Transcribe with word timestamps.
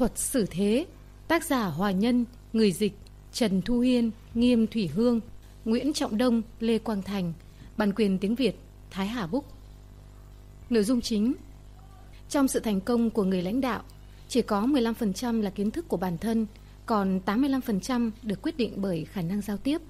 Thuật 0.00 0.18
xử 0.18 0.46
thế. 0.50 0.86
Tác 1.28 1.44
giả 1.44 1.64
Hòa 1.64 1.90
Nhân, 1.90 2.24
Người 2.52 2.72
dịch 2.72 2.92
Trần 3.32 3.62
Thu 3.62 3.80
Hiên, 3.80 4.10
Nghiêm 4.34 4.66
Thủy 4.66 4.86
Hương, 4.86 5.20
Nguyễn 5.64 5.92
Trọng 5.92 6.18
Đông, 6.18 6.42
Lê 6.60 6.78
Quang 6.78 7.02
Thành. 7.02 7.32
Bản 7.76 7.92
quyền 7.92 8.18
tiếng 8.18 8.34
Việt, 8.34 8.58
Thái 8.90 9.06
Hà 9.06 9.26
Búc. 9.26 9.44
Nội 10.70 10.84
dung 10.84 11.00
chính. 11.00 11.34
Trong 12.28 12.48
sự 12.48 12.60
thành 12.60 12.80
công 12.80 13.10
của 13.10 13.24
người 13.24 13.42
lãnh 13.42 13.60
đạo, 13.60 13.82
Chỉ 14.28 14.42
có 14.42 14.60
15% 14.62 15.42
là 15.42 15.50
kiến 15.50 15.70
thức 15.70 15.88
của 15.88 15.96
bản 15.96 16.18
thân, 16.18 16.46
Còn 16.86 17.20
85% 17.26 18.10
được 18.22 18.42
quyết 18.42 18.56
định 18.56 18.72
bởi 18.76 19.04
khả 19.04 19.22
năng 19.22 19.40
giao 19.40 19.56
tiếp. 19.56 19.82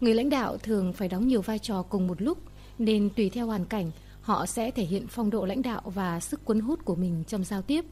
Người 0.00 0.14
lãnh 0.14 0.30
đạo 0.30 0.58
thường 0.58 0.92
phải 0.92 1.08
đóng 1.08 1.28
nhiều 1.28 1.42
vai 1.42 1.58
trò 1.58 1.82
cùng 1.82 2.06
một 2.06 2.22
lúc, 2.22 2.38
Nên 2.78 3.10
tùy 3.16 3.30
theo 3.30 3.46
hoàn 3.46 3.64
cảnh, 3.64 3.90
Họ 4.22 4.46
sẽ 4.46 4.70
thể 4.70 4.84
hiện 4.84 5.06
phong 5.06 5.30
độ 5.30 5.44
lãnh 5.44 5.62
đạo 5.62 5.82
và 5.84 6.20
sức 6.20 6.44
cuốn 6.44 6.60
hút 6.60 6.84
của 6.84 6.94
mình 6.94 7.24
trong 7.28 7.44
giao 7.44 7.62
tiếp. 7.62 7.84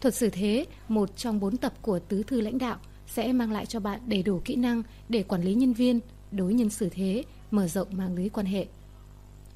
Thuật 0.00 0.14
xử 0.14 0.28
thế, 0.30 0.66
một 0.88 1.16
trong 1.16 1.40
bốn 1.40 1.56
tập 1.56 1.72
của 1.82 1.98
tứ 1.98 2.22
thư 2.22 2.40
lãnh 2.40 2.58
đạo 2.58 2.78
sẽ 3.06 3.32
mang 3.32 3.52
lại 3.52 3.66
cho 3.66 3.80
bạn 3.80 4.00
đầy 4.06 4.22
đủ 4.22 4.40
kỹ 4.44 4.56
năng 4.56 4.82
để 5.08 5.22
quản 5.22 5.42
lý 5.42 5.54
nhân 5.54 5.72
viên, 5.72 6.00
đối 6.30 6.54
nhân 6.54 6.70
xử 6.70 6.88
thế, 6.88 7.22
mở 7.50 7.68
rộng 7.68 7.88
mạng 7.90 8.14
lưới 8.14 8.28
quan 8.28 8.46
hệ. 8.46 8.66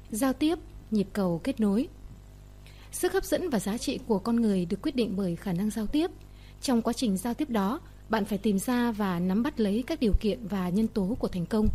Giao 0.09 0.33
tiếp, 0.33 0.59
nhịp 0.91 1.07
cầu 1.13 1.41
kết 1.43 1.59
nối. 1.59 1.87
Sức 2.91 3.13
hấp 3.13 3.25
dẫn 3.25 3.49
và 3.49 3.59
giá 3.59 3.77
trị 3.77 3.99
của 4.07 4.19
con 4.19 4.35
người 4.35 4.65
được 4.65 4.81
quyết 4.81 4.95
định 4.95 5.13
bởi 5.15 5.35
khả 5.35 5.53
năng 5.53 5.69
giao 5.69 5.87
tiếp. 5.87 6.11
Trong 6.61 6.81
quá 6.81 6.93
trình 6.93 7.17
giao 7.17 7.33
tiếp 7.33 7.49
đó, 7.49 7.79
bạn 8.09 8.25
phải 8.25 8.37
tìm 8.37 8.59
ra 8.59 8.91
và 8.91 9.19
nắm 9.19 9.43
bắt 9.43 9.59
lấy 9.59 9.83
các 9.87 9.99
điều 9.99 10.13
kiện 10.19 10.47
và 10.47 10.69
nhân 10.69 10.87
tố 10.87 11.17
của 11.19 11.27
thành 11.27 11.45
công. 11.45 11.67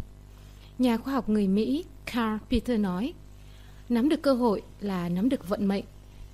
Nhà 0.78 0.96
khoa 0.96 1.12
học 1.12 1.28
người 1.28 1.48
Mỹ 1.48 1.84
Carl 2.06 2.36
Peter 2.50 2.80
nói, 2.80 3.12
nắm 3.88 4.08
được 4.08 4.22
cơ 4.22 4.34
hội 4.34 4.62
là 4.80 5.08
nắm 5.08 5.28
được 5.28 5.48
vận 5.48 5.68
mệnh, 5.68 5.84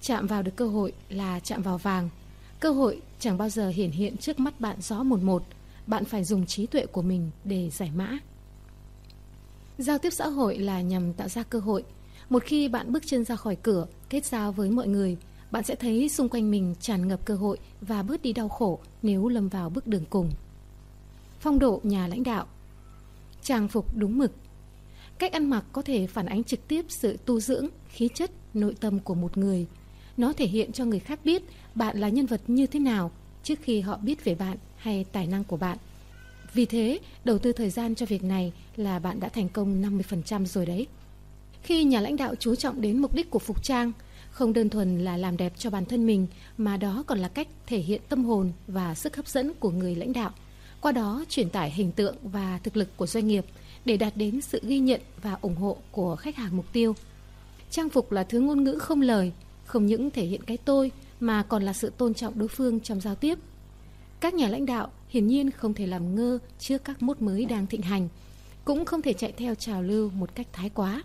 chạm 0.00 0.26
vào 0.26 0.42
được 0.42 0.56
cơ 0.56 0.66
hội 0.66 0.92
là 1.08 1.40
chạm 1.40 1.62
vào 1.62 1.78
vàng– 1.78 2.08
Cơ 2.62 2.70
hội 2.70 3.00
chẳng 3.18 3.38
bao 3.38 3.48
giờ 3.48 3.68
hiển 3.68 3.90
hiện 3.90 4.16
trước 4.16 4.40
mắt 4.40 4.60
bạn 4.60 4.80
rõ 4.80 5.02
một 5.02 5.20
một, 5.22 5.42
bạn 5.86 6.04
phải 6.04 6.24
dùng 6.24 6.46
trí 6.46 6.66
tuệ 6.66 6.86
của 6.86 7.02
mình 7.02 7.30
để 7.44 7.70
giải 7.70 7.90
mã. 7.96 8.18
Giao 9.78 9.98
tiếp 9.98 10.10
xã 10.10 10.26
hội 10.26 10.58
là 10.58 10.80
nhằm 10.80 11.12
tạo 11.12 11.28
ra 11.28 11.42
cơ 11.42 11.58
hội. 11.58 11.84
Một 12.28 12.42
khi 12.42 12.68
bạn 12.68 12.92
bước 12.92 13.02
chân 13.06 13.24
ra 13.24 13.36
khỏi 13.36 13.56
cửa, 13.56 13.86
kết 14.08 14.24
giao 14.24 14.52
với 14.52 14.70
mọi 14.70 14.88
người, 14.88 15.16
bạn 15.50 15.64
sẽ 15.64 15.74
thấy 15.74 16.08
xung 16.08 16.28
quanh 16.28 16.50
mình 16.50 16.74
tràn 16.80 17.08
ngập 17.08 17.24
cơ 17.24 17.34
hội 17.34 17.58
và 17.80 18.02
bớt 18.02 18.22
đi 18.22 18.32
đau 18.32 18.48
khổ 18.48 18.78
nếu 19.02 19.28
lâm 19.28 19.48
vào 19.48 19.70
bước 19.70 19.86
đường 19.86 20.04
cùng. 20.10 20.30
Phong 21.40 21.58
độ 21.58 21.80
nhà 21.82 22.08
lãnh 22.08 22.22
đạo 22.22 22.46
Trang 23.42 23.68
phục 23.68 23.96
đúng 23.96 24.18
mực 24.18 24.32
Cách 25.18 25.32
ăn 25.32 25.50
mặc 25.50 25.64
có 25.72 25.82
thể 25.82 26.06
phản 26.06 26.26
ánh 26.26 26.44
trực 26.44 26.68
tiếp 26.68 26.84
sự 26.88 27.16
tu 27.24 27.40
dưỡng, 27.40 27.68
khí 27.88 28.08
chất, 28.14 28.30
nội 28.54 28.76
tâm 28.80 29.00
của 29.00 29.14
một 29.14 29.36
người– 29.36 29.66
nó 30.16 30.32
thể 30.32 30.46
hiện 30.46 30.72
cho 30.72 30.84
người 30.84 30.98
khác 30.98 31.20
biết 31.24 31.42
bạn 31.74 31.98
là 31.98 32.08
nhân 32.08 32.26
vật 32.26 32.40
như 32.46 32.66
thế 32.66 32.80
nào 32.80 33.10
trước 33.42 33.58
khi 33.62 33.80
họ 33.80 33.96
biết 33.96 34.24
về 34.24 34.34
bạn 34.34 34.56
hay 34.76 35.04
tài 35.12 35.26
năng 35.26 35.44
của 35.44 35.56
bạn. 35.56 35.78
Vì 36.54 36.66
thế, 36.66 36.98
đầu 37.24 37.38
tư 37.38 37.52
thời 37.52 37.70
gian 37.70 37.94
cho 37.94 38.06
việc 38.06 38.24
này 38.24 38.52
là 38.76 38.98
bạn 38.98 39.20
đã 39.20 39.28
thành 39.28 39.48
công 39.48 39.82
50% 39.82 40.46
rồi 40.46 40.66
đấy. 40.66 40.86
Khi 41.62 41.84
nhà 41.84 42.00
lãnh 42.00 42.16
đạo 42.16 42.34
chú 42.34 42.54
trọng 42.54 42.80
đến 42.80 42.98
mục 42.98 43.14
đích 43.14 43.30
của 43.30 43.38
phục 43.38 43.64
trang, 43.64 43.92
không 44.30 44.52
đơn 44.52 44.68
thuần 44.68 45.04
là 45.04 45.16
làm 45.16 45.36
đẹp 45.36 45.52
cho 45.58 45.70
bản 45.70 45.84
thân 45.84 46.06
mình 46.06 46.26
mà 46.58 46.76
đó 46.76 47.04
còn 47.06 47.18
là 47.18 47.28
cách 47.28 47.48
thể 47.66 47.78
hiện 47.78 48.00
tâm 48.08 48.24
hồn 48.24 48.52
và 48.66 48.94
sức 48.94 49.16
hấp 49.16 49.28
dẫn 49.28 49.52
của 49.60 49.70
người 49.70 49.94
lãnh 49.94 50.12
đạo. 50.12 50.30
Qua 50.80 50.92
đó 50.92 51.24
truyền 51.28 51.50
tải 51.50 51.70
hình 51.70 51.92
tượng 51.92 52.16
và 52.22 52.60
thực 52.62 52.76
lực 52.76 52.96
của 52.96 53.06
doanh 53.06 53.28
nghiệp 53.28 53.44
để 53.84 53.96
đạt 53.96 54.16
đến 54.16 54.40
sự 54.40 54.60
ghi 54.62 54.78
nhận 54.78 55.00
và 55.22 55.36
ủng 55.40 55.56
hộ 55.56 55.76
của 55.90 56.16
khách 56.16 56.36
hàng 56.36 56.56
mục 56.56 56.72
tiêu. 56.72 56.94
Trang 57.70 57.88
phục 57.88 58.12
là 58.12 58.24
thứ 58.24 58.40
ngôn 58.40 58.64
ngữ 58.64 58.78
không 58.78 59.00
lời 59.00 59.32
không 59.64 59.86
những 59.86 60.10
thể 60.10 60.24
hiện 60.24 60.42
cái 60.42 60.56
tôi 60.56 60.90
mà 61.22 61.42
còn 61.42 61.62
là 61.62 61.72
sự 61.72 61.92
tôn 61.98 62.14
trọng 62.14 62.38
đối 62.38 62.48
phương 62.48 62.80
trong 62.80 63.00
giao 63.00 63.14
tiếp. 63.14 63.38
Các 64.20 64.34
nhà 64.34 64.48
lãnh 64.48 64.66
đạo 64.66 64.90
hiển 65.08 65.26
nhiên 65.26 65.50
không 65.50 65.74
thể 65.74 65.86
làm 65.86 66.14
ngơ 66.14 66.38
trước 66.58 66.84
các 66.84 67.02
mốt 67.02 67.22
mới 67.22 67.44
đang 67.44 67.66
thịnh 67.66 67.82
hành, 67.82 68.08
cũng 68.64 68.84
không 68.84 69.02
thể 69.02 69.12
chạy 69.12 69.32
theo 69.32 69.54
trào 69.54 69.82
lưu 69.82 70.10
một 70.10 70.34
cách 70.34 70.46
thái 70.52 70.70
quá. 70.70 71.02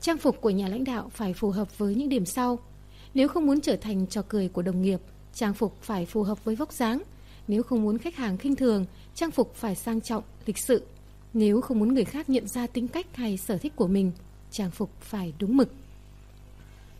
Trang 0.00 0.18
phục 0.18 0.40
của 0.40 0.50
nhà 0.50 0.68
lãnh 0.68 0.84
đạo 0.84 1.10
phải 1.14 1.34
phù 1.34 1.50
hợp 1.50 1.78
với 1.78 1.94
những 1.94 2.08
điểm 2.08 2.26
sau. 2.26 2.58
Nếu 3.14 3.28
không 3.28 3.46
muốn 3.46 3.60
trở 3.60 3.76
thành 3.76 4.06
trò 4.06 4.22
cười 4.28 4.48
của 4.48 4.62
đồng 4.62 4.82
nghiệp, 4.82 5.00
trang 5.34 5.54
phục 5.54 5.82
phải 5.82 6.06
phù 6.06 6.22
hợp 6.22 6.44
với 6.44 6.56
vóc 6.56 6.72
dáng. 6.72 7.02
Nếu 7.48 7.62
không 7.62 7.82
muốn 7.82 7.98
khách 7.98 8.16
hàng 8.16 8.38
khinh 8.38 8.56
thường, 8.56 8.86
trang 9.14 9.30
phục 9.30 9.54
phải 9.54 9.74
sang 9.74 10.00
trọng, 10.00 10.24
lịch 10.46 10.58
sự. 10.58 10.86
Nếu 11.34 11.60
không 11.60 11.78
muốn 11.78 11.94
người 11.94 12.04
khác 12.04 12.30
nhận 12.30 12.48
ra 12.48 12.66
tính 12.66 12.88
cách 12.88 13.06
hay 13.16 13.36
sở 13.36 13.58
thích 13.58 13.76
của 13.76 13.86
mình, 13.86 14.12
trang 14.50 14.70
phục 14.70 15.00
phải 15.00 15.32
đúng 15.38 15.56
mực. 15.56 15.68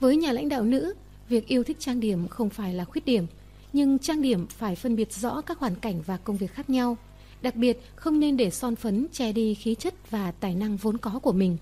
Với 0.01 0.17
nhà 0.17 0.33
lãnh 0.33 0.49
đạo 0.49 0.63
nữ, 0.63 0.95
việc 1.33 1.47
yêu 1.47 1.65
thích 1.65 1.77
trang 1.81 2.01
điểm 2.01 2.29
không 2.29 2.51
phải 2.51 2.75
là 2.75 2.85
khuyết 2.85 3.05
điểm, 3.05 3.27
nhưng 3.73 3.99
trang 3.99 4.23
điểm 4.23 4.47
phải 4.47 4.77
phân 4.77 4.97
biệt 4.97 5.13
rõ 5.13 5.41
các 5.41 5.59
hoàn 5.59 5.75
cảnh 5.75 6.03
và 6.07 6.17
công 6.17 6.37
việc 6.37 6.53
khác 6.53 6.71
nhau. 6.71 6.97
Đặc 7.43 7.57
biệt, 7.57 7.81
không 7.97 8.21
nên 8.21 8.37
để 8.37 8.51
son 8.51 8.77
phấn 8.77 9.07
che 9.13 9.33
đi 9.33 9.55
khí 9.55 9.75
chất 9.75 10.11
và 10.11 10.33
tài 10.33 10.55
năng 10.55 10.77
vốn 10.77 10.99
có 10.99 11.19
của 11.23 11.33
mình. 11.33 11.57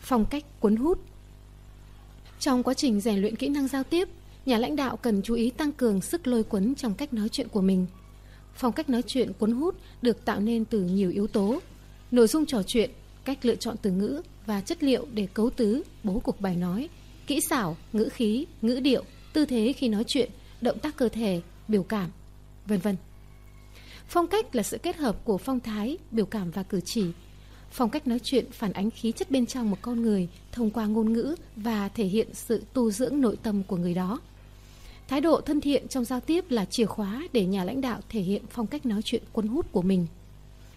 Phong 0.00 0.24
cách 0.24 0.44
cuốn 0.60 0.76
hút 0.76 0.98
Trong 2.40 2.62
quá 2.62 2.74
trình 2.74 3.00
rèn 3.00 3.18
luyện 3.20 3.36
kỹ 3.36 3.48
năng 3.48 3.68
giao 3.68 3.82
tiếp, 3.82 4.08
nhà 4.46 4.58
lãnh 4.58 4.76
đạo 4.76 4.96
cần 4.96 5.22
chú 5.22 5.34
ý 5.34 5.50
tăng 5.50 5.72
cường 5.72 6.00
sức 6.00 6.26
lôi 6.26 6.42
cuốn 6.42 6.74
trong 6.74 6.94
cách 6.94 7.14
nói 7.14 7.28
chuyện 7.28 7.48
của 7.48 7.60
mình. 7.60 7.86
Phong 8.54 8.72
cách 8.72 8.90
nói 8.90 9.02
chuyện 9.06 9.32
cuốn 9.38 9.52
hút 9.52 9.74
được 10.02 10.24
tạo 10.24 10.40
nên 10.40 10.64
từ 10.64 10.82
nhiều 10.82 11.10
yếu 11.10 11.26
tố. 11.26 11.58
Nội 12.10 12.26
dung 12.26 12.46
trò 12.46 12.62
chuyện, 12.62 12.90
cách 13.24 13.44
lựa 13.44 13.56
chọn 13.56 13.76
từ 13.82 13.90
ngữ 13.90 14.22
và 14.46 14.60
chất 14.60 14.82
liệu 14.82 15.06
để 15.12 15.28
cấu 15.34 15.50
tứ, 15.50 15.82
bố 16.04 16.18
cục 16.18 16.40
bài 16.40 16.56
nói– 16.56 16.88
kỹ 17.30 17.40
xảo, 17.40 17.76
ngữ 17.92 18.08
khí, 18.12 18.46
ngữ 18.62 18.80
điệu, 18.80 19.02
tư 19.32 19.46
thế 19.46 19.72
khi 19.76 19.88
nói 19.88 20.04
chuyện, 20.06 20.30
động 20.60 20.78
tác 20.78 20.96
cơ 20.96 21.08
thể, 21.08 21.40
biểu 21.68 21.82
cảm, 21.82 22.10
vân 22.66 22.78
vân. 22.78 22.96
Phong 24.08 24.26
cách 24.26 24.54
là 24.54 24.62
sự 24.62 24.78
kết 24.78 24.96
hợp 24.96 25.24
của 25.24 25.38
phong 25.38 25.60
thái, 25.60 25.98
biểu 26.10 26.26
cảm 26.26 26.50
và 26.50 26.62
cử 26.62 26.80
chỉ. 26.84 27.04
Phong 27.70 27.90
cách 27.90 28.06
nói 28.06 28.18
chuyện 28.22 28.50
phản 28.52 28.72
ánh 28.72 28.90
khí 28.90 29.12
chất 29.12 29.30
bên 29.30 29.46
trong 29.46 29.70
một 29.70 29.76
con 29.82 30.02
người 30.02 30.28
thông 30.52 30.70
qua 30.70 30.86
ngôn 30.86 31.12
ngữ 31.12 31.34
và 31.56 31.88
thể 31.88 32.04
hiện 32.04 32.28
sự 32.32 32.62
tu 32.72 32.90
dưỡng 32.90 33.20
nội 33.20 33.36
tâm 33.42 33.62
của 33.62 33.76
người 33.76 33.94
đó. 33.94 34.20
Thái 35.08 35.20
độ 35.20 35.40
thân 35.40 35.60
thiện 35.60 35.88
trong 35.88 36.04
giao 36.04 36.20
tiếp 36.20 36.44
là 36.50 36.64
chìa 36.64 36.86
khóa 36.86 37.28
để 37.32 37.44
nhà 37.46 37.64
lãnh 37.64 37.80
đạo 37.80 38.00
thể 38.08 38.20
hiện 38.20 38.42
phong 38.50 38.66
cách 38.66 38.86
nói 38.86 39.02
chuyện 39.04 39.22
cuốn 39.32 39.46
hút 39.46 39.72
của 39.72 39.82
mình. 39.82 40.06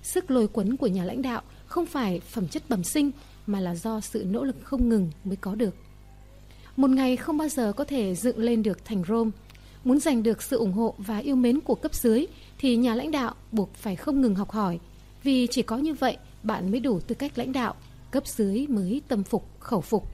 Sức 0.03 0.31
lôi 0.31 0.47
cuốn 0.47 0.75
của 0.77 0.87
nhà 0.87 1.03
lãnh 1.03 1.21
đạo 1.21 1.41
không 1.65 1.85
phải 1.85 2.19
phẩm 2.19 2.47
chất 2.47 2.63
bẩm 2.69 2.83
sinh 2.83 3.11
mà 3.47 3.59
là 3.59 3.75
do 3.75 3.99
sự 3.99 4.25
nỗ 4.29 4.43
lực 4.43 4.55
không 4.63 4.89
ngừng 4.89 5.11
mới 5.23 5.35
có 5.35 5.55
được. 5.55 5.75
Một 6.77 6.89
ngày 6.89 7.17
không 7.17 7.37
bao 7.37 7.49
giờ 7.49 7.73
có 7.73 7.83
thể 7.83 8.15
dựng 8.15 8.39
lên 8.39 8.63
được 8.63 8.85
thành 8.85 9.03
Rome. 9.07 9.31
Muốn 9.83 9.99
giành 9.99 10.23
được 10.23 10.41
sự 10.41 10.57
ủng 10.57 10.73
hộ 10.73 10.95
và 10.97 11.17
yêu 11.17 11.35
mến 11.35 11.59
của 11.59 11.75
cấp 11.75 11.95
dưới 11.95 12.25
thì 12.57 12.75
nhà 12.75 12.95
lãnh 12.95 13.11
đạo 13.11 13.35
buộc 13.51 13.73
phải 13.73 13.95
không 13.95 14.21
ngừng 14.21 14.35
học 14.35 14.51
hỏi. 14.51 14.79
Vì 15.23 15.47
chỉ 15.51 15.61
có 15.61 15.77
như 15.77 15.93
vậy 15.93 16.17
bạn 16.43 16.71
mới 16.71 16.79
đủ 16.79 16.99
tư 16.99 17.15
cách 17.15 17.37
lãnh 17.37 17.51
đạo, 17.51 17.75
cấp 18.11 18.27
dưới 18.27 18.67
mới 18.67 19.01
tâm 19.07 19.23
phục, 19.23 19.45
khẩu 19.59 19.81
phục. 19.81 20.07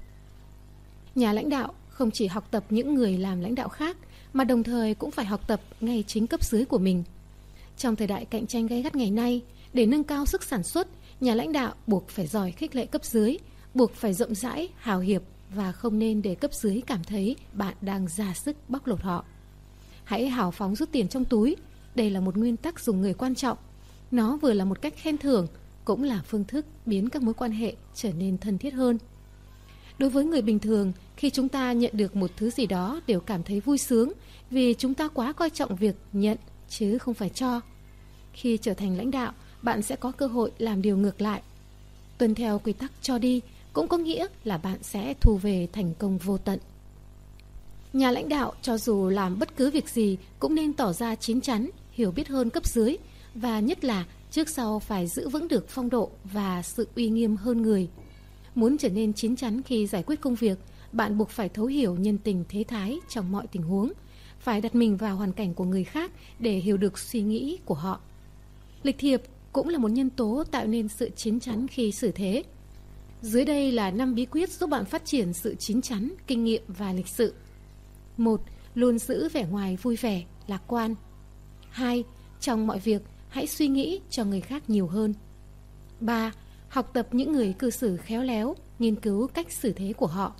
Nhà 1.15 1.33
lãnh 1.33 1.49
đạo 1.49 1.73
không 1.89 2.11
chỉ 2.11 2.27
học 2.27 2.47
tập 2.51 2.63
những 2.69 2.95
người 2.95 3.17
làm 3.17 3.41
lãnh 3.41 3.55
đạo 3.55 3.69
khác 3.69 3.97
mà 4.33 4.43
đồng 4.43 4.63
thời 4.63 4.95
cũng 4.95 5.11
phải 5.11 5.25
học 5.25 5.47
tập 5.47 5.61
ngay 5.81 6.03
chính 6.07 6.27
cấp 6.27 6.43
dưới 6.43 6.65
của 6.65 6.77
mình. 6.77 7.03
Trong 7.77 7.95
thời 7.95 8.07
đại 8.07 8.25
cạnh 8.25 8.47
tranh 8.47 8.67
gay 8.67 8.81
gắt 8.81 8.95
ngày 8.95 9.11
nay, 9.11 9.41
để 9.73 9.85
nâng 9.85 10.03
cao 10.03 10.25
sức 10.25 10.43
sản 10.43 10.63
xuất, 10.63 10.87
nhà 11.21 11.35
lãnh 11.35 11.51
đạo 11.51 11.73
buộc 11.87 12.09
phải 12.09 12.27
giỏi 12.27 12.51
khích 12.51 12.75
lệ 12.75 12.85
cấp 12.85 13.05
dưới, 13.05 13.37
buộc 13.73 13.93
phải 13.93 14.13
rộng 14.13 14.35
rãi, 14.35 14.67
hào 14.77 14.99
hiệp 14.99 15.21
và 15.55 15.71
không 15.71 15.99
nên 15.99 16.21
để 16.21 16.35
cấp 16.35 16.53
dưới 16.53 16.81
cảm 16.87 17.03
thấy 17.03 17.35
bạn 17.53 17.75
đang 17.81 18.07
ra 18.07 18.33
sức 18.33 18.55
bóc 18.69 18.87
lột 18.87 19.01
họ. 19.01 19.25
Hãy 20.03 20.29
hào 20.29 20.51
phóng 20.51 20.75
rút 20.75 20.91
tiền 20.91 21.07
trong 21.07 21.25
túi, 21.25 21.55
đây 21.95 22.09
là 22.09 22.19
một 22.19 22.37
nguyên 22.37 22.57
tắc 22.57 22.79
dùng 22.79 23.01
người 23.01 23.13
quan 23.13 23.35
trọng. 23.35 23.57
Nó 24.11 24.37
vừa 24.37 24.53
là 24.53 24.65
một 24.65 24.81
cách 24.81 24.93
khen 24.97 25.17
thưởng, 25.17 25.47
cũng 25.85 26.03
là 26.03 26.21
phương 26.27 26.43
thức 26.43 26.65
biến 26.85 27.09
các 27.09 27.21
mối 27.21 27.33
quan 27.33 27.51
hệ 27.51 27.75
trở 27.95 28.13
nên 28.13 28.37
thân 28.37 28.57
thiết 28.57 28.73
hơn. 28.73 28.97
Đối 29.97 30.09
với 30.09 30.25
người 30.25 30.41
bình 30.41 30.59
thường, 30.59 30.93
khi 31.17 31.29
chúng 31.29 31.49
ta 31.49 31.73
nhận 31.73 31.91
được 31.93 32.15
một 32.15 32.31
thứ 32.37 32.49
gì 32.49 32.65
đó 32.65 32.99
đều 33.07 33.19
cảm 33.19 33.43
thấy 33.43 33.59
vui 33.59 33.77
sướng 33.77 34.11
vì 34.49 34.73
chúng 34.73 34.93
ta 34.93 35.07
quá 35.07 35.33
coi 35.33 35.49
trọng 35.49 35.75
việc 35.75 35.95
nhận 36.13 36.37
chứ 36.69 36.97
không 36.97 37.13
phải 37.13 37.29
cho. 37.29 37.61
Khi 38.33 38.57
trở 38.57 38.73
thành 38.73 38.97
lãnh 38.97 39.11
đạo, 39.11 39.33
bạn 39.61 39.81
sẽ 39.81 39.95
có 39.95 40.11
cơ 40.11 40.27
hội 40.27 40.51
làm 40.57 40.81
điều 40.81 40.97
ngược 40.97 41.21
lại. 41.21 41.41
Tuân 42.17 42.35
theo 42.35 42.59
quy 42.59 42.73
tắc 42.73 42.91
cho 43.01 43.17
đi 43.17 43.41
cũng 43.73 43.87
có 43.87 43.97
nghĩa 43.97 44.27
là 44.43 44.57
bạn 44.57 44.77
sẽ 44.81 45.13
thu 45.21 45.37
về 45.37 45.67
thành 45.73 45.93
công 45.99 46.17
vô 46.17 46.37
tận. 46.37 46.59
Nhà 47.93 48.11
lãnh 48.11 48.29
đạo 48.29 48.53
cho 48.61 48.77
dù 48.77 49.07
làm 49.07 49.39
bất 49.39 49.57
cứ 49.57 49.71
việc 49.71 49.89
gì 49.89 50.17
cũng 50.39 50.55
nên 50.55 50.73
tỏ 50.73 50.93
ra 50.93 51.15
chín 51.15 51.41
chắn, 51.41 51.69
hiểu 51.91 52.11
biết 52.11 52.27
hơn 52.27 52.49
cấp 52.49 52.65
dưới 52.65 52.97
và 53.35 53.59
nhất 53.59 53.83
là 53.83 54.05
trước 54.31 54.49
sau 54.49 54.79
phải 54.79 55.07
giữ 55.07 55.29
vững 55.29 55.47
được 55.47 55.69
phong 55.69 55.89
độ 55.89 56.09
và 56.23 56.61
sự 56.61 56.87
uy 56.95 57.09
nghiêm 57.09 57.35
hơn 57.35 57.61
người. 57.61 57.87
Muốn 58.55 58.77
trở 58.77 58.89
nên 58.89 59.13
chín 59.13 59.35
chắn 59.35 59.61
khi 59.61 59.87
giải 59.87 60.03
quyết 60.03 60.21
công 60.21 60.35
việc, 60.35 60.59
bạn 60.91 61.17
buộc 61.17 61.29
phải 61.29 61.49
thấu 61.49 61.65
hiểu 61.65 61.95
nhân 61.95 62.17
tình 62.17 62.43
thế 62.49 62.63
thái 62.67 62.99
trong 63.09 63.31
mọi 63.31 63.47
tình 63.47 63.63
huống, 63.63 63.91
phải 64.39 64.61
đặt 64.61 64.75
mình 64.75 64.97
vào 64.97 65.15
hoàn 65.15 65.33
cảnh 65.33 65.53
của 65.53 65.63
người 65.63 65.83
khác 65.83 66.11
để 66.39 66.57
hiểu 66.57 66.77
được 66.77 66.99
suy 66.99 67.21
nghĩ 67.21 67.57
của 67.65 67.75
họ. 67.75 67.99
Lịch 68.83 68.97
thiệp 68.97 69.21
cũng 69.53 69.69
là 69.69 69.77
một 69.77 69.91
nhân 69.91 70.09
tố 70.09 70.43
tạo 70.51 70.67
nên 70.67 70.87
sự 70.87 71.09
chín 71.15 71.39
chắn 71.39 71.67
khi 71.67 71.91
xử 71.91 72.11
thế. 72.11 72.43
Dưới 73.21 73.45
đây 73.45 73.71
là 73.71 73.91
5 73.91 74.15
bí 74.15 74.25
quyết 74.25 74.51
giúp 74.51 74.69
bạn 74.69 74.85
phát 74.85 75.05
triển 75.05 75.33
sự 75.33 75.55
chín 75.55 75.81
chắn, 75.81 76.13
kinh 76.27 76.43
nghiệm 76.43 76.63
và 76.67 76.93
lịch 76.93 77.07
sự. 77.07 77.33
1. 78.17 78.41
Luôn 78.75 78.99
giữ 78.99 79.29
vẻ 79.29 79.45
ngoài 79.51 79.77
vui 79.81 79.95
vẻ, 79.95 80.23
lạc 80.47 80.61
quan. 80.67 80.95
2. 81.69 82.03
Trong 82.39 82.67
mọi 82.67 82.79
việc, 82.79 83.01
hãy 83.29 83.47
suy 83.47 83.67
nghĩ 83.67 84.01
cho 84.09 84.25
người 84.25 84.41
khác 84.41 84.69
nhiều 84.69 84.87
hơn. 84.87 85.13
3. 85.99 86.31
Học 86.69 86.89
tập 86.93 87.07
những 87.11 87.31
người 87.31 87.53
cư 87.59 87.69
xử 87.69 87.97
khéo 87.97 88.23
léo, 88.23 88.55
nghiên 88.79 88.95
cứu 88.95 89.27
cách 89.27 89.51
xử 89.51 89.73
thế 89.73 89.93
của 89.93 90.07
họ. 90.07 90.35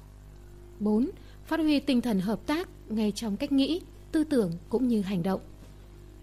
4. 0.80 1.10
Phát 1.46 1.60
huy 1.60 1.80
tinh 1.80 2.02
thần 2.02 2.20
hợp 2.20 2.48
tác 2.48 2.70
ngay 2.90 3.12
trong 3.12 3.38
cách 3.38 3.52
nghĩ, 3.52 3.82
tư 4.12 4.24
tưởng 4.24 4.52
cũng 4.70 4.88
như 4.88 5.02
hành 5.02 5.24
động. 5.24 5.42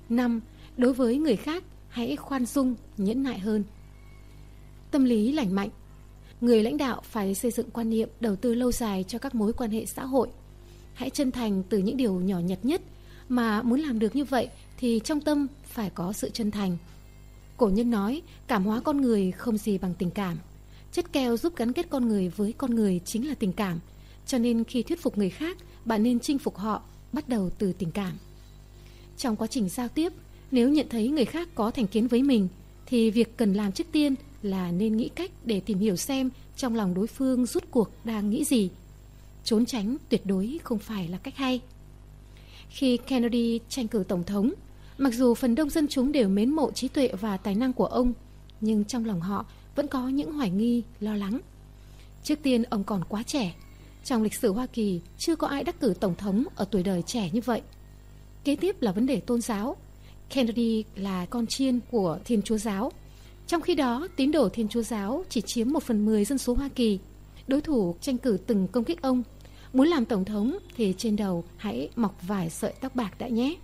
5. 0.08 0.41
Đối 0.76 0.93
với 0.93 1.17
người 1.17 1.37
khác, 1.37 1.64
hãy 1.88 2.17
khoan 2.17 2.47
dung, 2.47 2.75
nhẫn 2.97 3.23
nại 3.23 3.38
hơn. 3.38 3.64
Tâm 4.91 5.05
lý 5.05 5.32
lành 5.32 5.55
mạnh 5.55 5.70
Người 6.40 6.62
lãnh 6.62 6.76
đạo 6.76 7.00
phải 7.04 7.34
xây 7.34 7.50
dựng 7.50 7.70
quan 7.70 7.90
niệm 7.90 8.08
đầu 8.20 8.36
tư 8.36 8.54
lâu 8.54 8.72
dài 8.72 9.04
cho 9.08 9.18
các 9.18 9.34
mối 9.34 9.52
quan 9.52 9.70
hệ 9.70 9.86
xã 9.86 10.04
hội. 10.04 10.28
Hãy 10.94 11.10
chân 11.10 11.30
thành 11.32 11.62
từ 11.68 11.78
những 11.78 11.96
điều 11.96 12.14
nhỏ 12.14 12.38
nhặt 12.38 12.58
nhất, 12.62 12.82
mà 13.28 13.62
muốn 13.62 13.80
làm 13.80 13.98
được 13.98 14.16
như 14.16 14.24
vậy 14.24 14.48
thì 14.78 15.00
trong 15.04 15.20
tâm 15.20 15.46
phải 15.64 15.90
có 15.90 16.12
sự 16.12 16.30
chân 16.30 16.50
thành. 16.50 16.76
Cổ 17.56 17.68
nhân 17.68 17.90
nói, 17.90 18.22
cảm 18.46 18.64
hóa 18.64 18.80
con 18.80 19.00
người 19.00 19.32
không 19.32 19.58
gì 19.58 19.78
bằng 19.78 19.94
tình 19.98 20.10
cảm. 20.10 20.38
Chất 20.92 21.12
keo 21.12 21.36
giúp 21.36 21.56
gắn 21.56 21.72
kết 21.72 21.86
con 21.90 22.08
người 22.08 22.28
với 22.28 22.52
con 22.52 22.74
người 22.74 23.00
chính 23.04 23.28
là 23.28 23.34
tình 23.34 23.52
cảm. 23.52 23.80
Cho 24.26 24.38
nên 24.38 24.64
khi 24.64 24.82
thuyết 24.82 25.02
phục 25.02 25.18
người 25.18 25.30
khác, 25.30 25.56
bạn 25.84 26.02
nên 26.02 26.20
chinh 26.20 26.38
phục 26.38 26.56
họ, 26.56 26.82
bắt 27.12 27.28
đầu 27.28 27.50
từ 27.58 27.72
tình 27.72 27.90
cảm. 27.90 28.12
Trong 29.16 29.36
quá 29.36 29.46
trình 29.46 29.68
giao 29.68 29.88
tiếp, 29.88 30.12
nếu 30.50 30.68
nhận 30.68 30.86
thấy 30.90 31.08
người 31.08 31.24
khác 31.24 31.48
có 31.54 31.70
thành 31.70 31.86
kiến 31.86 32.08
với 32.08 32.22
mình, 32.22 32.48
thì 32.86 33.10
việc 33.10 33.36
cần 33.36 33.52
làm 33.52 33.72
trước 33.72 33.86
tiên 33.92 34.14
là 34.46 34.70
nên 34.70 34.96
nghĩ 34.96 35.08
cách 35.08 35.31
để 35.44 35.60
tìm 35.60 35.78
hiểu 35.78 35.96
xem 35.96 36.31
trong 36.56 36.75
lòng 36.75 36.94
đối 36.94 37.06
phương 37.06 37.46
rút 37.46 37.64
cuộc 37.70 37.90
đang 38.04 38.31
nghĩ 38.31 38.44
gì. 38.44 38.70
Trốn 39.44 39.66
tránh 39.66 39.96
tuyệt 40.08 40.26
đối 40.26 40.58
không 40.62 40.78
phải 40.78 41.08
là 41.08 41.19
cách 41.19 41.37
hay. 41.37 41.60
Khi 42.69 42.96
Kennedy 42.96 43.60
tranh 43.69 43.88
cử 43.88 44.04
tổng 44.08 44.25
thống, 44.25 44.52
mặc 44.98 45.14
dù 45.14 45.34
phần 45.34 45.54
đông 45.54 45.70
dân 45.70 45.88
chúng 45.88 46.12
đều 46.12 46.28
mến 46.28 46.50
mộ 46.50 46.70
trí 46.70 46.88
tuệ 46.88 47.10
và 47.20 47.37
tài 47.37 47.54
năng 47.54 47.72
của 47.72 47.87
ông, 47.87 48.12
nhưng 48.60 48.84
trong 48.84 49.04
lòng 49.04 49.20
họ 49.20 49.46
vẫn 49.75 49.88
có 49.88 50.08
những 50.08 50.32
hoài 50.32 50.50
nghi, 50.50 50.82
lo 51.00 51.14
lắng. 51.14 51.40
Trước 52.22 52.38
tiên 52.43 52.62
ông 52.62 52.84
còn 52.84 53.04
quá 53.04 53.22
trẻ. 53.22 53.54
Trong 54.04 54.22
lịch 54.22 54.34
sử 54.34 54.52
Hoa 54.52 54.66
Kỳ 54.66 55.00
chưa 55.19 55.37
có 55.37 55.46
ai 55.46 55.64
đắc 55.64 55.81
cử 55.81 55.94
tổng 56.00 56.14
thống 56.14 56.44
ở 56.54 56.64
tuổi 56.64 56.82
đời 56.82 57.02
trẻ 57.02 57.31
như 57.32 57.40
vậy. 57.40 57.62
Kế 58.44 58.56
tiếp 58.56 58.82
là 58.82 58.93
vấn 58.93 59.06
đề 59.06 59.20
tôn 59.20 59.40
giáo. 59.40 59.76
Kennedy 60.31 60.84
là 60.96 61.26
con 61.26 61.46
chiên 61.46 61.81
của 61.90 62.19
Thiên 62.25 62.43
Chúa 62.43 62.56
Giáo. 62.56 62.93
Trong 63.46 63.62
khi 63.62 63.75
đó, 63.75 64.08
tín 64.16 64.31
đồ 64.31 64.48
Thiên 64.48 64.69
Chúa 64.69 64.82
Giáo 64.82 65.25
chỉ 65.28 65.40
chiếm 65.40 65.70
một 65.72 65.82
phần 65.82 66.04
mười 66.04 66.25
dân 66.25 66.38
số 66.38 66.54
Hoa 66.54 66.69
Kỳ. 66.69 66.98
Đối 67.48 67.60
thủ 67.60 67.96
tranh 68.00 68.19
cử 68.19 68.38
từng 68.46 68.69
công 68.69 68.84
kích 68.84 69.02
ông. 69.02 69.22
Muốn 69.72 69.88
làm 69.88 70.04
tổng 70.04 70.25
thống 70.25 70.58
thì 70.76 70.94
trên 70.98 71.16
đầu 71.16 71.44
hãy 71.56 71.88
mọc 71.96 72.19
vài 72.26 72.50
sợi 72.50 72.72
tóc 72.81 72.94
bạc 72.94 73.19
đã 73.19 73.28
nhé. 73.28 73.56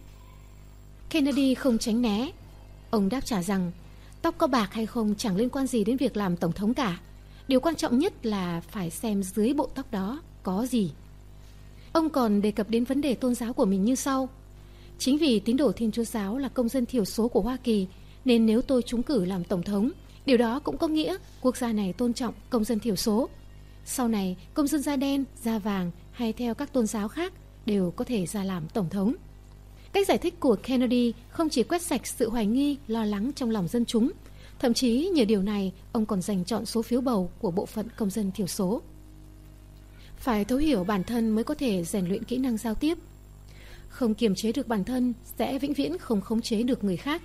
Kennedy 1.11 1.55
không 1.55 1.79
tránh 1.79 2.03
né. 2.03 2.31
Ông 2.91 3.09
đáp 3.09 3.21
trả 3.25 3.43
rằng 3.43 3.73
tóc 4.23 4.35
có 4.39 4.47
bạc 4.47 4.69
hay 4.73 4.87
không 4.87 5.15
chẳng 5.19 5.37
liên 5.37 5.49
quan 5.49 5.67
gì 5.67 5.85
đến 5.85 5.97
việc 5.97 6.17
làm 6.17 6.37
tổng 6.37 6.53
thống 6.53 6.75
cả. 6.75 7.01
Điều 7.49 7.61
quan 7.61 7.75
trọng 7.75 7.99
nhất 7.99 8.27
là 8.27 8.61
phải 8.61 8.91
xem 8.91 9.23
dưới 9.23 9.55
bộ 9.55 9.69
tóc 9.75 9.91
đó 9.91 10.23
có 10.43 10.67
gì. 10.67 10.93
Ông 11.93 12.11
còn 12.11 12.43
đề 12.43 12.51
cập 12.51 12.71
đến 12.71 12.85
vấn 12.85 13.01
đề 13.01 13.15
tôn 13.15 13.35
giáo 13.35 13.53
của 13.53 13.65
mình 13.65 13.85
như 13.85 13.95
sau. 13.95 14.29
Chính 14.99 15.19
vì 15.19 15.41
tín 15.41 15.57
đồ 15.57 15.73
Thiên 15.73 15.93
Chúa 15.93 16.05
Giáo 16.05 16.39
là 16.39 16.49
công 16.49 16.69
dân 16.69 16.87
thiểu 16.87 17.05
số 17.05 17.29
của 17.29 17.41
Hoa 17.41 17.57
Kỳ, 17.57 17.87
nên 18.25 18.47
nếu 18.47 18.63
tôi 18.63 18.83
trúng 18.83 19.03
cử 19.03 19.25
làm 19.25 19.45
tổng 19.45 19.63
thống, 19.63 19.91
điều 20.27 20.37
đó 20.37 20.61
cũng 20.61 20.77
có 20.77 20.89
nghĩa 20.89 21.17
quốc 21.41 21.57
gia 21.57 21.73
này 21.73 21.93
tôn 21.93 22.15
trọng 22.15 22.35
công 22.51 22.65
dân 22.65 22.81
thiểu 22.81 22.97
số. 22.97 23.29
Sau 23.85 24.09
này, 24.09 24.37
công 24.55 24.67
dân 24.67 24.83
da 24.83 24.97
đen, 24.97 25.25
da 25.43 25.59
vàng 25.59 25.91
hay 26.13 26.33
theo 26.33 26.55
các 26.55 26.73
tôn 26.73 26.87
giáo 26.87 27.09
khác 27.09 27.33
đều 27.67 27.91
có 27.91 28.05
thể 28.05 28.27
ra 28.27 28.45
làm 28.45 28.69
tổng 28.69 28.89
thống. 28.91 29.15
Cách 29.93 30.07
giải 30.07 30.19
thích 30.19 30.41
của 30.41 30.57
Kennedy 30.63 31.13
không 31.29 31.49
chỉ 31.49 31.63
quét 31.63 31.83
sạch 31.83 32.07
sự 32.07 32.31
hoài 32.31 32.47
nghi, 32.47 32.77
lo 32.87 33.05
lắng 33.05 33.31
trong 33.37 33.51
lòng 33.51 33.69
dân 33.69 33.85
chúng, 33.85 34.13
thậm 34.59 34.75
chí 34.75 35.11
nhờ 35.15 35.25
điều 35.25 35.43
này 35.43 35.73
ông 35.93 36.07
còn 36.07 36.23
giành 36.23 36.45
chọn 36.45 36.67
số 36.67 36.83
phiếu 36.83 37.01
bầu 37.01 37.31
của 37.39 37.51
bộ 37.51 37.67
phận 37.67 37.89
công 37.97 38.11
dân 38.11 38.33
thiểu 38.33 38.47
số. 38.47 38.83
Phải 40.17 40.45
thấu 40.45 40.59
hiểu 40.59 40.85
bản 40.85 41.05
thân 41.05 41.31
mới 41.31 41.45
có 41.45 41.55
thể 41.55 41.85
rèn 41.85 42.07
luyện 42.07 42.25
kỹ 42.25 42.39
năng 42.39 42.57
giao 42.57 42.75
tiếp. 42.75 42.99
Không 43.89 44.15
kiềm 44.15 44.35
chế 44.35 44.53
được 44.53 44.69
bản 44.69 44.85
thân 44.85 45.15
sẽ 45.39 45.59
vĩnh 45.59 45.73
viễn 45.73 45.99
không 45.99 46.21
khống 46.21 46.43
chế 46.43 46.63
được 46.63 46.85
người 46.85 46.97
khác. 46.97 47.23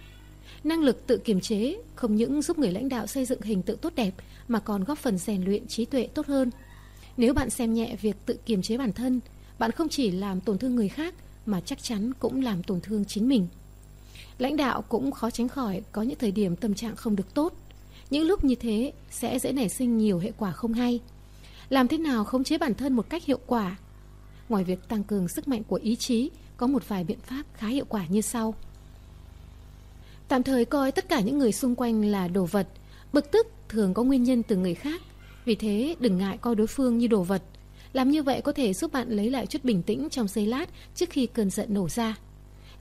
Năng 0.63 0.83
lực 0.83 1.07
tự 1.07 1.17
kiềm 1.17 1.41
chế 1.41 1.75
không 1.95 2.15
những 2.15 2.41
giúp 2.41 2.59
người 2.59 2.71
lãnh 2.71 2.89
đạo 2.89 3.07
xây 3.07 3.25
dựng 3.25 3.41
hình 3.41 3.63
tượng 3.63 3.77
tốt 3.77 3.94
đẹp 3.95 4.11
mà 4.47 4.59
còn 4.59 4.83
góp 4.83 4.97
phần 4.97 5.17
rèn 5.17 5.44
luyện 5.45 5.67
trí 5.67 5.85
tuệ 5.85 6.07
tốt 6.13 6.27
hơn. 6.27 6.51
Nếu 7.17 7.33
bạn 7.33 7.49
xem 7.49 7.73
nhẹ 7.73 7.95
việc 8.01 8.15
tự 8.25 8.39
kiềm 8.45 8.61
chế 8.61 8.77
bản 8.77 8.94
thân, 8.94 9.19
bạn 9.59 9.71
không 9.71 9.89
chỉ 9.89 10.11
làm 10.11 10.41
tổn 10.41 10.57
thương 10.57 10.75
người 10.75 10.89
khác 10.89 11.15
mà 11.45 11.61
chắc 11.61 11.83
chắn 11.83 12.11
cũng 12.19 12.41
làm 12.41 12.63
tổn 12.63 12.81
thương 12.81 13.05
chính 13.05 13.27
mình. 13.27 13.47
Lãnh 14.38 14.57
đạo 14.57 14.81
cũng 14.81 15.11
khó 15.11 15.29
tránh 15.29 15.47
khỏi 15.47 15.81
có 15.91 16.01
những 16.01 16.19
thời 16.19 16.31
điểm 16.31 16.55
tâm 16.55 16.73
trạng 16.73 16.95
không 16.95 17.15
được 17.15 17.33
tốt. 17.33 17.53
Những 18.09 18.27
lúc 18.27 18.44
như 18.44 18.55
thế 18.55 18.94
sẽ 19.09 19.39
dễ 19.39 19.51
nảy 19.51 19.69
sinh 19.69 19.97
nhiều 19.97 20.19
hệ 20.19 20.31
quả 20.38 20.51
không 20.51 20.73
hay. 20.73 20.99
Làm 21.69 21.88
thế 21.88 21.97
nào 21.97 22.23
khống 22.23 22.44
chế 22.44 22.57
bản 22.57 22.73
thân 22.73 22.94
một 22.94 23.09
cách 23.09 23.25
hiệu 23.25 23.39
quả? 23.47 23.77
Ngoài 24.49 24.63
việc 24.63 24.88
tăng 24.89 25.03
cường 25.03 25.27
sức 25.27 25.47
mạnh 25.47 25.63
của 25.63 25.79
ý 25.83 25.95
chí, 25.95 26.29
có 26.57 26.67
một 26.67 26.88
vài 26.88 27.03
biện 27.03 27.19
pháp 27.19 27.44
khá 27.53 27.67
hiệu 27.67 27.85
quả 27.89 28.05
như 28.07 28.21
sau. 28.21 28.55
Tạm 30.27 30.44
thời 30.44 30.65
coi 30.65 30.91
tất 30.91 31.09
cả 31.09 31.19
những 31.19 31.38
người 31.38 31.51
xung 31.51 31.75
quanh 31.75 32.06
là 32.06 32.27
đồ 32.27 32.45
vật, 32.45 32.68
bực 33.13 33.31
tức 33.31 33.47
thường 33.69 33.94
có 33.94 34.03
nguyên 34.03 34.24
nhân 34.24 34.44
từ 34.44 34.56
người 34.56 34.74
khác. 34.74 35.01
Vì 35.45 35.56
thế 35.56 35.95
đừng 36.00 36.18
ngại 36.18 36.38
coi 36.38 36.56
đối 36.56 36.68
phương 36.68 36.97
như 36.97 37.07
đồ 37.07 37.24
vật. 37.24 37.44
Làm 37.94 38.12
như 38.12 38.24
vậy 38.24 38.41
có 38.41 38.51
thể 38.51 38.74
giúp 38.74 38.94
bạn 38.94 39.09
lấy 39.09 39.29
lại 39.29 39.45
chút 39.45 39.63
bình 39.63 39.83
tĩnh 39.83 40.09
trong 40.09 40.27
giây 40.27 40.45
lát 40.45 40.69
trước 40.95 41.09
khi 41.09 41.25
cơn 41.25 41.50
giận 41.50 41.74
nổ 41.74 41.89
ra. 41.89 42.15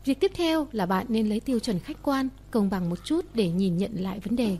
Việc 0.04 0.20
tiếp 0.20 0.30
theo 0.34 0.66
là 0.72 0.86
bạn 0.86 1.06
nên 1.08 1.28
lấy 1.28 1.40
tiêu 1.40 1.58
chuẩn 1.58 1.78
khách 1.78 2.02
quan, 2.02 2.28
công 2.50 2.70
bằng 2.70 2.90
một 2.90 3.04
chút 3.04 3.24
để 3.34 3.50
nhìn 3.50 3.76
nhận 3.76 3.92
lại 3.94 4.20
vấn 4.20 4.36
đề. 4.36 4.56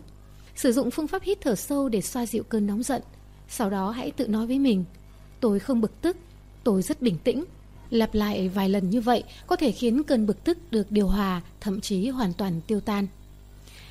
Sử 0.54 0.72
dụng 0.72 0.90
phương 0.90 1.08
pháp 1.08 1.22
hít 1.22 1.38
thở 1.40 1.54
sâu 1.54 1.88
để 1.88 2.00
xoa 2.00 2.26
dịu 2.26 2.42
cơn 2.42 2.66
nóng 2.66 2.82
giận. 2.82 3.02
Sau 3.48 3.70
đó 3.70 3.90
hãy 3.90 4.10
tự 4.10 4.28
nói 4.28 4.46
với 4.46 4.58
mình, 4.58 4.84
tôi 5.40 5.58
không 5.58 5.80
bực 5.80 6.00
tức, 6.00 6.16
tôi 6.64 6.82
rất 6.82 7.02
bình 7.02 7.18
tĩnh. 7.24 7.44
Lặp 7.90 8.14
lại 8.14 8.48
vài 8.48 8.68
lần 8.68 8.90
như 8.90 9.00
vậy 9.00 9.24
có 9.46 9.56
thể 9.56 9.72
khiến 9.72 10.02
cơn 10.02 10.26
bực 10.26 10.44
tức 10.44 10.58
được 10.70 10.92
điều 10.92 11.08
hòa, 11.08 11.42
thậm 11.60 11.80
chí 11.80 12.08
hoàn 12.08 12.32
toàn 12.32 12.60
tiêu 12.66 12.80
tan. 12.80 13.06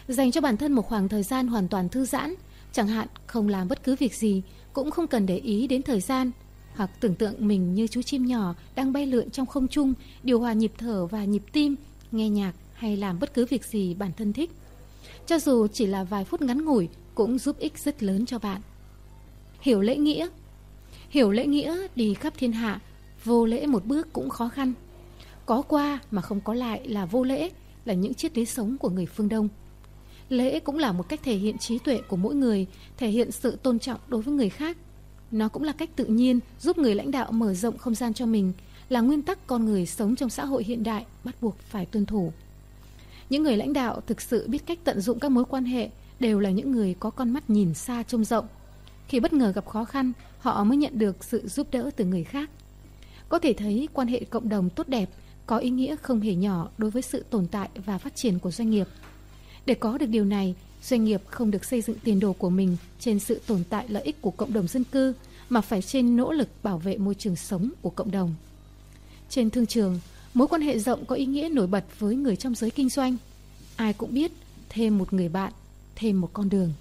Dành 0.08 0.32
cho 0.32 0.42
bản 0.42 0.58
thân 0.58 0.72
một 0.72 0.82
khoảng 0.82 1.08
thời 1.08 1.24
gian 1.24 1.48
hoàn 1.48 1.68
toàn 1.68 1.90
thư 1.90 2.06
giãn, 2.06 2.36
chẳng 2.74 2.88
hạn 2.88 3.08
không 3.28 3.48
làm 3.48 3.68
bất 3.68 3.84
cứ 3.84 3.96
việc 3.96 4.16
gì, 4.16 4.42
cũng 4.74 4.92
không 4.92 5.08
cần 5.08 5.26
để 5.26 5.38
ý 5.38 5.68
đến 5.68 5.82
thời 5.82 6.02
gian, 6.02 6.32
hoặc 6.76 6.90
tưởng 7.00 7.16
tượng 7.16 7.48
mình 7.48 7.76
như 7.76 7.88
chú 7.88 8.02
chim 8.02 8.26
nhỏ 8.26 8.56
đang 8.76 8.94
bay 8.94 9.06
lượn 9.06 9.30
trong 9.30 9.46
không 9.46 9.68
trung, 9.68 9.94
điều 10.24 10.40
hòa 10.40 10.54
nhịp 10.54 10.72
thở 10.78 11.06
và 11.06 11.26
nhịp 11.26 11.44
tim, 11.52 11.76
nghe 12.12 12.30
nhạc 12.30 12.54
hay 12.74 12.98
làm 12.98 13.20
bất 13.20 13.34
cứ 13.34 13.46
việc 13.46 13.66
gì 13.66 13.94
bản 13.94 14.12
thân 14.18 14.34
thích. 14.34 14.52
Cho 15.28 15.40
dù 15.40 15.68
chỉ 15.68 15.86
là 15.86 16.04
vài 16.04 16.26
phút 16.26 16.42
ngắn 16.42 16.66
ngủi 16.66 16.90
cũng 17.16 17.38
giúp 17.38 17.60
ích 17.60 17.78
rất 17.78 18.04
lớn 18.04 18.26
cho 18.26 18.40
bạn. 18.40 18.62
Hiểu 19.62 19.82
lễ 19.82 19.96
nghĩa 19.98 20.28
Hiểu 21.10 21.32
lễ 21.32 21.46
nghĩa 21.46 21.88
đi 21.96 22.14
khắp 22.14 22.34
thiên 22.38 22.52
hạ, 22.52 22.80
vô 23.26 23.46
lễ 23.46 23.66
một 23.66 23.86
bước 23.86 24.14
cũng 24.14 24.30
khó 24.30 24.50
khăn. 24.50 24.74
Có 25.46 25.62
qua 25.62 26.00
mà 26.12 26.22
không 26.22 26.42
có 26.42 26.54
lại 26.54 26.88
là 26.88 27.06
vô 27.06 27.24
lễ, 27.24 27.50
là 27.86 27.94
những 27.94 28.14
triết 28.14 28.38
lý 28.38 28.46
sống 28.46 28.78
của 28.78 28.90
người 28.90 29.06
phương 29.06 29.30
Đông. 29.30 29.50
Lễ 30.30 30.60
cũng 30.60 30.78
là 30.78 30.92
một 30.92 31.10
cách 31.10 31.20
thể 31.24 31.36
hiện 31.36 31.58
trí 31.58 31.80
tuệ 31.80 32.02
của 32.08 32.16
mỗi 32.16 32.36
người, 32.36 32.68
thể 32.98 33.08
hiện 33.08 33.32
sự 33.32 33.56
tôn 33.64 33.80
trọng 33.80 34.00
đối 34.08 34.22
với 34.22 34.34
người 34.34 34.50
khác. 34.50 34.78
Nó 35.32 35.50
cũng 35.50 35.64
là 35.64 35.72
cách 35.72 35.90
tự 35.96 36.06
nhiên 36.06 36.40
giúp 36.60 36.78
người 36.78 36.96
lãnh 36.96 37.12
đạo 37.12 37.32
mở 37.32 37.54
rộng 37.54 37.78
không 37.78 37.96
gian 37.96 38.14
cho 38.14 38.26
mình, 38.26 38.54
là 38.90 39.02
nguyên 39.02 39.22
tắc 39.22 39.48
con 39.48 39.66
người 39.66 39.86
sống 39.86 40.16
trong 40.16 40.30
xã 40.30 40.46
hội 40.46 40.64
hiện 40.64 40.84
đại 40.84 41.06
bắt 41.24 41.36
buộc 41.42 41.60
phải 41.60 41.86
tuân 41.86 42.06
thủ. 42.06 42.34
Những 43.30 43.44
người 43.44 43.58
lãnh 43.58 43.74
đạo 43.74 44.02
thực 44.08 44.22
sự 44.22 44.48
biết 44.48 44.66
cách 44.66 44.80
tận 44.84 45.02
dụng 45.02 45.20
các 45.20 45.32
mối 45.32 45.46
quan 45.46 45.66
hệ 45.66 45.90
đều 46.20 46.40
là 46.40 46.50
những 46.50 46.72
người 46.72 46.96
có 47.00 47.10
con 47.10 47.30
mắt 47.30 47.50
nhìn 47.50 47.74
xa 47.74 48.04
trông 48.04 48.26
rộng. 48.26 48.48
Khi 49.08 49.20
bất 49.20 49.34
ngờ 49.34 49.52
gặp 49.56 49.68
khó 49.68 49.86
khăn, 49.86 50.12
họ 50.40 50.64
mới 50.64 50.78
nhận 50.78 51.00
được 51.00 51.24
sự 51.24 51.48
giúp 51.48 51.68
đỡ 51.72 51.90
từ 51.96 52.06
người 52.06 52.24
khác. 52.24 52.50
Có 53.36 53.40
thể 53.40 53.54
thấy 53.54 53.88
quan 53.94 54.08
hệ 54.08 54.20
cộng 54.20 54.50
đồng 54.50 54.70
tốt 54.70 54.88
đẹp 54.88 55.10
có 55.46 55.58
ý 55.58 55.70
nghĩa 55.70 55.96
không 55.96 56.22
hề 56.22 56.36
nhỏ 56.36 56.70
đối 56.78 56.92
với 56.92 57.02
sự 57.02 57.26
tồn 57.30 57.48
tại 57.48 57.70
và 57.86 57.98
phát 57.98 58.16
triển 58.16 58.40
của 58.40 58.52
doanh 58.52 58.70
nghiệp. 58.70 58.88
Để 59.66 59.74
có 59.74 59.98
được 59.98 60.06
điều 60.06 60.26
này, 60.26 60.56
doanh 60.84 61.06
nghiệp 61.06 61.22
không 61.28 61.52
được 61.52 61.66
xây 61.66 61.82
dựng 61.82 61.98
tiền 62.04 62.20
đồ 62.20 62.34
của 62.34 62.50
mình 62.50 62.78
trên 63.00 63.20
sự 63.20 63.42
tồn 63.48 63.64
tại 63.70 63.86
lợi 63.90 64.04
ích 64.04 64.22
của 64.22 64.32
cộng 64.32 64.54
đồng 64.54 64.68
dân 64.68 64.84
cư 64.84 65.14
mà 65.50 65.62
phải 65.62 65.82
trên 65.82 66.18
nỗ 66.18 66.32
lực 66.32 66.48
bảo 66.64 66.78
vệ 66.78 66.98
môi 66.98 67.16
trường 67.16 67.36
sống 67.36 67.70
của 67.82 67.90
cộng 67.90 68.12
đồng. 68.12 68.36
Trên 69.30 69.50
thương 69.50 69.66
trường, 69.66 70.00
mối 70.34 70.48
quan 70.48 70.62
hệ 70.62 70.80
rộng 70.80 71.06
có 71.06 71.16
ý 71.16 71.26
nghĩa 71.26 71.50
nổi 71.50 71.68
bật 71.68 71.84
với 72.00 72.16
người 72.16 72.36
trong 72.36 72.56
giới 72.56 72.72
kinh 72.72 72.90
doanh. 72.90 73.18
Ai 73.76 73.94
cũng 73.94 74.14
biết, 74.14 74.32
thêm 74.70 74.98
một 74.98 75.14
người 75.14 75.30
bạn, 75.30 75.54
thêm 75.96 76.22
một 76.22 76.30
con 76.34 76.50
đường. 76.50 76.74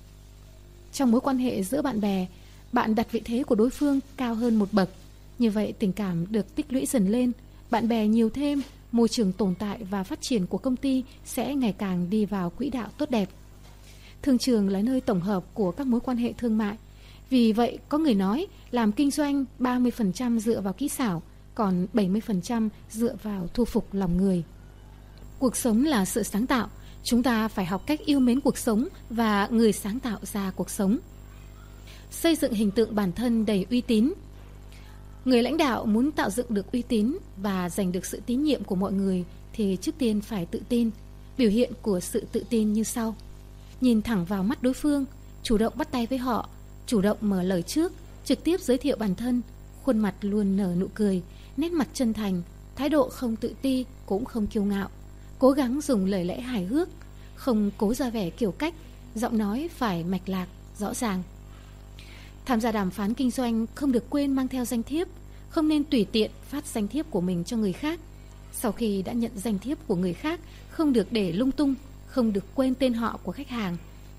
Trong 0.92 1.10
mối 1.10 1.20
quan 1.20 1.38
hệ 1.38 1.62
giữa 1.62 1.82
bạn 1.82 2.00
bè, 2.00 2.26
bạn 2.72 2.94
đặt 2.94 3.12
vị 3.12 3.22
thế 3.24 3.44
của 3.44 3.54
đối 3.54 3.70
phương 3.70 4.00
cao 4.16 4.34
hơn 4.34 4.54
một 4.54 4.68
bậc. 4.72 4.90
Như 5.38 5.50
vậy 5.50 5.74
tình 5.78 5.92
cảm 5.92 6.32
được 6.32 6.54
tích 6.54 6.72
lũy 6.72 6.86
dần 6.86 7.08
lên, 7.08 7.32
bạn 7.70 7.88
bè 7.88 8.06
nhiều 8.06 8.30
thêm, 8.30 8.62
môi 8.92 9.08
trường 9.08 9.32
tồn 9.32 9.54
tại 9.58 9.78
và 9.90 10.02
phát 10.02 10.18
triển 10.22 10.46
của 10.46 10.58
công 10.58 10.76
ty 10.76 11.04
sẽ 11.24 11.54
ngày 11.54 11.74
càng 11.78 12.10
đi 12.10 12.24
vào 12.24 12.50
quỹ 12.50 12.70
đạo 12.70 12.88
tốt 12.98 13.10
đẹp. 13.10 13.28
Thương 14.22 14.38
trường 14.38 14.68
là 14.68 14.80
nơi 14.80 15.00
tổng 15.00 15.20
hợp 15.20 15.44
của 15.54 15.70
các 15.70 15.86
mối 15.86 16.00
quan 16.00 16.16
hệ 16.16 16.32
thương 16.32 16.58
mại. 16.58 16.76
Vì 17.30 17.52
vậy, 17.52 17.78
có 17.88 17.98
người 17.98 18.14
nói 18.14 18.46
làm 18.70 18.92
kinh 18.92 19.10
doanh 19.10 19.44
30% 19.58 20.38
dựa 20.38 20.60
vào 20.60 20.72
kỹ 20.72 20.88
xảo, 20.88 21.22
còn 21.54 21.86
70% 21.94 22.68
dựa 22.90 23.16
vào 23.22 23.48
thu 23.54 23.64
phục 23.64 23.94
lòng 23.94 24.16
người. 24.16 24.44
Cuộc 25.38 25.56
sống 25.56 25.84
là 25.84 26.04
sự 26.04 26.22
sáng 26.22 26.46
tạo, 26.46 26.68
chúng 27.02 27.22
ta 27.22 27.48
phải 27.48 27.64
học 27.64 27.86
cách 27.86 28.00
yêu 28.06 28.20
mến 28.20 28.40
cuộc 28.40 28.58
sống 28.58 28.88
và 29.10 29.48
người 29.50 29.72
sáng 29.72 30.00
tạo 30.00 30.18
ra 30.22 30.50
cuộc 30.56 30.70
sống. 30.70 30.98
Xây 32.10 32.36
dựng 32.36 32.52
hình 32.52 32.70
tượng 32.70 32.94
bản 32.94 33.12
thân 33.12 33.46
đầy 33.46 33.66
uy 33.70 33.80
tín. 33.80 34.12
Người 35.24 35.42
lãnh 35.42 35.56
đạo 35.56 35.86
muốn 35.86 36.12
tạo 36.12 36.30
dựng 36.30 36.46
được 36.54 36.72
uy 36.72 36.82
tín 36.82 37.16
và 37.36 37.70
giành 37.70 37.92
được 37.92 38.06
sự 38.06 38.20
tín 38.26 38.44
nhiệm 38.44 38.64
của 38.64 38.74
mọi 38.74 38.92
người 38.92 39.24
thì 39.52 39.78
trước 39.80 39.92
tiên 39.98 40.20
phải 40.20 40.46
tự 40.46 40.60
tin. 40.68 40.90
Biểu 41.38 41.50
hiện 41.50 41.72
của 41.82 42.00
sự 42.00 42.26
tự 42.32 42.44
tin 42.50 42.72
như 42.72 42.82
sau. 42.82 43.14
Nhìn 43.80 44.02
thẳng 44.02 44.24
vào 44.24 44.42
mắt 44.42 44.62
đối 44.62 44.74
phương, 44.74 45.04
chủ 45.42 45.58
động 45.58 45.72
bắt 45.76 45.90
tay 45.90 46.06
với 46.06 46.18
họ, 46.18 46.48
chủ 46.86 47.00
động 47.00 47.18
mở 47.20 47.42
lời 47.42 47.62
trước, 47.62 47.92
trực 48.24 48.44
tiếp 48.44 48.60
giới 48.60 48.78
thiệu 48.78 48.96
bản 48.96 49.14
thân, 49.14 49.42
khuôn 49.82 49.98
mặt 49.98 50.14
luôn 50.20 50.56
nở 50.56 50.74
nụ 50.78 50.86
cười, 50.94 51.22
nét 51.56 51.72
mặt 51.72 51.88
chân 51.94 52.12
thành, 52.12 52.42
thái 52.76 52.88
độ 52.88 53.08
không 53.08 53.36
tự 53.36 53.54
ti 53.62 53.84
cũng 54.06 54.24
không 54.24 54.46
kiêu 54.46 54.64
ngạo, 54.64 54.88
cố 55.38 55.50
gắng 55.50 55.80
dùng 55.80 56.06
lời 56.06 56.24
lẽ 56.24 56.40
hài 56.40 56.64
hước, 56.64 56.88
không 57.34 57.70
cố 57.78 57.94
ra 57.94 58.10
vẻ 58.10 58.30
kiểu 58.30 58.52
cách, 58.52 58.74
giọng 59.14 59.38
nói 59.38 59.68
phải 59.74 60.04
mạch 60.04 60.28
lạc, 60.28 60.46
rõ 60.78 60.94
ràng. 60.94 61.22
Tham 62.44 62.60
gia 62.60 62.72
đàm 62.72 62.90
phán 62.90 63.14
kinh 63.14 63.30
doanh 63.30 63.66
không 63.74 63.92
được 63.92 64.10
quên 64.10 64.32
mang 64.32 64.48
theo 64.48 64.64
danh 64.64 64.82
thiếp, 64.82 65.08
không 65.48 65.68
nên 65.68 65.84
tùy 65.84 66.06
tiện 66.12 66.30
phát 66.48 66.66
danh 66.66 66.88
thiếp 66.88 67.10
của 67.10 67.20
mình 67.20 67.44
cho 67.44 67.56
người 67.56 67.72
khác. 67.72 68.00
Sau 68.52 68.72
khi 68.72 69.02
đã 69.02 69.12
nhận 69.12 69.30
danh 69.34 69.58
thiếp 69.58 69.86
của 69.86 69.96
người 69.96 70.14
khác, 70.14 70.40
không 70.70 70.92
được 70.92 71.12
để 71.12 71.32
lung 71.32 71.52
tung, 71.52 71.74
không 72.06 72.32
được 72.32 72.44
quên 72.54 72.74
tên 72.74 72.94
họ 72.94 73.18
của 73.22 73.32
khách 73.32 73.48
hàng. 73.48 73.76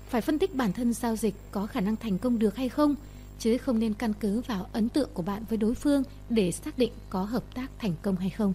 Phải 0.08 0.20
phân 0.20 0.38
tích 0.38 0.54
bản 0.54 0.72
thân 0.72 0.92
giao 0.92 1.16
dịch 1.16 1.34
có 1.50 1.66
khả 1.66 1.80
năng 1.80 1.96
thành 1.96 2.18
công 2.18 2.38
được 2.38 2.56
hay 2.56 2.68
không, 2.68 2.94
chứ 3.38 3.58
không 3.58 3.78
nên 3.78 3.94
căn 3.94 4.12
cứ 4.20 4.40
vào 4.40 4.66
ấn 4.72 4.88
tượng 4.88 5.08
của 5.14 5.22
bạn 5.22 5.44
với 5.48 5.58
đối 5.58 5.74
phương 5.74 6.02
để 6.30 6.52
xác 6.52 6.78
định 6.78 6.92
có 7.10 7.22
hợp 7.22 7.54
tác 7.54 7.70
thành 7.78 7.92
công 8.02 8.16
hay 8.16 8.30
không. 8.30 8.52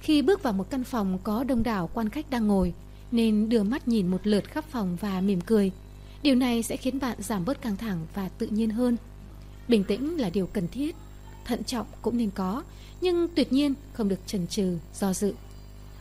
Khi 0.00 0.22
bước 0.22 0.42
vào 0.42 0.52
một 0.52 0.70
căn 0.70 0.84
phòng 0.84 1.18
có 1.22 1.44
đông 1.44 1.62
đảo 1.62 1.90
quan 1.94 2.08
khách 2.08 2.30
đang 2.30 2.46
ngồi, 2.46 2.74
nên 3.12 3.48
đưa 3.48 3.62
mắt 3.62 3.88
nhìn 3.88 4.08
một 4.08 4.26
lượt 4.26 4.44
khắp 4.44 4.64
phòng 4.70 4.96
và 5.00 5.20
mỉm 5.20 5.40
cười. 5.40 5.72
Điều 6.22 6.34
này 6.34 6.62
sẽ 6.62 6.76
khiến 6.76 7.00
bạn 7.00 7.16
giảm 7.20 7.44
bớt 7.44 7.62
căng 7.62 7.76
thẳng 7.76 8.06
và 8.14 8.28
tự 8.28 8.46
nhiên 8.46 8.70
hơn. 8.70 8.96
Bình 9.68 9.84
tĩnh 9.84 10.16
là 10.16 10.30
điều 10.30 10.46
cần 10.46 10.68
thiết, 10.68 10.96
thận 11.44 11.64
trọng 11.64 11.86
cũng 12.02 12.16
nên 12.16 12.30
có, 12.30 12.62
nhưng 13.00 13.28
tuyệt 13.34 13.52
nhiên 13.52 13.74
không 13.92 14.08
được 14.08 14.20
chần 14.26 14.46
chừ, 14.46 14.78
do 14.94 15.12
dự. 15.12 15.34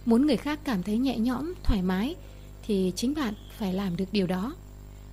Muốn 0.06 0.26
người 0.26 0.38
khác 0.38 0.60
cảm 0.64 0.84
thấy 0.84 0.98
nhẹ 0.98 1.18
nhõm, 1.18 1.54
thoải 1.64 1.82
mái 1.82 2.16
thì 2.68 2.94
chính 2.96 3.14
bạn 3.14 3.34
phải 3.58 3.74
làm 3.74 3.96
được 3.96 4.06
điều 4.12 4.28
đó. 4.28 4.56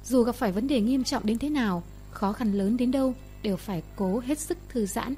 Dù 0.05 0.23
gặp 0.23 0.35
phải 0.35 0.53
vấn 0.53 0.69
đề 0.69 0.81
nghiêm 0.81 1.05
trọng 1.05 1.27
đến 1.27 1.38
thế 1.38 1.50
nào, 1.50 1.83
khó 2.11 2.33
khăn 2.33 2.53
lớn 2.53 2.77
đến 2.77 2.91
đâu 2.91 3.15
đều 3.43 3.57
phải 3.57 3.83
cố 3.97 4.21
hết 4.21 4.38
sức 4.38 4.59
thư 4.69 4.87
giãn. 4.87 5.15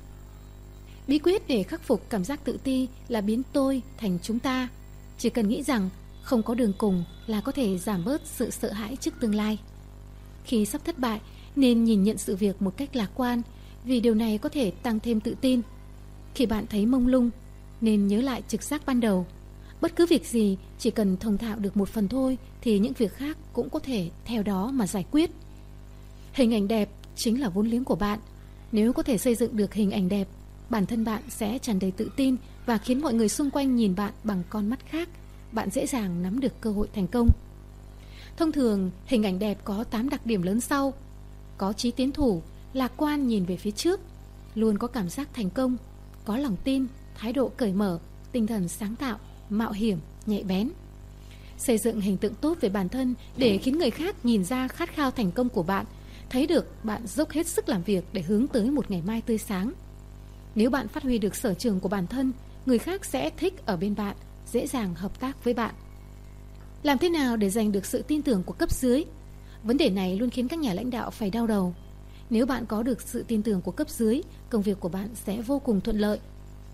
Bí 1.08 1.18
quyết 1.18 1.48
để 1.48 1.62
khắc 1.62 1.82
phục 1.82 2.10
cảm 2.10 2.24
giác 2.24 2.44
tự 2.44 2.58
ti 2.64 2.88
là 3.08 3.20
biến 3.20 3.42
tôi 3.52 3.82
thành 3.98 4.18
chúng 4.22 4.38
ta. 4.38 4.68
Chỉ 5.18 5.30
cần 5.30 5.48
nghĩ 5.48 5.62
rằng 5.62 5.90
không 6.22 6.42
có 6.42 6.54
đường 6.54 6.72
cùng 6.78 7.04
là 7.26 7.40
có 7.40 7.52
thể 7.52 7.78
giảm 7.78 8.04
bớt 8.04 8.22
sự 8.24 8.50
sợ 8.50 8.72
hãi 8.72 8.96
trước 8.96 9.14
tương 9.20 9.34
lai. 9.34 9.58
Khi 10.44 10.66
sắp 10.66 10.84
thất 10.84 10.98
bại, 10.98 11.20
nên 11.56 11.84
nhìn 11.84 12.02
nhận 12.02 12.18
sự 12.18 12.36
việc 12.36 12.62
một 12.62 12.76
cách 12.76 12.96
lạc 12.96 13.10
quan, 13.14 13.42
vì 13.84 14.00
điều 14.00 14.14
này 14.14 14.38
có 14.38 14.48
thể 14.48 14.70
tăng 14.70 15.00
thêm 15.00 15.20
tự 15.20 15.36
tin. 15.40 15.60
Khi 16.34 16.46
bạn 16.46 16.66
thấy 16.70 16.86
mông 16.86 17.06
lung, 17.06 17.30
nên 17.80 18.06
nhớ 18.06 18.20
lại 18.20 18.42
trực 18.48 18.62
giác 18.62 18.82
ban 18.86 19.00
đầu. 19.00 19.26
Bất 19.80 19.96
cứ 19.96 20.06
việc 20.06 20.26
gì, 20.26 20.56
chỉ 20.78 20.90
cần 20.90 21.16
thông 21.16 21.38
thạo 21.38 21.58
được 21.58 21.76
một 21.76 21.88
phần 21.88 22.08
thôi, 22.08 22.38
thì 22.60 22.78
những 22.78 22.92
việc 22.92 23.14
khác 23.14 23.36
cũng 23.52 23.70
có 23.70 23.78
thể 23.78 24.10
theo 24.24 24.42
đó 24.42 24.70
mà 24.70 24.86
giải 24.86 25.04
quyết. 25.10 25.30
Hình 26.32 26.54
ảnh 26.54 26.68
đẹp 26.68 26.88
chính 27.16 27.40
là 27.40 27.48
vốn 27.48 27.66
liếng 27.66 27.84
của 27.84 27.96
bạn. 27.96 28.18
Nếu 28.72 28.92
có 28.92 29.02
thể 29.02 29.18
xây 29.18 29.34
dựng 29.34 29.56
được 29.56 29.74
hình 29.74 29.90
ảnh 29.90 30.08
đẹp, 30.08 30.28
bản 30.70 30.86
thân 30.86 31.04
bạn 31.04 31.22
sẽ 31.28 31.58
tràn 31.58 31.78
đầy 31.78 31.90
tự 31.90 32.10
tin 32.16 32.36
và 32.66 32.78
khiến 32.78 33.00
mọi 33.00 33.14
người 33.14 33.28
xung 33.28 33.50
quanh 33.50 33.76
nhìn 33.76 33.94
bạn 33.94 34.12
bằng 34.24 34.42
con 34.50 34.70
mắt 34.70 34.86
khác. 34.86 35.08
Bạn 35.52 35.70
dễ 35.70 35.86
dàng 35.86 36.22
nắm 36.22 36.40
được 36.40 36.60
cơ 36.60 36.70
hội 36.70 36.88
thành 36.94 37.06
công. 37.06 37.28
Thông 38.36 38.52
thường, 38.52 38.90
hình 39.06 39.22
ảnh 39.22 39.38
đẹp 39.38 39.58
có 39.64 39.84
8 39.84 40.08
đặc 40.08 40.26
điểm 40.26 40.42
lớn 40.42 40.60
sau. 40.60 40.94
Có 41.58 41.72
trí 41.72 41.90
tiến 41.90 42.12
thủ, 42.12 42.42
lạc 42.72 42.92
quan 42.96 43.26
nhìn 43.26 43.44
về 43.44 43.56
phía 43.56 43.70
trước, 43.70 44.00
luôn 44.54 44.78
có 44.78 44.86
cảm 44.86 45.08
giác 45.08 45.28
thành 45.34 45.50
công, 45.50 45.76
có 46.24 46.36
lòng 46.36 46.56
tin, 46.64 46.86
thái 47.14 47.32
độ 47.32 47.48
cởi 47.48 47.72
mở, 47.72 47.98
tinh 48.32 48.46
thần 48.46 48.68
sáng 48.68 48.96
tạo, 48.96 49.18
mạo 49.50 49.72
hiểm, 49.72 49.98
nhạy 50.26 50.42
bén. 50.42 50.70
Xây 51.58 51.78
dựng 51.78 52.00
hình 52.00 52.16
tượng 52.16 52.34
tốt 52.34 52.58
về 52.60 52.68
bản 52.68 52.88
thân 52.88 53.14
để 53.36 53.58
khiến 53.58 53.78
người 53.78 53.90
khác 53.90 54.24
nhìn 54.24 54.44
ra 54.44 54.68
khát 54.68 54.94
khao 54.94 55.10
thành 55.10 55.32
công 55.32 55.48
của 55.48 55.62
bạn– 55.62 55.86
thấy 56.30 56.46
được 56.46 56.84
bạn 56.84 57.06
dốc 57.06 57.30
hết 57.30 57.46
sức 57.46 57.68
làm 57.68 57.82
việc 57.82 58.04
để 58.12 58.22
hướng 58.22 58.46
tới 58.46 58.70
một 58.70 58.90
ngày 58.90 59.02
mai 59.06 59.20
tươi 59.20 59.38
sáng. 59.38 59.72
Nếu 60.54 60.70
bạn 60.70 60.88
phát 60.88 61.02
huy 61.02 61.18
được 61.18 61.36
sở 61.36 61.54
trường 61.54 61.80
của 61.80 61.88
bản 61.88 62.06
thân, 62.06 62.32
người 62.66 62.78
khác 62.78 63.04
sẽ 63.04 63.30
thích 63.30 63.66
ở 63.66 63.76
bên 63.76 63.94
bạn, 63.94 64.16
dễ 64.46 64.66
dàng 64.66 64.94
hợp 64.94 65.20
tác 65.20 65.44
với 65.44 65.54
bạn. 65.54 65.74
Làm 66.82 66.98
thế 66.98 67.08
nào 67.08 67.36
để 67.36 67.50
giành 67.50 67.72
được 67.72 67.86
sự 67.86 68.02
tin 68.02 68.22
tưởng 68.22 68.42
của 68.42 68.52
cấp 68.52 68.70
dưới? 68.72 69.04
Vấn 69.62 69.76
đề 69.76 69.90
này 69.90 70.16
luôn 70.16 70.30
khiến 70.30 70.48
các 70.48 70.58
nhà 70.58 70.74
lãnh 70.74 70.90
đạo 70.90 71.10
phải 71.10 71.30
đau 71.30 71.46
đầu. 71.46 71.74
Nếu 72.30 72.46
bạn 72.46 72.66
có 72.66 72.82
được 72.82 73.02
sự 73.02 73.24
tin 73.28 73.42
tưởng 73.42 73.60
của 73.60 73.70
cấp 73.70 73.90
dưới, 73.90 74.22
công 74.50 74.62
việc 74.62 74.80
của 74.80 74.88
bạn 74.88 75.08
sẽ 75.14 75.42
vô 75.42 75.58
cùng 75.58 75.80
thuận 75.80 75.98
lợi. 75.98 76.18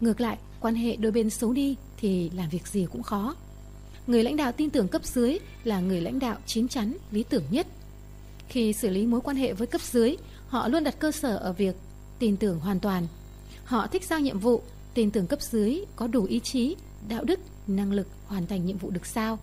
Ngược 0.01 0.21
lại, 0.21 0.39
quan 0.61 0.75
hệ 0.75 0.97
đôi 0.97 1.13
bên 1.13 1.31
xấu 1.31 1.53
đi 1.53 1.77
thì 1.97 2.31
làm 2.31 2.49
việc 2.49 2.67
gì 2.67 2.87
cũng 2.93 3.03
khó. 3.03 3.37
Người 4.07 4.25
lãnh 4.25 4.37
đạo 4.37 4.53
tin 4.53 4.71
tưởng 4.71 4.89
cấp 4.89 5.05
dưới 5.05 5.39
là 5.65 5.81
người 5.81 6.01
lãnh 6.01 6.19
đạo 6.19 6.39
chín 6.47 6.69
chắn, 6.69 6.97
lý 7.11 7.23
tưởng 7.23 7.45
nhất. 7.51 7.67
Khi 8.49 8.73
xử 8.73 8.89
lý 8.89 9.07
mối 9.07 9.21
quan 9.21 9.37
hệ 9.37 9.53
với 9.53 9.67
cấp 9.67 9.81
dưới, 9.81 10.17
họ 10.49 10.69
luôn 10.69 10.85
đặt 10.85 10.99
cơ 10.99 11.13
sở 11.13 11.37
ở 11.37 11.53
việc 11.53 11.77
tin 12.19 12.37
tưởng 12.37 12.61
hoàn 12.61 12.81
toàn. 12.81 13.07
Họ 13.65 13.87
thích 13.87 14.05
giao 14.05 14.21
nhiệm 14.21 14.39
vụ, 14.39 14.63
tin 14.95 15.11
tưởng 15.11 15.27
cấp 15.27 15.43
dưới 15.43 15.85
có 15.97 16.07
đủ 16.07 16.25
ý 16.25 16.41
chí, 16.41 16.77
đạo 17.09 17.25
đức, 17.25 17.41
năng 17.67 17.93
lực 17.93 18.07
hoàn 18.27 18.47
thành 18.47 18.67
nhiệm 18.67 18.79
vụ 18.79 18.91
được 18.91 19.07
sao. 19.07 19.39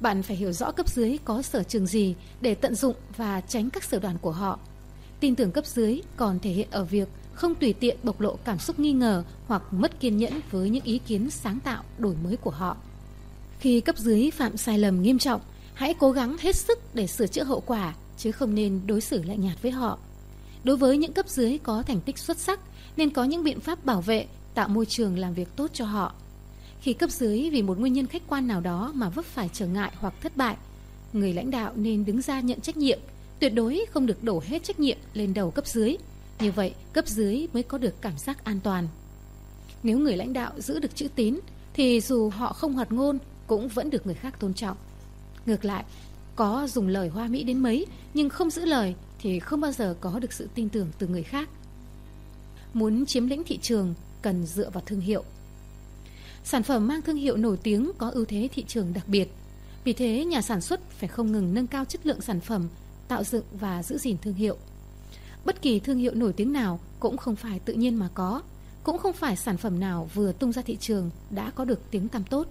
Bạn 0.00 0.22
phải 0.22 0.36
hiểu 0.36 0.52
rõ 0.52 0.72
cấp 0.72 0.88
dưới 0.88 1.18
có 1.24 1.42
sở 1.42 1.62
trường 1.62 1.86
gì 1.86 2.14
để 2.40 2.54
tận 2.54 2.74
dụng 2.74 2.94
và 3.16 3.40
tránh 3.40 3.70
các 3.70 3.84
sở 3.84 3.98
đoàn 3.98 4.16
của 4.20 4.30
họ. 4.30 4.58
Tin 5.20 5.34
tưởng 5.34 5.52
cấp 5.52 5.66
dưới 5.66 6.00
còn 6.16 6.38
thể 6.38 6.50
hiện 6.50 6.68
ở 6.70 6.84
việc 6.84 7.08
không 7.32 7.54
tùy 7.54 7.72
tiện 7.72 7.96
bộc 8.02 8.20
lộ 8.20 8.36
cảm 8.44 8.58
xúc 8.58 8.78
nghi 8.78 8.92
ngờ 8.92 9.24
hoặc 9.46 9.62
mất 9.70 10.00
kiên 10.00 10.16
nhẫn 10.16 10.40
với 10.50 10.70
những 10.70 10.84
ý 10.84 10.98
kiến 11.06 11.30
sáng 11.30 11.60
tạo, 11.60 11.84
đổi 11.98 12.14
mới 12.24 12.36
của 12.36 12.50
họ. 12.50 12.76
Khi 13.58 13.80
cấp 13.80 13.98
dưới 13.98 14.30
phạm 14.30 14.56
sai 14.56 14.78
lầm 14.78 15.02
nghiêm 15.02 15.18
trọng, 15.18 15.40
hãy 15.74 15.94
cố 15.94 16.12
gắng 16.12 16.36
hết 16.40 16.56
sức 16.56 16.94
để 16.94 17.06
sửa 17.06 17.26
chữa 17.26 17.44
hậu 17.44 17.60
quả 17.60 17.94
chứ 18.18 18.32
không 18.32 18.54
nên 18.54 18.80
đối 18.86 19.00
xử 19.00 19.22
lạnh 19.22 19.40
nhạt 19.40 19.62
với 19.62 19.72
họ. 19.72 19.98
Đối 20.64 20.76
với 20.76 20.98
những 20.98 21.12
cấp 21.12 21.28
dưới 21.28 21.58
có 21.58 21.82
thành 21.82 22.00
tích 22.00 22.18
xuất 22.18 22.38
sắc 22.38 22.60
nên 22.96 23.10
có 23.10 23.24
những 23.24 23.44
biện 23.44 23.60
pháp 23.60 23.84
bảo 23.84 24.00
vệ, 24.00 24.26
tạo 24.54 24.68
môi 24.68 24.86
trường 24.86 25.18
làm 25.18 25.34
việc 25.34 25.48
tốt 25.56 25.70
cho 25.72 25.84
họ. 25.84 26.14
Khi 26.80 26.92
cấp 26.92 27.10
dưới 27.10 27.50
vì 27.50 27.62
một 27.62 27.78
nguyên 27.78 27.92
nhân 27.92 28.06
khách 28.06 28.22
quan 28.28 28.46
nào 28.46 28.60
đó 28.60 28.92
mà 28.94 29.08
vấp 29.08 29.24
phải 29.24 29.50
trở 29.52 29.66
ngại 29.66 29.92
hoặc 29.96 30.14
thất 30.20 30.36
bại, 30.36 30.56
người 31.12 31.32
lãnh 31.32 31.50
đạo 31.50 31.72
nên 31.76 32.04
đứng 32.04 32.22
ra 32.22 32.40
nhận 32.40 32.60
trách 32.60 32.76
nhiệm, 32.76 32.98
tuyệt 33.38 33.54
đối 33.54 33.84
không 33.90 34.06
được 34.06 34.24
đổ 34.24 34.42
hết 34.46 34.62
trách 34.62 34.80
nhiệm 34.80 34.98
lên 35.14 35.34
đầu 35.34 35.50
cấp 35.50 35.66
dưới. 35.66 35.96
Như 36.40 36.52
vậy, 36.52 36.74
cấp 36.92 37.08
dưới 37.08 37.46
mới 37.52 37.62
có 37.62 37.78
được 37.78 37.94
cảm 38.00 38.18
giác 38.18 38.44
an 38.44 38.60
toàn. 38.60 38.88
Nếu 39.82 39.98
người 39.98 40.16
lãnh 40.16 40.32
đạo 40.32 40.52
giữ 40.56 40.78
được 40.78 40.94
chữ 40.94 41.08
tín, 41.14 41.38
thì 41.74 42.00
dù 42.00 42.28
họ 42.28 42.52
không 42.52 42.72
hoạt 42.72 42.92
ngôn 42.92 43.18
cũng 43.46 43.68
vẫn 43.68 43.90
được 43.90 44.06
người 44.06 44.14
khác 44.14 44.40
tôn 44.40 44.54
trọng. 44.54 44.76
Ngược 45.46 45.64
lại, 45.64 45.84
có 46.36 46.68
dùng 46.70 46.88
lời 46.88 47.08
hoa 47.08 47.26
mỹ 47.26 47.44
đến 47.44 47.58
mấy 47.58 47.86
nhưng 48.14 48.28
không 48.28 48.50
giữ 48.50 48.64
lời 48.64 48.94
thì 49.18 49.40
không 49.40 49.60
bao 49.60 49.72
giờ 49.72 49.96
có 50.00 50.18
được 50.18 50.32
sự 50.32 50.48
tin 50.54 50.68
tưởng 50.68 50.88
từ 50.98 51.06
người 51.06 51.22
khác. 51.22 51.48
Muốn 52.74 53.06
chiếm 53.06 53.26
lĩnh 53.26 53.44
thị 53.44 53.58
trường 53.62 53.94
cần 54.22 54.46
dựa 54.46 54.70
vào 54.70 54.82
thương 54.86 55.00
hiệu. 55.00 55.24
Sản 56.50 56.62
phẩm 56.62 56.88
mang 56.88 57.02
thương 57.02 57.16
hiệu 57.16 57.36
nổi 57.36 57.56
tiếng 57.62 57.90
có 57.98 58.10
ưu 58.10 58.24
thế 58.24 58.48
thị 58.54 58.64
trường 58.68 58.92
đặc 58.92 59.08
biệt. 59.08 59.28
Vì 59.84 59.92
thế, 59.92 60.24
nhà 60.24 60.42
sản 60.42 60.60
xuất 60.60 60.90
phải 60.90 61.08
không 61.08 61.32
ngừng 61.32 61.54
nâng 61.54 61.66
cao 61.66 61.84
chất 61.84 62.06
lượng 62.06 62.20
sản 62.20 62.40
phẩm, 62.40 62.68
tạo 63.08 63.24
dựng 63.24 63.44
và 63.60 63.82
giữ 63.82 63.98
gìn 63.98 64.16
thương 64.22 64.34
hiệu. 64.34 64.56
Bất 65.44 65.62
kỳ 65.62 65.80
thương 65.80 65.98
hiệu 65.98 66.14
nổi 66.14 66.32
tiếng 66.32 66.52
nào 66.52 66.80
cũng 67.00 67.16
không 67.16 67.36
phải 67.36 67.58
tự 67.58 67.72
nhiên 67.72 67.94
mà 67.94 68.08
có, 68.14 68.42
cũng 68.82 68.98
không 68.98 69.12
phải 69.12 69.36
sản 69.36 69.56
phẩm 69.56 69.80
nào 69.80 70.08
vừa 70.14 70.32
tung 70.32 70.52
ra 70.52 70.62
thị 70.62 70.76
trường 70.80 71.10
đã 71.30 71.50
có 71.50 71.64
được 71.64 71.80
tiếng 71.90 72.08
tăm 72.08 72.24
tốt. 72.24 72.46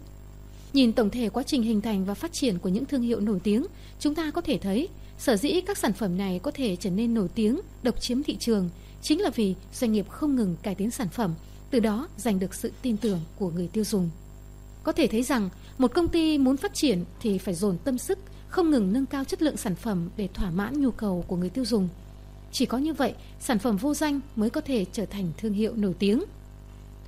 Nhìn 0.74 0.94
tổng 0.94 1.10
thể 1.10 1.30
quá 1.30 1.44
trình 1.44 1.64
hình 1.64 1.82
thành 1.82 2.06
và 2.06 2.14
phát 2.14 2.34
triển 2.34 2.60
của 2.60 2.70
những 2.70 2.86
thương 2.86 3.02
hiệu 3.02 3.20
nổi 3.20 3.40
tiếng, 3.44 3.66
chúng 4.00 4.16
ta 4.16 4.32
có 4.32 4.42
thể 4.42 4.58
thấy 4.58 4.88
sở 5.18 5.36
dĩ 5.38 5.62
các 5.62 5.78
sản 5.78 5.94
phẩm 5.94 6.18
này 6.18 6.40
có 6.40 6.52
thể 6.52 6.76
trở 6.76 6.90
nên 6.90 7.14
nổi 7.14 7.28
tiếng, 7.36 7.60
độc 7.84 8.02
chiếm 8.02 8.24
thị 8.24 8.38
trường 8.40 8.70
chính 9.02 9.22
là 9.22 9.30
vì 9.30 9.56
doanh 9.74 9.92
nghiệp 9.92 10.10
không 10.10 10.36
ngừng 10.36 10.56
cải 10.64 10.76
tiến 10.76 10.92
sản 10.92 11.08
phẩm, 11.10 11.34
từ 11.72 11.80
đó 11.80 12.08
giành 12.18 12.40
được 12.40 12.54
sự 12.54 12.72
tin 12.82 12.98
tưởng 12.98 13.20
của 13.36 13.52
người 13.52 13.68
tiêu 13.68 13.84
dùng. 13.84 14.10
Có 14.84 14.92
thể 14.92 15.08
thấy 15.08 15.24
rằng 15.24 15.50
một 15.78 15.94
công 15.94 16.08
ty 16.08 16.38
muốn 16.38 16.58
phát 16.58 16.74
triển 16.74 17.06
thì 17.20 17.38
phải 17.38 17.54
dồn 17.54 17.78
tâm 17.84 17.98
sức, 17.98 18.20
không 18.48 18.70
ngừng 18.70 18.94
nâng 18.94 19.06
cao 19.06 19.24
chất 19.24 19.42
lượng 19.42 19.58
sản 19.58 19.76
phẩm 19.76 20.10
để 20.18 20.30
thỏa 20.34 20.52
mãn 20.52 20.82
nhu 20.82 20.92
cầu 20.92 21.26
của 21.28 21.36
người 21.36 21.50
tiêu 21.50 21.66
dùng. 21.66 21.90
Chỉ 22.52 22.66
có 22.66 22.78
như 22.78 22.94
vậy, 22.94 23.14
sản 23.40 23.60
phẩm 23.60 23.78
vô 23.78 23.94
danh 23.94 24.20
mới 24.36 24.50
có 24.50 24.62
thể 24.62 24.86
trở 24.92 25.06
thành 25.06 25.32
thương 25.38 25.54
hiệu 25.54 25.74
nổi 25.76 25.94
tiếng. 26.00 26.24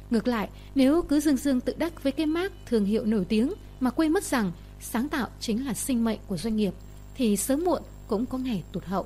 Ngược 0.10 0.28
lại, 0.28 0.50
nếu 0.76 1.02
cứ 1.02 1.20
dương 1.20 1.38
dương 1.38 1.62
tự 1.62 1.74
đắc 1.78 2.04
với 2.04 2.12
cái 2.12 2.26
mác 2.26 2.52
thương 2.66 2.86
hiệu 2.86 3.06
nổi 3.06 3.26
tiếng 3.26 3.54
mà 3.80 3.90
quên 3.90 4.14
mất 4.14 4.24
rằng 4.24 4.52
sáng 4.82 5.10
tạo 5.10 5.30
chính 5.40 5.66
là 5.66 5.74
sinh 5.74 6.04
mệnh 6.04 6.20
của 6.28 6.38
doanh 6.38 6.56
nghiệp, 6.56 6.74
thì 7.16 7.38
sớm 7.38 7.64
muộn 7.64 7.82
cũng 8.08 8.26
có 8.26 8.38
ngày 8.38 8.64
tụt 8.72 8.86
hậu. 8.86 9.06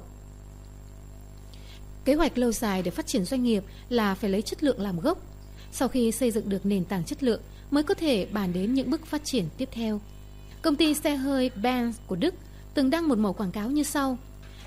Kế 2.05 2.13
hoạch 2.13 2.37
lâu 2.37 2.51
dài 2.51 2.81
để 2.81 2.91
phát 2.91 3.07
triển 3.07 3.25
doanh 3.25 3.43
nghiệp 3.43 3.63
là 3.89 4.15
phải 4.15 4.29
lấy 4.29 4.41
chất 4.41 4.63
lượng 4.63 4.81
làm 4.81 4.99
gốc. 4.99 5.34
Sau 5.77 5.87
khi 5.87 6.11
xây 6.11 6.31
dựng 6.31 6.49
được 6.49 6.65
nền 6.65 6.85
tảng 6.85 7.03
chất 7.03 7.23
lượng 7.23 7.41
mới 7.71 7.83
có 7.83 7.93
thể 7.93 8.27
bàn 8.31 8.53
đến 8.53 8.73
những 8.73 8.89
bước 8.89 9.05
phát 9.05 9.25
triển 9.25 9.45
tiếp 9.57 9.69
theo. 9.71 10.01
Công 10.61 10.75
ty 10.75 10.93
xe 10.93 11.15
hơi 11.15 11.51
Benz 11.61 11.91
của 12.07 12.15
Đức 12.15 12.33
từng 12.73 12.89
đăng 12.89 13.07
một 13.07 13.17
mẫu 13.17 13.33
quảng 13.33 13.51
cáo 13.51 13.71
như 13.71 13.83
sau. 13.83 14.17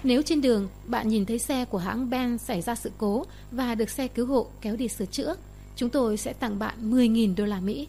Nếu 0.03 0.23
trên 0.23 0.41
đường 0.41 0.69
bạn 0.87 1.09
nhìn 1.09 1.27
thấy 1.27 1.39
xe 1.39 1.65
của 1.65 1.79
hãng 1.79 2.11
Benz 2.11 2.37
xảy 2.37 2.63
ra 2.63 2.75
sự 2.75 2.91
cố 2.99 3.25
và 3.51 3.75
được 3.75 3.91
xe 3.91 4.09
cứu 4.09 4.27
hộ 4.27 4.47
kéo 4.61 4.77
đi 4.77 4.89
sửa 4.89 5.07
chữa, 5.07 5.37
chúng 5.77 5.91
tôi 5.91 6.17
sẽ 6.17 6.33
tặng 6.33 6.59
bạn 6.59 6.91
10.000 6.91 7.35
đô 7.37 7.45
la 7.45 7.61
Mỹ. 7.61 7.89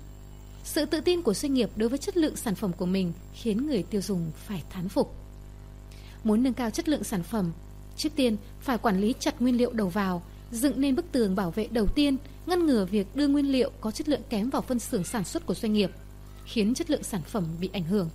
Sự 0.63 0.85
tự 0.85 1.01
tin 1.01 1.21
của 1.21 1.33
doanh 1.33 1.53
nghiệp 1.53 1.69
đối 1.75 1.89
với 1.89 1.97
chất 1.97 2.17
lượng 2.17 2.35
sản 2.35 2.55
phẩm 2.55 2.73
của 2.73 2.85
mình 2.85 3.13
khiến 3.33 3.67
người 3.67 3.83
tiêu 3.83 4.01
dùng 4.01 4.31
phải 4.45 4.63
thán 4.69 4.89
phục. 4.89 5.15
Muốn 6.23 6.43
nâng 6.43 6.53
cao 6.53 6.69
chất 6.69 6.89
lượng 6.89 7.03
sản 7.03 7.23
phẩm, 7.23 7.51
trước 7.97 8.09
tiên 8.15 8.37
phải 8.61 8.77
quản 8.77 9.01
lý 9.01 9.13
chặt 9.19 9.41
nguyên 9.41 9.57
liệu 9.57 9.73
đầu 9.73 9.89
vào, 9.89 10.23
dựng 10.51 10.81
nên 10.81 10.95
bức 10.95 11.11
tường 11.11 11.35
bảo 11.35 11.51
vệ 11.51 11.67
đầu 11.71 11.87
tiên, 11.87 12.17
ngăn 12.45 12.65
ngừa 12.65 12.85
việc 12.85 13.15
đưa 13.15 13.27
nguyên 13.27 13.51
liệu 13.51 13.71
có 13.81 13.91
chất 13.91 14.09
lượng 14.09 14.21
kém 14.29 14.49
vào 14.49 14.61
phân 14.61 14.79
xưởng 14.79 15.03
sản 15.03 15.23
xuất 15.23 15.45
của 15.45 15.53
doanh 15.53 15.73
nghiệp, 15.73 15.91
khiến 16.45 16.73
chất 16.73 16.89
lượng 16.89 17.03
sản 17.03 17.21
phẩm 17.21 17.45
bị 17.59 17.69
ảnh 17.73 17.83
hưởng. 17.83 18.09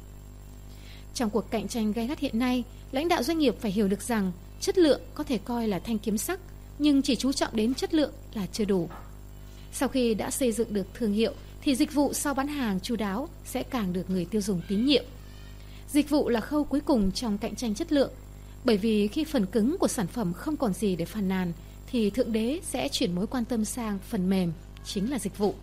Trong 1.15 1.31
cuộc 1.31 1.51
cạnh 1.51 1.69
tranh 1.69 1.93
gay 1.93 2.07
gắt 2.07 2.19
hiện 2.19 2.39
nay, 2.39 2.65
lãnh 2.93 3.09
đạo 3.09 3.23
doanh 3.23 3.39
nghiệp 3.39 3.55
phải 3.61 3.71
hiểu 3.71 3.89
được 3.89 4.03
rằng 4.03 4.33
chất 4.61 4.79
lượng 4.79 5.01
có 5.15 5.25
thể 5.25 5.39
coi 5.39 5.69
là 5.69 5.79
thanh 5.79 5.99
kiếm 5.99 6.19
sắc, 6.19 6.41
nhưng 6.79 7.03
chỉ 7.03 7.17
chú 7.17 7.33
trọng 7.33 7.57
đến 7.57 7.75
chất 7.75 7.95
lượng 7.95 8.13
là 8.35 8.47
chưa 8.53 8.65
đủ. 8.65 8.89
Sau 9.73 9.89
khi 9.89 10.15
đã 10.15 10.31
xây 10.31 10.53
dựng 10.53 10.75
được 10.75 10.87
thương 10.95 11.13
hiệu 11.13 11.33
thì 11.63 11.77
dịch 11.77 11.95
vụ 11.95 12.13
sau 12.13 12.35
bán 12.35 12.49
hàng 12.49 12.81
chu 12.81 12.97
đáo 12.97 13.29
sẽ 13.45 13.63
càng 13.63 13.93
được 13.93 14.11
người 14.11 14.25
tiêu 14.25 14.41
dùng 14.41 14.61
tín 14.69 14.87
nhiệm. 14.87 15.05
Dịch 15.89 16.11
vụ 16.11 16.29
là 16.29 16.41
khâu 16.41 16.65
cuối 16.65 16.81
cùng 16.81 17.13
trong 17.13 17.39
cạnh 17.39 17.57
tranh 17.57 17.75
chất 17.75 17.93
lượng, 17.93 18.11
bởi 18.65 18.77
vì 18.77 19.09
khi 19.09 19.25
phần 19.25 19.47
cứng 19.47 19.77
của 19.79 19.89
sản 19.89 20.07
phẩm 20.07 20.33
không 20.33 20.57
còn 20.57 20.73
gì 20.73 20.97
để 20.97 21.05
phàn 21.05 21.29
nàn 21.29 21.53
thì 21.95 22.11
thượng 22.11 22.33
đế 22.33 22.61
sẽ 22.63 22.89
chuyển 22.89 23.15
mối 23.15 23.27
quan 23.27 23.45
tâm 23.45 23.65
sang 23.65 23.99
phần 24.09 24.31
mềm, 24.31 24.53
chính 24.85 25.11
là 25.11 25.19
dịch 25.19 25.39
vụ. 25.39 25.55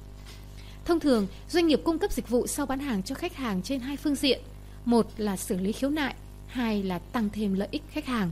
Thông 0.85 0.99
thường, 0.99 1.27
doanh 1.49 1.67
nghiệp 1.67 1.81
cung 1.83 1.99
cấp 1.99 2.11
dịch 2.11 2.29
vụ 2.29 2.47
sau 2.47 2.65
bán 2.65 2.79
hàng 2.79 3.03
cho 3.03 3.15
khách 3.15 3.35
hàng 3.35 3.61
trên 3.61 3.79
hai 3.79 3.97
phương 3.97 4.15
diện. 4.15 4.41
Một 4.85 5.07
là 5.17 5.37
xử 5.37 5.57
lý 5.57 5.71
khiếu 5.71 5.89
nại, 5.89 6.15
hai 6.47 6.83
là 6.83 6.99
tăng 6.99 7.29
thêm 7.29 7.53
lợi 7.53 7.67
ích 7.71 7.81
khách 7.89 8.05
hàng. 8.05 8.31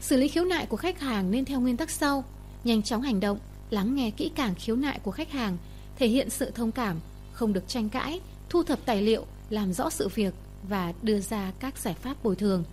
Xử 0.00 0.16
lý 0.16 0.28
khiếu 0.28 0.44
nại 0.44 0.66
của 0.66 0.76
khách 0.76 1.00
hàng 1.00 1.30
nên 1.30 1.44
theo 1.44 1.60
nguyên 1.60 1.76
tắc 1.76 1.90
sau: 1.90 2.24
nhanh 2.64 2.82
chóng 2.82 3.02
hành 3.02 3.20
động, 3.20 3.38
lắng 3.70 3.94
nghe 3.94 4.10
kỹ 4.10 4.30
càng 4.34 4.54
khiếu 4.54 4.76
nại 4.76 4.98
của 4.98 5.10
khách 5.10 5.32
hàng, 5.32 5.56
thể 5.98 6.08
hiện 6.08 6.30
sự 6.30 6.50
thông 6.50 6.72
cảm, 6.72 7.00
không 7.32 7.52
được 7.52 7.68
tranh 7.68 7.88
cãi, 7.88 8.20
thu 8.48 8.62
thập 8.62 8.78
tài 8.84 9.02
liệu, 9.02 9.26
làm 9.50 9.72
rõ 9.72 9.90
sự 9.90 10.08
việc 10.08 10.34
và 10.68 10.92
đưa 11.02 11.20
ra 11.20 11.52
các 11.60 11.78
giải 11.78 11.94
pháp 11.94 12.24
bồi 12.24 12.36
thường. 12.36 12.64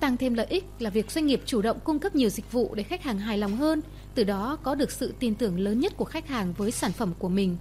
Tăng 0.00 0.16
thêm 0.16 0.34
lợi 0.34 0.46
ích 0.46 0.64
là 0.78 0.90
việc 0.90 1.10
doanh 1.10 1.26
nghiệp 1.26 1.42
chủ 1.46 1.62
động 1.62 1.78
cung 1.84 1.98
cấp 1.98 2.14
nhiều 2.14 2.28
dịch 2.28 2.52
vụ 2.52 2.74
để 2.74 2.82
khách 2.82 3.02
hàng 3.02 3.18
hài 3.18 3.38
lòng 3.38 3.56
hơn, 3.56 3.80
từ 4.14 4.24
đó 4.24 4.58
có 4.62 4.74
được 4.74 4.90
sự 4.90 5.14
tin 5.18 5.34
tưởng 5.34 5.58
lớn 5.58 5.80
nhất 5.80 5.92
của 5.96 6.04
khách 6.04 6.28
hàng 6.28 6.52
với 6.52 6.70
sản 6.70 6.92
phẩm 6.92 7.12
của 7.18 7.28
mình. 7.28 7.56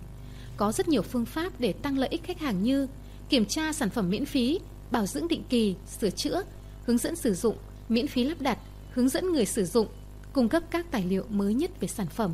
Có 0.58 0.72
rất 0.72 0.88
nhiều 0.88 1.02
phương 1.02 1.26
pháp 1.26 1.54
để 1.60 1.74
tăng 1.74 1.98
lợi 1.98 2.10
ích 2.10 2.24
khách 2.24 2.40
hàng 2.40 2.64
như 2.64 2.88
kiểm 3.30 3.46
tra 3.46 3.74
sản 3.74 3.90
phẩm 3.90 4.10
miễn 4.10 4.26
phí, 4.26 4.60
bảo 4.92 5.06
dưỡng 5.06 5.28
định 5.28 5.44
kỳ, 5.50 5.76
sửa 6.00 6.10
chữa, 6.10 6.44
hướng 6.86 6.98
dẫn 6.98 7.16
sử 7.16 7.34
dụng, 7.34 7.56
miễn 7.90 8.08
phí 8.08 8.24
lắp 8.24 8.42
đặt, 8.42 8.58
hướng 8.92 9.10
dẫn 9.10 9.32
người 9.32 9.46
sử 9.46 9.66
dụng, 9.66 9.88
cung 10.34 10.50
cấp 10.50 10.64
các 10.72 10.92
tài 10.92 11.04
liệu 11.04 11.24
mới 11.30 11.54
nhất 11.54 11.72
về 11.80 11.88
sản 11.88 12.08
phẩm. 12.08 12.34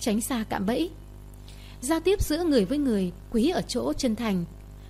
Tránh 0.00 0.20
xa 0.20 0.44
cạm 0.48 0.66
bẫy 0.66 0.90
Giao 1.80 2.00
tiếp 2.00 2.22
giữa 2.22 2.44
người 2.44 2.64
với 2.64 2.78
người 2.78 3.12
quý 3.30 3.48
ở 3.48 3.62
chỗ 3.62 3.92
chân 3.92 4.16
thành. 4.16 4.44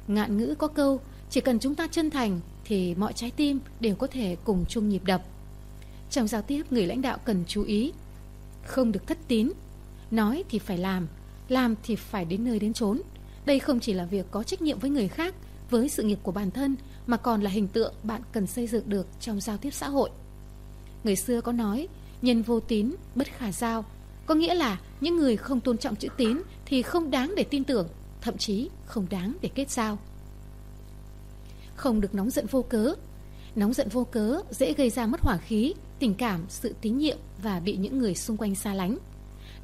Ngạn 0.06 0.38
ngữ 0.38 0.54
có 0.58 0.68
câu, 0.68 1.00
chỉ 1.32 1.40
cần 1.40 1.58
chúng 1.58 1.74
ta 1.74 1.86
chân 1.86 2.10
thành 2.10 2.40
thì 2.64 2.94
mọi 2.94 3.12
trái 3.12 3.30
tim 3.30 3.60
đều 3.80 3.94
có 3.94 4.06
thể 4.06 4.36
cùng 4.44 4.64
chung 4.68 4.88
nhịp 4.88 5.04
đập. 5.04 5.22
Trong 6.10 6.28
giao 6.28 6.42
tiếp, 6.42 6.62
người 6.70 6.86
lãnh 6.86 7.02
đạo 7.02 7.18
cần 7.24 7.44
chú 7.48 7.62
ý. 7.64 7.92
Không 8.64 8.92
được 8.92 9.06
thất 9.06 9.18
tín. 9.28 9.52
Nói 10.10 10.44
thì 10.48 10.58
phải 10.58 10.78
làm, 10.78 11.08
làm 11.48 11.74
thì 11.82 11.96
phải 11.96 12.24
đến 12.24 12.44
nơi 12.44 12.58
đến 12.58 12.72
chốn. 12.72 13.02
Đây 13.46 13.58
không 13.58 13.80
chỉ 13.80 13.92
là 13.92 14.04
việc 14.04 14.26
có 14.30 14.42
trách 14.42 14.62
nhiệm 14.62 14.78
với 14.78 14.90
người 14.90 15.08
khác, 15.08 15.34
với 15.70 15.88
sự 15.88 16.02
nghiệp 16.02 16.18
của 16.22 16.32
bản 16.32 16.50
thân, 16.50 16.76
mà 17.06 17.16
còn 17.16 17.42
là 17.42 17.50
hình 17.50 17.68
tượng 17.68 17.94
bạn 18.02 18.22
cần 18.32 18.46
xây 18.46 18.66
dựng 18.66 18.88
được 18.88 19.06
trong 19.20 19.40
giao 19.40 19.56
tiếp 19.56 19.70
xã 19.70 19.88
hội. 19.88 20.10
Người 21.04 21.16
xưa 21.16 21.40
có 21.40 21.52
nói, 21.52 21.88
nhân 22.22 22.42
vô 22.42 22.60
tín, 22.60 22.94
bất 23.14 23.28
khả 23.28 23.52
giao. 23.52 23.84
Có 24.26 24.34
nghĩa 24.34 24.54
là 24.54 24.80
những 25.00 25.16
người 25.16 25.36
không 25.36 25.60
tôn 25.60 25.78
trọng 25.78 25.96
chữ 25.96 26.08
tín 26.16 26.38
thì 26.66 26.82
không 26.82 27.10
đáng 27.10 27.34
để 27.36 27.44
tin 27.44 27.64
tưởng, 27.64 27.88
thậm 28.20 28.38
chí 28.38 28.68
không 28.86 29.06
đáng 29.10 29.36
để 29.42 29.50
kết 29.54 29.70
giao. 29.70 29.98
Không 31.82 32.00
được 32.00 32.14
nóng 32.14 32.30
giận 32.30 32.46
vô 32.46 32.62
cớ. 32.62 32.94
Nóng 33.56 33.72
giận 33.72 33.88
vô 33.88 34.04
cớ 34.04 34.40
dễ 34.50 34.72
gây 34.72 34.90
ra 34.90 35.06
mất 35.06 35.20
hỏa 35.20 35.36
khí, 35.36 35.74
tình 35.98 36.14
cảm, 36.14 36.44
sự 36.48 36.74
tín 36.80 36.98
nhiệm 36.98 37.16
và 37.42 37.60
bị 37.60 37.76
những 37.76 37.98
người 37.98 38.14
xung 38.14 38.36
quanh 38.36 38.54
xa 38.54 38.74
lánh. 38.74 38.98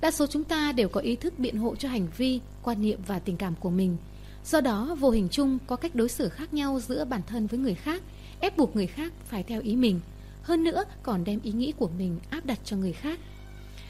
Đa 0.01 0.11
số 0.11 0.27
chúng 0.27 0.45
ta 0.45 0.73
đều 0.73 0.89
có 0.89 1.01
ý 1.01 1.17
thức 1.17 1.39
biện 1.39 1.57
hộ 1.57 1.77
cho 1.77 1.89
hành 1.89 2.07
vi, 2.17 2.41
quan 2.63 2.83
niệm 2.83 3.01
và 3.07 3.19
tình 3.19 3.37
cảm 3.37 3.55
của 3.61 3.71
mình. 3.71 3.97
Do 4.45 4.61
đó, 4.61 4.97
vô 5.01 5.11
hình 5.11 5.29
chung 5.31 5.59
có 5.67 5.77
cách 5.77 5.95
đối 5.95 6.09
xử 6.09 6.29
khác 6.29 6.55
nhau 6.55 6.81
giữa 6.81 7.05
bản 7.05 7.21
thân 7.27 7.47
với 7.47 7.61
người 7.61 7.75
khác, 7.75 8.03
ép 8.41 8.57
buộc 8.57 8.77
người 8.77 8.87
khác 8.87 9.13
phải 9.25 9.43
theo 9.43 9.61
ý 9.61 9.77
mình. 9.77 10.01
Hơn 10.43 10.65
nữa, 10.65 10.85
còn 11.03 11.25
đem 11.25 11.41
ý 11.43 11.53
nghĩ 11.53 11.73
của 11.79 11.91
mình 11.99 12.19
áp 12.31 12.47
đặt 12.47 12.59
cho 12.65 12.77
người 12.77 12.93
khác. 12.93 13.21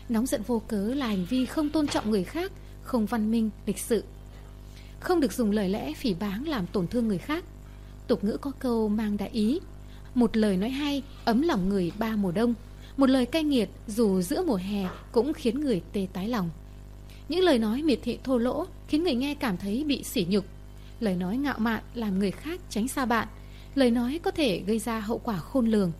Nóng 0.08 0.26
giận 0.26 0.42
vô 0.46 0.62
cớ 0.68 0.94
là 0.94 1.06
hành 1.06 1.26
vi 1.28 1.46
không 1.46 1.70
tôn 1.70 1.88
trọng 1.88 2.10
người 2.10 2.24
khác, 2.24 2.52
không 2.82 3.06
văn 3.06 3.30
minh, 3.30 3.50
lịch 3.66 3.78
sự. 3.78 4.04
Không 5.00 5.20
được 5.20 5.32
dùng 5.32 5.50
lời 5.50 5.68
lẽ 5.68 5.94
phỉ 5.94 6.14
báng 6.14 6.48
làm 6.48 6.66
tổn 6.66 6.86
thương 6.86 7.08
người 7.08 7.18
khác. 7.18 7.44
Tục 8.08 8.24
ngữ 8.24 8.36
có 8.36 8.52
câu 8.58 8.88
mang 8.88 9.16
đại 9.16 9.28
ý. 9.28 9.60
Một 10.14 10.36
lời 10.36 10.56
nói 10.56 10.70
hay, 10.70 11.02
ấm 11.24 11.42
lòng 11.42 11.68
người 11.68 11.92
ba 11.98 12.16
mùa 12.16 12.32
đông. 12.32 12.54
Một 12.96 13.10
lời 13.10 13.26
cay 13.26 13.44
nghiệt 13.44 13.68
dù 13.86 14.22
giữa 14.22 14.42
mùa 14.46 14.56
hè 14.56 14.88
cũng 15.12 15.32
khiến 15.32 15.60
người 15.60 15.82
tê 15.92 16.06
tái 16.12 16.28
lòng. 16.28 16.50
Những 17.28 17.40
lời 17.40 17.58
nói 17.58 17.82
miệt 17.82 17.98
thị 18.02 18.18
thô 18.24 18.38
lỗ 18.38 18.66
khiến 18.88 19.02
người 19.02 19.14
nghe 19.14 19.34
cảm 19.34 19.56
thấy 19.56 19.84
bị 19.84 20.04
sỉ 20.04 20.26
nhục. 20.28 20.44
Lời 21.00 21.16
nói 21.16 21.36
ngạo 21.36 21.58
mạn 21.58 21.82
làm 21.94 22.18
người 22.18 22.30
khác 22.30 22.60
tránh 22.70 22.88
xa 22.88 23.06
bạn. 23.06 23.28
Lời 23.74 23.90
nói 23.90 24.20
có 24.22 24.30
thể 24.30 24.62
gây 24.66 24.78
ra 24.78 25.00
hậu 25.00 25.18
quả 25.18 25.36
khôn 25.36 25.66
lường. 25.66 25.92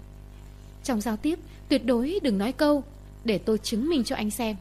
Trong 0.85 1.01
giao 1.01 1.17
tiếp, 1.17 1.39
tuyệt 1.69 1.87
đối 1.87 2.19
đừng 2.23 2.39
nói 2.39 2.53
câu 2.53 2.85
để 3.25 3.39
tôi 3.39 3.59
chứng 3.59 3.89
minh 3.89 4.05
cho 4.05 4.17
anh 4.17 4.31
xem. 4.31 4.57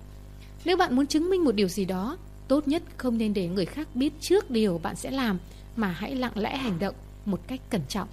Nếu 0.65 0.77
bạn 0.77 0.95
muốn 0.95 1.07
chứng 1.07 1.29
minh 1.29 1.43
một 1.43 1.55
điều 1.55 1.67
gì 1.67 1.85
đó, 1.85 2.17
tốt 2.47 2.67
nhất 2.67 2.83
không 2.97 3.17
nên 3.17 3.33
để 3.33 3.47
người 3.47 3.65
khác 3.65 3.95
biết 3.95 4.13
trước 4.21 4.51
điều 4.51 4.77
bạn 4.77 4.95
sẽ 4.95 5.11
làm, 5.11 5.37
mà 5.75 5.87
hãy 5.87 6.15
lặng 6.15 6.37
lẽ 6.37 6.57
hành 6.57 6.79
động 6.79 6.95
một 7.27 7.39
cách 7.47 7.61
cẩn 7.69 7.81
trọng. 7.89 8.07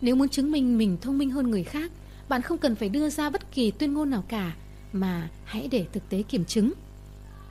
Nếu 0.00 0.16
muốn 0.16 0.28
chứng 0.28 0.52
minh 0.52 0.78
mình 0.78 0.96
thông 1.00 1.18
minh 1.18 1.30
hơn 1.30 1.50
người 1.50 1.64
khác, 1.64 1.92
bạn 2.28 2.42
không 2.42 2.58
cần 2.58 2.74
phải 2.74 2.88
đưa 2.88 3.10
ra 3.10 3.30
bất 3.30 3.52
kỳ 3.52 3.70
tuyên 3.70 3.94
ngôn 3.94 4.10
nào 4.10 4.24
cả, 4.28 4.56
mà 4.92 5.30
hãy 5.44 5.68
để 5.70 5.86
thực 5.92 6.08
tế 6.08 6.22
kiểm 6.22 6.44
chứng. 6.44 6.72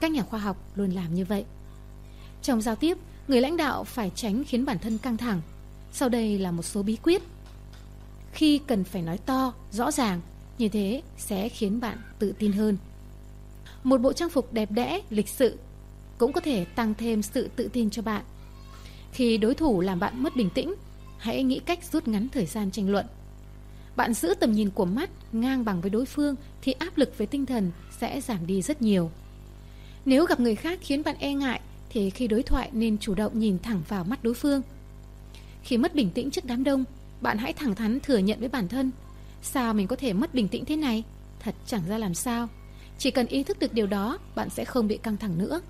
Các 0.00 0.10
nhà 0.10 0.22
khoa 0.22 0.40
học 0.40 0.70
luôn 0.74 0.90
làm 0.90 1.14
như 1.14 1.24
vậy. 1.24 1.44
Trong 2.42 2.60
giao 2.60 2.76
tiếp, 2.76 2.98
người 3.28 3.40
lãnh 3.40 3.56
đạo 3.56 3.84
phải 3.84 4.10
tránh 4.14 4.44
khiến 4.44 4.64
bản 4.64 4.78
thân 4.78 4.98
căng 4.98 5.16
thẳng. 5.16 5.40
Sau 5.92 6.08
đây 6.08 6.38
là 6.38 6.50
một 6.50 6.62
số 6.62 6.82
bí 6.82 6.96
quyết. 7.02 7.22
Khi 8.32 8.58
cần 8.66 8.84
phải 8.84 9.02
nói 9.02 9.18
to, 9.18 9.52
rõ 9.70 9.90
ràng, 9.90 10.20
như 10.58 10.68
thế 10.68 11.02
sẽ 11.18 11.48
khiến 11.48 11.80
bạn 11.80 11.98
tự 12.18 12.34
tin 12.38 12.52
hơn. 12.52 12.76
Một 13.84 14.00
bộ 14.00 14.12
trang 14.12 14.30
phục 14.30 14.52
đẹp 14.52 14.70
đẽ, 14.70 15.00
lịch 15.10 15.28
sự 15.28 15.58
cũng 16.18 16.32
có 16.32 16.40
thể 16.40 16.64
tăng 16.64 16.94
thêm 16.94 17.22
sự 17.22 17.50
tự 17.56 17.68
tin 17.72 17.90
cho 17.90 18.02
bạn. 18.02 18.24
Khi 19.12 19.36
đối 19.36 19.54
thủ 19.54 19.80
làm 19.80 20.00
bạn 20.00 20.22
mất 20.22 20.36
bình 20.36 20.50
tĩnh, 20.54 20.74
hãy 21.18 21.42
nghĩ 21.42 21.58
cách 21.58 21.78
rút 21.92 22.08
ngắn 22.08 22.28
thời 22.28 22.46
gian 22.46 22.70
tranh 22.70 22.90
luận. 22.90 23.06
Bạn 23.96 24.14
giữ 24.14 24.34
tầm 24.40 24.52
nhìn 24.52 24.70
của 24.70 24.84
mắt 24.84 25.10
ngang 25.32 25.64
bằng 25.64 25.80
với 25.80 25.90
đối 25.90 26.06
phương 26.06 26.34
thì 26.62 26.72
áp 26.72 26.98
lực 26.98 27.18
về 27.18 27.26
tinh 27.26 27.46
thần 27.46 27.70
sẽ 27.98 28.20
giảm 28.20 28.46
đi 28.46 28.62
rất 28.62 28.82
nhiều. 28.82 29.10
Nếu 30.04 30.24
gặp 30.26 30.40
người 30.40 30.54
khác 30.54 30.78
khiến 30.82 31.02
bạn 31.02 31.16
e 31.18 31.34
ngại 31.34 31.60
thì 31.90 32.10
khi 32.10 32.28
đối 32.28 32.42
thoại 32.42 32.70
nên 32.72 32.98
chủ 32.98 33.14
động 33.14 33.38
nhìn 33.38 33.58
thẳng 33.58 33.82
vào 33.88 34.04
mắt 34.04 34.24
đối 34.24 34.34
phương. 34.34 34.62
Khi 35.62 35.76
mất 35.76 35.94
bình 35.94 36.10
tĩnh 36.10 36.30
trước 36.30 36.44
đám 36.44 36.64
đông, 36.64 36.84
bạn 37.20 37.38
hãy 37.38 37.52
thẳng 37.52 37.74
thắn 37.74 38.00
thừa 38.00 38.18
nhận 38.18 38.40
với 38.40 38.48
bản 38.48 38.68
thân 38.68 38.90
Sao 39.42 39.74
mình 39.74 39.86
có 39.86 39.96
thể 39.96 40.12
mất 40.12 40.34
bình 40.34 40.48
tĩnh 40.48 40.64
thế 40.64 40.76
này? 40.76 41.04
Thật 41.40 41.54
chẳng 41.66 41.82
ra 41.88 41.98
làm 41.98 42.14
sao. 42.14 42.48
Chỉ 42.98 43.10
cần 43.10 43.26
ý 43.26 43.42
thức 43.42 43.58
được 43.58 43.72
điều 43.72 43.86
đó, 43.86 44.18
bạn 44.34 44.50
sẽ 44.50 44.64
không 44.64 44.88
bị 44.88 44.96
căng 44.96 45.16
thẳng 45.16 45.38
nữa. 45.38 45.60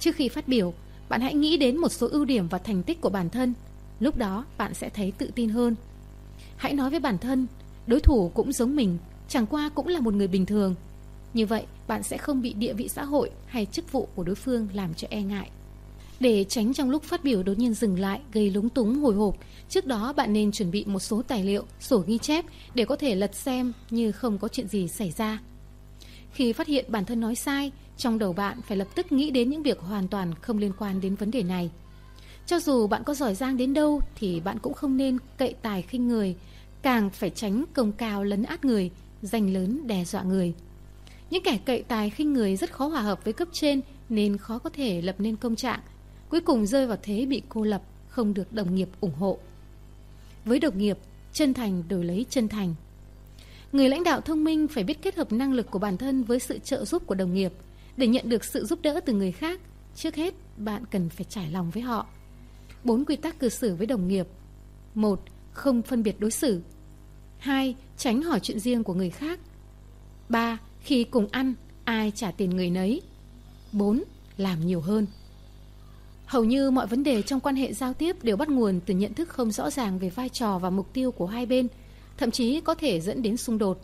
Trước 0.00 0.16
khi 0.16 0.28
phát 0.28 0.48
biểu, 0.48 0.74
bạn 1.10 1.20
hãy 1.20 1.34
nghĩ 1.34 1.56
đến 1.56 1.76
một 1.76 1.88
số 1.88 2.08
ưu 2.10 2.24
điểm 2.24 2.48
và 2.48 2.58
thành 2.58 2.82
tích 2.82 3.00
của 3.00 3.08
bản 3.08 3.30
thân. 3.30 3.54
Lúc 4.00 4.16
đó, 4.16 4.44
bạn 4.58 4.74
sẽ 4.74 4.88
thấy 4.88 5.12
tự 5.18 5.30
tin 5.34 5.48
hơn. 5.48 5.74
Hãy 6.56 6.74
nói 6.74 6.90
với 6.90 7.00
bản 7.00 7.18
thân, 7.18 7.46
đối 7.86 8.00
thủ 8.00 8.30
cũng 8.34 8.52
giống 8.52 8.76
mình, 8.76 8.98
chẳng 9.28 9.46
qua 9.46 9.70
cũng 9.74 9.86
là 9.86 10.00
một 10.00 10.14
người 10.14 10.28
bình 10.28 10.46
thường. 10.46 10.74
Như 11.34 11.46
vậy, 11.46 11.66
bạn 11.88 12.02
sẽ 12.02 12.18
không 12.18 12.42
bị 12.42 12.52
địa 12.52 12.72
vị 12.72 12.88
xã 12.88 13.04
hội 13.04 13.30
hay 13.46 13.66
chức 13.66 13.92
vụ 13.92 14.08
của 14.14 14.24
đối 14.24 14.34
phương 14.34 14.68
làm 14.74 14.94
cho 14.94 15.08
e 15.10 15.22
ngại. 15.22 15.50
Để 16.20 16.44
tránh 16.44 16.74
trong 16.74 16.90
lúc 16.90 17.02
phát 17.02 17.24
biểu 17.24 17.42
đột 17.42 17.58
nhiên 17.58 17.74
dừng 17.74 17.98
lại 17.98 18.20
gây 18.32 18.50
lúng 18.50 18.68
túng 18.68 18.94
hồi 18.94 19.14
hộp, 19.14 19.36
trước 19.68 19.86
đó 19.86 20.12
bạn 20.12 20.32
nên 20.32 20.52
chuẩn 20.52 20.70
bị 20.70 20.84
một 20.86 21.00
số 21.00 21.22
tài 21.22 21.44
liệu, 21.44 21.64
sổ 21.80 22.02
ghi 22.06 22.18
chép 22.18 22.44
để 22.74 22.84
có 22.84 22.96
thể 22.96 23.14
lật 23.14 23.34
xem 23.34 23.72
như 23.90 24.12
không 24.12 24.38
có 24.38 24.48
chuyện 24.48 24.68
gì 24.68 24.88
xảy 24.88 25.10
ra. 25.10 25.38
Khi 26.40 26.52
phát 26.52 26.66
hiện 26.66 26.84
bản 26.88 27.04
thân 27.04 27.20
nói 27.20 27.34
sai, 27.34 27.72
trong 27.96 28.18
đầu 28.18 28.32
bạn 28.32 28.60
phải 28.62 28.76
lập 28.76 28.88
tức 28.94 29.12
nghĩ 29.12 29.30
đến 29.30 29.50
những 29.50 29.62
việc 29.62 29.80
hoàn 29.80 30.08
toàn 30.08 30.34
không 30.34 30.58
liên 30.58 30.72
quan 30.78 31.00
đến 31.00 31.14
vấn 31.14 31.30
đề 31.30 31.42
này. 31.42 31.70
Cho 32.46 32.60
dù 32.60 32.86
bạn 32.86 33.04
có 33.04 33.14
giỏi 33.14 33.34
giang 33.34 33.56
đến 33.56 33.74
đâu 33.74 34.00
thì 34.14 34.40
bạn 34.40 34.58
cũng 34.58 34.74
không 34.74 34.96
nên 34.96 35.18
cậy 35.38 35.54
tài 35.62 35.82
khinh 35.82 36.08
người, 36.08 36.36
càng 36.82 37.10
phải 37.10 37.30
tránh 37.30 37.64
công 37.74 37.92
cao 37.92 38.24
lấn 38.24 38.42
át 38.42 38.64
người, 38.64 38.90
danh 39.22 39.52
lớn 39.52 39.86
đe 39.86 40.04
dọa 40.04 40.22
người. 40.22 40.54
Những 41.30 41.42
kẻ 41.42 41.58
cậy 41.64 41.82
tài 41.82 42.10
khinh 42.10 42.32
người 42.32 42.56
rất 42.56 42.72
khó 42.72 42.86
hòa 42.86 43.00
hợp 43.00 43.24
với 43.24 43.32
cấp 43.32 43.48
trên 43.52 43.80
nên 44.08 44.36
khó 44.36 44.58
có 44.58 44.70
thể 44.70 45.02
lập 45.02 45.16
nên 45.18 45.36
công 45.36 45.56
trạng. 45.56 45.80
Cuối 46.28 46.40
cùng 46.40 46.66
rơi 46.66 46.86
vào 46.86 46.98
thế 47.02 47.26
bị 47.26 47.42
cô 47.48 47.62
lập, 47.62 47.82
không 48.08 48.34
được 48.34 48.52
đồng 48.52 48.74
nghiệp 48.74 48.88
ủng 49.00 49.14
hộ. 49.14 49.38
Với 50.44 50.58
đồng 50.58 50.78
nghiệp, 50.78 50.98
chân 51.32 51.54
thành 51.54 51.82
đổi 51.88 52.04
lấy 52.04 52.26
chân 52.30 52.48
thành. 52.48 52.74
Người 53.72 53.88
lãnh 53.88 54.04
đạo 54.04 54.20
thông 54.20 54.44
minh 54.44 54.68
phải 54.68 54.84
biết 54.84 55.02
kết 55.02 55.16
hợp 55.16 55.32
năng 55.32 55.52
lực 55.52 55.70
của 55.70 55.78
bản 55.78 55.96
thân 55.96 56.22
với 56.22 56.38
sự 56.38 56.58
trợ 56.58 56.84
giúp 56.84 57.06
của 57.06 57.14
đồng 57.14 57.34
nghiệp. 57.34 57.52
Để 57.96 58.06
nhận 58.06 58.28
được 58.28 58.44
sự 58.44 58.64
giúp 58.64 58.78
đỡ 58.82 59.00
từ 59.06 59.12
người 59.12 59.32
khác, 59.32 59.60
trước 59.94 60.14
hết 60.16 60.34
bạn 60.56 60.84
cần 60.90 61.08
phải 61.08 61.26
trải 61.28 61.50
lòng 61.50 61.70
với 61.70 61.82
họ. 61.82 62.06
Bốn 62.84 63.04
quy 63.04 63.16
tắc 63.16 63.38
cư 63.38 63.48
xử 63.48 63.74
với 63.74 63.86
đồng 63.86 64.08
nghiệp. 64.08 64.26
một 64.94 65.20
Không 65.52 65.82
phân 65.82 66.02
biệt 66.02 66.20
đối 66.20 66.30
xử. 66.30 66.60
hai 67.38 67.76
Tránh 67.96 68.22
hỏi 68.22 68.40
chuyện 68.40 68.60
riêng 68.60 68.84
của 68.84 68.94
người 68.94 69.10
khác. 69.10 69.40
ba 70.28 70.58
Khi 70.80 71.04
cùng 71.04 71.28
ăn, 71.30 71.54
ai 71.84 72.12
trả 72.14 72.30
tiền 72.30 72.50
người 72.50 72.70
nấy. 72.70 73.02
bốn 73.72 74.02
Làm 74.36 74.66
nhiều 74.66 74.80
hơn. 74.80 75.06
Hầu 76.26 76.44
như 76.44 76.70
mọi 76.70 76.86
vấn 76.86 77.02
đề 77.02 77.22
trong 77.22 77.40
quan 77.40 77.56
hệ 77.56 77.72
giao 77.72 77.94
tiếp 77.94 78.24
đều 78.24 78.36
bắt 78.36 78.48
nguồn 78.48 78.80
từ 78.86 78.94
nhận 78.94 79.14
thức 79.14 79.28
không 79.28 79.50
rõ 79.50 79.70
ràng 79.70 79.98
về 79.98 80.10
vai 80.10 80.28
trò 80.28 80.58
và 80.58 80.70
mục 80.70 80.92
tiêu 80.92 81.12
của 81.12 81.26
hai 81.26 81.46
bên, 81.46 81.68
thậm 82.20 82.30
chí 82.30 82.60
có 82.60 82.74
thể 82.74 83.00
dẫn 83.00 83.22
đến 83.22 83.36
xung 83.36 83.58
đột. 83.58 83.80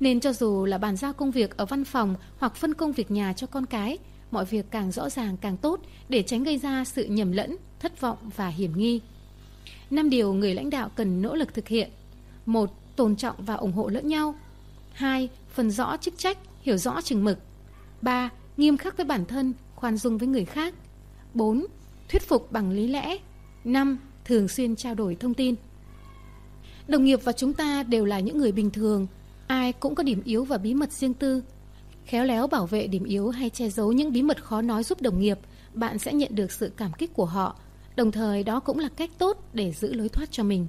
Nên 0.00 0.20
cho 0.20 0.32
dù 0.32 0.64
là 0.64 0.78
bàn 0.78 0.96
giao 0.96 1.12
công 1.12 1.30
việc 1.30 1.56
ở 1.56 1.66
văn 1.66 1.84
phòng 1.84 2.14
hoặc 2.38 2.56
phân 2.56 2.74
công 2.74 2.92
việc 2.92 3.10
nhà 3.10 3.32
cho 3.32 3.46
con 3.46 3.66
cái, 3.66 3.98
mọi 4.30 4.44
việc 4.44 4.66
càng 4.70 4.92
rõ 4.92 5.10
ràng 5.10 5.36
càng 5.36 5.56
tốt 5.56 5.80
để 6.08 6.22
tránh 6.22 6.42
gây 6.42 6.58
ra 6.58 6.84
sự 6.84 7.04
nhầm 7.04 7.32
lẫn, 7.32 7.56
thất 7.80 8.00
vọng 8.00 8.18
và 8.36 8.48
hiểm 8.48 8.72
nghi. 8.76 9.00
Năm 9.90 10.10
điều 10.10 10.32
người 10.32 10.54
lãnh 10.54 10.70
đạo 10.70 10.90
cần 10.96 11.22
nỗ 11.22 11.34
lực 11.34 11.54
thực 11.54 11.68
hiện. 11.68 11.90
một 12.46 12.96
Tôn 12.96 13.16
trọng 13.16 13.36
và 13.38 13.54
ủng 13.54 13.72
hộ 13.72 13.88
lẫn 13.88 14.08
nhau. 14.08 14.34
2. 14.92 15.28
Phân 15.48 15.70
rõ 15.70 15.96
chức 15.96 16.18
trách, 16.18 16.38
hiểu 16.62 16.76
rõ 16.76 17.00
chừng 17.00 17.24
mực. 17.24 17.38
3. 18.02 18.30
Nghiêm 18.56 18.76
khắc 18.76 18.96
với 18.96 19.06
bản 19.06 19.24
thân, 19.24 19.52
khoan 19.74 19.96
dung 19.96 20.18
với 20.18 20.28
người 20.28 20.44
khác. 20.44 20.74
4. 21.34 21.66
Thuyết 22.08 22.22
phục 22.22 22.52
bằng 22.52 22.70
lý 22.70 22.88
lẽ. 22.88 23.16
5. 23.64 23.98
Thường 24.24 24.48
xuyên 24.48 24.76
trao 24.76 24.94
đổi 24.94 25.14
thông 25.14 25.34
tin. 25.34 25.54
Đồng 26.88 27.04
nghiệp 27.04 27.20
và 27.24 27.32
chúng 27.32 27.52
ta 27.52 27.82
đều 27.82 28.04
là 28.04 28.20
những 28.20 28.38
người 28.38 28.52
bình 28.52 28.70
thường, 28.70 29.06
ai 29.46 29.72
cũng 29.72 29.94
có 29.94 30.02
điểm 30.02 30.22
yếu 30.24 30.44
và 30.44 30.58
bí 30.58 30.74
mật 30.74 30.92
riêng 30.92 31.14
tư. 31.14 31.42
Khéo 32.04 32.24
léo 32.24 32.46
bảo 32.46 32.66
vệ 32.66 32.86
điểm 32.86 33.04
yếu 33.04 33.28
hay 33.28 33.50
che 33.50 33.68
giấu 33.68 33.92
những 33.92 34.12
bí 34.12 34.22
mật 34.22 34.44
khó 34.44 34.62
nói 34.62 34.82
giúp 34.82 35.02
đồng 35.02 35.20
nghiệp, 35.20 35.38
bạn 35.74 35.98
sẽ 35.98 36.12
nhận 36.12 36.34
được 36.34 36.52
sự 36.52 36.72
cảm 36.76 36.92
kích 36.92 37.14
của 37.14 37.24
họ. 37.24 37.56
Đồng 37.96 38.12
thời 38.12 38.42
đó 38.42 38.60
cũng 38.60 38.78
là 38.78 38.88
cách 38.88 39.10
tốt 39.18 39.48
để 39.52 39.72
giữ 39.72 39.92
lối 39.92 40.08
thoát 40.08 40.30
cho 40.30 40.42
mình. 40.42 40.66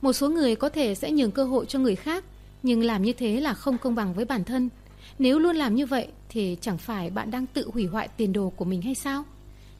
Một 0.00 0.12
số 0.12 0.28
người 0.28 0.56
có 0.56 0.68
thể 0.68 0.94
sẽ 0.94 1.10
nhường 1.10 1.30
cơ 1.30 1.44
hội 1.44 1.66
cho 1.66 1.78
người 1.78 1.96
khác, 1.96 2.24
nhưng 2.62 2.82
làm 2.82 3.02
như 3.02 3.12
thế 3.12 3.40
là 3.40 3.54
không 3.54 3.78
công 3.78 3.94
bằng 3.94 4.14
với 4.14 4.24
bản 4.24 4.44
thân. 4.44 4.68
Nếu 5.18 5.38
luôn 5.38 5.56
làm 5.56 5.74
như 5.74 5.86
vậy 5.86 6.08
thì 6.28 6.56
chẳng 6.60 6.78
phải 6.78 7.10
bạn 7.10 7.30
đang 7.30 7.46
tự 7.46 7.70
hủy 7.72 7.86
hoại 7.86 8.08
tiền 8.08 8.32
đồ 8.32 8.52
của 8.56 8.64
mình 8.64 8.82
hay 8.82 8.94
sao? 8.94 9.24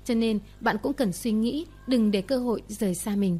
Cho 0.04 0.14
nên 0.14 0.38
bạn 0.60 0.76
cũng 0.82 0.92
cần 0.92 1.12
suy 1.12 1.32
nghĩ, 1.32 1.66
đừng 1.86 2.10
để 2.10 2.22
cơ 2.22 2.38
hội 2.38 2.62
rời 2.68 2.94
xa 2.94 3.16
mình. 3.16 3.38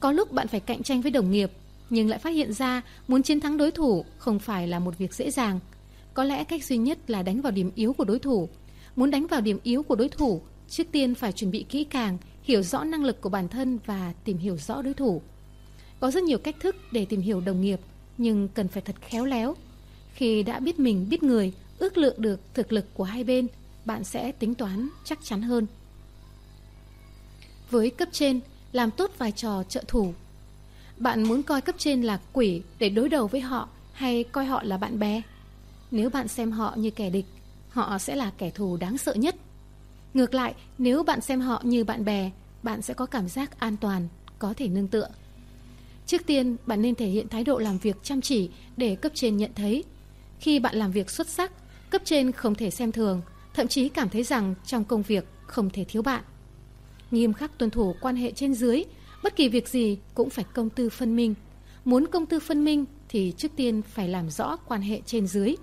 Có 0.00 0.12
lúc 0.12 0.32
bạn 0.32 0.48
phải 0.48 0.60
cạnh 0.60 0.82
tranh 0.82 1.00
với 1.00 1.10
đồng 1.10 1.30
nghiệp, 1.30 1.50
nhưng 1.90 2.08
lại 2.08 2.18
phát 2.18 2.30
hiện 2.30 2.52
ra 2.52 2.82
muốn 3.08 3.22
chiến 3.22 3.40
thắng 3.40 3.56
đối 3.56 3.70
thủ 3.70 4.04
không 4.18 4.38
phải 4.38 4.68
là 4.68 4.78
một 4.78 4.98
việc 4.98 5.14
dễ 5.14 5.30
dàng. 5.30 5.60
Có 6.14 6.24
lẽ 6.24 6.44
cách 6.44 6.64
duy 6.64 6.76
nhất 6.76 7.10
là 7.10 7.22
đánh 7.22 7.40
vào 7.40 7.52
điểm 7.52 7.70
yếu 7.74 7.92
của 7.92 8.04
đối 8.04 8.18
thủ. 8.18 8.48
Muốn 8.96 9.10
đánh 9.10 9.26
vào 9.26 9.40
điểm 9.40 9.58
yếu 9.62 9.82
của 9.82 9.94
đối 9.94 10.08
thủ, 10.08 10.42
trước 10.68 10.84
tiên 10.92 11.14
phải 11.14 11.32
chuẩn 11.32 11.50
bị 11.50 11.66
kỹ 11.68 11.84
càng, 11.84 12.18
hiểu 12.42 12.62
rõ 12.62 12.84
năng 12.84 13.04
lực 13.04 13.20
của 13.20 13.28
bản 13.28 13.48
thân 13.48 13.78
và 13.86 14.12
tìm 14.24 14.38
hiểu 14.38 14.56
rõ 14.56 14.82
đối 14.82 14.94
thủ. 14.94 15.22
Có 16.00 16.10
rất 16.10 16.22
nhiều 16.22 16.38
cách 16.38 16.56
thức 16.60 16.76
để 16.92 17.04
tìm 17.04 17.20
hiểu 17.20 17.40
đồng 17.40 17.60
nghiệp, 17.60 17.80
nhưng 18.18 18.48
cần 18.48 18.68
phải 18.68 18.82
thật 18.82 18.96
khéo 19.00 19.24
léo. 19.24 19.54
Khi 20.14 20.42
đã 20.42 20.60
biết 20.60 20.78
mình, 20.78 21.06
biết 21.08 21.22
người, 21.22 21.52
ước 21.78 21.98
lượng 21.98 22.14
được 22.18 22.40
thực 22.54 22.72
lực 22.72 22.94
của 22.94 23.04
hai 23.04 23.24
bên, 23.24 23.46
bạn 23.84 24.04
sẽ 24.04 24.32
tính 24.32 24.54
toán 24.54 24.88
chắc 25.04 25.18
chắn 25.24 25.42
hơn. 25.42 25.66
Với 27.70 27.90
cấp 27.90 28.08
trên, 28.12 28.40
làm 28.76 28.90
tốt 28.90 29.10
vai 29.18 29.32
trò 29.32 29.62
trợ 29.68 29.84
thủ. 29.88 30.14
Bạn 30.96 31.22
muốn 31.22 31.42
coi 31.42 31.60
cấp 31.60 31.74
trên 31.78 32.02
là 32.02 32.20
quỷ 32.32 32.62
để 32.78 32.88
đối 32.88 33.08
đầu 33.08 33.26
với 33.26 33.40
họ 33.40 33.68
hay 33.92 34.24
coi 34.24 34.44
họ 34.44 34.62
là 34.62 34.76
bạn 34.76 34.98
bè? 34.98 35.22
Nếu 35.90 36.10
bạn 36.10 36.28
xem 36.28 36.52
họ 36.52 36.74
như 36.76 36.90
kẻ 36.90 37.10
địch, 37.10 37.24
họ 37.68 37.98
sẽ 37.98 38.16
là 38.16 38.30
kẻ 38.38 38.50
thù 38.50 38.76
đáng 38.76 38.98
sợ 38.98 39.14
nhất. 39.14 39.36
Ngược 40.14 40.34
lại, 40.34 40.54
nếu 40.78 41.02
bạn 41.02 41.20
xem 41.20 41.40
họ 41.40 41.60
như 41.64 41.84
bạn 41.84 42.04
bè, 42.04 42.30
bạn 42.62 42.82
sẽ 42.82 42.94
có 42.94 43.06
cảm 43.06 43.28
giác 43.28 43.60
an 43.60 43.76
toàn, 43.76 44.08
có 44.38 44.54
thể 44.56 44.68
nương 44.68 44.88
tựa. 44.88 45.08
Trước 46.06 46.26
tiên, 46.26 46.56
bạn 46.66 46.82
nên 46.82 46.94
thể 46.94 47.06
hiện 47.06 47.28
thái 47.28 47.44
độ 47.44 47.58
làm 47.58 47.78
việc 47.78 47.96
chăm 48.02 48.20
chỉ 48.20 48.50
để 48.76 48.96
cấp 48.96 49.12
trên 49.14 49.36
nhận 49.36 49.50
thấy. 49.54 49.84
Khi 50.40 50.58
bạn 50.58 50.76
làm 50.76 50.92
việc 50.92 51.10
xuất 51.10 51.28
sắc, 51.28 51.52
cấp 51.90 52.02
trên 52.04 52.32
không 52.32 52.54
thể 52.54 52.70
xem 52.70 52.92
thường, 52.92 53.22
thậm 53.54 53.68
chí 53.68 53.88
cảm 53.88 54.08
thấy 54.08 54.22
rằng 54.22 54.54
trong 54.66 54.84
công 54.84 55.02
việc 55.02 55.24
không 55.46 55.70
thể 55.70 55.84
thiếu 55.84 56.02
bạn. 56.02 56.22
Nghiêm 57.10 57.32
khắc 57.32 57.58
tuân 57.58 57.70
thủ 57.70 57.94
quan 58.00 58.16
hệ 58.16 58.32
trên 58.32 58.54
dưới, 58.54 58.84
bất 59.22 59.36
kỳ 59.36 59.48
việc 59.48 59.68
gì 59.68 59.98
cũng 60.14 60.30
phải 60.30 60.44
công 60.54 60.70
tư 60.70 60.88
phân 60.88 61.16
minh. 61.16 61.34
Muốn 61.84 62.06
công 62.06 62.26
tư 62.26 62.40
phân 62.40 62.64
minh 62.64 62.84
thì 63.08 63.32
trước 63.36 63.52
tiên 63.56 63.82
phải 63.82 64.08
làm 64.08 64.30
rõ 64.30 64.56
quan 64.56 64.82
hệ 64.82 65.00
trên 65.06 65.26
dưới. 65.26 65.54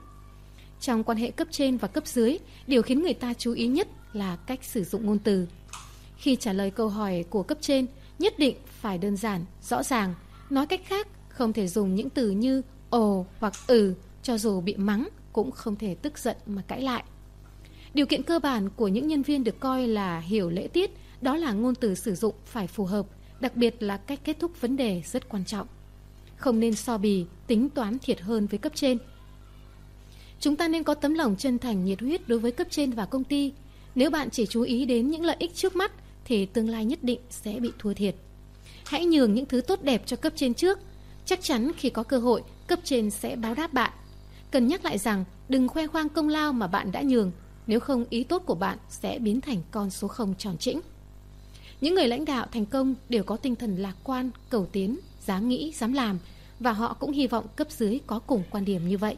Trong 0.79 1.03
quan 1.03 1.17
hệ 1.17 1.31
cấp 1.31 1.47
trên 1.51 1.77
và 1.77 1.87
cấp 1.87 2.07
dưới, 2.07 2.37
điều 2.67 2.81
khiến 2.81 3.03
người 3.03 3.13
ta 3.13 3.33
chú 3.33 3.53
ý 3.53 3.67
nhất 3.67 3.87
là 4.13 4.35
cách 4.35 4.63
sử 4.63 4.83
dụng 4.83 5.05
ngôn 5.05 5.19
từ. 5.19 5.47
Khi 6.17 6.35
trả 6.35 6.53
lời 6.53 6.71
câu 6.71 6.89
hỏi 6.89 7.25
của 7.29 7.43
cấp 7.43 7.57
trên, 7.61 7.85
nhất 8.19 8.39
định 8.39 8.55
phải 8.67 8.97
đơn 8.97 9.17
giản, 9.17 9.45
rõ 9.61 9.83
ràng. 9.83 10.13
Nói 10.49 10.65
cách 10.67 10.81
khác, 10.85 11.07
không 11.29 11.53
thể 11.53 11.67
dùng 11.67 11.95
những 11.95 12.09
từ 12.09 12.31
như 12.31 12.61
ồ 12.89 13.25
hoặc 13.39 13.53
ừ, 13.67 13.93
cho 14.23 14.37
dù 14.37 14.61
bị 14.61 14.75
mắng 14.77 15.07
cũng 15.33 15.51
không 15.51 15.75
thể 15.75 15.95
tức 15.95 16.17
giận 16.17 16.37
mà 16.45 16.61
cãi 16.67 16.81
lại. 16.81 17.03
Điều 17.93 18.05
kiện 18.05 18.23
cơ 18.23 18.39
bản 18.39 18.69
của 18.69 18.87
những 18.87 19.07
nhân 19.07 19.21
viên 19.21 19.43
được 19.43 19.59
coi 19.59 19.87
là 19.87 20.19
hiểu 20.19 20.49
lễ 20.49 20.67
tiết, 20.67 20.91
đó 21.23 21.35
là 21.35 21.51
ngôn 21.51 21.75
từ 21.75 21.95
sử 21.95 22.15
dụng 22.15 22.35
phải 22.45 22.67
phù 22.67 22.85
hợp, 22.85 23.05
đặc 23.39 23.55
biệt 23.55 23.83
là 23.83 23.97
cách 23.97 24.19
kết 24.23 24.39
thúc 24.39 24.61
vấn 24.61 24.77
đề 24.77 25.01
rất 25.05 25.29
quan 25.29 25.45
trọng. 25.45 25.67
Không 26.35 26.59
nên 26.59 26.75
so 26.75 26.97
bì, 26.97 27.25
tính 27.47 27.69
toán 27.69 27.99
thiệt 27.99 28.21
hơn 28.21 28.47
với 28.47 28.57
cấp 28.57 28.71
trên. 28.75 28.97
Chúng 30.39 30.55
ta 30.55 30.67
nên 30.67 30.83
có 30.83 30.93
tấm 30.93 31.13
lòng 31.13 31.35
chân 31.37 31.59
thành 31.59 31.85
nhiệt 31.85 32.01
huyết 32.01 32.27
đối 32.27 32.39
với 32.39 32.51
cấp 32.51 32.67
trên 32.69 32.91
và 32.91 33.05
công 33.05 33.23
ty. 33.23 33.51
Nếu 33.95 34.09
bạn 34.09 34.29
chỉ 34.29 34.45
chú 34.45 34.61
ý 34.61 34.85
đến 34.85 35.09
những 35.09 35.23
lợi 35.23 35.35
ích 35.39 35.55
trước 35.55 35.75
mắt 35.75 35.91
thì 36.25 36.45
tương 36.45 36.69
lai 36.69 36.85
nhất 36.85 37.03
định 37.03 37.19
sẽ 37.29 37.59
bị 37.59 37.71
thua 37.79 37.93
thiệt. 37.93 38.15
Hãy 38.85 39.05
nhường 39.05 39.33
những 39.33 39.45
thứ 39.45 39.61
tốt 39.61 39.83
đẹp 39.83 40.03
cho 40.05 40.17
cấp 40.17 40.33
trên 40.35 40.53
trước. 40.53 40.79
Chắc 41.25 41.39
chắn 41.41 41.71
khi 41.77 41.89
có 41.89 42.03
cơ 42.03 42.19
hội, 42.19 42.43
cấp 42.67 42.79
trên 42.83 43.09
sẽ 43.09 43.35
báo 43.35 43.55
đáp 43.55 43.73
bạn. 43.73 43.91
Cần 44.51 44.67
nhắc 44.67 44.85
lại 44.85 44.97
rằng 44.97 45.25
đừng 45.49 45.67
khoe 45.67 45.87
khoang 45.87 46.09
công 46.09 46.29
lao 46.29 46.53
mà 46.53 46.67
bạn 46.67 46.91
đã 46.91 47.01
nhường, 47.01 47.31
nếu 47.67 47.79
không 47.79 48.05
ý 48.09 48.23
tốt 48.23 48.43
của 48.45 48.55
bạn 48.55 48.77
sẽ 48.89 49.19
biến 49.19 49.41
thành 49.41 49.61
con 49.71 49.89
số 49.89 50.07
không 50.07 50.33
tròn 50.37 50.57
trĩnh. 50.57 50.81
Những 51.83 51.95
người 51.95 52.07
lãnh 52.07 52.25
đạo 52.25 52.47
thành 52.51 52.65
công 52.65 52.95
đều 53.09 53.23
có 53.23 53.37
tinh 53.37 53.55
thần 53.55 53.77
lạc 53.77 53.95
quan, 54.03 54.29
cầu 54.49 54.67
tiến, 54.71 54.99
dám 55.25 55.49
nghĩ, 55.49 55.71
dám 55.71 55.93
làm 55.93 56.19
và 56.59 56.71
họ 56.71 56.93
cũng 56.93 57.11
hy 57.11 57.27
vọng 57.27 57.45
cấp 57.55 57.67
dưới 57.71 57.99
có 58.07 58.19
cùng 58.19 58.43
quan 58.49 58.65
điểm 58.65 58.87
như 58.87 58.97
vậy. 58.97 59.17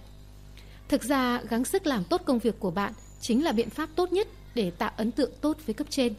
Thực 0.87 1.03
ra, 1.03 1.41
gắng 1.49 1.65
sức 1.65 1.87
làm 1.87 2.03
tốt 2.03 2.21
công 2.25 2.39
việc 2.39 2.59
của 2.59 2.71
bạn 2.71 2.93
chính 3.21 3.43
là 3.43 3.51
biện 3.51 3.69
pháp 3.69 3.89
tốt 3.95 4.11
nhất 4.11 4.27
để 4.55 4.71
tạo 4.71 4.91
ấn 4.97 5.11
tượng 5.11 5.31
tốt 5.41 5.57
với 5.65 5.73
cấp 5.73 5.87
trên. 5.89 6.13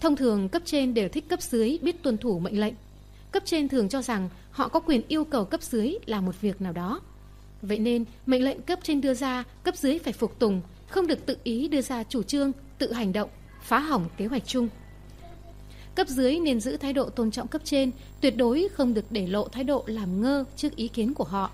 Thông 0.00 0.16
thường, 0.16 0.48
cấp 0.48 0.62
trên 0.64 0.94
đều 0.94 1.08
thích 1.08 1.28
cấp 1.28 1.42
dưới 1.42 1.78
biết 1.82 2.02
tuân 2.02 2.18
thủ 2.18 2.38
mệnh 2.38 2.60
lệnh. 2.60 2.74
Cấp 3.30 3.42
trên 3.46 3.68
thường 3.68 3.88
cho 3.88 4.02
rằng 4.02 4.28
họ 4.50 4.68
có 4.68 4.80
quyền 4.80 5.02
yêu 5.08 5.24
cầu 5.24 5.44
cấp 5.44 5.62
dưới 5.62 5.94
làm 6.06 6.26
một 6.26 6.40
việc 6.40 6.60
nào 6.60 6.72
đó. 6.72 7.00
Vậy 7.62 7.78
nên, 7.78 8.04
mệnh 8.26 8.44
lệnh 8.44 8.62
cấp 8.62 8.78
trên 8.82 9.00
đưa 9.00 9.14
ra, 9.14 9.44
cấp 9.62 9.76
dưới 9.76 9.98
phải 9.98 10.12
phục 10.12 10.38
tùng, 10.38 10.60
không 10.88 11.06
được 11.06 11.26
tự 11.26 11.36
ý 11.44 11.68
đưa 11.68 11.80
ra 11.82 12.04
chủ 12.04 12.22
trương, 12.22 12.52
tự 12.78 12.92
hành 12.92 13.12
động, 13.12 13.30
phá 13.62 13.78
hỏng 13.78 14.08
kế 14.16 14.26
hoạch 14.26 14.46
chung. 14.46 14.68
Cấp 15.94 16.08
dưới 16.08 16.38
nên 16.38 16.60
giữ 16.60 16.76
thái 16.76 16.92
độ 16.92 17.10
tôn 17.10 17.30
trọng 17.30 17.48
cấp 17.48 17.62
trên, 17.64 17.90
tuyệt 18.20 18.36
đối 18.36 18.68
không 18.74 18.94
được 18.94 19.04
để 19.10 19.26
lộ 19.26 19.48
thái 19.48 19.64
độ 19.64 19.84
làm 19.86 20.22
ngơ 20.22 20.44
trước 20.56 20.76
ý 20.76 20.88
kiến 20.88 21.14
của 21.14 21.24
họ. 21.24 21.50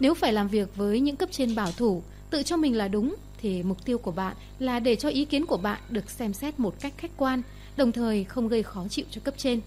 Nếu 0.00 0.14
phải 0.14 0.32
làm 0.32 0.48
việc 0.48 0.76
với 0.76 1.00
những 1.00 1.16
cấp 1.16 1.28
trên 1.32 1.54
bảo 1.54 1.72
thủ, 1.76 2.02
tự 2.30 2.42
cho 2.42 2.56
mình 2.56 2.76
là 2.76 2.88
đúng, 2.88 3.14
thì 3.40 3.62
mục 3.62 3.84
tiêu 3.84 3.98
của 3.98 4.10
bạn 4.10 4.36
là 4.58 4.80
để 4.80 4.96
cho 4.96 5.08
ý 5.08 5.24
kiến 5.24 5.46
của 5.46 5.56
bạn 5.56 5.80
được 5.90 6.10
xem 6.10 6.32
xét 6.32 6.60
một 6.60 6.74
cách 6.80 6.92
khách 6.96 7.16
quan, 7.16 7.42
đồng 7.76 7.92
thời 7.92 8.24
không 8.24 8.48
gây 8.48 8.62
khó 8.62 8.86
chịu 8.90 9.04
cho 9.10 9.20
cấp 9.24 9.34
trên. 9.36 9.60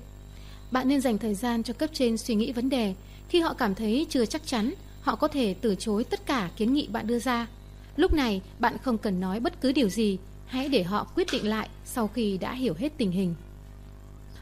Bạn 0.71 0.87
nên 0.87 1.01
dành 1.01 1.17
thời 1.17 1.33
gian 1.33 1.63
cho 1.63 1.73
cấp 1.73 1.89
trên 1.93 2.17
suy 2.17 2.35
nghĩ 2.35 2.51
vấn 2.51 2.69
đề. 2.69 2.93
Khi 3.29 3.39
họ 3.39 3.53
cảm 3.53 3.75
thấy 3.75 4.05
chưa 4.09 4.25
chắc 4.25 4.47
chắn, 4.47 4.73
họ 5.01 5.15
có 5.15 5.27
thể 5.27 5.55
từ 5.61 5.75
chối 5.75 6.03
tất 6.03 6.25
cả 6.25 6.49
kiến 6.57 6.73
nghị 6.73 6.87
bạn 6.87 7.07
đưa 7.07 7.19
ra. 7.19 7.47
Lúc 7.95 8.13
này, 8.13 8.41
bạn 8.59 8.77
không 8.83 8.97
cần 8.97 9.19
nói 9.19 9.39
bất 9.39 9.61
cứ 9.61 9.71
điều 9.71 9.89
gì, 9.89 10.17
hãy 10.45 10.69
để 10.69 10.83
họ 10.83 11.07
quyết 11.15 11.27
định 11.31 11.47
lại 11.47 11.69
sau 11.85 12.07
khi 12.07 12.37
đã 12.37 12.53
hiểu 12.53 12.73
hết 12.77 12.97
tình 12.97 13.11
hình 13.11 13.35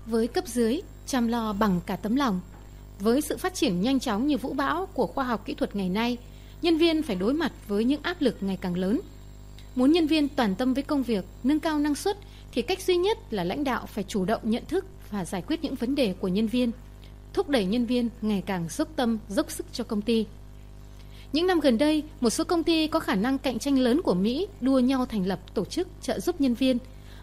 với 0.05 0.27
cấp 0.27 0.47
dưới, 0.47 0.81
chăm 1.05 1.27
lo 1.27 1.53
bằng 1.53 1.79
cả 1.85 1.95
tấm 1.95 2.15
lòng. 2.15 2.41
Với 2.99 3.21
sự 3.21 3.37
phát 3.37 3.53
triển 3.53 3.81
nhanh 3.81 3.99
chóng 3.99 4.27
như 4.27 4.37
vũ 4.37 4.53
bão 4.53 4.85
của 4.85 5.07
khoa 5.07 5.23
học 5.23 5.45
kỹ 5.45 5.53
thuật 5.53 5.75
ngày 5.75 5.89
nay, 5.89 6.17
nhân 6.61 6.77
viên 6.77 7.03
phải 7.03 7.15
đối 7.15 7.33
mặt 7.33 7.51
với 7.67 7.83
những 7.83 8.01
áp 8.01 8.21
lực 8.21 8.37
ngày 8.41 8.57
càng 8.61 8.77
lớn. 8.77 8.99
Muốn 9.75 9.91
nhân 9.91 10.07
viên 10.07 10.27
toàn 10.29 10.55
tâm 10.55 10.73
với 10.73 10.83
công 10.83 11.03
việc, 11.03 11.25
nâng 11.43 11.59
cao 11.59 11.79
năng 11.79 11.95
suất 11.95 12.17
thì 12.51 12.61
cách 12.61 12.81
duy 12.81 12.97
nhất 12.97 13.17
là 13.29 13.43
lãnh 13.43 13.63
đạo 13.63 13.85
phải 13.85 14.03
chủ 14.07 14.25
động 14.25 14.41
nhận 14.43 14.65
thức 14.65 14.85
và 15.11 15.25
giải 15.25 15.41
quyết 15.47 15.63
những 15.63 15.75
vấn 15.75 15.95
đề 15.95 16.13
của 16.13 16.27
nhân 16.27 16.47
viên, 16.47 16.71
thúc 17.33 17.49
đẩy 17.49 17.65
nhân 17.65 17.85
viên 17.85 18.09
ngày 18.21 18.43
càng 18.45 18.67
dốc 18.69 18.87
tâm, 18.95 19.17
dốc 19.29 19.51
sức 19.51 19.65
cho 19.73 19.83
công 19.83 20.01
ty. 20.01 20.25
Những 21.33 21.47
năm 21.47 21.59
gần 21.59 21.77
đây, 21.77 22.03
một 22.21 22.29
số 22.29 22.43
công 22.43 22.63
ty 22.63 22.87
có 22.87 22.99
khả 22.99 23.15
năng 23.15 23.37
cạnh 23.37 23.59
tranh 23.59 23.79
lớn 23.79 24.01
của 24.01 24.13
Mỹ 24.13 24.47
đua 24.61 24.79
nhau 24.79 25.05
thành 25.05 25.27
lập 25.27 25.39
tổ 25.53 25.65
chức 25.65 25.87
trợ 26.01 26.19
giúp 26.19 26.41
nhân 26.41 26.53
viên. 26.53 26.77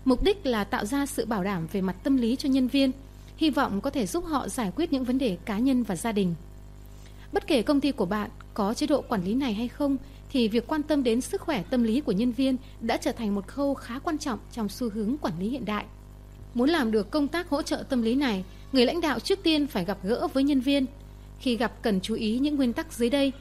Mục 0.08 0.22
đích 0.22 0.46
là 0.46 0.64
tạo 0.64 0.84
ra 0.84 1.06
sự 1.06 1.26
bảo 1.26 1.44
đảm 1.44 1.66
về 1.72 1.80
mặt 1.80 1.96
tâm 2.02 2.16
lý 2.16 2.36
cho 2.36 2.48
nhân 2.48 2.68
viên, 2.68 2.92
hy 3.36 3.50
vọng 3.50 3.80
có 3.80 3.90
thể 3.90 4.06
giúp 4.06 4.24
họ 4.24 4.48
giải 4.48 4.72
quyết 4.76 4.92
những 4.92 5.04
vấn 5.04 5.18
đề 5.18 5.38
cá 5.44 5.58
nhân 5.58 5.82
và 5.82 5.96
gia 5.96 6.12
đình. 6.12 6.34
Bất 7.32 7.46
kể 7.46 7.62
công 7.62 7.80
ty 7.80 7.92
của 7.92 8.06
bạn 8.06 8.30
có 8.54 8.74
chế 8.74 8.86
độ 8.86 9.02
quản 9.02 9.24
lý 9.24 9.34
này 9.34 9.54
hay 9.54 9.68
không, 9.68 9.96
thì 10.30 10.48
việc 10.48 10.66
quan 10.66 10.82
tâm 10.82 11.02
đến 11.02 11.20
sức 11.20 11.40
khỏe 11.40 11.62
tâm 11.70 11.82
lý 11.82 12.00
của 12.00 12.12
nhân 12.12 12.32
viên 12.32 12.56
đã 12.80 12.96
trở 12.96 13.12
thành 13.12 13.34
một 13.34 13.46
khâu 13.46 13.74
khá 13.74 13.98
quan 13.98 14.18
trọng 14.18 14.38
trong 14.52 14.68
xu 14.68 14.90
hướng 14.90 15.16
quản 15.18 15.38
lý 15.40 15.48
hiện 15.48 15.64
đại. 15.64 15.84
Muốn 16.54 16.68
làm 16.68 16.90
được 16.90 17.10
công 17.10 17.28
tác 17.28 17.48
hỗ 17.48 17.62
trợ 17.62 17.76
tâm 17.88 18.02
lý 18.02 18.14
này, 18.14 18.44
người 18.72 18.86
lãnh 18.86 19.00
đạo 19.00 19.20
trước 19.20 19.38
tiên 19.42 19.66
phải 19.66 19.84
gặp 19.84 19.98
gỡ 20.02 20.28
với 20.32 20.42
nhân 20.44 20.60
viên. 20.60 20.86
Khi 21.40 21.56
gặp 21.56 21.82
cần 21.82 22.00
chú 22.00 22.14
ý 22.14 22.38
những 22.38 22.56
nguyên 22.56 22.72
tắc 22.72 22.92
dưới 22.92 23.10
đây. 23.10 23.32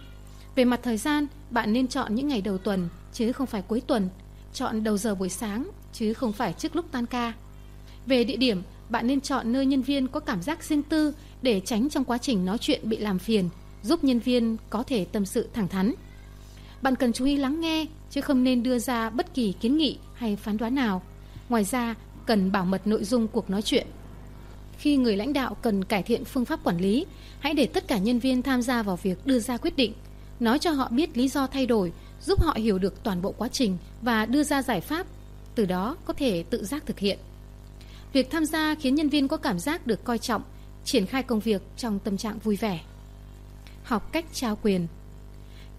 Về 0.56 0.66
mặt 0.66 0.80
thời 0.84 0.98
gian, 0.98 1.28
bạn 1.50 1.74
nên 1.74 1.88
chọn 1.88 2.16
những 2.16 2.28
ngày 2.28 2.42
đầu 2.42 2.58
tuần 2.58 2.90
chứ 3.14 3.32
không 3.32 3.48
phải 3.48 3.62
cuối 3.62 3.82
tuần. 3.82 4.10
Chọn 4.54 4.84
đầu 4.84 4.98
giờ 4.98 5.16
buổi 5.16 5.30
sáng 5.30 5.68
chứ 5.94 6.14
không 6.14 6.34
phải 6.34 6.54
trước 6.54 6.76
lúc 6.76 6.86
tan 6.92 7.06
ca. 7.06 7.34
Về 8.06 8.24
địa 8.24 8.38
điểm, 8.38 8.62
bạn 8.90 9.08
nên 9.08 9.22
chọn 9.22 9.52
nơi 9.52 9.66
nhân 9.66 9.82
viên 9.82 10.08
có 10.08 10.20
cảm 10.20 10.42
giác 10.42 10.64
riêng 10.64 10.84
tư 10.84 11.14
để 11.42 11.60
tránh 11.60 11.90
trong 11.90 12.04
quá 12.04 12.18
trình 12.18 12.46
nói 12.46 12.58
chuyện 12.58 12.90
bị 12.90 12.98
làm 12.98 13.20
phiền, 13.20 13.50
giúp 13.84 14.04
nhân 14.04 14.20
viên 14.20 14.58
có 14.70 14.84
thể 14.84 15.06
tâm 15.06 15.26
sự 15.26 15.50
thẳng 15.54 15.68
thắn. 15.68 15.94
Bạn 16.82 16.96
cần 16.96 17.14
chú 17.14 17.26
ý 17.26 17.38
lắng 17.38 17.62
nghe 17.62 17.86
chứ 18.10 18.22
không 18.22 18.44
nên 18.44 18.64
đưa 18.64 18.80
ra 18.80 19.10
bất 19.10 19.34
kỳ 19.34 19.52
kiến 19.52 19.78
nghị 19.78 19.98
hay 20.14 20.36
phán 20.36 20.58
đoán 20.58 20.76
nào. 20.76 21.02
Ngoài 21.50 21.64
ra, 21.64 21.96
cần 22.26 22.52
bảo 22.52 22.66
mật 22.66 22.88
nội 22.88 23.04
dung 23.04 23.28
cuộc 23.28 23.50
nói 23.50 23.62
chuyện. 23.62 23.88
Khi 24.78 24.98
người 24.98 25.16
lãnh 25.16 25.34
đạo 25.34 25.58
cần 25.62 25.84
cải 25.84 26.04
thiện 26.04 26.26
phương 26.26 26.46
pháp 26.46 26.64
quản 26.64 26.78
lý, 26.78 27.06
hãy 27.40 27.54
để 27.54 27.66
tất 27.66 27.88
cả 27.88 27.98
nhân 27.98 28.20
viên 28.20 28.42
tham 28.42 28.62
gia 28.62 28.84
vào 28.84 28.96
việc 28.96 29.26
đưa 29.26 29.40
ra 29.40 29.58
quyết 29.58 29.76
định, 29.76 29.94
nói 30.40 30.60
cho 30.60 30.72
họ 30.72 30.88
biết 30.92 31.18
lý 31.18 31.28
do 31.28 31.48
thay 31.48 31.66
đổi, 31.66 31.92
giúp 32.22 32.42
họ 32.42 32.54
hiểu 32.58 32.78
được 32.78 33.04
toàn 33.04 33.22
bộ 33.22 33.32
quá 33.32 33.48
trình 33.48 33.78
và 34.02 34.26
đưa 34.26 34.44
ra 34.44 34.62
giải 34.62 34.82
pháp, 34.82 35.08
từ 35.58 35.66
đó 35.66 35.98
có 36.06 36.14
thể 36.14 36.44
tự 36.50 36.66
giác 36.66 36.86
thực 36.86 37.00
hiện. 37.00 37.20
Việc 38.14 38.32
tham 38.32 38.46
gia 38.46 38.76
khiến 38.76 38.96
nhân 38.96 39.10
viên 39.10 39.28
có 39.28 39.38
cảm 39.38 39.60
giác 39.60 39.88
được 39.88 40.04
coi 40.04 40.18
trọng, 40.18 40.42
triển 40.86 41.06
khai 41.06 41.24
công 41.24 41.40
việc 41.40 41.62
trong 41.78 42.00
tâm 42.00 42.18
trạng 42.18 42.40
vui 42.40 42.56
vẻ. 42.56 42.80
Học 43.84 44.12
cách 44.12 44.26
trao 44.34 44.58
quyền 44.64 44.88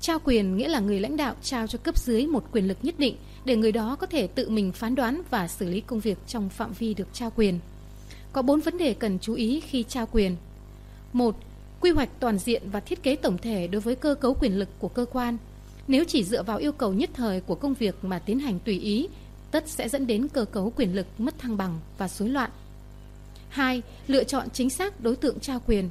Trao 0.00 0.18
quyền 0.24 0.56
nghĩa 0.56 0.68
là 0.68 0.80
người 0.80 1.00
lãnh 1.00 1.16
đạo 1.16 1.34
trao 1.42 1.66
cho 1.66 1.78
cấp 1.78 1.98
dưới 1.98 2.26
một 2.26 2.44
quyền 2.52 2.68
lực 2.68 2.78
nhất 2.82 2.94
định 2.98 3.16
để 3.44 3.56
người 3.56 3.72
đó 3.72 3.96
có 3.96 4.06
thể 4.06 4.26
tự 4.26 4.48
mình 4.48 4.72
phán 4.72 4.94
đoán 4.94 5.22
và 5.30 5.48
xử 5.48 5.68
lý 5.68 5.80
công 5.80 6.00
việc 6.00 6.18
trong 6.26 6.48
phạm 6.48 6.72
vi 6.72 6.94
được 6.94 7.08
trao 7.12 7.32
quyền. 7.36 7.58
Có 8.32 8.42
bốn 8.42 8.60
vấn 8.60 8.78
đề 8.78 8.94
cần 8.94 9.18
chú 9.18 9.34
ý 9.34 9.60
khi 9.60 9.82
trao 9.88 10.08
quyền. 10.12 10.36
một 11.12 11.36
Quy 11.80 11.90
hoạch 11.90 12.20
toàn 12.20 12.38
diện 12.38 12.62
và 12.70 12.80
thiết 12.80 13.02
kế 13.02 13.16
tổng 13.16 13.38
thể 13.38 13.66
đối 13.66 13.80
với 13.80 13.94
cơ 13.94 14.14
cấu 14.14 14.34
quyền 14.34 14.58
lực 14.58 14.68
của 14.78 14.88
cơ 14.88 15.04
quan. 15.12 15.36
Nếu 15.88 16.04
chỉ 16.04 16.24
dựa 16.24 16.42
vào 16.42 16.58
yêu 16.58 16.72
cầu 16.72 16.92
nhất 16.92 17.10
thời 17.14 17.40
của 17.40 17.54
công 17.54 17.74
việc 17.74 17.94
mà 18.02 18.18
tiến 18.18 18.38
hành 18.38 18.58
tùy 18.58 18.80
ý, 18.80 19.08
tất 19.50 19.68
sẽ 19.68 19.88
dẫn 19.88 20.06
đến 20.06 20.28
cơ 20.28 20.44
cấu 20.44 20.72
quyền 20.76 20.94
lực 20.94 21.06
mất 21.18 21.38
thăng 21.38 21.56
bằng 21.56 21.80
và 21.98 22.08
rối 22.08 22.28
loạn. 22.28 22.50
2. 23.48 23.82
Lựa 24.06 24.24
chọn 24.24 24.50
chính 24.50 24.70
xác 24.70 25.00
đối 25.00 25.16
tượng 25.16 25.40
trao 25.40 25.60
quyền. 25.66 25.90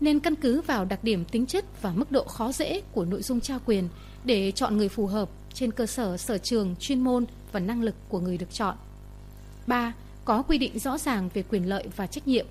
Nên 0.00 0.20
căn 0.20 0.34
cứ 0.34 0.60
vào 0.60 0.84
đặc 0.84 1.04
điểm 1.04 1.24
tính 1.24 1.46
chất 1.46 1.82
và 1.82 1.92
mức 1.92 2.12
độ 2.12 2.24
khó 2.24 2.52
dễ 2.52 2.80
của 2.92 3.04
nội 3.04 3.22
dung 3.22 3.40
trao 3.40 3.58
quyền 3.66 3.88
để 4.24 4.52
chọn 4.52 4.76
người 4.76 4.88
phù 4.88 5.06
hợp 5.06 5.30
trên 5.54 5.70
cơ 5.70 5.86
sở 5.86 6.16
sở 6.16 6.38
trường, 6.38 6.74
chuyên 6.80 7.00
môn 7.00 7.24
và 7.52 7.60
năng 7.60 7.82
lực 7.82 7.94
của 8.08 8.20
người 8.20 8.38
được 8.38 8.52
chọn. 8.52 8.76
3. 9.66 9.92
Có 10.24 10.42
quy 10.42 10.58
định 10.58 10.78
rõ 10.78 10.98
ràng 10.98 11.28
về 11.34 11.42
quyền 11.42 11.68
lợi 11.68 11.88
và 11.96 12.06
trách 12.06 12.28
nhiệm. 12.28 12.46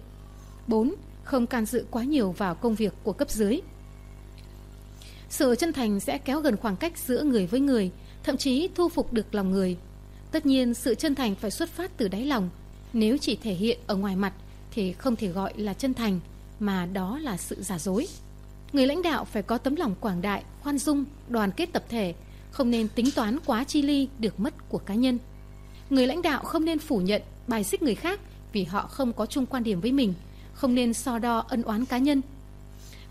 4. 0.68 0.96
Không 1.24 1.48
can 1.48 1.66
dự 1.66 1.86
quá 1.92 2.04
nhiều 2.04 2.32
vào 2.32 2.56
công 2.56 2.76
việc 2.76 2.94
của 3.04 3.14
cấp 3.14 3.30
dưới. 3.30 3.60
Sự 5.30 5.56
chân 5.56 5.74
thành 5.74 6.00
sẽ 6.00 6.18
kéo 6.18 6.42
gần 6.42 6.58
khoảng 6.58 6.76
cách 6.76 6.98
giữa 6.98 7.24
người 7.24 7.48
với 7.48 7.60
người, 7.60 7.92
thậm 8.24 8.38
chí 8.38 8.70
thu 8.76 8.90
phục 8.90 9.14
được 9.14 9.36
lòng 9.36 9.52
người. 9.52 9.78
Tất 10.32 10.46
nhiên, 10.46 10.74
sự 10.74 10.96
chân 10.96 11.16
thành 11.16 11.36
phải 11.36 11.52
xuất 11.52 11.70
phát 11.70 11.98
từ 11.98 12.08
đáy 12.08 12.26
lòng. 12.26 12.50
Nếu 12.94 13.18
chỉ 13.18 13.36
thể 13.36 13.54
hiện 13.54 13.80
ở 13.88 13.96
ngoài 13.96 14.16
mặt 14.16 14.34
thì 14.72 14.94
không 14.94 15.16
thể 15.16 15.28
gọi 15.28 15.54
là 15.58 15.74
chân 15.74 15.94
thành, 15.94 16.20
mà 16.60 16.86
đó 16.86 17.20
là 17.20 17.38
sự 17.38 17.56
giả 17.60 17.80
dối. 17.80 18.08
Người 18.74 18.88
lãnh 18.88 19.02
đạo 19.02 19.26
phải 19.26 19.44
có 19.44 19.58
tấm 19.58 19.76
lòng 19.76 19.96
quảng 20.00 20.22
đại, 20.22 20.44
khoan 20.62 20.78
dung, 20.78 21.06
đoàn 21.28 21.52
kết 21.52 21.74
tập 21.74 21.84
thể, 21.90 22.14
không 22.52 22.72
nên 22.72 22.88
tính 22.88 23.12
toán 23.16 23.38
quá 23.46 23.64
chi 23.64 23.82
ly 23.82 24.08
được 24.20 24.40
mất 24.40 24.70
của 24.70 24.78
cá 24.78 24.94
nhân. 24.94 25.18
Người 25.90 26.08
lãnh 26.08 26.22
đạo 26.22 26.44
không 26.44 26.66
nên 26.66 26.80
phủ 26.80 26.98
nhận, 26.98 27.22
bài 27.48 27.64
xích 27.64 27.84
người 27.84 27.96
khác 27.96 28.20
vì 28.54 28.64
họ 28.64 28.88
không 28.88 29.14
có 29.14 29.26
chung 29.26 29.46
quan 29.46 29.64
điểm 29.64 29.82
với 29.82 29.92
mình, 29.92 30.14
không 30.54 30.76
nên 30.76 30.94
so 30.94 31.20
đo 31.20 31.46
ân 31.50 31.62
oán 31.62 31.86
cá 31.86 31.98
nhân. 31.98 32.22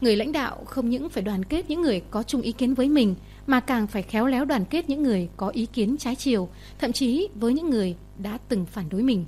Người 0.00 0.16
lãnh 0.16 0.32
đạo 0.32 0.64
không 0.66 0.90
những 0.90 1.08
phải 1.08 1.22
đoàn 1.22 1.44
kết 1.44 1.70
những 1.70 1.82
người 1.82 2.02
có 2.10 2.22
chung 2.22 2.42
ý 2.42 2.52
kiến 2.52 2.74
với 2.74 2.88
mình, 2.88 3.14
mà 3.48 3.60
càng 3.60 3.86
phải 3.86 4.02
khéo 4.02 4.26
léo 4.26 4.44
đoàn 4.44 4.64
kết 4.64 4.88
những 4.88 5.02
người 5.02 5.28
có 5.36 5.48
ý 5.48 5.66
kiến 5.66 5.96
trái 5.98 6.14
chiều, 6.14 6.48
thậm 6.78 6.92
chí 6.92 7.28
với 7.34 7.52
những 7.52 7.70
người 7.70 7.96
đã 8.18 8.38
từng 8.48 8.66
phản 8.66 8.88
đối 8.88 9.02
mình. 9.02 9.24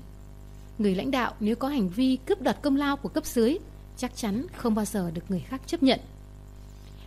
Người 0.79 0.95
lãnh 0.95 1.11
đạo 1.11 1.35
nếu 1.41 1.57
có 1.57 1.69
hành 1.69 1.89
vi 1.89 2.17
cướp 2.17 2.43
đoạt 2.43 2.63
công 2.63 2.77
lao 2.77 2.97
của 2.97 3.09
cấp 3.09 3.27
dưới, 3.27 3.59
chắc 3.97 4.17
chắn 4.17 4.47
không 4.57 4.75
bao 4.75 4.85
giờ 4.85 5.11
được 5.11 5.23
người 5.29 5.41
khác 5.41 5.61
chấp 5.67 5.83
nhận. 5.83 6.01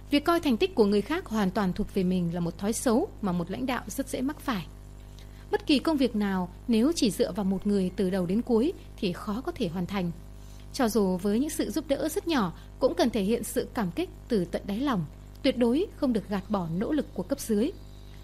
Việc 0.10 0.26
coi 0.26 0.40
thành 0.40 0.58
tích 0.58 0.76
của 0.76 0.86
người 0.86 1.02
khác 1.02 1.26
hoàn 1.26 1.52
toàn 1.52 1.74
thuộc 1.74 1.94
về 1.94 2.04
mình 2.04 2.34
là 2.34 2.40
một 2.40 2.58
thói 2.58 2.74
xấu 2.74 3.08
mà 3.22 3.32
một 3.32 3.52
lãnh 3.52 3.66
đạo 3.66 3.84
rất 3.88 4.10
dễ 4.10 4.22
mắc 4.22 4.40
phải. 4.40 4.66
Bất 5.52 5.68
kỳ 5.68 5.80
công 5.80 5.98
việc 5.98 6.16
nào 6.16 6.50
nếu 6.68 6.92
chỉ 6.96 7.12
dựa 7.12 7.32
vào 7.32 7.46
một 7.46 7.68
người 7.68 7.92
từ 7.96 8.10
đầu 8.10 8.26
đến 8.26 8.42
cuối 8.42 8.74
thì 8.98 9.14
khó 9.14 9.42
có 9.42 9.52
thể 9.52 9.68
hoàn 9.68 9.86
thành. 9.86 10.12
Cho 10.74 10.90
dù 10.90 11.18
với 11.18 11.40
những 11.40 11.50
sự 11.50 11.72
giúp 11.72 11.86
đỡ 11.88 12.10
rất 12.10 12.28
nhỏ 12.28 12.54
cũng 12.80 12.96
cần 12.96 13.10
thể 13.10 13.22
hiện 13.22 13.44
sự 13.44 13.68
cảm 13.74 13.92
kích 13.92 14.10
từ 14.28 14.46
tận 14.46 14.62
đáy 14.68 14.80
lòng, 14.80 15.06
tuyệt 15.44 15.58
đối 15.58 15.86
không 15.96 16.14
được 16.14 16.30
gạt 16.30 16.44
bỏ 16.50 16.68
nỗ 16.78 16.92
lực 16.92 17.06
của 17.14 17.24
cấp 17.24 17.40
dưới. 17.40 17.72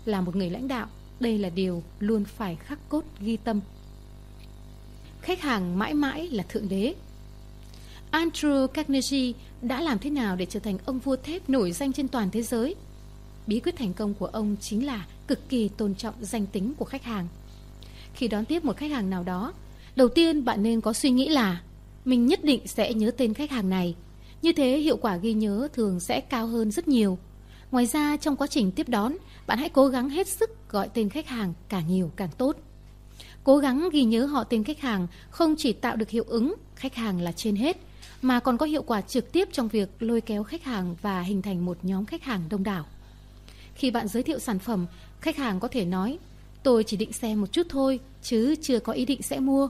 Là 0.06 0.22
một 0.22 0.36
người 0.36 0.50
lãnh 0.50 0.68
đạo, 0.68 0.88
đây 1.20 1.38
là 1.38 1.50
điều 1.50 1.84
luôn 2.00 2.26
phải 2.26 2.56
khắc 2.56 2.90
cốt 2.90 3.04
ghi 3.20 3.38
tâm. 3.38 3.60
Khách 5.22 5.42
hàng 5.42 5.80
mãi 5.80 5.94
mãi 5.94 6.28
là 6.28 6.44
thượng 6.44 6.70
đế, 6.70 6.96
Andrew 8.12 8.68
Carnegie 8.68 9.34
đã 9.62 9.82
làm 9.82 10.00
thế 10.00 10.10
nào 10.10 10.36
để 10.36 10.46
trở 10.46 10.60
thành 10.60 10.78
ông 10.86 11.00
vua 11.00 11.16
thép 11.16 11.50
nổi 11.50 11.72
danh 11.72 11.94
trên 11.94 12.08
toàn 12.08 12.32
thế 12.32 12.42
giới? 12.42 12.76
Bí 13.48 13.60
quyết 13.60 13.76
thành 13.76 13.94
công 13.94 14.14
của 14.14 14.26
ông 14.26 14.56
chính 14.62 14.86
là 14.86 15.06
cực 15.28 15.50
kỳ 15.50 15.70
tôn 15.70 15.96
trọng 15.96 16.16
danh 16.22 16.46
tính 16.46 16.74
của 16.78 16.86
khách 16.86 17.04
hàng. 17.04 17.28
Khi 18.14 18.28
đón 18.28 18.46
tiếp 18.46 18.66
một 18.66 18.78
khách 18.78 18.92
hàng 18.92 19.10
nào 19.10 19.24
đó, 19.24 19.54
đầu 19.96 20.10
tiên 20.10 20.46
bạn 20.46 20.64
nên 20.64 20.82
có 20.82 20.94
suy 20.94 21.10
nghĩ 21.10 21.30
là 21.30 21.62
mình 22.06 22.26
nhất 22.26 22.44
định 22.44 22.68
sẽ 22.68 22.94
nhớ 22.94 23.12
tên 23.18 23.34
khách 23.34 23.52
hàng 23.52 23.70
này. 23.70 23.96
Như 24.42 24.52
thế 24.54 24.78
hiệu 24.78 24.98
quả 24.98 25.18
ghi 25.18 25.34
nhớ 25.34 25.68
thường 25.74 26.00
sẽ 26.00 26.22
cao 26.22 26.48
hơn 26.48 26.72
rất 26.72 26.88
nhiều. 26.88 27.18
Ngoài 27.72 27.86
ra 27.86 28.18
trong 28.18 28.36
quá 28.36 28.48
trình 28.48 28.72
tiếp 28.72 28.90
đón, 28.90 29.16
bạn 29.48 29.58
hãy 29.58 29.70
cố 29.70 29.88
gắng 29.88 30.10
hết 30.10 30.28
sức 30.28 30.70
gọi 30.70 30.90
tên 30.94 31.10
khách 31.10 31.28
hàng 31.28 31.54
càng 31.70 31.88
nhiều 31.88 32.12
càng 32.16 32.30
tốt. 32.38 32.58
Cố 33.44 33.58
gắng 33.58 33.90
ghi 33.92 34.04
nhớ 34.04 34.26
họ 34.26 34.44
tên 34.44 34.64
khách 34.64 34.80
hàng 34.80 35.08
không 35.30 35.56
chỉ 35.58 35.74
tạo 35.74 35.96
được 35.96 36.10
hiệu 36.10 36.24
ứng 36.28 36.56
khách 36.76 36.96
hàng 36.96 37.22
là 37.22 37.32
trên 37.32 37.56
hết 37.56 37.78
mà 38.22 38.40
còn 38.40 38.58
có 38.58 38.66
hiệu 38.66 38.84
quả 38.84 39.02
trực 39.02 39.32
tiếp 39.32 39.50
trong 39.52 39.68
việc 39.68 39.90
lôi 40.00 40.22
kéo 40.22 40.44
khách 40.44 40.64
hàng 40.64 40.96
và 41.02 41.22
hình 41.22 41.42
thành 41.42 41.66
một 41.66 41.78
nhóm 41.82 42.06
khách 42.06 42.24
hàng 42.24 42.42
đông 42.50 42.64
đảo. 42.64 42.86
Khi 43.76 43.92
bạn 43.92 44.08
giới 44.08 44.24
thiệu 44.24 44.40
sản 44.40 44.60
phẩm, 44.60 44.86
khách 45.22 45.38
hàng 45.38 45.60
có 45.60 45.68
thể 45.68 45.86
nói 45.86 46.20
Tôi 46.64 46.84
chỉ 46.84 46.98
định 46.98 47.14
xem 47.14 47.42
một 47.42 47.52
chút 47.52 47.68
thôi, 47.70 48.00
chứ 48.22 48.56
chưa 48.62 48.80
có 48.80 48.94
ý 48.94 49.06
định 49.06 49.22
sẽ 49.22 49.40
mua. 49.40 49.70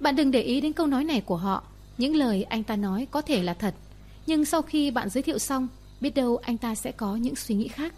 Bạn 0.00 0.16
đừng 0.16 0.30
để 0.30 0.42
ý 0.42 0.60
đến 0.60 0.72
câu 0.72 0.86
nói 0.86 1.04
này 1.04 1.20
của 1.20 1.36
họ. 1.36 1.64
Những 1.98 2.16
lời 2.16 2.42
anh 2.42 2.62
ta 2.62 2.76
nói 2.76 3.06
có 3.10 3.22
thể 3.22 3.42
là 3.42 3.54
thật, 3.54 3.74
nhưng 4.26 4.44
sau 4.44 4.62
khi 4.62 4.90
bạn 4.90 5.08
giới 5.08 5.22
thiệu 5.22 5.38
xong, 5.38 5.68
biết 6.00 6.14
đâu 6.14 6.36
anh 6.36 6.58
ta 6.58 6.74
sẽ 6.74 6.92
có 6.92 7.16
những 7.16 7.36
suy 7.36 7.54
nghĩ 7.54 7.68
khác. 7.68 7.94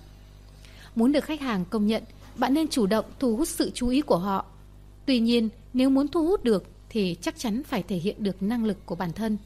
Muốn 0.95 1.13
được 1.13 1.25
khách 1.25 1.41
hàng 1.41 1.65
công 1.71 1.87
nhận, 1.87 2.03
bạn 2.37 2.55
nên 2.55 2.69
chủ 2.69 2.87
động 2.87 3.05
thu 3.19 3.37
hút 3.37 3.49
sự 3.49 3.71
chú 3.75 3.89
ý 3.89 4.01
của 4.01 4.19
họ. 4.19 4.45
Tuy 5.07 5.21
nhiên, 5.21 5.49
nếu 5.73 5.91
muốn 5.91 6.09
thu 6.09 6.27
hút 6.27 6.45
được 6.45 6.65
thì 6.89 7.17
chắc 7.21 7.39
chắn 7.39 7.63
phải 7.63 7.83
thể 7.83 7.97
hiện 7.97 8.17
được 8.19 8.43
năng 8.43 8.65
lực 8.65 8.87
của 8.87 8.95
bản 8.95 9.13
thân. 9.13 9.39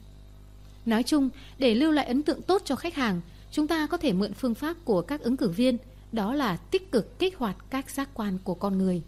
Nói 0.85 1.03
chung, 1.03 1.29
để 1.57 1.75
lưu 1.75 1.91
lại 1.91 2.05
ấn 2.05 2.23
tượng 2.23 2.41
tốt 2.41 2.61
cho 2.65 2.75
khách 2.75 2.95
hàng, 2.95 3.21
chúng 3.51 3.67
ta 3.67 3.87
có 3.87 3.97
thể 3.97 4.13
mượn 4.13 4.33
phương 4.33 4.55
pháp 4.55 4.77
của 4.85 5.01
các 5.01 5.21
ứng 5.21 5.37
cử 5.37 5.49
viên, 5.49 5.77
đó 6.11 6.33
là 6.33 6.55
tích 6.55 6.91
cực 6.91 7.19
kích 7.19 7.37
hoạt 7.37 7.57
các 7.69 7.89
giác 7.89 8.09
quan 8.13 8.37
của 8.43 8.53
con 8.55 8.77
người. 8.77 9.01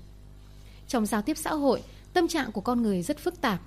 Trong 0.88 1.06
giao 1.06 1.22
tiếp 1.22 1.38
xã 1.38 1.54
hội, 1.54 1.84
tâm 2.14 2.28
trạng 2.28 2.52
của 2.52 2.62
con 2.62 2.82
người 2.82 3.02
rất 3.02 3.20
phức 3.20 3.42
tạp. 3.42 3.62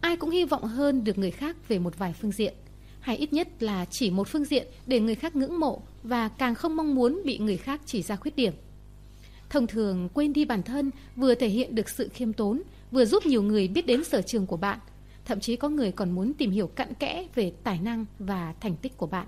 Ai 0.00 0.16
cũng 0.16 0.30
hy 0.30 0.44
vọng 0.44 0.64
hơn 0.64 1.04
được 1.04 1.18
người 1.18 1.30
khác 1.30 1.68
về 1.68 1.78
một 1.78 1.98
vài 1.98 2.14
phương 2.20 2.32
diện, 2.32 2.54
hay 3.02 3.16
ít 3.16 3.32
nhất 3.32 3.48
là 3.62 3.84
chỉ 3.84 4.10
một 4.10 4.28
phương 4.28 4.44
diện 4.44 4.66
để 4.86 5.00
người 5.00 5.14
khác 5.14 5.36
ngưỡng 5.36 5.60
mộ 5.60 5.82
và 6.02 6.28
càng 6.28 6.54
không 6.54 6.76
mong 6.76 6.94
muốn 6.94 7.22
bị 7.24 7.38
người 7.38 7.56
khác 7.56 7.80
chỉ 7.86 8.02
ra 8.02 8.16
khuyết 8.16 8.36
điểm. 8.36 8.52
Thông 9.50 9.66
thường 9.66 10.08
quên 10.14 10.32
đi 10.32 10.44
bản 10.44 10.62
thân 10.62 10.90
vừa 11.16 11.34
thể 11.34 11.48
hiện 11.48 11.74
được 11.74 11.88
sự 11.88 12.08
khiêm 12.08 12.32
tốn, 12.32 12.62
vừa 12.90 13.04
giúp 13.04 13.26
nhiều 13.26 13.42
người 13.42 13.68
biết 13.68 13.86
đến 13.86 14.04
sở 14.04 14.22
trường 14.22 14.46
của 14.46 14.56
bạn– 14.56 14.78
Thậm 15.24 15.40
chí 15.40 15.56
có 15.56 15.68
người 15.68 15.92
còn 15.92 16.10
muốn 16.10 16.34
tìm 16.34 16.50
hiểu 16.50 16.66
cặn 16.66 16.94
kẽ 16.94 17.26
về 17.34 17.52
tài 17.64 17.78
năng 17.78 18.06
và 18.18 18.54
thành 18.60 18.76
tích 18.76 18.96
của 18.96 19.06
bạn. 19.06 19.26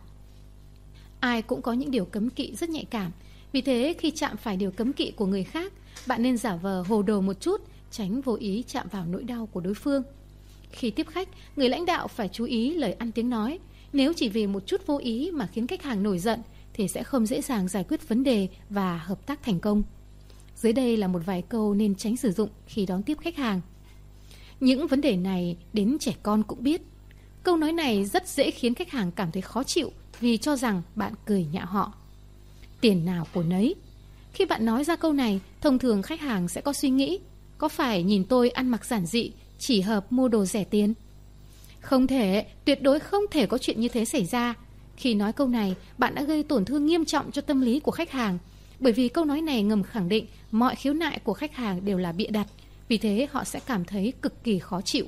Ai 1.21 1.43
cũng 1.43 1.63
có 1.63 1.73
những 1.73 1.91
điều 1.91 2.05
cấm 2.05 2.31
kỵ 2.31 2.55
rất 2.55 2.71
nhạy 2.71 2.85
cảm. 2.85 3.13
Vì 3.53 3.61
thế 3.61 3.95
khi 3.99 4.11
chạm 4.11 4.37
phải 4.37 4.57
điều 4.57 4.71
cấm 4.71 4.93
kỵ 4.93 5.11
của 5.11 5.27
người 5.27 5.45
khác, 5.45 5.73
bạn 6.07 6.23
nên 6.23 6.37
giả 6.37 6.57
vờ 6.57 6.83
hồ 6.83 7.03
đồ 7.03 7.21
một 7.21 7.41
chút, 7.41 7.61
tránh 7.91 8.21
vô 8.21 8.37
ý 8.41 8.65
chạm 8.67 8.87
vào 8.91 9.07
nỗi 9.07 9.25
đau 9.25 9.47
của 9.47 9.61
đối 9.61 9.75
phương. 9.75 10.03
Khi 10.75 10.91
tiếp 10.91 11.07
khách, 11.11 11.29
người 11.57 11.69
lãnh 11.69 11.87
đạo 11.87 12.09
phải 12.09 12.29
chú 12.29 12.45
ý 12.45 12.75
lời 12.75 12.93
ăn 12.93 13.13
tiếng 13.13 13.31
nói. 13.31 13.59
Nếu 13.93 14.13
chỉ 14.13 14.29
vì 14.29 14.47
một 14.47 14.67
chút 14.67 14.87
vô 14.87 14.99
ý 14.99 15.31
mà 15.31 15.47
khiến 15.47 15.67
khách 15.67 15.83
hàng 15.83 16.03
nổi 16.03 16.19
giận, 16.19 16.41
thì 16.73 16.89
sẽ 16.89 17.03
không 17.03 17.27
dễ 17.27 17.41
dàng 17.41 17.69
giải 17.69 17.85
quyết 17.89 18.09
vấn 18.09 18.25
đề 18.25 18.49
và 18.71 18.99
hợp 18.99 19.27
tác 19.27 19.43
thành 19.43 19.61
công. 19.61 19.83
Dưới 20.57 20.73
đây 20.73 20.97
là 20.97 21.09
một 21.09 21.19
vài 21.27 21.43
câu 21.43 21.75
nên 21.75 21.95
tránh 21.95 22.17
sử 22.17 22.33
dụng 22.33 22.49
khi 22.67 22.87
đón 22.87 23.03
tiếp 23.03 23.19
khách 23.21 23.37
hàng. 23.37 23.61
Những 24.61 24.87
vấn 24.87 25.01
đề 25.01 25.17
này 25.17 25.57
đến 25.73 25.97
trẻ 26.01 26.13
con 26.23 26.43
cũng 26.43 26.63
biết. 26.63 26.83
Câu 27.43 27.57
nói 27.57 27.73
này 27.73 28.05
rất 28.05 28.29
dễ 28.29 28.51
khiến 28.51 28.75
khách 28.75 28.91
hàng 28.91 29.13
cảm 29.13 29.33
thấy 29.33 29.43
khó 29.43 29.63
chịu 29.63 29.93
vì 30.21 30.37
cho 30.37 30.57
rằng 30.57 30.83
bạn 30.95 31.13
cười 31.27 31.47
nhạo 31.53 31.67
họ. 31.67 31.93
Tiền 32.81 33.05
nào 33.05 33.27
của 33.33 33.43
nấy. 33.43 33.75
Khi 34.33 34.45
bạn 34.45 34.65
nói 34.65 34.85
ra 34.85 34.97
câu 34.97 35.13
này, 35.13 35.41
thông 35.61 35.79
thường 35.79 36.03
khách 36.03 36.21
hàng 36.21 36.49
sẽ 36.49 36.61
có 36.61 36.73
suy 36.73 36.91
nghĩ, 36.91 37.19
có 37.59 37.69
phải 37.69 38.03
nhìn 38.03 38.25
tôi 38.25 38.51
ăn 38.51 38.69
mặc 38.69 38.85
giản 38.85 39.07
dị, 39.07 39.33
chỉ 39.59 39.81
hợp 39.81 40.13
mua 40.13 40.29
đồ 40.29 40.45
rẻ 40.45 40.65
tiền? 40.65 40.95
Không 41.81 42.07
thể, 42.07 42.47
tuyệt 42.65 42.83
đối 42.83 43.01
không 43.01 43.23
thể 43.31 43.47
có 43.47 43.59
chuyện 43.59 43.81
như 43.81 43.89
thế 43.89 44.05
xảy 44.05 44.25
ra. 44.25 44.55
Khi 44.97 45.15
nói 45.15 45.33
câu 45.33 45.49
này, 45.49 45.75
bạn 45.99 46.15
đã 46.15 46.23
gây 46.23 46.43
tổn 46.43 46.65
thương 46.65 46.87
nghiêm 46.87 47.05
trọng 47.05 47.33
cho 47.33 47.43
tâm 47.43 47.61
lý 47.61 47.81
của 47.81 47.91
khách 47.91 48.11
hàng. 48.11 48.39
Bởi 48.81 48.93
vì 48.93 49.09
câu 49.09 49.25
nói 49.25 49.41
này 49.41 49.63
ngầm 49.63 49.83
khẳng 49.83 50.09
định 50.09 50.27
mọi 50.51 50.77
khiếu 50.77 50.95
nại 50.95 51.19
của 51.19 51.35
khách 51.35 51.55
hàng 51.55 51.85
đều 51.85 51.99
là 51.99 52.13
bịa 52.13 52.31
đặt. 52.31 52.47
Vì 52.89 52.99
thế 52.99 53.27
họ 53.31 53.45
sẽ 53.45 53.61
cảm 53.67 53.85
thấy 53.85 54.13
cực 54.23 54.45
kỳ 54.45 54.59
khó 54.59 54.81
chịu. 54.81 55.07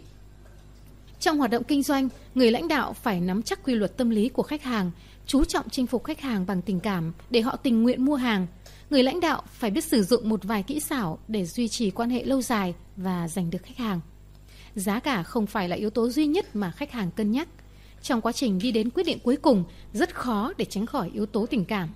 Trong 1.20 1.38
hoạt 1.38 1.50
động 1.50 1.64
kinh 1.64 1.82
doanh, 1.82 2.09
người 2.35 2.50
lãnh 2.50 2.68
đạo 2.68 2.92
phải 2.92 3.20
nắm 3.20 3.42
chắc 3.42 3.64
quy 3.64 3.74
luật 3.74 3.96
tâm 3.96 4.11
lý 4.11 4.28
của 4.28 4.42
khách 4.42 4.62
hàng, 4.62 4.90
chú 5.26 5.44
trọng 5.44 5.68
chinh 5.70 5.87
phục 5.87 6.04
khách 6.04 6.20
hàng 6.20 6.46
bằng 6.46 6.62
tình 6.62 6.80
cảm 6.80 7.12
để 7.30 7.40
họ 7.40 7.56
tình 7.56 7.82
nguyện 7.82 8.04
mua 8.04 8.14
hàng. 8.14 8.46
Người 8.90 9.02
lãnh 9.02 9.20
đạo 9.20 9.42
phải 9.52 9.70
biết 9.70 9.85
sử 9.85 10.02
dụng 10.02 10.28
một 10.28 10.44
vài 10.44 10.62
kỹ 10.62 10.80
xảo 10.80 11.18
để 11.28 11.44
duy 11.44 11.68
trì 11.68 11.90
quan 11.90 12.11
hệ 12.11 12.24
lâu 12.24 12.42
dài 12.42 12.74
và 12.96 13.28
giành 13.28 13.50
được 13.50 13.62
khách 13.62 13.76
hàng. 13.76 14.00
Giá 14.77 15.01
cả 15.01 15.23
không 15.23 15.47
phải 15.47 15.69
là 15.69 15.77
yếu 15.77 15.91
tố 15.91 16.09
duy 16.09 16.27
nhất 16.27 16.57
mà 16.57 16.71
khách 16.71 16.93
hàng 16.93 17.11
cân 17.11 17.31
nhắc. 17.31 17.49
Trong 18.03 18.21
quá 18.21 18.33
trình 18.33 18.59
đi 18.59 18.73
đến 18.73 18.91
quyết 18.91 19.03
định 19.07 19.19
cuối 19.19 19.37
cùng, 19.37 19.65
rất 19.93 20.15
khó 20.15 20.53
để 20.57 20.65
tránh 20.65 20.87
khỏi 20.87 21.11
yếu 21.15 21.27
tố 21.27 21.47
tình 21.47 21.65
cảm. 21.65 21.89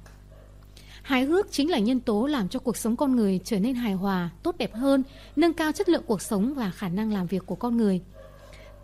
Hài 1.02 1.24
hước 1.24 1.52
chính 1.52 1.70
là 1.70 1.78
nhân 1.78 2.00
tố 2.00 2.26
làm 2.26 2.48
cho 2.48 2.58
cuộc 2.58 2.76
sống 2.76 2.96
con 2.96 3.16
người 3.16 3.40
trở 3.44 3.58
nên 3.58 3.74
hài 3.74 3.92
hòa, 3.92 4.30
tốt 4.42 4.54
đẹp 4.58 4.74
hơn, 4.74 5.02
nâng 5.36 5.52
cao 5.52 5.72
chất 5.72 5.88
lượng 5.88 6.02
cuộc 6.06 6.22
sống 6.22 6.54
và 6.54 6.70
khả 6.70 6.88
năng 6.88 7.12
làm 7.12 7.26
việc 7.26 7.46
của 7.46 7.54
con 7.54 7.76
người. 7.76 8.00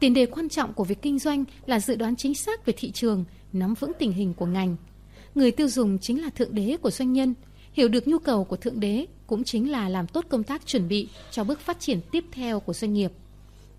Tiền 0.00 0.14
đề 0.14 0.26
quan 0.26 0.48
trọng 0.48 0.72
của 0.72 0.84
việc 0.84 1.02
kinh 1.02 1.18
doanh 1.18 1.44
là 1.66 1.80
dự 1.80 1.94
đoán 1.94 2.16
chính 2.16 2.34
xác 2.34 2.66
về 2.66 2.74
thị 2.76 2.90
trường, 2.90 3.24
nắm 3.52 3.74
vững 3.74 3.92
tình 3.98 4.12
hình 4.12 4.34
của 4.34 4.46
ngành. 4.46 4.76
Người 5.34 5.50
tiêu 5.50 5.68
dùng 5.68 5.98
chính 5.98 6.22
là 6.22 6.30
thượng 6.30 6.54
đế 6.54 6.76
của 6.82 6.90
doanh 6.90 7.12
nhân, 7.12 7.34
hiểu 7.72 7.88
được 7.88 8.08
nhu 8.08 8.18
cầu 8.18 8.44
của 8.44 8.56
thượng 8.56 8.80
đế 8.80 9.06
cũng 9.26 9.44
chính 9.44 9.70
là 9.70 9.88
làm 9.88 10.06
tốt 10.06 10.24
công 10.28 10.42
tác 10.42 10.66
chuẩn 10.66 10.88
bị 10.88 11.08
cho 11.30 11.44
bước 11.44 11.60
phát 11.60 11.80
triển 11.80 12.00
tiếp 12.12 12.24
theo 12.32 12.60
của 12.60 12.72
doanh 12.72 12.92
nghiệp. 12.92 13.12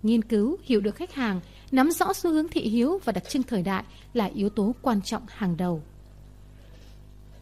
Nghiên 0.02 0.24
cứu, 0.24 0.56
hiểu 0.62 0.80
được 0.80 0.94
khách 0.96 1.14
hàng, 1.14 1.40
nắm 1.72 1.90
rõ 1.90 2.12
xu 2.12 2.30
hướng 2.30 2.48
thị 2.48 2.60
hiếu 2.60 3.00
và 3.04 3.12
đặc 3.12 3.28
trưng 3.28 3.42
thời 3.42 3.62
đại 3.62 3.84
là 4.14 4.24
yếu 4.24 4.48
tố 4.48 4.74
quan 4.82 5.02
trọng 5.02 5.22
hàng 5.28 5.56
đầu. 5.56 5.82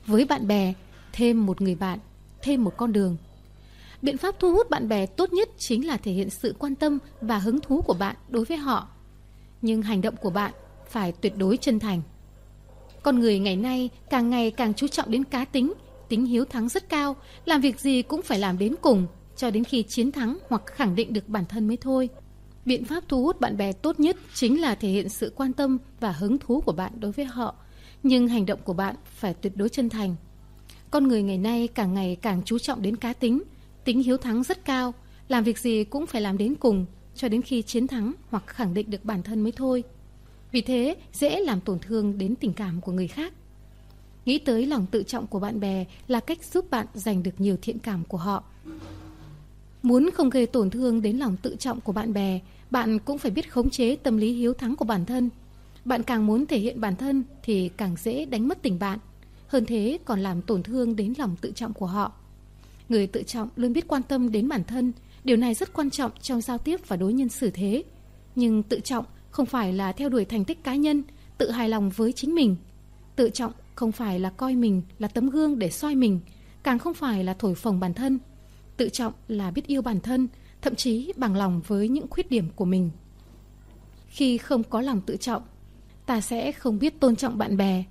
Với 0.06 0.24
bạn 0.24 0.46
bè, 0.46 0.72
thêm 1.12 1.46
một 1.46 1.60
người 1.60 1.74
bạn, 1.74 1.98
thêm 2.42 2.64
một 2.64 2.76
con 2.76 2.92
đường. 2.92 3.16
Biện 4.02 4.18
pháp 4.18 4.34
thu 4.38 4.52
hút 4.52 4.70
bạn 4.70 4.88
bè 4.88 5.06
tốt 5.06 5.32
nhất 5.32 5.48
chính 5.58 5.86
là 5.86 5.96
thể 5.96 6.12
hiện 6.12 6.30
sự 6.30 6.54
quan 6.58 6.74
tâm 6.74 6.98
và 7.20 7.38
hứng 7.38 7.60
thú 7.60 7.82
của 7.82 7.94
bạn 7.94 8.16
đối 8.28 8.44
với 8.44 8.56
họ. 8.56 8.88
Nhưng 9.62 9.82
hành 9.82 10.00
động 10.00 10.16
của 10.16 10.30
bạn 10.30 10.52
phải 10.88 11.12
tuyệt 11.12 11.36
đối 11.36 11.56
chân 11.56 11.78
thành. 11.78 12.02
Con 13.02 13.20
người 13.20 13.38
ngày 13.38 13.56
nay 13.56 13.90
càng 14.10 14.30
ngày 14.30 14.50
càng 14.50 14.74
chú 14.74 14.88
trọng 14.88 15.10
đến 15.10 15.24
cá 15.24 15.44
tính, 15.44 15.72
tính 16.08 16.26
hiếu 16.26 16.44
thắng 16.44 16.68
rất 16.68 16.88
cao, 16.88 17.16
làm 17.44 17.60
việc 17.60 17.80
gì 17.80 18.02
cũng 18.02 18.22
phải 18.22 18.38
làm 18.38 18.58
đến 18.58 18.74
cùng, 18.80 19.06
cho 19.36 19.50
đến 19.50 19.64
khi 19.64 19.82
chiến 19.82 20.12
thắng 20.12 20.38
hoặc 20.48 20.62
khẳng 20.66 20.94
định 20.94 21.12
được 21.12 21.28
bản 21.28 21.44
thân 21.48 21.68
mới 21.68 21.76
thôi. 21.76 22.08
Biện 22.66 22.84
pháp 22.84 23.04
thu 23.08 23.22
hút 23.22 23.40
bạn 23.40 23.56
bè 23.56 23.72
tốt 23.72 24.00
nhất 24.00 24.16
chính 24.34 24.60
là 24.60 24.74
thể 24.74 24.88
hiện 24.88 25.08
sự 25.08 25.32
quan 25.36 25.52
tâm 25.52 25.78
và 26.00 26.12
hứng 26.12 26.38
thú 26.38 26.60
của 26.60 26.72
bạn 26.72 26.92
đối 27.00 27.12
với 27.12 27.24
họ, 27.24 27.54
nhưng 28.02 28.28
hành 28.28 28.46
động 28.46 28.60
của 28.64 28.72
bạn 28.72 28.96
phải 29.04 29.34
tuyệt 29.34 29.56
đối 29.56 29.68
chân 29.68 29.88
thành. 29.88 30.16
Con 30.90 31.08
người 31.08 31.22
ngày 31.22 31.38
nay 31.38 31.68
càng 31.74 31.94
ngày 31.94 32.16
càng 32.22 32.42
chú 32.44 32.58
trọng 32.58 32.82
đến 32.82 32.96
cá 32.96 33.12
tính, 33.12 33.42
tính 33.84 34.02
hiếu 34.02 34.16
thắng 34.16 34.42
rất 34.42 34.64
cao, 34.64 34.94
làm 35.28 35.44
việc 35.44 35.58
gì 35.58 35.84
cũng 35.84 36.06
phải 36.06 36.20
làm 36.20 36.38
đến 36.38 36.54
cùng, 36.54 36.86
cho 37.14 37.28
đến 37.28 37.42
khi 37.42 37.62
chiến 37.62 37.86
thắng 37.86 38.12
hoặc 38.30 38.46
khẳng 38.46 38.74
định 38.74 38.90
được 38.90 39.04
bản 39.04 39.22
thân 39.22 39.40
mới 39.42 39.52
thôi. 39.52 39.84
Vì 40.52 40.60
thế, 40.60 40.96
dễ 41.12 41.40
làm 41.40 41.60
tổn 41.60 41.78
thương 41.78 42.18
đến 42.18 42.34
tình 42.34 42.52
cảm 42.52 42.80
của 42.80 42.92
người 42.92 43.08
khác. 43.08 43.32
Nghĩ 44.24 44.38
tới 44.38 44.66
lòng 44.66 44.86
tự 44.90 45.02
trọng 45.02 45.26
của 45.26 45.40
bạn 45.40 45.60
bè 45.60 45.84
là 46.08 46.20
cách 46.20 46.44
giúp 46.44 46.70
bạn 46.70 46.86
giành 46.94 47.22
được 47.22 47.34
nhiều 47.38 47.56
thiện 47.62 47.78
cảm 47.78 48.04
của 48.04 48.18
họ. 48.18 48.44
Muốn 49.82 50.10
không 50.14 50.30
gây 50.30 50.46
tổn 50.46 50.70
thương 50.70 51.02
đến 51.02 51.16
lòng 51.16 51.36
tự 51.42 51.56
trọng 51.56 51.80
của 51.80 51.92
bạn 51.92 52.12
bè, 52.12 52.40
bạn 52.70 52.98
cũng 52.98 53.18
phải 53.18 53.30
biết 53.30 53.52
khống 53.52 53.70
chế 53.70 53.96
tâm 53.96 54.16
lý 54.16 54.32
hiếu 54.32 54.54
thắng 54.54 54.76
của 54.76 54.84
bản 54.84 55.04
thân. 55.04 55.30
Bạn 55.84 56.02
càng 56.02 56.26
muốn 56.26 56.46
thể 56.46 56.58
hiện 56.58 56.80
bản 56.80 56.96
thân 56.96 57.24
thì 57.42 57.70
càng 57.76 57.96
dễ 58.02 58.24
đánh 58.24 58.48
mất 58.48 58.62
tình 58.62 58.78
bạn. 58.78 58.98
Hơn 59.46 59.64
thế 59.66 59.98
còn 60.04 60.20
làm 60.20 60.42
tổn 60.42 60.62
thương 60.62 60.96
đến 60.96 61.14
lòng 61.18 61.36
tự 61.40 61.52
trọng 61.54 61.72
của 61.72 61.86
họ. 61.86 62.12
Người 62.88 63.06
tự 63.06 63.22
trọng 63.22 63.48
luôn 63.56 63.72
biết 63.72 63.88
quan 63.88 64.02
tâm 64.02 64.32
đến 64.32 64.48
bản 64.48 64.64
thân, 64.64 64.92
điều 65.24 65.36
này 65.36 65.54
rất 65.54 65.72
quan 65.72 65.90
trọng 65.90 66.10
trong 66.22 66.40
giao 66.40 66.58
tiếp 66.58 66.80
và 66.88 66.96
đối 66.96 67.12
nhân 67.12 67.28
xử 67.28 67.50
thế. 67.50 67.82
Nhưng 68.34 68.62
tự 68.62 68.80
trọng 68.80 69.04
không 69.30 69.46
phải 69.46 69.72
là 69.72 69.92
theo 69.92 70.08
đuổi 70.08 70.24
thành 70.24 70.44
tích 70.44 70.64
cá 70.64 70.74
nhân, 70.74 71.02
tự 71.38 71.50
hài 71.50 71.68
lòng 71.68 71.90
với 71.90 72.12
chính 72.12 72.34
mình. 72.34 72.56
Tự 73.16 73.30
trọng 73.30 73.52
không 73.74 73.92
phải 73.92 74.20
là 74.20 74.30
coi 74.30 74.54
mình 74.54 74.82
là 74.98 75.08
tấm 75.08 75.30
gương 75.30 75.58
để 75.58 75.70
soi 75.70 75.94
mình, 75.94 76.20
càng 76.62 76.78
không 76.78 76.94
phải 76.94 77.24
là 77.24 77.34
thổi 77.38 77.54
phồng 77.54 77.80
bản 77.80 77.94
thân. 77.94 78.18
Tự 78.76 78.88
trọng 78.88 79.12
là 79.28 79.50
biết 79.50 79.66
yêu 79.66 79.82
bản 79.82 80.00
thân, 80.00 80.28
thậm 80.66 80.74
chí 80.74 81.12
bằng 81.16 81.36
lòng 81.36 81.60
với 81.66 81.88
những 81.88 82.06
khuyết 82.10 82.30
điểm 82.30 82.48
của 82.56 82.64
mình. 82.64 82.90
Khi 84.08 84.38
không 84.38 84.62
có 84.62 84.80
lòng 84.80 85.00
tự 85.06 85.16
trọng, 85.16 85.42
ta 86.06 86.20
sẽ 86.20 86.52
không 86.52 86.78
biết 86.78 87.00
tôn 87.00 87.16
trọng 87.16 87.38
bạn 87.38 87.56
bè, 87.56 87.84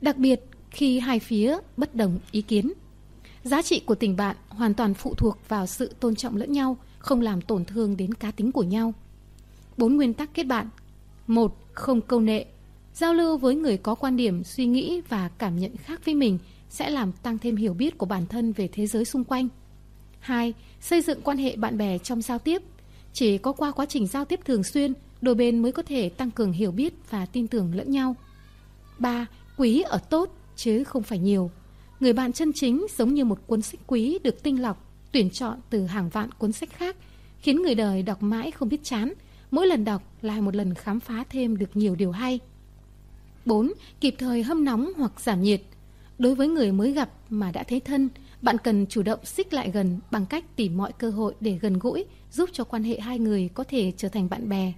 đặc 0.00 0.16
biệt 0.16 0.40
khi 0.70 0.98
hai 0.98 1.18
phía 1.18 1.58
bất 1.76 1.94
đồng 1.94 2.18
ý 2.30 2.42
kiến. 2.42 2.72
Giá 3.42 3.62
trị 3.62 3.82
của 3.86 3.94
tình 3.94 4.16
bạn 4.16 4.36
hoàn 4.48 4.74
toàn 4.74 4.94
phụ 4.94 5.14
thuộc 5.14 5.38
vào 5.48 5.66
sự 5.66 5.94
tôn 6.00 6.16
trọng 6.16 6.36
lẫn 6.36 6.52
nhau, 6.52 6.76
không 6.98 7.20
làm 7.20 7.40
tổn 7.40 7.64
thương 7.64 7.96
đến 7.96 8.14
cá 8.14 8.30
tính 8.30 8.52
của 8.52 8.62
nhau. 8.62 8.94
Bốn 9.76 9.96
nguyên 9.96 10.14
tắc 10.14 10.34
kết 10.34 10.44
bạn. 10.44 10.68
một 11.26 11.56
Không 11.72 12.00
câu 12.00 12.20
nệ. 12.20 12.44
Giao 12.94 13.14
lưu 13.14 13.36
với 13.38 13.54
người 13.54 13.76
có 13.76 13.94
quan 13.94 14.16
điểm, 14.16 14.44
suy 14.44 14.66
nghĩ 14.66 15.00
và 15.08 15.28
cảm 15.28 15.58
nhận 15.58 15.76
khác 15.76 16.04
với 16.04 16.14
mình 16.14 16.38
sẽ 16.68 16.90
làm 16.90 17.12
tăng 17.12 17.38
thêm 17.38 17.56
hiểu 17.56 17.74
biết 17.74 17.98
của 17.98 18.06
bản 18.06 18.26
thân 18.26 18.52
về 18.52 18.68
thế 18.72 18.86
giới 18.86 19.04
xung 19.04 19.24
quanh. 19.24 19.48
2. 20.20 20.54
Xây 20.82 21.00
dựng 21.00 21.20
quan 21.24 21.36
hệ 21.38 21.56
bạn 21.56 21.78
bè 21.78 21.98
trong 21.98 22.22
giao 22.22 22.38
tiếp. 22.38 22.62
Chỉ 23.12 23.38
có 23.38 23.52
qua 23.52 23.70
quá 23.70 23.86
trình 23.86 24.06
giao 24.06 24.24
tiếp 24.24 24.40
thường 24.44 24.64
xuyên, 24.64 24.92
đôi 25.20 25.34
bên 25.34 25.62
mới 25.62 25.72
có 25.72 25.82
thể 25.82 26.08
tăng 26.08 26.30
cường 26.30 26.52
hiểu 26.52 26.72
biết 26.72 26.94
và 27.10 27.26
tin 27.26 27.46
tưởng 27.46 27.74
lẫn 27.74 27.90
nhau. 27.90 28.16
3. 28.98 29.26
Quý 29.56 29.82
ở 29.82 29.98
tốt 29.98 30.36
chứ 30.56 30.84
không 30.84 31.02
phải 31.02 31.18
nhiều. 31.18 31.50
Người 32.00 32.12
bạn 32.12 32.32
chân 32.32 32.52
chính 32.54 32.86
giống 32.96 33.14
như 33.14 33.24
một 33.24 33.38
cuốn 33.46 33.62
sách 33.62 33.80
quý 33.86 34.18
được 34.22 34.42
tinh 34.42 34.62
lọc, 34.62 34.90
tuyển 35.12 35.30
chọn 35.30 35.60
từ 35.70 35.86
hàng 35.86 36.08
vạn 36.08 36.30
cuốn 36.32 36.52
sách 36.52 36.70
khác, 36.70 36.96
khiến 37.40 37.62
người 37.62 37.74
đời 37.74 38.02
đọc 38.02 38.22
mãi 38.22 38.50
không 38.50 38.68
biết 38.68 38.84
chán. 38.84 39.12
Mỗi 39.50 39.66
lần 39.66 39.84
đọc 39.84 40.02
lại 40.22 40.40
một 40.40 40.56
lần 40.56 40.74
khám 40.74 41.00
phá 41.00 41.24
thêm 41.30 41.56
được 41.56 41.76
nhiều 41.76 41.94
điều 41.94 42.10
hay. 42.10 42.40
4. 43.44 43.72
Kịp 44.00 44.14
thời 44.18 44.42
hâm 44.42 44.64
nóng 44.64 44.92
hoặc 44.96 45.20
giảm 45.20 45.42
nhiệt. 45.42 45.62
Đối 46.22 46.34
với 46.34 46.48
người 46.48 46.72
mới 46.72 46.92
gặp 46.92 47.10
mà 47.30 47.50
đã 47.50 47.62
thấy 47.62 47.80
thân, 47.80 48.08
bạn 48.42 48.56
cần 48.58 48.86
chủ 48.86 49.02
động 49.02 49.24
xích 49.24 49.54
lại 49.54 49.70
gần 49.70 49.98
bằng 50.10 50.26
cách 50.26 50.44
tìm 50.56 50.76
mọi 50.76 50.92
cơ 50.92 51.10
hội 51.10 51.34
để 51.40 51.58
gần 51.62 51.78
gũi, 51.78 52.04
giúp 52.30 52.50
cho 52.52 52.64
quan 52.64 52.84
hệ 52.84 53.00
hai 53.00 53.18
người 53.18 53.50
có 53.54 53.64
thể 53.64 53.92
trở 53.96 54.08
thành 54.08 54.28
bạn 54.28 54.48
bè. 54.48 54.72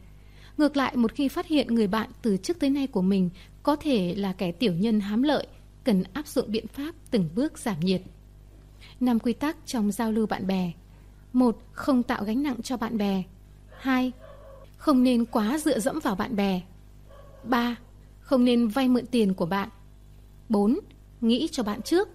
Ngược 0.58 0.76
lại, 0.76 0.96
một 0.96 1.12
khi 1.12 1.28
phát 1.28 1.46
hiện 1.46 1.74
người 1.74 1.86
bạn 1.86 2.10
từ 2.22 2.36
trước 2.36 2.60
tới 2.60 2.70
nay 2.70 2.86
của 2.86 3.02
mình 3.02 3.30
có 3.62 3.76
thể 3.76 4.14
là 4.14 4.32
kẻ 4.32 4.52
tiểu 4.52 4.74
nhân 4.74 5.00
hám 5.00 5.22
lợi, 5.22 5.46
cần 5.84 6.02
áp 6.12 6.26
dụng 6.26 6.52
biện 6.52 6.66
pháp 6.66 6.94
từng 7.10 7.28
bước 7.34 7.58
giảm 7.58 7.80
nhiệt. 7.80 8.02
Năm 9.00 9.18
quy 9.18 9.32
tắc 9.32 9.56
trong 9.66 9.92
giao 9.92 10.12
lưu 10.12 10.26
bạn 10.26 10.46
bè. 10.46 10.72
một 11.32 11.58
Không 11.72 12.02
tạo 12.02 12.24
gánh 12.24 12.42
nặng 12.42 12.62
cho 12.62 12.76
bạn 12.76 12.98
bè. 12.98 13.22
2. 13.78 14.12
Không 14.76 15.02
nên 15.02 15.24
quá 15.24 15.58
dựa 15.58 15.78
dẫm 15.78 15.98
vào 16.02 16.14
bạn 16.14 16.36
bè. 16.36 16.60
3. 17.44 17.76
Không 18.20 18.44
nên 18.44 18.68
vay 18.68 18.88
mượn 18.88 19.06
tiền 19.06 19.34
của 19.34 19.46
bạn. 19.46 19.68
4. 20.48 20.78
Nghĩ 21.20 21.48
cho 21.52 21.62
bạn 21.62 21.82
trước. 21.82 22.08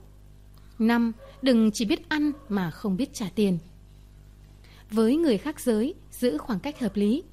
5. 0.79 1.11
Đừng 1.41 1.71
chỉ 1.71 1.85
biết 1.85 2.09
ăn 2.09 2.31
mà 2.49 2.71
không 2.71 2.97
biết 2.97 3.13
trả 3.13 3.25
tiền. 3.35 3.57
Với 4.91 5.15
người 5.15 5.37
khác 5.37 5.59
giới, 5.59 5.93
giữ 6.11 6.37
khoảng 6.37 6.59
cách 6.59 6.79
hợp 6.79 6.95
lý. 6.95 7.23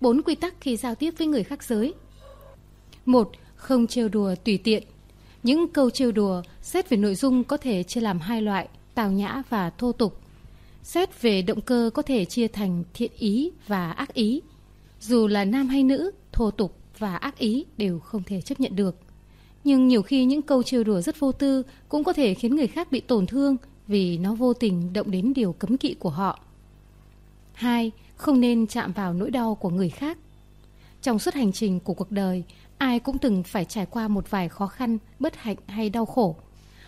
Bốn 0.00 0.22
quy 0.22 0.34
tắc 0.34 0.54
khi 0.60 0.76
giao 0.76 0.94
tiếp 0.94 1.14
với 1.18 1.26
người 1.26 1.44
khác 1.44 1.62
giới. 1.62 1.94
một 3.04 3.30
Không 3.54 3.86
trêu 3.86 4.08
đùa 4.08 4.34
tùy 4.44 4.58
tiện. 4.58 4.82
Những 5.42 5.68
câu 5.68 5.90
trêu 5.90 6.12
đùa 6.12 6.42
xét 6.62 6.88
về 6.88 6.96
nội 6.96 7.14
dung 7.14 7.44
có 7.44 7.56
thể 7.56 7.82
chia 7.82 8.00
làm 8.00 8.20
hai 8.20 8.42
loại, 8.42 8.68
tào 8.94 9.12
nhã 9.12 9.42
và 9.48 9.70
thô 9.70 9.92
tục. 9.92 10.20
Xét 10.82 11.22
về 11.22 11.42
động 11.42 11.60
cơ 11.60 11.90
có 11.94 12.02
thể 12.02 12.24
chia 12.24 12.48
thành 12.48 12.84
thiện 12.94 13.12
ý 13.18 13.50
và 13.66 13.90
ác 13.90 14.14
ý. 14.14 14.40
Dù 15.00 15.26
là 15.26 15.44
nam 15.44 15.68
hay 15.68 15.82
nữ, 15.82 16.10
thô 16.32 16.50
tục 16.50 16.76
và 16.98 17.16
ác 17.16 17.38
ý 17.38 17.64
đều 17.76 17.98
không 17.98 18.22
thể 18.22 18.40
chấp 18.40 18.60
nhận 18.60 18.76
được. 18.76 18.96
Nhưng 19.68 19.88
nhiều 19.88 20.02
khi 20.02 20.24
những 20.24 20.42
câu 20.42 20.62
trêu 20.62 20.84
đùa 20.84 21.00
rất 21.00 21.20
vô 21.20 21.32
tư 21.32 21.62
cũng 21.88 22.04
có 22.04 22.12
thể 22.12 22.34
khiến 22.34 22.56
người 22.56 22.66
khác 22.66 22.92
bị 22.92 23.00
tổn 23.00 23.26
thương 23.26 23.56
vì 23.86 24.18
nó 24.18 24.34
vô 24.34 24.52
tình 24.52 24.92
động 24.92 25.10
đến 25.10 25.32
điều 25.34 25.52
cấm 25.52 25.76
kỵ 25.76 25.94
của 25.94 26.10
họ. 26.10 26.40
2. 27.52 27.90
Không 28.16 28.40
nên 28.40 28.66
chạm 28.66 28.92
vào 28.92 29.12
nỗi 29.12 29.30
đau 29.30 29.54
của 29.54 29.70
người 29.70 29.88
khác. 29.88 30.18
Trong 31.02 31.18
suốt 31.18 31.34
hành 31.34 31.52
trình 31.52 31.80
của 31.80 31.94
cuộc 31.94 32.10
đời, 32.10 32.44
Ai 32.78 32.98
cũng 32.98 33.18
từng 33.18 33.42
phải 33.42 33.64
trải 33.64 33.86
qua 33.86 34.08
một 34.08 34.30
vài 34.30 34.48
khó 34.48 34.66
khăn, 34.66 34.98
bất 35.18 35.36
hạnh 35.36 35.56
hay 35.66 35.90
đau 35.90 36.06
khổ. 36.06 36.36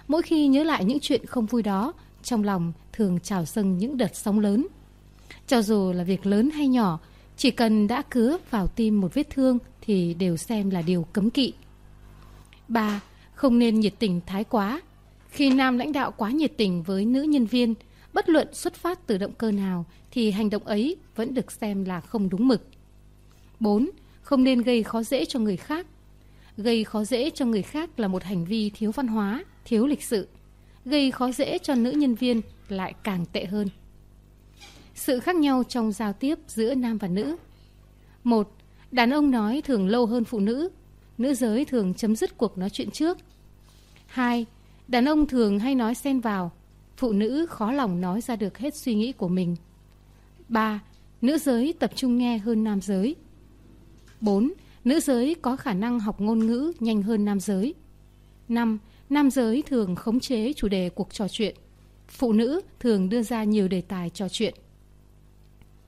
Mỗi 0.09 0.23
khi 0.23 0.47
nhớ 0.47 0.63
lại 0.63 0.85
những 0.85 1.01
chuyện 1.01 1.27
không 1.27 1.47
vui 1.47 1.63
đó, 1.63 1.93
trong 2.23 2.45
lòng 2.45 2.73
thường 2.93 3.19
trào 3.21 3.45
dâng 3.45 3.79
những 3.79 3.97
đợt 3.97 4.17
sóng 4.17 4.41
lớn. 4.41 4.67
Cho 5.47 5.63
dù 5.63 5.93
là 5.93 6.05
việc 6.05 6.27
lớn 6.27 6.51
hay 6.51 6.69
nhỏ, 6.69 6.99
chỉ 7.37 7.51
cần 7.51 7.87
đã 7.87 8.03
cứa 8.03 8.37
vào 8.51 8.67
tim 8.67 9.01
một 9.01 9.15
vết 9.15 9.31
thương 9.31 9.59
thì 9.81 10.15
đều 10.15 10.37
xem 10.37 10.71
là 10.71 10.83
điều 10.83 11.07
cấm 11.13 11.31
kỵ. 11.31 11.53
3. 12.71 13.01
Không 13.35 13.59
nên 13.59 13.81
nhiệt 13.81 13.95
tình 13.99 14.21
thái 14.27 14.45
quá. 14.45 14.81
Khi 15.29 15.51
nam 15.51 15.79
lãnh 15.79 15.93
đạo 15.93 16.13
quá 16.17 16.31
nhiệt 16.31 16.53
tình 16.57 16.83
với 16.83 17.05
nữ 17.05 17.23
nhân 17.23 17.47
viên, 17.47 17.75
bất 18.13 18.29
luận 18.29 18.49
xuất 18.53 18.75
phát 18.75 19.07
từ 19.07 19.19
động 19.19 19.33
cơ 19.33 19.53
nào 19.53 19.85
thì 20.11 20.31
hành 20.31 20.51
động 20.51 20.65
ấy 20.65 20.97
vẫn 21.17 21.35
được 21.35 21.53
xem 21.53 21.85
là 21.85 22.01
không 22.01 22.29
đúng 22.29 22.49
mực. 22.49 22.67
4. 23.61 23.91
Không 24.23 24.45
nên 24.45 24.63
gây 24.63 24.83
khó 24.83 25.03
dễ 25.03 25.25
cho 25.25 25.41
người 25.41 25.57
khác. 25.57 25.87
Gây 26.57 26.85
khó 26.85 27.05
dễ 27.05 27.31
cho 27.31 27.45
người 27.45 27.63
khác 27.63 28.01
là 28.01 28.09
một 28.09 28.23
hành 28.23 28.45
vi 28.45 28.71
thiếu 28.71 28.93
văn 28.93 29.07
hóa, 29.07 29.45
thiếu 29.65 29.87
lịch 29.87 30.03
sự. 30.03 30.29
Gây 30.85 31.11
khó 31.11 31.33
dễ 31.33 31.59
cho 31.59 31.75
nữ 31.75 31.91
nhân 31.91 32.15
viên 32.15 32.41
lại 32.69 32.95
càng 33.03 33.25
tệ 33.33 33.45
hơn. 33.45 33.69
Sự 34.95 35.21
khác 35.21 35.37
nhau 35.37 35.63
trong 35.69 35.93
giao 35.93 36.13
tiếp 36.13 36.39
giữa 36.49 36.75
nam 36.75 36.99
và 36.99 37.09
nữ. 37.09 37.37
Một, 38.25 38.53
đàn 38.91 39.11
ông 39.11 39.31
nói 39.31 39.63
thường 39.65 39.89
lâu 39.89 40.07
hơn 40.07 40.25
phụ 40.25 40.41
nữ, 40.41 40.69
nữ 41.21 41.35
giới 41.35 41.65
thường 41.65 41.95
chấm 41.95 42.17
dứt 42.17 42.39
cuộc 42.39 42.59
nói 42.59 42.71
chuyện 42.71 42.91
trước. 42.91 43.19
Hai, 44.07 44.47
đàn 44.89 45.05
ông 45.05 45.27
thường 45.27 45.59
hay 45.59 45.75
nói 45.75 45.95
xen 45.95 46.21
vào, 46.21 46.53
phụ 46.97 47.13
nữ 47.13 47.47
khó 47.47 47.73
lòng 47.73 48.01
nói 48.01 48.21
ra 48.21 48.37
được 48.37 48.59
hết 48.59 48.75
suy 48.75 48.95
nghĩ 48.95 49.13
của 49.13 49.29
mình. 49.29 49.57
Ba, 50.49 50.83
nữ 51.21 51.39
giới 51.39 51.75
tập 51.79 51.91
trung 51.95 52.19
nghe 52.19 52.39
hơn 52.39 52.65
nam 52.65 52.81
giới. 52.81 53.17
4. 54.21 54.53
Nữ 54.85 55.01
giới 55.01 55.35
có 55.43 55.57
khả 55.57 55.73
năng 55.75 56.01
học 56.01 56.21
ngôn 56.21 56.39
ngữ 56.39 56.73
nhanh 56.81 57.03
hơn 57.03 57.25
nam 57.25 57.41
giới. 57.41 57.75
5. 58.49 58.79
Nam 59.11 59.31
giới 59.31 59.63
thường 59.63 59.95
khống 59.95 60.21
chế 60.21 60.53
chủ 60.53 60.69
đề 60.69 60.89
cuộc 60.89 61.15
trò 61.15 61.29
chuyện. 61.29 61.55
Phụ 62.09 62.33
nữ 62.33 62.61
thường 62.81 63.09
đưa 63.09 63.23
ra 63.23 63.45
nhiều 63.45 63.69
đề 63.69 63.81
tài 63.81 64.11
trò 64.11 64.29
chuyện. 64.29 64.55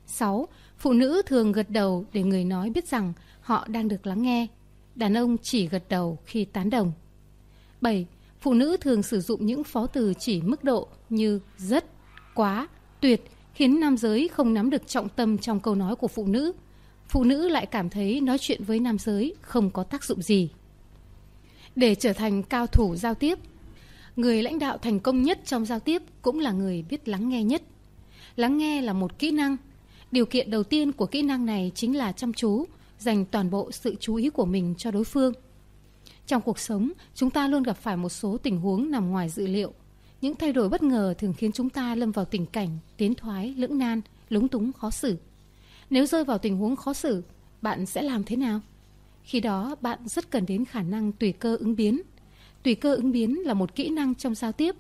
6. 0.07 0.49
Phụ 0.79 0.93
nữ 0.93 1.23
thường 1.27 1.53
gật 1.53 1.71
đầu 1.71 2.07
để 2.13 2.23
người 2.23 2.45
nói 2.45 2.71
biết 2.71 2.89
rằng 2.89 3.13
họ 3.41 3.67
đang 3.69 3.89
được 3.89 4.07
lắng 4.07 4.23
nghe. 4.23 4.47
Đàn 4.95 5.17
ông 5.17 5.37
chỉ 5.43 5.69
gật 5.69 5.83
đầu 5.89 6.19
khi 6.25 6.45
tán 6.45 6.71
đồng. 6.71 6.93
7. 7.81 8.07
Phụ 8.41 8.55
nữ 8.55 8.77
thường 8.81 9.03
sử 9.03 9.21
dụng 9.21 9.47
những 9.47 9.65
phó 9.65 9.87
từ 9.87 10.15
chỉ 10.19 10.43
mức 10.43 10.65
độ 10.65 10.89
như 11.09 11.41
rất, 11.59 11.85
quá, 12.35 12.69
tuyệt 13.01 13.23
khiến 13.55 13.81
nam 13.81 13.97
giới 13.97 14.29
không 14.29 14.55
nắm 14.55 14.71
được 14.71 14.89
trọng 14.89 15.09
tâm 15.09 15.39
trong 15.39 15.61
câu 15.61 15.75
nói 15.75 15.97
của 15.97 16.09
phụ 16.09 16.27
nữ. 16.27 16.53
Phụ 17.09 17.25
nữ 17.25 17.49
lại 17.49 17.67
cảm 17.67 17.91
thấy 17.91 18.21
nói 18.21 18.39
chuyện 18.39 18.65
với 18.65 18.81
nam 18.81 18.99
giới 18.99 19.35
không 19.41 19.71
có 19.71 19.85
tác 19.85 20.05
dụng 20.05 20.23
gì. 20.23 20.51
Để 21.77 21.95
trở 21.95 22.13
thành 22.13 22.43
cao 22.43 22.67
thủ 22.67 22.97
giao 22.97 23.15
tiếp, 23.15 23.39
người 24.17 24.43
lãnh 24.43 24.59
đạo 24.59 24.79
thành 24.79 25.01
công 25.01 25.23
nhất 25.23 25.41
trong 25.45 25.65
giao 25.65 25.81
tiếp 25.81 26.03
cũng 26.23 26.39
là 26.41 26.53
người 26.53 26.85
biết 26.89 27.09
lắng 27.09 27.29
nghe 27.29 27.45
nhất. 27.45 27.63
Lắng 28.37 28.59
nghe 28.59 28.81
là 28.81 28.93
một 28.93 29.19
kỹ 29.19 29.31
năng. 29.31 29.57
Điều 30.11 30.27
kiện 30.27 30.51
đầu 30.51 30.63
tiên 30.63 30.93
của 30.93 31.07
kỹ 31.07 31.23
năng 31.23 31.47
này 31.47 31.73
chính 31.75 31.97
là 31.97 32.13
chăm 32.13 32.33
chú, 32.33 32.65
dành 33.03 33.25
toàn 33.25 33.51
bộ 33.51 33.73
sự 33.73 33.95
chú 34.01 34.15
ý 34.15 34.31
của 34.31 34.45
mình 34.45 34.75
cho 34.79 34.91
đối 34.91 35.05
phương. 35.05 35.33
Trong 36.27 36.43
cuộc 36.43 36.59
sống, 36.59 36.93
chúng 37.15 37.31
ta 37.31 37.49
luôn 37.49 37.63
gặp 37.63 37.77
phải 37.77 37.97
một 37.97 38.09
số 38.09 38.39
tình 38.39 38.61
huống 38.61 38.91
nằm 38.91 39.11
ngoài 39.11 39.29
dự 39.29 39.47
liệu. 39.47 39.73
Những 40.21 40.35
thay 40.35 40.53
đổi 40.53 40.69
bất 40.69 40.83
ngờ 40.83 41.15
thường 41.19 41.33
khiến 41.33 41.53
chúng 41.53 41.71
ta 41.71 41.95
lâm 41.95 42.13
vào 42.13 42.25
tình 42.25 42.47
cảnh 42.47 42.79
tiến 42.97 43.15
thoái, 43.15 43.55
lưỡng 43.57 43.79
nan, 43.79 44.01
lúng 44.29 44.49
túng 44.49 44.73
khó 44.73 44.91
xử. 44.91 45.17
Nếu 45.91 46.07
rơi 46.07 46.25
vào 46.25 46.39
tình 46.39 46.57
huống 46.57 46.77
khó 46.77 46.93
xử, 46.93 47.23
bạn 47.63 47.87
sẽ 47.87 48.03
làm 48.03 48.25
thế 48.25 48.37
nào? 48.37 48.61
Khi 49.23 49.41
đó, 49.41 49.77
bạn 49.81 50.09
rất 50.09 50.31
cần 50.31 50.47
đến 50.47 50.65
khả 50.65 50.83
năng 50.83 51.13
tùy 51.13 51.33
cơ 51.33 51.57
ứng 51.57 51.77
biến. 51.77 52.01
Tùy 52.63 52.75
cơ 52.75 52.95
ứng 52.95 53.13
biến 53.13 53.47
là 53.47 53.55
một 53.55 53.75
kỹ 53.75 53.89
năng 53.89 54.15
trong 54.15 54.35
giao 54.35 54.53
tiếp. 54.53 54.75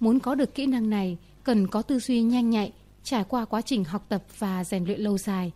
Muốn 0.00 0.18
có 0.18 0.34
được 0.34 0.54
kỹ 0.54 0.66
năng 0.66 0.90
này, 0.90 1.16
cần 1.44 1.66
có 1.66 1.82
tư 1.82 1.98
duy 1.98 2.22
nhanh 2.22 2.50
nhạy, 2.50 2.72
trải 3.02 3.24
qua 3.24 3.44
quá 3.44 3.62
trình 3.62 3.84
học 3.84 4.06
tập 4.08 4.24
và 4.38 4.64
rèn 4.64 4.84
luyện 4.84 5.00
lâu 5.00 5.18
dài. 5.18 5.52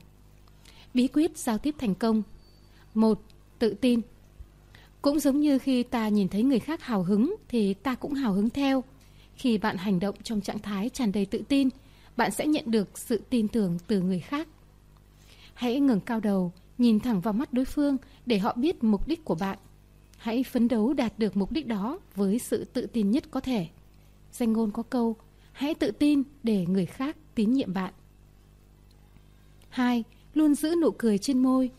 Bí 0.94 1.08
quyết 1.08 1.38
giao 1.38 1.58
tiếp 1.58 1.74
thành 1.78 1.94
công 1.94 2.22
một 2.94 3.22
Tự 3.58 3.74
tin 3.74 4.00
Cũng 5.02 5.20
giống 5.20 5.40
như 5.40 5.58
khi 5.58 5.82
ta 5.82 6.08
nhìn 6.08 6.28
thấy 6.28 6.42
người 6.42 6.58
khác 6.58 6.82
hào 6.82 7.02
hứng 7.02 7.36
thì 7.48 7.74
ta 7.74 7.94
cũng 7.94 8.14
hào 8.14 8.32
hứng 8.32 8.50
theo. 8.50 8.84
Khi 9.36 9.58
bạn 9.58 9.76
hành 9.76 10.00
động 10.00 10.14
trong 10.22 10.40
trạng 10.40 10.58
thái 10.58 10.88
tràn 10.88 11.12
đầy 11.12 11.26
tự 11.26 11.42
tin, 11.48 11.68
bạn 12.16 12.30
sẽ 12.30 12.46
nhận 12.46 12.70
được 12.70 12.98
sự 12.98 13.22
tin 13.30 13.48
tưởng 13.48 13.78
từ 13.86 14.02
người 14.02 14.20
khác. 14.20 14.48
Hãy 15.54 15.80
ngẩng 15.80 16.00
cao 16.00 16.20
đầu, 16.20 16.52
nhìn 16.78 17.00
thẳng 17.00 17.20
vào 17.20 17.34
mắt 17.34 17.52
đối 17.52 17.64
phương 17.64 17.96
để 18.26 18.38
họ 18.38 18.52
biết 18.56 18.84
mục 18.84 19.08
đích 19.08 19.24
của 19.24 19.34
bạn. 19.34 19.58
Hãy 20.16 20.42
phấn 20.42 20.68
đấu 20.68 20.92
đạt 20.92 21.18
được 21.18 21.36
mục 21.36 21.52
đích 21.52 21.66
đó 21.66 22.00
với 22.14 22.38
sự 22.38 22.64
tự 22.64 22.86
tin 22.86 23.10
nhất 23.10 23.24
có 23.30 23.40
thể. 23.40 23.66
Danh 24.32 24.52
ngôn 24.52 24.70
có 24.70 24.82
câu, 24.82 25.16
hãy 25.52 25.74
tự 25.74 25.90
tin 25.90 26.22
để 26.42 26.66
người 26.66 26.86
khác 26.86 27.16
tín 27.34 27.52
nhiệm 27.52 27.74
bạn. 27.74 27.92
2. 29.68 30.04
Luôn 30.34 30.54
giữ 30.54 30.74
nụ 30.82 30.90
cười 30.90 31.18
trên 31.18 31.38
môi. 31.38 31.70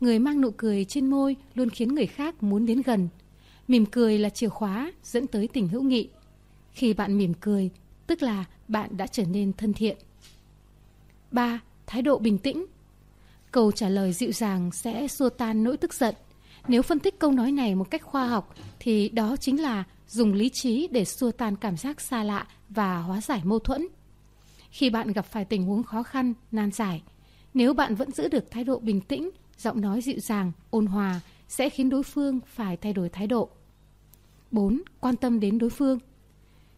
Người 0.00 0.18
mang 0.18 0.40
nụ 0.40 0.50
cười 0.50 0.84
trên 0.84 1.10
môi 1.10 1.36
luôn 1.54 1.70
khiến 1.70 1.94
người 1.94 2.06
khác 2.06 2.42
muốn 2.42 2.66
đến 2.66 2.82
gần. 2.82 3.08
Mỉm 3.68 3.86
cười 3.86 4.18
là 4.18 4.30
chìa 4.30 4.48
khóa 4.48 4.92
dẫn 5.02 5.26
tới 5.26 5.48
tình 5.52 5.68
hữu 5.68 5.82
nghị. 5.82 6.08
Khi 6.72 6.94
bạn 6.94 7.18
mỉm 7.18 7.34
cười, 7.40 7.70
tức 8.06 8.22
là 8.22 8.44
bạn 8.68 8.96
đã 8.96 9.06
trở 9.06 9.24
nên 9.24 9.52
thân 9.52 9.72
thiện. 9.72 9.96
3. 11.30 11.60
Thái 11.86 12.02
độ 12.02 12.18
bình 12.18 12.38
tĩnh 12.38 12.66
Câu 13.52 13.72
trả 13.72 13.88
lời 13.88 14.12
dịu 14.12 14.32
dàng 14.32 14.72
sẽ 14.72 15.08
xua 15.08 15.28
tan 15.28 15.64
nỗi 15.64 15.76
tức 15.76 15.94
giận. 15.94 16.14
Nếu 16.68 16.82
phân 16.82 16.98
tích 16.98 17.18
câu 17.18 17.32
nói 17.32 17.52
này 17.52 17.74
một 17.74 17.90
cách 17.90 18.02
khoa 18.02 18.28
học 18.28 18.54
thì 18.80 19.08
đó 19.08 19.36
chính 19.40 19.62
là 19.62 19.84
dùng 20.08 20.32
lý 20.32 20.50
trí 20.52 20.88
để 20.90 21.04
xua 21.04 21.30
tan 21.30 21.56
cảm 21.56 21.76
giác 21.76 22.00
xa 22.00 22.24
lạ 22.24 22.46
và 22.68 22.98
hóa 22.98 23.20
giải 23.20 23.40
mâu 23.44 23.58
thuẫn. 23.58 23.86
Khi 24.70 24.90
bạn 24.90 25.12
gặp 25.12 25.26
phải 25.26 25.44
tình 25.44 25.64
huống 25.64 25.82
khó 25.82 26.02
khăn, 26.02 26.34
nan 26.52 26.70
giải, 26.70 27.02
nếu 27.54 27.74
bạn 27.74 27.94
vẫn 27.94 28.10
giữ 28.10 28.28
được 28.28 28.50
thái 28.50 28.64
độ 28.64 28.78
bình 28.78 29.00
tĩnh, 29.00 29.30
giọng 29.58 29.80
nói 29.80 30.00
dịu 30.00 30.20
dàng, 30.20 30.52
ôn 30.70 30.86
hòa 30.86 31.20
sẽ 31.48 31.70
khiến 31.70 31.88
đối 31.88 32.02
phương 32.02 32.40
phải 32.46 32.76
thay 32.76 32.92
đổi 32.92 33.08
thái 33.08 33.26
độ. 33.26 33.48
4. 34.50 34.82
Quan 35.00 35.16
tâm 35.16 35.40
đến 35.40 35.58
đối 35.58 35.70
phương. 35.70 35.98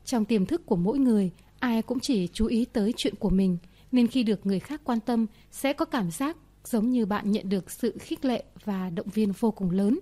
Trong 0.04 0.24
tiềm 0.24 0.46
thức 0.46 0.66
của 0.66 0.76
mỗi 0.76 0.98
người, 0.98 1.30
ai 1.58 1.82
cũng 1.82 2.00
chỉ 2.00 2.28
chú 2.32 2.46
ý 2.46 2.64
tới 2.64 2.94
chuyện 2.96 3.14
của 3.14 3.30
mình, 3.30 3.58
nên 3.92 4.06
khi 4.06 4.22
được 4.22 4.46
người 4.46 4.60
khác 4.60 4.80
quan 4.84 5.00
tâm 5.00 5.26
sẽ 5.50 5.72
có 5.72 5.84
cảm 5.84 6.10
giác 6.10 6.36
giống 6.64 6.90
như 6.90 7.06
bạn 7.06 7.30
nhận 7.30 7.48
được 7.48 7.70
sự 7.70 7.96
khích 8.00 8.24
lệ 8.24 8.44
và 8.64 8.90
động 8.90 9.08
viên 9.08 9.32
vô 9.32 9.50
cùng 9.50 9.70
lớn. 9.70 9.98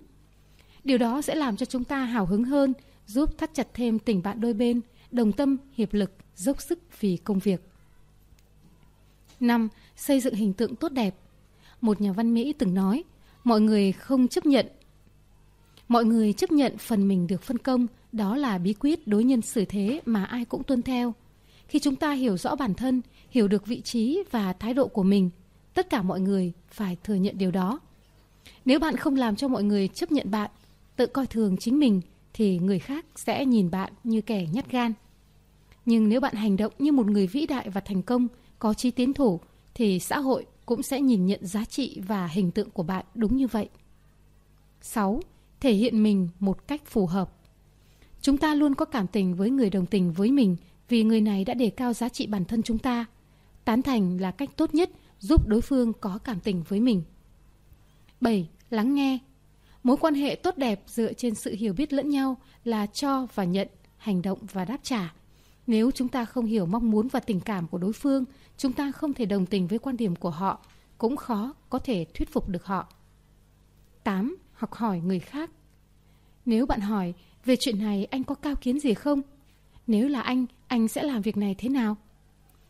Điều 0.83 0.97
đó 0.97 1.21
sẽ 1.21 1.35
làm 1.35 1.57
cho 1.57 1.65
chúng 1.65 1.83
ta 1.83 2.05
hào 2.05 2.25
hứng 2.25 2.43
hơn, 2.43 2.73
giúp 3.05 3.37
thắt 3.37 3.53
chặt 3.53 3.67
thêm 3.73 3.99
tình 3.99 4.23
bạn 4.23 4.41
đôi 4.41 4.53
bên, 4.53 4.81
đồng 5.11 5.31
tâm, 5.31 5.57
hiệp 5.73 5.93
lực, 5.93 6.11
dốc 6.35 6.61
sức 6.61 6.79
vì 6.99 7.17
công 7.17 7.39
việc. 7.39 7.68
5. 9.39 9.69
Xây 9.95 10.19
dựng 10.19 10.33
hình 10.33 10.53
tượng 10.53 10.75
tốt 10.75 10.91
đẹp. 10.91 11.15
Một 11.81 12.01
nhà 12.01 12.11
văn 12.11 12.33
Mỹ 12.33 12.53
từng 12.53 12.73
nói, 12.73 13.03
mọi 13.43 13.61
người 13.61 13.91
không 13.91 14.27
chấp 14.27 14.45
nhận 14.45 14.65
Mọi 15.89 16.05
người 16.05 16.33
chấp 16.33 16.51
nhận 16.51 16.77
phần 16.77 17.07
mình 17.07 17.27
được 17.27 17.43
phân 17.43 17.57
công, 17.57 17.87
đó 18.11 18.35
là 18.35 18.57
bí 18.57 18.73
quyết 18.73 19.07
đối 19.07 19.23
nhân 19.23 19.41
xử 19.41 19.65
thế 19.65 20.01
mà 20.05 20.23
ai 20.23 20.45
cũng 20.45 20.63
tuân 20.63 20.81
theo. 20.81 21.13
Khi 21.67 21.79
chúng 21.79 21.95
ta 21.95 22.11
hiểu 22.11 22.37
rõ 22.37 22.55
bản 22.55 22.73
thân, 22.73 23.01
hiểu 23.29 23.47
được 23.47 23.65
vị 23.65 23.81
trí 23.81 24.23
và 24.31 24.53
thái 24.53 24.73
độ 24.73 24.87
của 24.87 25.03
mình, 25.03 25.29
tất 25.73 25.89
cả 25.89 26.01
mọi 26.01 26.19
người 26.19 26.53
phải 26.67 26.97
thừa 27.03 27.13
nhận 27.15 27.37
điều 27.37 27.51
đó. 27.51 27.79
Nếu 28.65 28.79
bạn 28.79 28.95
không 28.95 29.15
làm 29.15 29.35
cho 29.35 29.47
mọi 29.47 29.63
người 29.63 29.87
chấp 29.87 30.11
nhận 30.11 30.31
bạn, 30.31 30.51
tự 30.95 31.05
coi 31.05 31.27
thường 31.27 31.57
chính 31.57 31.79
mình 31.79 32.01
thì 32.33 32.59
người 32.59 32.79
khác 32.79 33.05
sẽ 33.15 33.45
nhìn 33.45 33.71
bạn 33.71 33.93
như 34.03 34.21
kẻ 34.21 34.47
nhát 34.51 34.71
gan. 34.71 34.93
Nhưng 35.85 36.09
nếu 36.09 36.21
bạn 36.21 36.35
hành 36.35 36.57
động 36.57 36.73
như 36.79 36.91
một 36.91 37.05
người 37.05 37.27
vĩ 37.27 37.45
đại 37.45 37.69
và 37.69 37.81
thành 37.81 38.01
công, 38.01 38.27
có 38.59 38.73
chí 38.73 38.91
tiến 38.91 39.13
thủ 39.13 39.39
thì 39.73 39.99
xã 39.99 40.19
hội 40.19 40.45
cũng 40.65 40.83
sẽ 40.83 41.01
nhìn 41.01 41.25
nhận 41.25 41.45
giá 41.45 41.65
trị 41.65 42.01
và 42.07 42.27
hình 42.27 42.51
tượng 42.51 42.69
của 42.69 42.83
bạn 42.83 43.05
đúng 43.15 43.37
như 43.37 43.47
vậy. 43.47 43.69
6. 44.81 45.21
Thể 45.59 45.73
hiện 45.73 46.03
mình 46.03 46.29
một 46.39 46.67
cách 46.67 46.81
phù 46.85 47.05
hợp. 47.05 47.33
Chúng 48.21 48.37
ta 48.37 48.55
luôn 48.55 48.75
có 48.75 48.85
cảm 48.85 49.07
tình 49.07 49.35
với 49.35 49.49
người 49.49 49.69
đồng 49.69 49.85
tình 49.85 50.11
với 50.11 50.31
mình 50.31 50.55
vì 50.89 51.03
người 51.03 51.21
này 51.21 51.45
đã 51.45 51.53
đề 51.53 51.69
cao 51.69 51.93
giá 51.93 52.09
trị 52.09 52.27
bản 52.27 52.45
thân 52.45 52.63
chúng 52.63 52.77
ta. 52.77 53.05
Tán 53.65 53.81
thành 53.81 54.21
là 54.21 54.31
cách 54.31 54.49
tốt 54.55 54.73
nhất 54.73 54.89
giúp 55.19 55.47
đối 55.47 55.61
phương 55.61 55.93
có 55.93 56.19
cảm 56.23 56.39
tình 56.39 56.63
với 56.67 56.79
mình. 56.79 57.01
7. 58.21 58.49
Lắng 58.69 58.95
nghe. 58.95 59.19
Mối 59.83 59.97
quan 59.97 60.13
hệ 60.13 60.35
tốt 60.35 60.57
đẹp 60.57 60.83
dựa 60.85 61.13
trên 61.13 61.35
sự 61.35 61.55
hiểu 61.59 61.73
biết 61.73 61.93
lẫn 61.93 62.09
nhau 62.09 62.37
là 62.63 62.85
cho 62.85 63.27
và 63.35 63.43
nhận, 63.43 63.67
hành 63.97 64.21
động 64.21 64.39
và 64.51 64.65
đáp 64.65 64.77
trả. 64.83 65.13
Nếu 65.67 65.91
chúng 65.91 66.07
ta 66.07 66.25
không 66.25 66.45
hiểu 66.45 66.65
mong 66.65 66.91
muốn 66.91 67.07
và 67.07 67.19
tình 67.19 67.39
cảm 67.39 67.67
của 67.67 67.77
đối 67.77 67.93
phương, 67.93 68.25
chúng 68.59 68.73
ta 68.73 68.91
không 68.91 69.13
thể 69.13 69.25
đồng 69.25 69.45
tình 69.45 69.67
với 69.67 69.79
quan 69.79 69.97
điểm 69.97 70.15
của 70.15 70.29
họ, 70.29 70.65
cũng 70.97 71.17
khó 71.17 71.53
có 71.69 71.79
thể 71.79 72.05
thuyết 72.13 72.33
phục 72.33 72.49
được 72.49 72.65
họ. 72.65 72.87
8. 74.03 74.37
Học 74.53 74.73
hỏi 74.73 74.99
người 74.99 75.19
khác. 75.19 75.51
Nếu 76.45 76.65
bạn 76.65 76.79
hỏi, 76.81 77.13
về 77.45 77.55
chuyện 77.55 77.79
này 77.79 78.05
anh 78.05 78.23
có 78.23 78.35
cao 78.35 78.55
kiến 78.55 78.79
gì 78.79 78.93
không? 78.93 79.21
Nếu 79.87 80.07
là 80.07 80.21
anh, 80.21 80.45
anh 80.67 80.87
sẽ 80.87 81.03
làm 81.03 81.21
việc 81.21 81.37
này 81.37 81.55
thế 81.57 81.69
nào? 81.69 81.97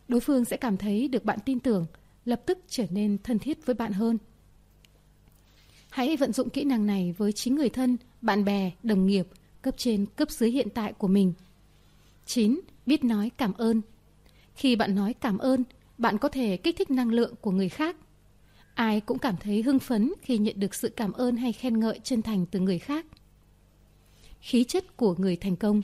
Đối 0.08 0.20
phương 0.20 0.46
sẽ 0.46 0.58
cảm 0.58 0.78
thấy 0.78 1.08
được 1.08 1.26
bạn 1.26 1.40
tin 1.46 1.60
tưởng 1.60 1.86
lập 2.26 2.42
tức 2.46 2.60
trở 2.68 2.86
nên 2.90 3.18
thân 3.24 3.40
thiết 3.40 3.66
với 3.66 3.76
bạn 3.76 3.92
hơn. 3.92 4.18
Hãy 5.90 6.18
vận 6.18 6.34
dụng 6.34 6.50
kỹ 6.50 6.64
năng 6.64 6.86
này 6.86 7.16
với 7.18 7.32
chính 7.32 7.56
người 7.56 7.70
thân, 7.70 7.98
bạn 8.22 8.46
bè, 8.46 8.72
đồng 8.84 9.06
nghiệp, 9.06 9.28
cấp 9.62 9.74
trên, 9.78 10.06
cấp 10.06 10.32
dưới 10.32 10.52
hiện 10.52 10.68
tại 10.70 10.94
của 10.94 11.08
mình. 11.08 11.34
9. 12.26 12.60
Biết 12.86 13.04
nói 13.04 13.32
cảm 13.38 13.54
ơn. 13.54 13.82
Khi 14.56 14.76
bạn 14.76 14.96
nói 14.96 15.14
cảm 15.14 15.38
ơn, 15.38 15.64
bạn 16.00 16.18
có 16.18 16.30
thể 16.30 16.58
kích 16.58 16.76
thích 16.78 16.92
năng 16.92 17.12
lượng 17.12 17.36
của 17.42 17.52
người 17.52 17.70
khác. 17.70 17.96
Ai 18.74 19.02
cũng 19.02 19.20
cảm 19.20 19.36
thấy 19.38 19.62
hưng 19.62 19.80
phấn 19.80 20.14
khi 20.22 20.38
nhận 20.38 20.60
được 20.60 20.76
sự 20.76 20.90
cảm 20.90 21.12
ơn 21.12 21.36
hay 21.38 21.54
khen 21.54 21.80
ngợi 21.80 22.00
chân 22.04 22.22
thành 22.22 22.46
từ 22.46 22.60
người 22.60 22.80
khác. 22.80 23.06
Khí 24.40 24.64
chất 24.64 24.98
của 24.98 25.16
người 25.18 25.36
thành 25.36 25.56
công 25.56 25.82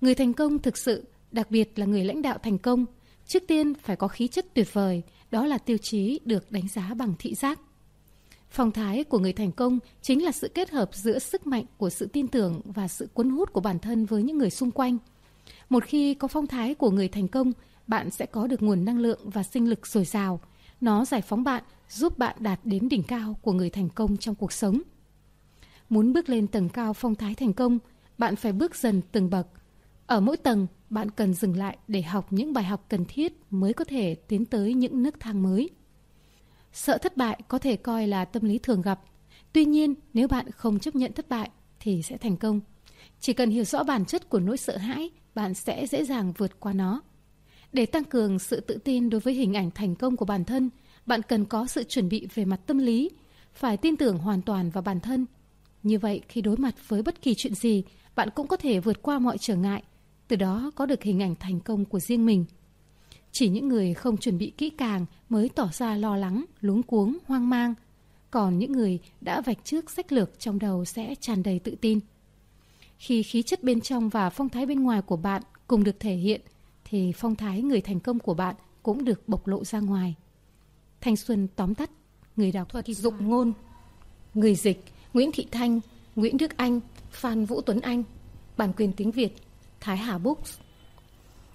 Người 0.00 0.14
thành 0.14 0.32
công 0.32 0.58
thực 0.58 0.76
sự, 0.76 1.04
đặc 1.32 1.50
biệt 1.50 1.78
là 1.78 1.86
người 1.86 2.04
lãnh 2.04 2.22
đạo 2.22 2.38
thành 2.42 2.58
công, 2.58 2.86
trước 3.26 3.42
tiên 3.46 3.74
phải 3.74 3.96
có 3.96 4.08
khí 4.08 4.28
chất 4.28 4.46
tuyệt 4.54 4.74
vời, 4.74 5.02
đó 5.30 5.46
là 5.46 5.58
tiêu 5.58 5.76
chí 5.82 6.20
được 6.24 6.52
đánh 6.52 6.68
giá 6.68 6.94
bằng 6.94 7.14
thị 7.18 7.34
giác. 7.34 7.60
Phong 8.50 8.70
thái 8.70 9.04
của 9.04 9.18
người 9.18 9.32
thành 9.32 9.52
công 9.52 9.78
chính 10.02 10.24
là 10.24 10.32
sự 10.32 10.48
kết 10.48 10.70
hợp 10.70 10.90
giữa 10.92 11.18
sức 11.18 11.46
mạnh 11.46 11.64
của 11.76 11.90
sự 11.90 12.06
tin 12.06 12.28
tưởng 12.28 12.60
và 12.64 12.88
sự 12.88 13.08
cuốn 13.14 13.30
hút 13.30 13.52
của 13.52 13.60
bản 13.60 13.78
thân 13.78 14.06
với 14.06 14.22
những 14.22 14.38
người 14.38 14.50
xung 14.50 14.70
quanh. 14.70 14.98
Một 15.68 15.84
khi 15.84 16.14
có 16.14 16.28
phong 16.28 16.46
thái 16.46 16.74
của 16.74 16.90
người 16.90 17.08
thành 17.08 17.28
công, 17.28 17.52
bạn 17.86 18.10
sẽ 18.10 18.26
có 18.26 18.46
được 18.46 18.62
nguồn 18.62 18.84
năng 18.84 18.98
lượng 18.98 19.30
và 19.30 19.42
sinh 19.42 19.68
lực 19.68 19.86
dồi 19.86 20.04
dào. 20.04 20.40
Nó 20.80 21.04
giải 21.04 21.22
phóng 21.22 21.44
bạn, 21.44 21.64
giúp 21.88 22.18
bạn 22.18 22.36
đạt 22.40 22.60
đến 22.64 22.88
đỉnh 22.88 23.02
cao 23.02 23.38
của 23.42 23.52
người 23.52 23.70
thành 23.70 23.88
công 23.88 24.16
trong 24.16 24.34
cuộc 24.34 24.52
sống. 24.52 24.82
Muốn 25.88 26.12
bước 26.12 26.28
lên 26.28 26.46
tầng 26.46 26.68
cao 26.68 26.92
phong 26.92 27.14
thái 27.14 27.34
thành 27.34 27.52
công, 27.52 27.78
bạn 28.18 28.36
phải 28.36 28.52
bước 28.52 28.76
dần 28.76 29.02
từng 29.12 29.30
bậc. 29.30 29.48
Ở 30.06 30.20
mỗi 30.20 30.36
tầng, 30.36 30.66
bạn 30.90 31.10
cần 31.10 31.34
dừng 31.34 31.56
lại 31.56 31.78
để 31.88 32.02
học 32.02 32.32
những 32.32 32.52
bài 32.52 32.64
học 32.64 32.84
cần 32.88 33.04
thiết 33.04 33.32
mới 33.50 33.72
có 33.72 33.84
thể 33.84 34.14
tiến 34.14 34.44
tới 34.44 34.74
những 34.74 35.02
nước 35.02 35.20
thang 35.20 35.42
mới. 35.42 35.70
Sợ 36.72 36.98
thất 36.98 37.16
bại 37.16 37.40
có 37.48 37.58
thể 37.58 37.76
coi 37.76 38.06
là 38.06 38.24
tâm 38.24 38.44
lý 38.44 38.58
thường 38.58 38.82
gặp. 38.82 39.00
Tuy 39.52 39.64
nhiên, 39.64 39.94
nếu 40.12 40.28
bạn 40.28 40.50
không 40.50 40.78
chấp 40.78 40.94
nhận 40.94 41.12
thất 41.12 41.28
bại 41.28 41.50
thì 41.80 42.02
sẽ 42.02 42.16
thành 42.16 42.36
công. 42.36 42.60
Chỉ 43.20 43.32
cần 43.32 43.50
hiểu 43.50 43.64
rõ 43.64 43.84
bản 43.84 44.04
chất 44.04 44.28
của 44.28 44.40
nỗi 44.40 44.56
sợ 44.56 44.76
hãi, 44.76 45.10
bạn 45.34 45.54
sẽ 45.54 45.86
dễ 45.86 46.04
dàng 46.04 46.32
vượt 46.36 46.60
qua 46.60 46.72
nó. 46.72 47.02
Để 47.74 47.86
tăng 47.86 48.04
cường 48.04 48.38
sự 48.38 48.60
tự 48.60 48.78
tin 48.84 49.10
đối 49.10 49.20
với 49.20 49.34
hình 49.34 49.54
ảnh 49.54 49.70
thành 49.70 49.94
công 49.94 50.16
của 50.16 50.24
bản 50.24 50.44
thân, 50.44 50.70
bạn 51.06 51.22
cần 51.22 51.44
có 51.44 51.66
sự 51.66 51.84
chuẩn 51.84 52.08
bị 52.08 52.28
về 52.34 52.44
mặt 52.44 52.60
tâm 52.66 52.78
lý, 52.78 53.10
phải 53.54 53.76
tin 53.76 53.96
tưởng 53.96 54.18
hoàn 54.18 54.42
toàn 54.42 54.70
vào 54.70 54.82
bản 54.82 55.00
thân. 55.00 55.26
Như 55.82 55.98
vậy, 55.98 56.20
khi 56.28 56.40
đối 56.40 56.56
mặt 56.56 56.74
với 56.88 57.02
bất 57.02 57.22
kỳ 57.22 57.34
chuyện 57.34 57.54
gì, 57.54 57.84
bạn 58.16 58.28
cũng 58.34 58.46
có 58.46 58.56
thể 58.56 58.80
vượt 58.80 59.02
qua 59.02 59.18
mọi 59.18 59.38
trở 59.38 59.56
ngại, 59.56 59.82
từ 60.28 60.36
đó 60.36 60.70
có 60.74 60.86
được 60.86 61.02
hình 61.02 61.22
ảnh 61.22 61.34
thành 61.40 61.60
công 61.60 61.84
của 61.84 62.00
riêng 62.00 62.26
mình. 62.26 62.44
Chỉ 63.32 63.48
những 63.48 63.68
người 63.68 63.94
không 63.94 64.16
chuẩn 64.16 64.38
bị 64.38 64.52
kỹ 64.58 64.70
càng 64.70 65.06
mới 65.28 65.48
tỏ 65.48 65.68
ra 65.72 65.96
lo 65.96 66.16
lắng, 66.16 66.44
luống 66.60 66.82
cuống, 66.82 67.18
hoang 67.26 67.50
mang. 67.50 67.74
Còn 68.30 68.58
những 68.58 68.72
người 68.72 68.98
đã 69.20 69.40
vạch 69.40 69.58
trước 69.64 69.90
sách 69.90 70.12
lược 70.12 70.38
trong 70.38 70.58
đầu 70.58 70.84
sẽ 70.84 71.14
tràn 71.20 71.42
đầy 71.42 71.58
tự 71.58 71.74
tin. 71.80 72.00
Khi 72.98 73.22
khí 73.22 73.42
chất 73.42 73.62
bên 73.62 73.80
trong 73.80 74.08
và 74.08 74.30
phong 74.30 74.48
thái 74.48 74.66
bên 74.66 74.82
ngoài 74.82 75.02
của 75.02 75.16
bạn 75.16 75.42
cùng 75.66 75.84
được 75.84 76.00
thể 76.00 76.14
hiện, 76.14 76.40
thì 76.94 77.12
phong 77.16 77.36
thái 77.36 77.62
người 77.62 77.80
thành 77.80 78.00
công 78.00 78.18
của 78.18 78.34
bạn 78.34 78.54
cũng 78.82 79.04
được 79.04 79.28
bộc 79.28 79.46
lộ 79.46 79.64
ra 79.64 79.80
ngoài. 79.80 80.14
Thanh 81.00 81.16
Xuân 81.16 81.48
tóm 81.56 81.74
tắt, 81.74 81.90
người 82.36 82.52
đọc 82.52 82.68
thuật 82.68 82.86
dụng 82.88 83.28
ngôn, 83.28 83.52
người 84.34 84.54
dịch 84.54 84.84
Nguyễn 85.14 85.30
Thị 85.32 85.46
Thanh, 85.50 85.80
Nguyễn 86.16 86.36
Đức 86.36 86.56
Anh, 86.56 86.80
Phan 87.10 87.44
Vũ 87.44 87.60
Tuấn 87.60 87.80
Anh, 87.80 88.02
bản 88.56 88.72
quyền 88.76 88.92
tiếng 88.92 89.10
Việt, 89.10 89.36
Thái 89.80 89.96
Hà 89.96 90.18
Books. 90.18 90.58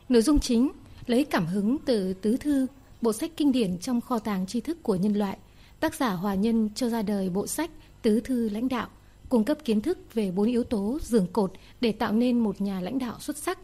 Nội 0.10 0.22
dung 0.22 0.40
chính 0.40 0.72
lấy 1.06 1.26
cảm 1.26 1.46
hứng 1.46 1.78
từ 1.86 2.14
Tứ 2.14 2.38
Thư, 2.38 2.68
bộ 3.02 3.14
sách 3.14 3.32
kinh 3.38 3.52
điển 3.52 3.78
trong 3.78 4.02
kho 4.02 4.20
tàng 4.20 4.48
tri 4.48 4.62
thức 4.62 4.84
của 4.84 4.96
nhân 4.96 5.14
loại. 5.14 5.38
Tác 5.80 5.96
giả 5.96 6.14
Hòa 6.14 6.36
Nhân 6.36 6.70
cho 6.76 6.90
ra 6.90 7.02
đời 7.02 7.30
bộ 7.30 7.48
sách 7.48 7.72
Tứ 8.02 8.20
Thư 8.20 8.50
Lãnh 8.50 8.68
Đạo, 8.68 8.88
cung 9.30 9.44
cấp 9.44 9.58
kiến 9.66 9.82
thức 9.82 10.14
về 10.14 10.32
bốn 10.32 10.46
yếu 10.48 10.64
tố 10.64 11.00
giường 11.02 11.28
cột 11.34 11.54
để 11.82 11.92
tạo 11.92 12.14
nên 12.14 12.40
một 12.40 12.62
nhà 12.62 12.82
lãnh 12.82 13.00
đạo 13.00 13.20
xuất 13.20 13.38
sắc. 13.38 13.60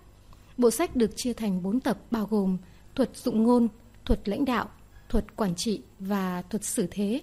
Bộ 0.58 0.72
sách 0.72 0.96
được 0.96 1.18
chia 1.18 1.34
thành 1.34 1.64
bốn 1.64 1.80
tập 1.80 1.98
bao 2.12 2.28
gồm 2.30 2.58
thuật 2.96 3.18
dụng 3.18 3.44
ngôn, 3.44 3.68
thuật 4.06 4.30
lãnh 4.30 4.46
đạo, 4.46 4.70
thuật 5.10 5.36
quản 5.36 5.56
trị 5.56 5.82
và 6.00 6.42
thuật 6.42 6.64
xử 6.64 6.88
thế. 6.92 7.22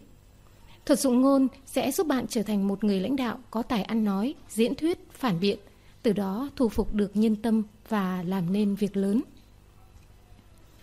Thuật 0.87 0.99
dụng 0.99 1.21
ngôn 1.21 1.49
sẽ 1.67 1.93
giúp 1.93 2.07
bạn 2.07 2.27
trở 2.29 2.43
thành 2.43 2.69
một 2.69 2.85
người 2.85 3.01
lãnh 3.01 3.17
đạo 3.17 3.39
có 3.51 3.63
tài 3.63 3.83
ăn 3.83 4.05
nói, 4.05 4.35
diễn 4.49 4.75
thuyết, 4.75 4.99
phản 5.13 5.41
biện, 5.41 5.59
từ 6.03 6.13
đó 6.13 6.51
thu 6.57 6.69
phục 6.69 6.95
được 6.95 7.17
nhân 7.17 7.37
tâm 7.37 7.63
và 7.89 8.23
làm 8.27 8.53
nên 8.53 8.75
việc 8.75 8.97
lớn. 8.97 9.23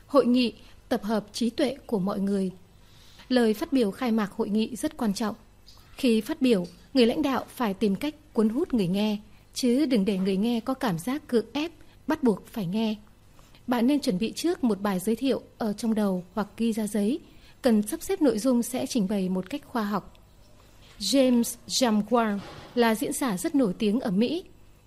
Hội 0.07 0.25
nghị 0.25 0.53
tập 0.89 1.03
hợp 1.03 1.25
trí 1.33 1.49
tuệ 1.49 1.77
của 1.85 1.99
mọi 1.99 2.19
người. 2.19 2.51
Lời 3.29 3.53
phát 3.53 3.73
biểu 3.73 3.91
khai 3.91 4.11
mạc 4.11 4.31
hội 4.31 4.49
nghị 4.49 4.75
rất 4.75 4.97
quan 4.97 5.13
trọng. 5.13 5.35
Khi 5.95 6.21
phát 6.21 6.41
biểu, 6.41 6.65
người 6.93 7.05
lãnh 7.05 7.21
đạo 7.21 7.45
phải 7.47 7.73
tìm 7.73 7.95
cách 7.95 8.33
cuốn 8.33 8.49
hút 8.49 8.73
người 8.73 8.87
nghe, 8.87 9.17
chứ 9.53 9.85
đừng 9.85 10.05
để 10.05 10.17
người 10.17 10.37
nghe 10.37 10.59
có 10.59 10.73
cảm 10.73 10.99
giác 10.99 11.27
cưỡng 11.27 11.45
ép, 11.53 11.71
bắt 12.10 12.24
buộc 12.24 12.47
phải 12.47 12.66
nghe. 12.66 12.95
Bạn 13.68 13.88
nên 13.88 13.99
chuẩn 13.99 14.18
bị 14.18 14.34
trước 14.36 14.64
một 14.64 14.82
bài 14.82 14.99
giới 14.99 15.16
thiệu 15.16 15.41
ở 15.57 15.74
trong 15.74 15.93
đầu 15.93 16.24
hoặc 16.34 16.47
ghi 16.57 16.74
ra 16.74 16.88
giấy, 16.88 17.20
cần 17.62 17.82
sắp 17.82 18.01
xếp 18.01 18.22
nội 18.22 18.39
dung 18.39 18.64
sẽ 18.64 18.86
trình 18.86 19.07
bày 19.10 19.30
một 19.30 19.49
cách 19.49 19.62
khoa 19.66 19.84
học. 19.84 20.14
James 20.99 21.55
Jamwar 21.68 22.39
là 22.76 22.95
diễn 22.95 23.14
giả 23.14 23.38
rất 23.38 23.55
nổi 23.55 23.74
tiếng 23.80 23.99
ở 23.99 24.12
Mỹ. 24.12 24.43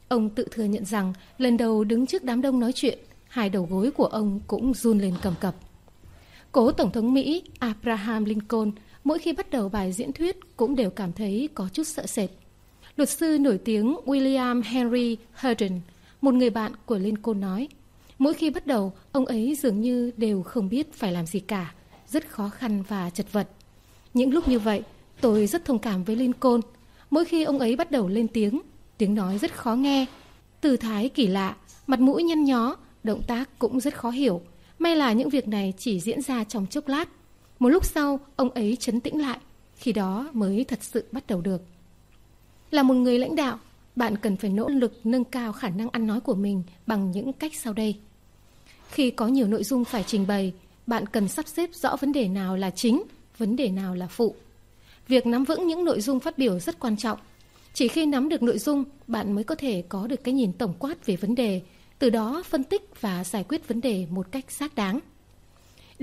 Ông 0.08 0.30
tự 0.30 0.46
thừa 0.50 0.64
nhận 0.64 0.84
rằng 0.84 1.12
lần 1.38 1.56
đầu 1.56 1.84
đứng 1.84 2.06
trước 2.06 2.24
đám 2.24 2.42
đông 2.42 2.60
nói 2.60 2.72
chuyện, 2.72 2.98
hai 3.28 3.48
đầu 3.50 3.68
gối 3.70 3.90
của 3.90 4.06
ông 4.06 4.40
cũng 4.46 4.74
run 4.74 4.98
lên 4.98 5.14
cầm 5.22 5.34
cập. 5.40 5.54
Cố 6.52 6.72
Tổng 6.72 6.90
thống 6.90 7.14
Mỹ 7.14 7.42
Abraham 7.58 8.24
Lincoln 8.24 8.72
mỗi 9.04 9.18
khi 9.18 9.32
bắt 9.32 9.50
đầu 9.50 9.68
bài 9.68 9.92
diễn 9.92 10.12
thuyết 10.12 10.56
cũng 10.56 10.76
đều 10.76 10.90
cảm 10.90 11.12
thấy 11.12 11.48
có 11.54 11.68
chút 11.72 11.84
sợ 11.84 12.06
sệt. 12.06 12.30
Luật 12.96 13.08
sư 13.08 13.38
nổi 13.40 13.58
tiếng 13.64 13.96
William 14.04 14.62
Henry 14.64 15.16
Herndon, 15.34 15.80
một 16.22 16.34
người 16.34 16.50
bạn 16.50 16.72
của 16.86 16.98
Lincoln 16.98 17.40
nói, 17.40 17.68
mỗi 18.18 18.34
khi 18.34 18.50
bắt 18.50 18.66
đầu, 18.66 18.92
ông 19.12 19.26
ấy 19.26 19.54
dường 19.54 19.80
như 19.80 20.10
đều 20.16 20.42
không 20.42 20.68
biết 20.68 20.92
phải 20.92 21.12
làm 21.12 21.26
gì 21.26 21.40
cả, 21.40 21.74
rất 22.08 22.28
khó 22.28 22.48
khăn 22.48 22.82
và 22.88 23.10
chật 23.10 23.32
vật. 23.32 23.48
Những 24.14 24.32
lúc 24.32 24.48
như 24.48 24.58
vậy, 24.58 24.82
tôi 25.20 25.46
rất 25.46 25.64
thông 25.64 25.78
cảm 25.78 26.04
với 26.04 26.16
Lincoln. 26.16 26.60
Mỗi 27.10 27.24
khi 27.24 27.44
ông 27.44 27.58
ấy 27.58 27.76
bắt 27.76 27.90
đầu 27.90 28.08
lên 28.08 28.28
tiếng, 28.28 28.60
tiếng 28.98 29.14
nói 29.14 29.38
rất 29.38 29.54
khó 29.54 29.74
nghe, 29.74 30.06
từ 30.60 30.76
thái 30.76 31.08
kỳ 31.08 31.26
lạ, 31.26 31.56
mặt 31.86 32.00
mũi 32.00 32.22
nhăn 32.22 32.44
nhó, 32.44 32.76
động 33.04 33.22
tác 33.26 33.58
cũng 33.58 33.80
rất 33.80 33.94
khó 33.94 34.10
hiểu. 34.10 34.40
May 34.78 34.96
là 34.96 35.12
những 35.12 35.28
việc 35.28 35.48
này 35.48 35.74
chỉ 35.78 36.00
diễn 36.00 36.22
ra 36.22 36.44
trong 36.44 36.66
chốc 36.66 36.88
lát. 36.88 37.08
Một 37.58 37.68
lúc 37.68 37.84
sau, 37.84 38.20
ông 38.36 38.50
ấy 38.50 38.76
chấn 38.80 39.00
tĩnh 39.00 39.20
lại, 39.20 39.38
khi 39.76 39.92
đó 39.92 40.30
mới 40.32 40.64
thật 40.64 40.78
sự 40.82 41.04
bắt 41.12 41.26
đầu 41.26 41.40
được. 41.40 41.62
Là 42.70 42.82
một 42.82 42.94
người 42.94 43.18
lãnh 43.18 43.36
đạo, 43.36 43.58
bạn 43.96 44.16
cần 44.16 44.36
phải 44.36 44.50
nỗ 44.50 44.68
lực 44.68 45.00
nâng 45.04 45.24
cao 45.24 45.52
khả 45.52 45.68
năng 45.68 45.88
ăn 45.88 46.06
nói 46.06 46.20
của 46.20 46.34
mình 46.34 46.62
bằng 46.86 47.10
những 47.10 47.32
cách 47.32 47.52
sau 47.54 47.72
đây. 47.72 47.96
Khi 48.90 49.10
có 49.10 49.28
nhiều 49.28 49.46
nội 49.46 49.64
dung 49.64 49.84
phải 49.84 50.04
trình 50.06 50.26
bày, 50.26 50.52
bạn 50.86 51.06
cần 51.06 51.28
sắp 51.28 51.48
xếp 51.48 51.70
rõ 51.74 51.96
vấn 51.96 52.12
đề 52.12 52.28
nào 52.28 52.56
là 52.56 52.70
chính, 52.70 53.02
vấn 53.38 53.56
đề 53.56 53.68
nào 53.68 53.94
là 53.94 54.06
phụ. 54.06 54.34
Việc 55.08 55.26
nắm 55.26 55.44
vững 55.44 55.66
những 55.66 55.84
nội 55.84 56.00
dung 56.00 56.20
phát 56.20 56.38
biểu 56.38 56.58
rất 56.58 56.80
quan 56.80 56.96
trọng. 56.96 57.18
Chỉ 57.74 57.88
khi 57.88 58.06
nắm 58.06 58.28
được 58.28 58.42
nội 58.42 58.58
dung, 58.58 58.84
bạn 59.06 59.32
mới 59.32 59.44
có 59.44 59.54
thể 59.54 59.82
có 59.88 60.06
được 60.06 60.24
cái 60.24 60.34
nhìn 60.34 60.52
tổng 60.52 60.74
quát 60.78 61.06
về 61.06 61.16
vấn 61.16 61.34
đề, 61.34 61.60
từ 61.98 62.10
đó 62.10 62.42
phân 62.46 62.64
tích 62.64 63.00
và 63.00 63.24
giải 63.24 63.44
quyết 63.48 63.68
vấn 63.68 63.80
đề 63.80 64.06
một 64.10 64.26
cách 64.32 64.50
xác 64.50 64.74
đáng. 64.74 65.00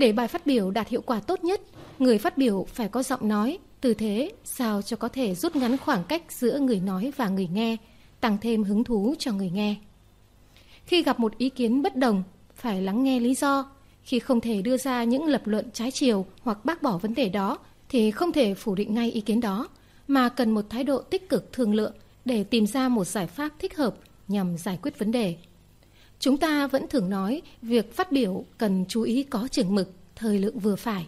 Để 0.00 0.12
bài 0.12 0.28
phát 0.28 0.46
biểu 0.46 0.70
đạt 0.70 0.88
hiệu 0.88 1.02
quả 1.06 1.20
tốt 1.20 1.44
nhất, 1.44 1.60
người 1.98 2.18
phát 2.18 2.38
biểu 2.38 2.66
phải 2.74 2.88
có 2.88 3.02
giọng 3.02 3.28
nói, 3.28 3.58
tư 3.80 3.94
thế 3.94 4.32
sao 4.44 4.82
cho 4.82 4.96
có 4.96 5.08
thể 5.08 5.34
rút 5.34 5.56
ngắn 5.56 5.76
khoảng 5.78 6.04
cách 6.04 6.22
giữa 6.32 6.58
người 6.58 6.80
nói 6.80 7.12
và 7.16 7.28
người 7.28 7.48
nghe, 7.52 7.76
tăng 8.20 8.38
thêm 8.40 8.64
hứng 8.64 8.84
thú 8.84 9.14
cho 9.18 9.32
người 9.32 9.50
nghe. 9.50 9.76
Khi 10.86 11.02
gặp 11.02 11.20
một 11.20 11.38
ý 11.38 11.48
kiến 11.48 11.82
bất 11.82 11.96
đồng, 11.96 12.22
phải 12.54 12.82
lắng 12.82 13.04
nghe 13.04 13.20
lý 13.20 13.34
do. 13.34 13.70
Khi 14.02 14.18
không 14.18 14.40
thể 14.40 14.62
đưa 14.62 14.76
ra 14.76 15.04
những 15.04 15.24
lập 15.24 15.42
luận 15.44 15.70
trái 15.72 15.90
chiều 15.90 16.26
hoặc 16.42 16.64
bác 16.64 16.82
bỏ 16.82 16.98
vấn 16.98 17.14
đề 17.14 17.28
đó, 17.28 17.58
thì 17.88 18.10
không 18.10 18.32
thể 18.32 18.54
phủ 18.54 18.74
định 18.74 18.94
ngay 18.94 19.10
ý 19.10 19.20
kiến 19.20 19.40
đó, 19.40 19.68
mà 20.08 20.28
cần 20.28 20.50
một 20.50 20.64
thái 20.70 20.84
độ 20.84 20.98
tích 21.02 21.28
cực 21.28 21.52
thương 21.52 21.74
lượng 21.74 21.92
để 22.24 22.44
tìm 22.44 22.66
ra 22.66 22.88
một 22.88 23.04
giải 23.04 23.26
pháp 23.26 23.48
thích 23.58 23.76
hợp 23.76 23.94
nhằm 24.28 24.56
giải 24.58 24.78
quyết 24.82 24.98
vấn 24.98 25.12
đề. 25.12 25.36
Chúng 26.20 26.36
ta 26.36 26.66
vẫn 26.66 26.88
thường 26.88 27.10
nói 27.10 27.42
việc 27.62 27.96
phát 27.96 28.12
biểu 28.12 28.44
cần 28.58 28.84
chú 28.88 29.02
ý 29.02 29.22
có 29.22 29.48
chừng 29.50 29.74
mực, 29.74 29.90
thời 30.16 30.38
lượng 30.38 30.58
vừa 30.58 30.76
phải. 30.76 31.06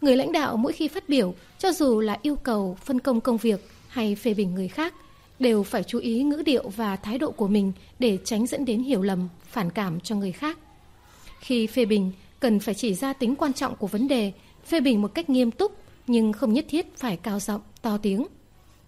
Người 0.00 0.16
lãnh 0.16 0.32
đạo 0.32 0.56
mỗi 0.56 0.72
khi 0.72 0.88
phát 0.88 1.08
biểu, 1.08 1.34
cho 1.58 1.72
dù 1.72 2.00
là 2.00 2.18
yêu 2.22 2.36
cầu 2.36 2.76
phân 2.84 3.00
công 3.00 3.20
công 3.20 3.36
việc 3.36 3.60
hay 3.88 4.14
phê 4.14 4.34
bình 4.34 4.54
người 4.54 4.68
khác, 4.68 4.94
đều 5.38 5.62
phải 5.62 5.82
chú 5.82 5.98
ý 5.98 6.22
ngữ 6.22 6.42
điệu 6.46 6.68
và 6.68 6.96
thái 6.96 7.18
độ 7.18 7.30
của 7.30 7.48
mình 7.48 7.72
để 7.98 8.18
tránh 8.24 8.46
dẫn 8.46 8.64
đến 8.64 8.82
hiểu 8.82 9.02
lầm, 9.02 9.28
phản 9.48 9.70
cảm 9.70 10.00
cho 10.00 10.16
người 10.16 10.32
khác. 10.32 10.58
Khi 11.40 11.66
phê 11.66 11.84
bình, 11.84 12.12
cần 12.40 12.60
phải 12.60 12.74
chỉ 12.74 12.94
ra 12.94 13.12
tính 13.12 13.36
quan 13.36 13.52
trọng 13.52 13.76
của 13.76 13.86
vấn 13.86 14.08
đề, 14.08 14.32
phê 14.66 14.80
bình 14.80 15.02
một 15.02 15.14
cách 15.14 15.30
nghiêm 15.30 15.50
túc 15.50 15.72
nhưng 16.06 16.32
không 16.32 16.52
nhất 16.52 16.64
thiết 16.68 16.96
phải 16.96 17.16
cao 17.16 17.40
giọng, 17.40 17.60
to 17.82 17.98
tiếng. 17.98 18.26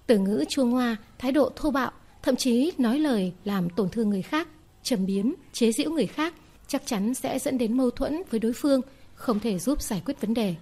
Từ 0.06 0.18
ngữ 0.18 0.44
chua 0.48 0.64
ngoa, 0.64 0.96
thái 1.18 1.32
độ 1.32 1.50
thô 1.56 1.70
bạo, 1.70 1.90
thậm 2.22 2.36
chí 2.36 2.72
nói 2.78 2.98
lời 2.98 3.32
làm 3.44 3.70
tổn 3.70 3.88
thương 3.88 4.10
người 4.10 4.22
khác, 4.22 4.48
trầm 4.82 5.06
biếm, 5.06 5.32
chế 5.52 5.72
giễu 5.72 5.90
người 5.90 6.06
khác 6.06 6.34
chắc 6.68 6.86
chắn 6.86 7.14
sẽ 7.14 7.38
dẫn 7.38 7.58
đến 7.58 7.76
mâu 7.76 7.90
thuẫn 7.90 8.22
với 8.30 8.40
đối 8.40 8.52
phương, 8.52 8.80
không 9.14 9.40
thể 9.40 9.58
giúp 9.58 9.82
giải 9.82 10.02
quyết 10.04 10.20
vấn 10.20 10.34
đề. 10.34 10.54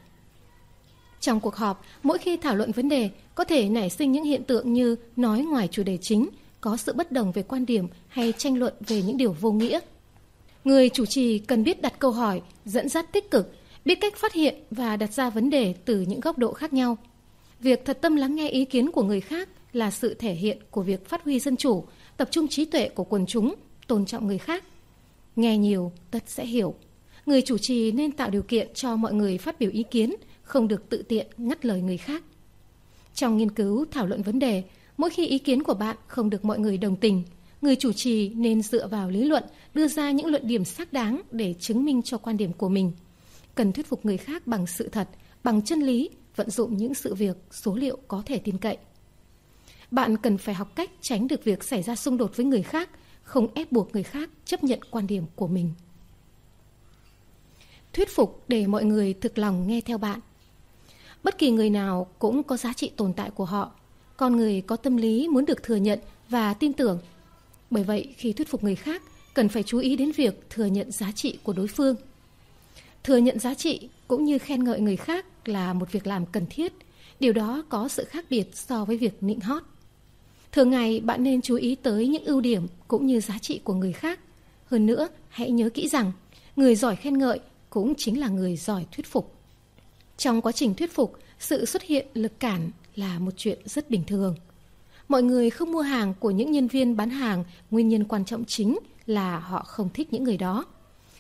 Trong 1.21 1.41
cuộc 1.41 1.57
họp, 1.57 1.85
mỗi 2.03 2.19
khi 2.19 2.37
thảo 2.37 2.57
luận 2.57 2.73
vấn 2.73 2.89
đề, 2.89 3.11
có 3.35 3.45
thể 3.45 3.69
nảy 3.69 3.91
sinh 3.91 4.13
những 4.13 4.25
hiện 4.25 4.45
tượng 4.45 4.73
như 4.73 4.97
nói 5.17 5.43
ngoài 5.43 5.69
chủ 5.71 5.83
đề 5.83 5.99
chính, 6.03 6.29
có 6.61 6.77
sự 6.77 6.93
bất 6.93 7.13
đồng 7.13 7.33
về 7.33 7.43
quan 7.43 7.67
điểm 7.67 7.89
hay 8.09 8.33
tranh 8.39 8.59
luận 8.59 8.75
về 8.87 9.03
những 9.03 9.17
điều 9.17 9.33
vô 9.33 9.53
nghĩa. 9.53 9.81
Người 10.65 10.89
chủ 10.89 11.07
trì 11.07 11.39
cần 11.39 11.65
biết 11.65 11.83
đặt 11.83 11.99
câu 11.99 12.11
hỏi, 12.11 12.43
dẫn 12.65 12.89
dắt 12.89 13.13
tích 13.13 13.31
cực, 13.31 13.53
biết 13.85 13.95
cách 14.01 14.17
phát 14.17 14.33
hiện 14.33 14.55
và 14.71 14.97
đặt 14.97 15.13
ra 15.13 15.31
vấn 15.31 15.51
đề 15.51 15.75
từ 15.85 16.01
những 16.01 16.21
góc 16.21 16.39
độ 16.39 16.53
khác 16.53 16.73
nhau. 16.73 16.97
Việc 17.61 17.85
thật 17.85 17.99
tâm 18.03 18.17
lắng 18.17 18.35
nghe 18.35 18.49
ý 18.49 18.65
kiến 18.65 18.91
của 18.93 19.03
người 19.03 19.21
khác 19.21 19.49
là 19.73 19.91
sự 19.91 20.15
thể 20.15 20.35
hiện 20.35 20.59
của 20.71 20.83
việc 20.83 21.09
phát 21.09 21.25
huy 21.25 21.39
dân 21.39 21.57
chủ, 21.57 21.85
tập 22.17 22.29
trung 22.31 22.49
trí 22.49 22.65
tuệ 22.65 22.89
của 22.89 23.05
quần 23.05 23.27
chúng, 23.27 23.55
tôn 23.89 24.07
trọng 24.07 24.27
người 24.27 24.39
khác. 24.39 24.65
Nghe 25.37 25.59
nhiều, 25.59 25.93
tất 26.11 26.23
sẽ 26.27 26.47
hiểu. 26.47 26.75
Người 27.27 27.43
chủ 27.43 27.59
trì 27.59 27.93
nên 27.93 28.13
tạo 28.13 28.31
điều 28.31 28.43
kiện 28.43 28.69
cho 28.75 28.97
mọi 28.97 29.13
người 29.15 29.39
phát 29.39 29.59
biểu 29.59 29.71
ý 29.71 29.83
kiến, 29.91 30.15
không 30.43 30.69
được 30.69 30.89
tự 30.89 31.03
tiện 31.03 31.27
ngắt 31.37 31.65
lời 31.65 31.81
người 31.83 31.97
khác. 31.97 32.23
Trong 33.15 33.37
nghiên 33.37 33.51
cứu 33.51 33.85
thảo 33.91 34.07
luận 34.07 34.23
vấn 34.23 34.39
đề, 34.39 34.63
mỗi 34.97 35.11
khi 35.11 35.27
ý 35.27 35.39
kiến 35.39 35.63
của 35.63 35.75
bạn 35.75 35.97
không 36.07 36.31
được 36.31 36.45
mọi 36.45 36.59
người 36.59 36.79
đồng 36.79 36.97
tình, 36.97 37.23
người 37.63 37.77
chủ 37.77 37.93
trì 37.93 38.29
nên 38.29 38.63
dựa 38.63 38.87
vào 38.87 39.11
lý 39.11 39.25
luận 39.25 39.45
đưa 39.75 39.89
ra 39.89 40.11
những 40.11 40.27
luận 40.27 40.47
điểm 40.47 40.65
xác 40.65 40.93
đáng 40.93 41.23
để 41.31 41.55
chứng 41.61 41.85
minh 41.85 42.03
cho 42.03 42.19
quan 42.19 42.37
điểm 42.37 42.53
của 42.53 42.69
mình. 42.69 42.93
Cần 43.55 43.73
thuyết 43.73 43.87
phục 43.87 44.05
người 44.05 44.17
khác 44.17 44.47
bằng 44.47 44.67
sự 44.67 44.89
thật, 44.89 45.09
bằng 45.45 45.63
chân 45.63 45.81
lý, 45.81 46.11
vận 46.37 46.51
dụng 46.51 46.77
những 46.77 46.95
sự 46.95 47.15
việc, 47.15 47.37
số 47.51 47.75
liệu 47.75 47.99
có 48.09 48.23
thể 48.27 48.39
tin 48.39 48.59
cậy. 48.59 48.77
Bạn 49.91 50.17
cần 50.17 50.39
phải 50.39 50.55
học 50.55 50.77
cách 50.77 50.91
tránh 51.01 51.29
được 51.29 51.45
việc 51.45 51.65
xảy 51.65 51.83
ra 51.83 51.97
xung 51.97 52.17
đột 52.17 52.37
với 52.37 52.47
người 52.47 52.63
khác, 52.63 52.91
không 53.29 53.49
ép 53.55 53.73
buộc 53.73 53.93
người 53.93 54.03
khác 54.03 54.31
chấp 54.45 54.65
nhận 54.65 54.81
quan 54.91 55.07
điểm 55.07 55.25
của 55.37 55.47
mình. 55.47 55.71
Thuyết 57.93 58.09
phục 58.15 58.45
để 58.49 58.67
mọi 58.67 58.85
người 58.85 59.15
thực 59.15 59.39
lòng 59.39 59.67
nghe 59.67 59.81
theo 59.81 59.99
bạn. 59.99 60.21
Bất 61.23 61.39
kỳ 61.39 61.51
người 61.51 61.71
nào 61.71 62.07
cũng 62.19 62.43
có 62.43 62.57
giá 62.57 62.73
trị 62.73 62.91
tồn 62.97 63.13
tại 63.13 63.31
của 63.31 63.45
họ. 63.45 63.73
Con 64.17 64.37
người 64.37 64.61
có 64.61 64.77
tâm 64.77 64.97
lý 64.97 65.29
muốn 65.29 65.45
được 65.45 65.63
thừa 65.63 65.77
nhận 65.77 65.99
và 66.29 66.55
tin 66.55 66.73
tưởng. 66.73 67.01
Bởi 67.71 67.85
vậy, 67.85 68.15
khi 68.17 68.33
thuyết 68.33 68.49
phục 68.49 68.65
người 68.65 68.77
khác, 68.77 69.03
cần 69.35 69.49
phải 69.49 69.63
chú 69.63 69.79
ý 69.79 69.97
đến 69.97 70.13
việc 70.13 70.51
thừa 70.51 70.67
nhận 70.67 70.91
giá 70.91 71.13
trị 71.13 71.39
của 71.43 71.53
đối 71.53 71.67
phương. 71.67 71.97
Thừa 73.05 73.17
nhận 73.17 73.39
giá 73.39 73.55
trị 73.55 73.89
cũng 74.09 74.25
như 74.25 74.39
khen 74.39 74.65
ngợi 74.65 74.81
người 74.81 74.97
khác 74.97 75.27
là 75.45 75.73
một 75.73 75.93
việc 75.93 76.07
làm 76.07 76.27
cần 76.27 76.47
thiết. 76.51 76.73
Điều 77.21 77.33
đó 77.33 77.63
có 77.69 77.89
sự 77.89 78.05
khác 78.05 78.25
biệt 78.31 78.57
so 78.57 78.85
với 78.85 78.97
việc 78.97 79.23
nịnh 79.23 79.41
hót. 79.41 79.63
Thường 80.53 80.71
ngày 80.71 81.01
bạn 81.01 81.23
nên 81.23 81.43
chú 81.43 81.57
ý 81.57 81.75
tới 81.75 82.09
những 82.09 82.25
ưu 82.25 82.41
điểm 82.41 82.67
cũng 82.89 83.07
như 83.07 83.21
giá 83.21 83.39
trị 83.39 83.61
của 83.65 83.75
người 83.75 83.93
khác. 83.93 84.21
Hơn 84.65 84.87
nữa, 84.87 85.09
hãy 85.29 85.51
nhớ 85.51 85.69
kỹ 85.69 85.89
rằng 85.89 86.13
người 86.57 86.75
giỏi 86.75 86.97
khen 86.97 87.19
ngợi 87.19 87.41
cũng 87.71 87.95
chính 87.95 88.21
là 88.21 88.29
người 88.29 88.57
giỏi 88.57 88.87
thuyết 88.93 89.07
phục. 89.07 89.35
Trong 90.17 90.41
quá 90.41 90.53
trình 90.53 90.75
thuyết 90.75 90.95
phục, 90.95 91.19
sự 91.39 91.65
xuất 91.65 91.83
hiện 91.83 92.07
lực 92.15 92.41
cản 92.41 92.71
là 92.95 93.19
một 93.19 93.31
chuyện 93.37 93.59
rất 93.65 93.91
bình 93.91 94.05
thường. 94.07 94.35
Mọi 95.09 95.23
người 95.23 95.51
không 95.51 95.73
mua 95.73 95.81
hàng 95.81 96.15
của 96.21 96.31
những 96.31 96.53
nhân 96.53 96.69
viên 96.69 96.97
bán 96.97 97.11
hàng, 97.11 97.45
nguyên 97.71 97.89
nhân 97.89 98.05
quan 98.05 98.25
trọng 98.25 98.45
chính 98.45 98.79
là 99.07 99.39
họ 99.39 99.63
không 99.63 99.89
thích 99.95 100.13
những 100.13 100.25
người 100.25 100.37
đó. 100.37 100.65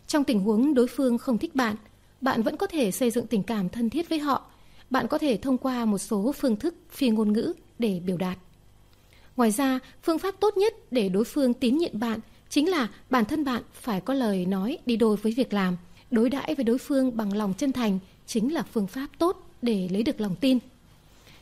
Trong 0.07 0.25
tình 0.25 0.41
huống 0.41 0.75
đối 0.75 0.87
phương 0.87 1.19
không 1.19 1.39
thích 1.39 1.55
bạn, 1.55 1.77
bạn 2.21 2.43
vẫn 2.43 2.57
có 2.57 2.67
thể 2.67 2.91
xây 2.91 3.11
dựng 3.11 3.27
tình 3.27 3.43
cảm 3.43 3.69
thân 3.69 3.91
thiết 3.91 4.09
với 4.09 4.19
họ. 4.19 4.51
Bạn 4.91 5.09
có 5.09 5.19
thể 5.19 5.37
thông 5.37 5.59
qua 5.59 5.85
một 5.85 5.99
số 5.99 6.33
phương 6.33 6.57
thức 6.57 6.75
phi 6.91 7.09
ngôn 7.09 7.33
ngữ 7.33 7.53
để 7.79 8.01
biểu 8.07 8.17
đạt. 8.17 8.39
Ngoài 9.39 9.51
ra, 9.51 9.79
phương 10.03 10.19
pháp 10.19 10.35
tốt 10.41 10.57
nhất 10.57 10.75
để 10.91 11.09
đối 11.09 11.25
phương 11.25 11.55
tín 11.55 11.79
nhiệm 11.79 12.01
bạn 12.01 12.21
chính 12.49 12.71
là 12.71 12.89
bản 13.11 13.25
thân 13.25 13.45
bạn 13.45 13.63
phải 13.73 14.01
có 14.01 14.15
lời 14.15 14.47
nói 14.47 14.79
đi 14.87 14.97
đôi 14.97 15.17
với 15.17 15.33
việc 15.33 15.53
làm. 15.53 15.77
Đối 16.11 16.31
đãi 16.31 16.55
với 16.55 16.65
đối 16.65 16.79
phương 16.79 17.17
bằng 17.17 17.37
lòng 17.37 17.55
chân 17.59 17.73
thành 17.73 17.99
chính 18.27 18.55
là 18.55 18.63
phương 18.73 18.87
pháp 18.87 19.07
tốt 19.19 19.51
để 19.63 19.89
lấy 19.93 20.03
được 20.03 20.21
lòng 20.21 20.37
tin. 20.41 20.59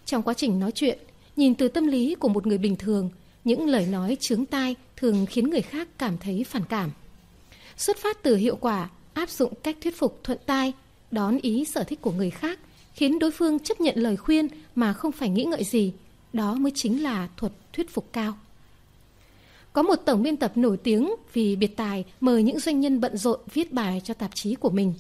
Trong 0.04 0.22
quá 0.22 0.34
trình 0.34 0.60
nói 0.60 0.72
chuyện, 0.72 0.98
nhìn 1.36 1.54
từ 1.54 1.68
tâm 1.68 1.86
lý 1.86 2.14
của 2.14 2.28
một 2.28 2.46
người 2.46 2.58
bình 2.58 2.76
thường, 2.76 3.10
những 3.44 3.66
lời 3.66 3.86
nói 3.86 4.16
chướng 4.20 4.46
tai 4.46 4.74
thường 4.96 5.26
khiến 5.26 5.50
người 5.50 5.62
khác 5.62 5.88
cảm 5.98 6.18
thấy 6.18 6.44
phản 6.44 6.64
cảm. 6.68 6.90
Xuất 7.76 7.96
phát 7.96 8.22
từ 8.22 8.36
hiệu 8.36 8.56
quả, 8.56 8.90
áp 9.14 9.30
dụng 9.30 9.52
cách 9.62 9.76
thuyết 9.82 9.98
phục 9.98 10.20
thuận 10.24 10.38
tai, 10.46 10.72
đón 11.10 11.38
ý 11.38 11.64
sở 11.64 11.84
thích 11.84 12.00
của 12.00 12.12
người 12.12 12.30
khác, 12.30 12.58
khiến 12.92 13.18
đối 13.18 13.30
phương 13.30 13.58
chấp 13.58 13.80
nhận 13.80 13.98
lời 13.98 14.16
khuyên 14.16 14.48
mà 14.74 14.92
không 14.92 15.12
phải 15.12 15.28
nghĩ 15.28 15.44
ngợi 15.44 15.64
gì, 15.64 15.92
đó 16.36 16.54
mới 16.54 16.72
chính 16.74 17.02
là 17.02 17.28
thuật 17.36 17.52
thuyết 17.72 17.90
phục 17.90 18.12
cao. 18.12 18.34
Có 19.72 19.82
một 19.82 19.96
tổng 19.96 20.22
biên 20.22 20.36
tập 20.36 20.52
nổi 20.56 20.76
tiếng 20.76 21.14
vì 21.32 21.56
biệt 21.56 21.76
tài 21.76 22.04
mời 22.20 22.42
những 22.42 22.60
doanh 22.60 22.80
nhân 22.80 23.00
bận 23.00 23.16
rộn 23.16 23.40
viết 23.52 23.72
bài 23.72 24.00
cho 24.04 24.14
tạp 24.14 24.30
chí 24.34 24.54
của 24.54 24.70
mình. 24.70 24.94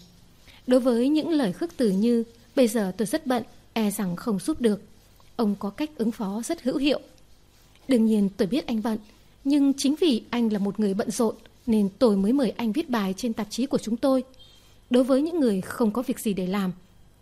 Đối 0.66 0.80
với 0.80 1.08
những 1.08 1.30
lời 1.30 1.52
khước 1.52 1.76
từ 1.76 1.90
như 1.90 2.24
bây 2.56 2.68
giờ 2.68 2.92
tôi 2.96 3.06
rất 3.06 3.26
bận, 3.26 3.42
e 3.72 3.90
rằng 3.90 4.16
không 4.16 4.38
giúp 4.38 4.60
được, 4.60 4.82
ông 5.36 5.54
có 5.58 5.70
cách 5.70 5.90
ứng 5.96 6.12
phó 6.12 6.42
rất 6.44 6.62
hữu 6.62 6.76
hiệu. 6.76 7.00
Đương 7.88 8.06
nhiên 8.06 8.28
tôi 8.36 8.48
biết 8.48 8.66
anh 8.66 8.82
bận, 8.82 8.98
nhưng 9.44 9.72
chính 9.74 9.94
vì 10.00 10.22
anh 10.30 10.52
là 10.52 10.58
một 10.58 10.80
người 10.80 10.94
bận 10.94 11.10
rộn 11.10 11.34
nên 11.66 11.88
tôi 11.98 12.16
mới 12.16 12.32
mời 12.32 12.50
anh 12.50 12.72
viết 12.72 12.90
bài 12.90 13.14
trên 13.16 13.32
tạp 13.32 13.46
chí 13.50 13.66
của 13.66 13.78
chúng 13.78 13.96
tôi. 13.96 14.24
Đối 14.90 15.04
với 15.04 15.22
những 15.22 15.40
người 15.40 15.60
không 15.60 15.90
có 15.90 16.02
việc 16.02 16.20
gì 16.20 16.34
để 16.34 16.46
làm, 16.46 16.72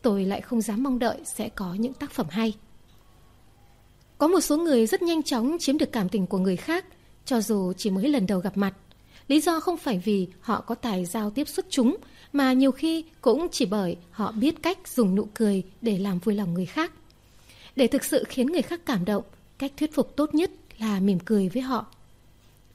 tôi 0.02 0.24
lại 0.24 0.40
không 0.40 0.60
dám 0.60 0.82
mong 0.82 0.98
đợi 0.98 1.18
sẽ 1.24 1.48
có 1.48 1.74
những 1.74 1.92
tác 1.92 2.12
phẩm 2.12 2.26
hay. 2.30 2.52
Có 4.18 4.28
một 4.28 4.40
số 4.40 4.56
người 4.56 4.86
rất 4.86 5.02
nhanh 5.02 5.22
chóng 5.22 5.56
chiếm 5.60 5.78
được 5.78 5.92
cảm 5.92 6.08
tình 6.08 6.26
của 6.26 6.38
người 6.38 6.56
khác, 6.56 6.84
cho 7.24 7.40
dù 7.40 7.72
chỉ 7.72 7.90
mới 7.90 8.08
lần 8.08 8.26
đầu 8.26 8.38
gặp 8.38 8.56
mặt. 8.56 8.74
Lý 9.28 9.40
do 9.40 9.60
không 9.60 9.76
phải 9.76 10.02
vì 10.04 10.28
họ 10.40 10.60
có 10.60 10.74
tài 10.74 11.04
giao 11.04 11.30
tiếp 11.30 11.48
xuất 11.48 11.66
chúng, 11.70 11.96
mà 12.32 12.52
nhiều 12.52 12.70
khi 12.70 13.04
cũng 13.20 13.46
chỉ 13.52 13.66
bởi 13.66 13.96
họ 14.10 14.32
biết 14.32 14.62
cách 14.62 14.88
dùng 14.88 15.14
nụ 15.14 15.28
cười 15.34 15.62
để 15.80 15.98
làm 15.98 16.18
vui 16.18 16.34
lòng 16.34 16.54
người 16.54 16.66
khác. 16.66 16.92
Để 17.76 17.86
thực 17.86 18.04
sự 18.04 18.24
khiến 18.28 18.46
người 18.46 18.62
khác 18.62 18.80
cảm 18.86 19.04
động, 19.04 19.24
cách 19.58 19.72
thuyết 19.76 19.94
phục 19.94 20.16
tốt 20.16 20.34
nhất 20.34 20.50
là 20.78 21.00
mỉm 21.00 21.18
cười 21.24 21.48
với 21.48 21.62
họ. 21.62 21.86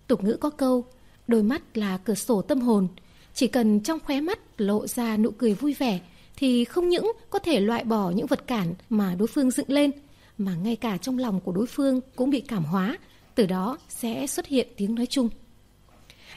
Tục 0.07 0.23
ngữ 0.23 0.37
có 0.37 0.49
câu, 0.49 0.85
đôi 1.27 1.43
mắt 1.43 1.77
là 1.77 1.97
cửa 1.97 2.15
sổ 2.15 2.41
tâm 2.41 2.61
hồn, 2.61 2.87
chỉ 3.33 3.47
cần 3.47 3.79
trong 3.79 3.99
khóe 3.99 4.21
mắt 4.21 4.39
lộ 4.57 4.87
ra 4.87 5.17
nụ 5.17 5.31
cười 5.31 5.53
vui 5.53 5.73
vẻ 5.73 5.99
thì 6.35 6.65
không 6.65 6.89
những 6.89 7.11
có 7.29 7.39
thể 7.39 7.59
loại 7.59 7.83
bỏ 7.83 8.09
những 8.09 8.27
vật 8.27 8.47
cản 8.47 8.73
mà 8.89 9.15
đối 9.15 9.27
phương 9.27 9.51
dựng 9.51 9.69
lên– 9.69 9.91
mà 10.39 10.55
ngay 10.55 10.75
cả 10.75 10.97
trong 10.97 11.17
lòng 11.17 11.39
của 11.39 11.51
đối 11.51 11.65
phương 11.65 12.01
cũng 12.15 12.29
bị 12.29 12.41
cảm 12.41 12.65
hóa, 12.65 12.97
từ 13.35 13.45
đó 13.45 13.77
sẽ 13.89 14.27
xuất 14.27 14.47
hiện 14.47 14.67
tiếng 14.77 14.95
nói 14.95 15.05
chung. 15.05 15.29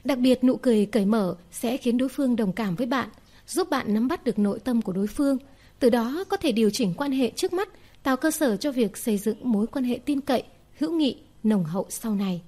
Đặc 0.04 0.18
biệt 0.18 0.44
nụ 0.44 0.56
cười 0.56 0.86
cởi 0.86 1.04
mở 1.04 1.34
sẽ 1.50 1.76
khiến 1.76 1.98
đối 1.98 2.08
phương 2.08 2.36
đồng 2.36 2.52
cảm 2.52 2.76
với 2.76 2.86
bạn, 2.86 3.08
giúp 3.46 3.70
bạn 3.70 3.94
nắm 3.94 4.08
bắt 4.08 4.24
được 4.24 4.38
nội 4.38 4.60
tâm 4.60 4.82
của 4.82 4.92
đối 4.92 5.06
phương, 5.06 5.38
từ 5.78 5.90
đó 5.90 6.24
có 6.28 6.36
thể 6.36 6.52
điều 6.52 6.70
chỉnh 6.70 6.94
quan 6.96 7.12
hệ 7.12 7.30
trước 7.30 7.52
mắt, 7.52 7.68
tạo 8.02 8.16
cơ 8.16 8.30
sở 8.30 8.56
cho 8.56 8.72
việc 8.72 8.96
xây 8.96 9.18
dựng 9.18 9.36
mối 9.42 9.66
quan 9.66 9.84
hệ 9.84 9.98
tin 10.04 10.20
cậy, 10.20 10.42
hữu 10.78 10.92
nghị, 10.92 11.18
nồng 11.42 11.64
hậu 11.64 11.86
sau 11.88 12.14
này. 12.14 12.42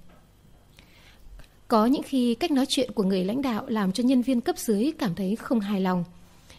Có 1.69 1.87
những 1.87 2.03
khi 2.03 2.35
cách 2.35 2.51
nói 2.51 2.67
chuyện 2.69 2.93
của 2.93 3.03
người 3.03 3.25
lãnh 3.25 3.43
đạo 3.43 3.65
làm 3.69 3.93
cho 3.93 4.05
nhân 4.05 4.23
viên 4.23 4.41
cấp 4.41 4.59
dưới 4.59 4.93
cảm 4.99 5.15
thấy 5.15 5.37
không 5.37 5.61
hài 5.61 5.81
lòng. 5.81 6.05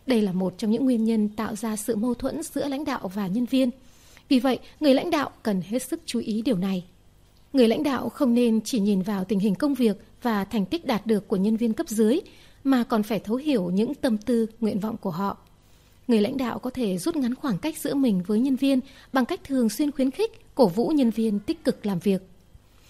Đây 0.08 0.22
là 0.22 0.32
một 0.32 0.54
trong 0.58 0.72
những 0.72 0.86
nguyên 0.86 1.04
nhân 1.04 1.30
tạo 1.30 1.56
ra 1.56 1.76
sự 1.76 1.96
mâu 1.96 2.14
thuẫn 2.14 2.44
giữa 2.44 2.68
lãnh 2.68 2.86
đạo 2.86 3.12
và 3.14 3.28
nhân 3.28 3.46
viên– 3.46 3.70
vì 4.30 4.40
vậy, 4.40 4.60
người 4.80 4.94
lãnh 4.94 5.12
đạo 5.12 5.30
cần 5.44 5.62
hết 5.62 5.84
sức 5.84 6.02
chú 6.06 6.20
ý 6.20 6.42
điều 6.42 6.58
này. 6.58 6.86
Người 7.54 7.68
lãnh 7.68 7.84
đạo 7.84 8.10
không 8.10 8.34
nên 8.34 8.62
chỉ 8.62 8.80
nhìn 8.80 9.02
vào 9.02 9.24
tình 9.24 9.40
hình 9.40 9.56
công 9.56 9.74
việc 9.74 9.98
và 10.22 10.46
thành 10.46 10.66
tích 10.66 10.86
đạt 10.86 11.08
được 11.08 11.28
của 11.28 11.36
nhân 11.36 11.58
viên 11.58 11.74
cấp 11.74 11.90
dưới, 11.90 12.20
mà 12.64 12.84
còn 12.84 13.04
phải 13.04 13.20
thấu 13.20 13.36
hiểu 13.36 13.70
những 13.70 13.96
tâm 13.96 14.18
tư, 14.18 14.46
nguyện 14.60 14.80
vọng 14.80 14.98
của 14.98 15.12
họ. 15.12 15.38
Người 16.08 16.22
lãnh 16.22 16.38
đạo 16.38 16.60
có 16.60 16.70
thể 16.70 16.98
rút 16.98 17.16
ngắn 17.16 17.36
khoảng 17.36 17.58
cách 17.58 17.78
giữa 17.78 17.94
mình 17.94 18.24
với 18.28 18.40
nhân 18.40 18.56
viên 18.56 18.80
bằng 19.14 19.26
cách 19.26 19.44
thường 19.44 19.70
xuyên 19.70 19.92
khuyến 19.92 20.12
khích, 20.12 20.56
cổ 20.56 20.68
vũ 20.68 20.90
nhân 20.90 21.10
viên 21.10 21.40
tích 21.40 21.64
cực 21.64 21.86
làm 21.86 22.00
việc. 22.00 22.22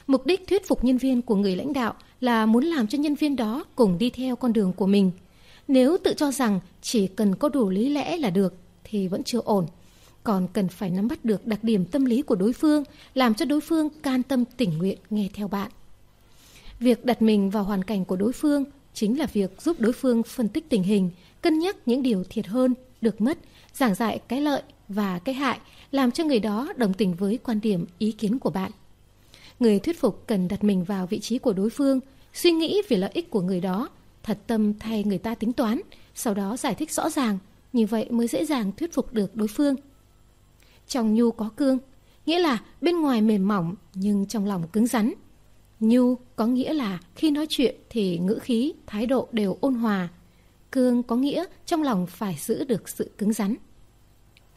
Mục 0.07 0.25
đích 0.25 0.47
thuyết 0.47 0.67
phục 0.67 0.83
nhân 0.83 0.97
viên 0.97 1.21
của 1.21 1.35
người 1.35 1.55
lãnh 1.55 1.73
đạo 1.73 1.93
là 2.19 2.45
muốn 2.45 2.63
làm 2.63 2.87
cho 2.87 2.97
nhân 2.97 3.15
viên 3.15 3.35
đó 3.35 3.63
cùng 3.75 3.97
đi 3.97 4.09
theo 4.09 4.35
con 4.35 4.53
đường 4.53 4.73
của 4.73 4.87
mình. 4.87 5.11
Nếu 5.67 5.97
tự 6.03 6.13
cho 6.17 6.31
rằng 6.31 6.59
chỉ 6.81 7.07
cần 7.07 7.35
có 7.35 7.49
đủ 7.49 7.69
lý 7.69 7.89
lẽ 7.89 8.17
là 8.17 8.29
được 8.29 8.53
thì 8.83 9.07
vẫn 9.07 9.23
chưa 9.23 9.41
ổn 9.45 9.65
còn 10.25 10.47
cần 10.53 10.67
phải 10.67 10.89
nắm 10.89 11.07
bắt 11.07 11.25
được 11.25 11.47
đặc 11.47 11.63
điểm 11.63 11.85
tâm 11.85 12.05
lý 12.05 12.21
của 12.21 12.35
đối 12.35 12.53
phương, 12.53 12.83
làm 13.13 13.33
cho 13.33 13.45
đối 13.45 13.61
phương 13.61 13.89
can 14.03 14.23
tâm 14.23 14.43
tình 14.57 14.77
nguyện 14.77 14.97
nghe 15.09 15.29
theo 15.33 15.47
bạn. 15.47 15.71
Việc 16.79 17.05
đặt 17.05 17.21
mình 17.21 17.49
vào 17.49 17.63
hoàn 17.63 17.83
cảnh 17.83 18.05
của 18.05 18.15
đối 18.15 18.33
phương 18.33 18.63
chính 18.93 19.19
là 19.19 19.25
việc 19.33 19.61
giúp 19.61 19.79
đối 19.79 19.93
phương 19.93 20.23
phân 20.23 20.47
tích 20.49 20.69
tình 20.69 20.83
hình, 20.83 21.09
cân 21.41 21.59
nhắc 21.59 21.75
những 21.85 22.03
điều 22.03 22.23
thiệt 22.29 22.47
hơn, 22.47 22.73
được 23.01 23.21
mất, 23.21 23.37
giảng 23.73 23.95
dạy 23.95 24.19
cái 24.27 24.41
lợi 24.41 24.61
và 24.87 25.19
cái 25.19 25.35
hại, 25.35 25.59
làm 25.91 26.11
cho 26.11 26.23
người 26.23 26.39
đó 26.39 26.73
đồng 26.77 26.93
tình 26.93 27.15
với 27.15 27.39
quan 27.43 27.61
điểm, 27.61 27.85
ý 27.97 28.11
kiến 28.11 28.39
của 28.39 28.49
bạn. 28.49 28.71
Người 29.59 29.79
thuyết 29.79 29.99
phục 29.99 30.27
cần 30.27 30.47
đặt 30.47 30.63
mình 30.63 30.83
vào 30.83 31.07
vị 31.07 31.19
trí 31.19 31.37
của 31.37 31.53
đối 31.53 31.69
phương, 31.69 31.99
suy 32.33 32.51
nghĩ 32.51 32.81
về 32.89 32.97
lợi 32.97 33.11
ích 33.13 33.29
của 33.29 33.41
người 33.41 33.61
đó, 33.61 33.89
thật 34.23 34.37
tâm 34.47 34.73
thay 34.79 35.03
người 35.03 35.17
ta 35.17 35.35
tính 35.35 35.53
toán, 35.53 35.81
sau 36.15 36.33
đó 36.33 36.57
giải 36.57 36.75
thích 36.75 36.91
rõ 36.91 37.09
ràng, 37.09 37.37
như 37.73 37.85
vậy 37.85 38.07
mới 38.09 38.27
dễ 38.27 38.45
dàng 38.45 38.71
thuyết 38.77 38.93
phục 38.93 39.13
được 39.13 39.35
đối 39.35 39.47
phương. 39.47 39.75
Trong 40.87 41.13
nhu 41.13 41.31
có 41.31 41.49
cương, 41.57 41.77
nghĩa 42.25 42.39
là 42.39 42.59
bên 42.81 43.01
ngoài 43.01 43.21
mềm 43.21 43.47
mỏng 43.47 43.75
nhưng 43.93 44.25
trong 44.25 44.45
lòng 44.45 44.67
cứng 44.67 44.87
rắn. 44.87 45.13
Nhu 45.79 46.15
có 46.35 46.45
nghĩa 46.47 46.73
là 46.73 46.99
khi 47.15 47.31
nói 47.31 47.45
chuyện 47.49 47.75
thì 47.89 48.17
ngữ 48.17 48.39
khí, 48.41 48.73
thái 48.87 49.05
độ 49.05 49.27
đều 49.31 49.57
ôn 49.61 49.73
hòa. 49.73 50.09
Cương 50.71 51.03
có 51.03 51.15
nghĩa 51.15 51.45
trong 51.65 51.83
lòng 51.83 52.07
phải 52.07 52.37
giữ 52.39 52.63
được 52.63 52.89
sự 52.89 53.11
cứng 53.17 53.33
rắn. 53.33 53.55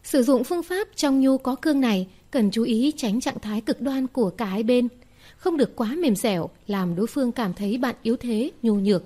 Sử 0.02 0.22
dụng 0.22 0.44
phương 0.44 0.62
pháp 0.62 0.88
trong 0.96 1.20
nhu 1.20 1.38
có 1.38 1.54
cương 1.54 1.80
này 1.80 2.08
cần 2.30 2.50
chú 2.50 2.62
ý 2.62 2.92
tránh 2.96 3.20
trạng 3.20 3.38
thái 3.38 3.60
cực 3.60 3.80
đoan 3.80 4.06
của 4.06 4.30
cả 4.30 4.44
hai 4.44 4.62
bên. 4.62 4.88
Không 5.36 5.56
được 5.56 5.76
quá 5.76 5.96
mềm 6.02 6.16
dẻo 6.16 6.48
làm 6.66 6.96
đối 6.96 7.06
phương 7.06 7.32
cảm 7.32 7.54
thấy 7.54 7.78
bạn 7.78 7.94
yếu 8.02 8.16
thế, 8.16 8.50
nhu 8.62 8.74
nhược. 8.74 9.04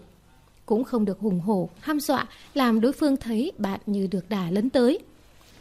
Cũng 0.67 0.85
không 0.85 1.05
được 1.05 1.19
hùng 1.19 1.41
hổ, 1.41 1.69
ham 1.81 2.01
dọa 2.01 2.27
làm 2.55 2.81
đối 2.81 2.93
phương 2.93 3.17
thấy 3.17 3.53
bạn 3.59 3.81
như 3.87 4.07
được 4.07 4.29
đà 4.29 4.51
lấn 4.51 4.71
tới. 4.71 4.99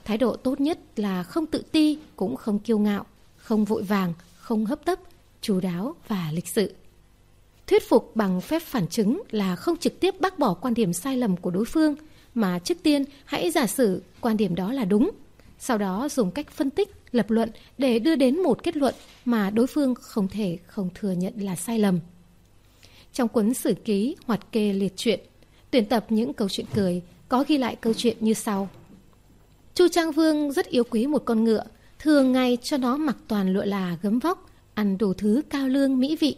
Thái 0.06 0.18
độ 0.18 0.36
tốt 0.36 0.60
nhất 0.60 0.80
là 0.96 1.24
không 1.24 1.46
tự 1.46 1.64
ti, 1.72 1.98
cũng 2.16 2.36
không 2.36 2.60
kiêu 2.60 2.80
ngạo, 2.80 3.06
không 3.38 3.66
vội 3.66 3.84
vàng, 3.84 4.14
không 4.36 4.66
hấp 4.66 4.86
tấp, 4.86 5.00
chú 5.42 5.60
đáo 5.60 5.96
và 6.08 6.32
lịch 6.34 6.48
sự. 6.48 6.74
Thuyết 7.68 7.90
phục 7.90 8.16
bằng 8.16 8.42
phép 8.42 8.62
phản 8.62 8.88
chứng 8.88 9.22
là 9.32 9.56
không 9.56 9.78
trực 9.78 10.00
tiếp 10.00 10.16
bác 10.20 10.40
bỏ 10.40 10.54
quan 10.54 10.74
điểm 10.74 10.94
sai 10.94 11.18
lầm 11.18 11.38
của 11.38 11.52
đối 11.52 11.66
phương, 11.66 11.96
mà 12.36 12.60
trước 12.60 12.78
tiên 12.84 13.06
hãy 13.26 13.52
giả 13.52 13.68
sử 13.68 14.02
quan 14.22 14.38
điểm 14.38 14.56
đó 14.56 14.74
là 14.74 14.86
đúng. 14.86 15.12
Sau 15.60 15.78
đó 15.78 16.10
dùng 16.12 16.32
cách 16.32 16.52
phân 16.52 16.70
tích, 16.70 16.90
lập 17.12 17.32
luận 17.32 17.52
để 17.78 18.00
đưa 18.00 18.16
đến 18.16 18.44
một 18.44 18.64
kết 18.64 18.78
luận 18.78 18.96
mà 19.26 19.50
đối 19.50 19.68
phương 19.68 19.96
không 19.96 20.28
thể 20.28 20.58
không 20.68 20.90
thừa 20.96 21.12
nhận 21.12 21.34
là 21.38 21.56
sai 21.56 21.80
lầm. 21.80 22.00
Trong 23.14 23.28
cuốn 23.28 23.54
sử 23.54 23.74
ký 23.74 24.16
hoạt 24.26 24.52
kê 24.52 24.74
liệt 24.74 24.94
truyện, 24.96 25.20
tuyển 25.72 25.86
tập 25.86 26.06
những 26.10 26.34
câu 26.34 26.50
chuyện 26.50 26.66
cười 26.74 27.02
có 27.30 27.44
ghi 27.48 27.58
lại 27.58 27.76
câu 27.76 27.94
chuyện 27.94 28.18
như 28.20 28.34
sau. 28.34 28.70
Chu 29.76 29.88
Trang 29.88 30.12
Vương 30.12 30.52
rất 30.52 30.66
yêu 30.66 30.84
quý 30.90 31.08
một 31.08 31.22
con 31.26 31.44
ngựa, 31.44 31.64
thường 32.00 32.32
ngày 32.32 32.58
cho 32.62 32.78
nó 32.78 32.98
mặc 32.98 33.18
toàn 33.28 33.54
lụa 33.54 33.66
là 33.66 33.98
gấm 34.02 34.20
vóc, 34.20 34.50
ăn 34.74 34.98
đủ 34.98 35.14
thứ 35.14 35.42
cao 35.50 35.68
lương 35.68 36.00
mỹ 36.00 36.18
vị. 36.20 36.36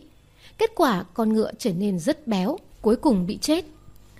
Kết 0.57 0.71
quả 0.75 1.03
con 1.13 1.33
ngựa 1.33 1.51
trở 1.59 1.73
nên 1.73 1.99
rất 1.99 2.27
béo, 2.27 2.57
cuối 2.81 2.95
cùng 2.95 3.25
bị 3.25 3.37
chết. 3.41 3.65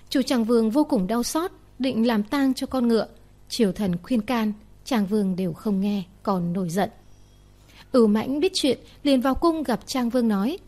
Chu 0.08 0.22
Trang 0.22 0.44
Vương 0.44 0.70
vô 0.70 0.84
cùng 0.84 1.06
đau 1.06 1.22
xót, 1.22 1.50
định 1.78 2.06
làm 2.06 2.22
tang 2.22 2.54
cho 2.54 2.66
con 2.66 2.88
ngựa. 2.88 3.06
Triều 3.48 3.72
thần 3.72 3.96
khuyên 4.02 4.20
can, 4.20 4.52
Trang 4.84 5.06
Vương 5.06 5.36
đều 5.36 5.52
không 5.52 5.80
nghe, 5.80 6.02
còn 6.22 6.52
nổi 6.52 6.70
giận. 6.70 6.90
Ưu 7.92 8.06
Mãnh 8.06 8.40
biết 8.40 8.52
chuyện, 8.54 8.78
liền 9.02 9.20
vào 9.20 9.34
cung 9.34 9.62
gặp 9.62 9.80
Trang 9.86 10.10
Vương 10.10 10.28
nói, 10.28 10.58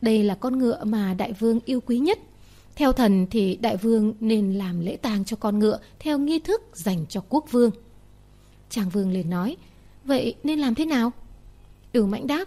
đây 0.00 0.22
là 0.22 0.34
con 0.34 0.58
ngựa 0.58 0.84
mà 0.84 1.14
đại 1.14 1.32
vương 1.32 1.60
yêu 1.64 1.80
quý 1.80 1.98
nhất. 1.98 2.18
Theo 2.76 2.92
thần 2.92 3.26
thì 3.30 3.56
đại 3.56 3.76
vương 3.76 4.14
nên 4.20 4.52
làm 4.52 4.80
lễ 4.80 4.96
tang 4.96 5.24
cho 5.24 5.36
con 5.36 5.58
ngựa 5.58 5.78
theo 5.98 6.18
nghi 6.18 6.38
thức 6.38 6.62
dành 6.74 7.06
cho 7.08 7.20
quốc 7.28 7.44
vương 7.50 7.70
tràng 8.72 8.88
vương 8.88 9.12
liền 9.12 9.30
nói, 9.30 9.56
vậy 10.04 10.34
nên 10.42 10.58
làm 10.58 10.74
thế 10.74 10.86
nào? 10.86 11.12
Ưu 11.92 12.06
Mãnh 12.06 12.26
đáp, 12.26 12.44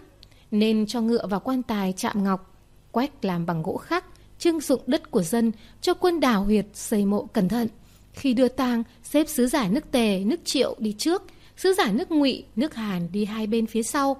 nên 0.50 0.86
cho 0.86 1.00
ngựa 1.00 1.26
vào 1.26 1.40
quan 1.40 1.62
tài 1.62 1.92
chạm 1.96 2.24
ngọc, 2.24 2.54
quách 2.90 3.24
làm 3.24 3.46
bằng 3.46 3.62
gỗ 3.62 3.76
khắc, 3.76 4.04
trưng 4.38 4.60
dụng 4.60 4.80
đất 4.86 5.10
của 5.10 5.22
dân 5.22 5.52
cho 5.80 5.94
quân 5.94 6.20
đào 6.20 6.44
huyệt 6.44 6.66
xây 6.74 7.06
mộ 7.06 7.26
cẩn 7.26 7.48
thận. 7.48 7.68
Khi 8.12 8.34
đưa 8.34 8.48
tang, 8.48 8.82
xếp 9.02 9.28
sứ 9.28 9.46
giả 9.46 9.68
nước 9.68 9.90
tề, 9.90 10.24
nước 10.24 10.40
triệu 10.44 10.76
đi 10.78 10.94
trước, 10.98 11.22
sứ 11.56 11.72
giả 11.72 11.92
nước 11.92 12.10
ngụy, 12.10 12.44
nước 12.56 12.74
hàn 12.74 13.08
đi 13.12 13.24
hai 13.24 13.46
bên 13.46 13.66
phía 13.66 13.82
sau. 13.82 14.16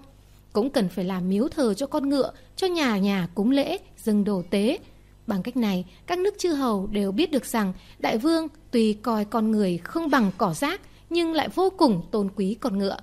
Cũng 0.53 0.71
cần 0.71 0.89
phải 0.89 1.05
làm 1.05 1.29
miếu 1.29 1.49
thờ 1.49 1.75
cho 1.75 1.87
con 1.87 2.09
ngựa, 2.09 2.33
cho 2.57 2.67
nhà 2.67 2.99
nhà 2.99 3.29
cúng 3.35 3.51
lễ, 3.51 3.79
dâng 3.99 4.25
đồ 4.25 4.43
tế. 4.51 4.79
Bằng 5.27 5.43
cách 5.43 5.57
này, 5.57 5.85
các 6.07 6.19
nước 6.19 6.35
chư 6.39 6.53
hầu 6.53 6.87
đều 6.87 7.13
biết 7.13 7.31
được 7.31 7.47
rằng 7.47 7.73
đại 7.99 8.19
vương 8.19 8.49
tuy 8.71 8.93
coi 8.93 9.25
con 9.25 9.51
người 9.51 9.79
không 9.79 10.11
bằng 10.11 10.31
cỏ 10.39 10.55
rác, 10.55 10.81
nhưng 11.11 11.33
lại 11.33 11.49
vô 11.49 11.73
cùng 11.77 12.03
tôn 12.11 12.29
quý 12.37 12.57
con 12.61 12.79
ngựa. 12.79 12.97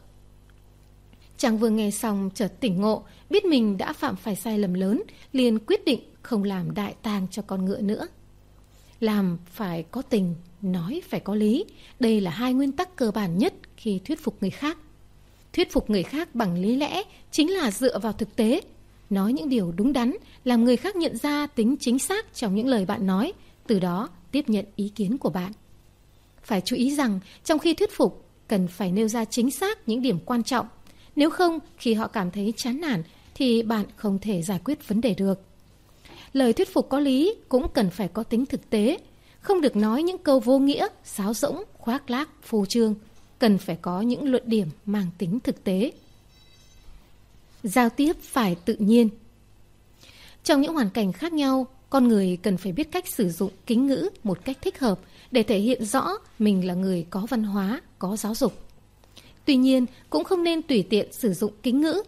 Chàng 1.37 1.57
vừa 1.57 1.69
nghe 1.69 1.91
xong 1.91 2.29
chợt 2.33 2.59
tỉnh 2.59 2.81
ngộ, 2.81 3.03
biết 3.29 3.45
mình 3.45 3.77
đã 3.77 3.93
phạm 3.93 4.15
phải 4.15 4.35
sai 4.35 4.59
lầm 4.59 4.73
lớn, 4.73 5.03
liền 5.31 5.59
quyết 5.59 5.85
định 5.85 5.99
không 6.21 6.43
làm 6.43 6.73
đại 6.73 6.95
tang 7.01 7.27
cho 7.31 7.41
con 7.41 7.65
ngựa 7.65 7.81
nữa. 7.81 8.07
Làm 8.99 9.37
phải 9.45 9.83
có 9.83 10.01
tình, 10.01 10.35
nói 10.61 11.01
phải 11.09 11.19
có 11.19 11.35
lý. 11.35 11.65
Đây 11.99 12.21
là 12.21 12.31
hai 12.31 12.53
nguyên 12.53 12.71
tắc 12.71 12.95
cơ 12.95 13.11
bản 13.11 13.37
nhất 13.37 13.53
khi 13.77 13.99
thuyết 14.05 14.23
phục 14.23 14.37
người 14.41 14.49
khác. 14.49 14.77
Thuyết 15.53 15.71
phục 15.71 15.89
người 15.89 16.03
khác 16.03 16.35
bằng 16.35 16.61
lý 16.61 16.75
lẽ 16.75 17.03
chính 17.31 17.51
là 17.51 17.71
dựa 17.71 17.99
vào 17.99 18.13
thực 18.13 18.35
tế. 18.35 18.61
Nói 19.09 19.33
những 19.33 19.49
điều 19.49 19.71
đúng 19.71 19.93
đắn, 19.93 20.15
làm 20.43 20.63
người 20.63 20.77
khác 20.77 20.95
nhận 20.95 21.17
ra 21.17 21.47
tính 21.47 21.75
chính 21.79 21.99
xác 21.99 22.33
trong 22.33 22.55
những 22.55 22.67
lời 22.67 22.85
bạn 22.85 23.07
nói, 23.07 23.33
từ 23.67 23.79
đó 23.79 24.09
tiếp 24.31 24.49
nhận 24.49 24.65
ý 24.75 24.89
kiến 24.89 25.17
của 25.17 25.29
bạn. 25.29 25.51
Phải 26.43 26.61
chú 26.61 26.75
ý 26.75 26.95
rằng, 26.95 27.19
trong 27.43 27.59
khi 27.59 27.73
thuyết 27.73 27.91
phục, 27.91 28.25
cần 28.47 28.67
phải 28.67 28.91
nêu 28.91 29.07
ra 29.07 29.25
chính 29.25 29.51
xác 29.51 29.87
những 29.87 30.01
điểm 30.01 30.19
quan 30.25 30.43
trọng. 30.43 30.67
Nếu 31.15 31.29
không, 31.29 31.59
khi 31.77 31.93
họ 31.93 32.07
cảm 32.07 32.31
thấy 32.31 32.53
chán 32.57 32.81
nản, 32.81 33.03
thì 33.35 33.63
bạn 33.63 33.85
không 33.95 34.19
thể 34.19 34.41
giải 34.41 34.59
quyết 34.65 34.87
vấn 34.87 35.01
đề 35.01 35.13
được. 35.13 35.41
Lời 36.33 36.53
thuyết 36.53 36.73
phục 36.73 36.89
có 36.89 36.99
lý 36.99 37.35
cũng 37.49 37.67
cần 37.73 37.89
phải 37.89 38.07
có 38.07 38.23
tính 38.23 38.45
thực 38.45 38.69
tế, 38.69 38.97
không 39.39 39.61
được 39.61 39.75
nói 39.75 40.03
những 40.03 40.17
câu 40.17 40.39
vô 40.39 40.59
nghĩa, 40.59 40.87
sáo 41.03 41.33
rỗng, 41.33 41.63
khoác 41.77 42.09
lác, 42.09 42.29
phô 42.43 42.65
trương. 42.65 42.95
Cần 43.39 43.57
phải 43.57 43.75
có 43.81 44.01
những 44.01 44.31
luận 44.31 44.43
điểm 44.45 44.67
mang 44.85 45.07
tính 45.17 45.39
thực 45.39 45.63
tế. 45.63 45.91
Giao 47.63 47.89
tiếp 47.89 48.13
phải 48.21 48.55
tự 48.65 48.75
nhiên. 48.79 49.09
Trong 50.43 50.61
những 50.61 50.73
hoàn 50.73 50.89
cảnh 50.89 51.13
khác 51.13 51.33
nhau, 51.33 51.67
con 51.89 52.07
người 52.07 52.37
cần 52.43 52.57
phải 52.57 52.71
biết 52.71 52.91
cách 52.91 53.07
sử 53.07 53.29
dụng 53.29 53.51
kính 53.65 53.87
ngữ 53.87 54.09
một 54.23 54.45
cách 54.45 54.57
thích 54.61 54.79
hợp 54.79 54.99
để 55.33 55.43
thể 55.43 55.59
hiện 55.59 55.85
rõ 55.85 56.11
mình 56.39 56.67
là 56.67 56.73
người 56.73 57.05
có 57.09 57.25
văn 57.29 57.43
hóa, 57.43 57.81
có 57.99 58.17
giáo 58.17 58.35
dục. 58.35 58.53
Tuy 59.45 59.55
nhiên, 59.55 59.85
cũng 60.09 60.23
không 60.23 60.43
nên 60.43 60.61
tùy 60.61 60.83
tiện 60.89 61.13
sử 61.13 61.33
dụng 61.33 61.51
kính 61.63 61.81
ngữ. 61.81 62.03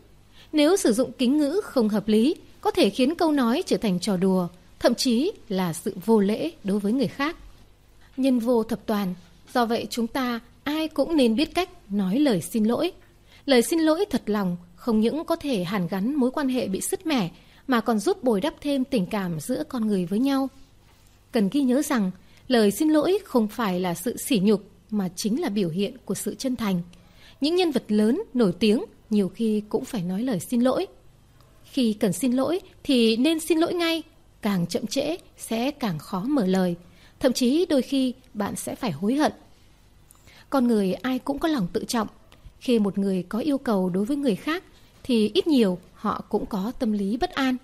Nếu 0.53 0.77
sử 0.77 0.93
dụng 0.93 1.11
kính 1.17 1.37
ngữ 1.37 1.61
không 1.63 1.89
hợp 1.89 2.07
lý, 2.07 2.35
có 2.61 2.71
thể 2.71 2.89
khiến 2.89 3.15
câu 3.15 3.31
nói 3.31 3.63
trở 3.65 3.77
thành 3.77 3.99
trò 3.99 4.17
đùa, 4.17 4.47
thậm 4.79 4.95
chí 4.95 5.31
là 5.49 5.73
sự 5.73 5.95
vô 6.05 6.19
lễ 6.19 6.51
đối 6.63 6.79
với 6.79 6.93
người 6.93 7.07
khác. 7.07 7.37
Nhân 8.17 8.39
vô 8.39 8.63
thập 8.63 8.85
toàn, 8.85 9.13
do 9.53 9.65
vậy 9.65 9.87
chúng 9.89 10.07
ta 10.07 10.39
ai 10.63 10.87
cũng 10.87 11.15
nên 11.15 11.35
biết 11.35 11.55
cách 11.55 11.69
nói 11.89 12.19
lời 12.19 12.41
xin 12.41 12.63
lỗi. 12.63 12.91
Lời 13.45 13.61
xin 13.61 13.79
lỗi 13.79 14.05
thật 14.09 14.21
lòng 14.25 14.57
không 14.75 14.99
những 14.99 15.25
có 15.25 15.35
thể 15.35 15.63
hàn 15.63 15.87
gắn 15.87 16.15
mối 16.15 16.31
quan 16.31 16.49
hệ 16.49 16.67
bị 16.67 16.81
sứt 16.81 17.05
mẻ, 17.05 17.29
mà 17.67 17.81
còn 17.81 17.99
giúp 17.99 18.23
bồi 18.23 18.41
đắp 18.41 18.53
thêm 18.61 18.83
tình 18.83 19.05
cảm 19.05 19.39
giữa 19.39 19.63
con 19.69 19.87
người 19.87 20.05
với 20.05 20.19
nhau. 20.19 20.49
Cần 21.31 21.49
ghi 21.51 21.61
nhớ 21.61 21.81
rằng, 21.81 22.11
lời 22.47 22.71
xin 22.71 22.89
lỗi 22.89 23.19
không 23.25 23.47
phải 23.47 23.79
là 23.79 23.93
sự 23.93 24.17
sỉ 24.17 24.39
nhục 24.43 24.63
mà 24.89 25.09
chính 25.15 25.41
là 25.41 25.49
biểu 25.49 25.69
hiện 25.69 25.97
của 26.05 26.15
sự 26.15 26.35
chân 26.35 26.55
thành. 26.55 26.81
Những 27.41 27.55
nhân 27.55 27.71
vật 27.71 27.83
lớn, 27.87 28.21
nổi 28.33 28.53
tiếng 28.59 28.83
nhiều 29.09 29.29
khi 29.29 29.63
cũng 29.69 29.85
phải 29.85 30.03
nói 30.03 30.23
lời 30.23 30.39
xin 30.39 30.61
lỗi. 30.61 30.85
Khi 31.63 31.93
cần 31.93 32.13
xin 32.13 32.31
lỗi 32.31 32.59
thì 32.83 33.17
nên 33.17 33.39
xin 33.39 33.57
lỗi 33.57 33.73
ngay, 33.73 34.03
càng 34.41 34.67
chậm 34.67 34.87
trễ 34.87 35.17
sẽ 35.37 35.71
càng 35.71 35.99
khó 35.99 36.19
mở 36.19 36.45
lời. 36.45 36.75
Thậm 37.19 37.33
chí 37.33 37.65
đôi 37.69 37.81
khi 37.81 38.13
bạn 38.33 38.55
sẽ 38.55 38.75
phải 38.75 38.91
hối 38.91 39.15
hận. 39.15 39.31
Con 40.49 40.67
người 40.67 40.93
ai 40.93 41.19
cũng 41.19 41.39
có 41.39 41.47
lòng 41.47 41.67
tự 41.73 41.83
trọng. 41.87 42.07
Khi 42.59 42.79
một 42.79 42.97
người 42.97 43.23
có 43.23 43.39
yêu 43.39 43.57
cầu 43.57 43.89
đối 43.89 44.05
với 44.05 44.17
người 44.17 44.35
khác 44.35 44.63
thì 45.03 45.31
ít 45.33 45.47
nhiều 45.47 45.77
họ 45.93 46.23
cũng 46.29 46.45
có 46.45 46.71
tâm 46.79 46.91
lý 46.91 47.17
bất 47.17 47.29
an. 47.29 47.57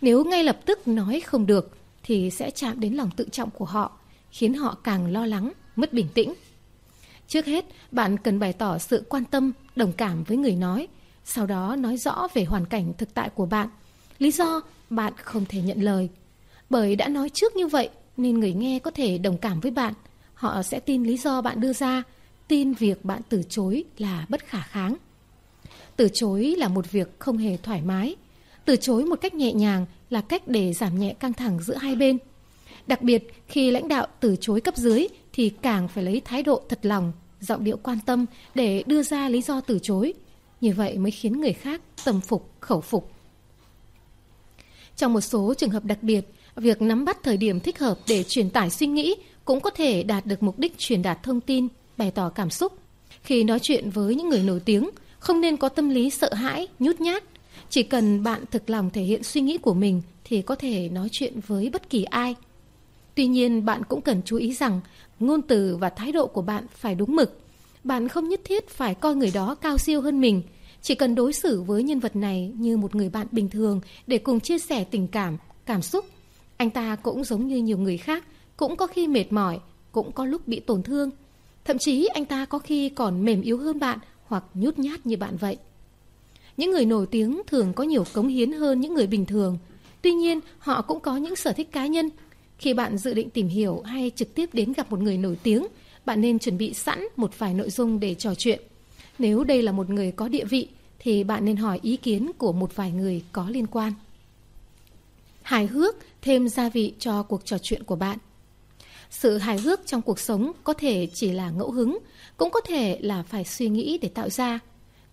Nếu 0.00 0.24
ngay 0.24 0.44
lập 0.44 0.60
tức 0.66 0.88
nói 0.88 1.20
không 1.20 1.46
được 1.46 1.70
thì 2.02 2.30
sẽ 2.30 2.50
chạm 2.50 2.80
đến 2.80 2.94
lòng 2.94 3.10
tự 3.16 3.28
trọng 3.32 3.50
của 3.50 3.64
họ, 3.64 3.98
khiến 4.34 4.54
họ 4.54 4.76
càng 4.84 5.12
lo 5.12 5.26
lắng, 5.26 5.52
mất 5.76 5.92
bình 5.92 6.08
tĩnh. 6.14 6.34
Trước 7.28 7.46
hết, 7.46 7.64
bạn 7.90 8.18
cần 8.18 8.38
bày 8.38 8.52
tỏ 8.52 8.78
sự 8.78 9.04
quan 9.08 9.24
tâm, 9.24 9.52
đồng 9.76 9.92
cảm 9.92 10.24
với 10.24 10.36
người 10.36 10.56
nói, 10.56 10.88
sau 11.24 11.46
đó 11.46 11.76
nói 11.76 11.96
rõ 11.96 12.28
về 12.34 12.44
hoàn 12.44 12.66
cảnh 12.66 12.92
thực 12.98 13.14
tại 13.14 13.30
của 13.34 13.46
bạn. 13.46 13.68
Lý 14.18 14.30
do 14.30 14.60
bạn 14.90 15.12
không 15.16 15.44
thể 15.48 15.60
nhận 15.62 15.82
lời. 15.82 16.08
Bởi 16.70 16.96
đã 16.96 17.08
nói 17.08 17.28
trước 17.28 17.56
như 17.56 17.66
vậy 17.66 17.88
nên 18.16 18.40
người 18.40 18.52
nghe 18.52 18.78
có 18.78 18.90
thể 18.90 19.18
đồng 19.18 19.38
cảm 19.38 19.60
với 19.60 19.70
bạn. 19.70 19.94
Họ 20.34 20.62
sẽ 20.62 20.80
tin 20.80 21.02
lý 21.02 21.16
do 21.16 21.40
bạn 21.40 21.60
đưa 21.60 21.72
ra, 21.72 22.02
tin 22.48 22.72
việc 22.72 23.04
bạn 23.04 23.22
từ 23.28 23.42
chối 23.48 23.84
là 23.98 24.26
bất 24.28 24.46
khả 24.46 24.60
kháng. 24.60 24.96
Từ 25.96 26.08
chối 26.12 26.54
là 26.58 26.68
một 26.68 26.92
việc 26.92 27.18
không 27.18 27.38
hề 27.38 27.56
thoải 27.56 27.82
mái. 27.82 28.16
Từ 28.64 28.76
chối 28.76 29.04
một 29.04 29.16
cách 29.20 29.34
nhẹ 29.34 29.52
nhàng 29.52 29.86
là 30.10 30.20
cách 30.20 30.48
để 30.48 30.72
giảm 30.72 30.98
nhẹ 30.98 31.14
căng 31.14 31.32
thẳng 31.32 31.62
giữa 31.62 31.76
hai 31.76 31.96
bên. 31.96 32.18
Đặc 32.86 33.02
biệt 33.02 33.34
khi 33.48 33.70
lãnh 33.70 33.88
đạo 33.88 34.06
từ 34.20 34.36
chối 34.40 34.60
cấp 34.60 34.76
dưới 34.76 35.06
thì 35.32 35.50
càng 35.62 35.88
phải 35.88 36.04
lấy 36.04 36.22
thái 36.24 36.42
độ 36.42 36.62
thật 36.68 36.78
lòng, 36.82 37.12
giọng 37.40 37.64
điệu 37.64 37.76
quan 37.76 37.98
tâm 38.06 38.26
để 38.54 38.82
đưa 38.86 39.02
ra 39.02 39.28
lý 39.28 39.42
do 39.42 39.60
từ 39.60 39.78
chối. 39.82 40.12
Như 40.60 40.72
vậy 40.76 40.98
mới 40.98 41.10
khiến 41.10 41.40
người 41.40 41.52
khác 41.52 41.80
tâm 42.04 42.20
phục, 42.20 42.50
khẩu 42.60 42.80
phục. 42.80 43.10
Trong 44.96 45.12
một 45.12 45.20
số 45.20 45.54
trường 45.54 45.70
hợp 45.70 45.84
đặc 45.84 46.02
biệt, 46.02 46.20
việc 46.56 46.82
nắm 46.82 47.04
bắt 47.04 47.18
thời 47.22 47.36
điểm 47.36 47.60
thích 47.60 47.78
hợp 47.78 47.98
để 48.08 48.22
truyền 48.22 48.50
tải 48.50 48.70
suy 48.70 48.86
nghĩ 48.86 49.14
cũng 49.44 49.60
có 49.60 49.70
thể 49.70 50.02
đạt 50.02 50.26
được 50.26 50.42
mục 50.42 50.58
đích 50.58 50.78
truyền 50.78 51.02
đạt 51.02 51.22
thông 51.22 51.40
tin, 51.40 51.68
bày 51.96 52.10
tỏ 52.10 52.28
cảm 52.28 52.50
xúc. 52.50 52.72
Khi 53.22 53.44
nói 53.44 53.58
chuyện 53.62 53.90
với 53.90 54.14
những 54.14 54.28
người 54.28 54.42
nổi 54.42 54.60
tiếng, 54.64 54.90
không 55.18 55.40
nên 55.40 55.56
có 55.56 55.68
tâm 55.68 55.88
lý 55.88 56.10
sợ 56.10 56.34
hãi, 56.34 56.68
nhút 56.78 57.00
nhát. 57.00 57.24
Chỉ 57.70 57.82
cần 57.82 58.22
bạn 58.22 58.44
thực 58.50 58.70
lòng 58.70 58.90
thể 58.90 59.02
hiện 59.02 59.22
suy 59.22 59.40
nghĩ 59.40 59.58
của 59.58 59.74
mình 59.74 60.02
thì 60.24 60.42
có 60.42 60.54
thể 60.54 60.88
nói 60.88 61.08
chuyện 61.12 61.40
với 61.46 61.70
bất 61.70 61.90
kỳ 61.90 62.04
ai. 62.04 62.34
Tuy 63.14 63.26
nhiên, 63.26 63.64
bạn 63.64 63.82
cũng 63.84 64.00
cần 64.00 64.22
chú 64.24 64.36
ý 64.36 64.52
rằng 64.52 64.80
ngôn 65.20 65.42
từ 65.42 65.76
và 65.76 65.90
thái 65.90 66.12
độ 66.12 66.26
của 66.26 66.42
bạn 66.42 66.66
phải 66.70 66.94
đúng 66.94 67.16
mực. 67.16 67.40
Bạn 67.84 68.08
không 68.08 68.28
nhất 68.28 68.40
thiết 68.44 68.68
phải 68.68 68.94
coi 68.94 69.16
người 69.16 69.30
đó 69.34 69.54
cao 69.54 69.78
siêu 69.78 70.00
hơn 70.00 70.20
mình, 70.20 70.42
chỉ 70.82 70.94
cần 70.94 71.14
đối 71.14 71.32
xử 71.32 71.62
với 71.62 71.82
nhân 71.82 72.00
vật 72.00 72.16
này 72.16 72.52
như 72.56 72.76
một 72.76 72.94
người 72.94 73.08
bạn 73.08 73.26
bình 73.32 73.48
thường 73.48 73.80
để 74.06 74.18
cùng 74.18 74.40
chia 74.40 74.58
sẻ 74.58 74.84
tình 74.84 75.08
cảm, 75.08 75.36
cảm 75.66 75.82
xúc. 75.82 76.04
Anh 76.56 76.70
ta 76.70 76.96
cũng 76.96 77.24
giống 77.24 77.48
như 77.48 77.56
nhiều 77.56 77.78
người 77.78 77.96
khác, 77.96 78.24
cũng 78.56 78.76
có 78.76 78.86
khi 78.86 79.06
mệt 79.06 79.32
mỏi, 79.32 79.60
cũng 79.92 80.12
có 80.12 80.24
lúc 80.24 80.48
bị 80.48 80.60
tổn 80.60 80.82
thương. 80.82 81.10
Thậm 81.64 81.78
chí 81.78 82.06
anh 82.06 82.24
ta 82.24 82.44
có 82.44 82.58
khi 82.58 82.88
còn 82.88 83.24
mềm 83.24 83.42
yếu 83.42 83.58
hơn 83.58 83.78
bạn 83.78 83.98
hoặc 84.24 84.44
nhút 84.54 84.78
nhát 84.78 85.06
như 85.06 85.16
bạn 85.16 85.36
vậy. 85.36 85.56
Những 86.56 86.70
người 86.70 86.84
nổi 86.84 87.06
tiếng 87.10 87.42
thường 87.46 87.72
có 87.72 87.84
nhiều 87.84 88.04
cống 88.12 88.28
hiến 88.28 88.52
hơn 88.52 88.80
những 88.80 88.94
người 88.94 89.06
bình 89.06 89.26
thường. 89.26 89.58
Tuy 90.02 90.12
nhiên, 90.12 90.40
họ 90.58 90.82
cũng 90.82 91.00
có 91.00 91.16
những 91.16 91.36
sở 91.36 91.52
thích 91.52 91.72
cá 91.72 91.86
nhân. 91.86 92.10
Khi 92.58 92.74
bạn 92.74 92.98
dự 92.98 93.14
định 93.14 93.30
tìm 93.30 93.48
hiểu 93.48 93.82
hay 93.84 94.10
trực 94.16 94.34
tiếp 94.34 94.50
đến 94.52 94.72
gặp 94.72 94.90
một 94.90 95.00
người 95.00 95.18
nổi 95.18 95.36
tiếng, 95.42 95.66
bạn 96.06 96.20
nên 96.20 96.38
chuẩn 96.38 96.58
bị 96.58 96.74
sẵn 96.74 97.04
một 97.16 97.38
vài 97.38 97.54
nội 97.54 97.70
dung 97.70 98.00
để 98.00 98.14
trò 98.14 98.34
chuyện. 98.34 98.60
Nếu 99.18 99.44
đây 99.44 99.62
là 99.62 99.72
một 99.72 99.90
người 99.90 100.12
có 100.12 100.28
địa 100.28 100.44
vị, 100.44 100.68
thì 100.98 101.24
bạn 101.24 101.44
nên 101.44 101.56
hỏi 101.56 101.78
ý 101.82 101.96
kiến 101.96 102.30
của 102.38 102.52
một 102.52 102.76
vài 102.76 102.92
người 102.92 103.22
có 103.32 103.48
liên 103.48 103.66
quan. 103.66 103.92
Hài 105.42 105.66
hước 105.66 105.96
thêm 106.22 106.48
gia 106.48 106.68
vị 106.68 106.94
cho 106.98 107.22
cuộc 107.22 107.44
trò 107.44 107.58
chuyện 107.58 107.84
của 107.84 107.96
bạn. 107.96 108.18
Sự 109.10 109.38
hài 109.38 109.58
hước 109.58 109.80
trong 109.86 110.02
cuộc 110.02 110.18
sống 110.18 110.52
có 110.64 110.72
thể 110.72 111.08
chỉ 111.14 111.32
là 111.32 111.50
ngẫu 111.50 111.70
hứng, 111.70 111.98
cũng 112.36 112.50
có 112.50 112.60
thể 112.60 112.98
là 113.02 113.22
phải 113.22 113.44
suy 113.44 113.68
nghĩ 113.68 113.98
để 114.02 114.08
tạo 114.08 114.30
ra. 114.30 114.58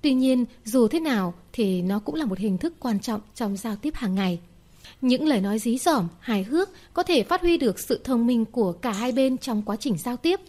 Tuy 0.01 0.13
nhiên, 0.13 0.45
dù 0.65 0.87
thế 0.87 0.99
nào 0.99 1.33
thì 1.53 1.81
nó 1.81 1.99
cũng 1.99 2.15
là 2.15 2.25
một 2.25 2.37
hình 2.37 2.57
thức 2.57 2.73
quan 2.79 2.99
trọng 2.99 3.21
trong 3.35 3.57
giao 3.57 3.75
tiếp 3.75 3.95
hàng 3.95 4.15
ngày. 4.15 4.39
Những 5.01 5.27
lời 5.27 5.41
nói 5.41 5.59
dí 5.59 5.77
dỏm, 5.77 6.07
hài 6.19 6.43
hước 6.43 6.69
có 6.93 7.03
thể 7.03 7.23
phát 7.23 7.41
huy 7.41 7.57
được 7.57 7.79
sự 7.79 8.01
thông 8.03 8.27
minh 8.27 8.45
của 8.45 8.71
cả 8.71 8.91
hai 8.91 9.11
bên 9.11 9.37
trong 9.37 9.61
quá 9.61 9.75
trình 9.75 9.97
giao 9.97 10.17
tiếp. 10.17 10.39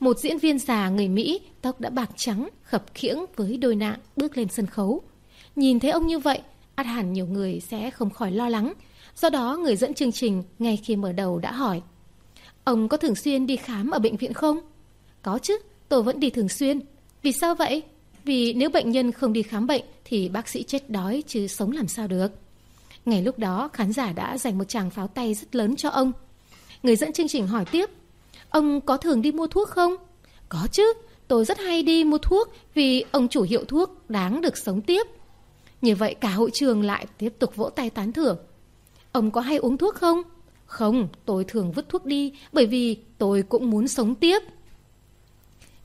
Một 0.00 0.18
diễn 0.18 0.38
viên 0.38 0.58
già 0.58 0.88
người 0.88 1.08
Mỹ, 1.08 1.40
tóc 1.62 1.80
đã 1.80 1.90
bạc 1.90 2.10
trắng, 2.16 2.48
khập 2.62 2.84
khiễng 2.94 3.18
với 3.36 3.56
đôi 3.56 3.76
nạng 3.76 3.98
bước 4.16 4.36
lên 4.36 4.48
sân 4.48 4.66
khấu. 4.66 5.02
Nhìn 5.56 5.80
thấy 5.80 5.90
ông 5.90 6.06
như 6.06 6.18
vậy, 6.18 6.40
ắt 6.74 6.86
hẳn 6.86 7.12
nhiều 7.12 7.26
người 7.26 7.60
sẽ 7.60 7.90
không 7.90 8.10
khỏi 8.10 8.32
lo 8.32 8.48
lắng. 8.48 8.72
Do 9.16 9.30
đó, 9.30 9.56
người 9.56 9.76
dẫn 9.76 9.94
chương 9.94 10.12
trình 10.12 10.42
ngay 10.58 10.76
khi 10.76 10.96
mở 10.96 11.12
đầu 11.12 11.38
đã 11.38 11.52
hỏi 11.52 11.82
Ông 12.64 12.88
có 12.88 12.96
thường 12.96 13.14
xuyên 13.14 13.46
đi 13.46 13.56
khám 13.56 13.90
ở 13.90 13.98
bệnh 13.98 14.16
viện 14.16 14.32
không? 14.32 14.60
Có 15.22 15.38
chứ, 15.38 15.58
tôi 15.88 16.02
vẫn 16.02 16.20
đi 16.20 16.30
thường 16.30 16.48
xuyên. 16.48 16.80
Vì 17.22 17.32
sao 17.32 17.54
vậy? 17.54 17.82
Vì 18.24 18.52
nếu 18.52 18.70
bệnh 18.70 18.90
nhân 18.90 19.12
không 19.12 19.32
đi 19.32 19.42
khám 19.42 19.66
bệnh 19.66 19.84
thì 20.04 20.28
bác 20.28 20.48
sĩ 20.48 20.62
chết 20.62 20.90
đói 20.90 21.22
chứ 21.26 21.46
sống 21.46 21.72
làm 21.72 21.88
sao 21.88 22.08
được. 22.08 22.45
Ngày 23.06 23.22
lúc 23.22 23.38
đó 23.38 23.68
khán 23.72 23.92
giả 23.92 24.12
đã 24.12 24.38
dành 24.38 24.58
một 24.58 24.64
tràng 24.68 24.90
pháo 24.90 25.08
tay 25.08 25.34
rất 25.34 25.56
lớn 25.56 25.76
cho 25.76 25.88
ông. 25.88 26.12
Người 26.82 26.96
dẫn 26.96 27.12
chương 27.12 27.28
trình 27.28 27.46
hỏi 27.46 27.64
tiếp, 27.64 27.90
ông 28.50 28.80
có 28.80 28.96
thường 28.96 29.22
đi 29.22 29.32
mua 29.32 29.46
thuốc 29.46 29.68
không? 29.68 29.96
Có 30.48 30.66
chứ, 30.72 30.92
tôi 31.28 31.44
rất 31.44 31.58
hay 31.58 31.82
đi 31.82 32.04
mua 32.04 32.18
thuốc 32.18 32.52
vì 32.74 33.04
ông 33.10 33.28
chủ 33.28 33.42
hiệu 33.42 33.64
thuốc 33.64 34.10
đáng 34.10 34.40
được 34.40 34.56
sống 34.56 34.80
tiếp. 34.80 35.06
Như 35.82 35.96
vậy 35.96 36.14
cả 36.14 36.28
hội 36.28 36.50
trường 36.52 36.82
lại 36.82 37.06
tiếp 37.18 37.32
tục 37.38 37.56
vỗ 37.56 37.70
tay 37.70 37.90
tán 37.90 38.12
thưởng. 38.12 38.38
Ông 39.12 39.30
có 39.30 39.40
hay 39.40 39.56
uống 39.56 39.78
thuốc 39.78 39.94
không? 39.94 40.22
Không, 40.66 41.08
tôi 41.24 41.44
thường 41.44 41.72
vứt 41.72 41.88
thuốc 41.88 42.04
đi 42.04 42.32
bởi 42.52 42.66
vì 42.66 42.96
tôi 43.18 43.42
cũng 43.42 43.70
muốn 43.70 43.88
sống 43.88 44.14
tiếp. 44.14 44.42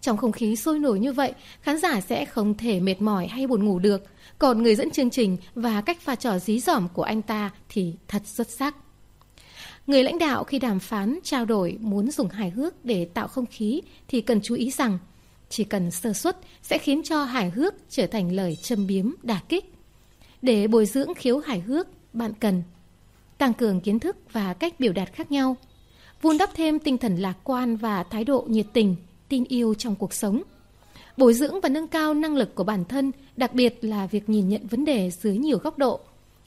Trong 0.01 0.17
không 0.17 0.31
khí 0.31 0.55
sôi 0.55 0.79
nổi 0.79 0.99
như 0.99 1.13
vậy, 1.13 1.33
khán 1.61 1.77
giả 1.77 2.01
sẽ 2.01 2.25
không 2.25 2.57
thể 2.57 2.79
mệt 2.79 3.01
mỏi 3.01 3.27
hay 3.27 3.47
buồn 3.47 3.65
ngủ 3.65 3.79
được. 3.79 4.03
Còn 4.39 4.63
người 4.63 4.75
dẫn 4.75 4.91
chương 4.91 5.09
trình 5.09 5.37
và 5.55 5.81
cách 5.81 6.01
pha 6.01 6.15
trò 6.15 6.39
dí 6.39 6.59
dỏm 6.59 6.87
của 6.93 7.03
anh 7.03 7.21
ta 7.21 7.51
thì 7.69 7.93
thật 8.07 8.21
xuất 8.25 8.49
sắc. 8.49 8.75
Người 9.87 10.03
lãnh 10.03 10.19
đạo 10.19 10.43
khi 10.43 10.59
đàm 10.59 10.79
phán, 10.79 11.19
trao 11.23 11.45
đổi 11.45 11.77
muốn 11.79 12.11
dùng 12.11 12.29
hài 12.29 12.49
hước 12.49 12.85
để 12.85 13.05
tạo 13.05 13.27
không 13.27 13.45
khí 13.45 13.81
thì 14.07 14.21
cần 14.21 14.41
chú 14.41 14.55
ý 14.55 14.71
rằng 14.71 14.97
chỉ 15.49 15.63
cần 15.63 15.91
sơ 15.91 16.13
suất 16.13 16.37
sẽ 16.61 16.77
khiến 16.77 17.03
cho 17.03 17.23
hài 17.23 17.49
hước 17.49 17.73
trở 17.89 18.07
thành 18.07 18.31
lời 18.31 18.55
châm 18.55 18.87
biếm, 18.87 19.11
đả 19.23 19.39
kích. 19.49 19.73
Để 20.41 20.67
bồi 20.67 20.85
dưỡng 20.85 21.13
khiếu 21.13 21.37
hài 21.37 21.59
hước, 21.59 21.87
bạn 22.13 22.33
cần 22.39 22.63
tăng 23.37 23.53
cường 23.53 23.81
kiến 23.81 23.99
thức 23.99 24.17
và 24.31 24.53
cách 24.53 24.79
biểu 24.79 24.93
đạt 24.93 25.13
khác 25.13 25.31
nhau, 25.31 25.55
vun 26.21 26.37
đắp 26.37 26.49
thêm 26.55 26.79
tinh 26.79 26.97
thần 26.97 27.15
lạc 27.15 27.37
quan 27.43 27.75
và 27.75 28.03
thái 28.03 28.23
độ 28.23 28.45
nhiệt 28.49 28.65
tình, 28.73 28.95
tin 29.31 29.43
yêu 29.47 29.73
trong 29.73 29.95
cuộc 29.95 30.13
sống. 30.13 30.41
Bồi 31.17 31.33
dưỡng 31.33 31.61
và 31.61 31.69
nâng 31.69 31.87
cao 31.87 32.13
năng 32.13 32.35
lực 32.35 32.55
của 32.55 32.63
bản 32.63 32.85
thân, 32.85 33.11
đặc 33.37 33.53
biệt 33.53 33.77
là 33.81 34.07
việc 34.07 34.29
nhìn 34.29 34.49
nhận 34.49 34.67
vấn 34.67 34.85
đề 34.85 35.11
dưới 35.11 35.37
nhiều 35.37 35.57
góc 35.57 35.77
độ. 35.77 35.99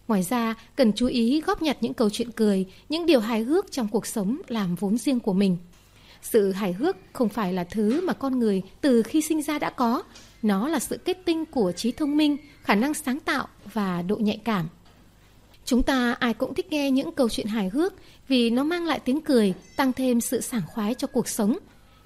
Ngoài 0.09 0.23
ra, 0.23 0.55
cần 0.77 0.93
chú 0.93 1.07
ý 1.07 1.41
góp 1.41 1.63
nhặt 1.63 1.77
những 1.81 1.95
câu 1.95 2.11
chuyện 2.11 2.33
cười, 2.33 2.67
những 2.89 3.07
điều 3.07 3.21
hài 3.21 3.43
hước 3.43 3.73
trong 3.73 3.89
cuộc 3.89 4.07
sống 4.07 4.41
làm 4.49 4.75
vốn 4.75 4.99
riêng 4.99 5.21
của 5.21 5.33
mình. 5.33 5.57
Sự 6.23 6.53
hài 6.53 6.73
hước 6.73 6.97
không 7.13 7.29
phải 7.29 7.53
là 7.53 7.65
thứ 7.65 8.07
mà 8.07 8.13
con 8.13 8.39
người 8.39 8.63
từ 8.81 9.03
khi 9.03 9.21
sinh 9.21 9.43
ra 9.43 9.59
đã 9.59 9.71
có, 9.71 10.03
nó 10.43 10.69
là 10.69 10.79
sự 10.79 10.97
kết 11.05 11.19
tinh 11.25 11.45
của 11.45 11.73
trí 11.73 11.93
thông 11.93 12.17
minh, 12.17 12.37
khả 12.63 12.75
năng 12.75 12.95
sáng 12.95 13.21
tạo 13.21 13.47
và 13.73 14.03
độ 14.03 14.17
nhạy 14.17 14.41
cảm. 14.45 14.69
Chúng 15.65 15.83
ta 15.83 16.13
ai 16.13 16.35
cũng 16.35 16.55
thích 16.55 16.67
nghe 16.71 16.91
những 16.91 17.13
câu 17.13 17.29
chuyện 17.29 17.47
hài 17.47 17.69
hước 17.69 17.95
vì 18.29 18.51
nó 18.51 18.65
mang 18.65 18.87
lại 18.87 19.01
tiếng 19.05 19.21
cười, 19.21 19.55
tăng 19.77 19.93
thêm 19.93 20.21
sự 20.21 20.41
sảng 20.41 20.67
khoái 20.67 20.95
cho 20.95 21.07
cuộc 21.07 21.29
sống. 21.29 21.59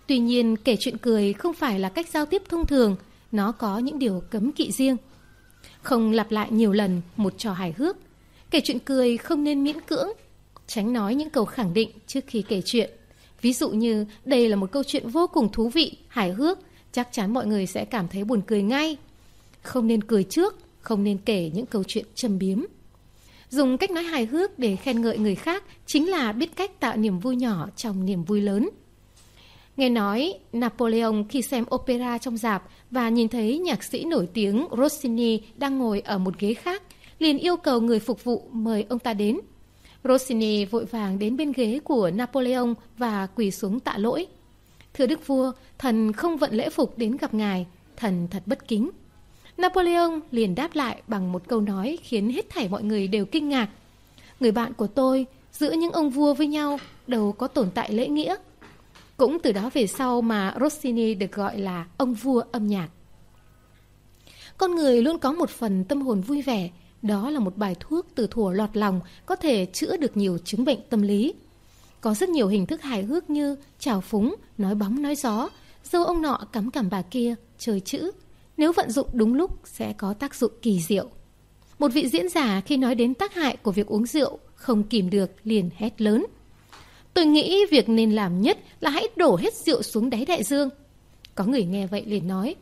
Tuy 0.09 0.19
nhiên, 0.19 0.57
kể 0.57 0.77
chuyện 0.81 0.99
cười 0.99 1.33
không 1.33 1.55
phải 1.55 1.79
là 1.79 1.89
cách 1.89 2.09
giao 2.09 2.27
tiếp 2.27 2.43
thông 2.49 2.67
thường, 2.67 2.97
nó 3.33 3.53
có 3.53 3.79
những 3.79 3.99
điều 3.99 4.23
cấm 4.31 4.53
kỵ 4.53 4.73
riêng. 4.73 4.97
Không 5.83 6.13
lặp 6.13 6.31
lại 6.31 6.49
nhiều 6.51 6.73
lần 6.73 7.01
một 7.17 7.35
trò 7.39 7.53
hài 7.53 7.75
hước. 7.77 7.97
Kể 8.51 8.61
chuyện 8.65 8.79
cười 8.79 9.17
không 9.17 9.45
nên 9.45 9.65
miễn 9.65 9.81
cưỡng, 9.81 10.09
tránh 10.67 10.93
nói 10.93 11.15
những 11.15 11.31
câu 11.31 11.45
khẳng 11.45 11.75
định 11.75 11.91
trước 12.07 12.21
khi 12.27 12.43
kể 12.49 12.63
chuyện. 12.65 12.91
Ví 13.41 13.53
dụ 13.53 13.71
như 13.71 14.07
đây 14.25 14.49
là 14.49 14.57
một 14.57 14.73
câu 14.73 14.83
chuyện 14.87 15.09
vô 15.09 15.27
cùng 15.27 15.53
thú 15.53 15.69
vị, 15.69 15.97
hài 16.09 16.33
hước, 16.33 16.59
chắc 16.93 17.09
chắn 17.13 17.33
mọi 17.33 17.47
người 17.47 17.67
sẽ 17.67 17.85
cảm 17.85 18.09
thấy 18.09 18.25
buồn 18.25 18.43
cười 18.47 18.63
ngay. 18.63 18.97
Không 19.63 19.87
nên 19.87 20.05
cười 20.05 20.25
trước, 20.25 20.57
không 20.81 21.05
nên 21.05 21.19
kể 21.19 21.51
những 21.55 21.67
câu 21.67 21.85
chuyện 21.85 22.05
châm 22.15 22.39
biếm. 22.39 22.59
Dùng 23.51 23.79
cách 23.79 23.91
nói 23.91 24.05
hài 24.05 24.27
hước 24.27 24.59
để 24.59 24.77
khen 24.77 25.03
ngợi 25.03 25.19
người 25.19 25.35
khác 25.35 25.65
chính 25.87 26.11
là 26.11 26.33
biết 26.33 26.57
cách 26.57 26.81
tạo 26.81 26.97
niềm 26.97 27.19
vui 27.19 27.37
nhỏ 27.37 27.69
trong 27.77 28.05
niềm 28.05 28.25
vui 28.25 28.41
lớn. 28.41 28.69
Nghe 29.79 29.89
nói, 29.89 30.35
Napoleon 30.53 31.25
khi 31.29 31.43
xem 31.43 31.65
opera 31.75 32.19
trong 32.19 32.37
dạp 32.37 32.63
và 32.91 33.09
nhìn 33.09 33.29
thấy 33.29 33.59
nhạc 33.59 33.85
sĩ 33.85 34.05
nổi 34.05 34.29
tiếng 34.35 34.67
Rossini 34.79 35.41
đang 35.57 35.79
ngồi 35.79 36.01
ở 36.01 36.19
một 36.19 36.39
ghế 36.39 36.55
khác, 36.55 36.83
liền 37.19 37.39
yêu 37.39 37.57
cầu 37.57 37.81
người 37.81 38.01
phục 38.01 38.25
vụ 38.25 38.43
mời 38.53 38.87
ông 38.89 38.99
ta 38.99 39.15
đến. 39.15 39.41
Rossini 40.05 40.65
vội 40.65 40.85
vàng 40.85 41.19
đến 41.19 41.37
bên 41.37 41.53
ghế 41.53 41.81
của 41.85 42.11
Napoleon 42.11 42.75
và 42.97 43.27
quỳ 43.37 43.51
xuống 43.51 43.81
tạ 43.81 43.99
lỗi. 43.99 44.27
Thưa 44.95 45.07
đức 45.07 45.27
vua, 45.27 45.53
thần 45.79 46.13
không 46.13 46.37
vận 46.37 46.53
lễ 46.53 46.71
phục 46.71 46.99
đến 46.99 47.17
gặp 47.17 47.35
ngài, 47.35 47.67
thần 47.97 48.29
thật 48.31 48.43
bất 48.47 48.69
kính. 48.69 48.91
Napoleon 49.57 50.21
liền 50.31 50.55
đáp 50.55 50.77
lại 50.77 51.03
bằng 51.07 51.33
một 51.33 51.43
câu 51.49 51.61
nói 51.61 51.99
khiến 52.03 52.31
hết 52.31 52.51
thảy 52.51 52.69
mọi 52.69 52.83
người 52.83 53.09
đều 53.09 53.25
kinh 53.25 53.49
ngạc. 53.49 53.69
Người 54.41 54.53
bạn 54.53 54.73
của 54.73 54.87
tôi, 54.87 55.27
giữa 55.53 55.73
những 55.73 55.93
ông 55.93 56.11
vua 56.11 56.35
với 56.35 56.47
nhau, 56.47 56.79
đâu 57.07 57.33
có 57.33 57.49
tồn 57.49 57.71
tại 57.75 57.93
lễ 57.93 58.09
nghĩa. 58.09 58.37
Cũng 59.19 59.39
từ 59.43 59.53
đó 59.53 59.71
về 59.75 59.87
sau 59.87 60.21
mà 60.21 60.55
Rossini 60.61 61.15
được 61.15 61.33
gọi 61.33 61.59
là 61.59 61.87
ông 61.97 62.15
vua 62.15 62.43
âm 62.53 62.67
nhạc. 62.67 62.89
Con 64.59 64.75
người 64.75 65.03
luôn 65.03 65.19
có 65.19 65.33
một 65.33 65.51
phần 65.51 65.85
tâm 65.85 66.03
hồn 66.03 66.21
vui 66.21 66.43
vẻ, 66.43 66.71
đó 67.03 67.31
là 67.31 67.41
một 67.41 67.57
bài 67.57 67.77
thuốc 67.81 68.07
từ 68.15 68.27
thủa 68.31 68.53
lọt 68.53 68.77
lòng 68.77 69.01
có 69.27 69.37
thể 69.37 69.67
chữa 69.67 69.97
được 69.97 70.17
nhiều 70.17 70.39
chứng 70.45 70.65
bệnh 70.65 70.79
tâm 70.91 71.03
lý. 71.03 71.35
Có 72.01 72.15
rất 72.15 72.29
nhiều 72.29 72.49
hình 72.49 72.67
thức 72.67 72.83
hài 72.83 73.03
hước 73.03 73.31
như 73.31 73.57
trào 73.79 74.01
phúng, 74.01 74.35
nói 74.59 74.75
bóng 74.75 75.03
nói 75.03 75.15
gió, 75.17 75.49
dâu 75.85 76.05
ông 76.05 76.23
nọ 76.23 76.41
cắm 76.53 76.71
cằm 76.71 76.91
bà 76.91 77.03
kia, 77.03 77.35
chơi 77.59 77.81
chữ, 77.81 78.11
nếu 78.57 78.73
vận 78.73 78.91
dụng 78.91 79.09
đúng 79.13 79.35
lúc 79.35 79.61
sẽ 79.65 79.93
có 79.93 80.15
tác 80.15 80.35
dụng 80.35 80.53
kỳ 80.63 80.81
diệu. 80.81 81.11
Một 81.79 81.89
vị 81.89 82.09
diễn 82.09 82.29
giả 82.29 82.61
khi 82.61 82.77
nói 82.77 82.95
đến 82.95 83.15
tác 83.15 83.35
hại 83.35 83.57
của 83.57 83.73
việc 83.73 83.87
uống 83.87 84.07
rượu 84.07 84.39
không 84.55 84.83
kìm 84.83 85.11
được 85.11 85.31
liền 85.45 85.71
hét 85.77 86.01
lớn. 86.01 86.27
Tôi 87.19 87.27
nghĩ 87.27 87.67
việc 87.71 87.89
nên 87.89 88.11
làm 88.11 88.43
nhất 88.43 88.59
là 88.81 88.91
hãy 88.91 89.09
đổ 89.17 89.37
hết 89.37 89.55
rượu 89.55 89.83
xuống 89.83 90.11
đáy 90.11 90.25
đại 90.25 90.43
dương. 90.43 90.69
Có 91.35 91.45
người 91.45 91.65
nghe 91.65 91.87
vậy 91.87 92.05
liền 92.07 92.29
nói, 92.29 92.55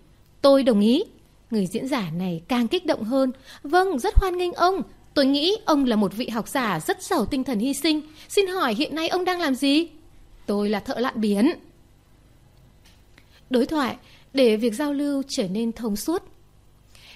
tôi 0.42 0.62
đồng 0.62 0.80
ý. 0.80 1.04
Người 1.50 1.66
diễn 1.66 1.88
giả 1.88 2.10
này 2.10 2.42
càng 2.48 2.68
kích 2.68 2.86
động 2.86 3.02
hơn. 3.02 3.32
Vâng, 3.62 3.98
rất 3.98 4.14
hoan 4.14 4.38
nghênh 4.38 4.52
ông. 4.52 4.82
Tôi 5.14 5.26
nghĩ 5.26 5.56
ông 5.64 5.84
là 5.84 5.96
một 5.96 6.14
vị 6.14 6.28
học 6.28 6.48
giả 6.48 6.80
rất 6.80 7.02
giàu 7.02 7.26
tinh 7.26 7.44
thần 7.44 7.58
hy 7.58 7.74
sinh. 7.74 8.00
Xin 8.28 8.46
hỏi 8.46 8.74
hiện 8.74 8.94
nay 8.94 9.08
ông 9.08 9.24
đang 9.24 9.40
làm 9.40 9.54
gì? 9.54 9.88
Tôi 10.46 10.68
là 10.68 10.80
thợ 10.80 10.94
lặn 10.98 11.20
biển. 11.20 11.50
Đối 13.50 13.66
thoại 13.66 13.96
để 14.32 14.56
việc 14.56 14.74
giao 14.74 14.92
lưu 14.92 15.22
trở 15.28 15.48
nên 15.48 15.72
thông 15.72 15.96
suốt. 15.96 16.22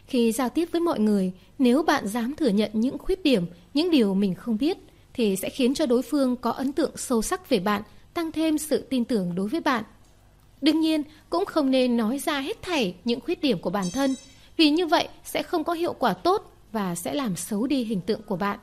Khi 0.07 0.33
giao 0.33 0.49
tiếp 0.49 0.69
với 0.73 0.81
mọi 0.81 1.01
người, 1.01 1.33
nếu 1.59 1.83
bạn 1.83 2.07
dám 2.07 2.35
thừa 2.35 2.49
nhận 2.49 2.71
những 2.75 2.99
khuyết 2.99 3.23
điểm, 3.23 3.47
những 3.75 3.91
điều 3.91 4.15
mình 4.15 4.35
không 4.35 4.59
biết, 4.59 4.79
thì 5.15 5.37
sẽ 5.37 5.51
khiến 5.51 5.75
cho 5.75 5.87
đối 5.87 6.03
phương 6.03 6.37
có 6.37 6.51
ấn 6.51 6.73
tượng 6.73 6.97
sâu 6.97 7.23
sắc 7.23 7.49
về 7.49 7.59
bạn, 7.59 7.83
tăng 8.15 8.33
thêm 8.33 8.59
sự 8.59 8.87
tin 8.91 9.05
tưởng 9.05 9.35
đối 9.35 9.49
với 9.49 9.61
bạn. 9.61 9.85
Đương 10.63 10.81
nhiên, 10.81 11.03
cũng 11.31 11.45
không 11.45 11.71
nên 11.71 11.97
nói 11.97 12.19
ra 12.19 12.41
hết 12.41 12.63
thảy 12.63 12.95
những 13.05 13.21
khuyết 13.21 13.43
điểm 13.43 13.59
của 13.59 13.71
bản 13.71 13.87
thân, 13.93 14.15
vì 14.57 14.71
như 14.71 14.87
vậy 14.87 15.09
sẽ 15.25 15.43
không 15.43 15.65
có 15.65 15.73
hiệu 15.73 15.93
quả 15.93 16.15
tốt 16.15 16.53
và 16.73 16.95
sẽ 16.95 17.15
làm 17.15 17.37
xấu 17.37 17.67
đi 17.67 17.85
hình 17.85 18.01
tượng 18.01 18.23
của 18.23 18.37
bạn. 18.37 18.59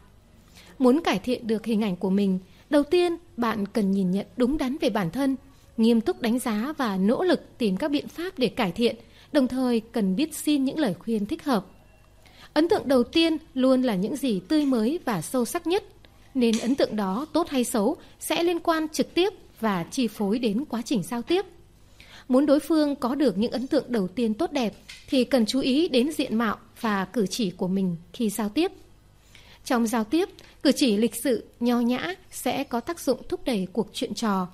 Muốn 0.80 1.02
cải 1.04 1.20
thiện 1.20 1.48
được 1.48 1.66
hình 1.66 1.84
ảnh 1.84 1.96
của 1.96 2.10
mình, 2.10 2.40
đầu 2.70 2.84
tiên 2.84 3.18
bạn 3.38 3.66
cần 3.66 3.92
nhìn 3.92 4.12
nhận 4.12 4.26
đúng 4.38 4.58
đắn 4.58 4.78
về 4.82 4.90
bản 4.90 5.12
thân– 5.12 5.36
nghiêm 5.78 6.02
túc 6.02 6.22
đánh 6.22 6.40
giá 6.40 6.74
và 6.78 6.98
nỗ 6.98 7.24
lực 7.24 7.58
tìm 7.58 7.78
các 7.78 7.92
biện 7.92 8.08
pháp 8.08 8.40
để 8.40 8.48
cải 8.48 8.72
thiện, 8.72 8.96
đồng 9.32 9.48
thời 9.48 9.80
cần 9.80 10.16
biết 10.16 10.36
xin 10.36 10.66
những 10.66 10.80
lời 10.80 10.94
khuyên 11.00 11.26
thích 11.26 11.44
hợp. 11.44 11.66
Ấn 12.54 12.70
tượng 12.70 12.88
đầu 12.88 13.04
tiên 13.04 13.38
luôn 13.54 13.82
là 13.82 13.96
những 13.96 14.16
gì 14.16 14.42
tươi 14.48 14.66
mới 14.66 15.00
và 15.06 15.22
sâu 15.22 15.46
sắc 15.46 15.68
nhất, 15.68 15.84
nên 16.40 16.60
ấn 16.62 16.76
tượng 16.76 16.96
đó 16.96 17.26
tốt 17.34 17.48
hay 17.50 17.64
xấu 17.64 17.98
sẽ 18.20 18.44
liên 18.44 18.60
quan 18.60 18.90
trực 18.90 19.14
tiếp 19.14 19.34
và 19.60 19.84
chi 19.92 20.08
phối 20.08 20.40
đến 20.40 20.66
quá 20.66 20.82
trình 20.86 21.04
giao 21.04 21.22
tiếp. 21.22 21.46
Muốn 22.28 22.46
đối 22.46 22.60
phương 22.60 22.96
có 22.96 23.16
được 23.16 23.38
những 23.38 23.52
ấn 23.52 23.68
tượng 23.68 23.86
đầu 23.88 24.08
tiên 24.08 24.34
tốt 24.34 24.52
đẹp 24.52 24.74
thì 25.10 25.24
cần 25.24 25.46
chú 25.46 25.60
ý 25.60 25.88
đến 25.88 26.12
diện 26.12 26.36
mạo 26.36 26.58
và 26.82 27.06
cử 27.06 27.28
chỉ 27.28 27.52
của 27.52 27.68
mình 27.68 27.96
khi 28.14 28.30
giao 28.30 28.50
tiếp. 28.50 28.72
Trong 29.66 29.88
giao 29.88 30.04
tiếp, 30.04 30.30
cử 30.64 30.72
chỉ 30.76 30.98
lịch 30.98 31.16
sự, 31.24 31.44
nho 31.60 31.80
nhã 31.80 32.16
sẽ 32.32 32.64
có 32.64 32.80
tác 32.80 33.00
dụng 33.00 33.22
thúc 33.30 33.46
đẩy 33.46 33.68
cuộc 33.74 33.90
chuyện 33.94 34.14
trò. 34.14 34.48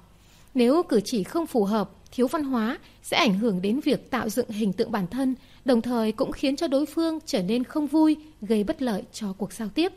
Nếu 0.53 0.83
cử 0.83 1.01
chỉ 1.05 1.23
không 1.23 1.47
phù 1.47 1.63
hợp, 1.63 1.89
thiếu 2.11 2.27
văn 2.27 2.43
hóa 2.43 2.77
sẽ 3.03 3.17
ảnh 3.17 3.39
hưởng 3.39 3.61
đến 3.61 3.79
việc 3.79 4.11
tạo 4.11 4.29
dựng 4.29 4.49
hình 4.49 4.73
tượng 4.73 4.91
bản 4.91 5.07
thân, 5.07 5.35
đồng 5.65 5.81
thời 5.81 6.11
cũng 6.11 6.31
khiến 6.31 6.55
cho 6.55 6.67
đối 6.67 6.85
phương 6.85 7.19
trở 7.25 7.43
nên 7.43 7.63
không 7.63 7.87
vui, 7.87 8.15
gây 8.41 8.63
bất 8.63 8.81
lợi 8.81 9.03
cho 9.13 9.33
cuộc 9.37 9.53
giao 9.53 9.69
tiếp. 9.69 9.93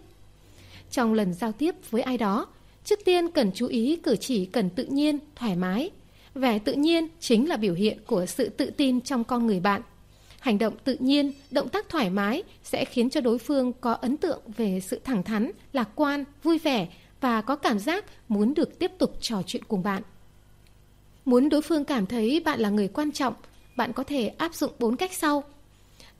Trong 0.91 1.14
lần 1.14 1.34
giao 1.34 1.53
tiếp 1.53 1.74
với 1.91 2.03
ai 2.03 2.18
đó, 2.18 2.47
trước 2.84 2.99
tiên 3.05 3.30
cần 3.30 3.51
chú 3.55 3.66
ý 3.66 3.97
cử 3.97 4.16
chỉ 4.16 4.47
cần 4.47 4.70
tự 4.70 4.84
nhiên, 4.84 5.18
thoải 5.37 5.57
mái. 5.57 5.91
Vẻ 6.34 6.59
tự 6.59 6.72
nhiên 6.72 7.09
chính 7.20 7.49
là 7.49 7.57
biểu 7.57 7.74
hiện 7.74 7.99
của 8.07 8.26
sự 8.26 8.49
tự 8.49 8.70
tin 8.70 9.01
trong 9.01 9.24
con 9.24 9.47
người 9.47 9.61
bạn. 9.61 9.82
Hành 10.41 10.59
động 10.59 10.74
tự 10.84 10.97
nhiên, 11.01 11.32
động 11.51 11.68
tác 11.68 11.89
thoải 11.89 12.11
mái 12.11 12.43
sẽ 12.62 12.84
khiến 12.84 13.11
cho 13.11 13.20
đối 13.20 13.39
phương 13.39 13.72
có 13.80 13.93
ấn 13.93 14.16
tượng 14.16 14.41
về 14.57 14.80
sự 14.80 15.01
thẳng 15.05 15.22
thắn, 15.22 15.51
lạc 15.72 15.89
quan, 15.95 16.24
vui 16.43 16.59
vẻ 16.59 16.89
và 17.20 17.41
có 17.41 17.57
cảm 17.57 17.78
giác 17.78 18.05
muốn 18.28 18.55
được 18.55 18.78
tiếp 18.78 18.93
tục 18.99 19.16
trò 19.20 19.43
chuyện 19.47 19.64
cùng 19.64 19.82
bạn. 19.82 20.03
Muốn 21.24 21.49
đối 21.49 21.62
phương 21.62 21.84
cảm 21.84 22.07
thấy 22.07 22.43
bạn 22.45 22.61
là 22.61 22.70
người 22.70 22.89
quan 22.89 23.12
trọng, 23.12 23.34
bạn 23.76 23.93
có 23.93 24.05
thể 24.05 24.28
áp 24.28 24.55
dụng 24.55 24.72
bốn 24.78 24.97
cách 24.97 25.14
sau. 25.14 25.45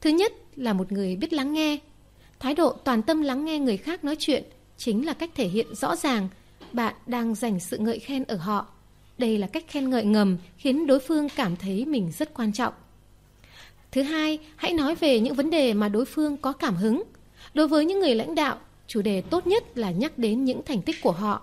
Thứ 0.01 0.11
nhất 0.11 0.33
là 0.57 0.73
một 0.73 0.93
người 0.93 1.17
biết 1.17 1.33
lắng 1.33 1.53
nghe. 1.53 1.79
Thái 2.39 2.55
độ 2.55 2.73
toàn 2.73 3.03
tâm 3.03 3.23
lắng 3.23 3.45
nghe 3.45 3.59
người 3.59 3.77
khác 3.77 4.05
nói 4.05 4.17
chuyện 4.19 4.45
chính 4.77 5.07
là 5.07 5.13
cách 5.13 5.31
thể 5.35 5.49
hiện 5.49 5.75
rõ 5.75 5.97
ràng 5.97 6.29
bạn 6.73 6.95
đang 7.07 7.35
dành 7.35 7.61
sự 7.61 7.79
ngợi 7.79 7.99
khen 7.99 8.25
ở 8.25 8.37
họ. 8.37 8.67
Đây 9.19 9.39
là 9.39 9.47
cách 9.47 9.65
khen 9.69 9.91
ngợi 9.91 10.05
ngầm 10.05 10.37
khiến 10.57 10.87
đối 10.87 11.01
phương 11.01 11.29
cảm 11.37 11.57
thấy 11.57 11.85
mình 11.85 12.13
rất 12.19 12.35
quan 12.35 12.53
trọng. 12.53 12.75
Thứ 13.93 14.03
hai, 14.03 14.39
hãy 14.57 14.73
nói 14.73 14.95
về 14.95 15.21
những 15.21 15.35
vấn 15.35 15.51
đề 15.51 15.75
mà 15.75 15.89
đối 15.89 16.05
phương 16.05 16.37
có 16.37 16.53
cảm 16.53 16.77
hứng. 16.77 17.03
Đối 17.55 17.69
với 17.69 17.85
những 17.85 18.01
người 18.01 18.15
lãnh 18.15 18.35
đạo, 18.35 18.59
chủ 18.87 19.03
đề 19.03 19.21
tốt 19.21 19.47
nhất 19.47 19.79
là 19.79 19.91
nhắc 19.91 20.19
đến 20.19 20.45
những 20.45 20.63
thành 20.63 20.83
tích 20.83 20.97
của 21.03 21.13
họ. 21.13 21.43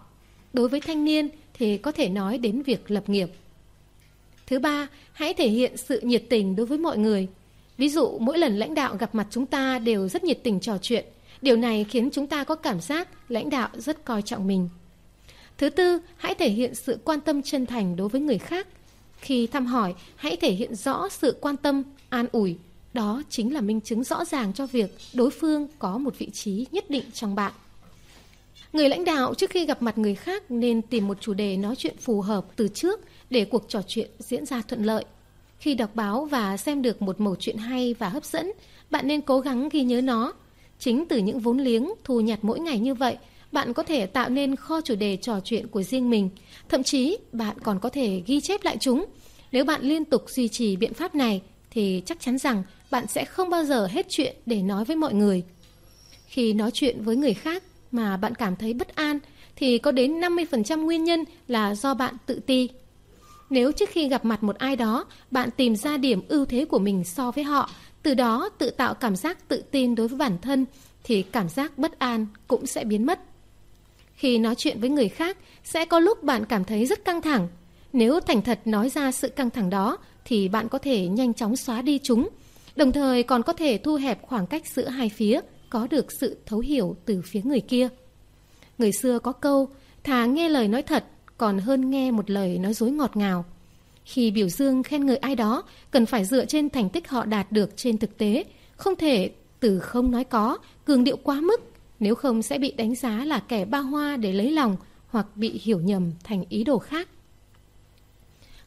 Đối 0.54 0.70
với 0.70 0.82
thanh 0.82 1.06
niên 1.06 1.30
thì 1.54 1.78
có 1.78 1.92
thể 1.92 2.10
nói 2.10 2.38
đến 2.38 2.62
việc 2.62 2.92
lập 2.92 3.10
nghiệp. 3.10 3.30
Thứ 4.48 4.60
ba, 4.60 4.88
hãy 5.14 5.34
thể 5.34 5.48
hiện 5.48 5.78
sự 5.78 6.02
nhiệt 6.02 6.24
tình 6.30 6.56
đối 6.56 6.66
với 6.66 6.78
mọi 6.78 6.98
người. 6.98 7.28
Ví 7.78 7.90
dụ, 7.90 8.18
mỗi 8.20 8.38
lần 8.38 8.60
lãnh 8.60 8.76
đạo 8.76 8.96
gặp 8.96 9.16
mặt 9.16 9.28
chúng 9.30 9.46
ta 9.46 9.80
đều 9.80 10.08
rất 10.08 10.24
nhiệt 10.24 10.40
tình 10.44 10.60
trò 10.60 10.78
chuyện. 10.82 11.06
Điều 11.44 11.56
này 11.56 11.86
khiến 11.90 12.10
chúng 12.12 12.28
ta 12.28 12.44
có 12.44 12.56
cảm 12.56 12.82
giác 12.82 13.08
lãnh 13.30 13.50
đạo 13.50 13.70
rất 13.74 14.06
coi 14.06 14.22
trọng 14.22 14.48
mình. 14.48 14.70
Thứ 15.58 15.70
tư, 15.70 16.00
hãy 16.18 16.36
thể 16.36 16.50
hiện 16.50 16.76
sự 16.76 17.00
quan 17.04 17.22
tâm 17.22 17.42
chân 17.42 17.66
thành 17.66 17.96
đối 17.96 18.10
với 18.10 18.22
người 18.22 18.38
khác. 18.38 18.68
Khi 19.18 19.48
thăm 19.48 19.66
hỏi, 19.66 19.94
hãy 20.16 20.36
thể 20.36 20.52
hiện 20.52 20.76
rõ 20.76 21.10
sự 21.10 21.38
quan 21.42 21.58
tâm, 21.58 21.84
an 22.10 22.28
ủi. 22.32 22.58
Đó 22.94 23.24
chính 23.30 23.54
là 23.54 23.62
minh 23.62 23.82
chứng 23.82 24.04
rõ 24.04 24.26
ràng 24.26 24.54
cho 24.54 24.66
việc 24.66 24.98
đối 25.14 25.32
phương 25.32 25.68
có 25.80 25.98
một 25.98 26.18
vị 26.18 26.30
trí 26.34 26.68
nhất 26.72 26.90
định 26.90 27.04
trong 27.14 27.36
bạn. 27.36 27.54
Người 28.74 28.90
lãnh 28.90 29.06
đạo 29.06 29.34
trước 29.34 29.50
khi 29.50 29.66
gặp 29.66 29.82
mặt 29.82 29.98
người 29.98 30.16
khác 30.16 30.52
nên 30.52 30.82
tìm 30.82 31.08
một 31.08 31.18
chủ 31.22 31.34
đề 31.34 31.58
nói 31.58 31.76
chuyện 31.76 31.98
phù 31.98 32.22
hợp 32.22 32.46
từ 32.56 32.68
trước 32.68 33.00
để 33.30 33.46
cuộc 33.46 33.66
trò 33.68 33.82
chuyện 33.88 34.10
diễn 34.20 34.46
ra 34.46 34.62
thuận 34.68 34.84
lợi. 34.84 35.06
Khi 35.60 35.76
đọc 35.76 35.96
báo 35.96 36.26
và 36.26 36.58
xem 36.58 36.82
được 36.82 37.02
một 37.02 37.22
mẩu 37.22 37.36
chuyện 37.40 37.58
hay 37.58 37.96
và 38.00 38.10
hấp 38.10 38.26
dẫn, 38.26 38.52
bạn 38.90 39.08
nên 39.08 39.22
cố 39.22 39.40
gắng 39.40 39.70
ghi 39.70 39.84
nhớ 39.84 40.02
nó. 40.02 40.34
Chính 40.84 41.06
từ 41.06 41.18
những 41.18 41.40
vốn 41.40 41.58
liếng 41.58 41.90
thu 42.04 42.20
nhặt 42.20 42.40
mỗi 42.42 42.60
ngày 42.60 42.80
như 42.80 42.94
vậy, 42.94 43.18
bạn 43.52 43.74
có 43.74 43.84
thể 43.84 44.06
tạo 44.06 44.30
nên 44.30 44.56
kho 44.56 44.82
chủ 44.82 44.96
đề 44.96 45.18
trò 45.18 45.40
chuyện 45.44 45.68
của 45.68 45.84
riêng 45.84 46.10
mình. 46.10 46.30
Thậm 46.70 46.84
chí, 46.84 47.18
bạn 47.32 47.58
còn 47.64 47.80
có 47.80 47.90
thể 47.90 48.22
ghi 48.26 48.42
chép 48.42 48.64
lại 48.64 48.78
chúng. 48.80 49.06
Nếu 49.52 49.66
bạn 49.66 49.82
liên 49.82 50.06
tục 50.06 50.24
duy 50.28 50.48
trì 50.48 50.76
biện 50.76 50.94
pháp 50.94 51.16
này, 51.16 51.42
thì 51.72 52.02
chắc 52.06 52.20
chắn 52.20 52.38
rằng 52.38 52.64
bạn 52.92 53.08
sẽ 53.08 53.26
không 53.26 53.50
bao 53.50 53.66
giờ 53.66 53.88
hết 53.88 54.06
chuyện 54.10 54.36
để 54.46 54.62
nói 54.62 54.86
với 54.86 54.96
mọi 54.96 55.14
người. 55.14 55.44
Khi 56.28 56.54
nói 56.54 56.72
chuyện 56.74 57.04
với 57.04 57.16
người 57.16 57.34
khác 57.34 57.64
mà 57.92 58.18
bạn 58.18 58.36
cảm 58.36 58.56
thấy 58.56 58.74
bất 58.74 58.96
an, 58.96 59.20
thì 59.56 59.78
có 59.78 59.92
đến 59.92 60.20
50% 60.20 60.84
nguyên 60.84 61.04
nhân 61.04 61.24
là 61.48 61.76
do 61.76 61.94
bạn 61.94 62.16
tự 62.26 62.40
ti. 62.40 62.70
Nếu 63.50 63.72
trước 63.72 63.90
khi 63.90 64.10
gặp 64.10 64.26
mặt 64.26 64.44
một 64.44 64.58
ai 64.58 64.76
đó, 64.76 65.06
bạn 65.32 65.50
tìm 65.58 65.76
ra 65.76 65.98
điểm 65.98 66.22
ưu 66.28 66.46
thế 66.46 66.66
của 66.66 66.80
mình 66.80 67.04
so 67.04 67.32
với 67.32 67.44
họ, 67.44 67.70
từ 68.04 68.14
đó 68.14 68.50
tự 68.58 68.70
tạo 68.70 68.94
cảm 68.94 69.16
giác 69.16 69.48
tự 69.48 69.64
tin 69.72 69.96
đối 69.96 70.08
với 70.08 70.18
bản 70.18 70.38
thân, 70.42 70.66
thì 71.04 71.24
cảm 71.24 71.50
giác 71.50 71.78
bất 71.78 72.00
an 72.00 72.28
cũng 72.48 72.66
sẽ 72.66 72.84
biến 72.84 73.06
mất. 73.06 73.20
Khi 74.16 74.38
nói 74.38 74.56
chuyện 74.58 74.80
với 74.80 74.90
người 74.90 75.10
khác, 75.10 75.38
sẽ 75.64 75.86
có 75.86 76.00
lúc 76.00 76.24
bạn 76.24 76.46
cảm 76.46 76.64
thấy 76.64 76.86
rất 76.86 77.06
căng 77.06 77.22
thẳng. 77.22 77.48
Nếu 77.94 78.20
thành 78.20 78.42
thật 78.42 78.60
nói 78.66 78.90
ra 78.90 79.12
sự 79.12 79.30
căng 79.30 79.50
thẳng 79.50 79.70
đó, 79.70 79.98
thì 80.26 80.48
bạn 80.48 80.70
có 80.70 80.78
thể 80.78 81.08
nhanh 81.08 81.34
chóng 81.34 81.56
xóa 81.56 81.82
đi 81.82 82.00
chúng. 82.04 82.30
Đồng 82.76 82.92
thời 82.92 83.24
còn 83.24 83.44
có 83.44 83.54
thể 83.54 83.78
thu 83.78 83.96
hẹp 83.96 84.22
khoảng 84.22 84.48
cách 84.48 84.68
giữa 84.68 84.88
hai 84.88 85.10
phía, 85.10 85.40
có 85.70 85.88
được 85.88 86.12
sự 86.12 86.38
thấu 86.46 86.60
hiểu 86.60 86.96
từ 87.06 87.22
phía 87.26 87.42
người 87.44 87.62
kia. 87.62 87.88
Người 88.78 88.92
xưa 88.92 89.20
có 89.20 89.32
câu, 89.32 89.70
thà 90.04 90.26
nghe 90.26 90.50
lời 90.50 90.68
nói 90.68 90.82
thật, 90.82 91.06
còn 91.38 91.60
hơn 91.60 91.90
nghe 91.90 92.12
một 92.12 92.30
lời 92.30 92.58
nói 92.58 92.74
dối 92.74 92.92
ngọt 92.92 93.18
ngào. 93.18 93.46
Khi 94.06 94.32
biểu 94.32 94.50
dương 94.50 94.84
khen 94.84 95.06
ngợi 95.06 95.18
ai 95.18 95.36
đó, 95.36 95.64
cần 95.92 96.06
phải 96.06 96.26
dựa 96.26 96.46
trên 96.46 96.70
thành 96.70 96.90
tích 96.90 97.10
họ 97.10 97.26
đạt 97.26 97.52
được 97.52 97.78
trên 97.78 97.98
thực 97.98 98.18
tế, 98.18 98.44
không 98.76 98.96
thể 98.96 99.32
từ 99.60 99.80
không 99.80 100.12
nói 100.12 100.24
có, 100.24 100.58
cường 100.86 101.04
điệu 101.04 101.18
quá 101.18 101.42
mức 101.42 101.62
nếu 102.04 102.16
không 102.16 102.42
sẽ 102.42 102.58
bị 102.58 102.72
đánh 102.72 102.96
giá 102.96 103.26
là 103.26 103.40
kẻ 103.40 103.66
ba 103.66 103.80
hoa 103.80 104.18
để 104.18 104.34
lấy 104.34 104.52
lòng 104.52 104.78
hoặc 105.08 105.28
bị 105.36 105.60
hiểu 105.64 105.80
nhầm 105.80 106.12
thành 106.24 106.44
ý 106.50 106.64
đồ 106.64 106.78
khác. 106.78 107.10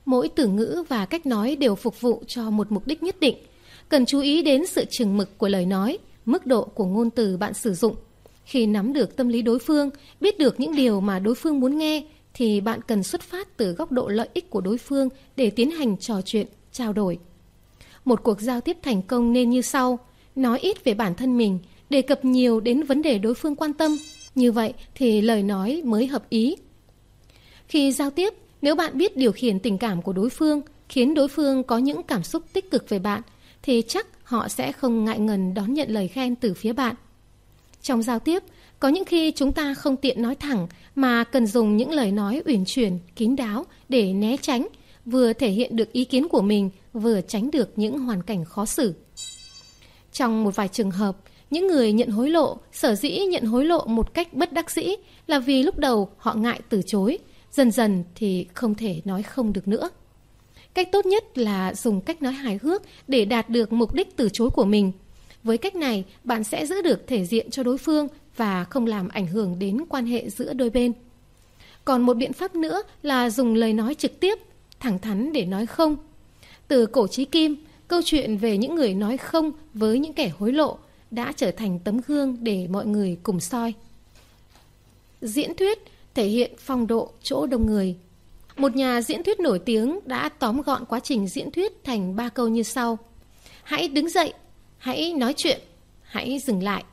Mỗi 0.04 0.28
từ 0.28 0.46
ngữ 0.46 0.84
và 0.88 1.06
cách 1.06 1.26
nói 1.26 1.56
đều 1.56 1.74
phục 1.74 2.00
vụ 2.00 2.22
cho 2.26 2.50
một 2.50 2.72
mục 2.72 2.86
đích 2.86 3.02
nhất 3.02 3.16
định. 3.20 3.36
Cần 3.88 4.06
chú 4.06 4.20
ý 4.20 4.42
đến 4.42 4.66
sự 4.66 4.84
chừng 4.90 5.16
mực 5.16 5.38
của 5.38 5.48
lời 5.48 5.66
nói, 5.66 5.98
mức 6.26 6.46
độ 6.46 6.64
của 6.64 6.84
ngôn 6.84 7.10
từ 7.10 7.36
bạn 7.36 7.54
sử 7.54 7.74
dụng. 7.74 7.96
Khi 8.44 8.66
nắm 8.66 8.92
được 8.92 9.16
tâm 9.16 9.28
lý 9.28 9.42
đối 9.42 9.58
phương, 9.58 9.90
biết 10.20 10.38
được 10.38 10.60
những 10.60 10.76
điều 10.76 11.00
mà 11.00 11.18
đối 11.18 11.34
phương 11.34 11.60
muốn 11.60 11.78
nghe, 11.78 12.04
thì 12.36 12.60
bạn 12.60 12.80
cần 12.82 13.02
xuất 13.02 13.22
phát 13.22 13.56
từ 13.56 13.72
góc 13.72 13.92
độ 13.92 14.08
lợi 14.08 14.28
ích 14.34 14.50
của 14.50 14.60
đối 14.60 14.78
phương 14.78 15.08
để 15.36 15.50
tiến 15.50 15.70
hành 15.70 15.96
trò 15.96 16.20
chuyện, 16.24 16.46
trao 16.72 16.92
đổi. 16.92 17.18
Một 18.04 18.22
cuộc 18.22 18.40
giao 18.40 18.60
tiếp 18.60 18.76
thành 18.82 19.02
công 19.02 19.32
nên 19.32 19.50
như 19.50 19.62
sau, 19.62 19.98
nói 20.34 20.58
ít 20.58 20.84
về 20.84 20.94
bản 20.94 21.14
thân 21.14 21.36
mình, 21.36 21.58
đề 21.90 22.02
cập 22.02 22.24
nhiều 22.24 22.60
đến 22.60 22.82
vấn 22.82 23.02
đề 23.02 23.18
đối 23.18 23.34
phương 23.34 23.54
quan 23.54 23.72
tâm, 23.72 23.96
như 24.34 24.52
vậy 24.52 24.74
thì 24.94 25.20
lời 25.20 25.42
nói 25.42 25.82
mới 25.84 26.06
hợp 26.06 26.30
ý. 26.30 26.56
Khi 27.68 27.92
giao 27.92 28.10
tiếp, 28.10 28.34
nếu 28.62 28.74
bạn 28.74 28.98
biết 28.98 29.16
điều 29.16 29.32
khiển 29.32 29.60
tình 29.60 29.78
cảm 29.78 30.02
của 30.02 30.12
đối 30.12 30.30
phương, 30.30 30.60
khiến 30.88 31.14
đối 31.14 31.28
phương 31.28 31.62
có 31.62 31.78
những 31.78 32.02
cảm 32.02 32.22
xúc 32.22 32.42
tích 32.52 32.70
cực 32.70 32.88
về 32.88 32.98
bạn, 32.98 33.22
thì 33.62 33.82
chắc 33.88 34.06
họ 34.22 34.48
sẽ 34.48 34.72
không 34.72 35.04
ngại 35.04 35.18
ngần 35.18 35.54
đón 35.54 35.74
nhận 35.74 35.90
lời 35.90 36.08
khen 36.08 36.36
từ 36.36 36.54
phía 36.54 36.72
bạn. 36.72 36.94
Trong 37.82 38.02
giao 38.02 38.18
tiếp, 38.18 38.42
có 38.78 38.88
những 38.88 39.04
khi 39.04 39.32
chúng 39.32 39.52
ta 39.52 39.74
không 39.74 39.96
tiện 39.96 40.22
nói 40.22 40.34
thẳng 40.34 40.66
mà 40.94 41.24
cần 41.24 41.46
dùng 41.46 41.76
những 41.76 41.90
lời 41.90 42.12
nói 42.12 42.42
uyển 42.46 42.64
chuyển, 42.64 42.98
kín 43.16 43.36
đáo 43.36 43.64
để 43.88 44.12
né 44.12 44.36
tránh, 44.36 44.68
vừa 45.04 45.32
thể 45.32 45.48
hiện 45.48 45.76
được 45.76 45.92
ý 45.92 46.04
kiến 46.04 46.28
của 46.28 46.42
mình, 46.42 46.70
vừa 46.92 47.20
tránh 47.20 47.50
được 47.50 47.70
những 47.76 47.98
hoàn 47.98 48.22
cảnh 48.22 48.44
khó 48.44 48.64
xử. 48.64 48.94
Trong 50.12 50.44
một 50.44 50.56
vài 50.56 50.68
trường 50.68 50.90
hợp, 50.90 51.16
những 51.50 51.66
người 51.66 51.92
nhận 51.92 52.08
hối 52.08 52.30
lộ 52.30 52.56
sở 52.72 52.94
dĩ 52.94 53.18
nhận 53.18 53.44
hối 53.44 53.64
lộ 53.64 53.86
một 53.86 54.14
cách 54.14 54.34
bất 54.34 54.52
đắc 54.52 54.70
dĩ 54.70 54.86
là 55.26 55.38
vì 55.38 55.62
lúc 55.62 55.78
đầu 55.78 56.08
họ 56.16 56.34
ngại 56.34 56.60
từ 56.68 56.82
chối, 56.86 57.18
dần 57.50 57.70
dần 57.70 58.04
thì 58.14 58.46
không 58.54 58.74
thể 58.74 59.00
nói 59.04 59.22
không 59.22 59.52
được 59.52 59.68
nữa. 59.68 59.90
Cách 60.74 60.88
tốt 60.92 61.06
nhất 61.06 61.38
là 61.38 61.74
dùng 61.74 62.00
cách 62.00 62.22
nói 62.22 62.32
hài 62.32 62.58
hước 62.62 62.82
để 63.08 63.24
đạt 63.24 63.50
được 63.50 63.72
mục 63.72 63.94
đích 63.94 64.16
từ 64.16 64.28
chối 64.32 64.50
của 64.50 64.64
mình. 64.64 64.92
Với 65.42 65.58
cách 65.58 65.74
này, 65.76 66.04
bạn 66.24 66.44
sẽ 66.44 66.66
giữ 66.66 66.82
được 66.82 67.06
thể 67.06 67.24
diện 67.24 67.50
cho 67.50 67.62
đối 67.62 67.78
phương 67.78 68.08
và 68.36 68.64
không 68.64 68.86
làm 68.86 69.08
ảnh 69.08 69.26
hưởng 69.26 69.58
đến 69.58 69.84
quan 69.88 70.06
hệ 70.06 70.30
giữa 70.30 70.52
đôi 70.52 70.70
bên. 70.70 70.92
Còn 71.84 72.02
một 72.02 72.16
biện 72.16 72.32
pháp 72.32 72.54
nữa 72.54 72.82
là 73.02 73.30
dùng 73.30 73.54
lời 73.54 73.72
nói 73.72 73.94
trực 73.94 74.20
tiếp, 74.20 74.38
thẳng 74.80 74.98
thắn 74.98 75.32
để 75.32 75.44
nói 75.44 75.66
không. 75.66 75.96
Từ 76.68 76.86
cổ 76.86 77.06
chí 77.06 77.24
kim, 77.24 77.56
câu 77.88 78.00
chuyện 78.04 78.36
về 78.36 78.58
những 78.58 78.74
người 78.74 78.94
nói 78.94 79.16
không 79.16 79.52
với 79.74 79.98
những 79.98 80.12
kẻ 80.12 80.28
hối 80.38 80.52
lộ 80.52 80.78
đã 81.10 81.32
trở 81.36 81.50
thành 81.50 81.78
tấm 81.78 82.00
gương 82.06 82.36
để 82.40 82.66
mọi 82.70 82.86
người 82.86 83.18
cùng 83.22 83.40
soi. 83.40 83.74
Diễn 85.20 85.54
thuyết 85.54 85.78
thể 86.14 86.26
hiện 86.26 86.52
phong 86.58 86.86
độ 86.86 87.10
chỗ 87.22 87.46
đông 87.46 87.66
người. 87.66 87.96
Một 88.56 88.76
nhà 88.76 89.00
diễn 89.02 89.22
thuyết 89.22 89.40
nổi 89.40 89.58
tiếng 89.58 89.98
đã 90.04 90.28
tóm 90.28 90.62
gọn 90.62 90.84
quá 90.84 91.00
trình 91.00 91.28
diễn 91.28 91.50
thuyết 91.50 91.84
thành 91.84 92.16
ba 92.16 92.28
câu 92.28 92.48
như 92.48 92.62
sau. 92.62 92.98
Hãy 93.62 93.88
đứng 93.88 94.08
dậy, 94.08 94.32
hãy 94.78 95.12
nói 95.12 95.34
chuyện, 95.36 95.60
hãy 96.02 96.38
dừng 96.38 96.62
lại. 96.62 96.84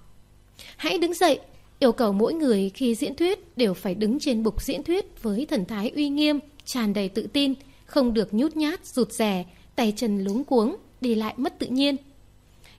Hãy 0.84 0.98
đứng 0.98 1.14
dậy, 1.14 1.40
yêu 1.80 1.92
cầu 1.92 2.14
mỗi 2.14 2.34
người 2.34 2.72
khi 2.74 2.96
diễn 2.96 3.16
thuyết 3.16 3.58
đều 3.58 3.74
phải 3.74 3.96
đứng 3.96 4.20
trên 4.20 4.44
bục 4.44 4.62
diễn 4.62 4.84
thuyết 4.84 5.24
với 5.24 5.46
thần 5.46 5.66
thái 5.66 5.92
uy 5.96 6.10
nghiêm, 6.10 6.40
tràn 6.66 6.94
đầy 6.94 7.10
tự 7.10 7.28
tin, 7.34 7.54
không 7.86 8.14
được 8.14 8.34
nhút 8.34 8.56
nhát, 8.56 8.86
rụt 8.86 9.12
rè, 9.12 9.46
tay 9.76 9.94
chân 9.96 10.24
luống 10.24 10.44
cuống, 10.44 10.76
đi 11.02 11.16
lại 11.16 11.34
mất 11.38 11.60
tự 11.60 11.68
nhiên. 11.68 11.96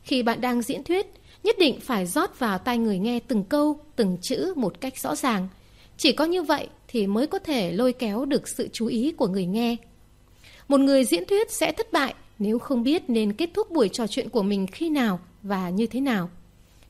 Khi 0.03 0.23
bạn 0.23 0.41
đang 0.41 0.63
diễn 0.63 0.85
thuyết, 0.85 1.07
nhất 1.45 1.57
định 1.59 1.81
phải 1.81 2.07
rót 2.07 2.39
vào 2.39 2.59
tai 2.59 2.79
người 2.79 2.99
nghe 2.99 3.21
từng 3.21 3.45
câu, 3.45 3.79
từng 3.97 4.17
chữ 4.23 4.53
một 4.57 4.81
cách 4.81 4.99
rõ 4.99 5.17
ràng. 5.17 5.49
Chỉ 5.97 6.13
có 6.13 6.25
như 6.25 6.43
vậy 6.43 6.69
thì 6.89 7.07
mới 7.07 7.27
có 7.27 7.39
thể 7.39 7.73
lôi 7.73 7.93
kéo 7.93 8.25
được 8.25 8.49
sự 8.49 8.69
chú 8.73 8.87
ý 8.87 9.13
của 9.13 9.29
người 9.29 9.47
nghe. 9.47 9.77
một 10.69 10.81
người 10.81 11.05
diễn 11.05 11.25
thuyết 11.25 11.51
sẽ 11.51 11.73
thất 11.73 11.93
bại 11.93 12.15
nếu 12.39 12.59
không 12.59 12.83
biết 12.83 13.03
nên 13.09 13.33
kết 13.33 13.51
thúc 13.55 13.71
buổi 13.71 13.89
trò 13.89 14.07
chuyện 14.07 14.29
của 14.29 14.43
mình 14.43 14.67
khi 14.67 14.91
nào 14.91 15.21
và 15.43 15.71
như 15.71 15.87
thế 15.87 16.01
nào. 16.01 16.31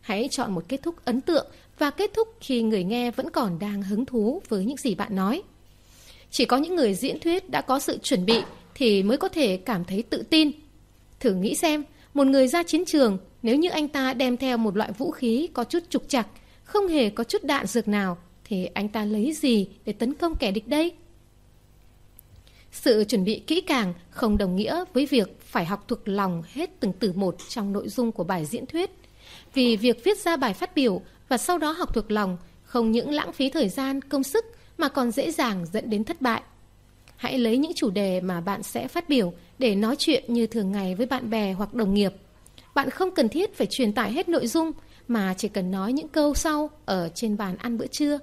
Hãy 0.05 0.29
chọn 0.31 0.55
một 0.55 0.65
kết 0.69 0.83
thúc 0.83 1.05
ấn 1.05 1.21
tượng 1.21 1.47
và 1.79 1.91
kết 1.91 2.11
thúc 2.15 2.29
khi 2.41 2.63
người 2.63 2.85
nghe 2.85 3.11
vẫn 3.11 3.31
còn 3.31 3.59
đang 3.59 3.83
hứng 3.83 4.07
thú 4.07 4.43
với 4.49 4.65
những 4.65 4.77
gì 4.77 4.95
bạn 4.95 5.17
nói. 5.17 5.43
Chỉ 6.31 6.45
có 6.45 6.57
những 6.57 6.77
người 6.77 6.95
diễn 6.95 7.21
thuyết 7.21 7.51
đã 7.51 7.61
có 7.61 7.79
sự 7.79 7.99
chuẩn 8.03 8.27
bị 8.27 8.41
thì 8.75 9.03
mới 9.03 9.17
có 9.17 9.29
thể 9.29 9.57
cảm 9.57 9.85
thấy 9.85 10.03
tự 10.03 10.23
tin. 10.31 10.51
Thử 11.21 11.35
nghĩ 11.35 11.55
xem, 11.55 11.85
một 12.15 12.27
người 12.27 12.49
ra 12.49 12.63
chiến 12.63 12.85
trường 12.85 13.19
nếu 13.43 13.57
như 13.57 13.69
anh 13.69 13.89
ta 13.89 14.15
đem 14.15 14.37
theo 14.37 14.57
một 14.57 14.77
loại 14.77 14.93
vũ 14.99 15.11
khí 15.11 15.49
có 15.53 15.65
chút 15.65 15.83
trục 15.89 16.09
chặt, 16.09 16.27
không 16.65 16.89
hề 16.89 17.11
có 17.11 17.25
chút 17.25 17.45
đạn 17.45 17.67
dược 17.67 17.89
nào, 17.89 18.19
thì 18.45 18.67
anh 18.67 18.89
ta 18.89 19.05
lấy 19.05 19.33
gì 19.33 19.69
để 19.85 19.93
tấn 19.93 20.15
công 20.15 20.37
kẻ 20.37 20.51
địch 20.51 20.69
đây? 20.69 20.93
Sự 22.73 23.05
chuẩn 23.05 23.25
bị 23.25 23.39
kỹ 23.39 23.61
càng 23.61 23.95
không 24.11 24.39
đồng 24.39 24.57
nghĩa 24.57 24.85
với 24.93 25.07
việc 25.07 25.41
phải 25.41 25.65
học 25.65 25.85
thuộc 25.89 26.09
lòng 26.09 26.43
hết 26.53 26.71
từng 26.81 26.93
từ 27.01 27.13
một 27.13 27.37
trong 27.49 27.73
nội 27.73 27.89
dung 27.89 28.13
của 28.13 28.25
bài 28.25 28.45
diễn 28.45 28.67
thuyết. 28.67 28.91
Vì 29.55 29.77
việc 29.77 30.05
viết 30.05 30.19
ra 30.19 30.37
bài 30.37 30.55
phát 30.55 30.75
biểu 30.75 31.01
và 31.29 31.37
sau 31.37 31.59
đó 31.59 31.71
học 31.71 31.95
thuộc 31.95 32.11
lòng 32.11 32.37
không 32.63 32.91
những 32.91 33.11
lãng 33.11 33.33
phí 33.33 33.51
thời 33.51 33.69
gian, 33.69 34.01
công 34.01 34.23
sức 34.23 34.45
mà 34.79 34.89
còn 34.89 35.11
dễ 35.11 35.31
dàng 35.31 35.67
dẫn 35.73 35.91
đến 35.91 36.05
thất 36.05 36.21
bại. 36.21 36.43
Hãy 37.17 37.39
lấy 37.39 37.59
những 37.59 37.73
chủ 37.75 37.91
đề 37.91 38.21
mà 38.21 38.41
bạn 38.41 38.63
sẽ 38.63 38.89
phát 38.89 39.09
biểu 39.09 39.33
để 39.59 39.75
nói 39.75 39.97
chuyện 39.99 40.25
như 40.29 40.47
thường 40.47 40.73
ngày 40.73 40.95
với 40.95 41.07
bạn 41.07 41.31
bè 41.31 41.53
hoặc 41.53 41.75
đồng 41.75 41.95
nghiệp. 41.95 42.13
Bạn 42.75 42.91
không 42.91 43.11
cần 43.11 43.29
thiết 43.29 43.57
phải 43.57 43.67
truyền 43.71 43.93
tải 43.93 44.13
hết 44.13 44.29
nội 44.29 44.47
dung 44.47 44.73
mà 45.09 45.35
chỉ 45.39 45.49
cần 45.49 45.71
nói 45.71 45.93
những 45.93 46.09
câu 46.09 46.35
sau 46.35 46.71
ở 46.85 47.09
trên 47.15 47.37
bàn 47.37 47.57
ăn 47.57 47.79
bữa 47.79 47.87
trưa. 47.87 48.19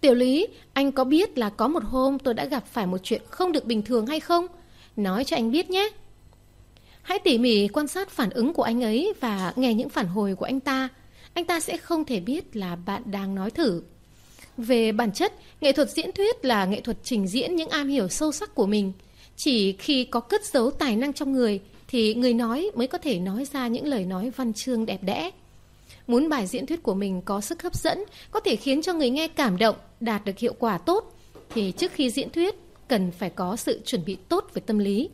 Tiểu 0.00 0.14
lý, 0.14 0.46
anh 0.72 0.92
có 0.92 1.04
biết 1.04 1.38
là 1.38 1.50
có 1.50 1.68
một 1.68 1.82
hôm 1.84 2.18
tôi 2.18 2.34
đã 2.34 2.44
gặp 2.44 2.64
phải 2.66 2.86
một 2.86 2.98
chuyện 3.02 3.22
không 3.30 3.52
được 3.52 3.64
bình 3.64 3.82
thường 3.82 4.06
hay 4.06 4.20
không? 4.20 4.46
Nói 4.96 5.24
cho 5.24 5.36
anh 5.36 5.50
biết 5.50 5.70
nhé. 5.70 5.90
Hãy 7.06 7.18
tỉ 7.18 7.38
mỉ 7.38 7.68
quan 7.68 7.86
sát 7.86 8.10
phản 8.10 8.30
ứng 8.30 8.52
của 8.52 8.62
anh 8.62 8.84
ấy 8.84 9.12
và 9.20 9.52
nghe 9.56 9.74
những 9.74 9.88
phản 9.88 10.06
hồi 10.06 10.34
của 10.34 10.44
anh 10.44 10.60
ta. 10.60 10.88
Anh 11.34 11.44
ta 11.44 11.60
sẽ 11.60 11.76
không 11.76 12.04
thể 12.04 12.20
biết 12.20 12.56
là 12.56 12.76
bạn 12.76 13.02
đang 13.06 13.34
nói 13.34 13.50
thử. 13.50 13.82
Về 14.56 14.92
bản 14.92 15.12
chất, 15.12 15.32
nghệ 15.60 15.72
thuật 15.72 15.90
diễn 15.90 16.12
thuyết 16.12 16.44
là 16.44 16.64
nghệ 16.64 16.80
thuật 16.80 16.96
trình 17.02 17.26
diễn 17.26 17.56
những 17.56 17.68
am 17.68 17.88
hiểu 17.88 18.08
sâu 18.08 18.32
sắc 18.32 18.54
của 18.54 18.66
mình. 18.66 18.92
Chỉ 19.36 19.72
khi 19.72 20.04
có 20.04 20.20
cất 20.20 20.44
giấu 20.44 20.70
tài 20.70 20.96
năng 20.96 21.12
trong 21.12 21.32
người 21.32 21.60
thì 21.88 22.14
người 22.14 22.34
nói 22.34 22.70
mới 22.74 22.86
có 22.86 22.98
thể 22.98 23.18
nói 23.18 23.46
ra 23.52 23.68
những 23.68 23.86
lời 23.86 24.04
nói 24.04 24.30
văn 24.36 24.52
chương 24.52 24.86
đẹp 24.86 25.02
đẽ. 25.02 25.30
Muốn 26.06 26.28
bài 26.28 26.46
diễn 26.46 26.66
thuyết 26.66 26.82
của 26.82 26.94
mình 26.94 27.22
có 27.24 27.40
sức 27.40 27.62
hấp 27.62 27.74
dẫn, 27.74 27.98
có 28.30 28.40
thể 28.40 28.56
khiến 28.56 28.82
cho 28.82 28.92
người 28.92 29.10
nghe 29.10 29.28
cảm 29.28 29.58
động, 29.58 29.76
đạt 30.00 30.24
được 30.24 30.38
hiệu 30.38 30.54
quả 30.58 30.78
tốt, 30.78 31.16
thì 31.54 31.72
trước 31.72 31.92
khi 31.92 32.10
diễn 32.10 32.30
thuyết 32.30 32.54
cần 32.88 33.10
phải 33.10 33.30
có 33.30 33.56
sự 33.56 33.80
chuẩn 33.84 34.04
bị 34.04 34.16
tốt 34.28 34.50
về 34.54 34.62
tâm 34.66 34.78
lý. 34.78 35.08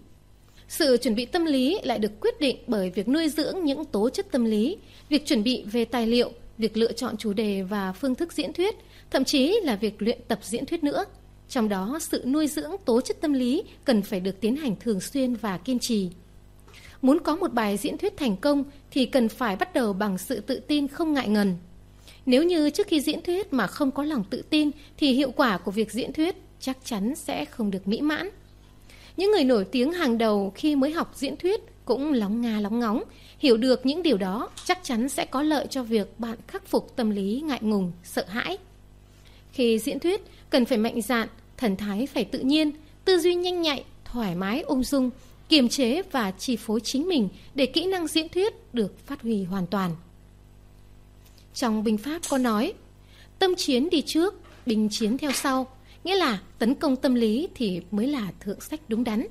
Sự 0.79 0.97
chuẩn 0.97 1.15
bị 1.15 1.27
tâm 1.27 1.45
lý 1.45 1.79
lại 1.83 1.99
được 1.99 2.21
quyết 2.21 2.41
định 2.41 2.57
bởi 2.67 2.91
việc 2.91 3.09
nuôi 3.09 3.29
dưỡng 3.29 3.65
những 3.65 3.85
tố 3.85 4.11
chất 4.11 4.27
tâm 4.31 4.45
lý, 4.45 4.77
việc 5.09 5.27
chuẩn 5.27 5.43
bị 5.43 5.65
về 5.73 5.85
tài 5.85 6.07
liệu, 6.07 6.31
việc 6.59 6.77
lựa 6.77 6.93
chọn 6.93 7.17
chủ 7.17 7.33
đề 7.33 7.63
và 7.63 7.93
phương 7.93 8.15
thức 8.15 8.33
diễn 8.33 8.53
thuyết, 8.53 8.75
thậm 9.11 9.25
chí 9.25 9.61
là 9.63 9.77
việc 9.77 10.03
luyện 10.03 10.19
tập 10.29 10.39
diễn 10.43 10.67
thuyết 10.67 10.85
nữa. 10.85 11.05
Trong 11.49 11.69
đó, 11.69 11.99
sự 12.03 12.25
nuôi 12.27 12.47
dưỡng 12.47 12.71
tố 12.85 13.01
chất 13.01 13.21
tâm 13.21 13.33
lý 13.33 13.63
cần 13.85 14.03
phải 14.03 14.21
được 14.21 14.41
tiến 14.41 14.57
hành 14.57 14.77
thường 14.81 15.01
xuyên 15.01 15.35
và 15.35 15.59
kiên 15.59 15.79
trì. 15.79 16.11
Muốn 17.03 17.19
có 17.21 17.37
một 17.37 17.53
bài 17.53 17.77
diễn 17.77 17.99
thuyết 17.99 18.17
thành 18.17 18.37
công 18.37 18.65
thì 18.91 19.07
cần 19.07 19.29
phải 19.29 19.57
bắt 19.57 19.75
đầu 19.75 19.93
bằng 19.93 20.19
sự 20.19 20.41
tự 20.41 20.61
tin 20.61 20.89
không 20.89 21.13
ngại 21.13 21.29
ngần. 21.29 21.57
Nếu 22.27 22.45
như 22.45 22.71
trước 22.71 22.87
khi 22.87 23.01
diễn 23.01 23.21
thuyết 23.21 23.53
mà 23.53 23.67
không 23.67 23.91
có 23.91 24.03
lòng 24.03 24.25
tự 24.31 24.43
tin 24.51 24.71
thì 24.97 25.13
hiệu 25.13 25.31
quả 25.31 25.59
của 25.59 25.71
việc 25.71 25.93
diễn 25.93 26.13
thuyết 26.13 26.37
chắc 26.61 26.79
chắn 26.85 27.15
sẽ 27.15 27.45
không 27.45 27.71
được 27.71 27.89
mỹ 27.89 28.01
mãn. 28.01 28.31
Những 29.17 29.31
người 29.31 29.45
nổi 29.45 29.65
tiếng 29.65 29.93
hàng 29.93 30.19
đầu 30.19 30.53
khi 30.55 30.77
mới 30.77 30.93
học 30.93 31.13
diễn 31.15 31.37
thuyết 31.37 31.61
cũng 31.85 32.13
lóng 32.13 32.41
nga 32.41 32.61
lóng 32.61 32.79
ngóng, 32.79 33.03
hiểu 33.39 33.57
được 33.57 33.87
những 33.87 34.03
điều 34.03 34.17
đó 34.17 34.51
chắc 34.65 34.79
chắn 34.83 35.09
sẽ 35.09 35.25
có 35.25 35.43
lợi 35.43 35.67
cho 35.71 35.83
việc 35.83 36.21
bạn 36.21 36.39
khắc 36.49 36.67
phục 36.67 36.97
tâm 36.97 37.11
lý 37.11 37.43
ngại 37.45 37.59
ngùng, 37.63 37.93
sợ 38.05 38.25
hãi. 38.29 38.59
Khi 39.53 39.79
diễn 39.79 39.99
thuyết, 39.99 40.23
cần 40.51 40.65
phải 40.65 40.79
mạnh 40.79 41.01
dạn, 41.01 41.29
thần 41.57 41.77
thái 41.77 42.07
phải 42.07 42.25
tự 42.25 42.39
nhiên, 42.39 42.71
tư 43.05 43.19
duy 43.19 43.35
nhanh 43.35 43.63
nhạy, 43.63 43.85
thoải 44.05 44.35
mái 44.35 44.61
ung 44.61 44.85
dung, 44.85 45.11
kiềm 45.49 45.69
chế 45.69 46.03
và 46.03 46.31
chi 46.31 46.57
phối 46.57 46.81
chính 46.81 47.09
mình 47.09 47.29
để 47.55 47.67
kỹ 47.67 47.87
năng 47.87 48.07
diễn 48.07 48.29
thuyết 48.29 48.75
được 48.75 49.07
phát 49.07 49.23
huy 49.23 49.45
hoàn 49.45 49.67
toàn. 49.67 49.97
Trong 51.55 51.85
binh 51.85 51.99
pháp 51.99 52.21
có 52.29 52.39
nói, 52.39 52.73
tâm 53.39 53.55
chiến 53.57 53.91
đi 53.91 54.03
trước, 54.07 54.35
binh 54.67 54.89
chiến 54.91 55.19
theo 55.19 55.33
sau, 55.33 55.67
nghĩa 56.05 56.15
là 56.15 56.39
tấn 56.59 56.75
công 56.75 56.97
tâm 56.97 57.15
lý 57.15 57.49
thì 57.55 57.81
mới 57.91 58.07
là 58.07 58.33
thượng 58.41 58.61
sách 58.61 58.81
đúng 58.89 59.05
đắn. 59.05 59.27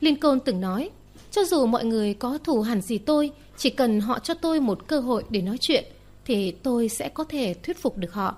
Liên 0.00 0.16
Côn 0.16 0.40
từng 0.40 0.60
nói, 0.60 0.90
cho 1.30 1.44
dù 1.44 1.66
mọi 1.66 1.84
người 1.84 2.14
có 2.14 2.38
thù 2.44 2.60
hẳn 2.60 2.80
gì 2.80 2.98
tôi, 2.98 3.30
chỉ 3.56 3.70
cần 3.70 4.00
họ 4.00 4.18
cho 4.18 4.34
tôi 4.34 4.60
một 4.60 4.86
cơ 4.86 5.00
hội 5.00 5.24
để 5.30 5.42
nói 5.42 5.56
chuyện, 5.60 5.84
thì 6.24 6.52
tôi 6.52 6.88
sẽ 6.88 7.08
có 7.08 7.24
thể 7.24 7.54
thuyết 7.62 7.78
phục 7.78 7.96
được 7.96 8.12
họ. 8.12 8.36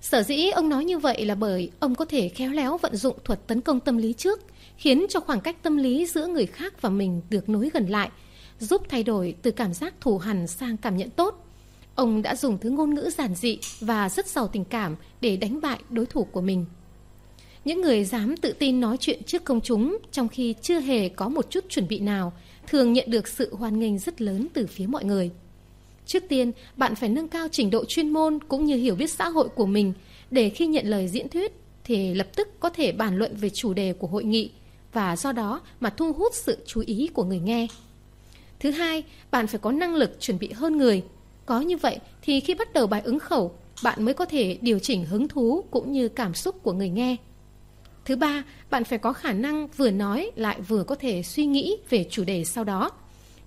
Sở 0.00 0.22
dĩ 0.22 0.50
ông 0.50 0.68
nói 0.68 0.84
như 0.84 0.98
vậy 0.98 1.24
là 1.24 1.34
bởi 1.34 1.70
ông 1.80 1.94
có 1.94 2.04
thể 2.04 2.28
khéo 2.28 2.50
léo 2.50 2.78
vận 2.78 2.96
dụng 2.96 3.16
thuật 3.24 3.46
tấn 3.46 3.60
công 3.60 3.80
tâm 3.80 3.96
lý 3.96 4.12
trước, 4.12 4.40
khiến 4.76 5.06
cho 5.08 5.20
khoảng 5.20 5.40
cách 5.40 5.62
tâm 5.62 5.76
lý 5.76 6.06
giữa 6.06 6.26
người 6.26 6.46
khác 6.46 6.82
và 6.82 6.90
mình 6.90 7.20
được 7.30 7.48
nối 7.48 7.70
gần 7.74 7.86
lại, 7.86 8.10
giúp 8.58 8.82
thay 8.88 9.02
đổi 9.02 9.34
từ 9.42 9.50
cảm 9.50 9.74
giác 9.74 9.94
thù 10.00 10.18
hằn 10.18 10.46
sang 10.46 10.76
cảm 10.76 10.96
nhận 10.96 11.10
tốt. 11.10 11.46
Ông 11.94 12.22
đã 12.22 12.36
dùng 12.36 12.58
thứ 12.58 12.70
ngôn 12.70 12.94
ngữ 12.94 13.10
giản 13.18 13.34
dị 13.34 13.58
và 13.80 14.08
rất 14.08 14.26
giàu 14.26 14.48
tình 14.48 14.64
cảm 14.64 14.96
để 15.20 15.36
đánh 15.36 15.60
bại 15.60 15.80
đối 15.90 16.06
thủ 16.06 16.24
của 16.24 16.40
mình. 16.40 16.64
Những 17.64 17.80
người 17.80 18.04
dám 18.04 18.36
tự 18.36 18.52
tin 18.52 18.80
nói 18.80 18.96
chuyện 19.00 19.22
trước 19.22 19.44
công 19.44 19.60
chúng 19.60 19.98
trong 20.12 20.28
khi 20.28 20.54
chưa 20.62 20.80
hề 20.80 21.08
có 21.08 21.28
một 21.28 21.50
chút 21.50 21.64
chuẩn 21.68 21.88
bị 21.88 21.98
nào 21.98 22.32
thường 22.68 22.92
nhận 22.92 23.10
được 23.10 23.28
sự 23.28 23.54
hoan 23.54 23.78
nghênh 23.78 23.98
rất 23.98 24.20
lớn 24.20 24.46
từ 24.54 24.66
phía 24.66 24.86
mọi 24.86 25.04
người. 25.04 25.30
Trước 26.06 26.22
tiên, 26.28 26.52
bạn 26.76 26.94
phải 26.94 27.08
nâng 27.08 27.28
cao 27.28 27.48
trình 27.52 27.70
độ 27.70 27.84
chuyên 27.84 28.08
môn 28.08 28.38
cũng 28.48 28.64
như 28.64 28.76
hiểu 28.76 28.94
biết 28.94 29.10
xã 29.10 29.28
hội 29.28 29.48
của 29.48 29.66
mình 29.66 29.92
để 30.30 30.50
khi 30.50 30.66
nhận 30.66 30.86
lời 30.86 31.08
diễn 31.08 31.28
thuyết 31.28 31.52
thì 31.84 32.14
lập 32.14 32.36
tức 32.36 32.48
có 32.60 32.70
thể 32.70 32.92
bàn 32.92 33.16
luận 33.16 33.36
về 33.36 33.50
chủ 33.50 33.74
đề 33.74 33.92
của 33.92 34.06
hội 34.06 34.24
nghị 34.24 34.50
và 34.92 35.16
do 35.16 35.32
đó 35.32 35.60
mà 35.80 35.90
thu 35.90 36.12
hút 36.12 36.34
sự 36.34 36.58
chú 36.66 36.82
ý 36.86 37.08
của 37.14 37.24
người 37.24 37.38
nghe. 37.38 37.66
Thứ 38.60 38.70
hai, 38.70 39.02
bạn 39.30 39.46
phải 39.46 39.58
có 39.58 39.72
năng 39.72 39.94
lực 39.94 40.20
chuẩn 40.20 40.38
bị 40.38 40.50
hơn 40.52 40.78
người. 40.78 41.02
Có 41.46 41.60
như 41.60 41.76
vậy 41.76 41.98
thì 42.22 42.40
khi 42.40 42.54
bắt 42.54 42.72
đầu 42.72 42.86
bài 42.86 43.02
ứng 43.04 43.18
khẩu, 43.18 43.54
bạn 43.82 44.04
mới 44.04 44.14
có 44.14 44.24
thể 44.24 44.58
điều 44.60 44.78
chỉnh 44.78 45.04
hứng 45.04 45.28
thú 45.28 45.64
cũng 45.70 45.92
như 45.92 46.08
cảm 46.08 46.34
xúc 46.34 46.62
của 46.62 46.72
người 46.72 46.88
nghe. 46.88 47.16
Thứ 48.04 48.16
ba, 48.16 48.42
bạn 48.70 48.84
phải 48.84 48.98
có 48.98 49.12
khả 49.12 49.32
năng 49.32 49.66
vừa 49.66 49.90
nói 49.90 50.30
lại 50.36 50.60
vừa 50.60 50.84
có 50.84 50.94
thể 50.94 51.22
suy 51.22 51.46
nghĩ 51.46 51.76
về 51.90 52.06
chủ 52.10 52.24
đề 52.24 52.44
sau 52.44 52.64
đó. 52.64 52.90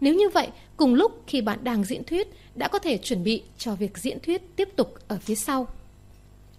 Nếu 0.02 0.16
như 0.16 0.30
vậy, 0.30 0.48
cùng 0.78 0.94
lúc 0.94 1.24
khi 1.28 1.42
bạn 1.42 1.60
đang 1.64 1.84
diễn 1.84 2.04
thuyết 2.04 2.28
đã 2.56 2.68
có 2.68 2.80
thể 2.80 2.98
chuẩn 2.98 3.24
bị 3.24 3.44
cho 3.58 3.76
việc 3.76 3.98
diễn 3.98 4.20
thuyết 4.20 4.56
tiếp 4.56 4.70
tục 4.76 4.96
ở 5.08 5.18
phía 5.22 5.36
sau. 5.36 5.68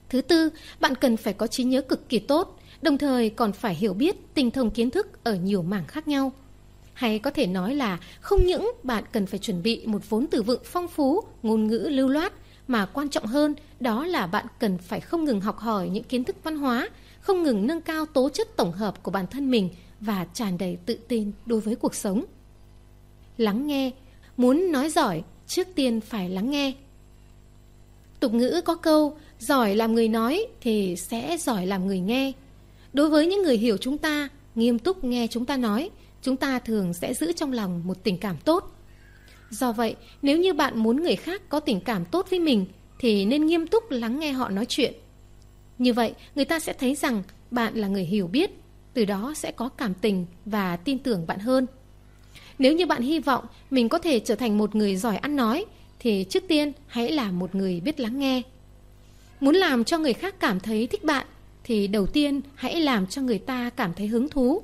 Thứ 0.08 0.20
tư, 0.20 0.50
bạn 0.80 0.94
cần 0.94 1.16
phải 1.16 1.32
có 1.32 1.46
trí 1.46 1.64
nhớ 1.64 1.80
cực 1.80 2.08
kỳ 2.08 2.18
tốt, 2.18 2.60
đồng 2.82 2.98
thời 2.98 3.30
còn 3.30 3.52
phải 3.52 3.74
hiểu 3.74 3.94
biết 3.94 4.16
tinh 4.34 4.50
thông 4.50 4.70
kiến 4.70 4.90
thức 4.90 5.24
ở 5.24 5.34
nhiều 5.34 5.62
mảng 5.62 5.86
khác 5.86 6.08
nhau. 6.08 6.32
Hay 6.94 7.18
có 7.18 7.30
thể 7.30 7.46
nói 7.46 7.74
là 7.74 7.98
không 8.20 8.46
những 8.46 8.72
bạn 8.82 9.04
cần 9.12 9.26
phải 9.26 9.38
chuẩn 9.38 9.62
bị 9.62 9.82
một 9.86 10.10
vốn 10.10 10.26
từ 10.30 10.42
vựng 10.42 10.60
phong 10.64 10.88
phú, 10.88 11.24
ngôn 11.42 11.66
ngữ 11.66 11.88
lưu 11.90 12.08
loát, 12.08 12.32
mà 12.68 12.86
quan 12.86 13.08
trọng 13.08 13.26
hơn 13.26 13.54
đó 13.80 14.06
là 14.06 14.26
bạn 14.26 14.46
cần 14.58 14.78
phải 14.78 15.00
không 15.00 15.24
ngừng 15.24 15.40
học 15.40 15.58
hỏi 15.58 15.88
những 15.88 16.04
kiến 16.04 16.24
thức 16.24 16.36
văn 16.42 16.56
hóa, 16.56 16.88
không 17.24 17.42
ngừng 17.42 17.66
nâng 17.66 17.80
cao 17.80 18.06
tố 18.06 18.28
chất 18.28 18.56
tổng 18.56 18.72
hợp 18.72 19.02
của 19.02 19.10
bản 19.10 19.26
thân 19.26 19.50
mình 19.50 19.68
và 20.00 20.26
tràn 20.34 20.58
đầy 20.58 20.78
tự 20.86 20.98
tin 21.08 21.32
đối 21.46 21.60
với 21.60 21.76
cuộc 21.76 21.94
sống. 21.94 22.24
Lắng 23.36 23.66
nghe, 23.66 23.90
muốn 24.36 24.72
nói 24.72 24.90
giỏi, 24.90 25.22
trước 25.46 25.66
tiên 25.74 26.00
phải 26.00 26.28
lắng 26.28 26.50
nghe. 26.50 26.72
Tục 28.20 28.34
ngữ 28.34 28.60
có 28.64 28.74
câu, 28.74 29.16
giỏi 29.38 29.76
làm 29.76 29.94
người 29.94 30.08
nói 30.08 30.46
thì 30.60 30.96
sẽ 30.96 31.36
giỏi 31.40 31.66
làm 31.66 31.86
người 31.86 32.00
nghe. 32.00 32.32
Đối 32.92 33.10
với 33.10 33.26
những 33.26 33.42
người 33.42 33.56
hiểu 33.56 33.76
chúng 33.76 33.98
ta, 33.98 34.28
nghiêm 34.54 34.78
túc 34.78 35.04
nghe 35.04 35.26
chúng 35.30 35.44
ta 35.44 35.56
nói, 35.56 35.90
chúng 36.22 36.36
ta 36.36 36.58
thường 36.58 36.94
sẽ 36.94 37.14
giữ 37.14 37.32
trong 37.32 37.52
lòng 37.52 37.82
một 37.84 38.02
tình 38.02 38.18
cảm 38.18 38.36
tốt. 38.44 38.76
Do 39.50 39.72
vậy, 39.72 39.96
nếu 40.22 40.38
như 40.38 40.54
bạn 40.54 40.78
muốn 40.78 41.02
người 41.02 41.16
khác 41.16 41.42
có 41.48 41.60
tình 41.60 41.80
cảm 41.80 42.04
tốt 42.04 42.26
với 42.30 42.38
mình, 42.38 42.66
thì 42.98 43.24
nên 43.24 43.46
nghiêm 43.46 43.66
túc 43.66 43.90
lắng 43.90 44.20
nghe 44.20 44.32
họ 44.32 44.48
nói 44.48 44.66
chuyện. 44.68 44.94
Như 45.78 45.92
vậy, 45.92 46.14
người 46.34 46.44
ta 46.44 46.60
sẽ 46.60 46.72
thấy 46.72 46.94
rằng 46.94 47.22
bạn 47.50 47.74
là 47.74 47.88
người 47.88 48.04
hiểu 48.04 48.26
biết, 48.26 48.50
từ 48.94 49.04
đó 49.04 49.32
sẽ 49.36 49.52
có 49.52 49.68
cảm 49.68 49.94
tình 49.94 50.26
và 50.44 50.76
tin 50.76 50.98
tưởng 50.98 51.26
bạn 51.26 51.38
hơn. 51.38 51.66
Nếu 52.58 52.72
như 52.72 52.86
bạn 52.86 53.02
hy 53.02 53.18
vọng 53.18 53.44
mình 53.70 53.88
có 53.88 53.98
thể 53.98 54.20
trở 54.20 54.34
thành 54.34 54.58
một 54.58 54.74
người 54.74 54.96
giỏi 54.96 55.16
ăn 55.16 55.36
nói, 55.36 55.64
thì 55.98 56.24
trước 56.24 56.44
tiên 56.48 56.72
hãy 56.86 57.12
là 57.12 57.30
một 57.30 57.54
người 57.54 57.80
biết 57.80 58.00
lắng 58.00 58.18
nghe. 58.18 58.42
Muốn 59.40 59.54
làm 59.54 59.84
cho 59.84 59.98
người 59.98 60.12
khác 60.12 60.40
cảm 60.40 60.60
thấy 60.60 60.86
thích 60.86 61.04
bạn, 61.04 61.26
thì 61.64 61.86
đầu 61.86 62.06
tiên 62.06 62.40
hãy 62.54 62.80
làm 62.80 63.06
cho 63.06 63.22
người 63.22 63.38
ta 63.38 63.70
cảm 63.70 63.94
thấy 63.94 64.06
hứng 64.06 64.28
thú. 64.28 64.62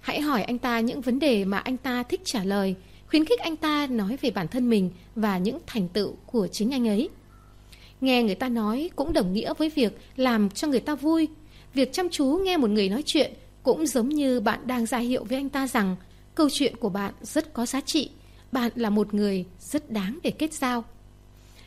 Hãy 0.00 0.20
hỏi 0.20 0.42
anh 0.42 0.58
ta 0.58 0.80
những 0.80 1.00
vấn 1.00 1.18
đề 1.18 1.44
mà 1.44 1.58
anh 1.58 1.76
ta 1.76 2.02
thích 2.02 2.20
trả 2.24 2.44
lời, 2.44 2.74
khuyến 3.06 3.24
khích 3.24 3.40
anh 3.40 3.56
ta 3.56 3.86
nói 3.86 4.18
về 4.20 4.30
bản 4.30 4.48
thân 4.48 4.70
mình 4.70 4.90
và 5.14 5.38
những 5.38 5.58
thành 5.66 5.88
tựu 5.88 6.14
của 6.26 6.48
chính 6.48 6.70
anh 6.70 6.88
ấy. 6.88 7.08
Nghe 8.00 8.22
người 8.22 8.34
ta 8.34 8.48
nói 8.48 8.90
cũng 8.96 9.12
đồng 9.12 9.32
nghĩa 9.32 9.54
với 9.54 9.68
việc 9.68 9.98
làm 10.16 10.50
cho 10.50 10.68
người 10.68 10.80
ta 10.80 10.94
vui. 10.94 11.28
Việc 11.74 11.92
chăm 11.92 12.08
chú 12.10 12.40
nghe 12.44 12.56
một 12.56 12.70
người 12.70 12.88
nói 12.88 13.02
chuyện 13.06 13.32
Cũng 13.62 13.86
giống 13.86 14.08
như 14.08 14.40
bạn 14.40 14.66
đang 14.66 14.86
ra 14.86 14.98
hiệu 14.98 15.24
với 15.24 15.38
anh 15.38 15.48
ta 15.48 15.66
rằng 15.66 15.96
câu 16.34 16.48
chuyện 16.52 16.76
của 16.76 16.88
bạn 16.88 17.14
rất 17.22 17.52
có 17.52 17.66
giá 17.66 17.80
trị, 17.80 18.10
bạn 18.52 18.72
là 18.74 18.90
một 18.90 19.14
người 19.14 19.44
rất 19.60 19.90
đáng 19.90 20.18
để 20.22 20.30
kết 20.30 20.52
giao. 20.52 20.84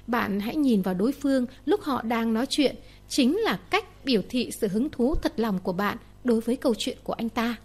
Bạn 0.07 0.39
hãy 0.39 0.55
nhìn 0.55 0.81
vào 0.81 0.93
đối 0.93 1.11
phương 1.11 1.45
lúc 1.65 1.81
họ 1.81 2.01
đang 2.01 2.33
nói 2.33 2.45
chuyện, 2.45 2.75
chính 3.09 3.37
là 3.37 3.59
cách 3.69 4.05
biểu 4.05 4.21
thị 4.29 4.51
sự 4.51 4.67
hứng 4.67 4.89
thú 4.89 5.15
thật 5.15 5.33
lòng 5.37 5.59
của 5.63 5.73
bạn 5.73 5.97
đối 6.23 6.41
với 6.41 6.55
câu 6.55 6.73
chuyện 6.77 6.97
của 7.03 7.13
anh 7.13 7.29
ta. 7.29 7.55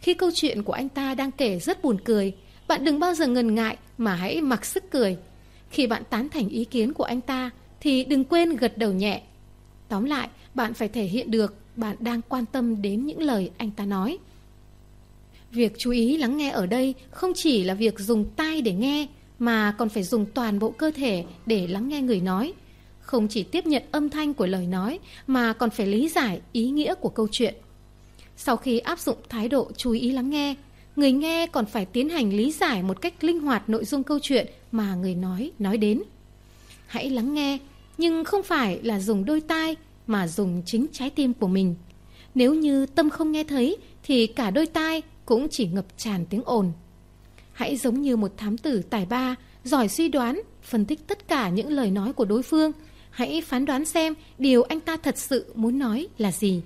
Khi 0.00 0.14
câu 0.14 0.30
chuyện 0.34 0.62
của 0.62 0.72
anh 0.72 0.88
ta 0.88 1.14
đang 1.14 1.30
kể 1.30 1.58
rất 1.58 1.82
buồn 1.82 1.96
cười, 2.04 2.32
bạn 2.68 2.84
đừng 2.84 3.00
bao 3.00 3.14
giờ 3.14 3.26
ngần 3.26 3.54
ngại 3.54 3.76
mà 3.98 4.14
hãy 4.14 4.40
mặc 4.40 4.64
sức 4.64 4.90
cười. 4.90 5.16
Khi 5.70 5.86
bạn 5.86 6.02
tán 6.10 6.28
thành 6.28 6.48
ý 6.48 6.64
kiến 6.64 6.92
của 6.92 7.04
anh 7.04 7.20
ta 7.20 7.50
thì 7.84 8.04
đừng 8.04 8.24
quên 8.24 8.56
gật 8.56 8.78
đầu 8.78 8.92
nhẹ. 8.92 9.22
Tóm 9.88 10.04
lại, 10.04 10.28
bạn 10.54 10.74
phải 10.74 10.88
thể 10.88 11.04
hiện 11.04 11.30
được 11.30 11.54
bạn 11.76 11.96
đang 12.00 12.20
quan 12.28 12.46
tâm 12.46 12.82
đến 12.82 13.06
những 13.06 13.22
lời 13.22 13.50
anh 13.56 13.70
ta 13.70 13.84
nói. 13.84 14.18
Việc 15.50 15.72
chú 15.78 15.90
ý 15.90 16.16
lắng 16.16 16.36
nghe 16.36 16.50
ở 16.50 16.66
đây 16.66 16.94
không 17.10 17.32
chỉ 17.34 17.64
là 17.64 17.74
việc 17.74 17.98
dùng 17.98 18.24
tai 18.36 18.60
để 18.60 18.72
nghe 18.72 19.06
mà 19.38 19.74
còn 19.78 19.88
phải 19.88 20.02
dùng 20.02 20.26
toàn 20.34 20.58
bộ 20.58 20.70
cơ 20.70 20.90
thể 20.90 21.24
để 21.46 21.66
lắng 21.66 21.88
nghe 21.88 22.00
người 22.00 22.20
nói. 22.20 22.52
Không 23.00 23.28
chỉ 23.28 23.42
tiếp 23.42 23.66
nhận 23.66 23.82
âm 23.92 24.10
thanh 24.10 24.34
của 24.34 24.46
lời 24.46 24.66
nói 24.66 24.98
mà 25.26 25.52
còn 25.52 25.70
phải 25.70 25.86
lý 25.86 26.08
giải 26.08 26.40
ý 26.52 26.70
nghĩa 26.70 26.94
của 26.94 27.08
câu 27.08 27.28
chuyện. 27.32 27.54
Sau 28.36 28.56
khi 28.56 28.78
áp 28.78 28.98
dụng 28.98 29.18
thái 29.28 29.48
độ 29.48 29.70
chú 29.76 29.90
ý 29.90 30.10
lắng 30.12 30.30
nghe, 30.30 30.54
người 30.96 31.12
nghe 31.12 31.46
còn 31.46 31.66
phải 31.66 31.84
tiến 31.84 32.08
hành 32.08 32.32
lý 32.32 32.52
giải 32.52 32.82
một 32.82 33.00
cách 33.00 33.24
linh 33.24 33.40
hoạt 33.40 33.68
nội 33.68 33.84
dung 33.84 34.02
câu 34.02 34.18
chuyện 34.22 34.46
mà 34.72 34.94
người 34.94 35.14
nói 35.14 35.50
nói 35.58 35.76
đến. 35.76 36.02
Hãy 36.86 37.10
lắng 37.10 37.34
nghe, 37.34 37.58
nhưng 37.98 38.24
không 38.24 38.42
phải 38.42 38.80
là 38.82 39.00
dùng 39.00 39.24
đôi 39.24 39.40
tai 39.40 39.76
mà 40.06 40.28
dùng 40.28 40.62
chính 40.66 40.86
trái 40.92 41.10
tim 41.10 41.34
của 41.34 41.48
mình. 41.48 41.74
Nếu 42.34 42.54
như 42.54 42.86
tâm 42.86 43.10
không 43.10 43.32
nghe 43.32 43.44
thấy 43.44 43.76
thì 44.02 44.26
cả 44.26 44.50
đôi 44.50 44.66
tai 44.66 45.02
cũng 45.24 45.46
chỉ 45.50 45.66
ngập 45.66 45.86
tràn 45.96 46.26
tiếng 46.26 46.42
ồn. 46.44 46.72
Hãy 47.52 47.76
giống 47.76 48.02
như 48.02 48.16
một 48.16 48.32
thám 48.36 48.58
tử 48.58 48.82
tài 48.90 49.06
ba, 49.06 49.34
giỏi 49.64 49.88
suy 49.88 50.08
đoán, 50.08 50.42
phân 50.62 50.84
tích 50.84 51.06
tất 51.06 51.28
cả 51.28 51.48
những 51.48 51.68
lời 51.68 51.90
nói 51.90 52.12
của 52.12 52.24
đối 52.24 52.42
phương. 52.42 52.72
Hãy 53.10 53.40
phán 53.40 53.64
đoán 53.64 53.84
xem 53.84 54.14
điều 54.38 54.62
anh 54.62 54.80
ta 54.80 54.96
thật 54.96 55.18
sự 55.18 55.52
muốn 55.54 55.78
nói 55.78 56.06
là 56.18 56.32
gì. 56.32 56.62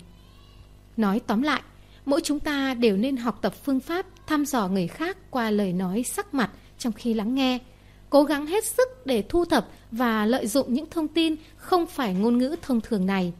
Nói 0.96 1.20
tóm 1.26 1.42
lại, 1.42 1.62
mỗi 2.04 2.20
chúng 2.20 2.40
ta 2.40 2.74
đều 2.74 2.96
nên 2.96 3.16
học 3.16 3.38
tập 3.42 3.54
phương 3.64 3.80
pháp 3.80 4.06
thăm 4.26 4.44
dò 4.44 4.68
người 4.68 4.86
khác 4.86 5.16
qua 5.30 5.50
lời 5.50 5.72
nói 5.72 6.02
sắc 6.02 6.34
mặt 6.34 6.50
trong 6.78 6.92
khi 6.92 7.14
lắng 7.14 7.34
nghe. 7.34 7.58
Cố 8.10 8.24
gắng 8.24 8.46
hết 8.46 8.64
sức 8.64 9.06
để 9.06 9.24
thu 9.28 9.44
thập 9.44 9.68
và 9.90 10.26
lợi 10.26 10.46
dụng 10.46 10.74
những 10.74 10.86
thông 10.90 11.08
tin 11.08 11.36
không 11.56 11.86
phải 11.86 12.14
ngôn 12.14 12.38
ngữ 12.38 12.56
thông 12.62 12.80
thường 12.80 13.06
này. 13.06 13.32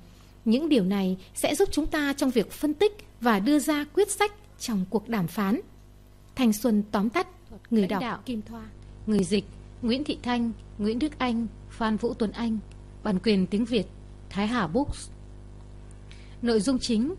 Những 0.44 0.68
điều 0.68 0.84
này 0.84 1.16
sẽ 1.34 1.54
giúp 1.54 1.68
chúng 1.72 1.86
ta 1.86 2.12
trong 2.12 2.30
việc 2.30 2.52
phân 2.52 2.74
tích 2.74 2.96
và 3.20 3.38
đưa 3.38 3.58
ra 3.58 3.84
quyết 3.94 4.10
sách 4.10 4.32
trong 4.58 4.84
cuộc 4.90 5.08
đàm 5.08 5.26
phán. 5.26 5.60
Thanh 6.36 6.52
Xuân 6.52 6.82
tóm 6.92 7.08
tắt, 7.08 7.26
người 7.70 7.86
đọc 7.86 8.00
đạo. 8.00 8.18
Kim 8.24 8.42
Thoa, 8.42 8.66
người 9.06 9.24
dịch 9.24 9.44
Nguyễn 9.82 10.04
Thị 10.04 10.18
Thanh, 10.22 10.52
Nguyễn 10.78 10.98
Đức 10.98 11.18
Anh, 11.18 11.46
Phan 11.70 11.96
Vũ 11.96 12.14
Tuấn 12.14 12.30
Anh, 12.32 12.58
bản 13.02 13.18
quyền 13.18 13.46
tiếng 13.46 13.64
Việt, 13.64 13.86
Thái 14.30 14.46
Hà 14.46 14.66
Books. 14.66 15.10
Nội 16.42 16.60
dung 16.60 16.78
chính 16.78 17.14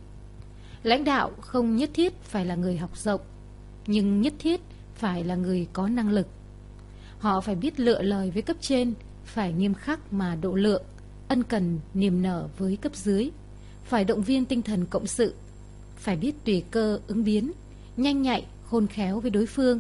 Lãnh 0.84 1.04
đạo 1.04 1.32
không 1.42 1.76
nhất 1.76 1.90
thiết 1.94 2.14
phải 2.24 2.46
là 2.46 2.56
người 2.56 2.78
học 2.78 2.98
rộng, 2.98 3.22
nhưng 3.88 4.22
nhất 4.22 4.34
thiết 4.40 4.62
phải 4.96 5.24
là 5.24 5.36
người 5.36 5.68
có 5.74 5.88
năng 5.88 6.10
lực. 6.10 6.28
Họ 7.20 7.42
phải 7.42 7.56
biết 7.56 7.80
lựa 7.80 8.02
lời 8.02 8.32
với 8.32 8.42
cấp 8.42 8.58
trên, 8.62 8.94
phải 9.26 9.54
nghiêm 9.54 9.74
khắc 9.74 10.14
mà 10.14 10.36
độ 10.36 10.54
lượng, 10.54 10.84
ân 11.28 11.44
cần, 11.44 11.80
niềm 11.94 12.22
nở 12.22 12.48
với 12.58 12.78
cấp 12.78 12.96
dưới, 12.96 13.30
phải 13.84 14.06
động 14.06 14.22
viên 14.22 14.46
tinh 14.46 14.62
thần 14.62 14.86
cộng 14.86 15.08
sự, 15.08 15.34
phải 15.98 16.16
biết 16.16 16.46
tùy 16.46 16.64
cơ 16.72 17.00
ứng 17.08 17.24
biến, 17.24 17.52
nhanh 17.98 18.22
nhạy, 18.22 18.46
khôn 18.70 18.88
khéo 18.88 19.20
với 19.20 19.32
đối 19.32 19.46
phương, 19.46 19.80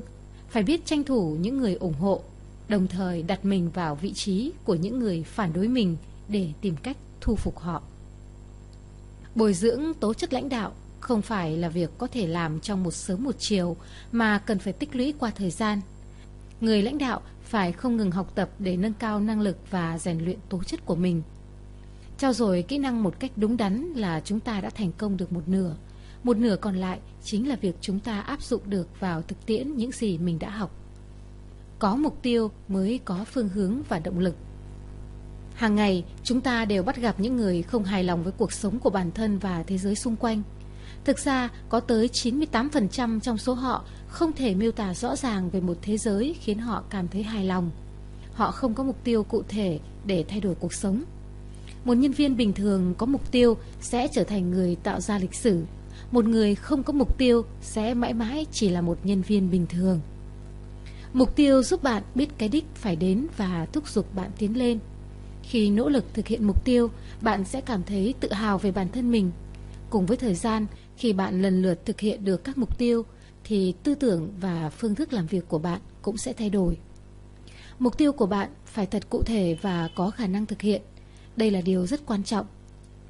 phải 0.49 0.63
biết 0.63 0.85
tranh 0.85 1.03
thủ 1.03 1.37
những 1.41 1.57
người 1.57 1.73
ủng 1.73 1.93
hộ, 1.93 2.21
đồng 2.67 2.87
thời 2.87 3.23
đặt 3.23 3.45
mình 3.45 3.69
vào 3.69 3.95
vị 3.95 4.13
trí 4.13 4.51
của 4.63 4.75
những 4.75 4.99
người 4.99 5.23
phản 5.23 5.53
đối 5.53 5.67
mình 5.67 5.97
để 6.27 6.49
tìm 6.61 6.75
cách 6.83 6.97
thu 7.21 7.35
phục 7.35 7.59
họ. 7.59 7.81
Bồi 9.35 9.53
dưỡng 9.53 9.93
tố 9.99 10.13
chất 10.13 10.33
lãnh 10.33 10.49
đạo 10.49 10.71
không 10.99 11.21
phải 11.21 11.57
là 11.57 11.69
việc 11.69 11.89
có 11.97 12.07
thể 12.07 12.27
làm 12.27 12.59
trong 12.59 12.83
một 12.83 12.91
sớm 12.91 13.23
một 13.23 13.35
chiều 13.39 13.77
mà 14.11 14.37
cần 14.37 14.59
phải 14.59 14.73
tích 14.73 14.95
lũy 14.95 15.13
qua 15.19 15.31
thời 15.35 15.49
gian. 15.49 15.81
Người 16.61 16.81
lãnh 16.81 16.97
đạo 16.97 17.21
phải 17.41 17.71
không 17.71 17.97
ngừng 17.97 18.11
học 18.11 18.31
tập 18.35 18.49
để 18.59 18.77
nâng 18.77 18.93
cao 18.93 19.19
năng 19.19 19.41
lực 19.41 19.57
và 19.69 19.97
rèn 19.97 20.19
luyện 20.19 20.39
tố 20.49 20.63
chất 20.63 20.85
của 20.85 20.95
mình. 20.95 21.21
Trao 22.17 22.33
dồi 22.33 22.61
kỹ 22.61 22.77
năng 22.77 23.03
một 23.03 23.19
cách 23.19 23.31
đúng 23.35 23.57
đắn 23.57 23.93
là 23.95 24.21
chúng 24.25 24.39
ta 24.39 24.61
đã 24.61 24.69
thành 24.69 24.91
công 24.91 25.17
được 25.17 25.31
một 25.33 25.47
nửa. 25.47 25.75
Một 26.23 26.37
nửa 26.37 26.55
còn 26.55 26.75
lại 26.75 26.99
chính 27.23 27.49
là 27.49 27.55
việc 27.55 27.75
chúng 27.81 27.99
ta 27.99 28.19
áp 28.21 28.41
dụng 28.41 28.61
được 28.65 28.99
vào 28.99 29.21
thực 29.21 29.45
tiễn 29.45 29.75
những 29.75 29.91
gì 29.91 30.17
mình 30.17 30.39
đã 30.39 30.49
học. 30.49 30.75
Có 31.79 31.95
mục 31.95 32.21
tiêu 32.21 32.51
mới 32.67 32.99
có 33.05 33.23
phương 33.23 33.49
hướng 33.49 33.81
và 33.89 33.99
động 33.99 34.19
lực. 34.19 34.35
Hàng 35.53 35.75
ngày, 35.75 36.03
chúng 36.23 36.41
ta 36.41 36.65
đều 36.65 36.83
bắt 36.83 36.97
gặp 36.97 37.19
những 37.19 37.37
người 37.37 37.61
không 37.61 37.83
hài 37.83 38.03
lòng 38.03 38.23
với 38.23 38.33
cuộc 38.37 38.51
sống 38.51 38.79
của 38.79 38.89
bản 38.89 39.11
thân 39.11 39.37
và 39.37 39.63
thế 39.63 39.77
giới 39.77 39.95
xung 39.95 40.15
quanh. 40.15 40.43
Thực 41.05 41.19
ra, 41.19 41.49
có 41.69 41.79
tới 41.79 42.07
98% 42.13 43.19
trong 43.19 43.37
số 43.37 43.53
họ 43.53 43.83
không 44.07 44.33
thể 44.33 44.55
miêu 44.55 44.71
tả 44.71 44.93
rõ 44.93 45.15
ràng 45.15 45.49
về 45.49 45.61
một 45.61 45.77
thế 45.81 45.97
giới 45.97 46.35
khiến 46.41 46.59
họ 46.59 46.83
cảm 46.89 47.07
thấy 47.07 47.23
hài 47.23 47.45
lòng. 47.45 47.71
Họ 48.33 48.51
không 48.51 48.73
có 48.73 48.83
mục 48.83 49.03
tiêu 49.03 49.23
cụ 49.23 49.43
thể 49.47 49.79
để 50.05 50.25
thay 50.27 50.39
đổi 50.39 50.55
cuộc 50.55 50.73
sống. 50.73 51.03
Một 51.85 51.93
nhân 51.93 52.11
viên 52.11 52.37
bình 52.37 52.53
thường 52.53 52.93
có 52.97 53.05
mục 53.05 53.31
tiêu 53.31 53.57
sẽ 53.81 54.07
trở 54.07 54.23
thành 54.23 54.51
người 54.51 54.75
tạo 54.75 55.01
ra 55.01 55.17
lịch 55.17 55.35
sử. 55.35 55.63
Một 56.11 56.25
người 56.25 56.55
không 56.55 56.83
có 56.83 56.93
mục 56.93 57.17
tiêu 57.17 57.45
sẽ 57.61 57.93
mãi 57.93 58.13
mãi 58.13 58.45
chỉ 58.51 58.69
là 58.69 58.81
một 58.81 58.97
nhân 59.03 59.21
viên 59.21 59.51
bình 59.51 59.65
thường. 59.69 60.01
Mục 61.13 61.35
tiêu 61.35 61.63
giúp 61.63 61.83
bạn 61.83 62.03
biết 62.15 62.29
cái 62.37 62.49
đích 62.49 62.65
phải 62.75 62.95
đến 62.95 63.27
và 63.37 63.67
thúc 63.73 63.87
giục 63.87 64.15
bạn 64.15 64.31
tiến 64.37 64.57
lên. 64.57 64.79
Khi 65.43 65.69
nỗ 65.69 65.89
lực 65.89 66.05
thực 66.13 66.27
hiện 66.27 66.47
mục 66.47 66.65
tiêu, 66.65 66.89
bạn 67.21 67.45
sẽ 67.45 67.61
cảm 67.61 67.83
thấy 67.83 68.13
tự 68.19 68.33
hào 68.33 68.57
về 68.57 68.71
bản 68.71 68.87
thân 68.93 69.11
mình. 69.11 69.31
Cùng 69.89 70.05
với 70.05 70.17
thời 70.17 70.35
gian, 70.35 70.65
khi 70.99 71.13
bạn 71.13 71.41
lần 71.41 71.61
lượt 71.61 71.85
thực 71.85 71.99
hiện 71.99 72.25
được 72.25 72.43
các 72.43 72.57
mục 72.57 72.77
tiêu, 72.77 73.05
thì 73.43 73.73
tư 73.83 73.95
tưởng 73.95 74.33
và 74.39 74.69
phương 74.69 74.95
thức 74.95 75.13
làm 75.13 75.27
việc 75.27 75.47
của 75.47 75.57
bạn 75.57 75.81
cũng 76.01 76.17
sẽ 76.17 76.33
thay 76.33 76.49
đổi. 76.49 76.77
Mục 77.79 77.97
tiêu 77.97 78.11
của 78.11 78.25
bạn 78.25 78.49
phải 78.65 78.85
thật 78.85 79.09
cụ 79.09 79.23
thể 79.23 79.57
và 79.61 79.89
có 79.95 80.09
khả 80.11 80.27
năng 80.27 80.45
thực 80.45 80.61
hiện. 80.61 80.81
Đây 81.35 81.51
là 81.51 81.61
điều 81.61 81.87
rất 81.87 82.05
quan 82.05 82.23
trọng. 82.23 82.45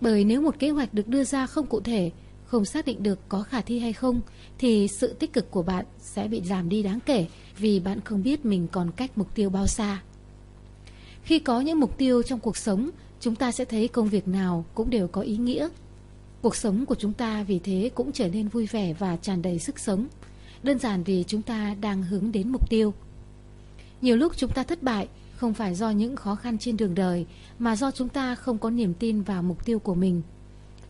Bởi 0.01 0.23
nếu 0.23 0.41
một 0.41 0.59
kế 0.59 0.69
hoạch 0.69 0.93
được 0.93 1.07
đưa 1.07 1.23
ra 1.23 1.45
không 1.45 1.65
cụ 1.65 1.79
thể, 1.79 2.11
không 2.45 2.65
xác 2.65 2.85
định 2.85 3.03
được 3.03 3.19
có 3.29 3.43
khả 3.43 3.61
thi 3.61 3.79
hay 3.79 3.93
không, 3.93 4.21
thì 4.57 4.87
sự 4.87 5.13
tích 5.13 5.33
cực 5.33 5.51
của 5.51 5.63
bạn 5.63 5.85
sẽ 5.99 6.27
bị 6.27 6.41
giảm 6.41 6.69
đi 6.69 6.83
đáng 6.83 6.99
kể 7.05 7.27
vì 7.57 7.79
bạn 7.79 8.01
không 8.01 8.23
biết 8.23 8.45
mình 8.45 8.67
còn 8.71 8.91
cách 8.91 9.11
mục 9.15 9.35
tiêu 9.35 9.49
bao 9.49 9.67
xa. 9.67 10.01
Khi 11.23 11.39
có 11.39 11.61
những 11.61 11.79
mục 11.79 11.97
tiêu 11.97 12.23
trong 12.23 12.39
cuộc 12.39 12.57
sống, 12.57 12.89
chúng 13.19 13.35
ta 13.35 13.51
sẽ 13.51 13.65
thấy 13.65 13.87
công 13.87 14.09
việc 14.09 14.27
nào 14.27 14.65
cũng 14.73 14.89
đều 14.89 15.07
có 15.07 15.21
ý 15.21 15.37
nghĩa. 15.37 15.69
Cuộc 16.41 16.55
sống 16.55 16.85
của 16.85 16.95
chúng 16.95 17.13
ta 17.13 17.43
vì 17.43 17.59
thế 17.59 17.89
cũng 17.95 18.11
trở 18.11 18.27
nên 18.29 18.47
vui 18.47 18.65
vẻ 18.65 18.93
và 18.93 19.17
tràn 19.17 19.41
đầy 19.41 19.59
sức 19.59 19.79
sống. 19.79 20.07
Đơn 20.63 20.79
giản 20.79 21.03
vì 21.03 21.23
chúng 21.27 21.41
ta 21.41 21.75
đang 21.81 22.03
hướng 22.03 22.31
đến 22.31 22.49
mục 22.49 22.69
tiêu. 22.69 22.93
Nhiều 24.01 24.17
lúc 24.17 24.33
chúng 24.37 24.51
ta 24.51 24.63
thất 24.63 24.83
bại 24.83 25.07
không 25.35 25.53
phải 25.53 25.75
do 25.75 25.89
những 25.89 26.15
khó 26.15 26.35
khăn 26.35 26.57
trên 26.57 26.77
đường 26.77 26.95
đời 26.95 27.25
mà 27.59 27.75
do 27.75 27.91
chúng 27.91 28.09
ta 28.09 28.35
không 28.35 28.57
có 28.57 28.69
niềm 28.69 28.93
tin 28.93 29.21
vào 29.21 29.43
mục 29.43 29.65
tiêu 29.65 29.79
của 29.79 29.95
mình. 29.95 30.21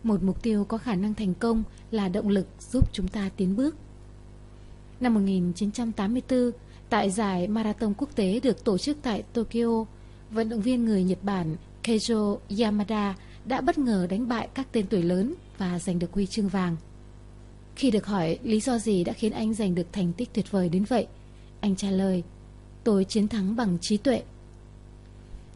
Một 0.04 0.24
mục 0.24 0.44
tiêu 0.44 0.66
có 0.66 0.78
khả 0.78 0.96
năng 0.96 1.14
thành 1.14 1.34
công 1.34 1.64
là 1.92 2.10
động 2.10 2.30
lực 2.30 2.48
giúp 2.72 2.94
chúng 2.94 3.08
ta 3.08 3.30
tiến 3.38 3.56
bước. 3.56 3.76
Năm 5.00 5.14
1984, 5.14 6.52
tại 6.90 7.12
giải 7.12 7.48
Marathon 7.48 7.94
quốc 7.98 8.16
tế 8.16 8.40
được 8.40 8.64
tổ 8.64 8.78
chức 8.78 8.98
tại 9.02 9.24
Tokyo, 9.34 9.86
vận 10.32 10.50
động 10.50 10.62
viên 10.62 10.86
người 10.86 11.04
Nhật 11.04 11.24
Bản 11.24 11.56
Keijo 11.84 12.38
Yamada 12.60 13.16
đã 13.50 13.62
bất 13.62 13.78
ngờ 13.78 14.08
đánh 14.10 14.28
bại 14.28 14.50
các 14.54 14.68
tên 14.72 14.86
tuổi 14.90 15.04
lớn 15.04 15.34
và 15.58 15.80
giành 15.80 16.00
được 16.00 16.14
huy 16.14 16.26
chương 16.26 16.48
vàng. 16.48 16.76
Khi 17.76 17.92
được 17.92 18.06
hỏi 18.06 18.40
lý 18.44 18.60
do 18.60 18.78
gì 18.78 19.04
đã 19.04 19.14
khiến 19.14 19.32
anh 19.32 19.54
giành 19.54 19.76
được 19.76 19.88
thành 19.92 20.14
tích 20.14 20.30
tuyệt 20.34 20.52
vời 20.52 20.70
đến 20.70 20.84
vậy, 20.84 21.08
anh 21.60 21.76
trả 21.76 21.92
lời, 21.92 22.24
tôi 22.84 23.04
chiến 23.04 23.28
thắng 23.28 23.56
bằng 23.56 23.78
trí 23.82 23.98
tuệ. 23.98 24.24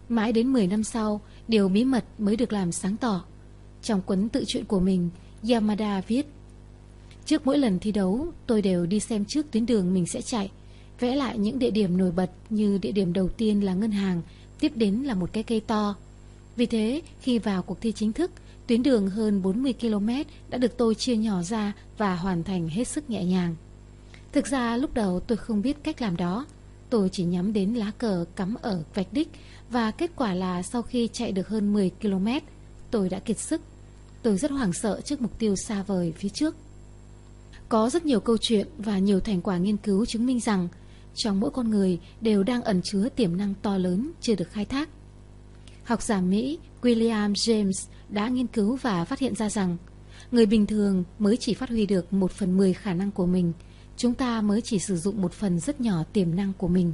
Mãi 0.10 0.32
đến 0.32 0.53
10 0.53 0.68
năm 0.68 0.84
sau, 0.84 1.22
điều 1.48 1.70
bí 1.70 1.86
mật 1.86 2.06
mới 2.18 2.36
được 2.36 2.53
làm 2.53 2.72
sáng 2.72 2.98
tỏ. 2.98 3.26
Trong 3.82 4.02
cuốn 4.02 4.30
tự 4.30 4.44
truyện 4.48 4.65
của 4.65 4.80
mình, 4.80 5.10
Yamada 5.49 6.02
viết 6.07 6.26
Trước 7.26 7.45
mỗi 7.45 7.57
lần 7.57 7.80
thi 7.80 7.91
đấu, 7.91 8.28
tôi 8.48 8.61
đều 8.61 8.86
đi 8.86 8.99
xem 8.99 9.26
trước 9.26 9.52
tuyến 9.52 9.65
đường 9.65 9.94
mình 9.94 10.06
sẽ 10.06 10.22
chạy, 10.22 10.52
vẽ 10.99 11.15
lại 11.15 11.38
những 11.38 11.60
địa 11.60 11.72
điểm 11.72 11.98
nổi 11.98 12.11
bật 12.11 12.32
như 12.49 12.78
địa 12.78 12.91
điểm 12.91 13.14
đầu 13.14 13.30
tiên 13.30 13.65
là 13.65 13.74
ngân 13.74 13.91
hàng, 13.91 14.22
tiếp 14.60 14.72
đến 14.76 14.95
là 14.95 15.14
một 15.14 15.30
cái 15.34 15.44
cây 15.44 15.60
to. 15.60 15.95
Vì 16.55 16.65
thế, 16.65 17.01
khi 17.21 17.39
vào 17.39 17.61
cuộc 17.61 17.81
thi 17.81 17.91
chính 17.91 18.13
thức, 18.13 18.31
tuyến 18.67 18.84
đường 18.84 19.09
hơn 19.09 19.41
40 19.41 19.73
km 19.81 20.09
đã 20.49 20.57
được 20.57 20.77
tôi 20.77 20.95
chia 20.95 21.15
nhỏ 21.15 21.41
ra 21.41 21.73
và 21.97 22.15
hoàn 22.15 22.43
thành 22.43 22.69
hết 22.69 22.88
sức 22.88 23.09
nhẹ 23.09 23.25
nhàng. 23.25 23.55
Thực 24.31 24.47
ra 24.47 24.77
lúc 24.77 24.93
đầu 24.93 25.19
tôi 25.19 25.38
không 25.38 25.61
biết 25.61 25.84
cách 25.84 26.01
làm 26.01 26.17
đó. 26.17 26.45
Tôi 26.89 27.09
chỉ 27.09 27.23
nhắm 27.23 27.53
đến 27.53 27.73
lá 27.73 27.91
cờ 27.97 28.25
cắm 28.35 28.55
ở 28.61 28.84
vạch 28.93 29.13
đích 29.13 29.30
và 29.69 29.91
kết 29.91 30.11
quả 30.15 30.34
là 30.34 30.63
sau 30.63 30.81
khi 30.81 31.09
chạy 31.13 31.31
được 31.31 31.47
hơn 31.47 31.73
10 31.73 31.91
km, 32.01 32.27
tôi 32.91 33.09
đã 33.09 33.19
kiệt 33.19 33.39
sức. 33.39 33.61
Tôi 34.21 34.38
rất 34.38 34.51
hoảng 34.51 34.73
sợ 34.73 35.01
trước 35.01 35.21
mục 35.21 35.39
tiêu 35.39 35.55
xa 35.55 35.84
vời 35.84 36.13
phía 36.17 36.30
trước. 36.30 36.55
Có 37.69 37.89
rất 37.89 38.05
nhiều 38.05 38.19
câu 38.19 38.38
chuyện 38.41 38.67
và 38.77 38.99
nhiều 38.99 39.19
thành 39.19 39.41
quả 39.41 39.57
nghiên 39.57 39.77
cứu 39.77 40.05
chứng 40.05 40.25
minh 40.25 40.39
rằng 40.39 40.67
trong 41.15 41.39
mỗi 41.39 41.51
con 41.51 41.69
người 41.69 41.99
đều 42.21 42.43
đang 42.43 42.61
ẩn 42.63 42.81
chứa 42.84 43.09
tiềm 43.09 43.38
năng 43.38 43.53
to 43.61 43.77
lớn 43.77 44.11
chưa 44.21 44.35
được 44.35 44.51
khai 44.51 44.65
thác. 44.65 44.89
Học 45.84 46.01
giả 46.01 46.22
Mỹ 46.22 46.60
William 46.81 47.34
James 47.34 47.88
đã 48.10 48.27
nghiên 48.27 48.47
cứu 48.47 48.76
và 48.76 49.05
phát 49.05 49.19
hiện 49.19 49.35
ra 49.35 49.49
rằng 49.49 49.77
người 50.31 50.45
bình 50.45 50.65
thường 50.65 51.03
mới 51.19 51.38
chỉ 51.38 51.53
phát 51.53 51.69
huy 51.69 51.85
được 51.85 52.14
một 52.14 52.31
phần 52.31 52.57
mười 52.57 52.73
khả 52.73 52.93
năng 52.93 53.11
của 53.11 53.26
mình, 53.26 53.53
chúng 53.97 54.14
ta 54.14 54.41
mới 54.41 54.61
chỉ 54.61 54.80
sử 54.80 54.97
dụng 54.97 55.22
một 55.22 55.34
phần 55.34 55.60
rất 55.60 55.81
nhỏ 55.81 56.03
tiềm 56.14 56.35
năng 56.35 56.53
của 56.53 56.68
mình. 56.68 56.93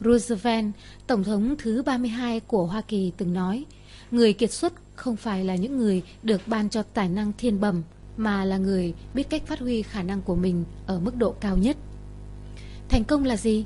Roosevelt, 0.00 0.66
Tổng 1.06 1.24
thống 1.24 1.54
thứ 1.58 1.82
32 1.82 2.40
của 2.40 2.66
Hoa 2.66 2.80
Kỳ 2.80 3.12
từng 3.16 3.32
nói, 3.32 3.64
người 4.10 4.32
kiệt 4.32 4.52
xuất 4.52 4.72
không 4.94 5.16
phải 5.16 5.44
là 5.44 5.56
những 5.56 5.76
người 5.76 6.02
được 6.22 6.40
ban 6.46 6.68
cho 6.68 6.82
tài 6.82 7.08
năng 7.08 7.32
thiên 7.38 7.60
bẩm, 7.60 7.82
mà 8.16 8.44
là 8.44 8.56
người 8.56 8.94
biết 9.14 9.30
cách 9.30 9.46
phát 9.46 9.60
huy 9.60 9.82
khả 9.82 10.02
năng 10.02 10.22
của 10.22 10.36
mình 10.36 10.64
ở 10.86 11.00
mức 11.00 11.16
độ 11.16 11.34
cao 11.40 11.56
nhất. 11.56 11.76
Thành 12.88 13.04
công 13.04 13.24
là 13.24 13.36
gì? 13.36 13.64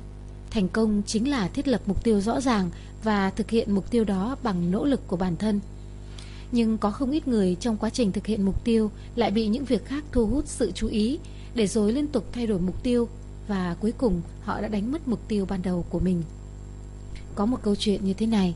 Thành 0.51 0.69
công 0.69 1.01
chính 1.05 1.29
là 1.29 1.47
thiết 1.47 1.67
lập 1.67 1.81
mục 1.85 2.03
tiêu 2.03 2.21
rõ 2.21 2.41
ràng 2.41 2.69
và 3.03 3.29
thực 3.29 3.49
hiện 3.49 3.71
mục 3.71 3.91
tiêu 3.91 4.03
đó 4.03 4.37
bằng 4.43 4.71
nỗ 4.71 4.85
lực 4.85 5.07
của 5.07 5.15
bản 5.15 5.35
thân. 5.35 5.59
Nhưng 6.51 6.77
có 6.77 6.91
không 6.91 7.11
ít 7.11 7.27
người 7.27 7.55
trong 7.59 7.77
quá 7.77 7.89
trình 7.89 8.11
thực 8.11 8.25
hiện 8.25 8.45
mục 8.45 8.63
tiêu 8.63 8.91
lại 9.15 9.31
bị 9.31 9.47
những 9.47 9.65
việc 9.65 9.85
khác 9.85 10.03
thu 10.11 10.25
hút 10.25 10.47
sự 10.47 10.71
chú 10.71 10.87
ý 10.87 11.19
để 11.55 11.67
rồi 11.67 11.93
liên 11.93 12.07
tục 12.07 12.25
thay 12.31 12.47
đổi 12.47 12.59
mục 12.59 12.83
tiêu 12.83 13.07
và 13.47 13.75
cuối 13.79 13.93
cùng 13.97 14.21
họ 14.41 14.61
đã 14.61 14.67
đánh 14.67 14.91
mất 14.91 15.07
mục 15.07 15.27
tiêu 15.27 15.45
ban 15.49 15.61
đầu 15.61 15.85
của 15.89 15.99
mình. 15.99 16.23
Có 17.35 17.45
một 17.45 17.57
câu 17.63 17.75
chuyện 17.75 18.05
như 18.05 18.13
thế 18.13 18.25
này. 18.25 18.55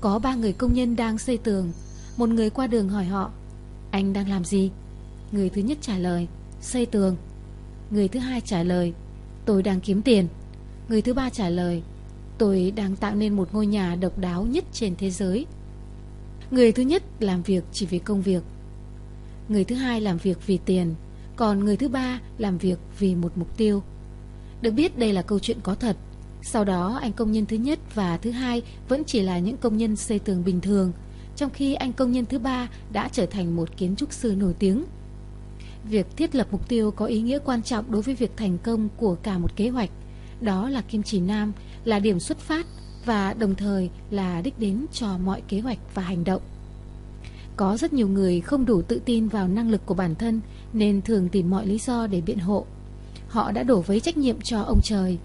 Có 0.00 0.18
ba 0.18 0.34
người 0.34 0.52
công 0.52 0.74
nhân 0.74 0.96
đang 0.96 1.18
xây 1.18 1.38
tường. 1.38 1.72
Một 2.16 2.28
người 2.28 2.50
qua 2.50 2.66
đường 2.66 2.88
hỏi 2.88 3.04
họ, 3.04 3.30
anh 3.90 4.12
đang 4.12 4.28
làm 4.28 4.44
gì? 4.44 4.70
Người 5.32 5.50
thứ 5.50 5.60
nhất 5.60 5.78
trả 5.80 5.98
lời, 5.98 6.28
xây 6.60 6.86
tường. 6.86 7.16
Người 7.90 8.08
thứ 8.08 8.18
hai 8.18 8.40
trả 8.40 8.62
lời, 8.62 8.92
tôi 9.44 9.62
đang 9.62 9.80
kiếm 9.80 10.02
tiền. 10.02 10.28
Người 10.88 11.02
thứ 11.02 11.14
ba 11.14 11.30
trả 11.30 11.48
lời, 11.48 11.82
tôi 12.42 12.72
đang 12.76 12.96
tạo 12.96 13.14
nên 13.14 13.32
một 13.32 13.48
ngôi 13.52 13.66
nhà 13.66 13.96
độc 14.00 14.18
đáo 14.18 14.42
nhất 14.42 14.64
trên 14.72 14.96
thế 14.96 15.10
giới. 15.10 15.46
Người 16.50 16.72
thứ 16.72 16.82
nhất 16.82 17.02
làm 17.20 17.42
việc 17.42 17.64
chỉ 17.72 17.86
vì 17.86 17.98
công 17.98 18.22
việc. 18.22 18.42
Người 19.48 19.64
thứ 19.64 19.74
hai 19.74 20.00
làm 20.00 20.18
việc 20.18 20.46
vì 20.46 20.58
tiền, 20.64 20.94
còn 21.36 21.64
người 21.64 21.76
thứ 21.76 21.88
ba 21.88 22.20
làm 22.38 22.58
việc 22.58 22.78
vì 22.98 23.14
một 23.14 23.32
mục 23.38 23.56
tiêu. 23.56 23.82
Được 24.62 24.70
biết 24.70 24.98
đây 24.98 25.12
là 25.12 25.22
câu 25.22 25.38
chuyện 25.38 25.58
có 25.62 25.74
thật. 25.74 25.96
Sau 26.42 26.64
đó 26.64 26.98
anh 27.02 27.12
công 27.12 27.32
nhân 27.32 27.46
thứ 27.46 27.56
nhất 27.56 27.78
và 27.94 28.16
thứ 28.16 28.30
hai 28.30 28.62
vẫn 28.88 29.04
chỉ 29.04 29.20
là 29.20 29.38
những 29.38 29.56
công 29.56 29.76
nhân 29.76 29.96
xây 29.96 30.18
tường 30.18 30.44
bình 30.44 30.60
thường, 30.60 30.92
trong 31.36 31.50
khi 31.50 31.74
anh 31.74 31.92
công 31.92 32.12
nhân 32.12 32.24
thứ 32.26 32.38
ba 32.38 32.68
đã 32.92 33.08
trở 33.12 33.26
thành 33.26 33.56
một 33.56 33.76
kiến 33.76 33.96
trúc 33.96 34.12
sư 34.12 34.34
nổi 34.38 34.54
tiếng. 34.58 34.84
Việc 35.84 36.06
thiết 36.16 36.34
lập 36.34 36.46
mục 36.50 36.68
tiêu 36.68 36.90
có 36.90 37.06
ý 37.06 37.20
nghĩa 37.20 37.38
quan 37.44 37.62
trọng 37.62 37.90
đối 37.90 38.02
với 38.02 38.14
việc 38.14 38.36
thành 38.36 38.58
công 38.58 38.88
của 38.96 39.14
cả 39.14 39.38
một 39.38 39.56
kế 39.56 39.68
hoạch. 39.68 39.90
Đó 40.40 40.68
là 40.68 40.80
kim 40.80 41.02
chỉ 41.02 41.20
nam, 41.20 41.52
là 41.84 41.98
điểm 41.98 42.20
xuất 42.20 42.38
phát 42.38 42.66
và 43.04 43.34
đồng 43.34 43.54
thời 43.54 43.90
là 44.10 44.40
đích 44.40 44.58
đến 44.58 44.86
cho 44.92 45.18
mọi 45.18 45.42
kế 45.48 45.60
hoạch 45.60 45.78
và 45.94 46.02
hành 46.02 46.24
động. 46.24 46.42
Có 47.56 47.76
rất 47.76 47.92
nhiều 47.92 48.08
người 48.08 48.40
không 48.40 48.64
đủ 48.64 48.82
tự 48.82 49.00
tin 49.04 49.28
vào 49.28 49.48
năng 49.48 49.70
lực 49.70 49.86
của 49.86 49.94
bản 49.94 50.14
thân 50.14 50.40
nên 50.72 51.02
thường 51.02 51.28
tìm 51.28 51.50
mọi 51.50 51.66
lý 51.66 51.78
do 51.78 52.06
để 52.06 52.20
biện 52.20 52.38
hộ. 52.38 52.66
Họ 53.28 53.52
đã 53.52 53.62
đổ 53.62 53.80
vấy 53.80 54.00
trách 54.00 54.16
nhiệm 54.16 54.40
cho 54.40 54.62
ông 54.62 54.80
trời. 54.82 55.18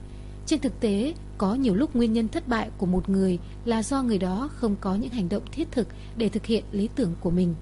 Trên 0.45 0.59
thực 0.59 0.79
tế, 0.79 1.13
có 1.37 1.55
nhiều 1.55 1.75
lúc 1.75 1.95
nguyên 1.95 2.13
nhân 2.13 2.27
thất 2.27 2.47
bại 2.47 2.69
của 2.77 2.85
một 2.85 3.09
người 3.09 3.39
là 3.65 3.83
do 3.83 4.03
người 4.03 4.17
đó 4.17 4.49
không 4.53 4.75
có 4.81 4.95
những 4.95 5.09
hành 5.09 5.29
động 5.29 5.43
thiết 5.51 5.71
thực 5.71 5.87
để 6.17 6.29
thực 6.29 6.45
hiện 6.45 6.63
lý 6.71 6.89
tưởng 6.95 7.13
của 7.19 7.31
mình. 7.31 7.55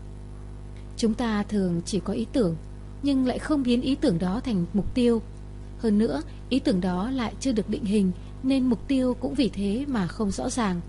Chúng 0.98 1.14
ta 1.14 1.44
thường 1.44 1.82
chỉ 1.86 2.00
có 2.00 2.14
ý 2.14 2.26
tưởng, 2.34 2.56
nhưng 3.04 3.26
lại 3.26 3.40
không 3.40 3.64
biến 3.64 3.82
ý 3.82 3.96
tưởng 3.96 4.20
đó 4.20 4.42
thành 4.46 4.66
mục 4.74 4.94
tiêu. 4.94 5.22
Hơn 5.80 5.98
nữa, 5.98 6.22
ý 6.50 6.60
tưởng 6.60 6.82
đó 6.82 7.12
lại 7.12 7.34
chưa 7.40 7.52
được 7.52 7.70
định 7.70 7.86
hình 7.86 8.12
nên 8.44 8.66
mục 8.66 8.88
tiêu 8.88 9.14
cũng 9.20 9.34
vì 9.34 9.50
thế 9.50 9.86
mà 9.88 10.08
không 10.08 10.32
rõ 10.32 10.50
ràng. 10.50 10.82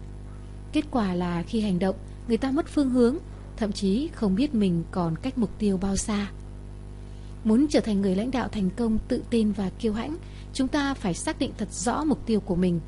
Kết 0.73 0.85
quả 0.91 1.15
là 1.15 1.43
khi 1.43 1.61
hành 1.61 1.79
động, 1.79 1.97
người 2.29 2.37
ta 2.37 2.51
mất 2.51 2.67
phương 2.69 2.91
hướng, 2.91 3.17
thậm 3.57 3.73
chí 3.73 4.09
không 4.15 4.35
biết 4.35 4.55
mình 4.55 4.85
còn 4.91 5.17
cách 5.17 5.39
mục 5.39 5.51
tiêu 5.59 5.79
bao 5.79 5.97
xa. 5.97 6.31
Muốn 7.45 7.67
trở 7.69 7.81
thành 7.81 8.01
người 8.01 8.17
lãnh 8.17 8.31
đạo 8.31 8.49
thành 8.49 8.71
công, 8.71 8.99
tự 9.09 9.23
tin 9.31 9.53
và 9.53 9.71
kiêu 9.71 9.93
hãnh, 9.93 10.17
chúng 10.53 10.69
ta 10.69 10.95
phải 10.95 11.15
xác 11.15 11.39
định 11.39 11.53
thật 11.59 11.73
rõ 11.73 12.05
mục 12.05 12.27
tiêu 12.27 12.41
của 12.41 12.57
mình. 12.57 12.81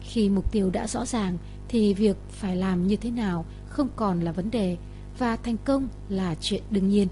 Khi 0.00 0.28
mục 0.28 0.52
tiêu 0.52 0.70
đã 0.70 0.86
rõ 0.86 1.06
ràng 1.06 1.38
thì 1.68 1.94
việc 1.94 2.16
phải 2.30 2.56
làm 2.56 2.86
như 2.86 2.96
thế 2.96 3.10
nào 3.10 3.44
không 3.68 3.88
còn 3.96 4.20
là 4.20 4.32
vấn 4.32 4.50
đề 4.50 4.76
và 5.18 5.36
thành 5.36 5.56
công 5.64 5.88
là 6.08 6.34
chuyện 6.40 6.62
đương 6.70 6.88
nhiên. 6.88 7.08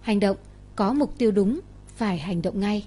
Hành 0.00 0.20
động 0.20 0.36
có 0.76 0.92
mục 0.92 1.18
tiêu 1.18 1.30
đúng, 1.30 1.60
phải 1.96 2.18
hành 2.18 2.42
động 2.42 2.60
ngay. 2.60 2.86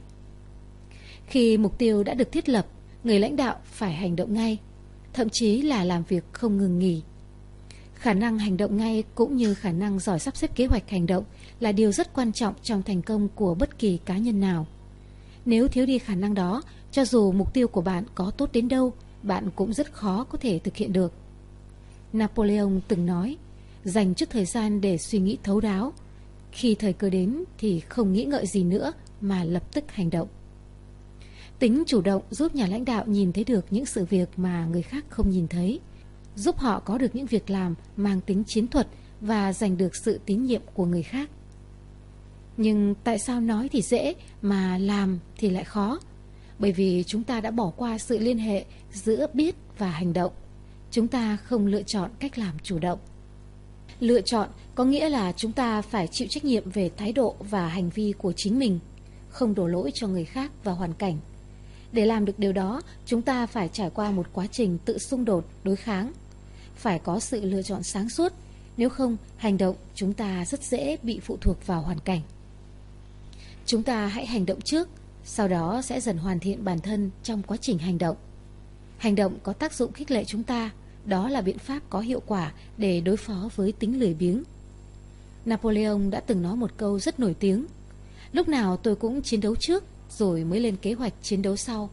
Khi 1.27 1.57
mục 1.57 1.77
tiêu 1.77 2.03
đã 2.03 2.13
được 2.13 2.31
thiết 2.31 2.49
lập, 2.49 2.67
người 3.03 3.19
lãnh 3.19 3.35
đạo 3.35 3.55
phải 3.63 3.93
hành 3.93 4.15
động 4.15 4.33
ngay, 4.33 4.57
thậm 5.13 5.29
chí 5.29 5.61
là 5.61 5.83
làm 5.83 6.03
việc 6.03 6.23
không 6.31 6.57
ngừng 6.57 6.79
nghỉ. 6.79 7.01
Khả 7.93 8.13
năng 8.13 8.39
hành 8.39 8.57
động 8.57 8.77
ngay 8.77 9.03
cũng 9.15 9.35
như 9.35 9.53
khả 9.53 9.71
năng 9.71 9.99
giỏi 9.99 10.19
sắp 10.19 10.37
xếp 10.37 10.55
kế 10.55 10.65
hoạch 10.65 10.89
hành 10.89 11.07
động 11.07 11.23
là 11.59 11.71
điều 11.71 11.91
rất 11.91 12.13
quan 12.13 12.33
trọng 12.33 12.53
trong 12.63 12.83
thành 12.83 13.01
công 13.01 13.27
của 13.35 13.55
bất 13.55 13.79
kỳ 13.79 13.97
cá 13.97 14.17
nhân 14.17 14.39
nào. 14.39 14.67
Nếu 15.45 15.67
thiếu 15.67 15.85
đi 15.85 15.99
khả 15.99 16.15
năng 16.15 16.33
đó, 16.33 16.61
cho 16.91 17.05
dù 17.05 17.31
mục 17.31 17.53
tiêu 17.53 17.67
của 17.67 17.81
bạn 17.81 18.03
có 18.15 18.31
tốt 18.31 18.49
đến 18.53 18.67
đâu, 18.67 18.93
bạn 19.23 19.49
cũng 19.55 19.73
rất 19.73 19.93
khó 19.93 20.23
có 20.23 20.37
thể 20.37 20.59
thực 20.59 20.75
hiện 20.75 20.93
được. 20.93 21.13
Napoleon 22.13 22.79
từng 22.87 23.05
nói, 23.05 23.37
dành 23.83 24.13
chút 24.13 24.29
thời 24.29 24.45
gian 24.45 24.81
để 24.81 24.97
suy 24.97 25.19
nghĩ 25.19 25.37
thấu 25.43 25.59
đáo. 25.59 25.93
Khi 26.51 26.75
thời 26.75 26.93
cơ 26.93 27.09
đến 27.09 27.43
thì 27.57 27.79
không 27.79 28.13
nghĩ 28.13 28.25
ngợi 28.25 28.47
gì 28.47 28.63
nữa 28.63 28.93
mà 29.21 29.43
lập 29.43 29.73
tức 29.73 29.91
hành 29.91 30.09
động. 30.09 30.27
Tính 31.59 31.83
chủ 31.87 32.01
động 32.01 32.21
giúp 32.29 32.55
nhà 32.55 32.67
lãnh 32.67 32.85
đạo 32.85 33.03
nhìn 33.07 33.31
thấy 33.33 33.43
được 33.43 33.65
những 33.69 33.85
sự 33.85 34.05
việc 34.05 34.29
mà 34.37 34.65
người 34.65 34.81
khác 34.81 35.05
không 35.09 35.29
nhìn 35.29 35.47
thấy, 35.47 35.79
giúp 36.35 36.57
họ 36.57 36.79
có 36.79 36.97
được 36.97 37.15
những 37.15 37.25
việc 37.25 37.49
làm 37.49 37.75
mang 37.97 38.21
tính 38.21 38.43
chiến 38.47 38.67
thuật 38.67 38.87
và 39.21 39.53
giành 39.53 39.77
được 39.77 39.95
sự 39.95 40.19
tín 40.25 40.43
nhiệm 40.43 40.61
của 40.73 40.85
người 40.85 41.03
khác. 41.03 41.29
Nhưng 42.57 42.95
tại 43.03 43.19
sao 43.19 43.41
nói 43.41 43.69
thì 43.71 43.81
dễ 43.81 44.13
mà 44.41 44.77
làm 44.77 45.19
thì 45.37 45.49
lại 45.49 45.63
khó? 45.63 45.99
Bởi 46.59 46.71
vì 46.71 47.03
chúng 47.07 47.23
ta 47.23 47.41
đã 47.41 47.51
bỏ 47.51 47.71
qua 47.77 47.97
sự 47.97 48.19
liên 48.19 48.37
hệ 48.37 48.65
giữa 48.93 49.27
biết 49.33 49.55
và 49.77 49.89
hành 49.89 50.13
động. 50.13 50.31
Chúng 50.91 51.07
ta 51.07 51.37
không 51.37 51.67
lựa 51.67 51.83
chọn 51.83 52.11
cách 52.19 52.37
làm 52.37 52.55
chủ 52.63 52.79
động. 52.79 52.99
Lựa 53.99 54.21
chọn 54.21 54.49
có 54.75 54.85
nghĩa 54.85 55.09
là 55.09 55.31
chúng 55.31 55.51
ta 55.51 55.81
phải 55.81 56.07
chịu 56.07 56.27
trách 56.27 56.45
nhiệm 56.45 56.69
về 56.69 56.91
thái 56.97 57.13
độ 57.13 57.35
và 57.39 57.67
hành 57.67 57.89
vi 57.89 58.13
của 58.17 58.33
chính 58.35 58.59
mình, 58.59 58.79
không 59.29 59.55
đổ 59.55 59.67
lỗi 59.67 59.91
cho 59.93 60.07
người 60.07 60.25
khác 60.25 60.51
và 60.63 60.71
hoàn 60.71 60.93
cảnh. 60.93 61.17
Để 61.93 62.05
làm 62.05 62.25
được 62.25 62.39
điều 62.39 62.51
đó, 62.51 62.81
chúng 63.05 63.21
ta 63.21 63.45
phải 63.45 63.69
trải 63.73 63.89
qua 63.89 64.11
một 64.11 64.27
quá 64.33 64.47
trình 64.51 64.77
tự 64.85 64.97
xung 64.97 65.25
đột, 65.25 65.45
đối 65.63 65.75
kháng. 65.75 66.11
Phải 66.75 66.99
có 66.99 67.19
sự 67.19 67.41
lựa 67.41 67.61
chọn 67.61 67.83
sáng 67.83 68.09
suốt, 68.09 68.33
nếu 68.77 68.89
không, 68.89 69.17
hành 69.37 69.57
động 69.57 69.75
chúng 69.95 70.13
ta 70.13 70.45
rất 70.45 70.63
dễ 70.63 70.97
bị 71.03 71.19
phụ 71.19 71.37
thuộc 71.41 71.67
vào 71.67 71.81
hoàn 71.81 71.99
cảnh. 71.99 72.21
Chúng 73.65 73.83
ta 73.83 74.07
hãy 74.07 74.25
hành 74.25 74.45
động 74.45 74.61
trước, 74.61 74.89
sau 75.23 75.47
đó 75.47 75.81
sẽ 75.81 75.99
dần 75.99 76.17
hoàn 76.17 76.39
thiện 76.39 76.65
bản 76.65 76.79
thân 76.79 77.11
trong 77.23 77.43
quá 77.43 77.57
trình 77.61 77.77
hành 77.77 77.97
động. 77.97 78.17
Hành 78.97 79.15
động 79.15 79.37
có 79.43 79.53
tác 79.53 79.73
dụng 79.73 79.91
khích 79.91 80.11
lệ 80.11 80.23
chúng 80.25 80.43
ta, 80.43 80.71
đó 81.05 81.29
là 81.29 81.41
biện 81.41 81.57
pháp 81.57 81.79
có 81.89 81.99
hiệu 81.99 82.21
quả 82.25 82.51
để 82.77 83.01
đối 83.01 83.17
phó 83.17 83.49
với 83.55 83.71
tính 83.71 83.99
lười 83.99 84.13
biếng. 84.13 84.43
Napoleon 85.45 85.99
đã 86.09 86.19
từng 86.19 86.41
nói 86.41 86.55
một 86.55 86.71
câu 86.77 86.99
rất 86.99 87.19
nổi 87.19 87.35
tiếng. 87.39 87.65
Lúc 88.31 88.47
nào 88.47 88.77
tôi 88.77 88.95
cũng 88.95 89.21
chiến 89.21 89.41
đấu 89.41 89.55
trước, 89.59 89.83
rồi 90.17 90.43
mới 90.43 90.59
lên 90.59 90.75
kế 90.75 90.93
hoạch 90.93 91.13
chiến 91.21 91.41
đấu 91.41 91.55
sau. 91.55 91.89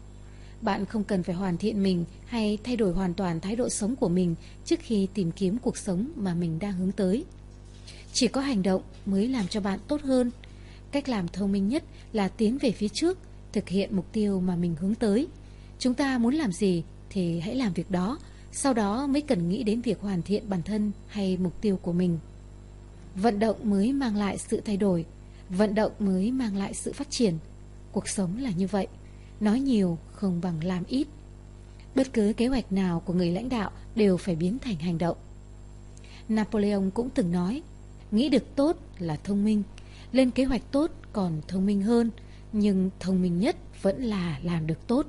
Bạn 0.63 0.87
không 0.87 1.05
cần 1.05 1.23
phải 1.23 1.35
hoàn 1.35 1.57
thiện 1.57 1.83
mình 1.83 2.05
hay 2.27 2.59
thay 2.65 2.77
đổi 2.77 2.93
hoàn 2.93 3.15
toàn 3.15 3.41
thái 3.41 3.57
độ 3.57 3.69
sống 3.69 3.97
của 3.97 4.09
mình 4.09 4.35
trước 4.65 4.81
khi 4.83 5.09
tìm 5.15 5.31
kiếm 5.33 5.59
cuộc 5.59 5.77
sống 5.77 6.13
mà 6.17 6.35
mình 6.35 6.59
đang 6.59 6.73
hướng 6.73 6.93
tới. 6.93 7.25
Chỉ 8.13 8.29
có 8.29 8.41
hành 8.41 8.63
động 8.63 8.83
mới 9.07 9.29
làm 9.29 9.49
cho 9.49 9.61
bạn 9.61 9.79
tốt 9.89 10.03
hơn. 10.03 10.31
Cách 10.93 11.09
làm 11.09 11.29
thông 11.29 11.53
minh 11.53 11.69
nhất 11.69 11.85
là 12.13 12.29
tiến 12.29 12.59
về 12.59 12.73
phía 12.73 12.89
trước, 12.89 13.19
thực 13.53 13.69
hiện 13.69 13.97
mục 13.97 14.13
tiêu 14.13 14.41
mà 14.41 14.57
mình 14.57 14.75
hướng 14.81 14.95
tới. 14.95 15.29
Chúng 15.79 15.95
ta 15.95 16.19
muốn 16.19 16.35
làm 16.35 16.53
gì 16.53 16.83
thì 17.11 17.41
hãy 17.41 17.55
làm 17.55 17.73
việc 17.73 17.91
đó, 17.91 18.19
sau 18.53 18.75
đó 18.75 19.07
mới 19.07 19.23
cần 19.23 19.49
nghĩ 19.49 19.63
đến 19.63 19.81
việc 19.81 20.01
hoàn 20.01 20.23
thiện 20.23 20.49
bản 20.49 20.63
thân 20.63 20.93
hay 21.07 21.37
mục 21.37 21.61
tiêu 21.61 21.77
của 21.83 21.93
mình. 21.93 22.19
Vận 23.15 23.39
động 23.39 23.57
mới 23.63 23.93
mang 23.93 24.17
lại 24.17 24.39
sự 24.39 24.61
thay 24.65 24.77
đổi, 24.77 25.05
vận 25.49 25.75
động 25.75 25.93
mới 25.99 26.33
mang 26.33 26.57
lại 26.57 26.75
sự 26.75 26.93
phát 26.93 27.11
triển. 27.11 27.39
Cuộc 27.93 28.09
sống 28.09 28.39
là 28.39 28.51
như 28.51 28.67
vậy, 28.67 28.87
nói 29.41 29.61
nhiều 29.61 29.99
không 30.13 30.41
bằng 30.41 30.65
làm 30.65 30.85
ít. 30.85 31.09
Bất 31.95 32.13
cứ 32.13 32.33
kế 32.37 32.47
hoạch 32.47 32.73
nào 32.73 33.01
của 33.01 33.13
người 33.13 33.31
lãnh 33.31 33.49
đạo 33.49 33.71
đều 33.95 34.17
phải 34.17 34.37
biến 34.37 34.59
thành 34.59 34.77
hành 34.77 34.99
động. 34.99 35.17
Napoleon 36.29 36.91
cũng 36.91 37.11
từng 37.11 37.33
nói, 37.33 37.63
nghĩ 38.11 38.29
được 38.29 38.57
tốt 38.57 38.77
là 38.99 39.17
thông 39.17 39.45
minh, 39.45 39.63
lên 40.13 40.31
kế 40.31 40.45
hoạch 40.45 40.63
tốt 40.73 40.91
còn 41.13 41.41
thông 41.49 41.67
minh 41.67 41.83
hơn, 41.83 42.11
nhưng 42.53 42.91
thông 43.01 43.23
minh 43.23 43.41
nhất 43.41 43.57
vẫn 43.83 44.03
là 44.03 44.39
làm 44.43 44.67
được 44.67 44.87
tốt. 44.87 45.07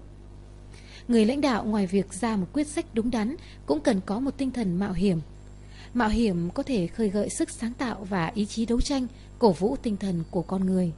Người 1.07 1.25
lãnh 1.25 1.41
đạo 1.41 1.65
ngoài 1.65 1.87
việc 1.87 2.13
ra 2.13 2.35
một 2.35 2.47
quyết 2.53 2.67
sách 2.67 2.85
đúng 2.93 3.11
đắn 3.11 3.35
cũng 3.65 3.79
cần 3.79 4.01
có 4.05 4.19
một 4.19 4.37
tinh 4.37 4.51
thần 4.51 4.79
mạo 4.79 4.93
hiểm. 4.93 5.19
Mạo 5.93 6.09
hiểm 6.09 6.49
có 6.53 6.63
thể 6.63 6.87
khơi 6.87 7.09
gợi 7.09 7.29
sức 7.29 7.49
sáng 7.49 7.73
tạo 7.73 8.05
và 8.09 8.31
ý 8.35 8.45
chí 8.45 8.65
đấu 8.65 8.81
tranh, 8.81 9.07
cổ 9.39 9.51
vũ 9.51 9.75
tinh 9.83 9.97
thần 9.97 10.23
của 10.31 10.41
con 10.41 10.65
người. 10.65 10.91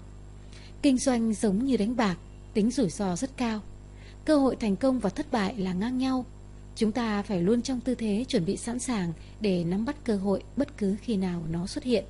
Kinh 0.84 0.97
doanh 0.97 1.34
giống 1.34 1.65
như 1.65 1.77
đánh 1.77 1.95
bạc, 1.95 2.18
tính 2.53 2.72
rủi 2.72 2.89
ro 2.89 3.15
rất 3.15 3.38
cao. 3.38 3.61
Cơ 4.26 4.38
hội 4.38 4.55
thành 4.55 4.76
công 4.76 4.99
và 4.99 5.10
thất 5.10 5.31
bại 5.31 5.55
là 5.57 5.73
ngang 5.73 5.97
nhau. 5.97 6.26
Chúng 6.76 6.91
ta 6.91 7.23
phải 7.23 7.41
luôn 7.41 7.61
trong 7.61 7.80
tư 7.80 7.95
thế 7.95 8.26
chuẩn 8.27 8.45
bị 8.45 8.57
sẵn 8.57 8.80
sàng 8.80 9.14
để 9.41 9.64
nắm 9.64 9.85
bắt 9.85 9.95
cơ 10.03 10.15
hội 10.15 10.43
bất 10.57 10.77
cứ 10.77 10.95
khi 11.01 11.18
nào 11.18 11.43
nó 11.49 11.68
xuất 11.68 11.84
hiện. 11.84 12.05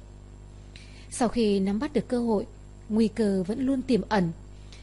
Sau 1.09 1.27
khi 1.27 1.59
nắm 1.59 1.79
bắt 1.79 1.93
được 1.93 2.07
cơ 2.07 2.19
hội, 2.19 2.45
nguy 2.89 3.07
cơ 3.07 3.43
vẫn 3.47 3.65
luôn 3.65 3.81
tiềm 3.81 4.01
ẩn. 4.09 4.31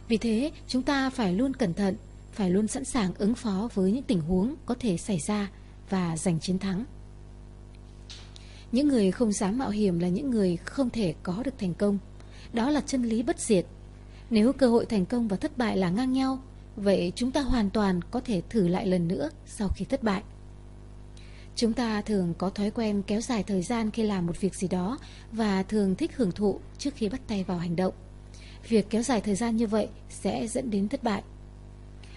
Vì 0.09 0.17
thế, 0.17 0.51
chúng 0.69 0.83
ta 0.83 1.11
phải 1.11 1.35
luôn 1.35 1.55
cẩn 1.55 1.75
thận, 1.75 1.97
phải 2.33 2.51
luôn 2.51 2.69
sẵn 2.69 2.85
sàng 2.85 3.13
ứng 3.19 3.35
phó 3.35 3.69
với 3.75 3.93
những 3.93 4.05
tình 4.05 4.21
huống 4.21 4.55
có 4.67 4.75
thể 4.81 4.97
xảy 4.97 5.19
ra 5.19 5.51
và 5.89 6.17
giành 6.17 6.41
chiến 6.41 6.59
thắng. 6.59 6.85
Những 8.73 8.89
người 8.89 9.11
không 9.11 9.33
dám 9.33 9.59
mạo 9.59 9.71
hiểm 9.71 9.99
là 9.99 10.09
những 10.09 10.31
người 10.31 10.57
không 10.57 10.91
thể 10.91 11.15
có 11.23 11.43
được 11.43 11.55
thành 11.59 11.75
công. 11.75 11.99
Đó 12.53 12.71
là 12.71 12.81
chân 12.81 13.03
lý 13.03 13.23
bất 13.23 13.41
diệt. 13.41 13.67
Nếu 14.31 14.53
cơ 14.53 14.69
hội 14.69 14.87
thành 14.87 15.07
công 15.07 15.29
và 15.29 15.37
thất 15.37 15.59
bại 15.59 15.77
là 15.77 15.91
ngang 15.91 16.13
nhau, 16.13 16.39
vậy 16.77 17.13
chúng 17.17 17.31
ta 17.31 17.41
hoàn 17.41 17.71
toàn 17.71 18.01
có 18.11 18.21
thể 18.21 18.43
thử 18.51 18.69
lại 18.69 18.87
lần 18.87 19.09
nữa 19.09 19.31
sau 19.47 19.69
khi 19.69 19.85
thất 19.85 20.03
bại. 20.03 20.23
Chúng 21.57 21.73
ta 21.73 22.03
thường 22.03 22.35
có 22.39 22.51
thói 22.51 22.71
quen 22.71 23.03
kéo 23.07 23.21
dài 23.21 23.43
thời 23.43 23.63
gian 23.63 23.91
khi 23.91 24.03
làm 24.03 24.27
một 24.27 24.41
việc 24.41 24.55
gì 24.55 24.69
đó 24.69 24.99
và 25.33 25.63
thường 25.63 25.95
thích 25.95 26.17
hưởng 26.17 26.33
thụ 26.33 26.61
trước 26.79 26.95
khi 26.95 27.09
bắt 27.09 27.21
tay 27.27 27.45
vào 27.45 27.59
hành 27.59 27.77
động. 27.77 27.95
Việc 28.69 28.91
kéo 28.91 29.03
dài 29.03 29.21
thời 29.21 29.35
gian 29.35 29.57
như 29.57 29.67
vậy 29.67 29.89
sẽ 30.09 30.47
dẫn 30.47 30.71
đến 30.71 30.89
thất 30.89 31.03
bại. 31.03 31.23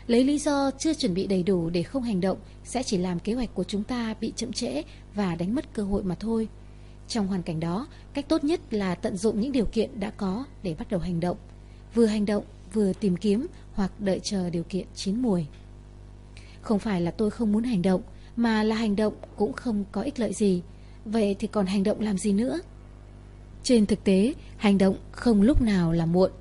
Lấy 0.08 0.24
lý 0.24 0.40
do 0.40 0.72
chưa 0.72 0.94
chuẩn 0.94 1.14
bị 1.14 1.28
đầy 1.28 1.44
đủ 1.44 1.70
để 1.70 1.84
không 1.84 2.04
hành 2.04 2.22
động 2.22 2.38
sẽ 2.64 2.84
chỉ 2.84 2.98
làm 2.98 3.20
kế 3.20 3.34
hoạch 3.34 3.54
của 3.54 3.64
chúng 3.64 3.84
ta 3.84 4.16
bị 4.22 4.34
chậm 4.36 4.52
trễ 4.52 4.84
và 5.16 5.36
đánh 5.36 5.56
mất 5.56 5.74
cơ 5.74 5.84
hội 5.84 6.04
mà 6.04 6.16
thôi. 6.16 6.48
Trong 7.08 7.28
hoàn 7.28 7.44
cảnh 7.44 7.60
đó, 7.60 7.88
cách 8.14 8.30
tốt 8.30 8.44
nhất 8.44 8.60
là 8.74 8.96
tận 8.96 9.18
dụng 9.18 9.42
những 9.42 9.52
điều 9.52 9.66
kiện 9.66 10.00
đã 10.00 10.10
có 10.10 10.46
để 10.64 10.76
bắt 10.80 10.90
đầu 10.92 11.00
hành 11.00 11.20
động. 11.20 11.38
Vừa 11.94 12.06
hành 12.06 12.26
động, 12.26 12.44
vừa 12.74 12.94
tìm 12.94 13.18
kiếm 13.18 13.48
hoặc 13.74 13.92
đợi 14.00 14.20
chờ 14.20 14.50
điều 14.50 14.64
kiện 14.64 14.86
chín 14.96 15.22
mùi. 15.22 15.46
Không 16.62 16.80
phải 16.80 17.02
là 17.02 17.12
tôi 17.12 17.32
không 17.32 17.52
muốn 17.52 17.64
hành 17.64 17.82
động, 17.82 18.02
mà 18.36 18.64
là 18.64 18.76
hành 18.76 18.96
động 18.96 19.14
cũng 19.36 19.54
không 19.54 19.84
có 19.92 20.02
ích 20.02 20.20
lợi 20.20 20.34
gì. 20.34 20.62
Vậy 21.06 21.36
thì 21.40 21.48
còn 21.48 21.66
hành 21.66 21.84
động 21.84 22.02
làm 22.02 22.18
gì 22.18 22.34
nữa? 22.34 22.60
Trên 23.64 23.86
thực 23.86 24.04
tế, 24.04 24.34
hành 24.58 24.78
động 24.78 24.96
không 25.12 25.42
lúc 25.42 25.62
nào 25.62 25.92
là 25.92 26.06
muộn. 26.06 26.32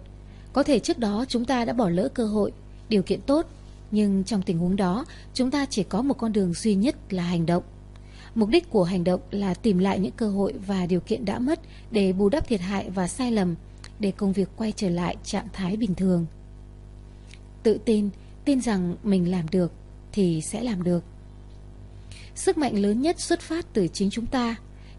Có 0.52 0.62
thể 0.62 0.78
trước 0.78 0.98
đó 0.98 1.24
chúng 1.28 1.44
ta 1.44 1.64
đã 1.64 1.72
bỏ 1.72 1.88
lỡ 1.88 2.08
cơ 2.14 2.26
hội, 2.26 2.52
điều 2.88 3.02
kiện 3.02 3.20
tốt, 3.20 3.46
nhưng 3.90 4.24
trong 4.24 4.42
tình 4.42 4.58
huống 4.58 4.76
đó, 4.76 5.04
chúng 5.34 5.50
ta 5.50 5.66
chỉ 5.66 5.82
có 5.82 6.02
một 6.02 6.14
con 6.14 6.32
đường 6.32 6.54
duy 6.54 6.74
nhất 6.74 6.96
là 7.10 7.22
hành 7.22 7.46
động. 7.46 7.62
Mục 8.34 8.48
đích 8.48 8.70
của 8.70 8.84
hành 8.84 9.04
động 9.04 9.20
là 9.30 9.54
tìm 9.54 9.78
lại 9.78 9.98
những 9.98 10.12
cơ 10.12 10.28
hội 10.28 10.54
và 10.66 10.86
điều 10.86 11.00
kiện 11.00 11.24
đã 11.24 11.38
mất 11.38 11.60
để 11.90 12.12
bù 12.12 12.28
đắp 12.28 12.48
thiệt 12.48 12.60
hại 12.60 12.90
và 12.90 13.08
sai 13.08 13.30
lầm, 13.30 13.54
để 14.02 14.10
công 14.10 14.32
việc 14.32 14.48
quay 14.56 14.72
trở 14.76 14.88
lại 14.88 15.16
trạng 15.24 15.48
thái 15.52 15.76
bình 15.76 15.94
thường. 15.94 16.26
Tự 17.62 17.78
tin, 17.84 18.10
tin 18.44 18.60
rằng 18.60 18.96
mình 19.02 19.30
làm 19.30 19.48
được 19.48 19.72
thì 20.12 20.40
sẽ 20.40 20.62
làm 20.62 20.82
được. 20.82 21.04
Sức 22.34 22.58
mạnh 22.58 22.78
lớn 22.78 23.02
nhất 23.02 23.20
xuất 23.20 23.40
phát 23.40 23.66
từ 23.72 23.88
chính 23.88 24.10
chúng 24.10 24.26
ta, 24.26 24.56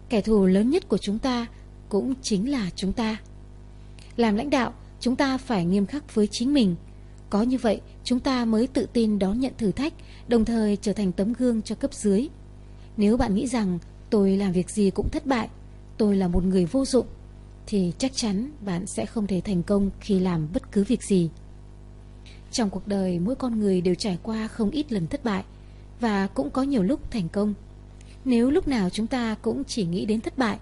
kẻ 0.08 0.20
thù 0.20 0.46
lớn 0.46 0.70
nhất 0.70 0.88
của 0.88 0.98
chúng 0.98 1.18
ta 1.18 1.46
cũng 1.88 2.14
chính 2.22 2.50
là 2.50 2.70
chúng 2.76 2.92
ta. 2.92 3.16
Làm 4.16 4.36
lãnh 4.36 4.50
đạo, 4.50 4.74
chúng 5.00 5.16
ta 5.16 5.38
phải 5.38 5.64
nghiêm 5.64 5.86
khắc 5.86 6.14
với 6.14 6.28
chính 6.30 6.54
mình. 6.54 6.76
Có 7.30 7.42
như 7.42 7.58
vậy, 7.58 7.80
chúng 8.04 8.20
ta 8.20 8.44
mới 8.44 8.66
tự 8.66 8.86
tin 8.92 9.18
đón 9.18 9.40
nhận 9.40 9.52
thử 9.58 9.72
thách, 9.72 9.92
đồng 10.28 10.44
thời 10.44 10.76
trở 10.76 10.92
thành 10.92 11.12
tấm 11.12 11.32
gương 11.32 11.62
cho 11.62 11.74
cấp 11.74 11.94
dưới. 11.94 12.28
Nếu 12.96 13.16
bạn 13.16 13.34
nghĩ 13.34 13.46
rằng 13.46 13.78
tôi 14.10 14.36
làm 14.36 14.52
việc 14.52 14.70
gì 14.70 14.90
cũng 14.90 15.08
thất 15.08 15.26
bại, 15.26 15.48
tôi 15.96 16.16
là 16.16 16.28
một 16.28 16.44
người 16.44 16.66
vô 16.66 16.84
dụng, 16.84 17.06
thì 17.66 17.92
chắc 17.98 18.12
chắn 18.14 18.50
bạn 18.60 18.86
sẽ 18.86 19.06
không 19.06 19.26
thể 19.26 19.40
thành 19.40 19.62
công 19.62 19.90
khi 20.00 20.18
làm 20.18 20.48
bất 20.52 20.72
cứ 20.72 20.84
việc 20.84 21.02
gì. 21.02 21.30
Trong 22.52 22.70
cuộc 22.70 22.88
đời, 22.88 23.18
mỗi 23.18 23.34
con 23.34 23.60
người 23.60 23.80
đều 23.80 23.94
trải 23.94 24.18
qua 24.22 24.48
không 24.48 24.70
ít 24.70 24.92
lần 24.92 25.06
thất 25.06 25.24
bại 25.24 25.44
và 26.00 26.26
cũng 26.26 26.50
có 26.50 26.62
nhiều 26.62 26.82
lúc 26.82 27.10
thành 27.10 27.28
công. 27.28 27.54
Nếu 28.24 28.50
lúc 28.50 28.68
nào 28.68 28.90
chúng 28.90 29.06
ta 29.06 29.36
cũng 29.42 29.64
chỉ 29.64 29.86
nghĩ 29.86 30.06
đến 30.06 30.20
thất 30.20 30.38
bại, 30.38 30.58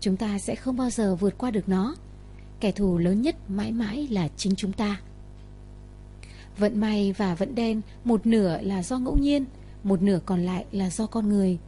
chúng 0.00 0.16
ta 0.16 0.38
sẽ 0.38 0.54
không 0.54 0.76
bao 0.76 0.90
giờ 0.90 1.14
vượt 1.14 1.38
qua 1.38 1.50
được 1.50 1.68
nó. 1.68 1.94
Kẻ 2.60 2.72
thù 2.72 2.98
lớn 2.98 3.22
nhất 3.22 3.36
mãi 3.50 3.72
mãi 3.72 4.08
là 4.10 4.28
chính 4.36 4.56
chúng 4.56 4.72
ta. 4.72 5.00
Vận 6.58 6.80
may 6.80 7.12
và 7.12 7.34
vận 7.34 7.54
đen 7.54 7.80
một 8.04 8.26
nửa 8.26 8.60
là 8.62 8.82
do 8.82 8.98
ngẫu 8.98 9.16
nhiên, 9.18 9.44
một 9.82 10.02
nửa 10.02 10.20
còn 10.26 10.44
lại 10.44 10.64
là 10.72 10.90
do 10.90 11.06
con 11.06 11.28
người. 11.28 11.58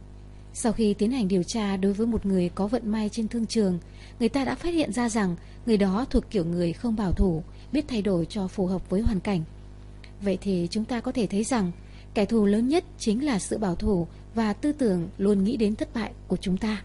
Sau 0.59 0.73
khi 0.73 0.93
tiến 0.93 1.11
hành 1.11 1.27
điều 1.27 1.43
tra 1.43 1.77
đối 1.77 1.93
với 1.93 2.07
một 2.07 2.25
người 2.25 2.49
có 2.49 2.67
vận 2.67 2.91
may 2.91 3.09
trên 3.09 3.27
thương 3.27 3.45
trường, 3.45 3.79
người 4.19 4.29
ta 4.29 4.45
đã 4.45 4.55
phát 4.55 4.73
hiện 4.73 4.93
ra 4.93 5.09
rằng 5.09 5.35
người 5.65 5.77
đó 5.77 6.05
thuộc 6.09 6.23
kiểu 6.29 6.45
người 6.45 6.73
không 6.73 6.95
bảo 6.95 7.11
thủ, 7.11 7.43
biết 7.71 7.85
thay 7.87 8.01
đổi 8.01 8.25
cho 8.25 8.47
phù 8.47 8.65
hợp 8.65 8.89
với 8.89 9.01
hoàn 9.01 9.19
cảnh. 9.19 9.43
Vậy 10.21 10.37
thì 10.41 10.67
chúng 10.71 10.85
ta 10.85 10.99
có 10.99 11.11
thể 11.11 11.27
thấy 11.27 11.43
rằng 11.43 11.71
kẻ 12.13 12.25
thù 12.25 12.45
lớn 12.45 12.67
nhất 12.67 12.83
chính 12.97 13.25
là 13.25 13.39
sự 13.39 13.57
bảo 13.57 13.75
thủ 13.75 14.07
và 14.35 14.53
tư 14.53 14.71
tưởng 14.71 15.09
luôn 15.17 15.43
nghĩ 15.43 15.57
đến 15.57 15.75
thất 15.75 15.93
bại 15.93 16.11
của 16.27 16.37
chúng 16.37 16.57
ta. 16.57 16.83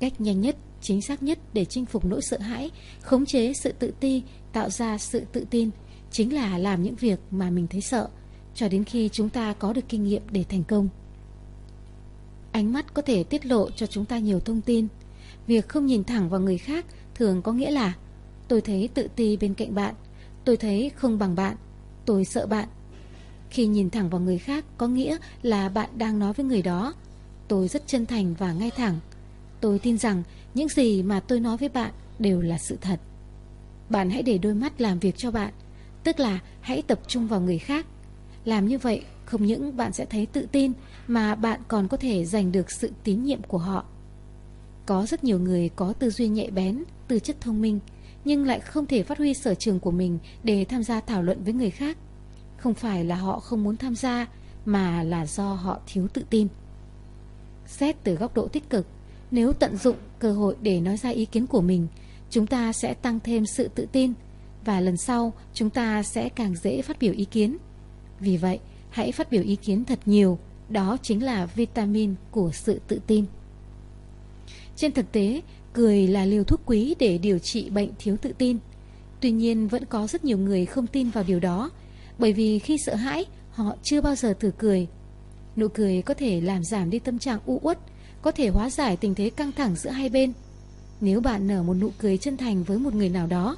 Cách 0.00 0.20
nhanh 0.20 0.40
nhất, 0.40 0.56
chính 0.80 1.02
xác 1.02 1.22
nhất 1.22 1.38
để 1.52 1.64
chinh 1.64 1.86
phục 1.86 2.04
nỗi 2.04 2.22
sợ 2.22 2.38
hãi, 2.38 2.70
khống 3.00 3.26
chế 3.26 3.52
sự 3.52 3.72
tự 3.72 3.92
ti, 4.00 4.22
tạo 4.52 4.70
ra 4.70 4.98
sự 4.98 5.22
tự 5.32 5.46
tin 5.50 5.70
chính 6.10 6.34
là 6.34 6.58
làm 6.58 6.82
những 6.82 6.94
việc 6.94 7.20
mà 7.30 7.50
mình 7.50 7.66
thấy 7.66 7.80
sợ 7.80 8.08
cho 8.54 8.68
đến 8.68 8.84
khi 8.84 9.08
chúng 9.12 9.28
ta 9.28 9.52
có 9.52 9.72
được 9.72 9.88
kinh 9.88 10.04
nghiệm 10.04 10.22
để 10.30 10.44
thành 10.48 10.64
công. 10.64 10.88
Ánh 12.56 12.72
mắt 12.72 12.94
có 12.94 13.02
thể 13.02 13.24
tiết 13.24 13.46
lộ 13.46 13.70
cho 13.70 13.86
chúng 13.86 14.04
ta 14.04 14.18
nhiều 14.18 14.40
thông 14.40 14.60
tin. 14.60 14.88
Việc 15.46 15.68
không 15.68 15.86
nhìn 15.86 16.04
thẳng 16.04 16.28
vào 16.28 16.40
người 16.40 16.58
khác 16.58 16.86
thường 17.14 17.42
có 17.42 17.52
nghĩa 17.52 17.70
là 17.70 17.94
tôi 18.48 18.60
thấy 18.60 18.88
tự 18.94 19.08
ti 19.16 19.36
bên 19.36 19.54
cạnh 19.54 19.74
bạn, 19.74 19.94
tôi 20.44 20.56
thấy 20.56 20.90
không 20.96 21.18
bằng 21.18 21.34
bạn, 21.34 21.56
tôi 22.04 22.24
sợ 22.24 22.46
bạn. 22.46 22.68
Khi 23.50 23.66
nhìn 23.66 23.90
thẳng 23.90 24.10
vào 24.10 24.20
người 24.20 24.38
khác 24.38 24.64
có 24.78 24.88
nghĩa 24.88 25.16
là 25.42 25.68
bạn 25.68 25.90
đang 25.96 26.18
nói 26.18 26.32
với 26.32 26.46
người 26.46 26.62
đó 26.62 26.94
tôi 27.48 27.68
rất 27.68 27.82
chân 27.86 28.06
thành 28.06 28.34
và 28.34 28.52
ngay 28.52 28.70
thẳng. 28.70 28.98
Tôi 29.60 29.78
tin 29.78 29.98
rằng 29.98 30.22
những 30.54 30.68
gì 30.68 31.02
mà 31.02 31.20
tôi 31.20 31.40
nói 31.40 31.56
với 31.56 31.68
bạn 31.68 31.92
đều 32.18 32.40
là 32.40 32.58
sự 32.58 32.78
thật. 32.80 33.00
Bạn 33.90 34.10
hãy 34.10 34.22
để 34.22 34.38
đôi 34.38 34.54
mắt 34.54 34.80
làm 34.80 34.98
việc 34.98 35.16
cho 35.16 35.30
bạn, 35.30 35.52
tức 36.04 36.20
là 36.20 36.38
hãy 36.60 36.82
tập 36.82 37.00
trung 37.06 37.26
vào 37.26 37.40
người 37.40 37.58
khác. 37.58 37.86
Làm 38.44 38.66
như 38.66 38.78
vậy 38.78 39.02
không 39.24 39.46
những 39.46 39.76
bạn 39.76 39.92
sẽ 39.92 40.04
thấy 40.04 40.26
tự 40.26 40.46
tin 40.52 40.72
mà 41.06 41.34
bạn 41.34 41.60
còn 41.68 41.88
có 41.88 41.96
thể 41.96 42.24
giành 42.24 42.52
được 42.52 42.70
sự 42.70 42.90
tín 43.04 43.24
nhiệm 43.24 43.42
của 43.42 43.58
họ. 43.58 43.84
Có 44.86 45.06
rất 45.06 45.24
nhiều 45.24 45.38
người 45.38 45.68
có 45.76 45.92
tư 45.92 46.10
duy 46.10 46.28
nhạy 46.28 46.50
bén, 46.50 46.84
tư 47.08 47.18
chất 47.18 47.40
thông 47.40 47.60
minh, 47.60 47.80
nhưng 48.24 48.46
lại 48.46 48.60
không 48.60 48.86
thể 48.86 49.02
phát 49.02 49.18
huy 49.18 49.34
sở 49.34 49.54
trường 49.54 49.80
của 49.80 49.90
mình 49.90 50.18
để 50.44 50.64
tham 50.64 50.82
gia 50.82 51.00
thảo 51.00 51.22
luận 51.22 51.44
với 51.44 51.52
người 51.52 51.70
khác. 51.70 51.98
Không 52.56 52.74
phải 52.74 53.04
là 53.04 53.16
họ 53.16 53.40
không 53.40 53.62
muốn 53.62 53.76
tham 53.76 53.96
gia, 53.96 54.26
mà 54.64 55.02
là 55.02 55.26
do 55.26 55.54
họ 55.54 55.80
thiếu 55.86 56.08
tự 56.08 56.22
tin. 56.30 56.48
Xét 57.66 57.96
từ 58.04 58.14
góc 58.14 58.34
độ 58.34 58.48
tích 58.48 58.70
cực, 58.70 58.86
nếu 59.30 59.52
tận 59.52 59.76
dụng 59.76 59.96
cơ 60.18 60.32
hội 60.32 60.56
để 60.62 60.80
nói 60.80 60.96
ra 60.96 61.10
ý 61.10 61.24
kiến 61.24 61.46
của 61.46 61.60
mình, 61.60 61.86
chúng 62.30 62.46
ta 62.46 62.72
sẽ 62.72 62.94
tăng 62.94 63.20
thêm 63.20 63.46
sự 63.46 63.68
tự 63.74 63.86
tin 63.92 64.12
và 64.64 64.80
lần 64.80 64.96
sau 64.96 65.32
chúng 65.54 65.70
ta 65.70 66.02
sẽ 66.02 66.28
càng 66.28 66.54
dễ 66.54 66.82
phát 66.82 66.98
biểu 66.98 67.12
ý 67.12 67.24
kiến. 67.24 67.56
Vì 68.20 68.36
vậy, 68.36 68.60
hãy 68.90 69.12
phát 69.12 69.30
biểu 69.30 69.42
ý 69.42 69.56
kiến 69.56 69.84
thật 69.84 69.98
nhiều, 70.06 70.38
đó 70.68 70.96
chính 71.02 71.24
là 71.24 71.46
vitamin 71.46 72.14
của 72.30 72.50
sự 72.52 72.80
tự 72.88 73.00
tin. 73.06 73.24
Trên 74.76 74.92
thực 74.92 75.12
tế, 75.12 75.40
cười 75.72 76.06
là 76.06 76.24
liều 76.24 76.44
thuốc 76.44 76.60
quý 76.66 76.94
để 76.98 77.18
điều 77.18 77.38
trị 77.38 77.70
bệnh 77.70 77.90
thiếu 77.98 78.16
tự 78.16 78.32
tin. 78.38 78.58
Tuy 79.20 79.30
nhiên 79.30 79.68
vẫn 79.68 79.84
có 79.84 80.06
rất 80.06 80.24
nhiều 80.24 80.38
người 80.38 80.66
không 80.66 80.86
tin 80.86 81.10
vào 81.10 81.24
điều 81.24 81.40
đó, 81.40 81.70
bởi 82.18 82.32
vì 82.32 82.58
khi 82.58 82.78
sợ 82.78 82.94
hãi, 82.94 83.24
họ 83.50 83.76
chưa 83.82 84.00
bao 84.00 84.14
giờ 84.14 84.34
thử 84.40 84.50
cười. 84.58 84.86
Nụ 85.56 85.68
cười 85.68 86.02
có 86.02 86.14
thể 86.14 86.40
làm 86.40 86.64
giảm 86.64 86.90
đi 86.90 86.98
tâm 86.98 87.18
trạng 87.18 87.40
u 87.46 87.60
uất, 87.62 87.78
có 88.22 88.30
thể 88.30 88.48
hóa 88.48 88.70
giải 88.70 88.96
tình 88.96 89.14
thế 89.14 89.30
căng 89.30 89.52
thẳng 89.52 89.76
giữa 89.76 89.90
hai 89.90 90.08
bên. 90.08 90.32
Nếu 91.00 91.20
bạn 91.20 91.46
nở 91.46 91.62
một 91.62 91.74
nụ 91.74 91.90
cười 91.98 92.18
chân 92.18 92.36
thành 92.36 92.62
với 92.62 92.78
một 92.78 92.94
người 92.94 93.08
nào 93.08 93.26
đó, 93.26 93.56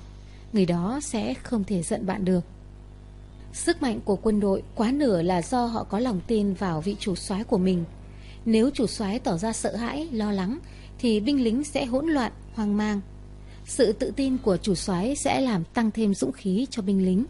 người 0.52 0.66
đó 0.66 1.00
sẽ 1.02 1.34
không 1.34 1.64
thể 1.64 1.82
giận 1.82 2.06
bạn 2.06 2.24
được. 2.24 2.44
Sức 3.52 3.82
mạnh 3.82 4.00
của 4.04 4.16
quân 4.16 4.40
đội 4.40 4.62
quá 4.74 4.92
nửa 4.92 5.22
là 5.22 5.42
do 5.42 5.66
họ 5.66 5.84
có 5.84 5.98
lòng 5.98 6.20
tin 6.26 6.54
vào 6.54 6.80
vị 6.80 6.96
chủ 7.00 7.14
soái 7.14 7.44
của 7.44 7.58
mình. 7.58 7.84
Nếu 8.44 8.70
chủ 8.74 8.86
soái 8.86 9.18
tỏ 9.18 9.36
ra 9.36 9.52
sợ 9.52 9.76
hãi, 9.76 10.08
lo 10.12 10.32
lắng, 10.32 10.58
thì 10.98 11.20
binh 11.20 11.44
lính 11.44 11.64
sẽ 11.64 11.84
hỗn 11.84 12.06
loạn, 12.06 12.32
hoang 12.54 12.76
mang. 12.76 13.00
Sự 13.64 13.92
tự 13.92 14.12
tin 14.16 14.38
của 14.38 14.56
chủ 14.56 14.74
soái 14.74 15.16
sẽ 15.16 15.40
làm 15.40 15.64
tăng 15.64 15.90
thêm 15.90 16.14
dũng 16.14 16.32
khí 16.32 16.66
cho 16.70 16.82
binh 16.82 17.04
lính. 17.04 17.24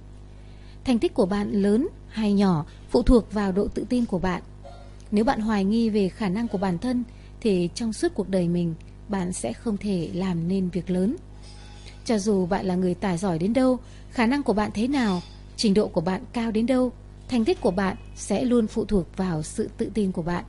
Thành 0.85 0.99
tích 0.99 1.15
của 1.15 1.27
bạn 1.27 1.53
lớn 1.53 1.89
hay 2.09 2.33
nhỏ 2.33 2.67
phụ 2.91 3.03
thuộc 3.03 3.33
vào 3.33 3.53
độ 3.53 3.69
tự 3.69 3.85
tin 3.89 4.05
của 4.05 4.19
bạn. 4.19 4.43
Nếu 5.11 5.25
bạn 5.25 5.41
hoài 5.41 5.65
nghi 5.65 5.91
về 5.91 6.09
khả 6.09 6.29
năng 6.29 6.49
của 6.49 6.59
bản 6.59 6.79
thân 6.79 7.05
thì 7.41 7.69
trong 7.75 7.93
suốt 7.93 8.15
cuộc 8.15 8.29
đời 8.29 8.49
mình 8.49 8.75
bạn 9.09 9.33
sẽ 9.33 9.53
không 9.53 9.77
thể 9.77 10.11
làm 10.15 10.49
nên 10.49 10.69
việc 10.69 10.91
lớn. 10.91 11.17
Cho 12.05 12.19
dù 12.19 12.47
bạn 12.47 12.67
là 12.67 12.75
người 12.75 12.95
tài 12.95 13.19
giỏi 13.19 13.39
đến 13.39 13.53
đâu, 13.53 13.79
khả 14.11 14.27
năng 14.27 14.43
của 14.43 14.53
bạn 14.53 14.71
thế 14.75 14.89
nào, 14.89 15.23
trình 15.59 15.75
độ 15.75 15.89
của 15.89 16.01
bạn 16.01 16.25
cao 16.33 16.51
đến 16.51 16.67
đâu, 16.67 16.93
thành 17.29 17.45
tích 17.45 17.61
của 17.61 17.71
bạn 17.71 17.97
sẽ 18.15 18.45
luôn 18.45 18.67
phụ 18.67 18.85
thuộc 18.85 19.17
vào 19.17 19.43
sự 19.43 19.69
tự 19.79 19.91
tin 19.95 20.13
của 20.13 20.23
bạn. 20.23 20.45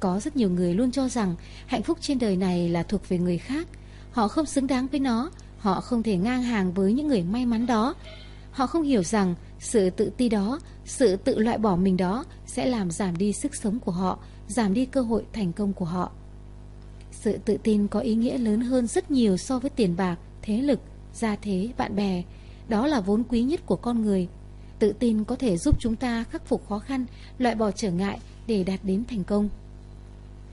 Có 0.00 0.20
rất 0.20 0.36
nhiều 0.36 0.50
người 0.50 0.74
luôn 0.74 0.90
cho 0.90 1.08
rằng 1.08 1.34
hạnh 1.66 1.82
phúc 1.82 1.98
trên 2.00 2.18
đời 2.18 2.36
này 2.36 2.68
là 2.68 2.82
thuộc 2.82 3.08
về 3.08 3.18
người 3.18 3.38
khác, 3.38 3.68
họ 4.10 4.28
không 4.28 4.46
xứng 4.46 4.66
đáng 4.66 4.86
với 4.86 5.00
nó, 5.00 5.30
Họ 5.66 5.80
không 5.80 6.02
thể 6.02 6.16
ngang 6.16 6.42
hàng 6.42 6.72
với 6.72 6.92
những 6.92 7.08
người 7.08 7.22
may 7.22 7.46
mắn 7.46 7.66
đó. 7.66 7.94
Họ 8.50 8.66
không 8.66 8.82
hiểu 8.82 9.02
rằng 9.02 9.34
sự 9.60 9.90
tự 9.90 10.10
ti 10.16 10.28
đó, 10.28 10.60
sự 10.84 11.16
tự 11.16 11.38
loại 11.38 11.58
bỏ 11.58 11.76
mình 11.76 11.96
đó 11.96 12.24
sẽ 12.46 12.66
làm 12.66 12.90
giảm 12.90 13.16
đi 13.16 13.32
sức 13.32 13.54
sống 13.54 13.78
của 13.80 13.92
họ, 13.92 14.18
giảm 14.48 14.74
đi 14.74 14.86
cơ 14.86 15.00
hội 15.00 15.24
thành 15.32 15.52
công 15.52 15.72
của 15.72 15.84
họ. 15.84 16.10
Sự 17.10 17.38
tự 17.44 17.56
tin 17.62 17.88
có 17.88 18.00
ý 18.00 18.14
nghĩa 18.14 18.38
lớn 18.38 18.60
hơn 18.60 18.86
rất 18.86 19.10
nhiều 19.10 19.36
so 19.36 19.58
với 19.58 19.70
tiền 19.70 19.96
bạc, 19.96 20.16
thế 20.42 20.60
lực, 20.60 20.80
gia 21.14 21.36
thế, 21.36 21.68
bạn 21.76 21.96
bè. 21.96 22.22
Đó 22.68 22.86
là 22.86 23.00
vốn 23.00 23.22
quý 23.28 23.42
nhất 23.42 23.60
của 23.66 23.76
con 23.76 24.02
người. 24.02 24.28
Tự 24.78 24.92
tin 24.92 25.24
có 25.24 25.36
thể 25.36 25.56
giúp 25.56 25.80
chúng 25.80 25.96
ta 25.96 26.24
khắc 26.24 26.46
phục 26.46 26.68
khó 26.68 26.78
khăn, 26.78 27.06
loại 27.38 27.54
bỏ 27.54 27.70
trở 27.70 27.90
ngại 27.90 28.20
để 28.46 28.64
đạt 28.64 28.80
đến 28.82 29.04
thành 29.04 29.24
công. 29.24 29.48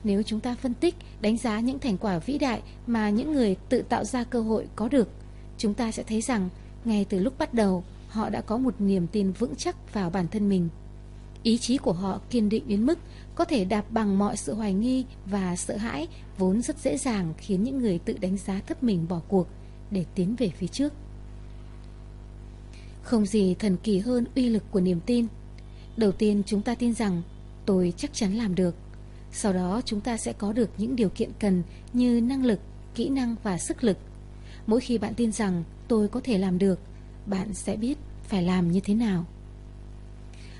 Nếu 0.04 0.22
chúng 0.22 0.40
ta 0.40 0.54
phân 0.54 0.74
tích, 0.74 0.94
đánh 1.20 1.36
giá 1.36 1.60
những 1.60 1.78
thành 1.78 1.98
quả 1.98 2.18
vĩ 2.18 2.38
đại 2.38 2.62
mà 2.86 3.10
những 3.10 3.32
người 3.32 3.56
tự 3.68 3.82
tạo 3.82 4.04
ra 4.04 4.24
cơ 4.24 4.40
hội 4.40 4.68
có 4.76 4.88
được, 4.88 5.08
chúng 5.58 5.74
ta 5.74 5.92
sẽ 5.92 6.02
thấy 6.02 6.20
rằng 6.20 6.48
ngay 6.84 7.06
từ 7.08 7.18
lúc 7.18 7.38
bắt 7.38 7.54
đầu, 7.54 7.84
họ 8.08 8.28
đã 8.28 8.40
có 8.40 8.56
một 8.56 8.74
niềm 8.78 9.06
tin 9.06 9.32
vững 9.32 9.56
chắc 9.56 9.94
vào 9.94 10.10
bản 10.10 10.28
thân 10.28 10.48
mình. 10.48 10.68
Ý 11.42 11.58
chí 11.58 11.76
của 11.76 11.92
họ 11.92 12.20
kiên 12.30 12.48
định 12.48 12.64
đến 12.68 12.86
mức 12.86 12.98
có 13.34 13.44
thể 13.44 13.64
đạp 13.64 13.84
bằng 13.90 14.18
mọi 14.18 14.36
sự 14.36 14.54
hoài 14.54 14.72
nghi 14.72 15.04
và 15.26 15.56
sợ 15.56 15.76
hãi 15.76 16.08
vốn 16.38 16.62
rất 16.62 16.78
dễ 16.78 16.96
dàng 16.96 17.34
khiến 17.38 17.62
những 17.62 17.78
người 17.78 17.98
tự 17.98 18.18
đánh 18.20 18.36
giá 18.36 18.60
thấp 18.66 18.82
mình 18.82 19.06
bỏ 19.08 19.20
cuộc 19.28 19.46
để 19.90 20.04
tiến 20.14 20.36
về 20.38 20.48
phía 20.58 20.66
trước. 20.66 20.92
Không 23.04 23.26
gì 23.26 23.54
thần 23.54 23.76
kỳ 23.76 23.98
hơn 23.98 24.24
uy 24.36 24.48
lực 24.48 24.62
của 24.70 24.80
niềm 24.80 25.00
tin. 25.06 25.26
Đầu 25.96 26.12
tiên 26.12 26.42
chúng 26.46 26.62
ta 26.62 26.74
tin 26.74 26.94
rằng 26.94 27.22
tôi 27.66 27.92
chắc 27.96 28.14
chắn 28.14 28.34
làm 28.34 28.54
được. 28.54 28.74
Sau 29.32 29.52
đó 29.52 29.80
chúng 29.84 30.00
ta 30.00 30.16
sẽ 30.16 30.32
có 30.32 30.52
được 30.52 30.70
những 30.78 30.96
điều 30.96 31.08
kiện 31.08 31.30
cần 31.40 31.62
như 31.92 32.20
năng 32.20 32.44
lực, 32.44 32.60
kỹ 32.94 33.08
năng 33.08 33.36
và 33.42 33.58
sức 33.58 33.84
lực. 33.84 33.98
Mỗi 34.66 34.80
khi 34.80 34.98
bạn 34.98 35.14
tin 35.14 35.32
rằng 35.32 35.64
tôi 35.88 36.08
có 36.08 36.20
thể 36.24 36.38
làm 36.38 36.58
được, 36.58 36.80
bạn 37.26 37.54
sẽ 37.54 37.76
biết 37.76 37.98
phải 38.22 38.42
làm 38.42 38.72
như 38.72 38.80
thế 38.80 38.94
nào. 38.94 39.24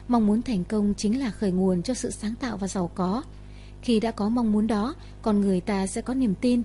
Mong 0.08 0.26
muốn 0.26 0.42
thành 0.42 0.64
công 0.64 0.94
chính 0.96 1.20
là 1.20 1.30
khởi 1.30 1.52
nguồn 1.52 1.82
cho 1.82 1.94
sự 1.94 2.10
sáng 2.10 2.34
tạo 2.34 2.56
và 2.56 2.68
giàu 2.68 2.90
có. 2.94 3.22
Khi 3.82 4.00
đã 4.00 4.10
có 4.10 4.28
mong 4.28 4.52
muốn 4.52 4.66
đó, 4.66 4.94
con 5.22 5.40
người 5.40 5.60
ta 5.60 5.86
sẽ 5.86 6.00
có 6.00 6.14
niềm 6.14 6.34
tin. 6.40 6.62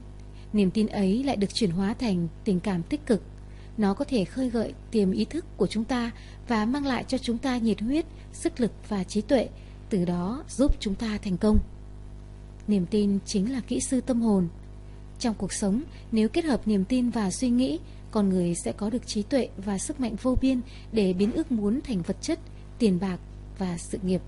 Niềm 0.53 0.71
tin 0.71 0.87
ấy 0.87 1.23
lại 1.23 1.35
được 1.35 1.53
chuyển 1.53 1.71
hóa 1.71 1.93
thành 1.93 2.27
tình 2.43 2.59
cảm 2.59 2.83
tích 2.83 3.05
cực. 3.05 3.21
Nó 3.79 3.93
có 3.93 4.05
thể 4.05 4.25
khơi 4.25 4.49
gợi 4.49 4.73
tiềm 4.91 5.11
ý 5.11 5.25
thức 5.25 5.45
của 5.57 5.67
chúng 5.67 5.83
ta 5.83 6.11
và 6.47 6.65
mang 6.65 6.85
lại 6.85 7.03
cho 7.07 7.17
chúng 7.17 7.37
ta 7.37 7.57
nhiệt 7.57 7.81
huyết, 7.81 8.05
sức 8.33 8.59
lực 8.59 8.71
và 8.87 9.03
trí 9.03 9.21
tuệ, 9.21 9.49
từ 9.89 10.05
đó 10.05 10.43
giúp 10.49 10.75
chúng 10.79 10.95
ta 10.95 11.17
thành 11.23 11.37
công. 11.37 11.59
Niềm 12.67 12.85
tin 12.85 13.19
chính 13.25 13.51
là 13.51 13.61
kỹ 13.67 13.79
sư 13.79 14.01
tâm 14.01 14.21
hồn. 14.21 14.47
Trong 15.19 15.35
cuộc 15.37 15.53
sống, 15.53 15.81
nếu 16.11 16.29
kết 16.29 16.45
hợp 16.45 16.67
niềm 16.67 16.85
tin 16.85 17.09
và 17.09 17.31
suy 17.31 17.49
nghĩ, 17.49 17.79
con 18.11 18.29
người 18.29 18.55
sẽ 18.55 18.71
có 18.71 18.89
được 18.89 19.07
trí 19.07 19.23
tuệ 19.23 19.49
và 19.57 19.77
sức 19.77 19.99
mạnh 19.99 20.15
vô 20.21 20.37
biên 20.41 20.61
để 20.91 21.13
biến 21.13 21.31
ước 21.31 21.51
muốn 21.51 21.81
thành 21.81 22.01
vật 22.01 22.17
chất, 22.21 22.39
tiền 22.79 22.99
bạc 22.99 23.17
và 23.57 23.77
sự 23.77 23.97
nghiệp. 24.03 24.21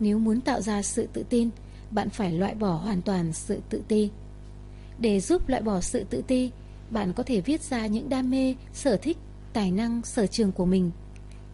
Nếu 0.00 0.18
muốn 0.18 0.40
tạo 0.40 0.60
ra 0.60 0.82
sự 0.82 1.08
tự 1.12 1.24
tin, 1.28 1.50
bạn 1.90 2.10
phải 2.10 2.32
loại 2.32 2.54
bỏ 2.54 2.74
hoàn 2.74 3.02
toàn 3.02 3.32
sự 3.32 3.60
tự 3.70 3.82
ti. 3.88 4.10
Để 4.98 5.20
giúp 5.20 5.48
loại 5.48 5.62
bỏ 5.62 5.80
sự 5.80 6.04
tự 6.10 6.22
ti, 6.26 6.50
bạn 6.90 7.12
có 7.12 7.22
thể 7.22 7.40
viết 7.40 7.62
ra 7.62 7.86
những 7.86 8.08
đam 8.08 8.30
mê, 8.30 8.54
sở 8.72 8.96
thích, 8.96 9.18
tài 9.52 9.70
năng, 9.70 10.02
sở 10.04 10.26
trường 10.26 10.52
của 10.52 10.66
mình. 10.66 10.90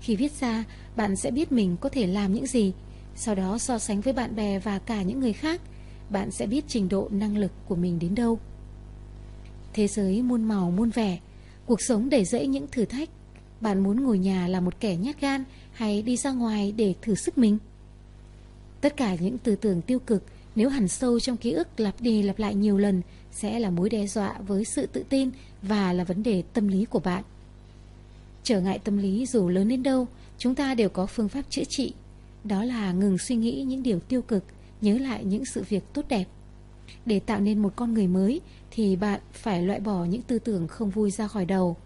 Khi 0.01 0.17
viết 0.17 0.33
ra, 0.33 0.65
bạn 0.97 1.17
sẽ 1.17 1.31
biết 1.31 1.53
mình 1.53 1.77
có 1.81 1.89
thể 1.89 2.07
làm 2.07 2.35
những 2.35 2.47
gì, 2.47 2.73
sau 3.15 3.35
đó 3.35 3.59
so 3.59 3.79
sánh 3.79 4.01
với 4.01 4.13
bạn 4.13 4.37
bè 4.37 4.59
và 4.59 4.79
cả 4.79 5.03
những 5.03 5.21
người 5.21 5.33
khác, 5.33 5.61
bạn 6.11 6.31
sẽ 6.31 6.47
biết 6.47 6.65
trình 6.69 6.89
độ 6.89 7.09
năng 7.11 7.37
lực 7.37 7.53
của 7.69 7.77
mình 7.77 7.99
đến 7.99 8.15
đâu. 8.15 8.39
Thế 9.73 9.87
giới 9.87 10.23
muôn 10.23 10.45
màu 10.45 10.71
muôn 10.71 10.91
vẻ, 10.91 11.19
cuộc 11.67 11.81
sống 11.81 12.11
đầy 12.11 12.25
rẫy 12.25 12.47
những 12.47 12.67
thử 12.73 12.85
thách. 12.85 13.09
Bạn 13.61 13.83
muốn 13.83 14.05
ngồi 14.05 14.19
nhà 14.19 14.49
là 14.49 14.61
một 14.61 14.81
kẻ 14.81 14.97
nhát 14.97 15.21
gan 15.21 15.45
hay 15.73 16.03
đi 16.03 16.17
ra 16.17 16.33
ngoài 16.33 16.73
để 16.73 16.95
thử 17.03 17.15
sức 17.15 17.39
mình? 17.39 17.59
Tất 18.81 18.97
cả 18.97 19.15
những 19.15 19.39
tư 19.39 19.57
tưởng 19.57 19.83
tiêu 19.83 19.99
cực 19.99 20.25
nếu 20.55 20.69
hẳn 20.69 20.89
sâu 20.89 21.21
trong 21.21 21.37
ký 21.37 21.53
ức 21.53 21.81
lặp 21.81 22.01
đi 22.01 22.23
lặp 22.23 22.39
lại 22.39 22.55
nhiều 22.55 22.79
lần 22.79 23.03
sẽ 23.37 23.59
là 23.59 23.71
mối 23.71 23.91
đe 23.91 24.07
dọa 24.07 24.39
với 24.47 24.65
sự 24.65 24.87
tự 24.87 25.05
tin 25.09 25.31
và 25.63 25.93
là 25.93 26.05
vấn 26.05 26.23
đề 26.23 26.43
tâm 26.53 26.69
lý 26.69 26.85
của 26.85 26.99
bạn. 26.99 27.23
Trở 28.43 28.61
ngại 28.61 28.79
tâm 28.79 28.99
lý 28.99 29.27
dù 29.27 29.49
lớn 29.49 29.69
đến 29.69 29.83
đâu, 29.83 30.07
chúng 30.39 30.55
ta 30.55 30.75
đều 30.75 30.89
có 30.89 31.07
phương 31.07 31.29
pháp 31.29 31.43
chữa 31.51 31.65
trị. 31.65 31.93
Đó 32.45 32.65
là 32.65 32.93
ngừng 32.93 33.19
suy 33.19 33.37
nghĩ 33.37 33.63
những 33.63 33.83
điều 33.83 34.01
tiêu 34.01 34.23
cực, 34.23 34.45
nhớ 34.81 34.99
lại 34.99 35.25
những 35.25 35.45
sự 35.45 35.65
việc 35.69 35.85
tốt 35.93 36.03
đẹp. 36.09 36.25
Để 37.07 37.21
tạo 37.21 37.41
nên 37.41 37.59
một 37.59 37.73
con 37.77 37.95
người 37.95 38.07
mới 38.07 38.41
thì 38.71 38.97
bạn 38.97 39.21
phải 39.33 39.63
loại 39.63 39.81
bỏ 39.81 40.05
những 40.05 40.23
tư 40.23 40.39
tưởng 40.39 40.69
không 40.69 40.91
vui 40.91 41.11
ra 41.11 41.29
khỏi 41.29 41.45
đầu. 41.45 41.77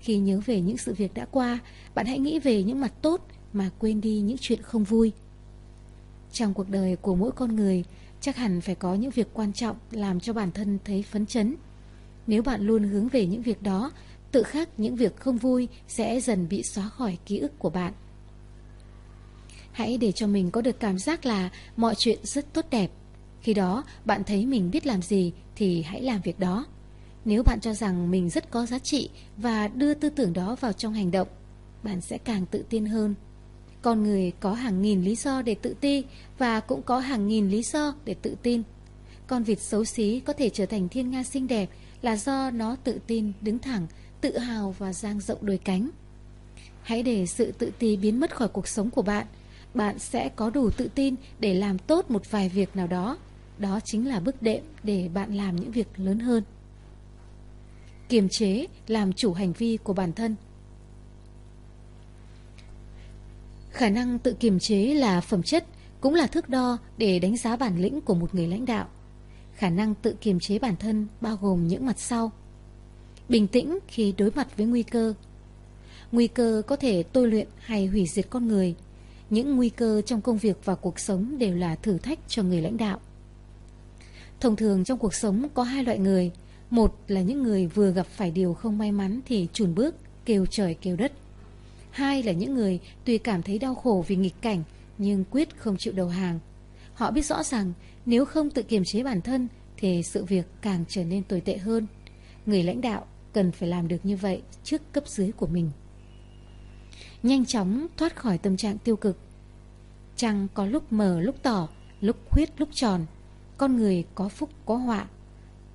Khi 0.00 0.18
nhớ 0.18 0.40
về 0.46 0.60
những 0.60 0.78
sự 0.78 0.94
việc 0.94 1.14
đã 1.14 1.26
qua, 1.30 1.58
bạn 1.94 2.06
hãy 2.06 2.18
nghĩ 2.18 2.38
về 2.38 2.62
những 2.62 2.80
mặt 2.80 2.92
tốt 3.02 3.26
mà 3.52 3.70
quên 3.78 4.00
đi 4.00 4.20
những 4.20 4.36
chuyện 4.40 4.62
không 4.62 4.84
vui. 4.84 5.12
Trong 6.32 6.54
cuộc 6.54 6.68
đời 6.68 6.96
của 6.96 7.14
mỗi 7.14 7.30
con 7.32 7.56
người, 7.56 7.84
chắc 8.20 8.36
hẳn 8.36 8.60
phải 8.60 8.74
có 8.74 8.94
những 8.94 9.10
việc 9.10 9.28
quan 9.32 9.52
trọng 9.52 9.76
làm 9.90 10.20
cho 10.20 10.32
bản 10.32 10.52
thân 10.52 10.78
thấy 10.84 11.02
phấn 11.02 11.26
chấn. 11.26 11.56
Nếu 12.26 12.42
bạn 12.42 12.60
luôn 12.60 12.82
hướng 12.82 13.08
về 13.08 13.26
những 13.26 13.42
việc 13.42 13.62
đó, 13.62 13.90
tự 14.32 14.42
khắc 14.42 14.80
những 14.80 14.96
việc 14.96 15.16
không 15.16 15.38
vui 15.38 15.68
sẽ 15.88 16.20
dần 16.20 16.48
bị 16.48 16.62
xóa 16.62 16.88
khỏi 16.88 17.18
ký 17.26 17.38
ức 17.38 17.58
của 17.58 17.70
bạn. 17.70 17.92
Hãy 19.72 19.98
để 19.98 20.12
cho 20.12 20.26
mình 20.26 20.50
có 20.50 20.60
được 20.60 20.80
cảm 20.80 20.98
giác 20.98 21.26
là 21.26 21.50
mọi 21.76 21.94
chuyện 21.94 22.18
rất 22.22 22.52
tốt 22.52 22.64
đẹp. 22.70 22.90
Khi 23.40 23.54
đó, 23.54 23.84
bạn 24.04 24.24
thấy 24.24 24.46
mình 24.46 24.70
biết 24.70 24.86
làm 24.86 25.02
gì 25.02 25.32
thì 25.56 25.82
hãy 25.82 26.02
làm 26.02 26.20
việc 26.20 26.38
đó. 26.38 26.66
Nếu 27.24 27.42
bạn 27.42 27.60
cho 27.60 27.74
rằng 27.74 28.10
mình 28.10 28.30
rất 28.30 28.50
có 28.50 28.66
giá 28.66 28.78
trị 28.78 29.10
và 29.36 29.68
đưa 29.68 29.94
tư 29.94 30.08
tưởng 30.10 30.32
đó 30.32 30.56
vào 30.60 30.72
trong 30.72 30.92
hành 30.92 31.10
động, 31.10 31.28
bạn 31.82 32.00
sẽ 32.00 32.18
càng 32.18 32.46
tự 32.46 32.64
tin 32.70 32.86
hơn. 32.86 33.14
Con 33.88 34.02
người 34.02 34.32
có 34.40 34.52
hàng 34.52 34.82
nghìn 34.82 35.02
lý 35.02 35.14
do 35.14 35.42
để 35.42 35.54
tự 35.54 35.74
ti 35.80 36.04
và 36.38 36.60
cũng 36.60 36.82
có 36.82 36.98
hàng 36.98 37.28
nghìn 37.28 37.48
lý 37.48 37.62
do 37.62 37.94
để 38.04 38.14
tự 38.22 38.36
tin. 38.42 38.62
Con 39.26 39.42
vịt 39.42 39.60
xấu 39.60 39.84
xí 39.84 40.20
có 40.20 40.32
thể 40.32 40.50
trở 40.50 40.66
thành 40.66 40.88
thiên 40.88 41.10
nga 41.10 41.22
xinh 41.22 41.46
đẹp 41.46 41.70
là 42.02 42.16
do 42.16 42.50
nó 42.50 42.76
tự 42.84 43.00
tin, 43.06 43.32
đứng 43.40 43.58
thẳng, 43.58 43.86
tự 44.20 44.38
hào 44.38 44.74
và 44.78 44.92
dang 44.92 45.20
rộng 45.20 45.38
đôi 45.40 45.58
cánh. 45.58 45.90
Hãy 46.82 47.02
để 47.02 47.26
sự 47.26 47.52
tự 47.52 47.70
ti 47.78 47.96
biến 47.96 48.20
mất 48.20 48.36
khỏi 48.36 48.48
cuộc 48.48 48.68
sống 48.68 48.90
của 48.90 49.02
bạn. 49.02 49.26
Bạn 49.74 49.98
sẽ 49.98 50.28
có 50.28 50.50
đủ 50.50 50.70
tự 50.70 50.88
tin 50.94 51.14
để 51.40 51.54
làm 51.54 51.78
tốt 51.78 52.10
một 52.10 52.30
vài 52.30 52.48
việc 52.48 52.76
nào 52.76 52.86
đó. 52.86 53.18
Đó 53.58 53.80
chính 53.84 54.08
là 54.08 54.20
bước 54.20 54.42
đệm 54.42 54.62
để 54.82 55.10
bạn 55.14 55.34
làm 55.34 55.56
những 55.56 55.70
việc 55.70 55.88
lớn 55.96 56.18
hơn. 56.18 56.42
Kiềm 58.08 58.28
chế 58.28 58.66
làm 58.86 59.12
chủ 59.12 59.32
hành 59.32 59.52
vi 59.52 59.76
của 59.76 59.92
bản 59.92 60.12
thân. 60.12 60.36
Khả 63.78 63.90
năng 63.90 64.18
tự 64.18 64.34
kiềm 64.40 64.58
chế 64.58 64.94
là 64.94 65.20
phẩm 65.20 65.42
chất, 65.42 65.64
cũng 66.00 66.14
là 66.14 66.26
thước 66.26 66.48
đo 66.48 66.78
để 66.96 67.18
đánh 67.18 67.36
giá 67.36 67.56
bản 67.56 67.78
lĩnh 67.82 68.00
của 68.00 68.14
một 68.14 68.34
người 68.34 68.46
lãnh 68.46 68.66
đạo. 68.66 68.86
Khả 69.54 69.70
năng 69.70 69.94
tự 69.94 70.14
kiềm 70.20 70.40
chế 70.40 70.58
bản 70.58 70.76
thân 70.76 71.06
bao 71.20 71.38
gồm 71.40 71.68
những 71.68 71.86
mặt 71.86 71.98
sau. 71.98 72.32
Bình 73.28 73.46
tĩnh 73.46 73.78
khi 73.88 74.14
đối 74.18 74.30
mặt 74.30 74.56
với 74.56 74.66
nguy 74.66 74.82
cơ. 74.82 75.14
Nguy 76.12 76.28
cơ 76.28 76.62
có 76.66 76.76
thể 76.76 77.02
tôi 77.02 77.28
luyện 77.28 77.48
hay 77.58 77.86
hủy 77.86 78.06
diệt 78.06 78.26
con 78.30 78.48
người. 78.48 78.74
Những 79.30 79.56
nguy 79.56 79.68
cơ 79.68 80.02
trong 80.06 80.20
công 80.20 80.38
việc 80.38 80.56
và 80.64 80.74
cuộc 80.74 80.98
sống 80.98 81.38
đều 81.38 81.54
là 81.54 81.74
thử 81.74 81.98
thách 81.98 82.18
cho 82.28 82.42
người 82.42 82.60
lãnh 82.60 82.76
đạo. 82.76 83.00
Thông 84.40 84.56
thường 84.56 84.84
trong 84.84 84.98
cuộc 84.98 85.14
sống 85.14 85.48
có 85.54 85.62
hai 85.62 85.84
loại 85.84 85.98
người. 85.98 86.30
Một 86.70 86.96
là 87.08 87.20
những 87.20 87.42
người 87.42 87.66
vừa 87.66 87.90
gặp 87.90 88.06
phải 88.06 88.30
điều 88.30 88.54
không 88.54 88.78
may 88.78 88.92
mắn 88.92 89.20
thì 89.26 89.48
chùn 89.52 89.74
bước, 89.74 89.94
kêu 90.24 90.46
trời 90.46 90.74
kêu 90.74 90.96
đất. 90.96 91.12
Hai 91.98 92.22
là 92.22 92.32
những 92.32 92.54
người 92.54 92.80
tuy 93.04 93.18
cảm 93.18 93.42
thấy 93.42 93.58
đau 93.58 93.74
khổ 93.74 94.04
vì 94.08 94.16
nghịch 94.16 94.42
cảnh 94.42 94.62
nhưng 94.98 95.24
quyết 95.30 95.56
không 95.56 95.76
chịu 95.76 95.92
đầu 95.92 96.08
hàng. 96.08 96.38
Họ 96.94 97.10
biết 97.10 97.26
rõ 97.26 97.42
rằng 97.42 97.72
nếu 98.06 98.24
không 98.24 98.50
tự 98.50 98.62
kiềm 98.62 98.84
chế 98.84 99.02
bản 99.02 99.20
thân 99.20 99.48
thì 99.76 100.02
sự 100.02 100.24
việc 100.24 100.46
càng 100.62 100.84
trở 100.88 101.04
nên 101.04 101.22
tồi 101.22 101.40
tệ 101.40 101.56
hơn. 101.56 101.86
Người 102.46 102.62
lãnh 102.62 102.80
đạo 102.80 103.06
cần 103.32 103.52
phải 103.52 103.68
làm 103.68 103.88
được 103.88 103.96
như 104.02 104.16
vậy 104.16 104.42
trước 104.64 104.92
cấp 104.92 105.04
dưới 105.06 105.32
của 105.32 105.46
mình. 105.46 105.70
Nhanh 107.22 107.44
chóng 107.44 107.86
thoát 107.96 108.16
khỏi 108.16 108.38
tâm 108.38 108.56
trạng 108.56 108.78
tiêu 108.78 108.96
cực. 108.96 109.18
Trăng 110.16 110.46
có 110.54 110.66
lúc 110.66 110.92
mờ 110.92 111.20
lúc 111.20 111.36
tỏ, 111.42 111.68
lúc 112.00 112.16
khuyết 112.30 112.60
lúc 112.60 112.68
tròn. 112.72 113.06
Con 113.56 113.76
người 113.76 114.04
có 114.14 114.28
phúc 114.28 114.50
có 114.66 114.76
họa. 114.76 115.06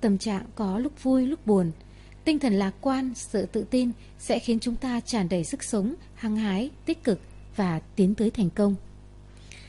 Tâm 0.00 0.18
trạng 0.18 0.46
có 0.54 0.78
lúc 0.78 1.02
vui 1.02 1.26
lúc 1.26 1.46
buồn. 1.46 1.72
Tinh 2.24 2.38
thần 2.38 2.54
lạc 2.54 2.74
quan, 2.80 3.12
sự 3.14 3.46
tự 3.46 3.64
tin 3.70 3.90
sẽ 4.18 4.38
khiến 4.38 4.60
chúng 4.60 4.76
ta 4.76 5.00
tràn 5.00 5.28
đầy 5.28 5.44
sức 5.44 5.64
sống, 5.64 5.94
hăng 6.14 6.36
hái, 6.36 6.70
tích 6.86 7.04
cực 7.04 7.20
và 7.56 7.80
tiến 7.96 8.14
tới 8.14 8.30
thành 8.30 8.50
công. 8.50 8.74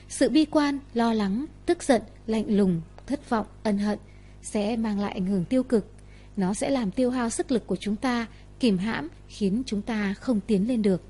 Sự 0.10 0.30
bi 0.30 0.46
quan, 0.46 0.80
lo 0.94 1.14
lắng, 1.14 1.46
tức 1.66 1.84
giận, 1.84 2.02
lạnh 2.28 2.46
lùng, 2.48 2.82
thất 3.08 3.30
vọng, 3.30 3.46
ân 3.64 3.78
hận 3.78 4.00
sẽ 4.42 4.76
mang 4.76 5.00
lại 5.00 5.12
ảnh 5.12 5.26
hưởng 5.26 5.46
tiêu 5.46 5.64
cực. 5.64 5.92
Nó 6.38 6.54
sẽ 6.54 6.70
làm 6.70 6.92
tiêu 6.92 7.12
hao 7.12 7.30
sức 7.30 7.52
lực 7.52 7.68
của 7.68 7.76
chúng 7.76 7.96
ta, 7.96 8.28
kìm 8.60 8.78
hãm, 8.78 9.08
khiến 9.28 9.64
chúng 9.66 9.82
ta 9.82 10.14
không 10.14 10.40
tiến 10.48 10.68
lên 10.68 10.82
được. 10.82 11.02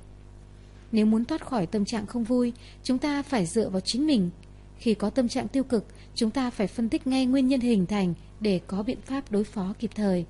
Nếu 0.92 1.06
muốn 1.06 1.24
thoát 1.24 1.46
khỏi 1.46 1.66
tâm 1.66 1.84
trạng 1.84 2.06
không 2.06 2.24
vui, 2.24 2.52
chúng 2.82 2.98
ta 2.98 3.22
phải 3.22 3.46
dựa 3.46 3.68
vào 3.68 3.80
chính 3.80 4.06
mình. 4.06 4.30
Khi 4.78 4.94
có 4.94 5.10
tâm 5.10 5.28
trạng 5.28 5.48
tiêu 5.48 5.64
cực, 5.64 5.86
chúng 6.14 6.30
ta 6.30 6.50
phải 6.50 6.66
phân 6.66 6.88
tích 6.88 7.06
ngay 7.06 7.26
nguyên 7.26 7.48
nhân 7.48 7.60
hình 7.60 7.86
thành 7.86 8.14
để 8.40 8.60
có 8.66 8.82
biện 8.82 9.00
pháp 9.00 9.32
đối 9.32 9.44
phó 9.44 9.74
kịp 9.78 9.90
thời. 9.94 10.26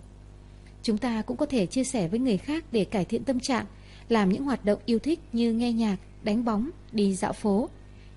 Chúng 0.86 0.98
ta 0.98 1.22
cũng 1.22 1.36
có 1.36 1.46
thể 1.46 1.66
chia 1.66 1.84
sẻ 1.84 2.08
với 2.08 2.18
người 2.18 2.36
khác 2.36 2.64
để 2.72 2.84
cải 2.84 3.04
thiện 3.04 3.24
tâm 3.24 3.40
trạng, 3.40 3.66
làm 4.08 4.28
những 4.28 4.44
hoạt 4.44 4.64
động 4.64 4.78
yêu 4.86 4.98
thích 4.98 5.20
như 5.32 5.52
nghe 5.52 5.72
nhạc, 5.72 5.96
đánh 6.22 6.44
bóng, 6.44 6.70
đi 6.92 7.14
dạo 7.14 7.32
phố. 7.32 7.68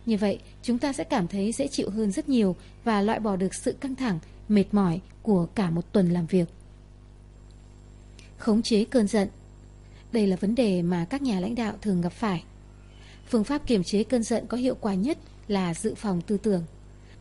Như 0.06 0.18
vậy, 0.18 0.40
chúng 0.64 0.78
ta 0.78 0.94
sẽ 0.94 1.04
cảm 1.04 1.28
thấy 1.28 1.52
dễ 1.52 1.68
chịu 1.68 1.90
hơn 1.90 2.12
rất 2.12 2.30
nhiều 2.30 2.56
và 2.84 3.02
loại 3.02 3.20
bỏ 3.20 3.36
được 3.36 3.54
sự 3.54 3.72
căng 3.72 3.96
thẳng, 3.96 4.20
mệt 4.50 4.66
mỏi 4.72 5.00
của 5.22 5.46
cả 5.56 5.70
một 5.70 5.92
tuần 5.92 6.10
làm 6.10 6.26
việc. 6.26 6.46
Khống 8.38 8.62
chế 8.62 8.86
cơn 8.86 9.08
giận 9.08 9.28
Đây 10.12 10.28
là 10.28 10.36
vấn 10.36 10.56
đề 10.56 10.82
mà 10.82 11.06
các 11.10 11.22
nhà 11.22 11.40
lãnh 11.40 11.56
đạo 11.56 11.74
thường 11.82 12.02
gặp 12.02 12.14
phải. 12.14 12.44
Phương 13.30 13.44
pháp 13.44 13.68
kiềm 13.68 13.84
chế 13.84 14.04
cơn 14.04 14.24
giận 14.24 14.48
có 14.48 14.58
hiệu 14.58 14.76
quả 14.82 14.94
nhất 14.94 15.18
là 15.48 15.74
dự 15.74 15.96
phòng 15.96 16.22
tư 16.22 16.38
tưởng. 16.38 16.64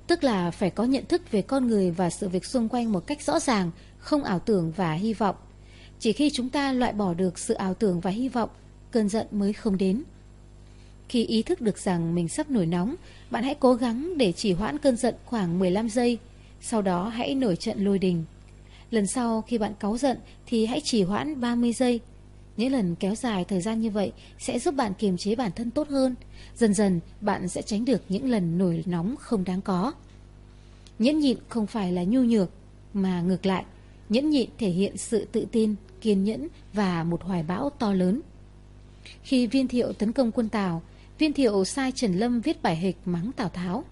Tức 0.07 0.25
là 0.25 0.51
phải 0.51 0.71
có 0.71 0.85
nhận 0.85 1.07
thức 1.07 1.31
về 1.31 1.43
con 1.43 1.67
người 1.67 1.91
và 1.91 2.11
sự 2.11 2.29
việc 2.29 2.45
xung 2.45 2.69
quanh 2.69 2.93
một 2.93 3.07
cách 3.07 3.23
rõ 3.23 3.41
ràng, 3.41 3.71
không 3.99 4.25
ảo 4.25 4.39
tưởng 4.39 4.73
và 4.77 4.93
hy 4.93 5.15
vọng. 5.15 5.37
Chỉ 5.99 6.13
khi 6.13 6.31
chúng 6.31 6.49
ta 6.49 6.73
loại 6.73 6.93
bỏ 6.93 7.15
được 7.15 7.39
sự 7.39 7.55
ảo 7.55 7.75
tưởng 7.75 8.01
và 8.01 8.11
hy 8.11 8.29
vọng, 8.29 8.51
cơn 8.91 9.09
giận 9.09 9.27
mới 9.31 9.53
không 9.53 9.79
đến. 9.79 10.03
Khi 11.09 11.25
ý 11.25 11.43
thức 11.43 11.61
được 11.61 11.79
rằng 11.79 12.15
mình 12.15 12.29
sắp 12.29 12.51
nổi 12.51 12.67
nóng, 12.67 12.95
bạn 13.31 13.45
hãy 13.45 13.55
cố 13.55 13.75
gắng 13.75 14.13
để 14.17 14.33
chỉ 14.33 14.53
hoãn 14.53 14.79
cơn 14.79 14.97
giận 14.97 15.15
khoảng 15.25 15.59
15 15.59 15.89
giây, 15.89 16.19
sau 16.61 16.83
đó 16.83 17.09
hãy 17.09 17.35
nổi 17.35 17.57
trận 17.57 17.85
lôi 17.85 17.99
đình. 17.99 18.25
Lần 18.91 19.07
sau 19.07 19.43
khi 19.43 19.59
bạn 19.59 19.73
cáu 19.81 19.99
giận 19.99 20.19
thì 20.47 20.67
hãy 20.67 20.81
chỉ 20.85 21.03
hoãn 21.03 21.41
30 21.41 21.73
giây. 21.73 22.01
Những 22.57 22.73
lần 22.73 22.95
kéo 22.95 23.15
dài 23.15 23.45
thời 23.45 23.61
gian 23.61 23.81
như 23.81 23.91
vậy 23.91 24.13
sẽ 24.39 24.59
giúp 24.59 24.75
bạn 24.75 24.93
kiềm 24.99 25.17
chế 25.17 25.35
bản 25.35 25.51
thân 25.57 25.71
tốt 25.71 25.89
hơn. 25.89 26.15
Dần 26.57 26.75
dần 26.75 27.01
bạn 27.21 27.49
sẽ 27.49 27.63
tránh 27.63 27.85
được 27.85 28.03
những 28.09 28.31
lần 28.31 28.59
nổi 28.59 28.85
nóng 28.87 29.17
không 29.17 29.45
đáng 29.45 29.61
có. 29.61 29.93
Nhẫn 30.99 31.19
nhịn 31.19 31.39
không 31.49 31.67
phải 31.67 31.93
là 31.93 32.05
nhu 32.05 32.21
nhược, 32.23 32.51
mà 32.95 33.21
ngược 33.21 33.47
lại, 33.47 33.65
nhẫn 34.09 34.31
nhịn 34.31 34.51
thể 34.59 34.69
hiện 34.69 34.97
sự 34.97 35.27
tự 35.33 35.47
tin, 35.53 35.75
kiên 36.01 36.25
nhẫn 36.25 36.49
và 36.73 37.05
một 37.05 37.23
hoài 37.23 37.43
bão 37.43 37.71
to 37.71 37.93
lớn. 37.93 38.21
Khi 39.23 39.47
viên 39.47 39.69
thiệu 39.69 39.93
tấn 39.93 40.13
công 40.13 40.33
quân 40.33 40.49
Tào, 40.49 40.83
viên 41.19 41.33
thiệu 41.33 41.65
sai 41.65 41.93
Trần 41.93 42.13
Lâm 42.13 42.41
viết 42.41 42.63
bài 42.63 42.77
hịch 42.77 42.97
mắng 43.05 43.31
Tào 43.37 43.49
Tháo. 43.49 43.85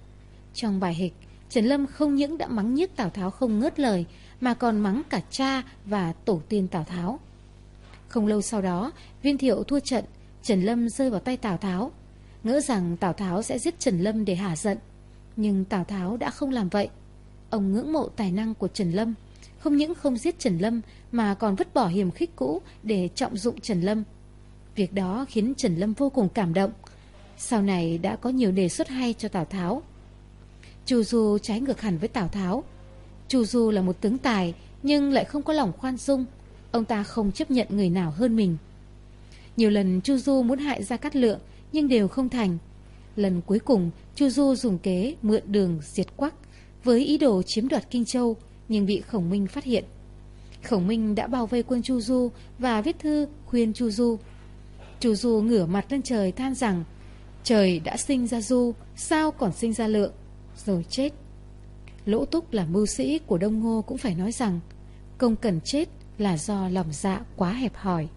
Trong 0.54 0.80
bài 0.80 0.94
hịch, 0.94 1.12
Trần 1.50 1.64
Lâm 1.64 1.86
không 1.86 2.14
những 2.14 2.38
đã 2.38 2.46
mắng 2.46 2.74
nhiếc 2.74 2.96
Tào 2.96 3.10
Tháo 3.10 3.30
không 3.30 3.58
ngớt 3.58 3.80
lời, 3.80 4.04
mà 4.40 4.54
còn 4.54 4.78
mắng 4.78 5.02
cả 5.10 5.20
cha 5.30 5.62
và 5.84 6.12
tổ 6.12 6.40
tiên 6.48 6.68
Tào 6.68 6.84
Tháo. 6.84 7.20
Không 8.08 8.26
lâu 8.26 8.42
sau 8.42 8.62
đó, 8.62 8.92
viên 9.22 9.38
thiệu 9.38 9.62
thua 9.62 9.80
trận, 9.80 10.04
Trần 10.42 10.62
Lâm 10.62 10.88
rơi 10.88 11.10
vào 11.10 11.20
tay 11.20 11.36
Tào 11.36 11.56
Tháo. 11.56 11.92
Ngỡ 12.44 12.60
rằng 12.60 12.96
Tào 12.96 13.12
Tháo 13.12 13.42
sẽ 13.42 13.58
giết 13.58 13.78
Trần 13.78 14.00
Lâm 14.00 14.24
để 14.24 14.34
hả 14.34 14.56
giận. 14.56 14.78
Nhưng 15.36 15.64
Tào 15.64 15.84
Tháo 15.84 16.16
đã 16.16 16.30
không 16.30 16.50
làm 16.50 16.68
vậy. 16.68 16.88
Ông 17.50 17.72
ngưỡng 17.72 17.92
mộ 17.92 18.08
tài 18.08 18.32
năng 18.32 18.54
của 18.54 18.68
Trần 18.68 18.92
Lâm. 18.92 19.14
Không 19.66 19.76
những 19.76 19.94
không 19.94 20.16
giết 20.16 20.38
Trần 20.38 20.58
Lâm 20.58 20.80
mà 21.12 21.34
còn 21.34 21.56
vứt 21.56 21.74
bỏ 21.74 21.86
hiểm 21.86 22.10
khích 22.10 22.36
cũ 22.36 22.62
để 22.82 23.08
trọng 23.14 23.36
dụng 23.36 23.60
Trần 23.60 23.80
Lâm. 23.80 24.04
Việc 24.74 24.92
đó 24.92 25.26
khiến 25.28 25.54
Trần 25.56 25.76
Lâm 25.76 25.92
vô 25.92 26.10
cùng 26.10 26.28
cảm 26.28 26.54
động. 26.54 26.70
Sau 27.36 27.62
này 27.62 27.98
đã 27.98 28.16
có 28.16 28.30
nhiều 28.30 28.52
đề 28.52 28.68
xuất 28.68 28.88
hay 28.88 29.14
cho 29.18 29.28
Tào 29.28 29.44
Tháo. 29.44 29.82
Chu 30.84 31.02
Du 31.02 31.38
trái 31.38 31.60
ngược 31.60 31.80
hẳn 31.80 31.98
với 31.98 32.08
Tào 32.08 32.28
Tháo. 32.28 32.64
Chu 33.28 33.44
Du 33.44 33.70
là 33.70 33.82
một 33.82 34.00
tướng 34.00 34.18
tài 34.18 34.54
nhưng 34.82 35.12
lại 35.12 35.24
không 35.24 35.42
có 35.42 35.52
lòng 35.52 35.72
khoan 35.78 35.96
dung. 35.96 36.24
Ông 36.70 36.84
ta 36.84 37.02
không 37.02 37.32
chấp 37.32 37.50
nhận 37.50 37.66
người 37.70 37.90
nào 37.90 38.10
hơn 38.10 38.36
mình. 38.36 38.56
Nhiều 39.56 39.70
lần 39.70 40.00
Chu 40.00 40.16
Du 40.16 40.42
muốn 40.42 40.58
hại 40.58 40.82
ra 40.82 40.96
cát 40.96 41.16
lượng 41.16 41.38
nhưng 41.72 41.88
đều 41.88 42.08
không 42.08 42.28
thành. 42.28 42.58
Lần 43.16 43.40
cuối 43.46 43.58
cùng, 43.58 43.90
Chu 44.14 44.28
Du 44.28 44.54
dùng 44.54 44.78
kế 44.78 45.14
mượn 45.22 45.42
đường 45.46 45.78
diệt 45.82 46.16
quắc 46.16 46.34
với 46.84 47.04
ý 47.04 47.18
đồ 47.18 47.42
chiếm 47.42 47.68
đoạt 47.68 47.90
Kinh 47.90 48.04
Châu 48.04 48.36
nhưng 48.68 48.86
bị 48.86 49.00
Khổng 49.00 49.30
Minh 49.30 49.46
phát 49.46 49.64
hiện. 49.64 49.84
Khổng 50.64 50.86
Minh 50.86 51.14
đã 51.14 51.26
bao 51.26 51.46
vây 51.46 51.62
quân 51.62 51.82
Chu 51.82 52.00
Du 52.00 52.30
và 52.58 52.80
viết 52.80 52.98
thư 52.98 53.26
khuyên 53.46 53.72
Chu 53.72 53.90
Du. 53.90 54.18
Chu 55.00 55.14
Du 55.14 55.40
ngửa 55.40 55.66
mặt 55.66 55.92
lên 55.92 56.02
trời 56.02 56.32
than 56.32 56.54
rằng 56.54 56.84
trời 57.44 57.80
đã 57.80 57.96
sinh 57.96 58.26
ra 58.26 58.40
Du, 58.40 58.74
sao 58.96 59.30
còn 59.30 59.52
sinh 59.52 59.72
ra 59.72 59.86
lượng, 59.86 60.12
rồi 60.64 60.84
chết. 60.88 61.12
Lỗ 62.06 62.24
Túc 62.24 62.52
là 62.52 62.66
mưu 62.66 62.86
sĩ 62.86 63.18
của 63.18 63.38
Đông 63.38 63.60
Ngô 63.60 63.84
cũng 63.86 63.98
phải 63.98 64.14
nói 64.14 64.32
rằng 64.32 64.60
công 65.18 65.36
cần 65.36 65.60
chết 65.64 65.88
là 66.18 66.36
do 66.36 66.68
lòng 66.68 66.86
dạ 66.92 67.20
quá 67.36 67.52
hẹp 67.52 67.76
hòi. 67.76 68.08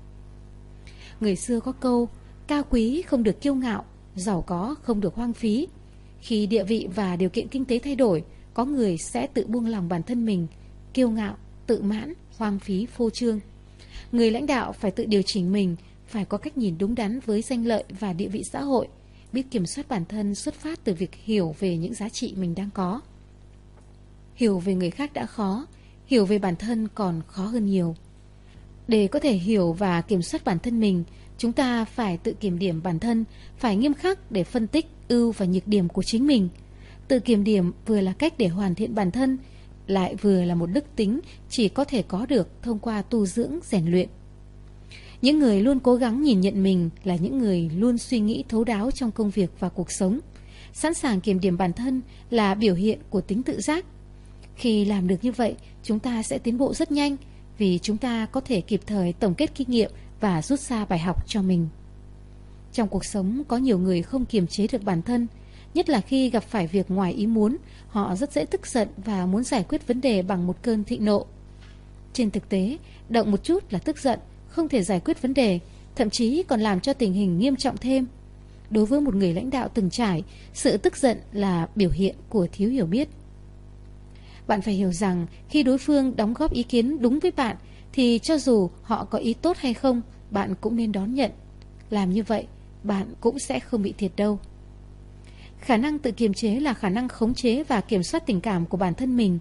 Người 1.20 1.36
xưa 1.36 1.60
có 1.60 1.72
câu 1.72 2.10
cao 2.48 2.64
quý 2.70 3.02
không 3.02 3.24
được 3.24 3.42
kiêu 3.42 3.56
ngạo, 3.56 3.86
giàu 4.16 4.42
có 4.42 4.76
không 4.82 5.02
được 5.02 5.16
hoang 5.16 5.34
phí. 5.34 5.68
Khi 6.20 6.48
địa 6.48 6.64
vị 6.64 6.88
và 6.96 7.16
điều 7.16 7.30
kiện 7.30 7.48
kinh 7.48 7.66
tế 7.66 7.80
thay 7.80 7.96
đổi, 7.96 8.24
có 8.60 8.66
người 8.66 8.98
sẽ 8.98 9.28
tự 9.28 9.46
buông 9.48 9.66
lòng 9.66 9.90
bản 9.90 10.04
thân 10.04 10.26
mình, 10.26 10.48
kiêu 10.94 11.10
ngạo, 11.10 11.38
tự 11.68 11.82
mãn, 11.82 12.14
hoang 12.38 12.60
phí, 12.60 12.86
phô 12.86 13.10
trương. 13.10 13.40
Người 14.12 14.32
lãnh 14.32 14.46
đạo 14.46 14.72
phải 14.72 14.92
tự 14.92 15.06
điều 15.06 15.22
chỉnh 15.26 15.52
mình, 15.52 15.76
phải 16.08 16.26
có 16.26 16.38
cách 16.38 16.58
nhìn 16.58 16.78
đúng 16.78 16.96
đắn 16.96 17.20
với 17.20 17.42
danh 17.42 17.66
lợi 17.66 17.84
và 18.00 18.14
địa 18.14 18.28
vị 18.28 18.44
xã 18.52 18.62
hội, 18.62 18.88
biết 19.34 19.52
kiểm 19.52 19.66
soát 19.66 19.88
bản 19.88 20.06
thân 20.06 20.36
xuất 20.36 20.54
phát 20.54 20.80
từ 20.84 20.94
việc 20.94 21.16
hiểu 21.16 21.56
về 21.60 21.78
những 21.78 21.94
giá 21.94 22.10
trị 22.10 22.34
mình 22.38 22.56
đang 22.56 22.70
có. 22.74 23.02
Hiểu 24.36 24.60
về 24.60 24.74
người 24.74 24.92
khác 24.92 25.14
đã 25.14 25.26
khó, 25.26 25.66
hiểu 26.06 26.26
về 26.26 26.40
bản 26.40 26.56
thân 26.56 26.88
còn 26.96 27.22
khó 27.28 27.46
hơn 27.46 27.66
nhiều. 27.66 27.96
Để 28.88 29.08
có 29.08 29.20
thể 29.20 29.34
hiểu 29.34 29.74
và 29.74 30.02
kiểm 30.02 30.22
soát 30.22 30.46
bản 30.46 30.60
thân 30.60 30.80
mình, 30.80 31.04
chúng 31.38 31.54
ta 31.54 31.86
phải 31.86 32.18
tự 32.18 32.34
kiểm 32.34 32.60
điểm 32.60 32.84
bản 32.84 33.00
thân, 33.00 33.26
phải 33.58 33.76
nghiêm 33.76 33.94
khắc 33.94 34.32
để 34.32 34.44
phân 34.44 34.68
tích 34.68 34.86
ưu 35.08 35.32
và 35.32 35.46
nhược 35.46 35.68
điểm 35.68 35.90
của 35.90 36.04
chính 36.04 36.28
mình. 36.28 36.50
Tự 37.10 37.20
kiểm 37.20 37.44
điểm 37.44 37.72
vừa 37.86 38.02
là 38.02 38.14
cách 38.14 38.34
để 38.38 38.48
hoàn 38.48 38.76
thiện 38.76 38.96
bản 38.96 39.12
thân, 39.12 39.38
lại 39.88 40.16
vừa 40.16 40.44
là 40.44 40.56
một 40.56 40.66
đức 40.66 40.86
tính 40.96 41.20
chỉ 41.50 41.70
có 41.70 41.84
thể 41.84 42.02
có 42.02 42.26
được 42.26 42.62
thông 42.62 42.80
qua 42.80 43.02
tu 43.02 43.26
dưỡng, 43.26 43.60
rèn 43.64 43.92
luyện. 43.92 44.10
Những 45.22 45.40
người 45.40 45.62
luôn 45.62 45.80
cố 45.80 45.96
gắng 45.96 46.22
nhìn 46.22 46.42
nhận 46.42 46.64
mình 46.64 46.90
là 47.04 47.16
những 47.16 47.40
người 47.40 47.70
luôn 47.76 47.98
suy 47.98 48.20
nghĩ 48.20 48.44
thấu 48.50 48.64
đáo 48.64 48.92
trong 48.92 49.12
công 49.12 49.30
việc 49.30 49.52
và 49.60 49.70
cuộc 49.70 49.92
sống. 49.92 50.20
Sẵn 50.74 50.94
sàng 50.94 51.22
kiểm 51.22 51.40
điểm 51.40 51.58
bản 51.58 51.74
thân 51.74 52.02
là 52.30 52.56
biểu 52.56 52.76
hiện 52.76 53.00
của 53.10 53.22
tính 53.22 53.44
tự 53.44 53.62
giác. 53.62 53.86
Khi 54.56 54.86
làm 54.86 55.08
được 55.08 55.18
như 55.22 55.32
vậy, 55.32 55.56
chúng 55.84 56.00
ta 56.00 56.24
sẽ 56.24 56.38
tiến 56.38 56.58
bộ 56.58 56.74
rất 56.74 56.92
nhanh 56.92 57.16
vì 57.58 57.80
chúng 57.82 57.98
ta 57.98 58.26
có 58.26 58.42
thể 58.42 58.62
kịp 58.62 58.82
thời 58.86 59.14
tổng 59.14 59.34
kết 59.34 59.52
kinh 59.56 59.70
nghiệm 59.72 59.92
và 60.20 60.42
rút 60.42 60.60
ra 60.60 60.86
bài 60.86 61.00
học 61.00 61.28
cho 61.28 61.42
mình. 61.42 61.68
Trong 62.74 62.88
cuộc 62.88 63.06
sống 63.06 63.44
có 63.48 63.58
nhiều 63.58 63.80
người 63.80 64.02
không 64.02 64.26
kiềm 64.26 64.48
chế 64.48 64.68
được 64.72 64.84
bản 64.84 65.02
thân, 65.02 65.28
nhất 65.74 65.90
là 65.90 66.02
khi 66.02 66.30
gặp 66.30 66.44
phải 66.44 66.68
việc 66.68 66.92
ngoài 66.92 67.14
ý 67.14 67.28
muốn, 67.28 67.58
họ 67.88 68.16
rất 68.16 68.34
dễ 68.34 68.46
tức 68.46 68.68
giận 68.68 68.88
và 68.98 69.26
muốn 69.26 69.44
giải 69.44 69.66
quyết 69.70 69.88
vấn 69.88 70.02
đề 70.02 70.22
bằng 70.22 70.48
một 70.48 70.58
cơn 70.62 70.84
thịnh 70.84 71.06
nộ. 71.06 71.26
Trên 72.14 72.32
thực 72.32 72.50
tế, 72.50 72.78
động 73.10 73.32
một 73.32 73.44
chút 73.44 73.64
là 73.70 73.80
tức 73.80 74.00
giận, 74.00 74.20
không 74.48 74.70
thể 74.70 74.84
giải 74.84 75.00
quyết 75.06 75.22
vấn 75.22 75.34
đề, 75.34 75.60
thậm 75.96 76.10
chí 76.10 76.44
còn 76.44 76.60
làm 76.60 76.80
cho 76.80 76.94
tình 76.94 77.14
hình 77.14 77.40
nghiêm 77.40 77.56
trọng 77.56 77.78
thêm. 77.78 78.06
Đối 78.70 78.86
với 78.86 79.02
một 79.02 79.16
người 79.16 79.34
lãnh 79.34 79.50
đạo 79.50 79.70
từng 79.74 79.90
trải, 79.90 80.24
sự 80.54 80.78
tức 80.78 80.98
giận 80.98 81.18
là 81.34 81.68
biểu 81.76 81.90
hiện 81.90 82.16
của 82.30 82.48
thiếu 82.52 82.70
hiểu 82.70 82.86
biết. 82.86 83.10
Bạn 84.48 84.62
phải 84.62 84.74
hiểu 84.74 84.92
rằng 84.92 85.26
khi 85.50 85.64
đối 85.64 85.78
phương 85.78 86.16
đóng 86.16 86.34
góp 86.34 86.54
ý 86.54 86.64
kiến 86.64 87.02
đúng 87.02 87.20
với 87.20 87.32
bạn 87.32 87.56
thì 87.94 88.20
cho 88.20 88.38
dù 88.38 88.70
họ 88.82 89.06
có 89.06 89.18
ý 89.18 89.34
tốt 89.34 89.58
hay 89.58 89.74
không, 89.74 90.02
bạn 90.32 90.56
cũng 90.62 90.76
nên 90.76 90.92
đón 90.92 91.14
nhận. 91.14 91.32
Làm 91.90 92.10
như 92.10 92.24
vậy, 92.24 92.48
bạn 92.84 93.14
cũng 93.22 93.40
sẽ 93.40 93.60
không 93.60 93.82
bị 93.82 93.94
thiệt 93.98 94.12
đâu. 94.16 94.40
Khả 95.62 95.78
năng 95.78 96.00
tự 96.00 96.12
kiềm 96.12 96.34
chế 96.34 96.60
là 96.60 96.74
khả 96.74 96.90
năng 96.90 97.08
khống 97.08 97.34
chế 97.34 97.64
và 97.64 97.82
kiểm 97.82 98.04
soát 98.04 98.24
tình 98.26 98.42
cảm 98.42 98.66
của 98.66 98.78
bản 98.78 98.94
thân 98.94 99.18
mình. 99.18 99.40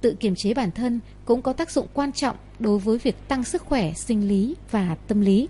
Tự 0.00 0.16
kiềm 0.20 0.34
chế 0.34 0.54
bản 0.54 0.70
thân 0.70 1.00
cũng 1.24 1.42
có 1.42 1.52
tác 1.52 1.70
dụng 1.70 1.86
quan 1.94 2.12
trọng 2.12 2.36
đối 2.58 2.78
với 2.78 2.98
việc 2.98 3.16
tăng 3.28 3.44
sức 3.44 3.62
khỏe 3.62 3.92
sinh 3.92 4.28
lý 4.28 4.54
và 4.70 4.96
tâm 5.08 5.20
lý. 5.20 5.48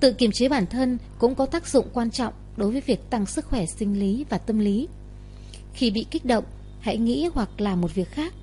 Tự 0.00 0.12
kiềm 0.12 0.32
chế 0.32 0.48
bản 0.48 0.66
thân 0.66 0.98
cũng 1.18 1.34
có 1.34 1.46
tác 1.46 1.68
dụng 1.68 1.86
quan 1.92 2.10
trọng 2.10 2.32
đối 2.56 2.72
với 2.72 2.80
việc 2.80 3.10
tăng 3.10 3.26
sức 3.26 3.44
khỏe 3.44 3.66
sinh 3.66 3.98
lý 3.98 4.24
và 4.28 4.38
tâm 4.38 4.58
lý. 4.58 4.88
Khi 5.74 5.90
bị 5.90 6.06
kích 6.10 6.24
động, 6.24 6.44
hãy 6.80 6.98
nghĩ 6.98 7.28
hoặc 7.34 7.60
làm 7.60 7.80
một 7.80 7.94
việc 7.94 8.10
khác. 8.10 8.34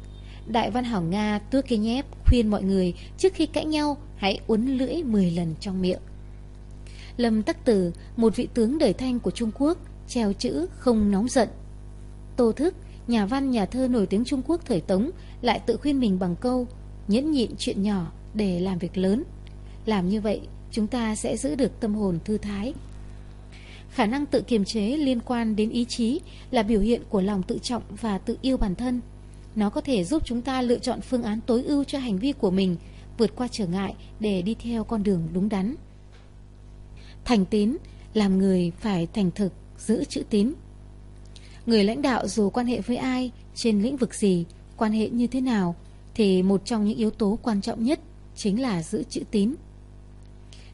Đại 0.48 0.72
văn 0.72 0.84
hảo 0.84 1.02
Nga 1.02 1.40
Turgenev 1.40 2.06
khuyên 2.26 2.48
mọi 2.48 2.64
người 2.64 2.94
trước 3.18 3.34
khi 3.34 3.46
cãi 3.46 3.66
nhau 3.66 3.98
hãy 4.16 4.40
uốn 4.48 4.66
lưỡi 4.66 5.04
10 5.04 5.32
lần 5.32 5.56
trong 5.60 5.82
miệng. 5.82 6.00
Lâm 7.18 7.44
Tắc 7.44 7.66
Tử, 7.66 7.94
một 8.16 8.36
vị 8.36 8.48
tướng 8.54 8.78
đời 8.78 8.94
thanh 8.94 9.20
của 9.20 9.32
Trung 9.32 9.52
Quốc, 9.60 9.78
treo 10.12 10.34
chữ 10.34 10.68
không 10.78 11.12
nóng 11.12 11.28
giận. 11.30 11.50
Tô 12.36 12.52
Thức, 12.52 12.76
nhà 13.08 13.26
văn 13.26 13.52
nhà 13.52 13.66
thơ 13.66 13.88
nổi 13.88 14.06
tiếng 14.06 14.26
Trung 14.26 14.42
Quốc 14.48 14.62
thời 14.66 14.82
Tống, 14.82 15.10
lại 15.42 15.60
tự 15.60 15.78
khuyên 15.78 16.00
mình 16.00 16.20
bằng 16.20 16.36
câu 16.36 16.68
nhẫn 17.08 17.32
nhịn 17.32 17.52
chuyện 17.58 17.84
nhỏ 17.84 18.12
để 18.34 18.60
làm 18.60 18.78
việc 18.78 18.98
lớn. 18.98 19.24
Làm 19.86 20.10
như 20.10 20.22
vậy, 20.22 20.42
chúng 20.72 20.88
ta 20.88 21.16
sẽ 21.16 21.38
giữ 21.38 21.56
được 21.56 21.80
tâm 21.80 21.96
hồn 21.96 22.20
thư 22.26 22.38
thái. 22.38 22.74
Khả 23.92 24.06
năng 24.06 24.26
tự 24.26 24.42
kiềm 24.42 24.66
chế 24.66 24.82
liên 24.82 25.20
quan 25.20 25.56
đến 25.56 25.70
ý 25.70 25.86
chí 25.86 26.20
là 26.52 26.64
biểu 26.64 26.80
hiện 26.80 27.02
của 27.10 27.22
lòng 27.22 27.44
tự 27.44 27.58
trọng 27.62 27.84
và 28.02 28.18
tự 28.18 28.38
yêu 28.42 28.58
bản 28.58 28.76
thân. 28.76 29.02
Nó 29.56 29.70
có 29.70 29.82
thể 29.82 30.04
giúp 30.04 30.22
chúng 30.26 30.42
ta 30.42 30.62
lựa 30.62 30.80
chọn 30.80 31.02
phương 31.02 31.24
án 31.24 31.40
tối 31.46 31.64
ưu 31.64 31.84
cho 31.84 32.00
hành 32.00 32.18
vi 32.18 32.32
của 32.32 32.52
mình, 32.52 32.76
vượt 33.18 33.36
qua 33.36 33.48
trở 33.52 33.68
ngại 33.68 33.96
để 34.20 34.42
đi 34.42 34.56
theo 34.56 34.84
con 34.84 35.04
đường 35.04 35.28
đúng 35.34 35.50
đắn. 35.50 35.76
Thành 37.26 37.46
tín, 37.46 37.78
làm 38.14 38.38
người 38.38 38.72
phải 38.80 39.08
thành 39.14 39.32
thực, 39.32 39.54
giữ 39.88 40.04
chữ 40.04 40.24
tín. 40.30 40.54
Người 41.66 41.84
lãnh 41.84 42.02
đạo 42.02 42.28
dù 42.28 42.50
quan 42.50 42.66
hệ 42.66 42.82
với 42.82 42.98
ai, 42.98 43.32
trên 43.56 43.82
lĩnh 43.82 43.98
vực 43.98 44.16
gì, 44.16 44.46
quan 44.78 44.92
hệ 44.92 45.10
như 45.10 45.28
thế 45.28 45.42
nào, 45.42 45.76
thì 46.16 46.44
một 46.44 46.62
trong 46.66 46.86
những 46.86 46.98
yếu 46.98 47.10
tố 47.10 47.40
quan 47.42 47.62
trọng 47.62 47.84
nhất 47.84 48.00
chính 48.36 48.62
là 48.62 48.84
giữ 48.84 49.04
chữ 49.10 49.22
tín. 49.32 49.56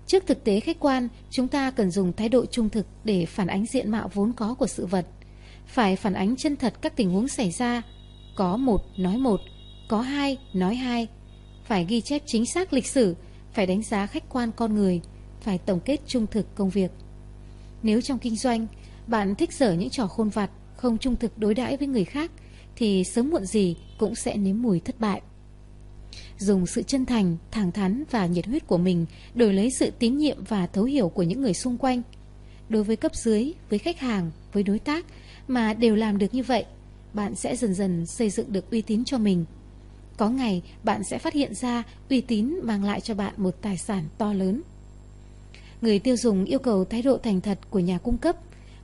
Trước 0.07 0.23
thực 0.27 0.43
tế 0.43 0.59
khách 0.59 0.79
quan, 0.79 1.07
chúng 1.29 1.47
ta 1.47 1.71
cần 1.71 1.91
dùng 1.91 2.13
thái 2.13 2.29
độ 2.29 2.45
trung 2.45 2.69
thực 2.69 2.87
để 3.03 3.25
phản 3.25 3.47
ánh 3.47 3.65
diện 3.65 3.91
mạo 3.91 4.09
vốn 4.13 4.33
có 4.33 4.53
của 4.53 4.67
sự 4.67 4.85
vật. 4.85 5.07
Phải 5.65 5.95
phản 5.95 6.13
ánh 6.13 6.35
chân 6.35 6.55
thật 6.55 6.73
các 6.81 6.95
tình 6.95 7.09
huống 7.09 7.27
xảy 7.27 7.51
ra. 7.51 7.81
Có 8.35 8.57
một 8.57 8.81
nói 8.97 9.17
một, 9.17 9.39
có 9.87 10.01
hai 10.01 10.37
nói 10.53 10.75
hai. 10.75 11.07
Phải 11.63 11.85
ghi 11.85 12.01
chép 12.01 12.23
chính 12.25 12.45
xác 12.45 12.73
lịch 12.73 12.87
sử, 12.87 13.15
phải 13.53 13.65
đánh 13.67 13.83
giá 13.83 14.05
khách 14.07 14.29
quan 14.29 14.51
con 14.55 14.75
người, 14.75 15.01
phải 15.41 15.57
tổng 15.57 15.79
kết 15.79 16.01
trung 16.07 16.27
thực 16.31 16.55
công 16.55 16.69
việc. 16.69 16.91
Nếu 17.83 18.01
trong 18.01 18.19
kinh 18.19 18.35
doanh, 18.35 18.67
bạn 19.07 19.35
thích 19.35 19.53
dở 19.53 19.73
những 19.73 19.89
trò 19.89 20.07
khôn 20.07 20.29
vặt, 20.29 20.51
không 20.75 20.97
trung 20.97 21.15
thực 21.15 21.37
đối 21.37 21.53
đãi 21.53 21.77
với 21.77 21.87
người 21.87 22.05
khác, 22.05 22.31
thì 22.75 23.03
sớm 23.03 23.29
muộn 23.29 23.45
gì 23.45 23.75
cũng 23.97 24.15
sẽ 24.15 24.37
nếm 24.37 24.61
mùi 24.61 24.79
thất 24.79 24.99
bại. 24.99 25.21
Dùng 26.37 26.65
sự 26.65 26.83
chân 26.83 27.05
thành, 27.05 27.37
thẳng 27.51 27.71
thắn 27.71 28.03
và 28.11 28.25
nhiệt 28.25 28.45
huyết 28.45 28.67
của 28.67 28.77
mình 28.77 29.05
đổi 29.35 29.53
lấy 29.53 29.71
sự 29.71 29.91
tín 29.99 30.17
nhiệm 30.17 30.43
và 30.43 30.67
thấu 30.67 30.83
hiểu 30.83 31.09
của 31.09 31.23
những 31.23 31.41
người 31.41 31.53
xung 31.53 31.77
quanh. 31.77 32.01
Đối 32.69 32.83
với 32.83 32.95
cấp 32.95 33.15
dưới, 33.15 33.53
với 33.69 33.79
khách 33.79 33.99
hàng, 33.99 34.31
với 34.53 34.63
đối 34.63 34.79
tác 34.79 35.05
mà 35.47 35.73
đều 35.73 35.95
làm 35.95 36.17
được 36.17 36.33
như 36.33 36.43
vậy, 36.43 36.65
bạn 37.13 37.35
sẽ 37.35 37.55
dần 37.55 37.73
dần 37.73 38.05
xây 38.05 38.29
dựng 38.29 38.53
được 38.53 38.71
uy 38.71 38.81
tín 38.81 39.05
cho 39.05 39.17
mình. 39.17 39.45
Có 40.17 40.29
ngày 40.29 40.61
bạn 40.83 41.03
sẽ 41.03 41.17
phát 41.17 41.33
hiện 41.33 41.53
ra 41.53 41.83
uy 42.09 42.21
tín 42.21 42.55
mang 42.63 42.83
lại 42.83 43.01
cho 43.01 43.15
bạn 43.15 43.33
một 43.37 43.55
tài 43.61 43.77
sản 43.77 44.03
to 44.17 44.33
lớn. 44.33 44.61
Người 45.81 45.99
tiêu 45.99 46.17
dùng 46.17 46.45
yêu 46.45 46.59
cầu 46.59 46.85
thái 46.85 47.01
độ 47.01 47.17
thành 47.17 47.41
thật 47.41 47.59
của 47.69 47.79
nhà 47.79 47.97
cung 47.97 48.17
cấp 48.17 48.35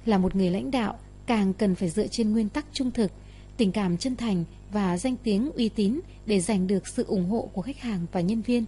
là 0.05 0.17
một 0.17 0.35
người 0.35 0.49
lãnh 0.49 0.71
đạo 0.71 0.97
càng 1.25 1.53
cần 1.53 1.75
phải 1.75 1.89
dựa 1.89 2.07
trên 2.07 2.31
nguyên 2.31 2.49
tắc 2.49 2.65
trung 2.73 2.91
thực, 2.91 3.11
tình 3.57 3.71
cảm 3.71 3.97
chân 3.97 4.15
thành 4.15 4.43
và 4.71 4.97
danh 4.97 5.15
tiếng 5.23 5.51
uy 5.51 5.69
tín 5.69 5.99
để 6.25 6.39
giành 6.39 6.67
được 6.67 6.87
sự 6.87 7.03
ủng 7.03 7.29
hộ 7.29 7.49
của 7.53 7.61
khách 7.61 7.79
hàng 7.79 8.05
và 8.11 8.21
nhân 8.21 8.41
viên. 8.41 8.65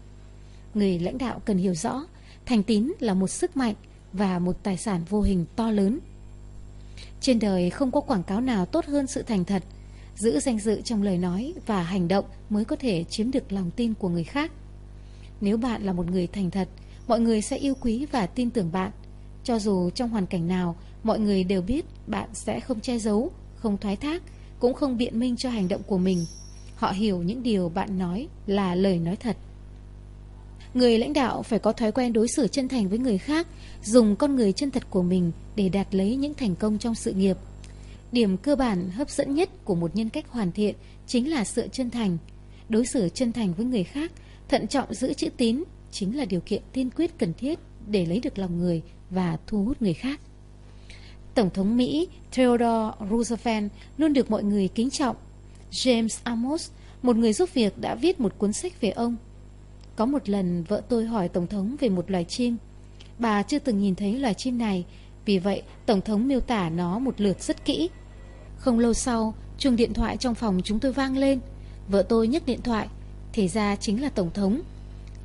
Người 0.74 1.00
lãnh 1.00 1.18
đạo 1.18 1.42
cần 1.46 1.58
hiểu 1.58 1.74
rõ, 1.74 2.06
thành 2.46 2.64
tín 2.64 2.92
là 3.00 3.14
một 3.14 3.28
sức 3.28 3.58
mạnh 3.58 3.76
và 4.14 4.40
một 4.40 4.64
tài 4.64 4.78
sản 4.78 5.02
vô 5.10 5.22
hình 5.22 5.46
to 5.56 5.72
lớn. 5.72 6.00
Trên 7.22 7.40
đời 7.40 7.70
không 7.70 7.92
có 7.92 8.02
quảng 8.02 8.24
cáo 8.24 8.42
nào 8.42 8.66
tốt 8.66 8.86
hơn 8.86 9.08
sự 9.08 9.22
thành 9.22 9.46
thật, 9.46 9.64
giữ 10.16 10.40
danh 10.40 10.60
dự 10.60 10.82
trong 10.82 11.04
lời 11.04 11.18
nói 11.18 11.54
và 11.66 11.84
hành 11.84 12.08
động 12.08 12.26
mới 12.50 12.66
có 12.66 12.76
thể 12.76 13.04
chiếm 13.04 13.32
được 13.32 13.52
lòng 13.52 13.72
tin 13.76 13.94
của 13.94 14.10
người 14.10 14.24
khác. 14.24 14.52
Nếu 15.42 15.58
bạn 15.58 15.84
là 15.84 15.94
một 15.94 16.12
người 16.12 16.28
thành 16.28 16.52
thật, 16.52 16.70
mọi 17.08 17.20
người 17.20 17.42
sẽ 17.42 17.58
yêu 17.58 17.74
quý 17.82 18.06
và 18.12 18.26
tin 18.28 18.50
tưởng 18.50 18.72
bạn. 18.72 18.92
Cho 19.44 19.60
dù 19.60 19.90
trong 19.90 20.10
hoàn 20.10 20.26
cảnh 20.26 20.48
nào, 20.48 20.76
mọi 21.06 21.20
người 21.20 21.44
đều 21.44 21.62
biết 21.62 21.86
bạn 22.08 22.30
sẽ 22.34 22.60
không 22.60 22.80
che 22.80 22.98
giấu, 22.98 23.32
không 23.56 23.78
thoái 23.78 23.96
thác, 23.96 24.24
cũng 24.60 24.74
không 24.74 24.98
biện 24.98 25.20
minh 25.20 25.36
cho 25.38 25.50
hành 25.50 25.68
động 25.68 25.82
của 25.88 25.98
mình. 25.98 26.26
Họ 26.76 26.92
hiểu 26.92 27.22
những 27.22 27.44
điều 27.44 27.70
bạn 27.70 27.98
nói 27.98 28.28
là 28.48 28.76
lời 28.76 29.00
nói 29.00 29.16
thật. 29.16 29.38
Người 30.74 30.98
lãnh 30.98 31.14
đạo 31.14 31.44
phải 31.44 31.60
có 31.60 31.74
thói 31.74 31.92
quen 31.92 32.14
đối 32.14 32.28
xử 32.28 32.48
chân 32.48 32.68
thành 32.68 32.90
với 32.90 33.00
người 33.00 33.18
khác, 33.18 33.48
dùng 33.84 34.16
con 34.16 34.36
người 34.36 34.52
chân 34.52 34.72
thật 34.72 34.84
của 34.90 35.02
mình 35.02 35.32
để 35.56 35.70
đạt 35.70 35.96
lấy 35.96 36.16
những 36.16 36.34
thành 36.34 36.56
công 36.56 36.78
trong 36.78 36.96
sự 36.96 37.14
nghiệp. 37.14 37.38
Điểm 38.12 38.38
cơ 38.38 38.56
bản 38.56 38.90
hấp 38.90 39.10
dẫn 39.10 39.36
nhất 39.36 39.50
của 39.66 39.76
một 39.76 39.96
nhân 39.96 40.10
cách 40.10 40.30
hoàn 40.30 40.52
thiện 40.52 40.76
chính 41.08 41.32
là 41.32 41.44
sự 41.44 41.68
chân 41.72 41.90
thành. 41.90 42.18
Đối 42.70 42.86
xử 42.86 43.10
chân 43.10 43.32
thành 43.32 43.54
với 43.54 43.66
người 43.66 43.84
khác, 43.84 44.12
thận 44.50 44.68
trọng 44.68 44.94
giữ 44.94 45.14
chữ 45.14 45.30
tín 45.38 45.64
chính 45.92 46.18
là 46.18 46.26
điều 46.26 46.42
kiện 46.42 46.62
tiên 46.74 46.90
quyết 46.96 47.18
cần 47.18 47.34
thiết 47.34 47.60
để 47.88 48.06
lấy 48.06 48.20
được 48.20 48.38
lòng 48.38 48.60
người 48.60 48.82
và 49.10 49.38
thu 49.48 49.64
hút 49.64 49.82
người 49.82 49.94
khác. 49.94 50.20
Tổng 51.36 51.50
thống 51.50 51.78
Mỹ 51.78 52.08
Theodore 52.32 52.92
Roosevelt 53.12 53.72
luôn 53.98 54.14
được 54.14 54.32
mọi 54.32 54.44
người 54.44 54.68
kính 54.68 54.90
trọng. 54.90 55.16
James 55.72 56.20
Amos, 56.24 56.70
một 57.02 57.16
người 57.16 57.34
giúp 57.34 57.50
việc 57.54 57.78
đã 57.78 57.96
viết 57.96 58.20
một 58.20 58.38
cuốn 58.38 58.54
sách 58.54 58.82
về 58.82 58.90
ông. 58.90 59.16
Có 59.96 60.06
một 60.06 60.30
lần 60.30 60.64
vợ 60.64 60.82
tôi 60.90 61.06
hỏi 61.06 61.28
Tổng 61.28 61.48
thống 61.48 61.76
về 61.80 61.90
một 61.90 62.12
loài 62.12 62.24
chim. 62.24 62.58
Bà 63.20 63.44
chưa 63.44 63.60
từng 63.60 63.80
nhìn 63.80 63.96
thấy 63.96 64.20
loài 64.20 64.34
chim 64.34 64.58
này, 64.58 64.86
vì 65.26 65.40
vậy 65.40 65.62
Tổng 65.86 66.02
thống 66.02 66.28
miêu 66.28 66.40
tả 66.40 66.70
nó 66.70 67.00
một 67.00 67.22
lượt 67.22 67.44
rất 67.44 67.66
kỹ. 67.66 67.90
Không 68.58 68.80
lâu 68.80 68.94
sau, 68.94 69.34
chuông 69.58 69.76
điện 69.76 69.94
thoại 69.94 70.18
trong 70.18 70.36
phòng 70.36 70.62
chúng 70.64 70.80
tôi 70.80 70.94
vang 70.94 71.18
lên. 71.18 71.40
Vợ 71.88 72.02
tôi 72.10 72.28
nhấc 72.28 72.46
điện 72.46 72.62
thoại, 72.62 72.88
thì 73.34 73.48
ra 73.48 73.76
chính 73.76 74.02
là 74.02 74.10
Tổng 74.10 74.32
thống. 74.34 74.62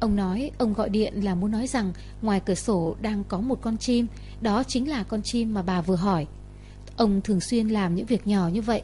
Ông 0.01 0.17
nói 0.17 0.51
ông 0.59 0.75
gọi 0.75 0.89
điện 0.89 1.25
là 1.25 1.35
muốn 1.35 1.51
nói 1.51 1.67
rằng 1.67 1.93
ngoài 2.23 2.41
cửa 2.41 2.55
sổ 2.55 2.97
đang 3.03 3.25
có 3.25 3.41
một 3.41 3.59
con 3.63 3.79
chim, 3.79 4.07
đó 4.41 4.63
chính 4.65 4.91
là 4.91 5.03
con 5.03 5.23
chim 5.23 5.55
mà 5.55 5.63
bà 5.63 5.81
vừa 5.81 5.97
hỏi. 5.97 6.27
Ông 6.97 7.21
thường 7.21 7.41
xuyên 7.41 7.69
làm 7.69 7.95
những 7.95 8.07
việc 8.07 8.27
nhỏ 8.27 8.49
như 8.49 8.63
vậy. 8.63 8.83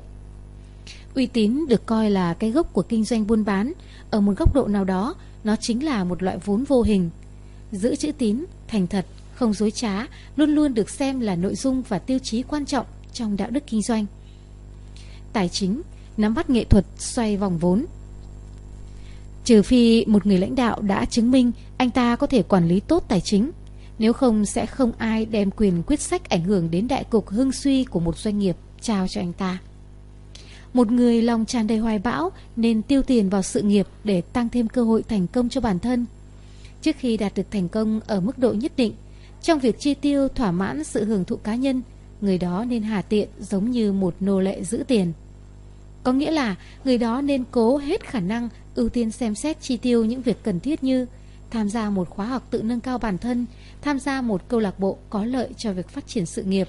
Uy 1.15 1.27
tín 1.27 1.67
được 1.69 1.87
coi 1.87 2.11
là 2.11 2.35
cái 2.35 2.51
gốc 2.51 2.73
của 2.73 2.83
kinh 2.83 3.05
doanh 3.05 3.27
buôn 3.27 3.45
bán, 3.45 3.73
ở 4.11 4.21
một 4.21 4.33
góc 4.37 4.55
độ 4.55 4.67
nào 4.67 4.85
đó, 4.85 5.15
nó 5.45 5.57
chính 5.61 5.85
là 5.85 6.05
một 6.05 6.23
loại 6.23 6.39
vốn 6.45 6.65
vô 6.65 6.83
hình. 6.83 7.11
Giữ 7.73 7.97
chữ 7.97 8.13
tín, 8.19 8.45
thành 8.69 8.87
thật, 8.87 9.07
không 9.35 9.53
dối 9.53 9.71
trá, 9.71 10.07
luôn 10.37 10.51
luôn 10.51 10.75
được 10.75 10.91
xem 10.91 11.21
là 11.21 11.37
nội 11.37 11.55
dung 11.55 11.83
và 11.89 11.99
tiêu 11.99 12.19
chí 12.23 12.43
quan 12.43 12.67
trọng 12.67 12.87
trong 13.13 13.37
đạo 13.37 13.51
đức 13.51 13.65
kinh 13.67 13.83
doanh. 13.83 14.07
Tài 15.33 15.49
chính, 15.49 15.83
nắm 16.17 16.35
bắt 16.35 16.51
nghệ 16.51 16.65
thuật 16.65 16.85
xoay 16.99 17.37
vòng 17.37 17.59
vốn, 17.59 17.87
Trừ 19.47 19.63
phi 19.63 20.05
một 20.07 20.27
người 20.27 20.39
lãnh 20.39 20.55
đạo 20.55 20.81
đã 20.83 21.05
chứng 21.05 21.31
minh 21.31 21.53
anh 21.77 21.91
ta 21.91 22.17
có 22.17 22.27
thể 22.27 22.43
quản 22.43 22.69
lý 22.69 22.81
tốt 22.81 23.05
tài 23.09 23.21
chính, 23.21 23.51
nếu 23.99 24.13
không 24.13 24.45
sẽ 24.45 24.67
không 24.67 24.93
ai 24.99 25.27
đem 25.27 25.51
quyền 25.51 25.83
quyết 25.87 26.01
sách 26.01 26.29
ảnh 26.29 26.45
hưởng 26.45 26.71
đến 26.71 26.89
đại 26.89 27.05
cục 27.05 27.29
hưng 27.29 27.53
suy 27.53 27.85
của 27.85 28.01
một 28.01 28.19
doanh 28.19 28.39
nghiệp 28.39 28.57
trao 28.81 29.09
cho 29.09 29.21
anh 29.21 29.33
ta. 29.33 29.59
Một 30.75 30.91
người 30.91 31.23
lòng 31.23 31.45
tràn 31.45 31.67
đầy 31.67 31.79
hoài 31.79 31.99
bão 31.99 32.31
nên 32.57 32.83
tiêu 32.83 33.03
tiền 33.03 33.29
vào 33.29 33.43
sự 33.43 33.63
nghiệp 33.63 33.87
để 34.05 34.21
tăng 34.21 34.49
thêm 34.49 34.69
cơ 34.69 34.85
hội 34.85 35.03
thành 35.03 35.27
công 35.27 35.49
cho 35.49 35.61
bản 35.61 35.79
thân. 35.79 36.07
Trước 36.83 36.97
khi 36.99 37.17
đạt 37.17 37.35
được 37.35 37.51
thành 37.51 37.69
công 37.69 38.01
ở 38.07 38.21
mức 38.21 38.39
độ 38.39 38.53
nhất 38.53 38.73
định, 38.77 38.93
trong 39.43 39.59
việc 39.59 39.81
chi 39.81 39.95
tiêu 39.95 40.29
thỏa 40.29 40.51
mãn 40.51 40.85
sự 40.85 41.05
hưởng 41.05 41.25
thụ 41.25 41.37
cá 41.37 41.55
nhân, 41.55 41.83
người 42.21 42.39
đó 42.39 42.65
nên 42.69 42.83
hà 42.83 43.03
tiện 43.03 43.29
giống 43.39 43.71
như 43.71 43.93
một 43.93 44.15
nô 44.21 44.41
lệ 44.41 44.65
giữ 44.65 44.85
tiền. 44.89 45.13
Có 46.03 46.13
nghĩa 46.13 46.31
là 46.31 46.57
người 46.85 46.99
đó 46.99 47.21
nên 47.21 47.45
cố 47.51 47.79
hết 47.79 48.05
khả 48.05 48.21
năng 48.21 48.49
ưu 48.77 48.89
tiên 48.89 49.11
xem 49.11 49.35
xét 49.35 49.61
chi 49.61 49.77
tiêu 49.77 50.05
những 50.05 50.23
việc 50.23 50.37
cần 50.43 50.61
thiết 50.61 50.85
như 50.85 51.07
tham 51.51 51.69
gia 51.69 51.91
một 51.91 52.11
khóa 52.11 52.27
học 52.27 52.47
tự 52.51 52.63
nâng 52.63 52.81
cao 52.81 52.99
bản 52.99 53.19
thân, 53.19 53.47
tham 53.83 53.99
gia 53.99 54.21
một 54.21 54.49
câu 54.49 54.61
lạc 54.61 54.79
bộ 54.79 54.99
có 55.11 55.25
lợi 55.25 55.49
cho 55.57 55.73
việc 55.73 55.89
phát 55.89 56.07
triển 56.07 56.27
sự 56.27 56.43
nghiệp. 56.43 56.69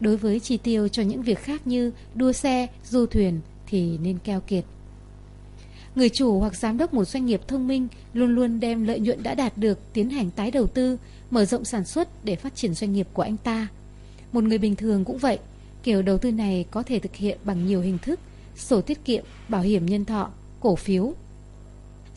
Đối 0.00 0.16
với 0.16 0.40
chi 0.40 0.56
tiêu 0.56 0.88
cho 0.88 1.02
những 1.02 1.22
việc 1.22 1.38
khác 1.38 1.66
như 1.66 1.92
đua 2.14 2.32
xe, 2.32 2.66
du 2.84 3.06
thuyền 3.06 3.40
thì 3.66 3.98
nên 3.98 4.18
keo 4.18 4.40
kiệt. 4.40 4.64
Người 5.94 6.08
chủ 6.08 6.40
hoặc 6.40 6.56
giám 6.56 6.78
đốc 6.78 6.94
một 6.94 7.04
doanh 7.04 7.26
nghiệp 7.26 7.40
thông 7.48 7.68
minh 7.68 7.88
luôn 8.12 8.34
luôn 8.34 8.60
đem 8.60 8.84
lợi 8.84 9.00
nhuận 9.00 9.22
đã 9.22 9.34
đạt 9.34 9.58
được 9.58 9.78
tiến 9.92 10.10
hành 10.10 10.30
tái 10.30 10.50
đầu 10.50 10.66
tư, 10.66 10.98
mở 11.30 11.44
rộng 11.44 11.64
sản 11.64 11.84
xuất 11.84 12.24
để 12.24 12.36
phát 12.36 12.56
triển 12.56 12.74
doanh 12.74 12.92
nghiệp 12.92 13.08
của 13.12 13.22
anh 13.22 13.36
ta. 13.36 13.68
Một 14.32 14.44
người 14.44 14.58
bình 14.58 14.76
thường 14.76 15.04
cũng 15.04 15.18
vậy, 15.18 15.38
kiểu 15.82 16.02
đầu 16.02 16.18
tư 16.18 16.32
này 16.32 16.64
có 16.70 16.82
thể 16.82 16.98
thực 16.98 17.16
hiện 17.16 17.38
bằng 17.44 17.66
nhiều 17.66 17.80
hình 17.80 17.98
thức, 17.98 18.20
sổ 18.56 18.80
tiết 18.80 19.04
kiệm, 19.04 19.24
bảo 19.48 19.62
hiểm 19.62 19.86
nhân 19.86 20.04
thọ, 20.04 20.30
cổ 20.60 20.76
phiếu, 20.76 21.14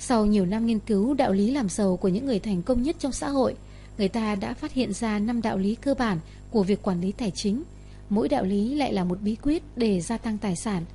sau 0.03 0.25
nhiều 0.25 0.45
năm 0.45 0.65
nghiên 0.65 0.79
cứu 0.79 1.13
đạo 1.13 1.31
lý 1.31 1.51
làm 1.51 1.69
giàu 1.69 1.97
của 1.97 2.07
những 2.07 2.25
người 2.25 2.39
thành 2.39 2.61
công 2.61 2.83
nhất 2.83 2.95
trong 2.99 3.11
xã 3.11 3.29
hội, 3.29 3.55
người 3.97 4.07
ta 4.09 4.35
đã 4.35 4.53
phát 4.53 4.73
hiện 4.73 4.93
ra 4.93 5.19
năm 5.19 5.41
đạo 5.41 5.57
lý 5.57 5.75
cơ 5.75 5.93
bản 5.93 6.19
của 6.51 6.63
việc 6.63 6.81
quản 6.81 7.01
lý 7.01 7.11
tài 7.11 7.31
chính. 7.31 7.63
Mỗi 8.09 8.29
đạo 8.29 8.43
lý 8.43 8.75
lại 8.75 8.93
là 8.93 9.03
một 9.03 9.21
bí 9.21 9.35
quyết 9.35 9.63
để 9.75 10.01
gia 10.01 10.17
tăng 10.17 10.37
tài 10.37 10.55
sản. 10.55 10.85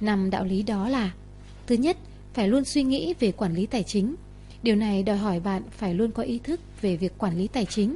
Năm 0.00 0.30
đạo 0.30 0.44
lý 0.44 0.62
đó 0.62 0.88
là 0.88 1.12
Thứ 1.66 1.74
nhất, 1.74 1.96
phải 2.34 2.48
luôn 2.48 2.64
suy 2.64 2.82
nghĩ 2.82 3.14
về 3.20 3.32
quản 3.32 3.54
lý 3.54 3.66
tài 3.66 3.82
chính. 3.82 4.14
Điều 4.62 4.76
này 4.76 5.02
đòi 5.02 5.16
hỏi 5.16 5.40
bạn 5.40 5.62
phải 5.70 5.94
luôn 5.94 6.10
có 6.10 6.22
ý 6.22 6.38
thức 6.38 6.60
về 6.80 6.96
việc 6.96 7.18
quản 7.18 7.38
lý 7.38 7.48
tài 7.48 7.66
chính. 7.66 7.94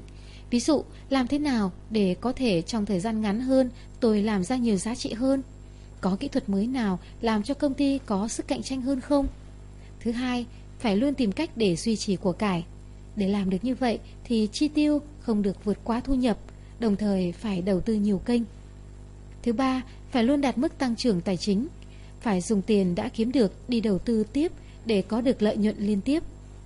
Ví 0.51 0.61
dụ, 0.61 0.85
làm 1.11 1.27
thế 1.27 1.39
nào 1.39 1.73
để 1.91 2.17
có 2.21 2.33
thể 2.33 2.63
trong 2.63 2.87
thời 2.87 3.01
gian 3.01 3.21
ngắn 3.21 3.41
hơn 3.41 3.71
tôi 4.01 4.23
làm 4.23 4.45
ra 4.45 4.57
nhiều 4.57 4.77
giá 4.77 4.95
trị 4.95 5.13
hơn? 5.13 5.43
Có 6.01 6.17
kỹ 6.21 6.29
thuật 6.29 6.49
mới 6.49 6.67
nào 6.67 6.99
làm 7.21 7.43
cho 7.43 7.55
công 7.55 7.75
ty 7.75 7.99
có 8.07 8.29
sức 8.29 8.49
cạnh 8.49 8.63
tranh 8.63 8.83
hơn 8.83 9.01
không? 9.01 9.27
Thứ 10.01 10.11
hai, 10.11 10.47
phải 10.79 10.97
luôn 10.97 11.15
tìm 11.15 11.33
cách 11.33 11.51
để 11.57 11.77
duy 11.77 11.97
trì 11.97 12.17
của 12.17 12.33
cải. 12.33 12.65
Để 13.17 13.29
làm 13.29 13.51
được 13.51 13.65
như 13.65 13.75
vậy 13.75 13.99
thì 14.25 14.49
chi 14.53 14.69
tiêu 14.69 15.01
không 15.21 15.43
được 15.43 15.65
vượt 15.65 15.79
quá 15.85 16.01
thu 16.01 16.15
nhập, 16.15 16.39
đồng 16.81 16.97
thời 16.97 17.33
phải 17.33 17.63
đầu 17.63 17.81
tư 17.81 17.95
nhiều 17.95 18.19
kênh. 18.19 18.43
Thứ 19.43 19.53
ba, 19.53 19.83
phải 20.11 20.25
luôn 20.25 20.41
đạt 20.41 20.59
mức 20.59 20.79
tăng 20.79 20.97
trưởng 20.97 21.21
tài 21.21 21.37
chính. 21.37 21.67
Phải 22.21 22.41
dùng 22.41 22.63
tiền 22.63 22.95
đã 22.95 23.09
kiếm 23.09 23.33
được 23.33 23.53
đi 23.69 23.81
đầu 23.81 23.99
tư 23.99 24.25
tiếp 24.33 24.53
để 24.87 25.03
có 25.03 25.21
được 25.21 25.43
lợi 25.43 25.57
nhuận 25.57 25.77
liên 25.79 26.01
tiếp. 26.01 26.23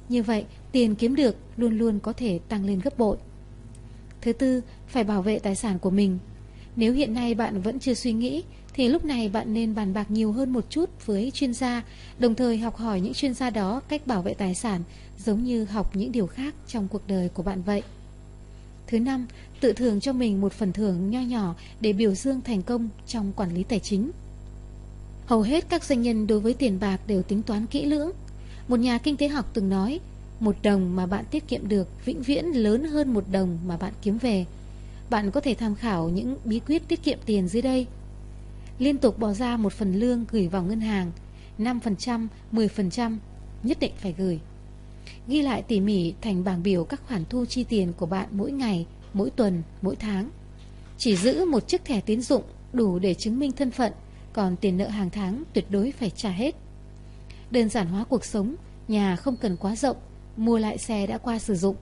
Như 0.08 0.22
vậy, 0.22 0.44
tiền 0.72 0.94
kiếm 0.94 1.16
được 1.16 1.36
luôn 1.56 1.78
luôn 1.78 1.98
có 1.98 2.12
thể 2.12 2.38
tăng 2.48 2.64
lên 2.64 2.80
gấp 2.80 2.98
bội. 2.98 3.16
Thứ 4.20 4.32
tư, 4.32 4.60
phải 4.88 5.04
bảo 5.04 5.22
vệ 5.22 5.38
tài 5.38 5.54
sản 5.54 5.78
của 5.78 5.90
mình. 5.90 6.18
Nếu 6.76 6.92
hiện 6.92 7.14
nay 7.14 7.34
bạn 7.34 7.60
vẫn 7.60 7.78
chưa 7.78 7.94
suy 7.94 8.12
nghĩ 8.12 8.42
thì 8.80 8.88
lúc 8.88 9.04
này 9.04 9.28
bạn 9.28 9.54
nên 9.54 9.74
bàn 9.74 9.94
bạc 9.94 10.10
nhiều 10.10 10.32
hơn 10.32 10.52
một 10.52 10.64
chút 10.70 10.90
với 11.06 11.30
chuyên 11.34 11.54
gia, 11.54 11.82
đồng 12.18 12.34
thời 12.34 12.58
học 12.58 12.76
hỏi 12.76 13.00
những 13.00 13.14
chuyên 13.14 13.34
gia 13.34 13.50
đó 13.50 13.80
cách 13.88 14.06
bảo 14.06 14.22
vệ 14.22 14.34
tài 14.34 14.54
sản, 14.54 14.82
giống 15.24 15.44
như 15.44 15.64
học 15.64 15.96
những 15.96 16.12
điều 16.12 16.26
khác 16.26 16.54
trong 16.68 16.88
cuộc 16.88 17.02
đời 17.06 17.28
của 17.28 17.42
bạn 17.42 17.62
vậy. 17.62 17.82
Thứ 18.86 18.98
năm, 18.98 19.26
tự 19.60 19.72
thưởng 19.72 20.00
cho 20.00 20.12
mình 20.12 20.40
một 20.40 20.52
phần 20.52 20.72
thưởng 20.72 21.10
nho 21.10 21.20
nhỏ 21.20 21.54
để 21.80 21.92
biểu 21.92 22.14
dương 22.14 22.40
thành 22.40 22.62
công 22.62 22.88
trong 23.06 23.32
quản 23.36 23.54
lý 23.54 23.62
tài 23.62 23.80
chính. 23.80 24.10
Hầu 25.26 25.42
hết 25.42 25.68
các 25.68 25.84
doanh 25.84 26.02
nhân 26.02 26.26
đối 26.26 26.40
với 26.40 26.54
tiền 26.54 26.80
bạc 26.80 27.00
đều 27.06 27.22
tính 27.22 27.42
toán 27.42 27.66
kỹ 27.66 27.84
lưỡng. 27.84 28.10
Một 28.68 28.76
nhà 28.76 28.98
kinh 28.98 29.16
tế 29.16 29.28
học 29.28 29.50
từng 29.52 29.68
nói, 29.68 30.00
một 30.40 30.56
đồng 30.62 30.96
mà 30.96 31.06
bạn 31.06 31.24
tiết 31.30 31.48
kiệm 31.48 31.68
được 31.68 31.88
vĩnh 32.04 32.22
viễn 32.22 32.44
lớn 32.44 32.84
hơn 32.84 33.14
một 33.14 33.24
đồng 33.32 33.58
mà 33.66 33.76
bạn 33.76 33.92
kiếm 34.02 34.18
về. 34.18 34.44
Bạn 35.10 35.30
có 35.30 35.40
thể 35.40 35.54
tham 35.54 35.74
khảo 35.74 36.08
những 36.08 36.36
bí 36.44 36.60
quyết 36.60 36.88
tiết 36.88 37.02
kiệm 37.02 37.18
tiền 37.26 37.48
dưới 37.48 37.62
đây. 37.62 37.86
Liên 38.80 38.98
tục 38.98 39.18
bỏ 39.18 39.32
ra 39.32 39.56
một 39.56 39.72
phần 39.72 39.94
lương 39.94 40.24
gửi 40.30 40.48
vào 40.48 40.62
ngân 40.62 40.80
hàng, 40.80 41.12
5%, 41.58 42.26
10%, 42.52 43.18
nhất 43.62 43.78
định 43.80 43.92
phải 43.96 44.14
gửi. 44.18 44.40
Ghi 45.28 45.42
lại 45.42 45.62
tỉ 45.62 45.80
mỉ 45.80 46.14
thành 46.20 46.44
bảng 46.44 46.62
biểu 46.62 46.84
các 46.84 47.02
khoản 47.06 47.24
thu 47.24 47.44
chi 47.44 47.64
tiền 47.64 47.92
của 47.92 48.06
bạn 48.06 48.28
mỗi 48.30 48.52
ngày, 48.52 48.86
mỗi 49.14 49.30
tuần, 49.30 49.62
mỗi 49.82 49.96
tháng. 49.96 50.30
Chỉ 50.98 51.16
giữ 51.16 51.44
một 51.44 51.68
chiếc 51.68 51.84
thẻ 51.84 52.00
tín 52.00 52.20
dụng 52.20 52.42
đủ 52.72 52.98
để 52.98 53.14
chứng 53.14 53.38
minh 53.38 53.52
thân 53.52 53.70
phận, 53.70 53.92
còn 54.32 54.56
tiền 54.56 54.76
nợ 54.76 54.88
hàng 54.88 55.10
tháng 55.10 55.42
tuyệt 55.52 55.70
đối 55.70 55.92
phải 55.92 56.10
trả 56.10 56.30
hết. 56.30 56.54
Đơn 57.50 57.68
giản 57.68 57.86
hóa 57.86 58.04
cuộc 58.04 58.24
sống, 58.24 58.54
nhà 58.88 59.16
không 59.16 59.36
cần 59.36 59.56
quá 59.56 59.76
rộng, 59.76 59.96
mua 60.36 60.58
lại 60.58 60.78
xe 60.78 61.06
đã 61.06 61.18
qua 61.18 61.38
sử 61.38 61.54
dụng. 61.54 61.76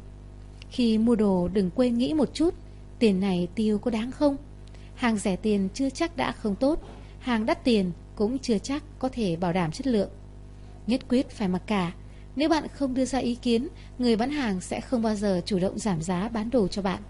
Khi 0.70 0.98
mua 0.98 1.16
đồ 1.16 1.48
đừng 1.48 1.70
quên 1.70 1.98
nghĩ 1.98 2.14
một 2.14 2.34
chút, 2.34 2.54
tiền 2.98 3.20
này 3.20 3.48
tiêu 3.54 3.78
có 3.78 3.90
đáng 3.90 4.10
không? 4.10 4.36
Hàng 4.98 5.18
rẻ 5.18 5.36
tiền 5.36 5.68
chưa 5.74 5.90
chắc 5.90 6.16
đã 6.16 6.32
không 6.32 6.54
tốt, 6.54 6.80
hàng 7.18 7.46
đắt 7.46 7.64
tiền 7.64 7.92
cũng 8.16 8.38
chưa 8.38 8.58
chắc 8.58 8.82
có 8.98 9.08
thể 9.12 9.36
bảo 9.36 9.52
đảm 9.52 9.72
chất 9.72 9.86
lượng. 9.86 10.10
Nhất 10.86 11.00
quyết 11.08 11.30
phải 11.30 11.48
mặc 11.48 11.62
cả, 11.66 11.92
nếu 12.36 12.48
bạn 12.48 12.66
không 12.74 12.94
đưa 12.94 13.04
ra 13.04 13.18
ý 13.18 13.34
kiến, 13.34 13.68
người 13.98 14.16
bán 14.16 14.30
hàng 14.30 14.60
sẽ 14.60 14.80
không 14.80 15.02
bao 15.02 15.14
giờ 15.14 15.40
chủ 15.44 15.58
động 15.58 15.78
giảm 15.78 16.02
giá 16.02 16.28
bán 16.28 16.50
đồ 16.50 16.68
cho 16.68 16.82
bạn. 16.82 17.02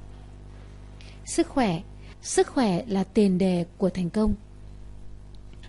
Sức 1.25 1.49
khỏe 1.49 1.81
Sức 2.23 2.47
khỏe 2.47 2.85
là 2.89 3.05
tiền 3.05 3.39
đề 3.39 3.65
của 3.79 3.91
thành 3.91 4.11
công. 4.11 4.35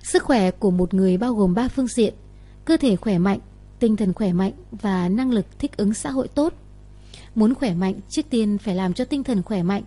Sức 0.03 0.23
khỏe 0.23 0.51
của 0.51 0.71
một 0.71 0.93
người 0.93 1.17
bao 1.17 1.33
gồm 1.33 1.53
3 1.53 1.67
phương 1.67 1.87
diện, 1.87 2.13
cơ 2.65 2.77
thể 2.77 2.95
khỏe 2.95 3.17
mạnh, 3.17 3.39
tinh 3.79 3.95
thần 3.95 4.13
khỏe 4.13 4.33
mạnh 4.33 4.53
và 4.71 5.09
năng 5.09 5.31
lực 5.31 5.59
thích 5.59 5.77
ứng 5.77 5.93
xã 5.93 6.09
hội 6.09 6.27
tốt. 6.27 6.53
Muốn 7.35 7.55
khỏe 7.55 7.73
mạnh, 7.73 7.93
trước 8.09 8.29
tiên 8.29 8.57
phải 8.57 8.75
làm 8.75 8.93
cho 8.93 9.05
tinh 9.05 9.23
thần 9.23 9.43
khỏe 9.43 9.63
mạnh. 9.63 9.83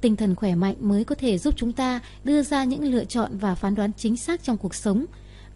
Tinh 0.00 0.16
thần 0.16 0.34
khỏe 0.34 0.54
mạnh 0.54 0.76
mới 0.80 1.04
có 1.04 1.14
thể 1.14 1.38
giúp 1.38 1.54
chúng 1.56 1.72
ta 1.72 2.00
đưa 2.24 2.42
ra 2.42 2.64
những 2.64 2.84
lựa 2.84 3.04
chọn 3.04 3.38
và 3.38 3.54
phán 3.54 3.74
đoán 3.74 3.90
chính 3.96 4.16
xác 4.16 4.42
trong 4.42 4.56
cuộc 4.56 4.74
sống, 4.74 5.04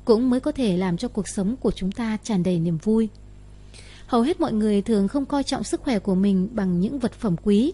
cũng 0.04 0.30
mới 0.30 0.40
có 0.40 0.52
thể 0.52 0.76
làm 0.76 0.96
cho 0.96 1.08
cuộc 1.08 1.28
sống 1.28 1.56
của 1.56 1.70
chúng 1.70 1.92
ta 1.92 2.16
tràn 2.22 2.42
đầy 2.42 2.60
niềm 2.60 2.78
vui. 2.78 3.08
Hầu 4.06 4.22
hết 4.22 4.40
mọi 4.40 4.52
người 4.52 4.82
thường 4.82 5.08
không 5.08 5.26
coi 5.26 5.42
trọng 5.42 5.64
sức 5.64 5.80
khỏe 5.80 5.98
của 5.98 6.14
mình 6.14 6.48
bằng 6.52 6.80
những 6.80 6.98
vật 6.98 7.12
phẩm 7.12 7.36
quý. 7.42 7.72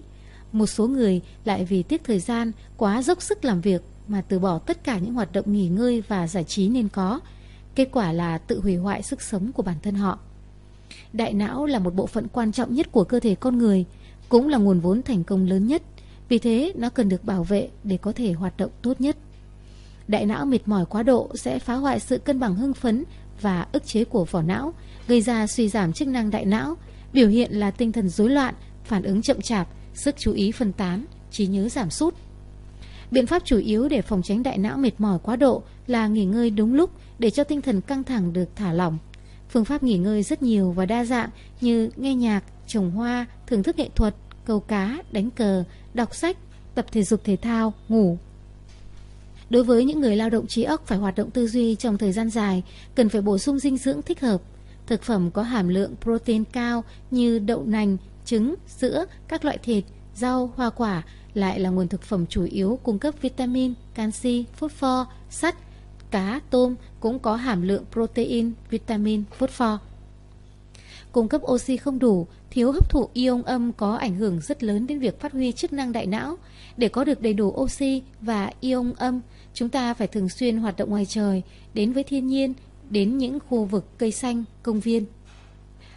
Một 0.53 0.67
số 0.67 0.89
người 0.89 1.21
lại 1.45 1.65
vì 1.65 1.83
tiếc 1.83 2.05
thời 2.05 2.21
gian 2.21 2.53
quá 2.77 3.03
dốc 3.03 3.23
sức 3.23 3.45
làm 3.45 3.61
việc 3.61 3.83
mà 4.09 4.23
từ 4.29 4.39
bỏ 4.39 4.59
tất 4.59 4.85
cả 4.85 4.99
những 4.99 5.15
hoạt 5.15 5.33
động 5.33 5.53
nghỉ 5.53 5.69
ngơi 5.69 6.03
và 6.09 6.27
giải 6.27 6.45
trí 6.45 6.69
nên 6.69 6.89
có. 6.89 7.21
Kết 7.75 7.89
quả 7.93 8.13
là 8.13 8.39
tự 8.39 8.61
hủy 8.61 8.77
hoại 8.77 9.03
sức 9.03 9.23
sống 9.23 9.53
của 9.53 9.63
bản 9.63 9.77
thân 9.83 9.95
họ. 9.95 10.19
Đại 11.13 11.33
não 11.33 11.67
là 11.67 11.79
một 11.79 11.95
bộ 11.95 12.07
phận 12.07 12.29
quan 12.29 12.53
trọng 12.53 12.75
nhất 12.75 12.93
của 12.93 13.05
cơ 13.05 13.21
thể 13.21 13.35
con 13.35 13.59
người, 13.59 13.85
cũng 14.29 14.49
là 14.49 14.59
nguồn 14.59 14.81
vốn 14.81 15.03
thành 15.03 15.25
công 15.25 15.47
lớn 15.47 15.67
nhất. 15.67 15.83
Vì 16.29 16.39
thế, 16.39 16.73
nó 16.77 16.91
cần 16.91 17.09
được 17.09 17.25
bảo 17.25 17.45
vệ 17.45 17.69
để 17.85 17.97
có 17.97 18.13
thể 18.13 18.33
hoạt 18.33 18.57
động 18.57 18.71
tốt 18.83 19.01
nhất. 19.01 19.17
Đại 20.09 20.27
não 20.27 20.47
mệt 20.47 20.69
mỏi 20.69 20.85
quá 20.87 21.03
độ 21.03 21.31
sẽ 21.35 21.59
phá 21.59 21.75
hoại 21.75 22.01
sự 22.01 22.19
cân 22.19 22.41
bằng 22.41 22.55
hưng 22.55 22.75
phấn 22.75 23.05
và 23.41 23.67
ức 23.73 23.87
chế 23.87 24.05
của 24.05 24.25
vỏ 24.25 24.43
não, 24.43 24.75
gây 25.09 25.21
ra 25.21 25.47
suy 25.47 25.69
giảm 25.69 25.93
chức 25.93 26.09
năng 26.09 26.31
đại 26.31 26.45
não, 26.45 26.77
biểu 27.13 27.29
hiện 27.29 27.53
là 27.53 27.71
tinh 27.71 27.93
thần 27.93 28.09
rối 28.09 28.31
loạn, 28.31 28.55
phản 28.85 29.03
ứng 29.03 29.23
chậm 29.23 29.41
chạp, 29.41 29.69
sức 29.95 30.15
chú 30.19 30.33
ý 30.33 30.53
phân 30.53 30.73
tán, 30.73 31.05
trí 31.31 31.47
nhớ 31.47 31.69
giảm 31.69 31.91
sút. 31.91 32.15
Biện 33.11 33.27
pháp 33.27 33.43
chủ 33.45 33.59
yếu 33.59 33.89
để 33.89 34.03
phòng 34.03 34.23
tránh 34.23 34.43
đại 34.43 34.59
não 34.59 34.77
mệt 34.77 34.93
mỏi 34.99 35.19
quá 35.23 35.37
độ 35.37 35.63
là 35.87 36.09
nghỉ 36.09 36.25
ngơi 36.25 36.51
đúng 36.51 36.75
lúc 36.75 36.91
để 37.19 37.31
cho 37.31 37.45
tinh 37.45 37.63
thần 37.63 37.81
căng 37.81 38.05
thẳng 38.05 38.33
được 38.33 38.49
thả 38.57 38.73
lỏng. 38.73 38.99
Phương 39.51 39.65
pháp 39.65 39.83
nghỉ 39.83 39.99
ngơi 39.99 40.23
rất 40.23 40.43
nhiều 40.43 40.71
và 40.71 40.87
đa 40.87 41.05
dạng 41.05 41.31
như 41.61 41.91
nghe 41.97 42.15
nhạc, 42.15 42.45
trồng 42.67 42.91
hoa, 42.91 43.27
thưởng 43.47 43.63
thức 43.63 43.79
nghệ 43.79 43.89
thuật, 43.95 44.15
câu 44.45 44.61
cá, 44.61 44.99
đánh 45.13 45.31
cờ, 45.31 45.65
đọc 45.99 46.15
sách, 46.15 46.37
tập 46.75 46.87
thể 46.93 47.03
dục 47.03 47.21
thể 47.25 47.37
thao, 47.37 47.75
ngủ. 47.89 48.19
Đối 49.51 49.65
với 49.65 49.85
những 49.85 50.01
người 50.01 50.17
lao 50.17 50.31
động 50.31 50.47
trí 50.47 50.63
óc 50.63 50.87
phải 50.87 50.99
hoạt 50.99 51.17
động 51.17 51.31
tư 51.31 51.49
duy 51.49 51.75
trong 51.75 51.99
thời 51.99 52.13
gian 52.13 52.31
dài, 52.31 52.63
cần 52.95 53.09
phải 53.09 53.23
bổ 53.23 53.39
sung 53.39 53.59
dinh 53.59 53.77
dưỡng 53.77 54.03
thích 54.03 54.21
hợp. 54.21 54.43
Thực 54.87 55.03
phẩm 55.03 55.31
có 55.31 55.43
hàm 55.43 55.69
lượng 55.69 55.95
protein 56.03 56.45
cao 56.45 56.85
như 57.11 57.39
đậu 57.39 57.65
nành, 57.65 57.97
trứng, 58.25 58.55
sữa, 58.67 59.07
các 59.29 59.45
loại 59.45 59.59
thịt, 59.59 59.85
rau, 60.15 60.53
hoa 60.57 60.71
quả 60.71 61.03
lại 61.35 61.61
là 61.61 61.71
nguồn 61.71 61.89
thực 61.89 62.03
phẩm 62.03 62.27
chủ 62.27 62.45
yếu 62.45 62.79
cung 62.83 62.99
cấp 62.99 63.15
vitamin, 63.21 63.75
canxi, 63.95 64.45
phosphor, 64.57 65.07
sắt. 65.31 65.57
Cá, 66.11 66.41
tôm 66.51 66.75
cũng 67.01 67.19
có 67.19 67.37
hàm 67.37 67.63
lượng 67.63 67.85
protein, 67.93 68.53
vitamin, 68.71 69.25
phosphor. 69.39 69.79
Cung 71.13 71.29
cấp 71.29 71.41
oxy 71.47 71.77
không 71.77 71.99
đủ, 71.99 72.27
thiếu 72.51 72.73
hấp 72.73 72.91
thụ 72.91 73.09
ion 73.13 73.43
âm 73.43 73.73
có 73.73 73.95
ảnh 73.95 74.15
hưởng 74.15 74.41
rất 74.41 74.63
lớn 74.63 74.87
đến 74.87 74.99
việc 74.99 75.21
phát 75.21 75.33
huy 75.33 75.53
chức 75.53 75.73
năng 75.73 75.93
đại 75.93 76.07
não. 76.07 76.37
Để 76.77 76.89
có 76.89 77.05
được 77.05 77.21
đầy 77.21 77.35
đủ 77.35 77.49
oxy 77.49 78.03
và 78.21 78.51
ion 78.61 78.93
âm, 78.97 79.21
chúng 79.55 79.69
ta 79.69 79.95
phải 79.95 80.07
thường 80.07 80.29
xuyên 80.29 80.57
hoạt 80.57 80.77
động 80.77 80.91
ngoài 80.91 81.07
trời, 81.07 81.43
đến 81.75 81.93
với 81.93 82.03
thiên 82.03 82.27
nhiên, 82.27 82.55
đến 82.91 83.19
những 83.19 83.39
khu 83.49 83.65
vực 83.65 83.85
cây 83.99 84.13
xanh, 84.13 84.45
công 84.63 84.81
viên. 84.81 85.05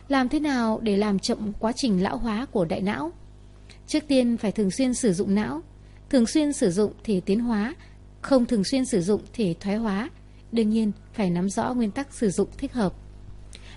Làm 0.08 0.30
thế 0.30 0.40
nào 0.40 0.80
để 0.84 0.98
làm 0.98 1.20
chậm 1.20 1.54
quá 1.60 1.72
trình 1.76 2.04
lão 2.04 2.18
hóa 2.18 2.46
của 2.52 2.66
đại 2.66 2.82
não? 2.82 3.12
Trước 3.88 4.04
tiên 4.08 4.38
phải 4.38 4.52
thường 4.52 4.72
xuyên 4.72 4.94
sử 4.94 5.14
dụng 5.14 5.36
não. 5.36 5.62
Thường 6.10 6.26
xuyên 6.26 6.54
sử 6.54 6.72
dụng 6.72 6.94
thì 7.04 7.20
tiến 7.20 7.40
hóa, 7.40 7.76
không 8.22 8.46
thường 8.46 8.64
xuyên 8.64 8.86
sử 8.86 9.02
dụng 9.02 9.22
thì 9.34 9.54
thoái 9.54 9.76
hóa. 9.76 10.10
Đương 10.52 10.70
nhiên, 10.70 10.92
phải 11.14 11.30
nắm 11.30 11.50
rõ 11.50 11.74
nguyên 11.74 11.92
tắc 11.92 12.14
sử 12.14 12.30
dụng 12.30 12.50
thích 12.58 12.74
hợp. 12.74 12.94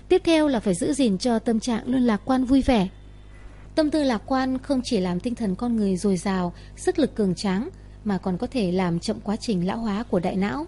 Tiếp 0.09 0.21
theo 0.25 0.47
là 0.47 0.59
phải 0.59 0.73
giữ 0.73 0.93
gìn 0.93 1.17
cho 1.17 1.39
tâm 1.39 1.59
trạng 1.59 1.87
luôn 1.87 2.01
lạc 2.01 2.21
quan 2.25 2.45
vui 2.45 2.61
vẻ. 2.61 2.87
Tâm 3.75 3.91
tư 3.91 4.03
lạc 4.03 4.21
quan 4.25 4.57
không 4.57 4.81
chỉ 4.83 4.99
làm 4.99 5.19
tinh 5.19 5.35
thần 5.35 5.55
con 5.55 5.75
người 5.75 5.97
dồi 5.97 6.17
dào, 6.17 6.53
sức 6.75 6.99
lực 6.99 7.15
cường 7.15 7.35
tráng, 7.35 7.69
mà 8.03 8.17
còn 8.17 8.37
có 8.37 8.47
thể 8.47 8.71
làm 8.71 8.99
chậm 8.99 9.19
quá 9.19 9.35
trình 9.35 9.67
lão 9.67 9.77
hóa 9.77 10.03
của 10.03 10.19
đại 10.19 10.35
não. 10.35 10.65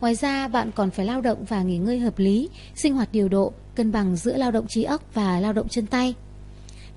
Ngoài 0.00 0.14
ra, 0.14 0.48
bạn 0.48 0.70
còn 0.74 0.90
phải 0.90 1.06
lao 1.06 1.20
động 1.20 1.44
và 1.44 1.62
nghỉ 1.62 1.78
ngơi 1.78 1.98
hợp 1.98 2.18
lý, 2.18 2.48
sinh 2.74 2.94
hoạt 2.94 3.08
điều 3.12 3.28
độ, 3.28 3.52
cân 3.74 3.92
bằng 3.92 4.16
giữa 4.16 4.36
lao 4.36 4.50
động 4.50 4.66
trí 4.68 4.82
óc 4.82 5.14
và 5.14 5.40
lao 5.40 5.52
động 5.52 5.68
chân 5.68 5.86
tay. 5.86 6.14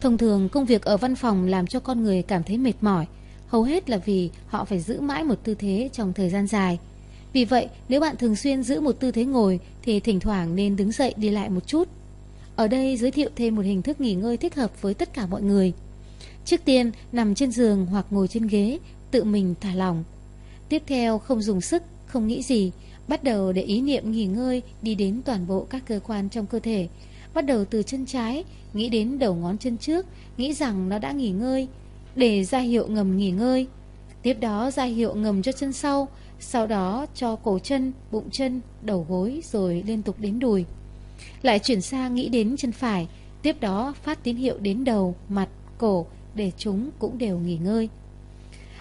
Thông 0.02 0.18
thường, 0.18 0.50
công 0.50 0.66
việc 0.66 0.82
ở 0.82 0.98
văn 0.98 1.16
phòng 1.16 1.48
làm 1.48 1.68
cho 1.68 1.80
con 1.80 2.04
người 2.04 2.22
cảm 2.22 2.44
thấy 2.44 2.58
mệt 2.58 2.74
mỏi, 2.82 3.06
hầu 3.48 3.64
hết 3.64 3.90
là 3.90 3.98
vì 3.98 4.30
họ 4.48 4.66
phải 4.66 4.80
giữ 4.80 5.02
mãi 5.02 5.24
một 5.24 5.36
tư 5.44 5.56
thế 5.56 5.90
trong 5.94 6.14
thời 6.14 6.30
gian 6.30 6.48
dài. 6.48 6.80
Vì 7.34 7.46
vậy, 7.46 7.68
nếu 7.90 8.02
bạn 8.02 8.18
thường 8.18 8.36
xuyên 8.36 8.64
giữ 8.64 8.82
một 8.82 8.92
tư 8.92 9.12
thế 9.12 9.26
ngồi 9.26 9.60
thì 9.84 10.00
thỉnh 10.00 10.20
thoảng 10.20 10.56
nên 10.56 10.76
đứng 10.76 10.92
dậy 10.92 11.14
đi 11.18 11.30
lại 11.30 11.50
một 11.50 11.68
chút. 11.68 11.88
Ở 12.56 12.68
đây 12.68 12.98
giới 12.98 13.12
thiệu 13.12 13.30
thêm 13.36 13.56
một 13.56 13.62
hình 13.62 13.82
thức 13.82 14.02
nghỉ 14.02 14.14
ngơi 14.14 14.38
thích 14.38 14.56
hợp 14.56 14.82
với 14.82 14.94
tất 14.94 15.14
cả 15.14 15.26
mọi 15.26 15.42
người. 15.42 15.74
Trước 16.46 16.66
tiên, 16.66 16.92
nằm 17.12 17.36
trên 17.36 17.52
giường 17.52 17.86
hoặc 17.86 18.06
ngồi 18.10 18.28
trên 18.28 18.48
ghế, 18.48 18.80
tự 19.12 19.24
mình 19.24 19.56
thả 19.62 19.74
lỏng. 19.74 20.04
Tiếp 20.70 20.84
theo, 20.88 21.20
không 21.20 21.42
dùng 21.42 21.62
sức, 21.62 21.84
không 22.06 22.28
nghĩ 22.28 22.44
gì, 22.44 22.72
bắt 23.08 23.24
đầu 23.24 23.54
để 23.54 23.62
ý 23.62 23.82
niệm 23.82 24.12
nghỉ 24.12 24.26
ngơi 24.26 24.62
đi 24.82 24.96
đến 24.96 25.22
toàn 25.26 25.48
bộ 25.48 25.68
các 25.70 25.84
cơ 25.88 26.00
quan 26.08 26.30
trong 26.30 26.46
cơ 26.46 26.60
thể. 26.60 26.88
Bắt 27.34 27.46
đầu 27.46 27.66
từ 27.66 27.84
chân 27.84 28.06
trái, 28.06 28.44
nghĩ 28.74 28.90
đến 28.90 29.20
đầu 29.20 29.36
ngón 29.36 29.58
chân 29.58 29.78
trước, 29.78 30.06
nghĩ 30.38 30.54
rằng 30.54 30.90
nó 30.90 31.00
đã 31.00 31.12
nghỉ 31.12 31.30
ngơi, 31.30 31.68
để 32.16 32.44
ra 32.44 32.60
hiệu 32.60 32.88
ngầm 32.88 33.18
nghỉ 33.18 33.32
ngơi. 33.32 33.68
Tiếp 34.22 34.34
đó 34.34 34.72
ra 34.72 34.84
hiệu 34.84 35.16
ngầm 35.16 35.42
cho 35.42 35.52
chân 35.52 35.74
sau, 35.74 36.08
sau 36.44 36.68
đó 36.68 37.06
cho 37.16 37.36
cổ 37.36 37.60
chân, 37.60 37.92
bụng 38.12 38.30
chân, 38.32 38.62
đầu 38.82 39.06
gối 39.10 39.42
rồi 39.52 39.84
liên 39.88 40.02
tục 40.02 40.16
đến 40.20 40.40
đùi. 40.40 40.66
Lại 41.42 41.60
chuyển 41.60 41.82
sang 41.82 42.16
nghĩ 42.16 42.30
đến 42.30 42.58
chân 42.58 42.72
phải, 42.72 43.08
tiếp 43.42 43.56
đó 43.60 43.94
phát 44.04 44.24
tín 44.24 44.36
hiệu 44.36 44.58
đến 44.60 44.84
đầu, 44.84 45.16
mặt, 45.30 45.50
cổ 45.78 46.06
để 46.36 46.52
chúng 46.58 46.90
cũng 47.00 47.18
đều 47.18 47.40
nghỉ 47.40 47.58
ngơi. 47.58 47.90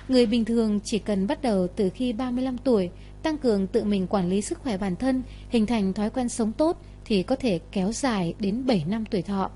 Người 0.08 0.26
bình 0.26 0.44
thường 0.44 0.80
chỉ 0.84 0.98
cần 0.98 1.26
bắt 1.26 1.42
đầu 1.42 1.66
từ 1.76 1.90
khi 1.90 2.12
35 2.12 2.58
tuổi, 2.58 2.90
tăng 3.22 3.38
cường 3.38 3.66
tự 3.66 3.84
mình 3.84 4.06
quản 4.06 4.28
lý 4.28 4.42
sức 4.42 4.58
khỏe 4.58 4.76
bản 4.76 4.96
thân, 4.96 5.22
hình 5.48 5.66
thành 5.66 5.92
thói 5.92 6.10
quen 6.10 6.28
sống 6.28 6.52
tốt 6.52 6.82
thì 7.04 7.22
có 7.22 7.36
thể 7.36 7.60
kéo 7.72 7.92
dài 7.92 8.34
đến 8.38 8.66
7 8.66 8.84
năm 8.88 9.04
tuổi 9.10 9.22
thọ. 9.22 9.50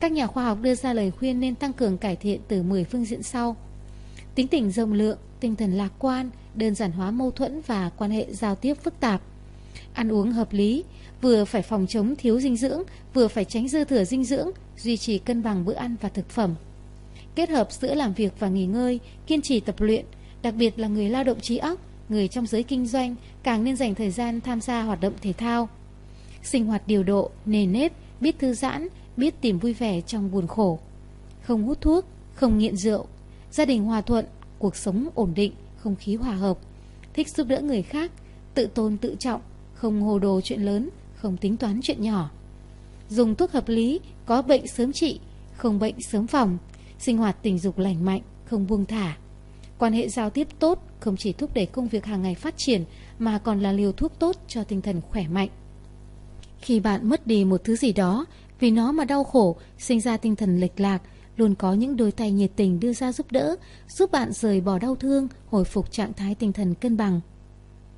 Các 0.00 0.12
nhà 0.12 0.26
khoa 0.26 0.44
học 0.44 0.58
đưa 0.62 0.74
ra 0.74 0.92
lời 0.92 1.10
khuyên 1.10 1.40
nên 1.40 1.54
tăng 1.54 1.72
cường 1.72 1.98
cải 1.98 2.16
thiện 2.16 2.40
từ 2.48 2.62
10 2.62 2.84
phương 2.84 3.04
diện 3.04 3.22
sau. 3.22 3.56
Tính 4.34 4.48
tình 4.48 4.70
rộng 4.70 4.92
lượng, 4.92 5.18
tinh 5.40 5.56
thần 5.56 5.72
lạc 5.72 5.92
quan, 5.98 6.30
đơn 6.54 6.74
giản 6.74 6.92
hóa 6.92 7.10
mâu 7.10 7.30
thuẫn 7.30 7.60
và 7.66 7.90
quan 7.96 8.10
hệ 8.10 8.26
giao 8.30 8.54
tiếp 8.54 8.74
phức 8.74 9.00
tạp. 9.00 9.22
Ăn 9.92 10.12
uống 10.12 10.32
hợp 10.32 10.52
lý, 10.52 10.84
vừa 11.20 11.44
phải 11.44 11.62
phòng 11.62 11.86
chống 11.88 12.16
thiếu 12.16 12.40
dinh 12.40 12.56
dưỡng, 12.56 12.82
vừa 13.14 13.28
phải 13.28 13.44
tránh 13.44 13.68
dư 13.68 13.84
thừa 13.84 14.04
dinh 14.04 14.24
dưỡng, 14.24 14.50
duy 14.76 14.96
trì 14.96 15.18
cân 15.18 15.42
bằng 15.42 15.64
bữa 15.64 15.74
ăn 15.74 15.96
và 16.00 16.08
thực 16.08 16.28
phẩm. 16.28 16.54
Kết 17.34 17.50
hợp 17.50 17.72
giữa 17.72 17.94
làm 17.94 18.14
việc 18.14 18.32
và 18.38 18.48
nghỉ 18.48 18.66
ngơi, 18.66 19.00
kiên 19.26 19.42
trì 19.42 19.60
tập 19.60 19.74
luyện, 19.78 20.04
đặc 20.42 20.54
biệt 20.54 20.78
là 20.78 20.88
người 20.88 21.08
lao 21.08 21.24
động 21.24 21.40
trí 21.40 21.58
óc, 21.58 21.80
người 22.08 22.28
trong 22.28 22.46
giới 22.46 22.62
kinh 22.62 22.86
doanh 22.86 23.14
càng 23.42 23.64
nên 23.64 23.76
dành 23.76 23.94
thời 23.94 24.10
gian 24.10 24.40
tham 24.40 24.60
gia 24.60 24.82
hoạt 24.82 25.00
động 25.00 25.12
thể 25.22 25.32
thao. 25.32 25.68
Sinh 26.42 26.66
hoạt 26.66 26.82
điều 26.86 27.02
độ, 27.02 27.30
nề 27.46 27.66
nếp, 27.66 27.92
biết 28.20 28.38
thư 28.38 28.54
giãn, 28.54 28.88
biết 29.16 29.40
tìm 29.40 29.58
vui 29.58 29.72
vẻ 29.72 30.00
trong 30.00 30.30
buồn 30.30 30.46
khổ. 30.46 30.78
Không 31.42 31.62
hút 31.64 31.80
thuốc, 31.80 32.04
không 32.34 32.58
nghiện 32.58 32.76
rượu, 32.76 33.06
gia 33.50 33.64
đình 33.64 33.84
hòa 33.84 34.00
thuận, 34.00 34.26
cuộc 34.58 34.76
sống 34.76 35.08
ổn 35.14 35.32
định, 35.34 35.52
không 35.84 35.96
khí 35.96 36.14
hòa 36.14 36.34
hợp, 36.34 36.58
thích 37.14 37.28
giúp 37.28 37.46
đỡ 37.48 37.60
người 37.60 37.82
khác, 37.82 38.12
tự 38.54 38.66
tôn 38.66 38.96
tự 38.96 39.16
trọng, 39.18 39.40
không 39.74 40.02
hồ 40.02 40.18
đồ 40.18 40.40
chuyện 40.40 40.62
lớn, 40.62 40.90
không 41.14 41.36
tính 41.36 41.56
toán 41.56 41.80
chuyện 41.82 42.02
nhỏ. 42.02 42.30
dùng 43.08 43.34
thuốc 43.34 43.52
hợp 43.52 43.68
lý, 43.68 44.00
có 44.26 44.42
bệnh 44.42 44.66
sớm 44.66 44.92
trị, 44.92 45.20
không 45.56 45.78
bệnh 45.78 45.94
sớm 46.00 46.26
phòng, 46.26 46.58
sinh 46.98 47.18
hoạt 47.18 47.36
tình 47.42 47.58
dục 47.58 47.78
lành 47.78 48.04
mạnh, 48.04 48.20
không 48.44 48.66
buông 48.66 48.86
thả. 48.86 49.16
Quan 49.78 49.92
hệ 49.92 50.08
giao 50.08 50.30
tiếp 50.30 50.48
tốt 50.58 50.82
không 51.00 51.16
chỉ 51.16 51.32
thúc 51.32 51.54
đẩy 51.54 51.66
công 51.66 51.88
việc 51.88 52.04
hàng 52.04 52.22
ngày 52.22 52.34
phát 52.34 52.54
triển 52.56 52.84
mà 53.18 53.38
còn 53.38 53.60
là 53.60 53.72
liều 53.72 53.92
thuốc 53.92 54.18
tốt 54.18 54.36
cho 54.48 54.64
tinh 54.64 54.80
thần 54.82 55.00
khỏe 55.00 55.28
mạnh. 55.28 55.48
Khi 56.60 56.80
bạn 56.80 57.08
mất 57.08 57.26
đi 57.26 57.44
một 57.44 57.64
thứ 57.64 57.76
gì 57.76 57.92
đó, 57.92 58.26
vì 58.60 58.70
nó 58.70 58.92
mà 58.92 59.04
đau 59.04 59.24
khổ, 59.24 59.56
sinh 59.78 60.00
ra 60.00 60.16
tinh 60.16 60.36
thần 60.36 60.60
lệch 60.60 60.80
lạc, 60.80 61.02
luôn 61.36 61.54
có 61.54 61.72
những 61.72 61.96
đôi 61.96 62.12
tay 62.12 62.32
nhiệt 62.32 62.50
tình 62.56 62.80
đưa 62.80 62.92
ra 62.92 63.12
giúp 63.12 63.32
đỡ, 63.32 63.56
giúp 63.88 64.12
bạn 64.12 64.32
rời 64.32 64.60
bỏ 64.60 64.78
đau 64.78 64.94
thương, 64.94 65.28
hồi 65.46 65.64
phục 65.64 65.92
trạng 65.92 66.12
thái 66.12 66.34
tinh 66.34 66.52
thần 66.52 66.74
cân 66.74 66.96
bằng. 66.96 67.20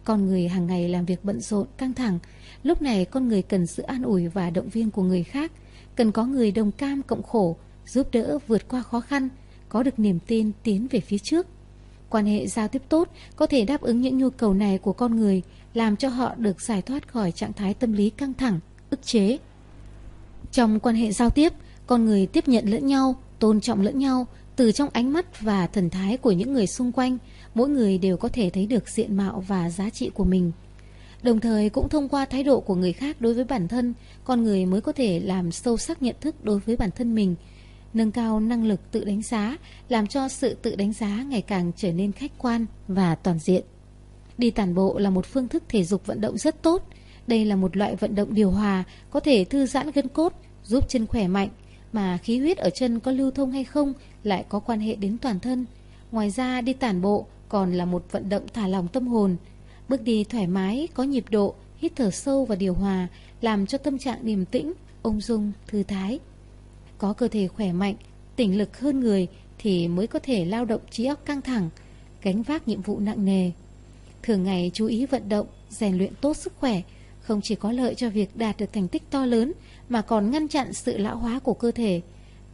Con 0.05 0.27
người 0.27 0.49
hàng 0.49 0.67
ngày 0.67 0.89
làm 0.89 1.05
việc 1.05 1.25
bận 1.25 1.41
rộn, 1.41 1.67
căng 1.77 1.95
thẳng, 1.95 2.19
lúc 2.63 2.83
này 2.83 3.05
con 3.05 3.29
người 3.29 3.43
cần 3.43 3.67
sự 3.67 3.83
an 3.83 4.03
ủi 4.03 4.29
và 4.29 4.51
động 4.51 4.69
viên 4.69 4.91
của 4.91 5.03
người 5.03 5.23
khác, 5.23 5.53
cần 5.97 6.13
có 6.13 6.25
người 6.25 6.51
đồng 6.51 6.73
cam 6.73 7.03
cộng 7.03 7.23
khổ, 7.23 7.57
giúp 7.87 8.09
đỡ 8.13 8.39
vượt 8.47 8.69
qua 8.69 8.83
khó 8.83 9.01
khăn, 9.01 9.29
có 9.69 9.83
được 9.83 9.99
niềm 9.99 10.19
tin 10.27 10.51
tiến 10.63 10.87
về 10.91 11.01
phía 11.01 11.19
trước. 11.19 11.47
Quan 12.11 12.27
hệ 12.27 12.47
giao 12.47 12.69
tiếp 12.69 12.83
tốt 12.89 13.09
có 13.37 13.47
thể 13.47 13.65
đáp 13.65 13.81
ứng 13.81 14.01
những 14.01 14.19
nhu 14.19 14.31
cầu 14.31 14.55
này 14.55 14.79
của 14.79 14.93
con 14.93 15.17
người, 15.17 15.43
làm 15.75 15.97
cho 15.97 16.09
họ 16.09 16.35
được 16.35 16.61
giải 16.61 16.83
thoát 16.83 17.13
khỏi 17.13 17.33
trạng 17.33 17.53
thái 17.53 17.75
tâm 17.75 17.93
lý 17.93 18.11
căng 18.11 18.35
thẳng, 18.35 18.61
ức 18.91 19.07
chế. 19.07 19.39
Trong 20.53 20.81
quan 20.81 20.97
hệ 20.97 21.13
giao 21.13 21.31
tiếp, 21.31 21.53
con 21.87 22.05
người 22.05 22.27
tiếp 22.27 22.49
nhận 22.49 22.71
lẫn 22.71 22.87
nhau, 22.87 23.17
tôn 23.39 23.61
trọng 23.61 23.81
lẫn 23.81 23.99
nhau, 23.99 24.27
từ 24.57 24.73
trong 24.73 24.89
ánh 24.93 25.13
mắt 25.13 25.41
và 25.41 25.67
thần 25.67 25.91
thái 25.91 26.17
của 26.17 26.33
những 26.33 26.53
người 26.53 26.67
xung 26.67 26.93
quanh, 26.93 27.19
mỗi 27.55 27.69
người 27.69 27.99
đều 27.99 28.17
có 28.17 28.29
thể 28.29 28.51
thấy 28.51 28.67
được 28.67 28.89
diện 28.89 29.17
mạo 29.17 29.45
và 29.49 29.71
giá 29.71 29.91
trị 29.91 30.11
của 30.15 30.25
mình. 30.25 30.53
Đồng 31.23 31.41
thời 31.41 31.71
cũng 31.71 31.89
thông 31.89 32.09
qua 32.09 32.25
thái 32.25 32.43
độ 32.43 32.61
của 32.61 32.75
người 32.75 32.93
khác 32.93 33.21
đối 33.21 33.35
với 33.35 33.45
bản 33.45 33.69
thân, 33.69 33.95
con 34.25 34.45
người 34.45 34.67
mới 34.67 34.81
có 34.81 34.93
thể 34.93 35.21
làm 35.21 35.53
sâu 35.53 35.77
sắc 35.77 36.03
nhận 36.03 36.17
thức 36.21 36.45
đối 36.45 36.59
với 36.59 36.77
bản 36.77 36.91
thân 36.91 37.15
mình, 37.15 37.35
nâng 37.95 38.11
cao 38.11 38.41
năng 38.41 38.65
lực 38.65 38.81
tự 38.91 39.05
đánh 39.05 39.23
giá, 39.23 39.57
làm 39.89 40.07
cho 40.07 40.29
sự 40.29 40.55
tự 40.63 40.77
đánh 40.77 40.93
giá 40.93 41.23
ngày 41.23 41.43
càng 41.43 41.73
trở 41.77 41.93
nên 41.93 42.13
khách 42.13 42.33
quan 42.39 42.67
và 42.89 43.15
toàn 43.15 43.39
diện. 43.39 43.63
Đi 44.39 44.51
tản 44.51 44.75
bộ 44.75 44.99
là 44.99 45.11
một 45.11 45.27
phương 45.27 45.49
thức 45.49 45.63
thể 45.69 45.85
dục 45.85 46.07
vận 46.07 46.21
động 46.21 46.39
rất 46.39 46.63
tốt. 46.63 46.89
Đây 47.27 47.45
là 47.45 47.57
một 47.57 47.77
loại 47.77 47.97
vận 47.97 48.15
động 48.15 48.35
điều 48.35 48.51
hòa, 48.51 48.85
có 49.11 49.21
thể 49.21 49.45
thư 49.45 49.67
giãn 49.67 49.91
gân 49.91 50.09
cốt, 50.09 50.33
giúp 50.65 50.89
chân 50.89 51.07
khỏe 51.07 51.29
mạnh, 51.29 51.49
mà 51.97 52.19
khí 52.19 52.39
huyết 52.39 52.57
ở 52.59 52.71
chân 52.71 53.01
có 53.01 53.13
lưu 53.13 53.31
thông 53.31 53.53
hay 53.53 53.65
không 53.65 53.93
lại 54.25 54.45
có 54.49 54.59
quan 54.59 54.81
hệ 54.81 54.95
đến 54.95 55.19
toàn 55.19 55.41
thân. 55.41 55.67
Ngoài 56.13 56.31
ra 56.31 56.61
đi 56.61 56.73
tản 56.73 57.03
bộ 57.03 57.27
còn 57.49 57.73
là 57.73 57.85
một 57.85 58.05
vận 58.11 58.29
động 58.29 58.43
thả 58.55 58.69
lòng 58.69 58.89
tâm 58.89 59.07
hồn. 59.07 59.37
Bước 59.89 60.03
đi 60.03 60.25
thoải 60.25 60.47
mái, 60.47 60.89
có 60.95 61.03
nhịp 61.03 61.25
độ, 61.31 61.55
hít 61.77 61.93
thở 61.97 62.11
sâu 62.11 62.45
và 62.45 62.57
điều 62.57 62.75
hòa, 62.75 63.09
làm 63.41 63.67
cho 63.67 63.79
tâm 63.79 63.99
trạng 63.99 64.19
điềm 64.23 64.45
tĩnh, 64.45 64.73
ung 65.03 65.21
dung, 65.21 65.53
thư 65.67 65.83
thái. 65.83 66.19
Có 66.99 67.13
cơ 67.13 67.29
thể 67.29 67.49
khỏe 67.49 67.73
mạnh, 67.73 67.95
tỉnh 68.37 68.59
lực 68.59 68.81
hơn 68.81 69.01
người 69.01 69.27
thì 69.59 69.89
mới 69.89 70.07
có 70.07 70.19
thể 70.19 70.45
lao 70.45 70.65
động 70.65 70.81
trí 70.91 71.05
óc 71.05 71.25
căng 71.25 71.43
thẳng, 71.43 71.71
gánh 72.23 72.43
vác 72.43 72.69
nhiệm 72.69 72.83
vụ 72.83 72.99
nặng 72.99 73.25
nề. 73.25 73.51
Thường 74.23 74.45
ngày 74.45 74.71
chú 74.75 74.87
ý 74.87 75.07
vận 75.07 75.29
động, 75.29 75.47
rèn 75.69 75.99
luyện 75.99 76.13
tốt 76.21 76.37
sức 76.37 76.53
khỏe, 76.61 76.83
không 77.21 77.41
chỉ 77.43 77.55
có 77.55 77.73
lợi 77.73 77.95
cho 77.95 78.11
việc 78.11 78.37
đạt 78.37 78.57
được 78.59 78.73
thành 78.73 78.89
tích 78.89 79.11
to 79.11 79.27
lớn 79.27 79.53
mà 79.89 80.03
còn 80.03 80.31
ngăn 80.31 80.49
chặn 80.49 80.73
sự 80.73 80.99
lão 80.99 81.17
hóa 81.17 81.39
của 81.39 81.55
cơ 81.55 81.71
thể. 81.71 82.03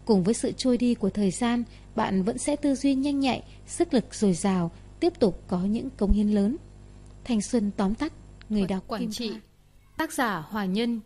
Cùng 0.05 0.23
với 0.23 0.35
sự 0.35 0.53
trôi 0.53 0.77
đi 0.77 0.95
của 0.95 1.11
thời 1.11 1.31
gian, 1.31 1.65
bạn 1.97 2.23
vẫn 2.23 2.39
sẽ 2.39 2.57
tư 2.57 2.75
duy 2.75 2.95
nhanh 2.95 3.21
nhạy, 3.21 3.45
sức 3.67 3.95
lực 3.95 4.15
dồi 4.15 4.33
dào, 4.33 4.71
tiếp 5.01 5.13
tục 5.19 5.43
có 5.49 5.61
những 5.65 5.89
công 5.97 6.13
hiến 6.13 6.29
lớn. 6.29 6.57
Thanh 7.25 7.43
Xuân 7.43 7.71
tóm 7.77 7.95
tắt, 7.95 8.13
người 8.49 8.67
đọc 8.67 8.85
Quảng 8.87 9.11
Trị. 9.11 9.33
Tác 9.99 10.13
giả 10.13 10.39
Hòa 10.39 10.65
Nhân. 10.65 11.01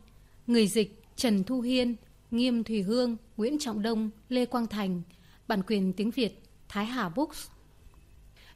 Người 0.46 0.66
dịch 0.66 1.02
Trần 1.16 1.44
Thu 1.44 1.60
Hiên. 1.60 1.96
Nghiêm 2.30 2.64
Thùy 2.64 2.82
Hương 2.82 3.16
Nguyễn 3.36 3.58
Trọng 3.58 3.82
Đông 3.82 4.10
Lê 4.28 4.46
Quang 4.46 4.66
Thành. 4.66 5.02
Bản 5.48 5.62
quyền 5.66 5.92
tiếng 5.92 6.10
Việt 6.10 6.42
Thái 6.68 6.86
Hà 6.86 7.08
Books. 7.08 7.46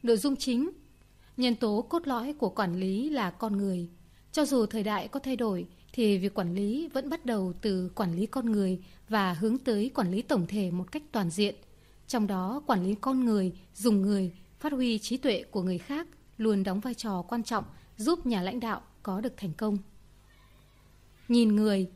Nội 0.02 0.16
dung 0.16 0.36
chính 0.36 0.70
Nhân 1.36 1.55
tố 1.55 1.86
cốt 1.88 2.06
lõi 2.06 2.32
của 2.32 2.51
quản 2.51 2.80
lý 2.80 3.10
là 3.10 3.30
con 3.30 3.56
người. 3.56 3.88
Cho 4.32 4.44
dù 4.44 4.66
thời 4.66 4.82
đại 4.82 5.09
có 5.09 5.20
thay 5.20 5.36
đổi 5.36 5.66
thì 5.92 6.18
việc 6.18 6.34
quản 6.34 6.54
lý 6.54 6.88
vẫn 6.92 7.10
bắt 7.10 7.26
đầu 7.26 7.52
từ 7.60 7.90
quản 7.94 8.16
lý 8.16 8.26
con 8.26 8.52
người 8.52 8.80
và 9.08 9.32
hướng 9.32 9.58
tới 9.58 9.90
quản 9.94 10.10
lý 10.10 10.22
tổng 10.22 10.46
thể 10.46 10.70
một 10.70 10.92
cách 10.92 11.02
toàn 11.12 11.30
diện. 11.30 11.54
Trong 12.06 12.26
đó, 12.26 12.62
quản 12.66 12.84
lý 12.84 12.94
con 13.00 13.24
người, 13.24 13.52
dùng 13.74 14.02
người, 14.02 14.32
phát 14.58 14.72
huy 14.72 14.98
trí 14.98 15.16
tuệ 15.16 15.44
của 15.50 15.62
người 15.62 15.78
khác 15.78 16.06
luôn 16.38 16.62
đóng 16.62 16.80
vai 16.80 16.94
trò 16.94 17.22
quan 17.22 17.42
trọng 17.42 17.64
giúp 17.96 18.26
nhà 18.26 18.42
lãnh 18.42 18.60
đạo 18.60 18.80
có 19.02 19.20
được 19.20 19.32
thành 19.36 19.52
công. 19.52 19.78
Nhìn 21.28 21.56
người 21.56 21.90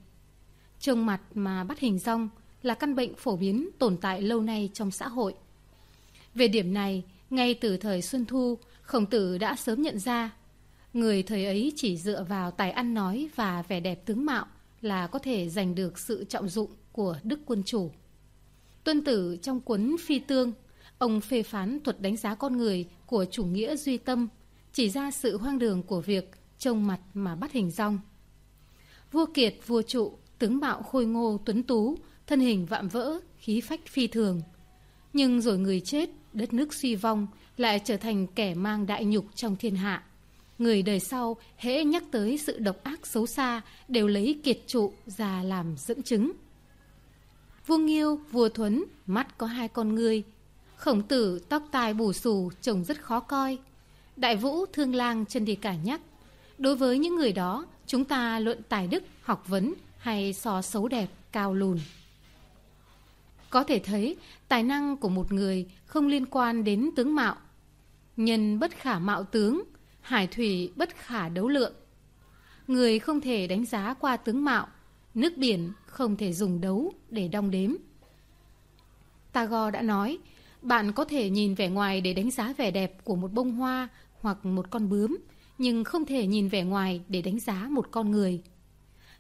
Trông 0.85 1.07
mặt 1.07 1.21
mà 1.35 1.65
bắt 1.65 1.79
hình 1.79 1.99
rong 1.99 2.29
là 2.63 2.75
căn 2.75 2.95
bệnh 2.95 3.15
phổ 3.15 3.37
biến 3.37 3.69
tồn 3.79 3.97
tại 3.97 4.23
lâu 4.23 4.41
nay 4.41 4.71
trong 4.75 4.91
xã 4.91 5.09
hội. 5.09 5.35
Về 6.35 6.49
điểm 6.49 6.75
này, 6.75 7.05
ngay 7.31 7.55
từ 7.55 7.77
thời 7.77 8.03
Xuân 8.03 8.25
Thu, 8.25 8.59
Khổng 8.83 9.07
Tử 9.07 9.39
đã 9.39 9.57
sớm 9.57 9.83
nhận 9.83 9.99
ra 9.99 10.31
Người 10.95 11.23
thời 11.23 11.45
ấy 11.45 11.73
chỉ 11.77 11.97
dựa 11.97 12.25
vào 12.29 12.51
tài 12.51 12.71
ăn 12.71 12.95
nói 12.95 13.29
và 13.35 13.63
vẻ 13.63 13.81
đẹp 13.81 14.07
tướng 14.07 14.27
mạo 14.27 14.47
là 14.81 15.07
có 15.07 15.19
thể 15.19 15.49
giành 15.49 15.75
được 15.75 15.99
sự 15.99 16.25
trọng 16.25 16.49
dụng 16.49 16.71
của 16.93 17.17
đức 17.23 17.41
quân 17.47 17.63
chủ. 17.63 17.91
Tuân 18.85 19.05
tử 19.05 19.37
trong 19.43 19.61
cuốn 19.61 19.97
Phi 20.01 20.19
Tương, 20.19 20.53
ông 20.99 21.21
phê 21.21 21.43
phán 21.43 21.81
thuật 21.81 22.01
đánh 22.01 22.17
giá 22.17 22.35
con 22.35 22.57
người 22.57 22.87
của 23.07 23.25
chủ 23.25 23.45
nghĩa 23.45 23.77
duy 23.77 23.97
tâm, 23.97 24.29
chỉ 24.73 24.89
ra 24.91 25.11
sự 25.11 25.37
hoang 25.37 25.59
đường 25.59 25.83
của 25.83 26.01
việc 26.01 26.31
trông 26.59 26.87
mặt 26.87 27.01
mà 27.15 27.35
bắt 27.37 27.53
hình 27.53 27.71
rong. 27.71 27.99
Vua 29.13 29.27
Kiệt, 29.35 29.55
vua 29.67 29.83
trụ, 29.83 30.19
tướng 30.39 30.59
mạo 30.59 30.83
khôi 30.83 31.07
ngô 31.07 31.41
tuấn 31.45 31.63
tú, 31.63 31.97
thân 32.27 32.41
hình 32.41 32.67
vạm 32.67 32.89
vỡ, 32.89 33.21
khí 33.39 33.61
phách 33.61 33.87
phi 33.87 34.07
thường. 34.07 34.43
Nhưng 35.13 35.41
rồi 35.41 35.59
người 35.59 35.81
chết, 35.81 36.11
đất 36.33 36.53
nước 36.53 36.75
suy 36.75 36.95
vong, 36.95 37.27
lại 37.57 37.81
trở 37.85 37.97
thành 37.97 38.27
kẻ 38.27 38.55
mang 38.55 38.87
đại 38.87 39.05
nhục 39.05 39.27
trong 39.35 39.57
thiên 39.57 39.77
hạ. 39.77 40.05
Người 40.59 40.83
đời 40.83 41.01
sau 41.01 41.37
hễ 41.57 41.85
nhắc 41.85 42.05
tới 42.11 42.39
sự 42.39 42.59
độc 42.59 42.85
ác 42.85 43.07
xấu 43.07 43.27
xa 43.27 43.63
đều 43.89 44.07
lấy 44.07 44.41
kiệt 44.45 44.59
trụ 44.67 44.93
ra 45.07 45.43
làm 45.43 45.75
dẫn 45.79 46.03
chứng. 46.03 46.33
Vua 47.67 47.79
Nghiêu, 47.79 48.21
vua 48.31 48.49
Thuấn, 48.49 48.85
mắt 49.07 49.39
có 49.39 49.47
hai 49.47 49.69
con 49.69 49.95
ngươi. 49.95 50.23
Khổng 50.77 51.03
tử 51.03 51.39
tóc 51.39 51.63
tai 51.71 51.95
bù 51.95 52.13
xù 52.13 52.51
trông 52.63 52.85
rất 52.85 53.03
khó 53.03 53.21
coi. 53.21 53.59
Đại 54.17 54.37
vũ 54.37 54.67
thương 54.67 54.95
lang 54.95 55.25
chân 55.27 55.45
đi 55.45 55.55
cả 55.55 55.75
nhắc. 55.75 56.01
Đối 56.59 56.77
với 56.77 56.99
những 56.99 57.17
người 57.17 57.33
đó, 57.33 57.67
chúng 57.87 58.05
ta 58.05 58.39
luận 58.39 58.59
tài 58.69 58.87
đức, 58.87 59.03
học 59.23 59.45
vấn 59.49 59.75
hay 59.99 60.33
so 60.33 60.63
xấu 60.63 60.89
đẹp, 60.89 61.09
cao 61.33 61.55
lùn. 61.55 61.79
Có 63.51 63.65
thể 63.65 63.79
thấy, 63.79 64.17
tài 64.49 64.63
năng 64.63 64.97
của 64.97 65.09
một 65.09 65.33
người 65.33 65.67
không 65.87 66.07
liên 66.07 66.27
quan 66.27 66.65
đến 66.65 66.91
tướng 66.97 67.15
mạo. 67.15 67.37
Nhân 68.17 68.59
bất 68.59 68.71
khả 68.71 68.99
mạo 68.99 69.25
tướng, 69.25 69.63
hải 70.05 70.27
thủy 70.27 70.73
bất 70.77 70.97
khả 70.97 71.29
đấu 71.29 71.49
lượng. 71.49 71.73
Người 72.69 72.99
không 72.99 73.21
thể 73.21 73.47
đánh 73.47 73.65
giá 73.65 73.95
qua 73.95 74.17
tướng 74.17 74.45
mạo, 74.45 74.67
nước 75.15 75.37
biển 75.37 75.73
không 75.87 76.17
thể 76.17 76.33
dùng 76.33 76.61
đấu 76.61 76.93
để 77.11 77.29
đong 77.29 77.51
đếm. 77.51 77.75
Tagore 79.33 79.71
đã 79.71 79.83
nói, 79.83 80.19
bạn 80.63 80.93
có 80.93 81.05
thể 81.05 81.31
nhìn 81.31 81.55
vẻ 81.55 81.69
ngoài 81.69 82.01
để 82.01 82.13
đánh 82.13 82.31
giá 82.31 82.53
vẻ 82.57 82.71
đẹp 82.71 83.05
của 83.05 83.17
một 83.17 83.33
bông 83.33 83.53
hoa 83.53 83.89
hoặc 84.21 84.45
một 84.45 84.71
con 84.71 84.89
bướm, 84.89 85.19
nhưng 85.59 85.85
không 85.85 86.05
thể 86.05 86.27
nhìn 86.27 86.49
vẻ 86.49 86.65
ngoài 86.65 87.01
để 87.09 87.23
đánh 87.23 87.41
giá 87.41 87.67
một 87.71 87.89
con 87.91 88.11
người. 88.11 88.43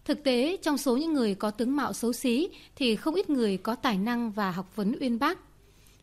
Thực 0.04 0.24
tế, 0.24 0.56
trong 0.62 0.78
số 0.78 0.96
những 0.96 1.12
người 1.12 1.34
có 1.34 1.50
tướng 1.50 1.76
mạo 1.76 1.92
xấu 1.92 2.12
xí 2.12 2.48
thì 2.76 2.96
không 2.96 3.14
ít 3.14 3.30
người 3.30 3.56
có 3.56 3.74
tài 3.74 3.98
năng 3.98 4.30
và 4.30 4.50
học 4.50 4.76
vấn 4.76 4.96
uyên 5.00 5.18
bác. 5.18 5.38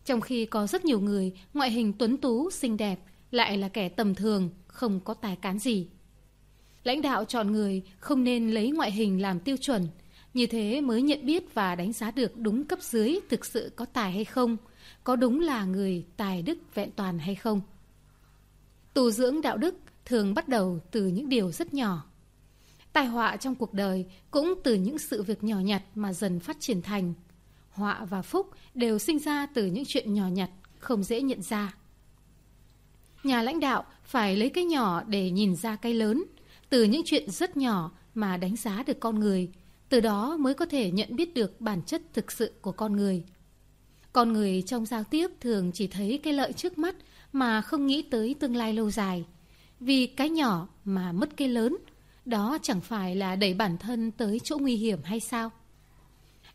Trong 0.06 0.22
khi 0.22 0.46
có 0.46 0.68
rất 0.68 0.86
nhiều 0.86 1.00
người 1.00 1.32
ngoại 1.54 1.72
hình 1.72 1.94
tuấn 1.94 2.18
tú, 2.18 2.52
xinh 2.52 2.78
đẹp 2.78 3.00
lại 3.32 3.58
là 3.58 3.70
kẻ 3.70 3.90
tầm 3.90 4.16
thường, 4.16 4.50
không 4.72 5.00
có 5.00 5.14
tài 5.14 5.36
cán 5.36 5.60
gì. 5.60 5.88
Lãnh 6.84 7.02
đạo 7.02 7.26
chọn 7.26 7.52
người 7.52 7.82
không 8.00 8.24
nên 8.24 8.52
lấy 8.52 8.72
ngoại 8.72 8.92
hình 8.92 9.22
làm 9.22 9.40
tiêu 9.40 9.58
chuẩn, 9.58 9.88
như 10.34 10.48
thế 10.48 10.82
mới 10.82 11.02
nhận 11.02 11.26
biết 11.26 11.54
và 11.54 11.76
đánh 11.76 11.94
giá 11.94 12.12
được 12.12 12.38
đúng 12.38 12.64
cấp 12.64 12.80
dưới 12.82 13.20
thực 13.30 13.46
sự 13.46 13.72
có 13.76 13.86
tài 13.86 14.12
hay 14.12 14.26
không, 14.26 14.58
có 15.04 15.16
đúng 15.16 15.40
là 15.40 15.66
người 15.66 16.06
tài 16.18 16.42
đức 16.42 16.58
vẹn 16.76 16.92
toàn 16.96 17.20
hay 17.20 17.36
không. 17.36 17.62
Tu 18.94 19.12
dưỡng 19.12 19.42
đạo 19.42 19.58
đức 19.58 19.76
thường 20.06 20.34
bắt 20.34 20.48
đầu 20.48 20.80
từ 20.92 21.08
những 21.08 21.30
điều 21.30 21.52
rất 21.52 21.74
nhỏ. 21.74 22.06
Tài 22.94 23.06
họa 23.06 23.36
trong 23.36 23.56
cuộc 23.56 23.74
đời 23.74 24.06
cũng 24.32 24.54
từ 24.64 24.74
những 24.74 24.98
sự 24.98 25.24
việc 25.24 25.44
nhỏ 25.44 25.60
nhặt 25.60 25.84
mà 25.96 26.14
dần 26.14 26.40
phát 26.40 26.58
triển 26.60 26.82
thành. 26.82 27.14
Họa 27.72 28.06
và 28.06 28.22
phúc 28.22 28.50
đều 28.74 29.00
sinh 29.00 29.20
ra 29.20 29.46
từ 29.46 29.66
những 29.66 29.84
chuyện 29.88 30.14
nhỏ 30.14 30.28
nhặt, 30.28 30.50
không 30.80 31.04
dễ 31.04 31.22
nhận 31.22 31.42
ra. 31.42 31.74
Nhà 33.24 33.42
lãnh 33.42 33.60
đạo 33.60 33.84
phải 34.04 34.36
lấy 34.36 34.50
cái 34.50 34.64
nhỏ 34.66 35.04
để 35.04 35.32
nhìn 35.32 35.56
ra 35.56 35.76
cái 35.76 35.94
lớn, 35.94 36.24
từ 36.70 36.84
những 36.84 37.02
chuyện 37.06 37.32
rất 37.32 37.58
nhỏ 37.58 37.92
mà 38.16 38.38
đánh 38.38 38.56
giá 38.56 38.84
được 38.88 39.00
con 39.00 39.20
người, 39.20 39.50
từ 39.90 40.00
đó 40.00 40.38
mới 40.40 40.54
có 40.54 40.66
thể 40.66 40.92
nhận 40.92 41.16
biết 41.16 41.34
được 41.34 41.62
bản 41.62 41.82
chất 41.82 42.02
thực 42.14 42.32
sự 42.32 42.52
của 42.62 42.72
con 42.72 42.96
người. 42.96 43.24
Con 44.14 44.34
người 44.34 44.62
trong 44.62 44.86
giao 44.86 45.04
tiếp 45.04 45.28
thường 45.40 45.72
chỉ 45.74 45.88
thấy 45.88 46.20
cái 46.24 46.34
lợi 46.34 46.54
trước 46.54 46.78
mắt 46.78 46.96
mà 47.34 47.62
không 47.62 47.88
nghĩ 47.88 48.02
tới 48.02 48.36
tương 48.40 48.56
lai 48.56 48.74
lâu 48.74 48.92
dài. 48.92 49.26
Vì 49.80 50.08
cái 50.08 50.30
nhỏ 50.30 50.68
mà 50.86 51.12
mất 51.12 51.38
cái 51.38 51.48
lớn, 51.48 51.78
đó 52.26 52.58
chẳng 52.62 52.82
phải 52.82 53.16
là 53.16 53.36
đẩy 53.36 53.54
bản 53.54 53.78
thân 53.78 54.12
tới 54.12 54.40
chỗ 54.44 54.58
nguy 54.58 54.76
hiểm 54.76 55.00
hay 55.04 55.20
sao? 55.20 55.52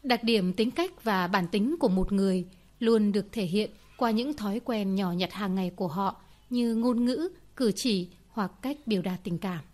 Đặc 0.02 0.24
điểm 0.24 0.52
tính 0.52 0.70
cách 0.70 1.04
và 1.04 1.26
bản 1.26 1.46
tính 1.48 1.76
của 1.80 1.88
một 1.88 2.12
người 2.12 2.46
luôn 2.78 3.12
được 3.12 3.26
thể 3.32 3.44
hiện 3.44 3.70
qua 3.96 4.10
những 4.10 4.34
thói 4.34 4.60
quen 4.64 4.94
nhỏ 4.94 5.12
nhặt 5.12 5.32
hàng 5.32 5.54
ngày 5.54 5.70
của 5.76 5.88
họ 5.88 6.20
như 6.50 6.74
ngôn 6.74 7.04
ngữ, 7.04 7.28
cử 7.56 7.72
chỉ 7.72 8.08
hoặc 8.28 8.52
cách 8.62 8.76
biểu 8.86 9.02
đạt 9.02 9.20
tình 9.24 9.38
cảm. 9.38 9.64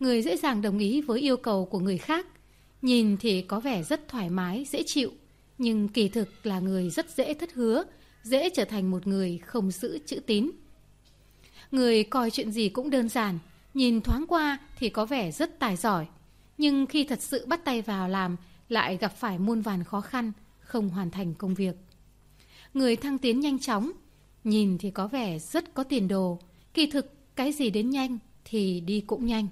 Người 0.00 0.22
dễ 0.22 0.36
dàng 0.36 0.62
đồng 0.62 0.78
ý 0.78 1.00
với 1.00 1.20
yêu 1.20 1.36
cầu 1.36 1.64
của 1.64 1.78
người 1.78 1.98
khác, 1.98 2.26
nhìn 2.82 3.16
thì 3.16 3.42
có 3.42 3.60
vẻ 3.60 3.82
rất 3.82 4.08
thoải 4.08 4.30
mái, 4.30 4.66
dễ 4.70 4.82
chịu, 4.86 5.12
nhưng 5.58 5.88
kỳ 5.88 6.08
thực 6.08 6.46
là 6.46 6.60
người 6.60 6.90
rất 6.90 7.16
dễ 7.16 7.34
thất 7.34 7.52
hứa, 7.52 7.84
dễ 8.22 8.50
trở 8.50 8.64
thành 8.64 8.90
một 8.90 9.06
người 9.06 9.38
không 9.38 9.70
giữ 9.70 9.98
chữ 10.06 10.20
tín. 10.26 10.50
Người 11.70 12.04
coi 12.04 12.30
chuyện 12.30 12.52
gì 12.52 12.68
cũng 12.68 12.90
đơn 12.90 13.08
giản, 13.08 13.38
nhìn 13.74 14.00
thoáng 14.00 14.24
qua 14.28 14.58
thì 14.78 14.88
có 14.88 15.06
vẻ 15.06 15.30
rất 15.30 15.58
tài 15.58 15.76
giỏi, 15.76 16.06
nhưng 16.58 16.86
khi 16.86 17.04
thật 17.04 17.22
sự 17.22 17.46
bắt 17.46 17.64
tay 17.64 17.82
vào 17.82 18.08
làm 18.08 18.36
lại 18.68 18.96
gặp 18.96 19.16
phải 19.16 19.38
muôn 19.38 19.60
vàn 19.60 19.84
khó 19.84 20.00
khăn, 20.00 20.32
không 20.60 20.88
hoàn 20.88 21.10
thành 21.10 21.34
công 21.34 21.54
việc. 21.54 21.74
Người 22.74 22.96
thăng 22.96 23.18
tiến 23.18 23.40
nhanh 23.40 23.58
chóng, 23.58 23.92
nhìn 24.44 24.78
thì 24.78 24.90
có 24.90 25.06
vẻ 25.06 25.38
rất 25.38 25.74
có 25.74 25.84
tiền 25.84 26.08
đồ, 26.08 26.38
kỳ 26.74 26.86
thực 26.86 27.36
cái 27.36 27.52
gì 27.52 27.70
đến 27.70 27.90
nhanh 27.90 28.18
thì 28.44 28.80
đi 28.80 29.00
cũng 29.00 29.26
nhanh. 29.26 29.46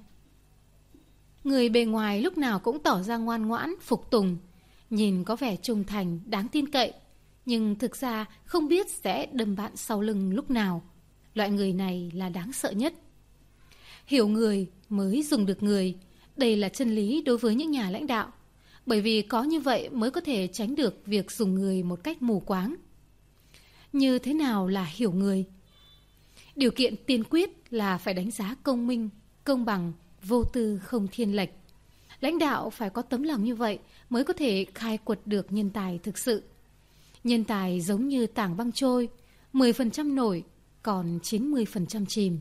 Người 1.45 1.69
bề 1.69 1.85
ngoài 1.85 2.21
lúc 2.21 2.39
nào 2.39 2.59
cũng 2.59 2.83
tỏ 2.83 3.03
ra 3.03 3.17
ngoan 3.17 3.47
ngoãn, 3.47 3.75
phục 3.81 4.11
tùng, 4.11 4.37
nhìn 4.91 5.25
có 5.25 5.37
vẻ 5.37 5.57
trung 5.57 5.85
thành, 5.85 6.21
đáng 6.27 6.49
tin 6.49 6.69
cậy, 6.69 6.93
nhưng 7.47 7.79
thực 7.79 7.97
ra 7.97 8.27
không 8.45 8.69
biết 8.69 8.91
sẽ 8.91 9.27
đâm 9.33 9.57
bạn 9.57 9.77
sau 9.77 10.01
lưng 10.01 10.35
lúc 10.35 10.51
nào. 10.51 10.83
Loại 11.35 11.51
người 11.51 11.73
này 11.73 12.11
là 12.15 12.29
đáng 12.29 12.53
sợ 12.53 12.71
nhất. 12.71 12.95
Hiểu 14.07 14.29
người 14.29 14.67
mới 14.89 15.23
dùng 15.23 15.47
được 15.47 15.63
người, 15.63 15.95
đây 16.37 16.57
là 16.57 16.69
chân 16.69 16.95
lý 16.95 17.23
đối 17.23 17.39
với 17.39 17.55
những 17.55 17.71
nhà 17.71 17.91
lãnh 17.91 18.07
đạo. 18.07 18.33
Bởi 18.87 19.01
vì 19.01 19.23
có 19.23 19.43
như 19.43 19.61
vậy 19.61 19.89
mới 19.91 20.11
có 20.11 20.21
thể 20.21 20.47
tránh 20.47 20.75
được 20.75 21.07
việc 21.07 21.31
dùng 21.31 21.55
người 21.55 21.83
một 21.83 22.05
cách 22.05 22.23
mù 22.23 22.41
quáng. 22.41 22.75
Như 23.93 24.19
thế 24.19 24.35
nào 24.35 24.67
là 24.67 24.85
hiểu 24.85 25.13
người? 25.13 25.45
Điều 26.57 26.71
kiện 26.71 26.95
tiên 27.07 27.25
quyết 27.31 27.51
là 27.71 27.99
phải 27.99 28.15
đánh 28.15 28.31
giá 28.31 28.57
công 28.63 28.87
minh, 28.87 29.09
công 29.45 29.65
bằng, 29.65 29.93
vô 30.23 30.45
tư 30.45 30.79
không 30.79 31.09
thiên 31.13 31.37
lệch. 31.37 31.51
Lãnh 32.21 32.39
đạo 32.39 32.71
phải 32.71 32.91
có 32.91 33.03
tấm 33.03 33.23
lòng 33.23 33.45
như 33.45 33.55
vậy 33.55 33.79
mới 34.11 34.25
có 34.25 34.33
thể 34.33 34.67
khai 34.75 34.99
quật 34.99 35.21
được 35.27 35.53
nhân 35.53 35.71
tài 35.71 35.99
thực 36.03 36.19
sự. 36.19 36.43
Nhân 37.25 37.45
tài 37.45 37.81
giống 37.81 38.09
như 38.09 38.27
tảng 38.27 38.57
băng 38.57 38.73
trôi, 38.73 39.09
10% 39.53 40.15
nổi, 40.15 40.45
còn 40.83 41.19
90% 41.23 42.05
chìm. 42.09 42.39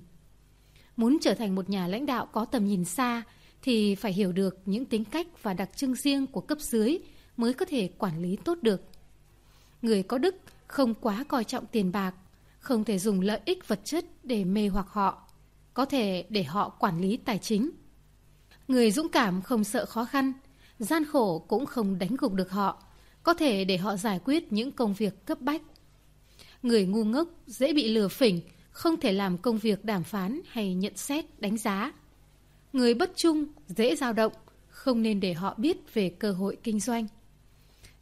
Muốn 0.97 1.17
trở 1.21 1.33
thành 1.33 1.55
một 1.55 1.69
nhà 1.69 1.87
lãnh 1.87 2.05
đạo 2.05 2.25
có 2.25 2.45
tầm 2.45 2.67
nhìn 2.67 2.85
xa 2.85 3.23
thì 3.61 3.95
phải 3.95 4.13
hiểu 4.13 4.31
được 4.31 4.57
những 4.65 4.85
tính 4.85 5.05
cách 5.05 5.27
và 5.43 5.53
đặc 5.53 5.69
trưng 5.75 5.95
riêng 5.95 6.27
của 6.27 6.41
cấp 6.41 6.57
dưới 6.61 6.97
mới 7.37 7.53
có 7.53 7.65
thể 7.65 7.89
quản 7.97 8.21
lý 8.21 8.35
tốt 8.35 8.57
được. 8.61 8.81
Người 9.81 10.03
có 10.03 10.17
đức 10.17 10.35
không 10.71 10.93
quá 10.93 11.23
coi 11.27 11.43
trọng 11.43 11.65
tiền 11.65 11.91
bạc, 11.91 12.15
không 12.59 12.83
thể 12.83 12.99
dùng 12.99 13.21
lợi 13.21 13.39
ích 13.45 13.67
vật 13.67 13.79
chất 13.83 14.05
để 14.23 14.45
mê 14.45 14.67
hoặc 14.67 14.87
họ, 14.89 15.27
có 15.73 15.85
thể 15.85 16.25
để 16.29 16.43
họ 16.43 16.69
quản 16.69 17.01
lý 17.01 17.17
tài 17.17 17.37
chính. 17.37 17.69
Người 18.67 18.91
dũng 18.91 19.09
cảm 19.09 19.41
không 19.41 19.63
sợ 19.63 19.85
khó 19.85 20.05
khăn, 20.05 20.33
gian 20.79 21.05
khổ 21.05 21.45
cũng 21.47 21.65
không 21.65 21.99
đánh 21.99 22.15
gục 22.17 22.33
được 22.33 22.51
họ, 22.51 22.83
có 23.23 23.33
thể 23.33 23.65
để 23.65 23.77
họ 23.77 23.95
giải 23.95 24.19
quyết 24.25 24.51
những 24.51 24.71
công 24.71 24.93
việc 24.93 25.25
cấp 25.25 25.41
bách. 25.41 25.61
Người 26.63 26.85
ngu 26.85 27.03
ngốc 27.03 27.27
dễ 27.47 27.73
bị 27.73 27.87
lừa 27.87 28.07
phỉnh, 28.07 28.41
không 28.71 28.99
thể 28.99 29.11
làm 29.11 29.37
công 29.37 29.57
việc 29.57 29.85
đàm 29.85 30.03
phán 30.03 30.41
hay 30.47 30.73
nhận 30.73 30.97
xét, 30.97 31.25
đánh 31.39 31.57
giá. 31.57 31.91
Người 32.73 32.93
bất 32.93 33.11
trung, 33.15 33.45
dễ 33.67 33.95
dao 33.95 34.13
động, 34.13 34.33
không 34.67 35.01
nên 35.01 35.19
để 35.19 35.33
họ 35.33 35.55
biết 35.57 35.93
về 35.93 36.09
cơ 36.09 36.31
hội 36.31 36.57
kinh 36.63 36.79
doanh. 36.79 37.07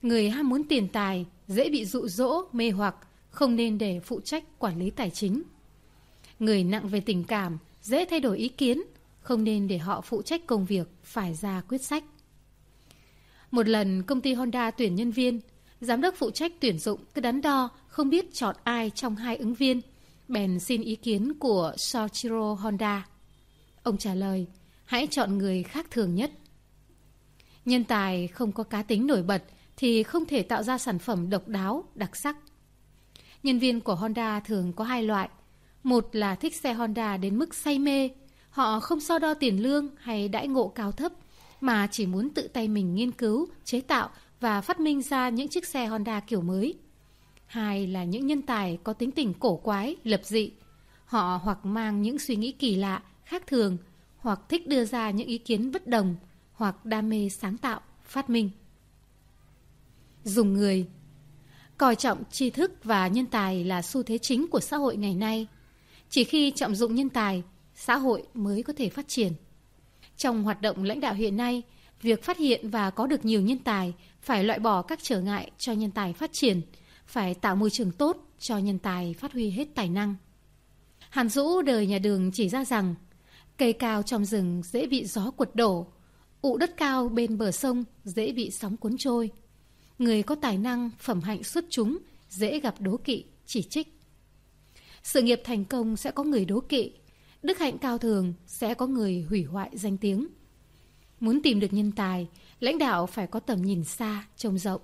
Người 0.01 0.29
ham 0.29 0.49
muốn 0.49 0.63
tiền 0.63 0.87
tài, 0.87 1.25
dễ 1.49 1.69
bị 1.69 1.85
dụ 1.85 2.07
dỗ, 2.07 2.43
mê 2.53 2.69
hoặc, 2.69 2.95
không 3.29 3.55
nên 3.55 3.77
để 3.77 3.99
phụ 3.99 4.19
trách 4.19 4.59
quản 4.59 4.79
lý 4.79 4.89
tài 4.89 5.09
chính. 5.09 5.43
Người 6.39 6.63
nặng 6.63 6.87
về 6.87 6.99
tình 6.99 7.23
cảm, 7.23 7.57
dễ 7.81 8.05
thay 8.05 8.19
đổi 8.19 8.37
ý 8.37 8.49
kiến, 8.49 8.81
không 9.21 9.43
nên 9.43 9.67
để 9.67 9.77
họ 9.77 10.01
phụ 10.01 10.21
trách 10.21 10.45
công 10.47 10.65
việc 10.65 10.87
phải 11.03 11.33
ra 11.33 11.61
quyết 11.69 11.81
sách. 11.81 12.03
Một 13.51 13.67
lần 13.67 14.03
công 14.03 14.21
ty 14.21 14.33
Honda 14.33 14.71
tuyển 14.71 14.95
nhân 14.95 15.11
viên, 15.11 15.39
giám 15.81 16.01
đốc 16.01 16.15
phụ 16.17 16.31
trách 16.31 16.51
tuyển 16.59 16.79
dụng 16.79 16.99
cứ 17.13 17.21
đắn 17.21 17.41
đo 17.41 17.69
không 17.87 18.09
biết 18.09 18.33
chọn 18.33 18.55
ai 18.63 18.89
trong 18.89 19.15
hai 19.15 19.37
ứng 19.37 19.53
viên, 19.53 19.81
bèn 20.27 20.59
xin 20.59 20.81
ý 20.81 20.95
kiến 20.95 21.33
của 21.39 21.73
Soichiro 21.77 22.53
Honda. 22.53 23.07
Ông 23.83 23.97
trả 23.97 24.13
lời, 24.13 24.47
hãy 24.85 25.07
chọn 25.07 25.37
người 25.37 25.63
khác 25.63 25.87
thường 25.91 26.15
nhất. 26.15 26.31
Nhân 27.65 27.83
tài 27.83 28.27
không 28.27 28.51
có 28.51 28.63
cá 28.63 28.83
tính 28.83 29.07
nổi 29.07 29.23
bật 29.23 29.43
thì 29.79 30.03
không 30.03 30.25
thể 30.25 30.41
tạo 30.43 30.63
ra 30.63 30.77
sản 30.77 30.99
phẩm 30.99 31.29
độc 31.29 31.47
đáo, 31.47 31.83
đặc 31.95 32.15
sắc. 32.15 32.37
Nhân 33.43 33.59
viên 33.59 33.81
của 33.81 33.95
Honda 33.95 34.39
thường 34.39 34.73
có 34.73 34.83
hai 34.83 35.03
loại. 35.03 35.29
Một 35.83 36.09
là 36.11 36.35
thích 36.35 36.55
xe 36.55 36.73
Honda 36.73 37.17
đến 37.17 37.37
mức 37.37 37.55
say 37.55 37.79
mê, 37.79 38.09
họ 38.49 38.79
không 38.79 38.99
so 38.99 39.19
đo 39.19 39.33
tiền 39.33 39.63
lương 39.63 39.87
hay 39.97 40.29
đãi 40.29 40.47
ngộ 40.47 40.67
cao 40.67 40.91
thấp, 40.91 41.11
mà 41.61 41.87
chỉ 41.91 42.05
muốn 42.05 42.29
tự 42.29 42.47
tay 42.47 42.67
mình 42.67 42.95
nghiên 42.95 43.11
cứu, 43.11 43.47
chế 43.63 43.81
tạo 43.81 44.09
và 44.39 44.61
phát 44.61 44.79
minh 44.79 45.01
ra 45.01 45.29
những 45.29 45.47
chiếc 45.47 45.67
xe 45.67 45.85
Honda 45.85 46.19
kiểu 46.19 46.41
mới. 46.41 46.73
Hai 47.45 47.87
là 47.87 48.03
những 48.03 48.27
nhân 48.27 48.41
tài 48.41 48.79
có 48.83 48.93
tính 48.93 49.11
tình 49.11 49.33
cổ 49.33 49.55
quái, 49.55 49.95
lập 50.03 50.21
dị. 50.23 50.51
Họ 51.05 51.39
hoặc 51.43 51.65
mang 51.65 52.01
những 52.01 52.19
suy 52.19 52.35
nghĩ 52.35 52.51
kỳ 52.51 52.75
lạ, 52.75 53.03
khác 53.23 53.47
thường, 53.47 53.77
hoặc 54.17 54.39
thích 54.49 54.67
đưa 54.67 54.85
ra 54.85 55.09
những 55.09 55.27
ý 55.27 55.37
kiến 55.37 55.71
bất 55.71 55.87
đồng, 55.87 56.15
hoặc 56.53 56.85
đam 56.85 57.09
mê 57.09 57.29
sáng 57.29 57.57
tạo, 57.57 57.81
phát 58.03 58.29
minh. 58.29 58.49
Dùng 60.23 60.53
người 60.53 60.85
Coi 61.77 61.95
trọng 61.95 62.23
tri 62.31 62.49
thức 62.49 62.71
và 62.83 63.07
nhân 63.07 63.25
tài 63.25 63.63
là 63.63 63.81
xu 63.81 64.03
thế 64.03 64.17
chính 64.17 64.47
của 64.47 64.59
xã 64.59 64.77
hội 64.77 64.97
ngày 64.97 65.15
nay. 65.15 65.47
Chỉ 66.09 66.23
khi 66.23 66.51
trọng 66.51 66.75
dụng 66.75 66.95
nhân 66.95 67.09
tài, 67.09 67.43
xã 67.75 67.97
hội 67.97 68.23
mới 68.33 68.63
có 68.63 68.73
thể 68.73 68.89
phát 68.89 69.07
triển. 69.07 69.33
Trong 70.17 70.43
hoạt 70.43 70.61
động 70.61 70.83
lãnh 70.83 70.99
đạo 70.99 71.13
hiện 71.13 71.37
nay, 71.37 71.61
việc 72.01 72.23
phát 72.23 72.37
hiện 72.37 72.69
và 72.69 72.89
có 72.89 73.07
được 73.07 73.25
nhiều 73.25 73.41
nhân 73.41 73.57
tài 73.57 73.93
phải 74.21 74.43
loại 74.43 74.59
bỏ 74.59 74.81
các 74.81 74.99
trở 75.01 75.21
ngại 75.21 75.51
cho 75.57 75.73
nhân 75.73 75.91
tài 75.91 76.13
phát 76.13 76.29
triển, 76.33 76.61
phải 77.05 77.33
tạo 77.33 77.55
môi 77.55 77.69
trường 77.69 77.91
tốt 77.91 78.17
cho 78.39 78.57
nhân 78.57 78.79
tài 78.79 79.13
phát 79.13 79.33
huy 79.33 79.49
hết 79.49 79.67
tài 79.75 79.89
năng. 79.89 80.15
Hàn 81.09 81.29
Dũ 81.29 81.61
đời 81.61 81.87
nhà 81.87 81.99
đường 81.99 82.31
chỉ 82.31 82.49
ra 82.49 82.65
rằng 82.65 82.95
cây 83.57 83.73
cao 83.73 84.03
trong 84.03 84.25
rừng 84.25 84.61
dễ 84.65 84.87
bị 84.87 85.05
gió 85.05 85.31
quật 85.31 85.55
đổ, 85.55 85.87
ụ 86.41 86.57
đất 86.57 86.77
cao 86.77 87.09
bên 87.09 87.37
bờ 87.37 87.51
sông 87.51 87.83
dễ 88.03 88.31
bị 88.31 88.51
sóng 88.51 88.77
cuốn 88.77 88.95
trôi. 88.97 89.29
Người 89.99 90.23
có 90.23 90.35
tài 90.35 90.57
năng, 90.57 90.89
phẩm 90.99 91.21
hạnh 91.21 91.43
xuất 91.43 91.65
chúng 91.69 91.97
dễ 92.29 92.59
gặp 92.59 92.75
đố 92.79 92.97
kỵ, 92.97 93.25
chỉ 93.45 93.63
trích. 93.63 93.99
Sự 95.03 95.21
nghiệp 95.21 95.41
thành 95.43 95.65
công 95.65 95.97
sẽ 95.97 96.11
có 96.11 96.23
người 96.23 96.45
đố 96.45 96.59
kỵ, 96.59 96.91
đức 97.43 97.59
hạnh 97.59 97.77
cao 97.77 97.97
thường 97.97 98.33
sẽ 98.47 98.73
có 98.73 98.87
người 98.87 99.25
hủy 99.29 99.43
hoại 99.43 99.69
danh 99.73 99.97
tiếng. 99.97 100.27
Muốn 101.19 101.41
tìm 101.41 101.59
được 101.59 101.73
nhân 101.73 101.91
tài, 101.91 102.27
lãnh 102.59 102.77
đạo 102.77 103.05
phải 103.05 103.27
có 103.27 103.39
tầm 103.39 103.61
nhìn 103.61 103.83
xa, 103.83 104.27
trông 104.37 104.57
rộng. 104.57 104.81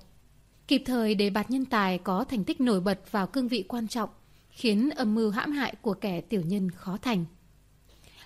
Kịp 0.67 0.83
thời 0.85 1.15
để 1.15 1.29
bạt 1.29 1.51
nhân 1.51 1.65
tài 1.65 1.97
có 1.97 2.23
thành 2.23 2.43
tích 2.43 2.61
nổi 2.61 2.81
bật 2.81 3.11
vào 3.11 3.27
cương 3.27 3.47
vị 3.47 3.65
quan 3.67 3.87
trọng, 3.87 4.09
khiến 4.49 4.89
âm 4.89 5.15
mưu 5.15 5.29
hãm 5.29 5.51
hại 5.51 5.75
của 5.81 5.93
kẻ 5.93 6.21
tiểu 6.21 6.41
nhân 6.41 6.71
khó 6.71 6.97
thành. 6.97 7.25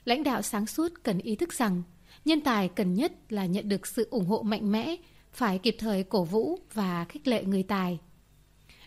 Lãnh 0.05 0.23
đạo 0.23 0.41
sáng 0.41 0.65
suốt 0.65 0.93
cần 1.03 1.17
ý 1.17 1.35
thức 1.35 1.53
rằng, 1.53 1.83
nhân 2.25 2.41
tài 2.41 2.69
cần 2.69 2.93
nhất 2.93 3.11
là 3.29 3.45
nhận 3.45 3.69
được 3.69 3.87
sự 3.87 4.07
ủng 4.11 4.25
hộ 4.25 4.41
mạnh 4.41 4.71
mẽ, 4.71 4.95
phải 5.33 5.59
kịp 5.59 5.75
thời 5.79 6.03
cổ 6.03 6.23
vũ 6.23 6.59
và 6.73 7.05
khích 7.09 7.27
lệ 7.27 7.43
người 7.43 7.63
tài. 7.63 7.99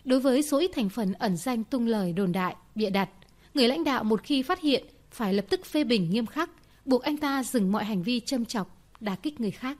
Đối 0.03 0.19
với 0.19 0.43
số 0.43 0.59
ít 0.59 0.71
thành 0.73 0.89
phần 0.89 1.13
ẩn 1.13 1.37
danh 1.37 1.63
tung 1.63 1.87
lời 1.87 2.13
đồn 2.13 2.31
đại, 2.31 2.55
bịa 2.75 2.89
đặt, 2.89 3.09
người 3.53 3.67
lãnh 3.67 3.83
đạo 3.83 4.03
một 4.03 4.23
khi 4.23 4.43
phát 4.43 4.61
hiện 4.61 4.85
phải 5.11 5.33
lập 5.33 5.45
tức 5.49 5.65
phê 5.65 5.83
bình 5.83 6.09
nghiêm 6.09 6.25
khắc, 6.25 6.49
buộc 6.85 7.03
anh 7.03 7.17
ta 7.17 7.43
dừng 7.43 7.71
mọi 7.71 7.83
hành 7.85 8.03
vi 8.03 8.19
châm 8.19 8.45
chọc, 8.45 8.77
đả 8.99 9.15
kích 9.15 9.39
người 9.39 9.51
khác. 9.51 9.77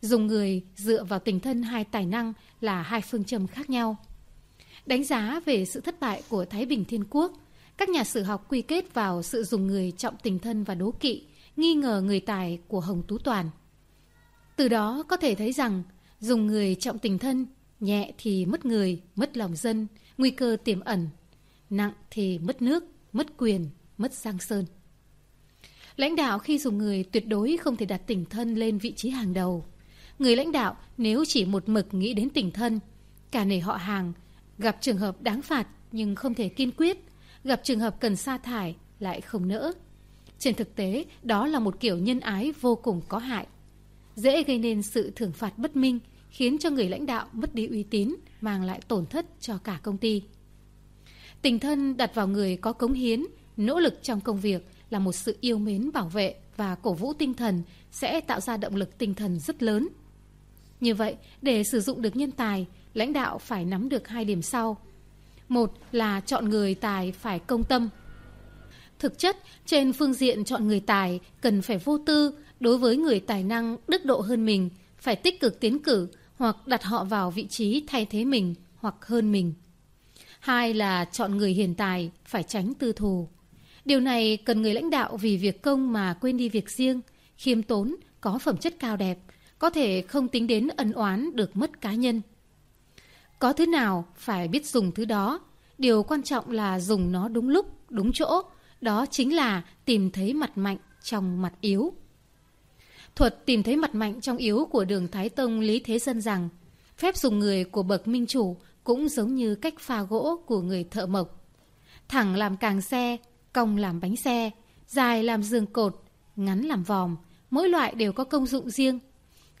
Dùng 0.00 0.26
người 0.26 0.62
dựa 0.76 1.04
vào 1.04 1.18
tình 1.18 1.40
thân 1.40 1.62
hai 1.62 1.84
tài 1.84 2.06
năng 2.06 2.32
là 2.60 2.82
hai 2.82 3.00
phương 3.00 3.24
châm 3.24 3.46
khác 3.46 3.70
nhau. 3.70 3.96
Đánh 4.86 5.04
giá 5.04 5.40
về 5.44 5.64
sự 5.64 5.80
thất 5.80 6.00
bại 6.00 6.22
của 6.28 6.44
Thái 6.44 6.66
Bình 6.66 6.84
Thiên 6.84 7.04
Quốc, 7.10 7.32
các 7.76 7.88
nhà 7.88 8.04
sử 8.04 8.22
học 8.22 8.46
quy 8.48 8.62
kết 8.62 8.94
vào 8.94 9.22
sự 9.22 9.44
dùng 9.44 9.66
người 9.66 9.92
trọng 9.96 10.14
tình 10.22 10.38
thân 10.38 10.64
và 10.64 10.74
đố 10.74 10.90
kỵ, 10.90 11.24
nghi 11.56 11.74
ngờ 11.74 12.02
người 12.04 12.20
tài 12.20 12.58
của 12.68 12.80
Hồng 12.80 13.02
Tú 13.08 13.18
Toàn. 13.18 13.50
Từ 14.58 14.68
đó 14.68 15.04
có 15.08 15.16
thể 15.16 15.34
thấy 15.34 15.52
rằng 15.52 15.82
dùng 16.20 16.46
người 16.46 16.74
trọng 16.74 16.98
tình 16.98 17.18
thân, 17.18 17.46
nhẹ 17.80 18.12
thì 18.18 18.46
mất 18.46 18.64
người, 18.64 19.02
mất 19.16 19.36
lòng 19.36 19.56
dân, 19.56 19.86
nguy 20.18 20.30
cơ 20.30 20.56
tiềm 20.64 20.80
ẩn, 20.80 21.08
nặng 21.70 21.92
thì 22.10 22.38
mất 22.38 22.62
nước, 22.62 22.84
mất 23.12 23.26
quyền, 23.36 23.70
mất 23.98 24.12
giang 24.12 24.38
sơn. 24.38 24.64
Lãnh 25.96 26.16
đạo 26.16 26.38
khi 26.38 26.58
dùng 26.58 26.78
người 26.78 27.04
tuyệt 27.04 27.26
đối 27.26 27.56
không 27.56 27.76
thể 27.76 27.86
đặt 27.86 28.00
tình 28.06 28.24
thân 28.24 28.54
lên 28.54 28.78
vị 28.78 28.92
trí 28.96 29.08
hàng 29.08 29.34
đầu. 29.34 29.64
Người 30.18 30.36
lãnh 30.36 30.52
đạo 30.52 30.76
nếu 30.96 31.24
chỉ 31.28 31.44
một 31.44 31.68
mực 31.68 31.94
nghĩ 31.94 32.14
đến 32.14 32.30
tình 32.30 32.50
thân, 32.50 32.80
cả 33.30 33.44
nể 33.44 33.58
họ 33.58 33.76
hàng, 33.76 34.12
gặp 34.58 34.76
trường 34.80 34.98
hợp 34.98 35.22
đáng 35.22 35.42
phạt 35.42 35.68
nhưng 35.92 36.14
không 36.14 36.34
thể 36.34 36.48
kiên 36.48 36.70
quyết, 36.76 36.98
gặp 37.44 37.60
trường 37.64 37.80
hợp 37.80 38.00
cần 38.00 38.16
sa 38.16 38.38
thải 38.38 38.76
lại 38.98 39.20
không 39.20 39.48
nỡ. 39.48 39.72
Trên 40.38 40.54
thực 40.54 40.74
tế, 40.76 41.04
đó 41.22 41.46
là 41.46 41.58
một 41.58 41.80
kiểu 41.80 41.98
nhân 41.98 42.20
ái 42.20 42.52
vô 42.60 42.76
cùng 42.76 43.00
có 43.08 43.18
hại. 43.18 43.46
Dễ 44.18 44.42
gây 44.42 44.58
nên 44.58 44.82
sự 44.82 45.12
thưởng 45.16 45.32
phạt 45.32 45.58
bất 45.58 45.76
minh, 45.76 45.98
khiến 46.30 46.58
cho 46.58 46.70
người 46.70 46.88
lãnh 46.88 47.06
đạo 47.06 47.26
mất 47.32 47.54
đi 47.54 47.66
uy 47.66 47.82
tín, 47.82 48.14
mang 48.40 48.64
lại 48.64 48.80
tổn 48.88 49.06
thất 49.06 49.26
cho 49.40 49.58
cả 49.58 49.80
công 49.82 49.98
ty. 49.98 50.22
Tình 51.42 51.58
thân 51.58 51.96
đặt 51.96 52.14
vào 52.14 52.28
người 52.28 52.56
có 52.56 52.72
cống 52.72 52.92
hiến, 52.92 53.24
nỗ 53.56 53.78
lực 53.78 54.02
trong 54.02 54.20
công 54.20 54.40
việc 54.40 54.66
là 54.90 54.98
một 54.98 55.12
sự 55.12 55.36
yêu 55.40 55.58
mến 55.58 55.92
bảo 55.92 56.08
vệ 56.08 56.34
và 56.56 56.74
cổ 56.74 56.92
vũ 56.92 57.12
tinh 57.12 57.34
thần 57.34 57.62
sẽ 57.90 58.20
tạo 58.20 58.40
ra 58.40 58.56
động 58.56 58.76
lực 58.76 58.98
tinh 58.98 59.14
thần 59.14 59.40
rất 59.40 59.62
lớn. 59.62 59.88
Như 60.80 60.94
vậy, 60.94 61.16
để 61.42 61.62
sử 61.64 61.80
dụng 61.80 62.02
được 62.02 62.16
nhân 62.16 62.30
tài, 62.30 62.66
lãnh 62.94 63.12
đạo 63.12 63.38
phải 63.38 63.64
nắm 63.64 63.88
được 63.88 64.08
hai 64.08 64.24
điểm 64.24 64.42
sau. 64.42 64.76
Một 65.48 65.72
là 65.92 66.20
chọn 66.20 66.48
người 66.48 66.74
tài 66.74 67.12
phải 67.12 67.38
công 67.38 67.64
tâm. 67.64 67.88
Thực 68.98 69.18
chất, 69.18 69.36
trên 69.66 69.92
phương 69.92 70.14
diện 70.14 70.44
chọn 70.44 70.68
người 70.68 70.80
tài 70.80 71.20
cần 71.40 71.62
phải 71.62 71.78
vô 71.78 71.98
tư 72.06 72.34
đối 72.60 72.78
với 72.78 72.96
người 72.96 73.20
tài 73.20 73.44
năng 73.44 73.76
đức 73.88 74.04
độ 74.04 74.20
hơn 74.20 74.46
mình, 74.46 74.70
phải 74.98 75.16
tích 75.16 75.40
cực 75.40 75.60
tiến 75.60 75.78
cử 75.78 76.08
hoặc 76.36 76.56
đặt 76.66 76.82
họ 76.82 77.04
vào 77.04 77.30
vị 77.30 77.46
trí 77.46 77.84
thay 77.86 78.04
thế 78.04 78.24
mình 78.24 78.54
hoặc 78.76 78.94
hơn 79.00 79.32
mình. 79.32 79.54
Hai 80.40 80.74
là 80.74 81.04
chọn 81.04 81.36
người 81.36 81.52
hiền 81.52 81.74
tài, 81.74 82.10
phải 82.24 82.42
tránh 82.42 82.74
tư 82.74 82.92
thù. 82.92 83.28
Điều 83.84 84.00
này 84.00 84.36
cần 84.36 84.62
người 84.62 84.74
lãnh 84.74 84.90
đạo 84.90 85.16
vì 85.16 85.36
việc 85.36 85.62
công 85.62 85.92
mà 85.92 86.14
quên 86.20 86.36
đi 86.36 86.48
việc 86.48 86.70
riêng, 86.70 87.00
khiêm 87.36 87.62
tốn, 87.62 87.96
có 88.20 88.38
phẩm 88.38 88.56
chất 88.56 88.74
cao 88.78 88.96
đẹp, 88.96 89.18
có 89.58 89.70
thể 89.70 90.02
không 90.02 90.28
tính 90.28 90.46
đến 90.46 90.68
ân 90.76 90.92
oán 90.92 91.36
được 91.36 91.56
mất 91.56 91.80
cá 91.80 91.92
nhân. 91.92 92.22
Có 93.38 93.52
thứ 93.52 93.66
nào 93.66 94.06
phải 94.16 94.48
biết 94.48 94.66
dùng 94.66 94.92
thứ 94.92 95.04
đó, 95.04 95.40
điều 95.78 96.02
quan 96.02 96.22
trọng 96.22 96.50
là 96.50 96.80
dùng 96.80 97.12
nó 97.12 97.28
đúng 97.28 97.48
lúc, 97.48 97.66
đúng 97.90 98.12
chỗ, 98.12 98.42
đó 98.80 99.06
chính 99.10 99.36
là 99.36 99.62
tìm 99.84 100.10
thấy 100.10 100.34
mặt 100.34 100.58
mạnh 100.58 100.78
trong 101.02 101.42
mặt 101.42 101.52
yếu. 101.60 101.92
Thuật 103.18 103.46
tìm 103.46 103.62
thấy 103.62 103.76
mặt 103.76 103.94
mạnh 103.94 104.20
trong 104.20 104.36
yếu 104.36 104.68
của 104.70 104.84
đường 104.84 105.08
Thái 105.08 105.28
Tông 105.28 105.60
Lý 105.60 105.80
Thế 105.80 105.98
Dân 105.98 106.20
rằng 106.20 106.48
phép 106.96 107.16
dùng 107.16 107.38
người 107.38 107.64
của 107.64 107.82
bậc 107.82 108.08
minh 108.08 108.26
chủ 108.26 108.56
cũng 108.84 109.08
giống 109.08 109.34
như 109.34 109.54
cách 109.54 109.74
pha 109.80 110.02
gỗ 110.02 110.42
của 110.46 110.62
người 110.62 110.84
thợ 110.84 111.06
mộc. 111.06 111.46
Thẳng 112.08 112.36
làm 112.36 112.56
càng 112.56 112.80
xe, 112.80 113.16
cong 113.52 113.76
làm 113.76 114.00
bánh 114.00 114.16
xe, 114.16 114.50
dài 114.86 115.22
làm 115.22 115.42
giường 115.42 115.66
cột, 115.66 116.02
ngắn 116.36 116.60
làm 116.60 116.82
vòm, 116.82 117.16
mỗi 117.50 117.68
loại 117.68 117.94
đều 117.94 118.12
có 118.12 118.24
công 118.24 118.46
dụng 118.46 118.70
riêng. 118.70 118.98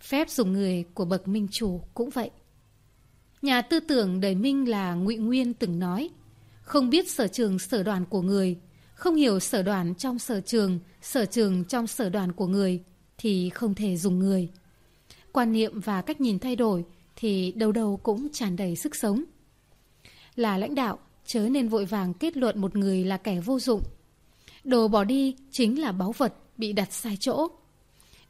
Phép 0.02 0.30
dùng 0.30 0.52
người 0.52 0.84
của 0.94 1.04
bậc 1.04 1.28
minh 1.28 1.48
chủ 1.50 1.80
cũng 1.94 2.10
vậy. 2.10 2.30
Nhà 3.42 3.62
tư 3.62 3.80
tưởng 3.80 4.20
đời 4.20 4.34
Minh 4.34 4.68
là 4.68 4.94
Ngụy 4.94 5.16
Nguyên 5.16 5.54
từng 5.54 5.78
nói, 5.78 6.10
không 6.62 6.90
biết 6.90 7.10
sở 7.10 7.28
trường 7.28 7.58
sở 7.58 7.82
đoàn 7.82 8.04
của 8.04 8.22
người, 8.22 8.58
không 8.94 9.14
hiểu 9.14 9.40
sở 9.40 9.62
đoàn 9.62 9.94
trong 9.94 10.18
sở 10.18 10.40
trường, 10.40 10.78
sở 11.02 11.24
trường 11.24 11.64
trong 11.64 11.86
sở 11.86 12.08
đoàn 12.08 12.32
của 12.32 12.46
người 12.46 12.82
thì 13.18 13.50
không 13.50 13.74
thể 13.74 13.96
dùng 13.96 14.18
người. 14.18 14.48
Quan 15.32 15.52
niệm 15.52 15.80
và 15.80 16.02
cách 16.02 16.20
nhìn 16.20 16.38
thay 16.38 16.56
đổi 16.56 16.84
thì 17.16 17.52
đầu 17.56 17.72
đầu 17.72 18.00
cũng 18.02 18.28
tràn 18.32 18.56
đầy 18.56 18.76
sức 18.76 18.96
sống. 18.96 19.24
Là 20.36 20.58
lãnh 20.58 20.74
đạo, 20.74 20.98
chớ 21.26 21.48
nên 21.48 21.68
vội 21.68 21.84
vàng 21.84 22.14
kết 22.14 22.36
luận 22.36 22.60
một 22.60 22.76
người 22.76 23.04
là 23.04 23.16
kẻ 23.16 23.40
vô 23.40 23.58
dụng. 23.58 23.82
Đồ 24.64 24.88
bỏ 24.88 25.04
đi 25.04 25.36
chính 25.50 25.80
là 25.80 25.92
báu 25.92 26.12
vật 26.12 26.34
bị 26.56 26.72
đặt 26.72 26.92
sai 26.92 27.16
chỗ. 27.20 27.48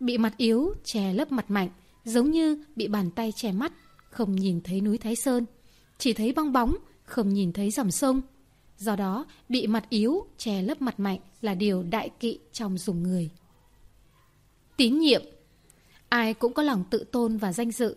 Bị 0.00 0.18
mặt 0.18 0.34
yếu, 0.36 0.74
che 0.84 1.12
lấp 1.12 1.32
mặt 1.32 1.50
mạnh, 1.50 1.68
giống 2.04 2.30
như 2.30 2.64
bị 2.76 2.88
bàn 2.88 3.10
tay 3.10 3.32
che 3.32 3.52
mắt, 3.52 3.72
không 4.10 4.36
nhìn 4.36 4.60
thấy 4.60 4.80
núi 4.80 4.98
Thái 4.98 5.16
Sơn. 5.16 5.44
Chỉ 5.98 6.12
thấy 6.12 6.32
bong 6.32 6.52
bóng, 6.52 6.76
không 7.04 7.28
nhìn 7.28 7.52
thấy 7.52 7.70
dòng 7.70 7.90
sông. 7.90 8.20
Do 8.78 8.96
đó, 8.96 9.26
bị 9.48 9.66
mặt 9.66 9.90
yếu, 9.90 10.26
che 10.38 10.62
lấp 10.62 10.82
mặt 10.82 11.00
mạnh 11.00 11.18
là 11.40 11.54
điều 11.54 11.82
đại 11.82 12.10
kỵ 12.20 12.38
trong 12.52 12.78
dùng 12.78 13.02
người. 13.02 13.30
Tín 14.78 14.98
nhiệm 14.98 15.22
Ai 16.08 16.34
cũng 16.34 16.54
có 16.54 16.62
lòng 16.62 16.84
tự 16.90 17.04
tôn 17.04 17.36
và 17.36 17.52
danh 17.52 17.70
dự. 17.70 17.96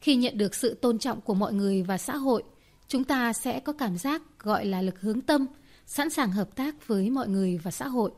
Khi 0.00 0.16
nhận 0.16 0.38
được 0.38 0.54
sự 0.54 0.74
tôn 0.74 0.98
trọng 0.98 1.20
của 1.20 1.34
mọi 1.34 1.52
người 1.52 1.82
và 1.82 1.98
xã 1.98 2.16
hội, 2.16 2.42
chúng 2.88 3.04
ta 3.04 3.32
sẽ 3.32 3.60
có 3.60 3.72
cảm 3.72 3.98
giác 3.98 4.22
gọi 4.38 4.66
là 4.66 4.82
lực 4.82 5.00
hướng 5.00 5.20
tâm, 5.20 5.46
sẵn 5.86 6.10
sàng 6.10 6.30
hợp 6.30 6.56
tác 6.56 6.86
với 6.88 7.10
mọi 7.10 7.28
người 7.28 7.60
và 7.62 7.70
xã 7.70 7.88
hội. 7.88 8.10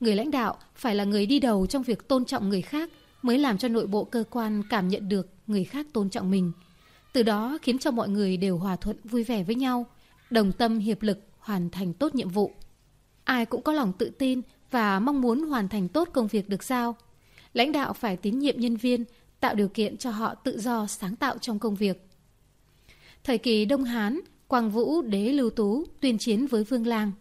Người 0.00 0.14
lãnh 0.14 0.30
đạo 0.30 0.58
phải 0.74 0.94
là 0.94 1.04
người 1.04 1.26
đi 1.26 1.40
đầu 1.40 1.66
trong 1.66 1.82
việc 1.82 2.08
tôn 2.08 2.24
trọng 2.24 2.48
người 2.48 2.62
khác 2.62 2.90
mới 3.22 3.38
làm 3.38 3.58
cho 3.58 3.68
nội 3.68 3.86
bộ 3.86 4.04
cơ 4.04 4.24
quan 4.30 4.62
cảm 4.70 4.88
nhận 4.88 5.08
được 5.08 5.28
người 5.46 5.64
khác 5.64 5.86
tôn 5.92 6.10
trọng 6.10 6.30
mình. 6.30 6.52
Từ 7.12 7.22
đó 7.22 7.58
khiến 7.62 7.78
cho 7.78 7.90
mọi 7.90 8.08
người 8.08 8.36
đều 8.36 8.58
hòa 8.58 8.76
thuận 8.76 8.96
vui 9.04 9.24
vẻ 9.24 9.42
với 9.42 9.54
nhau, 9.54 9.86
đồng 10.30 10.52
tâm 10.52 10.78
hiệp 10.78 11.02
lực 11.02 11.18
hoàn 11.38 11.70
thành 11.70 11.94
tốt 11.94 12.14
nhiệm 12.14 12.28
vụ. 12.28 12.52
Ai 13.24 13.46
cũng 13.46 13.62
có 13.62 13.72
lòng 13.72 13.92
tự 13.98 14.10
tin 14.18 14.42
và 14.70 14.98
mong 14.98 15.20
muốn 15.20 15.42
hoàn 15.42 15.68
thành 15.68 15.88
tốt 15.88 16.08
công 16.12 16.26
việc 16.26 16.48
được 16.48 16.62
giao. 16.62 16.96
Lãnh 17.52 17.72
đạo 17.72 17.92
phải 17.92 18.16
tín 18.16 18.38
nhiệm 18.38 18.60
nhân 18.60 18.76
viên, 18.76 19.04
tạo 19.40 19.54
điều 19.54 19.68
kiện 19.68 19.96
cho 19.96 20.10
họ 20.10 20.34
tự 20.34 20.60
do 20.60 20.86
sáng 20.86 21.16
tạo 21.16 21.38
trong 21.38 21.58
công 21.58 21.74
việc. 21.74 22.08
Thời 23.24 23.38
kỳ 23.38 23.64
Đông 23.64 23.84
Hán, 23.84 24.20
Quang 24.48 24.70
Vũ 24.70 25.02
đế 25.02 25.32
Lưu 25.32 25.50
Tú 25.50 25.84
tuyên 26.00 26.18
chiến 26.18 26.46
với 26.46 26.64
Vương 26.64 26.86
Lang. 26.86 27.12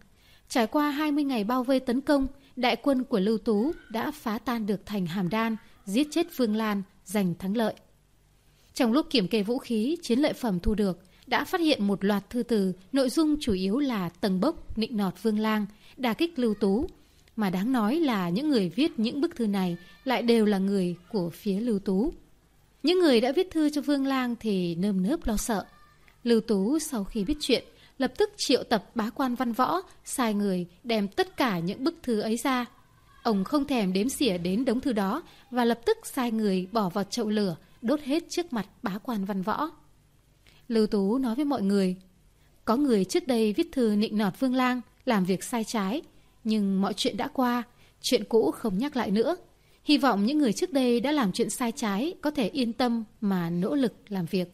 Trải 0.50 0.68
qua 0.68 0.90
20 0.92 1.24
ngày 1.24 1.44
bao 1.44 1.64
vây 1.64 1.80
tấn 1.80 2.02
công, 2.02 2.28
đại 2.56 2.76
quân 2.76 3.04
của 3.04 3.20
Lưu 3.20 3.38
Tú 3.38 3.72
đã 3.90 4.12
phá 4.12 4.38
tan 4.38 4.66
được 4.66 4.86
thành 4.86 5.06
Hàm 5.06 5.30
Đan, 5.30 5.56
giết 5.86 6.08
chết 6.12 6.38
Vương 6.38 6.56
Lan, 6.56 6.82
giành 7.06 7.34
thắng 7.40 7.58
lợi. 7.58 7.74
Trong 8.74 8.94
lúc 8.94 9.08
kiểm 9.10 9.28
kê 9.28 9.44
vũ 9.44 9.58
khí, 9.58 9.98
chiến 10.02 10.20
lợi 10.20 10.34
phẩm 10.34 10.60
thu 10.60 10.76
được, 10.76 11.00
đã 11.28 11.46
phát 11.46 11.62
hiện 11.62 11.88
một 11.88 12.06
loạt 12.06 12.30
thư 12.30 12.44
từ, 12.44 12.74
nội 12.92 13.10
dung 13.10 13.36
chủ 13.40 13.54
yếu 13.54 13.80
là 13.80 14.10
tầng 14.10 14.40
bốc, 14.40 14.78
nịnh 14.78 14.98
nọt 14.98 15.14
Vương 15.24 15.40
Lang, 15.40 15.66
đà 15.98 16.14
kích 16.14 16.40
Lưu 16.40 16.54
Tú. 16.54 16.88
Mà 17.38 17.50
đáng 17.50 17.72
nói 17.72 17.96
là 17.96 18.30
những 18.30 18.50
người 18.50 18.70
viết 18.70 19.00
những 19.00 19.22
bức 19.22 19.36
thư 19.36 19.48
này 19.48 19.78
lại 20.04 20.22
đều 20.22 20.46
là 20.46 20.58
người 20.58 20.96
của 21.12 21.30
phía 21.30 21.60
Lưu 21.60 21.80
Tú. 21.80 22.14
Những 22.84 23.00
người 23.00 23.22
đã 23.22 23.32
viết 23.32 23.52
thư 23.52 23.70
cho 23.70 23.82
Vương 23.82 24.06
Lang 24.06 24.36
thì 24.40 24.76
nơm 24.76 25.04
nớp 25.04 25.28
lo 25.28 25.38
sợ. 25.38 25.66
Lưu 26.24 26.42
Tú 26.42 26.80
sau 26.80 27.04
khi 27.04 27.24
biết 27.24 27.38
chuyện, 27.40 27.64
lập 27.98 28.14
tức 28.18 28.30
triệu 28.38 28.64
tập 28.64 28.92
bá 28.96 29.10
quan 29.10 29.36
văn 29.36 29.54
võ, 29.54 29.82
sai 30.06 30.34
người 30.34 30.68
đem 30.84 31.08
tất 31.08 31.38
cả 31.38 31.60
những 31.60 31.84
bức 31.84 31.96
thư 32.04 32.20
ấy 32.20 32.38
ra. 32.38 32.66
Ông 33.24 33.44
không 33.44 33.66
thèm 33.66 33.94
đếm 33.94 34.10
xỉa 34.10 34.38
đến 34.38 34.66
đống 34.66 34.80
thư 34.80 34.94
đó 34.94 35.24
và 35.52 35.66
lập 35.66 35.80
tức 35.86 35.98
sai 36.04 36.32
người 36.32 36.68
bỏ 36.72 36.90
vào 36.90 37.04
chậu 37.04 37.30
lửa, 37.30 37.56
đốt 37.82 38.02
hết 38.02 38.24
trước 38.30 38.54
mặt 38.54 38.68
bá 38.84 38.98
quan 39.04 39.26
văn 39.26 39.42
võ. 39.42 39.70
Lưu 40.68 40.88
Tú 40.88 41.18
nói 41.18 41.36
với 41.36 41.46
mọi 41.46 41.62
người, 41.62 41.96
có 42.66 42.76
người 42.76 43.06
trước 43.06 43.28
đây 43.28 43.54
viết 43.54 43.72
thư 43.72 43.96
nịnh 43.96 44.18
nọt 44.18 44.40
Vương 44.40 44.56
Lang, 44.56 44.82
làm 45.06 45.26
việc 45.26 45.44
sai 45.44 45.64
trái, 45.64 46.02
nhưng 46.48 46.82
mọi 46.82 46.94
chuyện 46.94 47.18
đã 47.18 47.28
qua, 47.28 47.64
chuyện 48.02 48.24
cũ 48.30 48.52
không 48.52 48.78
nhắc 48.78 48.96
lại 48.96 49.12
nữa. 49.12 49.36
Hy 49.84 49.98
vọng 49.98 50.26
những 50.26 50.38
người 50.38 50.54
trước 50.54 50.74
đây 50.74 51.00
đã 51.00 51.12
làm 51.12 51.32
chuyện 51.32 51.50
sai 51.50 51.72
trái 51.72 52.14
có 52.22 52.32
thể 52.32 52.50
yên 52.50 52.74
tâm 52.74 53.04
mà 53.22 53.50
nỗ 53.50 53.76
lực 53.76 53.94
làm 54.10 54.26
việc. 54.26 54.52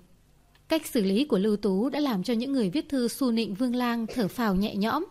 Cách 0.67 0.87
xử 0.87 1.01
lý 1.01 1.25
của 1.25 1.37
Lưu 1.37 1.55
Tú 1.57 1.89
đã 1.89 1.99
làm 1.99 2.23
cho 2.23 2.33
những 2.33 2.53
người 2.53 2.69
viết 2.69 2.89
thư 2.89 3.07
su 3.07 3.31
nịnh 3.31 3.53
Vương 3.53 3.75
Lang 3.75 4.07
thở 4.07 4.27
phào 4.27 4.55
nhẹ 4.55 4.75
nhõm. 4.75 5.05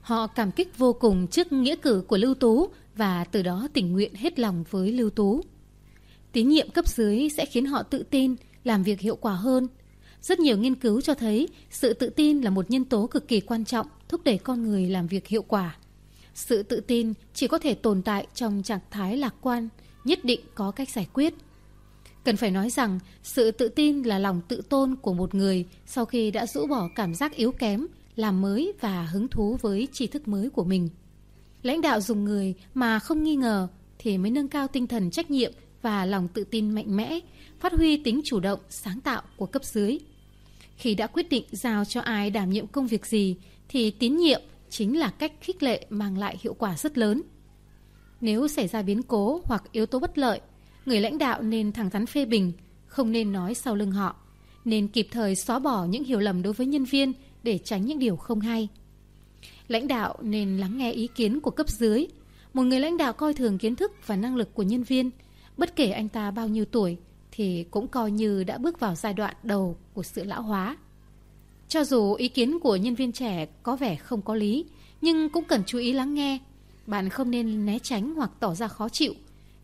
Họ 0.00 0.26
cảm 0.26 0.52
kích 0.52 0.78
vô 0.78 0.92
cùng 0.92 1.26
trước 1.26 1.52
nghĩa 1.52 1.76
cử 1.76 2.04
của 2.08 2.16
Lưu 2.16 2.34
Tú 2.34 2.68
và 2.96 3.24
từ 3.24 3.42
đó 3.42 3.68
tình 3.72 3.92
nguyện 3.92 4.14
hết 4.14 4.38
lòng 4.38 4.64
với 4.70 4.92
Lưu 4.92 5.10
Tú. 5.10 5.40
Tín 6.32 6.48
nhiệm 6.48 6.70
cấp 6.70 6.88
dưới 6.88 7.28
sẽ 7.36 7.46
khiến 7.46 7.66
họ 7.66 7.82
tự 7.82 8.02
tin, 8.02 8.34
làm 8.64 8.82
việc 8.82 9.00
hiệu 9.00 9.16
quả 9.16 9.32
hơn. 9.32 9.68
Rất 10.20 10.40
nhiều 10.40 10.56
nghiên 10.56 10.74
cứu 10.74 11.00
cho 11.00 11.14
thấy 11.14 11.48
sự 11.70 11.92
tự 11.92 12.08
tin 12.08 12.40
là 12.40 12.50
một 12.50 12.70
nhân 12.70 12.84
tố 12.84 13.06
cực 13.06 13.28
kỳ 13.28 13.40
quan 13.40 13.64
trọng 13.64 13.86
thúc 14.08 14.20
đẩy 14.24 14.38
con 14.38 14.62
người 14.62 14.88
làm 14.88 15.06
việc 15.06 15.26
hiệu 15.26 15.42
quả. 15.42 15.76
Sự 16.34 16.62
tự 16.62 16.80
tin 16.80 17.12
chỉ 17.34 17.48
có 17.48 17.58
thể 17.58 17.74
tồn 17.74 18.02
tại 18.02 18.26
trong 18.34 18.62
trạng 18.62 18.80
thái 18.90 19.16
lạc 19.16 19.34
quan, 19.40 19.68
nhất 20.04 20.24
định 20.24 20.40
có 20.54 20.70
cách 20.70 20.88
giải 20.90 21.06
quyết. 21.12 21.34
Cần 22.24 22.36
phải 22.36 22.50
nói 22.50 22.70
rằng, 22.70 22.98
sự 23.22 23.50
tự 23.50 23.68
tin 23.68 24.02
là 24.02 24.18
lòng 24.18 24.40
tự 24.48 24.62
tôn 24.68 24.96
của 24.96 25.14
một 25.14 25.34
người 25.34 25.66
sau 25.86 26.04
khi 26.04 26.30
đã 26.30 26.46
rũ 26.46 26.66
bỏ 26.66 26.88
cảm 26.94 27.14
giác 27.14 27.36
yếu 27.36 27.52
kém, 27.52 27.86
làm 28.16 28.40
mới 28.40 28.72
và 28.80 29.06
hứng 29.06 29.28
thú 29.28 29.58
với 29.60 29.88
tri 29.92 30.06
thức 30.06 30.28
mới 30.28 30.50
của 30.50 30.64
mình. 30.64 30.88
Lãnh 31.62 31.80
đạo 31.80 32.00
dùng 32.00 32.24
người 32.24 32.54
mà 32.74 32.98
không 32.98 33.22
nghi 33.22 33.36
ngờ 33.36 33.68
thì 33.98 34.18
mới 34.18 34.30
nâng 34.30 34.48
cao 34.48 34.68
tinh 34.68 34.86
thần 34.86 35.10
trách 35.10 35.30
nhiệm 35.30 35.52
và 35.82 36.06
lòng 36.06 36.28
tự 36.28 36.44
tin 36.44 36.70
mạnh 36.70 36.96
mẽ, 36.96 37.20
phát 37.60 37.72
huy 37.72 37.96
tính 37.96 38.20
chủ 38.24 38.40
động, 38.40 38.60
sáng 38.70 39.00
tạo 39.00 39.22
của 39.36 39.46
cấp 39.46 39.64
dưới. 39.64 39.98
Khi 40.76 40.94
đã 40.94 41.06
quyết 41.06 41.28
định 41.28 41.44
giao 41.50 41.84
cho 41.84 42.00
ai 42.00 42.30
đảm 42.30 42.50
nhiệm 42.50 42.66
công 42.66 42.86
việc 42.86 43.06
gì 43.06 43.36
thì 43.68 43.90
tín 43.90 44.16
nhiệm 44.16 44.40
chính 44.74 44.98
là 44.98 45.10
cách 45.10 45.32
khích 45.40 45.62
lệ 45.62 45.86
mang 45.90 46.18
lại 46.18 46.36
hiệu 46.40 46.54
quả 46.54 46.76
rất 46.76 46.98
lớn. 46.98 47.22
Nếu 48.20 48.48
xảy 48.48 48.68
ra 48.68 48.82
biến 48.82 49.02
cố 49.02 49.40
hoặc 49.44 49.62
yếu 49.72 49.86
tố 49.86 49.98
bất 49.98 50.18
lợi, 50.18 50.40
người 50.86 51.00
lãnh 51.00 51.18
đạo 51.18 51.42
nên 51.42 51.72
thẳng 51.72 51.90
thắn 51.90 52.06
phê 52.06 52.24
bình, 52.24 52.52
không 52.86 53.12
nên 53.12 53.32
nói 53.32 53.54
sau 53.54 53.74
lưng 53.74 53.92
họ, 53.92 54.16
nên 54.64 54.88
kịp 54.88 55.08
thời 55.10 55.36
xóa 55.36 55.58
bỏ 55.58 55.84
những 55.84 56.04
hiểu 56.04 56.20
lầm 56.20 56.42
đối 56.42 56.52
với 56.52 56.66
nhân 56.66 56.84
viên 56.84 57.12
để 57.42 57.58
tránh 57.58 57.86
những 57.86 57.98
điều 57.98 58.16
không 58.16 58.40
hay. 58.40 58.68
Lãnh 59.68 59.88
đạo 59.88 60.16
nên 60.22 60.58
lắng 60.58 60.78
nghe 60.78 60.92
ý 60.92 61.08
kiến 61.14 61.40
của 61.40 61.50
cấp 61.50 61.68
dưới. 61.68 62.06
Một 62.54 62.62
người 62.62 62.80
lãnh 62.80 62.96
đạo 62.96 63.12
coi 63.12 63.34
thường 63.34 63.58
kiến 63.58 63.76
thức 63.76 63.92
và 64.06 64.16
năng 64.16 64.36
lực 64.36 64.54
của 64.54 64.62
nhân 64.62 64.82
viên, 64.82 65.10
bất 65.56 65.76
kể 65.76 65.90
anh 65.90 66.08
ta 66.08 66.30
bao 66.30 66.48
nhiêu 66.48 66.64
tuổi, 66.64 66.96
thì 67.32 67.64
cũng 67.70 67.88
coi 67.88 68.10
như 68.10 68.44
đã 68.44 68.58
bước 68.58 68.80
vào 68.80 68.94
giai 68.94 69.14
đoạn 69.14 69.34
đầu 69.42 69.76
của 69.92 70.02
sự 70.02 70.24
lão 70.24 70.42
hóa. 70.42 70.76
Cho 71.74 71.84
dù 71.84 72.14
ý 72.14 72.28
kiến 72.28 72.58
của 72.58 72.76
nhân 72.76 72.94
viên 72.94 73.12
trẻ 73.12 73.46
có 73.62 73.76
vẻ 73.76 73.96
không 73.96 74.22
có 74.22 74.34
lý, 74.34 74.64
nhưng 75.00 75.28
cũng 75.28 75.44
cần 75.44 75.62
chú 75.66 75.78
ý 75.78 75.92
lắng 75.92 76.14
nghe. 76.14 76.38
Bạn 76.86 77.08
không 77.08 77.30
nên 77.30 77.66
né 77.66 77.78
tránh 77.78 78.14
hoặc 78.14 78.30
tỏ 78.40 78.54
ra 78.54 78.68
khó 78.68 78.88
chịu. 78.88 79.14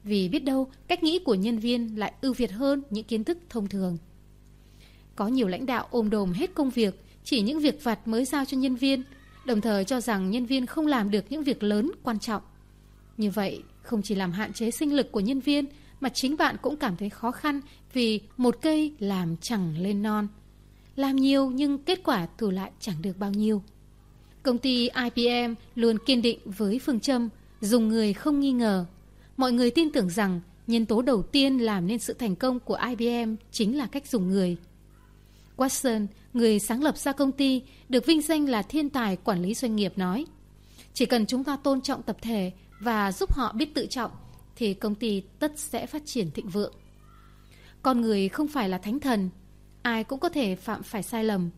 vì 0.05 0.29
biết 0.29 0.45
đâu 0.45 0.71
cách 0.89 1.03
nghĩ 1.03 1.19
của 1.19 1.35
nhân 1.35 1.59
viên 1.59 1.99
lại 1.99 2.13
ưu 2.21 2.33
việt 2.33 2.53
hơn 2.53 2.83
những 2.91 3.05
kiến 3.05 3.25
thức 3.25 3.39
thông 3.49 3.69
thường. 3.69 3.97
Có 5.17 5.29
nhiều 5.29 5.49
lãnh 5.49 5.67
đạo 5.67 5.87
ôm 5.91 6.11
đồm 6.11 6.33
hết 6.33 6.55
công 6.55 6.71
việc, 6.71 7.05
chỉ 7.25 7.43
những 7.43 7.61
việc 7.61 7.85
vặt 7.85 8.09
mới 8.09 8.25
giao 8.25 8.45
cho 8.45 8.57
nhân 8.57 8.77
viên, 8.77 9.03
đồng 9.45 9.61
thời 9.61 9.85
cho 9.85 10.01
rằng 10.01 10.31
nhân 10.31 10.47
viên 10.47 10.67
không 10.67 10.87
làm 10.87 11.11
được 11.11 11.25
những 11.31 11.43
việc 11.43 11.63
lớn 11.63 11.91
quan 12.03 12.19
trọng. 12.19 12.43
Như 13.17 13.31
vậy, 13.31 13.63
không 13.83 14.03
chỉ 14.03 14.15
làm 14.15 14.33
hạn 14.33 14.53
chế 14.53 14.71
sinh 14.71 14.97
lực 14.97 15.13
của 15.13 15.21
nhân 15.21 15.41
viên, 15.41 15.65
mà 16.01 16.09
chính 16.09 16.37
bạn 16.37 16.57
cũng 16.63 16.77
cảm 16.77 16.97
thấy 16.97 17.11
khó 17.11 17.31
khăn 17.31 17.61
vì 17.93 18.21
một 18.37 18.57
cây 18.63 18.93
làm 18.99 19.37
chẳng 19.37 19.79
lên 19.79 20.03
non. 20.03 20.29
Làm 21.01 21.17
nhiều 21.17 21.51
nhưng 21.51 21.79
kết 21.79 22.01
quả 22.05 22.27
thu 22.39 22.51
lại 22.51 22.71
chẳng 22.81 23.03
được 23.03 23.19
bao 23.19 23.31
nhiêu. 23.31 23.63
Công 24.43 24.59
ty 24.59 24.89
IBM 24.89 25.55
luôn 25.75 25.97
kiên 26.07 26.23
định 26.23 26.39
với 26.45 26.79
phương 26.79 27.01
châm 27.01 27.29
dùng 27.61 27.89
người 27.89 28.13
không 28.13 28.41
nghi 28.41 28.53
ngờ. 28.53 28.87
Mọi 29.37 29.53
người 29.53 29.71
tin 29.71 29.93
tưởng 29.93 30.11
rằng 30.11 30.41
nhân 30.67 30.87
tố 30.87 31.03
đầu 31.03 31.23
tiên 31.23 31.59
làm 31.59 31.87
nên 31.87 31.99
sự 31.99 32.13
thành 32.13 32.37
công 32.37 32.61
của 32.61 32.79
IBM 32.89 33.35
chính 33.53 33.79
là 33.79 33.87
cách 33.87 34.07
dùng 34.07 34.29
người. 34.29 34.57
Watson, 35.57 36.07
người 36.33 36.59
sáng 36.59 36.83
lập 36.83 36.99
ra 36.99 37.13
công 37.13 37.33
ty, 37.33 37.63
được 37.89 38.07
vinh 38.07 38.23
danh 38.23 38.49
là 38.49 38.63
thiên 38.63 38.91
tài 38.91 39.17
quản 39.17 39.43
lý 39.43 39.55
doanh 39.55 39.77
nghiệp 39.77 39.93
nói 39.97 40.27
Chỉ 40.95 41.07
cần 41.07 41.27
chúng 41.27 41.45
ta 41.45 41.57
tôn 41.57 41.81
trọng 41.81 42.03
tập 42.03 42.17
thể 42.23 42.53
và 42.81 43.13
giúp 43.13 43.33
họ 43.33 43.53
biết 43.53 43.75
tự 43.75 43.87
trọng, 43.87 44.11
thì 44.57 44.75
công 44.75 44.95
ty 44.95 45.21
tất 45.39 45.53
sẽ 45.57 45.87
phát 45.87 46.03
triển 46.07 46.31
thịnh 46.31 46.49
vượng. 46.49 46.73
Con 47.83 48.01
người 48.01 48.29
không 48.29 48.49
phải 48.49 48.69
là 48.69 48.79
thánh 48.79 49.01
thần, 49.01 49.31
ai 49.83 50.05
cũng 50.05 50.21
có 50.21 50.29
thể 50.29 50.57
phạm 50.57 50.83
phải 50.83 51.03
sai 51.03 51.25
lầm. 51.25 51.51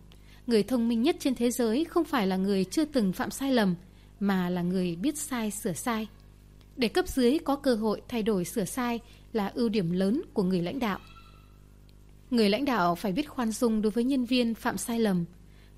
Người 0.46 0.62
thông 0.62 0.88
minh 0.88 1.02
nhất 1.02 1.16
trên 1.20 1.34
thế 1.34 1.50
giới 1.50 1.84
không 1.84 2.04
phải 2.04 2.26
là 2.26 2.36
người 2.36 2.64
chưa 2.64 2.84
từng 2.84 3.12
phạm 3.12 3.30
sai 3.30 3.52
lầm, 3.52 3.74
mà 4.20 4.50
là 4.50 4.62
người 4.62 4.96
biết 4.96 5.18
sai 5.18 5.50
sửa 5.50 5.72
sai. 5.72 6.08
Để 6.76 6.88
cấp 6.88 7.08
dưới 7.08 7.38
có 7.38 7.56
cơ 7.56 7.74
hội 7.74 8.02
thay 8.08 8.22
đổi 8.22 8.44
sửa 8.44 8.64
sai 8.64 9.00
là 9.32 9.48
ưu 9.54 9.68
điểm 9.68 9.90
lớn 9.90 10.22
của 10.34 10.42
người 10.42 10.62
lãnh 10.62 10.78
đạo. 10.78 10.98
Người 12.30 12.50
lãnh 12.50 12.64
đạo 12.64 12.94
phải 12.94 13.12
biết 13.12 13.28
khoan 13.28 13.52
dung 13.52 13.82
đối 13.82 13.90
với 13.90 14.04
nhân 14.04 14.24
viên 14.24 14.54
phạm 14.54 14.78
sai 14.78 15.00
lầm. 15.00 15.24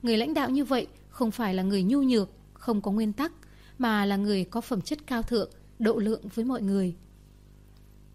Người 0.03 0.16
lãnh 0.16 0.35
đạo 0.35 0.51
như 0.51 0.65
vậy 0.65 0.87
không 1.09 1.31
phải 1.31 1.55
là 1.55 1.62
người 1.62 1.83
nhu 1.83 2.03
nhược, 2.03 2.31
không 2.53 2.81
có 2.81 2.91
nguyên 2.91 3.12
tắc, 3.12 3.33
mà 3.79 4.05
là 4.05 4.16
người 4.16 4.45
có 4.45 4.61
phẩm 4.61 4.81
chất 4.81 4.99
cao 5.07 5.23
thượng, 5.23 5.51
độ 5.79 5.97
lượng 5.97 6.23
với 6.35 6.45
mọi 6.45 6.62
người. 6.62 6.95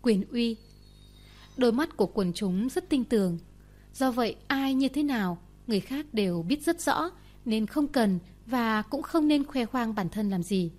Quyền 0.02 0.24
uy 0.32 0.56
Đôi 1.58 1.72
mắt 1.72 1.98
của 1.98 2.06
quần 2.06 2.34
chúng 2.34 2.70
rất 2.70 2.90
tinh 2.90 3.04
tường. 3.04 3.38
Do 4.00 4.12
vậy, 4.12 4.36
ai 4.48 4.74
như 4.74 4.90
thế 4.90 5.04
nào, 5.04 5.38
người 5.68 5.80
khác 5.80 6.06
đều 6.14 6.42
biết 6.42 6.64
rất 6.64 6.82
rõ, 6.82 7.12
nên 7.46 7.66
không 7.66 7.88
cần 7.88 8.20
và 8.46 8.82
cũng 8.82 9.02
không 9.02 9.28
nên 9.28 9.46
khoe 9.46 9.66
khoang 9.66 9.96
bản 9.96 10.10
thân 10.10 10.30
làm 10.30 10.44
gì. 10.44 10.72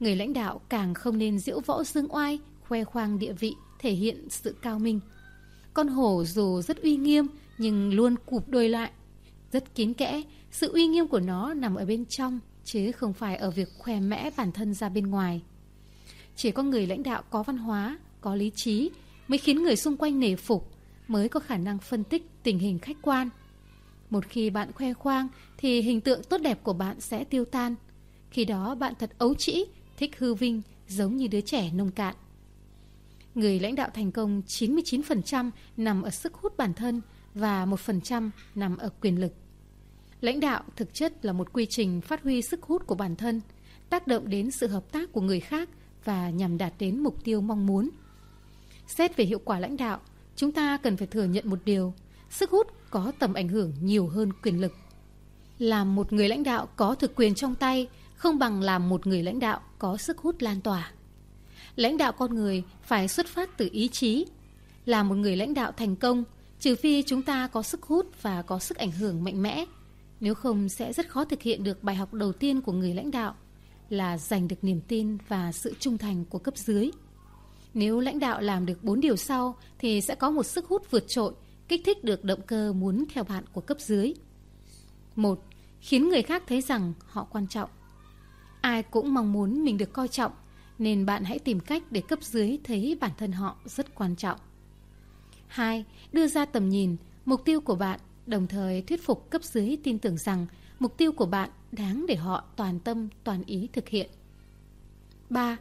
Người 0.00 0.16
lãnh 0.16 0.32
đạo 0.32 0.60
càng 0.68 0.94
không 0.94 1.18
nên 1.18 1.38
diễu 1.38 1.60
võ 1.60 1.84
dương 1.84 2.14
oai, 2.14 2.38
khoe 2.68 2.84
khoang 2.84 3.18
địa 3.18 3.32
vị, 3.32 3.54
thể 3.78 3.90
hiện 3.90 4.28
sự 4.30 4.56
cao 4.62 4.78
minh. 4.78 5.00
Con 5.74 5.88
hổ 5.88 6.24
dù 6.24 6.62
rất 6.62 6.82
uy 6.82 6.96
nghiêm 6.96 7.26
nhưng 7.58 7.94
luôn 7.94 8.14
cụp 8.26 8.48
đôi 8.48 8.68
lại. 8.68 8.90
Rất 9.52 9.74
kín 9.74 9.94
kẽ, 9.94 10.22
sự 10.50 10.72
uy 10.72 10.86
nghiêm 10.86 11.08
của 11.08 11.20
nó 11.20 11.54
nằm 11.54 11.74
ở 11.74 11.84
bên 11.84 12.06
trong 12.06 12.40
chứ 12.64 12.92
không 12.92 13.12
phải 13.12 13.36
ở 13.36 13.50
việc 13.50 13.68
khoe 13.78 14.00
mẽ 14.00 14.30
bản 14.36 14.52
thân 14.52 14.74
ra 14.74 14.88
bên 14.88 15.06
ngoài. 15.06 15.42
Chỉ 16.36 16.50
có 16.50 16.62
người 16.62 16.86
lãnh 16.86 17.02
đạo 17.02 17.22
có 17.30 17.42
văn 17.42 17.58
hóa, 17.58 17.98
có 18.20 18.34
lý 18.34 18.50
trí 18.54 18.90
mới 19.28 19.38
khiến 19.38 19.62
người 19.62 19.76
xung 19.76 19.96
quanh 19.96 20.20
nể 20.20 20.36
phục, 20.36 20.73
mới 21.08 21.28
có 21.28 21.40
khả 21.40 21.56
năng 21.56 21.78
phân 21.78 22.04
tích 22.04 22.26
tình 22.42 22.58
hình 22.58 22.78
khách 22.78 22.96
quan. 23.02 23.28
Một 24.10 24.24
khi 24.28 24.50
bạn 24.50 24.72
khoe 24.72 24.92
khoang 24.92 25.28
thì 25.58 25.82
hình 25.82 26.00
tượng 26.00 26.22
tốt 26.22 26.38
đẹp 26.38 26.58
của 26.62 26.72
bạn 26.72 27.00
sẽ 27.00 27.24
tiêu 27.24 27.44
tan. 27.44 27.74
Khi 28.30 28.44
đó 28.44 28.74
bạn 28.74 28.94
thật 28.98 29.10
ấu 29.18 29.34
trĩ, 29.34 29.64
thích 29.96 30.18
hư 30.18 30.34
vinh 30.34 30.62
giống 30.88 31.16
như 31.16 31.26
đứa 31.26 31.40
trẻ 31.40 31.70
nông 31.72 31.90
cạn. 31.90 32.14
Người 33.34 33.60
lãnh 33.60 33.74
đạo 33.74 33.88
thành 33.94 34.12
công 34.12 34.42
99% 34.46 35.50
nằm 35.76 36.02
ở 36.02 36.10
sức 36.10 36.34
hút 36.34 36.56
bản 36.56 36.74
thân 36.74 37.00
và 37.34 37.66
1% 37.66 38.30
nằm 38.54 38.76
ở 38.76 38.90
quyền 39.00 39.20
lực. 39.20 39.32
Lãnh 40.20 40.40
đạo 40.40 40.64
thực 40.76 40.94
chất 40.94 41.24
là 41.24 41.32
một 41.32 41.52
quy 41.52 41.66
trình 41.66 42.00
phát 42.00 42.22
huy 42.22 42.42
sức 42.42 42.62
hút 42.62 42.86
của 42.86 42.94
bản 42.94 43.16
thân, 43.16 43.40
tác 43.90 44.06
động 44.06 44.28
đến 44.28 44.50
sự 44.50 44.66
hợp 44.66 44.92
tác 44.92 45.12
của 45.12 45.20
người 45.20 45.40
khác 45.40 45.68
và 46.04 46.30
nhằm 46.30 46.58
đạt 46.58 46.72
đến 46.78 47.00
mục 47.00 47.24
tiêu 47.24 47.40
mong 47.40 47.66
muốn. 47.66 47.90
Xét 48.86 49.16
về 49.16 49.24
hiệu 49.24 49.38
quả 49.44 49.58
lãnh 49.58 49.76
đạo, 49.76 50.00
chúng 50.36 50.52
ta 50.52 50.76
cần 50.76 50.96
phải 50.96 51.06
thừa 51.06 51.24
nhận 51.24 51.50
một 51.50 51.58
điều, 51.64 51.94
sức 52.30 52.50
hút 52.50 52.66
có 52.90 53.12
tầm 53.18 53.34
ảnh 53.34 53.48
hưởng 53.48 53.72
nhiều 53.80 54.06
hơn 54.08 54.32
quyền 54.42 54.60
lực. 54.60 54.72
Làm 55.58 55.94
một 55.94 56.12
người 56.12 56.28
lãnh 56.28 56.42
đạo 56.42 56.68
có 56.76 56.94
thực 56.94 57.14
quyền 57.14 57.34
trong 57.34 57.54
tay 57.54 57.88
không 58.14 58.38
bằng 58.38 58.60
làm 58.60 58.88
một 58.88 59.06
người 59.06 59.22
lãnh 59.22 59.40
đạo 59.40 59.60
có 59.78 59.96
sức 59.96 60.18
hút 60.18 60.36
lan 60.38 60.60
tỏa. 60.60 60.92
Lãnh 61.76 61.96
đạo 61.96 62.12
con 62.12 62.34
người 62.34 62.62
phải 62.82 63.08
xuất 63.08 63.26
phát 63.26 63.56
từ 63.56 63.68
ý 63.72 63.88
chí. 63.88 64.26
Là 64.86 65.02
một 65.02 65.14
người 65.14 65.36
lãnh 65.36 65.54
đạo 65.54 65.72
thành 65.72 65.96
công, 65.96 66.24
trừ 66.60 66.76
phi 66.76 67.02
chúng 67.02 67.22
ta 67.22 67.46
có 67.46 67.62
sức 67.62 67.82
hút 67.82 68.06
và 68.22 68.42
có 68.42 68.58
sức 68.58 68.76
ảnh 68.76 68.90
hưởng 68.90 69.24
mạnh 69.24 69.42
mẽ. 69.42 69.64
Nếu 70.20 70.34
không 70.34 70.68
sẽ 70.68 70.92
rất 70.92 71.08
khó 71.08 71.24
thực 71.24 71.42
hiện 71.42 71.64
được 71.64 71.82
bài 71.82 71.96
học 71.96 72.14
đầu 72.14 72.32
tiên 72.32 72.60
của 72.60 72.72
người 72.72 72.94
lãnh 72.94 73.10
đạo 73.10 73.34
là 73.88 74.18
giành 74.18 74.48
được 74.48 74.64
niềm 74.64 74.80
tin 74.88 75.18
và 75.28 75.52
sự 75.52 75.74
trung 75.80 75.98
thành 75.98 76.24
của 76.24 76.38
cấp 76.38 76.56
dưới. 76.56 76.90
Nếu 77.74 78.00
lãnh 78.00 78.18
đạo 78.18 78.40
làm 78.40 78.66
được 78.66 78.84
bốn 78.84 79.00
điều 79.00 79.16
sau 79.16 79.56
thì 79.78 80.00
sẽ 80.00 80.14
có 80.14 80.30
một 80.30 80.42
sức 80.42 80.66
hút 80.66 80.90
vượt 80.90 81.04
trội, 81.08 81.32
kích 81.68 81.80
thích 81.84 82.04
được 82.04 82.24
động 82.24 82.40
cơ 82.46 82.72
muốn 82.72 83.04
theo 83.14 83.24
bạn 83.24 83.44
của 83.52 83.60
cấp 83.60 83.80
dưới. 83.80 84.14
một 85.16 85.44
Khiến 85.80 86.08
người 86.08 86.22
khác 86.22 86.42
thấy 86.46 86.60
rằng 86.60 86.92
họ 87.06 87.24
quan 87.24 87.46
trọng. 87.46 87.70
Ai 88.60 88.82
cũng 88.82 89.14
mong 89.14 89.32
muốn 89.32 89.64
mình 89.64 89.78
được 89.78 89.92
coi 89.92 90.08
trọng, 90.08 90.32
nên 90.78 91.06
bạn 91.06 91.24
hãy 91.24 91.38
tìm 91.38 91.60
cách 91.60 91.82
để 91.90 92.00
cấp 92.00 92.18
dưới 92.22 92.58
thấy 92.64 92.98
bản 93.00 93.10
thân 93.18 93.32
họ 93.32 93.56
rất 93.64 93.94
quan 93.94 94.16
trọng. 94.16 94.38
2. 95.46 95.84
Đưa 96.12 96.26
ra 96.26 96.44
tầm 96.44 96.68
nhìn, 96.68 96.96
mục 97.24 97.44
tiêu 97.44 97.60
của 97.60 97.74
bạn, 97.74 98.00
đồng 98.26 98.46
thời 98.46 98.82
thuyết 98.82 99.02
phục 99.06 99.30
cấp 99.30 99.44
dưới 99.44 99.76
tin 99.82 99.98
tưởng 99.98 100.18
rằng 100.18 100.46
mục 100.78 100.96
tiêu 100.96 101.12
của 101.12 101.26
bạn 101.26 101.50
đáng 101.72 102.04
để 102.08 102.16
họ 102.16 102.44
toàn 102.56 102.80
tâm, 102.80 103.08
toàn 103.24 103.42
ý 103.46 103.68
thực 103.72 103.88
hiện. 103.88 104.10
3. 105.30 105.56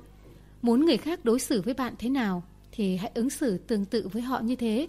Muốn 0.63 0.85
người 0.85 0.97
khác 0.97 1.25
đối 1.25 1.39
xử 1.39 1.61
với 1.61 1.73
bạn 1.73 1.93
thế 1.99 2.09
nào 2.09 2.43
thì 2.71 2.95
hãy 2.95 3.11
ứng 3.15 3.29
xử 3.29 3.57
tương 3.57 3.85
tự 3.85 4.07
với 4.07 4.21
họ 4.21 4.39
như 4.39 4.55
thế. 4.55 4.87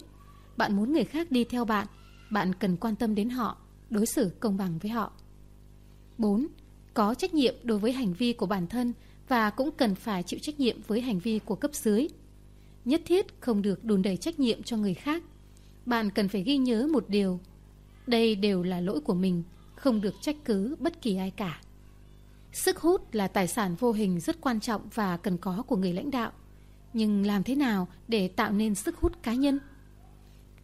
Bạn 0.57 0.75
muốn 0.75 0.93
người 0.93 1.03
khác 1.03 1.31
đi 1.31 1.43
theo 1.43 1.65
bạn, 1.65 1.87
bạn 2.31 2.53
cần 2.53 2.77
quan 2.77 2.95
tâm 2.95 3.15
đến 3.15 3.29
họ, 3.29 3.57
đối 3.89 4.05
xử 4.05 4.31
công 4.39 4.57
bằng 4.57 4.77
với 4.77 4.91
họ. 4.91 5.11
4. 6.17 6.47
Có 6.93 7.13
trách 7.13 7.33
nhiệm 7.33 7.55
đối 7.63 7.79
với 7.79 7.91
hành 7.91 8.13
vi 8.13 8.33
của 8.33 8.45
bản 8.45 8.67
thân 8.67 8.93
và 9.27 9.49
cũng 9.49 9.71
cần 9.71 9.95
phải 9.95 10.23
chịu 10.23 10.39
trách 10.39 10.59
nhiệm 10.59 10.77
với 10.87 11.01
hành 11.01 11.19
vi 11.19 11.39
của 11.39 11.55
cấp 11.55 11.71
dưới. 11.73 12.07
Nhất 12.85 13.01
thiết 13.05 13.41
không 13.41 13.61
được 13.61 13.83
đùn 13.83 14.01
đẩy 14.01 14.17
trách 14.17 14.39
nhiệm 14.39 14.63
cho 14.63 14.77
người 14.77 14.93
khác. 14.93 15.23
Bạn 15.85 16.09
cần 16.09 16.27
phải 16.27 16.41
ghi 16.43 16.57
nhớ 16.57 16.87
một 16.91 17.09
điều. 17.09 17.39
Đây 18.07 18.35
đều 18.35 18.63
là 18.63 18.79
lỗi 18.79 19.01
của 19.01 19.13
mình, 19.13 19.43
không 19.75 20.01
được 20.01 20.13
trách 20.21 20.35
cứ 20.45 20.75
bất 20.79 21.01
kỳ 21.01 21.15
ai 21.15 21.31
cả. 21.31 21.61
Sức 22.55 22.79
hút 22.79 23.01
là 23.15 23.27
tài 23.27 23.47
sản 23.47 23.75
vô 23.75 23.91
hình 23.91 24.19
rất 24.19 24.41
quan 24.41 24.59
trọng 24.59 24.89
và 24.93 25.17
cần 25.17 25.37
có 25.37 25.63
của 25.67 25.75
người 25.75 25.93
lãnh 25.93 26.11
đạo. 26.11 26.31
Nhưng 26.93 27.25
làm 27.25 27.43
thế 27.43 27.55
nào 27.55 27.87
để 28.07 28.27
tạo 28.27 28.51
nên 28.51 28.75
sức 28.75 28.97
hút 28.97 29.23
cá 29.23 29.33
nhân? 29.33 29.59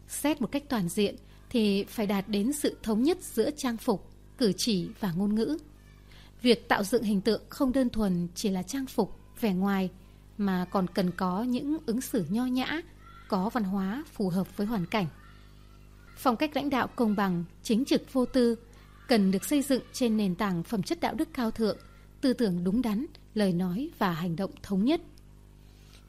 Xét 0.08 0.40
một 0.40 0.46
cách 0.52 0.62
toàn 0.68 0.88
diện 0.88 1.16
thì 1.50 1.84
phải 1.84 2.06
đạt 2.06 2.28
đến 2.28 2.52
sự 2.52 2.76
thống 2.82 3.02
nhất 3.02 3.18
giữa 3.22 3.50
trang 3.56 3.76
phục, 3.76 4.10
cử 4.38 4.52
chỉ 4.56 4.88
và 5.00 5.12
ngôn 5.12 5.34
ngữ. 5.34 5.58
Việc 6.42 6.68
tạo 6.68 6.84
dựng 6.84 7.02
hình 7.02 7.20
tượng 7.20 7.42
không 7.48 7.72
đơn 7.72 7.90
thuần 7.90 8.28
chỉ 8.34 8.48
là 8.48 8.62
trang 8.62 8.86
phục, 8.86 9.18
vẻ 9.40 9.52
ngoài, 9.54 9.90
mà 10.38 10.66
còn 10.70 10.86
cần 10.94 11.10
có 11.10 11.42
những 11.42 11.76
ứng 11.86 12.00
xử 12.00 12.24
nho 12.30 12.46
nhã, 12.46 12.80
có 13.28 13.50
văn 13.52 13.64
hóa 13.64 14.04
phù 14.12 14.28
hợp 14.28 14.56
với 14.56 14.66
hoàn 14.66 14.86
cảnh. 14.86 15.06
Phong 16.16 16.36
cách 16.36 16.56
lãnh 16.56 16.70
đạo 16.70 16.88
công 16.96 17.16
bằng, 17.16 17.44
chính 17.62 17.84
trực 17.84 18.12
vô 18.12 18.26
tư, 18.26 18.56
cần 19.12 19.30
được 19.30 19.44
xây 19.44 19.62
dựng 19.62 19.82
trên 19.92 20.16
nền 20.16 20.34
tảng 20.34 20.62
phẩm 20.62 20.82
chất 20.82 21.00
đạo 21.00 21.14
đức 21.14 21.28
cao 21.34 21.50
thượng, 21.50 21.76
tư 22.20 22.32
tưởng 22.32 22.64
đúng 22.64 22.82
đắn, 22.82 23.06
lời 23.34 23.52
nói 23.52 23.90
và 23.98 24.12
hành 24.12 24.36
động 24.36 24.50
thống 24.62 24.84
nhất. 24.84 25.00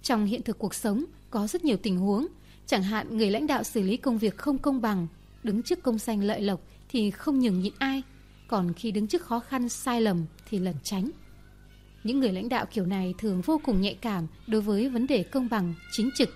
Trong 0.01 0.25
hiện 0.25 0.41
thực 0.41 0.57
cuộc 0.59 0.73
sống, 0.73 1.05
có 1.29 1.47
rất 1.47 1.65
nhiều 1.65 1.77
tình 1.77 1.97
huống, 1.97 2.27
chẳng 2.65 2.83
hạn 2.83 3.17
người 3.17 3.31
lãnh 3.31 3.47
đạo 3.47 3.63
xử 3.63 3.81
lý 3.81 3.97
công 3.97 4.17
việc 4.17 4.37
không 4.37 4.57
công 4.57 4.81
bằng, 4.81 5.07
đứng 5.43 5.63
trước 5.63 5.83
công 5.83 5.97
danh 5.97 6.23
lợi 6.23 6.41
lộc 6.41 6.61
thì 6.89 7.11
không 7.11 7.39
nhường 7.39 7.59
nhịn 7.59 7.73
ai, 7.77 8.01
còn 8.47 8.73
khi 8.73 8.91
đứng 8.91 9.07
trước 9.07 9.21
khó 9.21 9.39
khăn 9.39 9.69
sai 9.69 10.01
lầm 10.01 10.25
thì 10.49 10.59
lẩn 10.59 10.75
tránh. 10.83 11.11
Những 12.03 12.19
người 12.19 12.31
lãnh 12.31 12.49
đạo 12.49 12.65
kiểu 12.65 12.85
này 12.85 13.13
thường 13.17 13.41
vô 13.41 13.61
cùng 13.63 13.81
nhạy 13.81 13.95
cảm 14.01 14.27
đối 14.47 14.61
với 14.61 14.89
vấn 14.89 15.07
đề 15.07 15.23
công 15.23 15.49
bằng, 15.49 15.73
chính 15.91 16.09
trực 16.17 16.29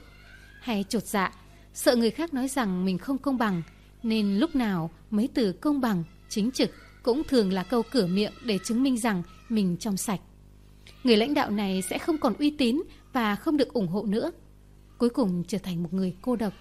hay 0.62 0.86
trột 0.90 1.04
dạ, 1.04 1.34
sợ 1.74 1.96
người 1.96 2.12
khác 2.12 2.34
nói 2.34 2.48
rằng 2.48 2.86
mình 2.86 2.98
không 2.98 3.18
công 3.18 3.38
bằng, 3.38 3.62
nên 4.04 4.38
lúc 4.38 4.56
nào 4.56 4.90
mấy 5.12 5.30
từ 5.34 5.52
công 5.52 5.82
bằng, 5.82 6.04
chính 6.30 6.52
trực 6.52 6.72
cũng 7.04 7.24
thường 7.24 7.54
là 7.54 7.64
câu 7.64 7.84
cửa 7.92 8.08
miệng 8.08 8.32
để 8.46 8.60
chứng 8.64 8.84
minh 8.84 8.98
rằng 8.98 9.24
mình 9.50 9.78
trong 9.78 9.98
sạch. 9.98 10.20
Người 11.04 11.18
lãnh 11.18 11.34
đạo 11.34 11.52
này 11.52 11.82
sẽ 11.82 11.98
không 11.98 12.18
còn 12.18 12.34
uy 12.40 12.50
tín 12.50 12.82
và 13.14 13.36
không 13.36 13.58
được 13.58 13.74
ủng 13.74 13.88
hộ 13.88 14.04
nữa. 14.04 14.32
Cuối 14.98 15.10
cùng 15.10 15.44
trở 15.48 15.58
thành 15.58 15.84
một 15.84 15.94
người 15.94 16.16
cô 16.22 16.36
độc. 16.36 16.54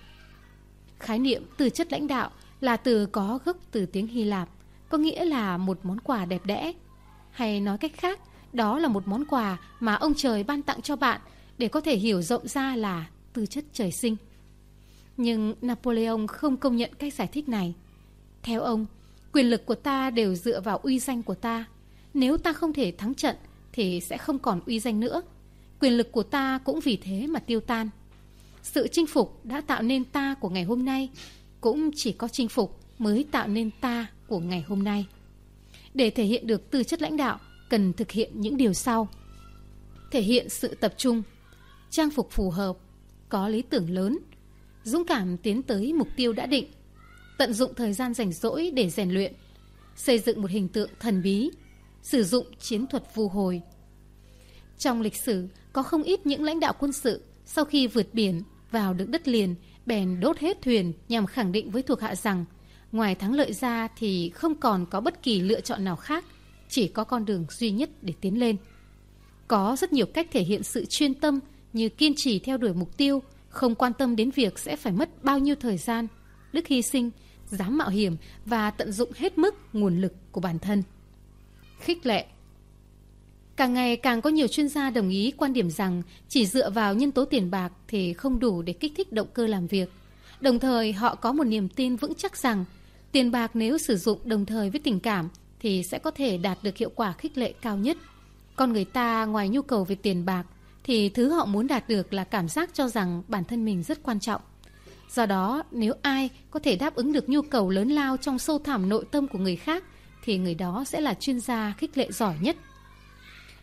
Khái 0.98 1.18
niệm 1.18 1.43
từ 1.56 1.70
chất 1.70 1.93
lãnh 1.93 2.06
đạo 2.06 2.30
là 2.60 2.76
từ 2.76 3.06
có 3.06 3.38
gốc 3.44 3.56
từ 3.70 3.86
tiếng 3.86 4.06
Hy 4.06 4.24
Lạp, 4.24 4.48
có 4.88 4.98
nghĩa 4.98 5.24
là 5.24 5.56
một 5.56 5.78
món 5.82 6.01
quà 6.01 6.24
đẹp 6.24 6.47
đẽ. 6.47 6.72
Hay 7.30 7.60
nói 7.60 7.78
cách 7.78 7.93
khác, 7.94 8.20
đó 8.52 8.78
là 8.78 8.88
một 8.88 9.09
món 9.09 9.24
quà 9.24 9.59
mà 9.80 9.94
ông 9.94 10.14
trời 10.14 10.44
ban 10.44 10.62
tặng 10.62 10.82
cho 10.82 10.97
bạn 10.97 11.20
để 11.59 11.68
có 11.68 11.80
thể 11.80 11.97
hiểu 11.97 12.22
rộng 12.22 12.48
ra 12.48 12.76
là 12.76 13.06
tư 13.32 13.47
chất 13.47 13.64
trời 13.72 13.93
sinh. 13.93 14.16
Nhưng 15.16 15.55
Napoleon 15.62 16.26
không 16.26 16.56
công 16.56 16.76
nhận 16.76 16.94
cách 16.98 17.14
giải 17.14 17.28
thích 17.32 17.48
này. 17.48 17.74
Theo 18.43 18.60
ông, 18.60 18.86
quyền 19.36 19.50
lực 19.50 19.66
của 19.66 19.74
ta 19.74 20.10
đều 20.10 20.34
dựa 20.34 20.60
vào 20.60 20.78
uy 20.78 20.98
danh 20.98 21.22
của 21.22 21.34
ta. 21.34 21.64
Nếu 22.14 22.36
ta 22.36 22.52
không 22.52 22.72
thể 22.72 22.92
thắng 22.98 23.14
trận 23.14 23.36
thì 23.72 24.00
sẽ 24.00 24.18
không 24.18 24.38
còn 24.38 24.60
uy 24.66 24.80
danh 24.80 25.00
nữa. 25.00 25.22
Quyền 25.80 25.92
lực 25.92 26.12
của 26.12 26.22
ta 26.22 26.58
cũng 26.64 26.80
vì 26.80 26.96
thế 26.96 27.26
mà 27.26 27.40
tiêu 27.40 27.60
tan. 27.60 27.88
Sự 28.62 28.88
chinh 28.88 29.06
phục 29.06 29.44
đã 29.44 29.60
tạo 29.60 29.82
nên 29.82 30.04
ta 30.04 30.34
của 30.34 30.48
ngày 30.48 30.64
hôm 30.64 30.84
nay, 30.84 31.10
cũng 31.60 31.90
chỉ 31.96 32.12
có 32.12 32.28
chinh 32.28 32.48
phục 32.48 32.80
mới 32.98 33.26
tạo 33.30 33.48
nên 33.48 33.70
ta 33.80 34.06
của 34.26 34.38
ngày 34.38 34.64
hôm 34.68 34.84
nay. 34.84 35.06
Để 35.94 36.10
thể 36.10 36.24
hiện 36.24 36.46
được 36.46 36.70
tư 36.70 36.82
chất 36.82 37.02
lãnh 37.02 37.16
đạo, 37.16 37.38
cần 37.70 37.92
thực 37.92 38.10
hiện 38.10 38.40
những 38.40 38.56
điều 38.56 38.72
sau. 38.72 39.08
Thể 40.10 40.22
hiện 40.22 40.48
sự 40.48 40.74
tập 40.74 40.94
trung, 40.96 41.22
trang 41.90 42.10
phục 42.10 42.30
phù 42.30 42.50
hợp, 42.50 42.76
có 43.28 43.48
lý 43.48 43.62
tưởng 43.62 43.90
lớn, 43.90 44.18
dũng 44.84 45.06
cảm 45.06 45.36
tiến 45.36 45.62
tới 45.62 45.92
mục 45.92 46.08
tiêu 46.16 46.32
đã 46.32 46.46
định, 46.46 46.66
tận 47.36 47.52
dụng 47.52 47.74
thời 47.74 47.92
gian 47.92 48.14
rảnh 48.14 48.32
rỗi 48.32 48.70
để 48.74 48.90
rèn 48.90 49.10
luyện, 49.10 49.32
xây 49.96 50.18
dựng 50.18 50.42
một 50.42 50.50
hình 50.50 50.68
tượng 50.68 50.90
thần 51.00 51.22
bí, 51.22 51.50
sử 52.02 52.24
dụng 52.24 52.46
chiến 52.60 52.86
thuật 52.86 53.02
vu 53.14 53.28
hồi. 53.28 53.62
Trong 54.78 55.00
lịch 55.00 55.16
sử, 55.16 55.48
có 55.72 55.82
không 55.82 56.02
ít 56.02 56.26
những 56.26 56.42
lãnh 56.42 56.60
đạo 56.60 56.72
quân 56.78 56.92
sự 56.92 57.22
sau 57.44 57.64
khi 57.64 57.86
vượt 57.86 58.14
biển 58.14 58.42
vào 58.70 58.94
được 58.94 59.08
đất 59.08 59.28
liền 59.28 59.54
bèn 59.86 60.20
đốt 60.20 60.38
hết 60.38 60.62
thuyền 60.62 60.92
nhằm 61.08 61.26
khẳng 61.26 61.52
định 61.52 61.70
với 61.70 61.82
thuộc 61.82 62.00
hạ 62.00 62.14
rằng 62.14 62.44
ngoài 62.92 63.14
thắng 63.14 63.34
lợi 63.34 63.52
ra 63.52 63.88
thì 63.98 64.30
không 64.30 64.54
còn 64.54 64.86
có 64.86 65.00
bất 65.00 65.22
kỳ 65.22 65.40
lựa 65.40 65.60
chọn 65.60 65.84
nào 65.84 65.96
khác, 65.96 66.24
chỉ 66.68 66.88
có 66.88 67.04
con 67.04 67.24
đường 67.24 67.46
duy 67.50 67.70
nhất 67.70 67.90
để 68.02 68.14
tiến 68.20 68.40
lên. 68.40 68.56
Có 69.48 69.76
rất 69.78 69.92
nhiều 69.92 70.06
cách 70.06 70.28
thể 70.32 70.42
hiện 70.42 70.62
sự 70.62 70.84
chuyên 70.84 71.14
tâm 71.14 71.40
như 71.72 71.88
kiên 71.88 72.12
trì 72.16 72.38
theo 72.38 72.56
đuổi 72.56 72.72
mục 72.74 72.96
tiêu, 72.96 73.22
không 73.48 73.74
quan 73.74 73.92
tâm 73.92 74.16
đến 74.16 74.30
việc 74.30 74.58
sẽ 74.58 74.76
phải 74.76 74.92
mất 74.92 75.24
bao 75.24 75.38
nhiêu 75.38 75.54
thời 75.54 75.76
gian, 75.76 76.06
đức 76.52 76.66
hy 76.66 76.82
sinh, 76.82 77.10
dám 77.51 77.78
mạo 77.78 77.89
hiểm 77.89 78.16
và 78.47 78.70
tận 78.70 78.93
dụng 78.93 79.10
hết 79.16 79.39
mức 79.39 79.55
nguồn 79.73 80.01
lực 80.01 80.12
của 80.32 80.40
bản 80.40 80.59
thân. 80.59 80.82
Khích 81.81 82.06
lệ 82.06 82.27
Càng 83.56 83.74
ngày 83.74 83.97
càng 83.97 84.23
có 84.23 84.31
nhiều 84.31 84.47
chuyên 84.47 84.68
gia 84.68 84.90
đồng 84.90 85.09
ý 85.09 85.32
quan 85.36 85.52
điểm 85.52 85.70
rằng 85.70 86.02
chỉ 86.28 86.47
dựa 86.47 86.70
vào 86.70 86.94
nhân 86.94 87.12
tố 87.12 87.24
tiền 87.24 87.51
bạc 87.51 87.73
thì 87.89 88.12
không 88.12 88.39
đủ 88.39 88.62
để 88.62 88.73
kích 88.73 88.93
thích 88.97 89.12
động 89.12 89.28
cơ 89.35 89.47
làm 89.47 89.66
việc. 89.66 89.90
Đồng 90.40 90.59
thời, 90.59 90.93
họ 90.93 91.14
có 91.14 91.32
một 91.32 91.44
niềm 91.44 91.68
tin 91.68 91.97
vững 91.97 92.14
chắc 92.14 92.36
rằng 92.36 92.64
tiền 93.12 93.31
bạc 93.31 93.51
nếu 93.55 93.78
sử 93.78 93.97
dụng 93.97 94.18
đồng 94.24 94.47
thời 94.47 94.70
với 94.70 94.81
tình 94.81 95.01
cảm 95.01 95.28
thì 95.60 95.82
sẽ 95.82 95.98
có 95.98 96.10
thể 96.10 96.39
đạt 96.39 96.59
được 96.62 96.77
hiệu 96.77 96.90
quả 96.94 97.12
khích 97.12 97.39
lệ 97.39 97.55
cao 97.62 97.77
nhất. 97.77 97.97
Con 98.56 98.73
người 98.73 98.85
ta 98.85 99.24
ngoài 99.24 99.48
nhu 99.48 99.62
cầu 99.62 99.85
về 99.85 99.94
tiền 99.94 100.24
bạc 100.24 100.44
thì 100.85 101.09
thứ 101.09 101.32
họ 101.32 101.44
muốn 101.44 101.66
đạt 101.66 101.89
được 101.89 102.12
là 102.12 102.24
cảm 102.24 102.48
giác 102.48 102.70
cho 102.73 102.89
rằng 102.89 103.23
bản 103.28 103.44
thân 103.44 103.64
mình 103.64 103.82
rất 103.82 104.02
quan 104.02 104.20
trọng. 104.20 104.40
Do 105.10 105.26
đó, 105.26 105.62
nếu 105.70 105.94
ai 106.02 106.30
có 106.50 106.60
thể 106.60 106.76
đáp 106.76 106.94
ứng 106.94 107.12
được 107.12 107.28
nhu 107.28 107.42
cầu 107.42 107.70
lớn 107.70 107.88
lao 107.88 108.16
trong 108.16 108.38
sâu 108.38 108.58
thẳm 108.58 108.88
nội 108.88 109.04
tâm 109.10 109.28
của 109.28 109.38
người 109.38 109.56
khác 109.56 109.84
thì 110.24 110.38
người 110.38 110.54
đó 110.54 110.84
sẽ 110.86 111.00
là 111.00 111.14
chuyên 111.14 111.40
gia 111.40 111.74
khích 111.78 111.98
lệ 111.98 112.12
giỏi 112.12 112.36
nhất. 112.40 112.56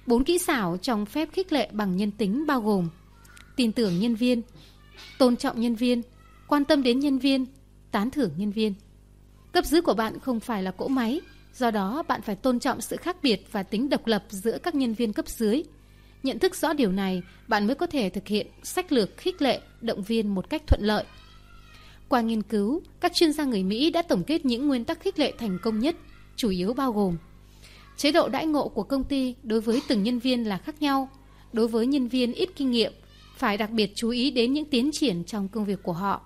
Bốn 0.05 0.23
kỹ 0.23 0.37
xảo 0.37 0.77
trong 0.81 1.05
phép 1.05 1.29
khích 1.33 1.53
lệ 1.53 1.69
bằng 1.71 1.97
nhân 1.97 2.11
tính 2.11 2.45
bao 2.47 2.61
gồm 2.61 2.89
tin 3.55 3.71
tưởng 3.71 3.99
nhân 3.99 4.15
viên, 4.15 4.41
tôn 5.17 5.35
trọng 5.35 5.61
nhân 5.61 5.75
viên, 5.75 6.01
quan 6.47 6.65
tâm 6.65 6.83
đến 6.83 6.99
nhân 6.99 7.19
viên, 7.19 7.45
tán 7.91 8.09
thưởng 8.09 8.31
nhân 8.37 8.51
viên. 8.51 8.73
Cấp 9.51 9.65
dưới 9.65 9.81
của 9.81 9.93
bạn 9.93 10.19
không 10.19 10.39
phải 10.39 10.63
là 10.63 10.71
cỗ 10.71 10.87
máy, 10.87 11.21
do 11.53 11.71
đó 11.71 12.03
bạn 12.07 12.21
phải 12.21 12.35
tôn 12.35 12.59
trọng 12.59 12.81
sự 12.81 12.95
khác 12.95 13.17
biệt 13.23 13.45
và 13.51 13.63
tính 13.63 13.89
độc 13.89 14.07
lập 14.07 14.23
giữa 14.29 14.57
các 14.57 14.75
nhân 14.75 14.93
viên 14.93 15.13
cấp 15.13 15.27
dưới. 15.27 15.63
Nhận 16.23 16.39
thức 16.39 16.55
rõ 16.55 16.73
điều 16.73 16.91
này, 16.91 17.21
bạn 17.47 17.67
mới 17.67 17.75
có 17.75 17.87
thể 17.87 18.09
thực 18.09 18.27
hiện 18.27 18.47
sách 18.63 18.91
lược 18.91 19.17
khích 19.17 19.41
lệ, 19.41 19.61
động 19.81 20.03
viên 20.03 20.35
một 20.35 20.49
cách 20.49 20.61
thuận 20.67 20.81
lợi. 20.83 21.03
Qua 22.13 22.21
nghiên 22.21 22.43
cứu, 22.43 22.81
các 22.99 23.13
chuyên 23.13 23.33
gia 23.33 23.43
người 23.43 23.63
Mỹ 23.63 23.91
đã 23.91 24.01
tổng 24.01 24.23
kết 24.23 24.45
những 24.45 24.67
nguyên 24.67 24.85
tắc 24.85 24.99
khích 24.99 25.19
lệ 25.19 25.33
thành 25.37 25.57
công 25.61 25.79
nhất, 25.79 25.95
chủ 26.35 26.49
yếu 26.49 26.73
bao 26.73 26.91
gồm 26.91 27.17
Chế 27.97 28.11
độ 28.11 28.29
đãi 28.29 28.45
ngộ 28.45 28.67
của 28.67 28.83
công 28.83 29.03
ty 29.03 29.35
đối 29.43 29.61
với 29.61 29.81
từng 29.87 30.03
nhân 30.03 30.19
viên 30.19 30.47
là 30.47 30.57
khác 30.57 30.81
nhau. 30.81 31.09
Đối 31.53 31.67
với 31.67 31.87
nhân 31.87 32.07
viên 32.07 32.33
ít 32.33 32.49
kinh 32.55 32.71
nghiệm, 32.71 32.93
phải 33.37 33.57
đặc 33.57 33.69
biệt 33.69 33.91
chú 33.95 34.09
ý 34.09 34.31
đến 34.31 34.53
những 34.53 34.65
tiến 34.65 34.89
triển 34.93 35.23
trong 35.23 35.47
công 35.47 35.65
việc 35.65 35.83
của 35.83 35.93
họ. 35.93 36.21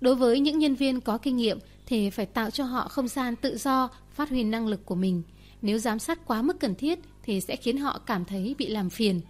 Đối 0.00 0.14
với 0.14 0.40
những 0.40 0.58
nhân 0.58 0.74
viên 0.74 1.00
có 1.00 1.18
kinh 1.18 1.36
nghiệm 1.36 1.58
thì 1.86 2.10
phải 2.10 2.26
tạo 2.26 2.50
cho 2.50 2.64
họ 2.64 2.88
không 2.88 3.08
gian 3.08 3.36
tự 3.36 3.56
do, 3.56 3.88
phát 4.12 4.28
huy 4.28 4.44
năng 4.44 4.66
lực 4.66 4.86
của 4.86 4.94
mình. 4.94 5.22
Nếu 5.62 5.78
giám 5.78 5.98
sát 5.98 6.26
quá 6.26 6.42
mức 6.42 6.60
cần 6.60 6.74
thiết 6.74 6.98
thì 7.22 7.40
sẽ 7.40 7.56
khiến 7.56 7.76
họ 7.76 7.98
cảm 8.06 8.24
thấy 8.24 8.54
bị 8.58 8.66
làm 8.66 8.90
phiền. 8.90 9.20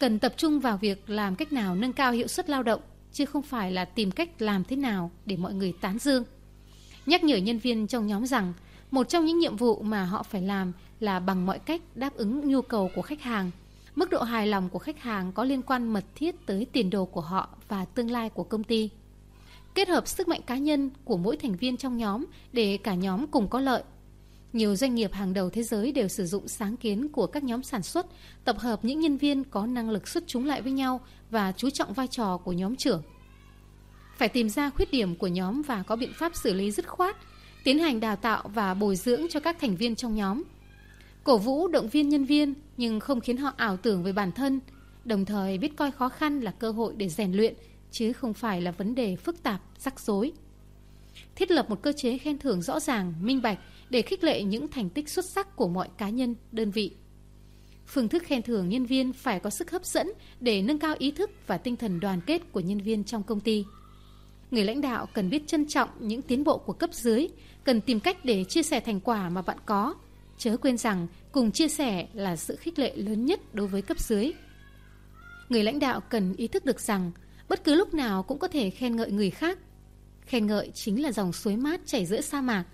Cần 0.00 0.18
tập 0.18 0.34
trung 0.36 0.60
vào 0.60 0.76
việc 0.76 1.10
làm 1.10 1.36
cách 1.36 1.52
nào 1.52 1.74
nâng 1.74 1.92
cao 1.92 2.12
hiệu 2.12 2.26
suất 2.26 2.50
lao 2.50 2.62
động, 2.62 2.80
chứ 3.18 3.24
không 3.24 3.42
phải 3.42 3.72
là 3.72 3.84
tìm 3.84 4.10
cách 4.10 4.42
làm 4.42 4.64
thế 4.64 4.76
nào 4.76 5.10
để 5.26 5.36
mọi 5.36 5.54
người 5.54 5.72
tán 5.80 5.98
dương. 5.98 6.24
Nhắc 7.06 7.24
nhở 7.24 7.36
nhân 7.36 7.58
viên 7.58 7.86
trong 7.86 8.06
nhóm 8.06 8.26
rằng 8.26 8.52
một 8.90 9.08
trong 9.08 9.26
những 9.26 9.38
nhiệm 9.38 9.56
vụ 9.56 9.82
mà 9.82 10.04
họ 10.04 10.22
phải 10.22 10.42
làm 10.42 10.72
là 11.00 11.20
bằng 11.20 11.46
mọi 11.46 11.58
cách 11.58 11.82
đáp 11.94 12.14
ứng 12.14 12.48
nhu 12.48 12.62
cầu 12.62 12.90
của 12.94 13.02
khách 13.02 13.22
hàng. 13.22 13.50
Mức 13.94 14.10
độ 14.10 14.22
hài 14.22 14.46
lòng 14.46 14.68
của 14.68 14.78
khách 14.78 15.00
hàng 15.00 15.32
có 15.32 15.44
liên 15.44 15.62
quan 15.62 15.92
mật 15.92 16.04
thiết 16.14 16.46
tới 16.46 16.66
tiền 16.72 16.90
đồ 16.90 17.04
của 17.04 17.20
họ 17.20 17.48
và 17.68 17.84
tương 17.84 18.10
lai 18.10 18.28
của 18.30 18.44
công 18.44 18.64
ty. 18.64 18.90
Kết 19.74 19.88
hợp 19.88 20.08
sức 20.08 20.28
mạnh 20.28 20.40
cá 20.46 20.56
nhân 20.56 20.90
của 21.04 21.16
mỗi 21.16 21.36
thành 21.36 21.56
viên 21.56 21.76
trong 21.76 21.96
nhóm 21.96 22.24
để 22.52 22.78
cả 22.82 22.94
nhóm 22.94 23.26
cùng 23.26 23.48
có 23.48 23.60
lợi. 23.60 23.82
Nhiều 24.52 24.76
doanh 24.76 24.94
nghiệp 24.94 25.12
hàng 25.12 25.34
đầu 25.34 25.50
thế 25.50 25.62
giới 25.62 25.92
đều 25.92 26.08
sử 26.08 26.26
dụng 26.26 26.48
sáng 26.48 26.76
kiến 26.76 27.08
của 27.08 27.26
các 27.26 27.44
nhóm 27.44 27.62
sản 27.62 27.82
xuất, 27.82 28.06
tập 28.44 28.58
hợp 28.58 28.84
những 28.84 29.00
nhân 29.00 29.16
viên 29.16 29.44
có 29.44 29.66
năng 29.66 29.90
lực 29.90 30.08
xuất 30.08 30.24
chúng 30.26 30.46
lại 30.46 30.62
với 30.62 30.72
nhau 30.72 31.00
và 31.30 31.52
chú 31.52 31.70
trọng 31.70 31.92
vai 31.92 32.06
trò 32.06 32.36
của 32.36 32.52
nhóm 32.52 32.76
trưởng. 32.76 33.02
Phải 34.16 34.28
tìm 34.28 34.48
ra 34.48 34.70
khuyết 34.70 34.90
điểm 34.90 35.16
của 35.16 35.26
nhóm 35.26 35.62
và 35.62 35.82
có 35.82 35.96
biện 35.96 36.12
pháp 36.14 36.36
xử 36.36 36.52
lý 36.52 36.70
dứt 36.70 36.88
khoát 36.88 37.16
tiến 37.64 37.78
hành 37.78 38.00
đào 38.00 38.16
tạo 38.16 38.50
và 38.54 38.74
bồi 38.74 38.96
dưỡng 38.96 39.26
cho 39.30 39.40
các 39.40 39.56
thành 39.60 39.76
viên 39.76 39.96
trong 39.96 40.14
nhóm. 40.14 40.42
Cổ 41.24 41.38
vũ 41.38 41.68
động 41.68 41.88
viên 41.88 42.08
nhân 42.08 42.24
viên 42.24 42.54
nhưng 42.76 43.00
không 43.00 43.20
khiến 43.20 43.36
họ 43.36 43.52
ảo 43.56 43.76
tưởng 43.76 44.02
về 44.02 44.12
bản 44.12 44.32
thân, 44.32 44.60
đồng 45.04 45.24
thời 45.24 45.58
biết 45.58 45.76
coi 45.76 45.90
khó 45.90 46.08
khăn 46.08 46.40
là 46.40 46.50
cơ 46.50 46.70
hội 46.70 46.94
để 46.96 47.08
rèn 47.08 47.32
luyện 47.32 47.54
chứ 47.90 48.12
không 48.12 48.34
phải 48.34 48.60
là 48.60 48.70
vấn 48.70 48.94
đề 48.94 49.16
phức 49.16 49.42
tạp, 49.42 49.60
rắc 49.78 50.00
rối. 50.00 50.32
Thiết 51.34 51.50
lập 51.50 51.70
một 51.70 51.82
cơ 51.82 51.92
chế 51.92 52.18
khen 52.18 52.38
thưởng 52.38 52.62
rõ 52.62 52.80
ràng, 52.80 53.14
minh 53.20 53.42
bạch 53.42 53.58
để 53.90 54.02
khích 54.02 54.24
lệ 54.24 54.42
những 54.42 54.68
thành 54.68 54.90
tích 54.90 55.08
xuất 55.08 55.24
sắc 55.24 55.56
của 55.56 55.68
mọi 55.68 55.88
cá 55.98 56.08
nhân, 56.08 56.34
đơn 56.52 56.70
vị. 56.70 56.92
Phương 57.88 58.08
thức 58.08 58.22
khen 58.22 58.42
thưởng 58.42 58.68
nhân 58.68 58.86
viên 58.86 59.12
phải 59.12 59.40
có 59.40 59.50
sức 59.50 59.70
hấp 59.70 59.84
dẫn 59.84 60.12
để 60.40 60.62
nâng 60.62 60.78
cao 60.78 60.94
ý 60.98 61.10
thức 61.10 61.30
và 61.46 61.58
tinh 61.58 61.76
thần 61.76 62.00
đoàn 62.00 62.20
kết 62.26 62.42
của 62.52 62.60
nhân 62.60 62.78
viên 62.78 63.04
trong 63.04 63.22
công 63.22 63.40
ty. 63.40 63.64
Người 64.50 64.64
lãnh 64.64 64.80
đạo 64.80 65.06
cần 65.14 65.30
biết 65.30 65.46
trân 65.46 65.66
trọng 65.66 65.88
những 66.00 66.22
tiến 66.22 66.44
bộ 66.44 66.58
của 66.58 66.72
cấp 66.72 66.90
dưới, 66.92 67.28
cần 67.64 67.80
tìm 67.80 68.00
cách 68.00 68.24
để 68.24 68.44
chia 68.44 68.62
sẻ 68.62 68.80
thành 68.80 69.00
quả 69.00 69.28
mà 69.28 69.42
bạn 69.42 69.58
có. 69.66 69.94
Chớ 70.38 70.56
quên 70.56 70.76
rằng 70.76 71.06
cùng 71.32 71.52
chia 71.52 71.68
sẻ 71.68 72.08
là 72.12 72.36
sự 72.36 72.56
khích 72.56 72.78
lệ 72.78 72.96
lớn 72.96 73.26
nhất 73.26 73.54
đối 73.54 73.66
với 73.66 73.82
cấp 73.82 74.00
dưới. 74.00 74.32
Người 75.48 75.62
lãnh 75.62 75.78
đạo 75.78 76.00
cần 76.00 76.34
ý 76.36 76.48
thức 76.48 76.64
được 76.64 76.80
rằng 76.80 77.12
bất 77.48 77.64
cứ 77.64 77.74
lúc 77.74 77.94
nào 77.94 78.22
cũng 78.22 78.38
có 78.38 78.48
thể 78.48 78.70
khen 78.70 78.96
ngợi 78.96 79.10
người 79.10 79.30
khác. 79.30 79.58
Khen 80.20 80.46
ngợi 80.46 80.70
chính 80.74 81.02
là 81.02 81.12
dòng 81.12 81.32
suối 81.32 81.56
mát 81.56 81.80
chảy 81.86 82.06
giữa 82.06 82.20
sa 82.20 82.40
mạc. 82.40 82.64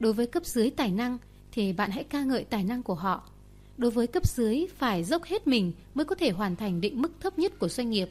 Đối 0.00 0.12
với 0.12 0.26
cấp 0.26 0.46
dưới 0.46 0.70
tài 0.70 0.90
năng 0.90 1.18
thì 1.52 1.72
bạn 1.72 1.90
hãy 1.90 2.04
ca 2.04 2.22
ngợi 2.22 2.44
tài 2.44 2.64
năng 2.64 2.82
của 2.82 2.94
họ. 2.94 3.33
Đối 3.76 3.90
với 3.90 4.06
cấp 4.06 4.26
dưới 4.26 4.66
phải 4.76 5.04
dốc 5.04 5.24
hết 5.24 5.46
mình 5.46 5.72
mới 5.94 6.04
có 6.04 6.14
thể 6.14 6.30
hoàn 6.30 6.56
thành 6.56 6.80
định 6.80 7.02
mức 7.02 7.12
thấp 7.20 7.38
nhất 7.38 7.58
của 7.58 7.68
doanh 7.68 7.90
nghiệp 7.90 8.08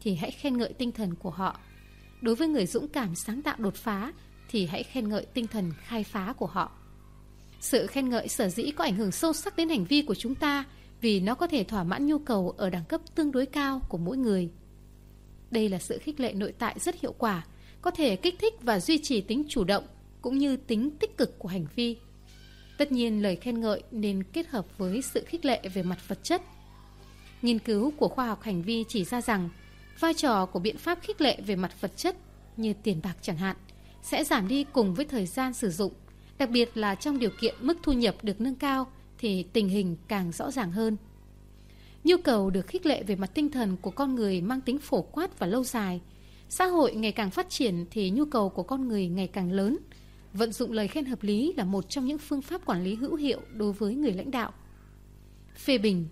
thì 0.00 0.14
hãy 0.14 0.30
khen 0.30 0.56
ngợi 0.56 0.72
tinh 0.72 0.92
thần 0.92 1.14
của 1.14 1.30
họ. 1.30 1.60
Đối 2.20 2.34
với 2.34 2.48
người 2.48 2.66
dũng 2.66 2.88
cảm 2.88 3.14
sáng 3.14 3.42
tạo 3.42 3.56
đột 3.58 3.74
phá 3.74 4.12
thì 4.50 4.66
hãy 4.66 4.82
khen 4.82 5.08
ngợi 5.08 5.26
tinh 5.34 5.46
thần 5.46 5.72
khai 5.78 6.04
phá 6.04 6.32
của 6.32 6.46
họ. 6.46 6.72
Sự 7.60 7.86
khen 7.86 8.08
ngợi 8.08 8.28
sở 8.28 8.48
dĩ 8.48 8.70
có 8.70 8.84
ảnh 8.84 8.96
hưởng 8.96 9.12
sâu 9.12 9.32
sắc 9.32 9.56
đến 9.56 9.68
hành 9.68 9.84
vi 9.84 10.02
của 10.02 10.14
chúng 10.14 10.34
ta 10.34 10.64
vì 11.00 11.20
nó 11.20 11.34
có 11.34 11.46
thể 11.46 11.64
thỏa 11.64 11.84
mãn 11.84 12.06
nhu 12.06 12.18
cầu 12.18 12.54
ở 12.56 12.70
đẳng 12.70 12.84
cấp 12.84 13.00
tương 13.14 13.32
đối 13.32 13.46
cao 13.46 13.80
của 13.88 13.98
mỗi 13.98 14.16
người. 14.16 14.50
Đây 15.50 15.68
là 15.68 15.78
sự 15.78 15.98
khích 15.98 16.20
lệ 16.20 16.32
nội 16.32 16.52
tại 16.58 16.78
rất 16.78 17.00
hiệu 17.00 17.14
quả, 17.18 17.46
có 17.82 17.90
thể 17.90 18.16
kích 18.16 18.34
thích 18.38 18.54
và 18.62 18.80
duy 18.80 18.98
trì 18.98 19.20
tính 19.20 19.44
chủ 19.48 19.64
động 19.64 19.84
cũng 20.22 20.38
như 20.38 20.56
tính 20.56 20.90
tích 20.90 21.16
cực 21.16 21.38
của 21.38 21.48
hành 21.48 21.66
vi. 21.76 21.96
Tất 22.78 22.92
nhiên 22.92 23.22
lời 23.22 23.36
khen 23.36 23.60
ngợi 23.60 23.82
nên 23.90 24.22
kết 24.22 24.46
hợp 24.46 24.78
với 24.78 25.02
sự 25.02 25.24
khích 25.26 25.44
lệ 25.44 25.68
về 25.74 25.82
mặt 25.82 26.08
vật 26.08 26.18
chất. 26.22 26.42
Nghiên 27.42 27.58
cứu 27.58 27.92
của 27.96 28.08
khoa 28.08 28.26
học 28.26 28.42
hành 28.42 28.62
vi 28.62 28.84
chỉ 28.88 29.04
ra 29.04 29.20
rằng 29.20 29.48
vai 30.00 30.14
trò 30.14 30.46
của 30.46 30.58
biện 30.58 30.76
pháp 30.76 30.98
khích 31.02 31.20
lệ 31.20 31.40
về 31.46 31.56
mặt 31.56 31.80
vật 31.80 31.96
chất 31.96 32.16
như 32.56 32.72
tiền 32.82 33.00
bạc 33.02 33.16
chẳng 33.22 33.36
hạn 33.36 33.56
sẽ 34.02 34.24
giảm 34.24 34.48
đi 34.48 34.64
cùng 34.64 34.94
với 34.94 35.04
thời 35.04 35.26
gian 35.26 35.54
sử 35.54 35.70
dụng, 35.70 35.92
đặc 36.38 36.50
biệt 36.50 36.76
là 36.76 36.94
trong 36.94 37.18
điều 37.18 37.30
kiện 37.40 37.54
mức 37.60 37.78
thu 37.82 37.92
nhập 37.92 38.14
được 38.22 38.40
nâng 38.40 38.54
cao 38.54 38.86
thì 39.18 39.42
tình 39.42 39.68
hình 39.68 39.96
càng 40.08 40.32
rõ 40.32 40.50
ràng 40.50 40.72
hơn. 40.72 40.96
Nhu 42.04 42.16
cầu 42.24 42.50
được 42.50 42.66
khích 42.66 42.86
lệ 42.86 43.02
về 43.02 43.16
mặt 43.16 43.30
tinh 43.34 43.50
thần 43.50 43.76
của 43.76 43.90
con 43.90 44.14
người 44.14 44.40
mang 44.40 44.60
tính 44.60 44.78
phổ 44.78 45.02
quát 45.02 45.38
và 45.38 45.46
lâu 45.46 45.64
dài. 45.64 46.00
Xã 46.48 46.66
hội 46.66 46.94
ngày 46.94 47.12
càng 47.12 47.30
phát 47.30 47.50
triển 47.50 47.86
thì 47.90 48.10
nhu 48.10 48.24
cầu 48.24 48.48
của 48.48 48.62
con 48.62 48.88
người 48.88 49.08
ngày 49.08 49.26
càng 49.26 49.52
lớn. 49.52 49.78
Vận 50.32 50.52
dụng 50.52 50.72
lời 50.72 50.88
khen 50.88 51.04
hợp 51.04 51.22
lý 51.22 51.52
là 51.56 51.64
một 51.64 51.88
trong 51.88 52.06
những 52.06 52.18
phương 52.18 52.42
pháp 52.42 52.64
quản 52.66 52.84
lý 52.84 52.94
hữu 52.94 53.14
hiệu 53.14 53.40
đối 53.54 53.72
với 53.72 53.94
người 53.94 54.12
lãnh 54.12 54.30
đạo. 54.30 54.52
Phê 55.56 55.78
bình 55.78 56.08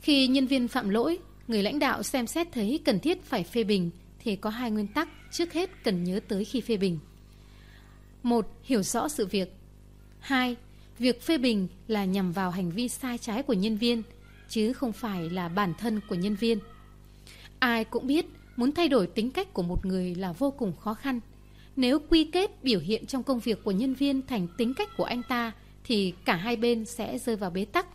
Khi 0.00 0.26
nhân 0.26 0.46
viên 0.46 0.68
phạm 0.68 0.88
lỗi, 0.88 1.18
Người 1.48 1.62
lãnh 1.62 1.78
đạo 1.78 2.02
xem 2.02 2.26
xét 2.26 2.52
thấy 2.52 2.80
cần 2.84 3.00
thiết 3.00 3.24
phải 3.24 3.44
phê 3.44 3.64
bình 3.64 3.90
thì 4.18 4.36
có 4.36 4.50
hai 4.50 4.70
nguyên 4.70 4.86
tắc 4.86 5.08
trước 5.30 5.52
hết 5.52 5.70
cần 5.84 6.04
nhớ 6.04 6.20
tới 6.28 6.44
khi 6.44 6.60
phê 6.60 6.76
bình. 6.76 6.98
Một, 8.22 8.46
hiểu 8.62 8.82
rõ 8.82 9.08
sự 9.08 9.26
việc. 9.26 9.56
Hai, 10.20 10.56
việc 10.98 11.22
phê 11.22 11.38
bình 11.38 11.68
là 11.88 12.04
nhằm 12.04 12.32
vào 12.32 12.50
hành 12.50 12.70
vi 12.70 12.88
sai 12.88 13.18
trái 13.18 13.42
của 13.42 13.52
nhân 13.52 13.76
viên, 13.76 14.02
chứ 14.48 14.72
không 14.72 14.92
phải 14.92 15.30
là 15.30 15.48
bản 15.48 15.74
thân 15.78 16.00
của 16.08 16.14
nhân 16.14 16.34
viên. 16.34 16.58
Ai 17.58 17.84
cũng 17.84 18.06
biết 18.06 18.26
muốn 18.56 18.72
thay 18.72 18.88
đổi 18.88 19.06
tính 19.06 19.30
cách 19.30 19.54
của 19.54 19.62
một 19.62 19.86
người 19.86 20.14
là 20.14 20.32
vô 20.32 20.50
cùng 20.50 20.76
khó 20.76 20.94
khăn. 20.94 21.20
Nếu 21.76 21.98
quy 22.08 22.24
kết 22.24 22.64
biểu 22.64 22.80
hiện 22.80 23.06
trong 23.06 23.22
công 23.22 23.38
việc 23.38 23.64
của 23.64 23.70
nhân 23.70 23.94
viên 23.94 24.26
thành 24.26 24.48
tính 24.56 24.74
cách 24.74 24.96
của 24.96 25.04
anh 25.04 25.22
ta 25.28 25.52
thì 25.84 26.12
cả 26.24 26.36
hai 26.36 26.56
bên 26.56 26.84
sẽ 26.84 27.18
rơi 27.18 27.36
vào 27.36 27.50
bế 27.50 27.64
tắc. 27.64 27.86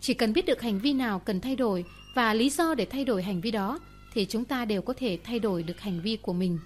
Chỉ 0.00 0.14
cần 0.14 0.32
biết 0.32 0.46
được 0.46 0.62
hành 0.62 0.78
vi 0.78 0.92
nào 0.92 1.18
cần 1.18 1.40
thay 1.40 1.56
đổi 1.56 1.84
và 2.14 2.34
lý 2.34 2.50
do 2.50 2.74
để 2.74 2.84
thay 2.84 3.04
đổi 3.04 3.22
hành 3.22 3.40
vi 3.40 3.50
đó 3.50 3.78
thì 4.12 4.26
chúng 4.26 4.44
ta 4.44 4.64
đều 4.64 4.82
có 4.82 4.94
thể 4.96 5.18
thay 5.24 5.38
đổi 5.38 5.62
được 5.62 5.80
hành 5.80 6.00
vi 6.00 6.16
của 6.16 6.32
mình. 6.32 6.58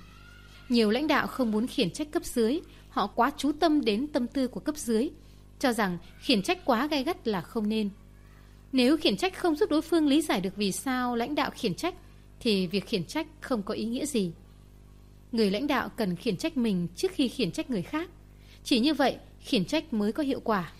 Nhiều 0.69 0.91
lãnh 0.91 1.07
đạo 1.07 1.27
không 1.27 1.51
muốn 1.51 1.67
khiển 1.67 1.91
trách 1.91 2.11
cấp 2.11 2.25
dưới, 2.25 2.61
họ 2.89 3.07
quá 3.07 3.31
chú 3.37 3.53
tâm 3.53 3.85
đến 3.85 4.07
tâm 4.07 4.27
tư 4.27 4.49
của 4.49 4.61
cấp 4.61 4.77
dưới, 4.77 5.11
cho 5.59 5.73
rằng 5.73 5.99
khiển 6.21 6.43
trách 6.43 6.65
quá 6.65 6.87
gay 6.87 7.05
gắt 7.05 7.29
là 7.29 7.41
không 7.41 7.69
nên. 7.69 7.91
Nếu 8.73 8.97
khiển 8.97 9.17
trách 9.17 9.39
không 9.39 9.57
giúp 9.57 9.71
đối 9.71 9.83
phương 9.83 10.07
lý 10.07 10.23
giải 10.23 10.41
được 10.41 10.57
vì 10.57 10.73
sao 10.73 11.17
lãnh 11.17 11.35
đạo 11.35 11.51
khiển 11.51 11.75
trách, 11.75 11.95
thì 12.41 12.67
việc 12.67 12.87
khiển 12.87 13.05
trách 13.05 13.27
không 13.41 13.63
có 13.63 13.75
ý 13.75 13.85
nghĩa 13.85 14.07
gì. 14.07 14.33
Người 15.35 15.51
lãnh 15.51 15.67
đạo 15.67 15.89
cần 15.97 16.17
khiển 16.17 16.37
trách 16.37 16.57
mình 16.57 16.89
trước 16.97 17.13
khi 17.15 17.29
khiển 17.29 17.51
trách 17.51 17.71
người 17.71 17.83
khác. 17.83 18.11
Chỉ 18.65 18.81
như 18.81 18.95
vậy, 18.95 19.17
khiển 19.41 19.65
trách 19.65 19.93
mới 19.93 20.13
có 20.13 20.23
hiệu 20.23 20.41
quả. 20.45 20.73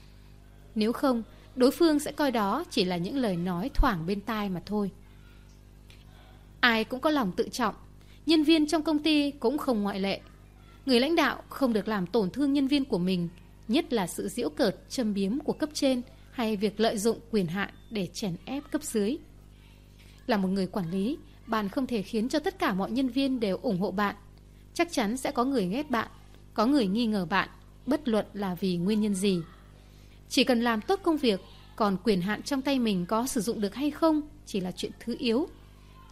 Nếu 0.75 0.93
không, 0.93 1.23
đối 1.55 1.71
phương 1.71 1.99
sẽ 1.99 2.13
coi 2.13 2.31
đó 2.31 2.65
chỉ 2.71 2.85
là 2.85 2.97
những 2.97 3.17
lời 3.17 3.37
nói 3.37 3.71
thoảng 3.75 4.07
bên 4.07 4.21
tai 4.21 4.49
mà 4.49 4.63
thôi. 4.67 4.91
Ai 6.61 6.85
cũng 6.85 7.01
có 7.01 7.11
lòng 7.11 7.33
tự 7.37 7.49
trọng, 7.49 7.75
nhân 8.27 8.43
viên 8.43 8.67
trong 8.67 8.83
công 8.83 8.99
ty 8.99 9.31
cũng 9.31 9.59
không 9.59 9.83
ngoại 9.83 10.01
lệ. 10.01 10.21
Người 10.87 11.01
lãnh 11.01 11.17
đạo 11.17 11.43
không 11.49 11.73
được 11.73 11.89
làm 11.89 12.07
tổn 12.07 12.31
thương 12.31 12.53
nhân 12.53 12.69
viên 12.69 12.85
của 12.85 12.99
mình, 12.99 13.29
nhất 13.69 13.93
là 13.93 14.07
sự 14.07 14.29
giễu 14.29 14.49
cợt, 14.49 14.77
châm 14.89 15.15
biếm 15.15 15.39
của 15.39 15.53
cấp 15.53 15.69
trên 15.73 16.03
hay 16.31 16.57
việc 16.57 16.81
lợi 16.81 16.99
dụng 16.99 17.19
quyền 17.31 17.47
hạn 17.47 17.71
để 17.91 18.07
chèn 18.07 18.37
ép 18.45 18.71
cấp 18.71 18.83
dưới. 18.83 19.17
Là 20.27 20.37
một 20.37 20.49
người 20.49 20.67
quản 20.67 20.91
lý, 20.91 21.19
bạn 21.47 21.69
không 21.69 21.87
thể 21.87 22.03
khiến 22.03 22.29
cho 22.29 22.39
tất 22.39 22.59
cả 22.59 22.75
mọi 22.75 22.91
nhân 22.91 23.09
viên 23.09 23.41
đều 23.41 23.59
ủng 23.63 23.79
hộ 23.79 23.91
bạn. 23.91 24.15
Chắc 24.75 24.93
chắn 24.93 25.17
sẽ 25.17 25.31
có 25.31 25.45
người 25.45 25.69
ghét 25.69 25.91
bạn, 25.91 26.09
có 26.55 26.67
người 26.67 26.87
nghi 26.87 27.07
ngờ 27.07 27.27
bạn, 27.31 27.49
bất 27.87 28.09
luận 28.09 28.27
là 28.33 28.55
vì 28.55 28.77
nguyên 28.77 29.01
nhân 29.01 29.15
gì. 29.15 29.41
Chỉ 30.29 30.45
cần 30.45 30.61
làm 30.61 30.81
tốt 30.81 31.01
công 31.03 31.17
việc, 31.17 31.41
còn 31.77 31.97
quyền 32.05 32.21
hạn 32.21 32.43
trong 32.43 32.63
tay 32.63 32.79
mình 32.79 33.07
có 33.07 33.27
sử 33.27 33.41
dụng 33.41 33.61
được 33.61 33.75
hay 33.75 33.91
không 33.91 34.23
chỉ 34.47 34.61
là 34.61 34.73
chuyện 34.73 34.93
thứ 35.01 35.17
yếu. 35.19 35.49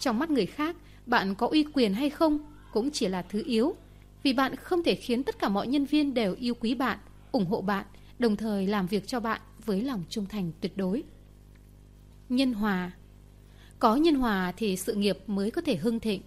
Trong 0.01 0.19
mắt 0.19 0.31
người 0.31 0.47
khác, 0.47 0.77
bạn 1.07 1.35
có 1.35 1.47
uy 1.47 1.65
quyền 1.75 1.95
hay 1.95 2.11
không 2.11 2.39
cũng 2.73 2.91
chỉ 2.91 3.09
là 3.09 3.23
thứ 3.23 3.43
yếu. 3.47 3.75
Vì 4.23 4.33
bạn 4.33 4.57
không 4.57 4.83
thể 4.83 4.95
khiến 4.95 5.23
tất 5.23 5.39
cả 5.39 5.49
mọi 5.49 5.67
nhân 5.67 5.85
viên 5.85 6.15
đều 6.15 6.35
yêu 6.35 6.55
quý 6.55 6.75
bạn, 6.75 6.99
ủng 7.33 7.47
hộ 7.47 7.61
bạn, 7.61 7.87
đồng 8.19 8.37
thời 8.37 8.67
làm 8.67 8.87
việc 8.87 9.07
cho 9.07 9.21
bạn 9.21 9.41
với 9.65 9.83
lòng 9.83 10.05
trung 10.09 10.27
thành 10.27 10.53
tuyệt 10.61 10.77
đối. 10.77 11.03
Nhân 12.29 12.53
hòa 12.53 12.91
Có 13.79 13.97
nhân 13.97 14.15
hòa 14.15 14.53
thì 14.57 14.77
sự 14.77 14.95
nghiệp 14.95 15.19
mới 15.27 15.51
có 15.51 15.61
thể 15.61 15.77
hưng 15.77 16.01
thịnh. 16.01 16.23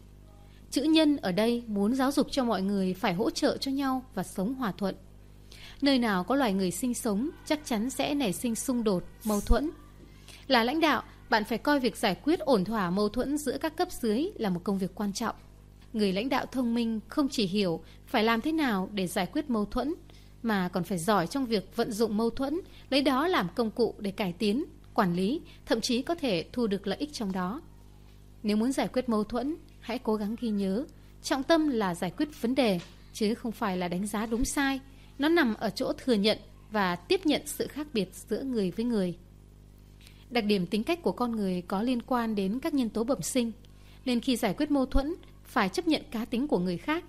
Chữ 0.75 0.83
nhân 0.83 1.17
ở 1.17 1.31
đây 1.31 1.63
muốn 1.67 1.95
giáo 1.95 2.11
dục 2.11 2.27
cho 2.31 2.43
mọi 2.43 2.61
người 2.61 2.93
phải 2.93 3.13
hỗ 3.13 3.29
trợ 3.29 3.57
cho 3.57 3.71
nhau 3.71 4.05
và 4.13 4.23
sống 4.23 4.53
hòa 4.53 4.73
thuận. 4.77 4.95
Nơi 5.81 5.99
nào 5.99 6.23
có 6.23 6.35
loài 6.35 6.53
người 6.53 6.71
sinh 6.71 6.93
sống 6.93 7.29
chắc 7.45 7.59
chắn 7.65 7.89
sẽ 7.89 8.13
nảy 8.13 8.33
sinh 8.33 8.55
xung 8.55 8.83
đột, 8.83 9.03
mâu 9.25 9.41
thuẫn. 9.41 9.69
Là 10.47 10.63
lãnh 10.63 10.79
đạo, 10.79 11.03
bạn 11.29 11.43
phải 11.43 11.57
coi 11.57 11.79
việc 11.79 11.97
giải 11.97 12.15
quyết 12.23 12.39
ổn 12.39 12.63
thỏa 12.63 12.89
mâu 12.89 13.09
thuẫn 13.09 13.37
giữa 13.37 13.57
các 13.57 13.75
cấp 13.75 13.87
dưới 13.91 14.25
là 14.35 14.49
một 14.49 14.61
công 14.63 14.77
việc 14.77 14.95
quan 14.95 15.13
trọng. 15.13 15.35
Người 15.93 16.13
lãnh 16.13 16.29
đạo 16.29 16.45
thông 16.45 16.73
minh 16.73 16.99
không 17.07 17.29
chỉ 17.29 17.47
hiểu 17.47 17.83
phải 18.07 18.23
làm 18.23 18.41
thế 18.41 18.51
nào 18.51 18.89
để 18.93 19.07
giải 19.07 19.25
quyết 19.25 19.49
mâu 19.49 19.65
thuẫn, 19.65 19.93
mà 20.43 20.69
còn 20.69 20.83
phải 20.83 20.97
giỏi 20.97 21.27
trong 21.27 21.45
việc 21.45 21.75
vận 21.75 21.91
dụng 21.91 22.17
mâu 22.17 22.29
thuẫn, 22.29 22.59
lấy 22.89 23.01
đó 23.01 23.27
làm 23.27 23.47
công 23.55 23.71
cụ 23.71 23.95
để 23.99 24.11
cải 24.11 24.33
tiến, 24.33 24.65
quản 24.93 25.13
lý, 25.13 25.41
thậm 25.65 25.81
chí 25.81 26.01
có 26.01 26.15
thể 26.15 26.45
thu 26.53 26.67
được 26.67 26.87
lợi 26.87 26.97
ích 26.99 27.13
trong 27.13 27.31
đó. 27.31 27.61
Nếu 28.43 28.57
muốn 28.57 28.71
giải 28.71 28.87
quyết 28.87 29.09
mâu 29.09 29.23
thuẫn, 29.23 29.55
hãy 29.85 29.99
cố 29.99 30.15
gắng 30.15 30.35
ghi 30.41 30.49
nhớ, 30.49 30.85
trọng 31.23 31.43
tâm 31.43 31.69
là 31.69 31.95
giải 31.95 32.11
quyết 32.17 32.41
vấn 32.41 32.55
đề, 32.55 32.79
chứ 33.13 33.35
không 33.35 33.51
phải 33.51 33.77
là 33.77 33.87
đánh 33.87 34.07
giá 34.07 34.25
đúng 34.25 34.45
sai. 34.45 34.79
Nó 35.19 35.29
nằm 35.29 35.55
ở 35.55 35.69
chỗ 35.69 35.93
thừa 35.93 36.13
nhận 36.13 36.37
và 36.71 36.95
tiếp 36.95 37.25
nhận 37.25 37.41
sự 37.45 37.67
khác 37.67 37.87
biệt 37.93 38.09
giữa 38.13 38.43
người 38.43 38.71
với 38.71 38.85
người. 38.85 39.17
Đặc 40.29 40.45
điểm 40.45 40.67
tính 40.67 40.83
cách 40.83 41.01
của 41.01 41.11
con 41.11 41.31
người 41.31 41.61
có 41.61 41.81
liên 41.81 42.01
quan 42.01 42.35
đến 42.35 42.59
các 42.59 42.73
nhân 42.73 42.89
tố 42.89 43.03
bẩm 43.03 43.21
sinh, 43.21 43.51
nên 44.05 44.19
khi 44.19 44.35
giải 44.35 44.53
quyết 44.53 44.71
mâu 44.71 44.85
thuẫn, 44.85 45.15
phải 45.43 45.69
chấp 45.69 45.87
nhận 45.87 46.01
cá 46.11 46.25
tính 46.25 46.47
của 46.47 46.59
người 46.59 46.77
khác, 46.77 47.03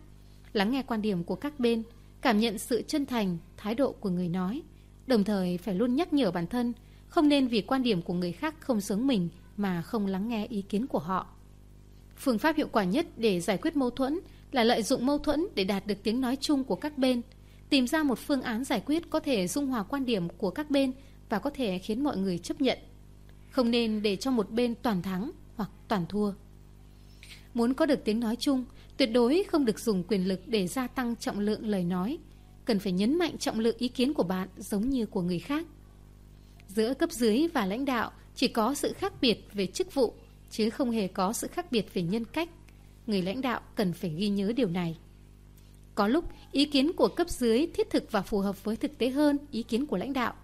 lắng 0.52 0.70
nghe 0.70 0.82
quan 0.82 1.02
điểm 1.02 1.24
của 1.24 1.34
các 1.34 1.60
bên, 1.60 1.82
cảm 2.20 2.40
nhận 2.40 2.58
sự 2.58 2.82
chân 2.82 3.06
thành, 3.06 3.38
thái 3.56 3.74
độ 3.74 3.92
của 3.92 4.10
người 4.10 4.28
nói, 4.28 4.62
đồng 5.06 5.24
thời 5.24 5.58
phải 5.58 5.74
luôn 5.74 5.96
nhắc 5.96 6.12
nhở 6.12 6.30
bản 6.30 6.46
thân, 6.46 6.72
không 7.08 7.28
nên 7.28 7.46
vì 7.46 7.60
quan 7.60 7.82
điểm 7.82 8.02
của 8.02 8.14
người 8.14 8.32
khác 8.32 8.54
không 8.60 8.80
giống 8.80 9.06
mình 9.06 9.28
mà 9.56 9.82
không 9.82 10.06
lắng 10.06 10.28
nghe 10.28 10.46
ý 10.46 10.62
kiến 10.62 10.86
của 10.86 10.98
họ. 10.98 11.35
Phương 12.16 12.38
pháp 12.38 12.56
hiệu 12.56 12.68
quả 12.72 12.84
nhất 12.84 13.06
để 13.16 13.40
giải 13.40 13.58
quyết 13.58 13.76
mâu 13.76 13.90
thuẫn 13.90 14.20
là 14.52 14.64
lợi 14.64 14.82
dụng 14.82 15.06
mâu 15.06 15.18
thuẫn 15.18 15.46
để 15.54 15.64
đạt 15.64 15.86
được 15.86 16.02
tiếng 16.02 16.20
nói 16.20 16.36
chung 16.40 16.64
của 16.64 16.74
các 16.76 16.98
bên, 16.98 17.22
tìm 17.70 17.86
ra 17.86 18.02
một 18.02 18.18
phương 18.18 18.42
án 18.42 18.64
giải 18.64 18.82
quyết 18.86 19.10
có 19.10 19.20
thể 19.20 19.46
dung 19.46 19.66
hòa 19.66 19.82
quan 19.82 20.04
điểm 20.04 20.28
của 20.28 20.50
các 20.50 20.70
bên 20.70 20.92
và 21.28 21.38
có 21.38 21.50
thể 21.50 21.78
khiến 21.78 22.04
mọi 22.04 22.16
người 22.16 22.38
chấp 22.38 22.60
nhận. 22.60 22.78
Không 23.50 23.70
nên 23.70 24.02
để 24.02 24.16
cho 24.16 24.30
một 24.30 24.50
bên 24.50 24.74
toàn 24.82 25.02
thắng 25.02 25.30
hoặc 25.56 25.70
toàn 25.88 26.06
thua. 26.08 26.32
Muốn 27.54 27.74
có 27.74 27.86
được 27.86 28.04
tiếng 28.04 28.20
nói 28.20 28.36
chung, 28.36 28.64
tuyệt 28.96 29.10
đối 29.12 29.44
không 29.48 29.64
được 29.64 29.80
dùng 29.80 30.02
quyền 30.08 30.28
lực 30.28 30.40
để 30.46 30.66
gia 30.66 30.86
tăng 30.86 31.16
trọng 31.16 31.38
lượng 31.38 31.66
lời 31.66 31.84
nói. 31.84 32.18
Cần 32.64 32.78
phải 32.78 32.92
nhấn 32.92 33.18
mạnh 33.18 33.38
trọng 33.38 33.60
lượng 33.60 33.76
ý 33.78 33.88
kiến 33.88 34.14
của 34.14 34.22
bạn 34.22 34.48
giống 34.56 34.90
như 34.90 35.06
của 35.06 35.22
người 35.22 35.38
khác. 35.38 35.66
Giữa 36.68 36.94
cấp 36.94 37.12
dưới 37.12 37.48
và 37.54 37.66
lãnh 37.66 37.84
đạo 37.84 38.10
chỉ 38.34 38.48
có 38.48 38.74
sự 38.74 38.92
khác 38.92 39.12
biệt 39.20 39.48
về 39.52 39.66
chức 39.66 39.94
vụ, 39.94 40.14
chứ 40.50 40.70
không 40.70 40.90
hề 40.90 41.08
có 41.08 41.32
sự 41.32 41.48
khác 41.48 41.72
biệt 41.72 41.94
về 41.94 42.02
nhân 42.02 42.24
cách. 42.24 42.48
Người 43.06 43.22
lãnh 43.22 43.40
đạo 43.40 43.60
cần 43.74 43.92
phải 43.92 44.10
ghi 44.10 44.28
nhớ 44.28 44.52
điều 44.56 44.68
này. 44.68 44.98
Có 45.94 46.08
lúc, 46.08 46.24
ý 46.52 46.64
kiến 46.64 46.92
của 46.92 47.08
cấp 47.08 47.30
dưới 47.30 47.66
thiết 47.74 47.90
thực 47.90 48.12
và 48.12 48.22
phù 48.22 48.38
hợp 48.38 48.64
với 48.64 48.76
thực 48.76 48.98
tế 48.98 49.10
hơn 49.10 49.38
ý 49.50 49.62
kiến 49.62 49.86
của 49.86 49.96
lãnh 49.96 50.12
đạo. 50.12 50.34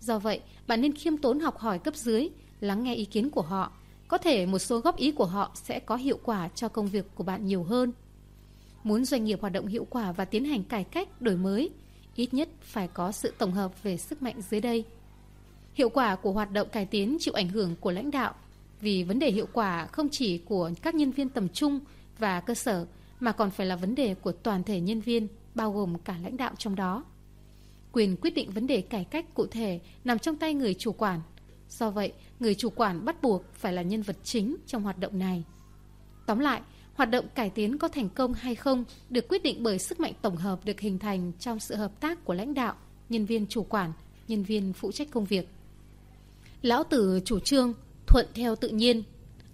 Do 0.00 0.18
vậy, 0.18 0.40
bạn 0.66 0.80
nên 0.80 0.94
khiêm 0.94 1.16
tốn 1.16 1.40
học 1.40 1.58
hỏi 1.58 1.78
cấp 1.78 1.96
dưới, 1.96 2.28
lắng 2.60 2.82
nghe 2.82 2.94
ý 2.94 3.04
kiến 3.04 3.30
của 3.30 3.42
họ. 3.42 3.72
Có 4.08 4.18
thể 4.18 4.46
một 4.46 4.58
số 4.58 4.78
góp 4.78 4.96
ý 4.96 5.12
của 5.12 5.24
họ 5.24 5.52
sẽ 5.54 5.80
có 5.80 5.96
hiệu 5.96 6.18
quả 6.22 6.48
cho 6.48 6.68
công 6.68 6.88
việc 6.88 7.06
của 7.14 7.24
bạn 7.24 7.46
nhiều 7.46 7.62
hơn. 7.62 7.92
Muốn 8.82 9.04
doanh 9.04 9.24
nghiệp 9.24 9.40
hoạt 9.40 9.52
động 9.52 9.66
hiệu 9.66 9.86
quả 9.90 10.12
và 10.12 10.24
tiến 10.24 10.44
hành 10.44 10.64
cải 10.64 10.84
cách, 10.84 11.22
đổi 11.22 11.36
mới, 11.36 11.70
ít 12.14 12.34
nhất 12.34 12.48
phải 12.62 12.88
có 12.88 13.12
sự 13.12 13.32
tổng 13.38 13.52
hợp 13.52 13.82
về 13.82 13.96
sức 13.96 14.22
mạnh 14.22 14.40
dưới 14.50 14.60
đây. 14.60 14.84
Hiệu 15.74 15.88
quả 15.88 16.16
của 16.16 16.32
hoạt 16.32 16.52
động 16.52 16.68
cải 16.72 16.86
tiến 16.86 17.16
chịu 17.20 17.34
ảnh 17.34 17.48
hưởng 17.48 17.76
của 17.80 17.90
lãnh 17.90 18.10
đạo, 18.10 18.34
vì 18.80 19.02
vấn 19.02 19.18
đề 19.18 19.30
hiệu 19.30 19.46
quả 19.52 19.86
không 19.86 20.08
chỉ 20.08 20.38
của 20.38 20.70
các 20.82 20.94
nhân 20.94 21.10
viên 21.10 21.28
tầm 21.28 21.48
trung 21.48 21.80
và 22.18 22.40
cơ 22.40 22.54
sở, 22.54 22.86
mà 23.20 23.32
còn 23.32 23.50
phải 23.50 23.66
là 23.66 23.76
vấn 23.76 23.94
đề 23.94 24.14
của 24.14 24.32
toàn 24.32 24.62
thể 24.62 24.80
nhân 24.80 25.00
viên, 25.00 25.28
bao 25.54 25.72
gồm 25.72 25.98
cả 25.98 26.16
lãnh 26.22 26.36
đạo 26.36 26.52
trong 26.58 26.74
đó. 26.74 27.04
Quyền 27.92 28.16
quyết 28.16 28.34
định 28.34 28.50
vấn 28.50 28.66
đề 28.66 28.80
cải 28.80 29.04
cách 29.04 29.34
cụ 29.34 29.46
thể 29.46 29.80
nằm 30.04 30.18
trong 30.18 30.36
tay 30.36 30.54
người 30.54 30.74
chủ 30.74 30.92
quản. 30.92 31.20
Do 31.68 31.90
vậy, 31.90 32.12
người 32.40 32.54
chủ 32.54 32.70
quản 32.70 33.04
bắt 33.04 33.22
buộc 33.22 33.44
phải 33.54 33.72
là 33.72 33.82
nhân 33.82 34.02
vật 34.02 34.16
chính 34.24 34.56
trong 34.66 34.82
hoạt 34.82 34.98
động 34.98 35.18
này. 35.18 35.44
Tóm 36.26 36.38
lại, 36.38 36.60
hoạt 36.94 37.10
động 37.10 37.24
cải 37.34 37.50
tiến 37.50 37.78
có 37.78 37.88
thành 37.88 38.08
công 38.08 38.34
hay 38.34 38.54
không 38.54 38.84
được 39.10 39.28
quyết 39.28 39.42
định 39.42 39.62
bởi 39.62 39.78
sức 39.78 40.00
mạnh 40.00 40.12
tổng 40.22 40.36
hợp 40.36 40.64
được 40.64 40.80
hình 40.80 40.98
thành 40.98 41.32
trong 41.38 41.60
sự 41.60 41.74
hợp 41.74 42.00
tác 42.00 42.24
của 42.24 42.34
lãnh 42.34 42.54
đạo, 42.54 42.74
nhân 43.08 43.24
viên 43.24 43.46
chủ 43.46 43.62
quản, 43.62 43.92
nhân 44.28 44.42
viên 44.42 44.72
phụ 44.72 44.92
trách 44.92 45.10
công 45.10 45.24
việc. 45.24 45.48
Lão 46.62 46.84
Tử 46.84 47.20
chủ 47.24 47.38
trương 47.40 47.74
thuận 48.10 48.26
theo 48.34 48.56
tự 48.56 48.68
nhiên. 48.68 49.02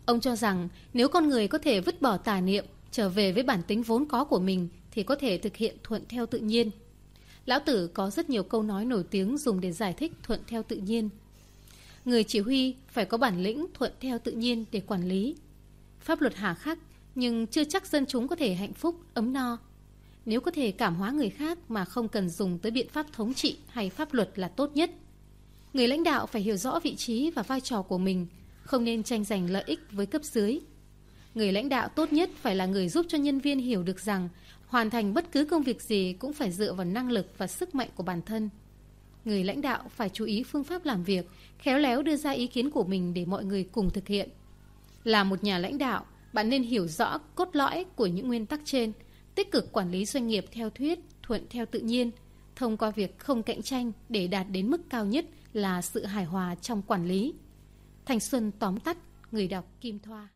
Ông 0.06 0.20
cho 0.20 0.36
rằng 0.36 0.68
nếu 0.94 1.08
con 1.08 1.28
người 1.28 1.48
có 1.48 1.58
thể 1.58 1.80
vứt 1.80 2.02
bỏ 2.02 2.16
tà 2.16 2.40
niệm, 2.40 2.64
trở 2.90 3.08
về 3.08 3.32
với 3.32 3.42
bản 3.42 3.62
tính 3.66 3.82
vốn 3.82 4.04
có 4.06 4.24
của 4.24 4.38
mình 4.38 4.68
thì 4.90 5.02
có 5.02 5.14
thể 5.14 5.38
thực 5.38 5.56
hiện 5.56 5.76
thuận 5.82 6.02
theo 6.08 6.26
tự 6.26 6.38
nhiên. 6.38 6.70
Lão 7.46 7.60
Tử 7.66 7.86
có 7.86 8.10
rất 8.10 8.30
nhiều 8.30 8.42
câu 8.42 8.62
nói 8.62 8.84
nổi 8.84 9.04
tiếng 9.10 9.38
dùng 9.38 9.60
để 9.60 9.72
giải 9.72 9.92
thích 9.92 10.12
thuận 10.22 10.40
theo 10.46 10.62
tự 10.62 10.76
nhiên. 10.76 11.08
Người 12.04 12.24
chỉ 12.24 12.40
huy 12.40 12.74
phải 12.88 13.04
có 13.04 13.18
bản 13.18 13.42
lĩnh 13.42 13.66
thuận 13.74 13.92
theo 14.00 14.18
tự 14.18 14.32
nhiên 14.32 14.64
để 14.72 14.80
quản 14.80 15.08
lý. 15.08 15.36
Pháp 16.00 16.20
luật 16.20 16.34
hà 16.34 16.54
khắc, 16.54 16.78
nhưng 17.14 17.46
chưa 17.46 17.64
chắc 17.64 17.86
dân 17.86 18.06
chúng 18.06 18.28
có 18.28 18.36
thể 18.36 18.54
hạnh 18.54 18.72
phúc, 18.72 18.96
ấm 19.14 19.32
no. 19.32 19.58
Nếu 20.26 20.40
có 20.40 20.50
thể 20.50 20.70
cảm 20.70 20.94
hóa 20.94 21.10
người 21.10 21.30
khác 21.30 21.58
mà 21.68 21.84
không 21.84 22.08
cần 22.08 22.28
dùng 22.28 22.58
tới 22.58 22.72
biện 22.72 22.88
pháp 22.88 23.06
thống 23.12 23.34
trị 23.34 23.56
hay 23.68 23.90
pháp 23.90 24.14
luật 24.14 24.30
là 24.34 24.48
tốt 24.48 24.70
nhất. 24.74 24.90
Người 25.72 25.88
lãnh 25.88 26.04
đạo 26.04 26.26
phải 26.26 26.42
hiểu 26.42 26.56
rõ 26.56 26.80
vị 26.82 26.96
trí 26.96 27.30
và 27.30 27.42
vai 27.42 27.60
trò 27.60 27.82
của 27.82 27.98
mình, 27.98 28.26
không 28.66 28.84
nên 28.84 29.02
tranh 29.02 29.24
giành 29.24 29.50
lợi 29.50 29.62
ích 29.66 29.80
với 29.92 30.06
cấp 30.06 30.24
dưới. 30.24 30.58
Người 31.34 31.52
lãnh 31.52 31.68
đạo 31.68 31.88
tốt 31.88 32.12
nhất 32.12 32.30
phải 32.36 32.56
là 32.56 32.66
người 32.66 32.88
giúp 32.88 33.06
cho 33.08 33.18
nhân 33.18 33.40
viên 33.40 33.58
hiểu 33.58 33.82
được 33.82 34.00
rằng 34.00 34.28
hoàn 34.66 34.90
thành 34.90 35.14
bất 35.14 35.32
cứ 35.32 35.44
công 35.44 35.62
việc 35.62 35.82
gì 35.82 36.12
cũng 36.12 36.32
phải 36.32 36.50
dựa 36.50 36.72
vào 36.72 36.84
năng 36.84 37.10
lực 37.10 37.26
và 37.38 37.46
sức 37.46 37.74
mạnh 37.74 37.88
của 37.94 38.02
bản 38.02 38.22
thân. 38.22 38.50
Người 39.24 39.44
lãnh 39.44 39.60
đạo 39.60 39.82
phải 39.90 40.08
chú 40.08 40.24
ý 40.24 40.42
phương 40.42 40.64
pháp 40.64 40.84
làm 40.84 41.04
việc, 41.04 41.26
khéo 41.58 41.78
léo 41.78 42.02
đưa 42.02 42.16
ra 42.16 42.30
ý 42.30 42.46
kiến 42.46 42.70
của 42.70 42.84
mình 42.84 43.14
để 43.14 43.24
mọi 43.24 43.44
người 43.44 43.64
cùng 43.72 43.90
thực 43.90 44.08
hiện. 44.08 44.28
Là 45.04 45.24
một 45.24 45.44
nhà 45.44 45.58
lãnh 45.58 45.78
đạo, 45.78 46.04
bạn 46.32 46.48
nên 46.48 46.62
hiểu 46.62 46.86
rõ 46.86 47.18
cốt 47.18 47.48
lõi 47.52 47.84
của 47.96 48.06
những 48.06 48.28
nguyên 48.28 48.46
tắc 48.46 48.60
trên, 48.64 48.92
tích 49.34 49.50
cực 49.50 49.72
quản 49.72 49.90
lý 49.90 50.04
doanh 50.04 50.26
nghiệp 50.26 50.44
theo 50.52 50.70
thuyết, 50.70 50.98
thuận 51.22 51.46
theo 51.50 51.66
tự 51.66 51.80
nhiên, 51.80 52.10
thông 52.56 52.76
qua 52.76 52.90
việc 52.90 53.18
không 53.18 53.42
cạnh 53.42 53.62
tranh 53.62 53.92
để 54.08 54.26
đạt 54.26 54.46
đến 54.50 54.70
mức 54.70 54.80
cao 54.90 55.04
nhất 55.04 55.24
là 55.52 55.82
sự 55.82 56.04
hài 56.04 56.24
hòa 56.24 56.54
trong 56.54 56.82
quản 56.82 57.08
lý. 57.08 57.34
Thành 58.06 58.20
Xuân 58.20 58.52
tóm 58.58 58.80
tắt, 58.80 58.96
người 59.32 59.48
đọc 59.48 59.64
Kim 59.80 59.98
Thoa. 59.98 60.28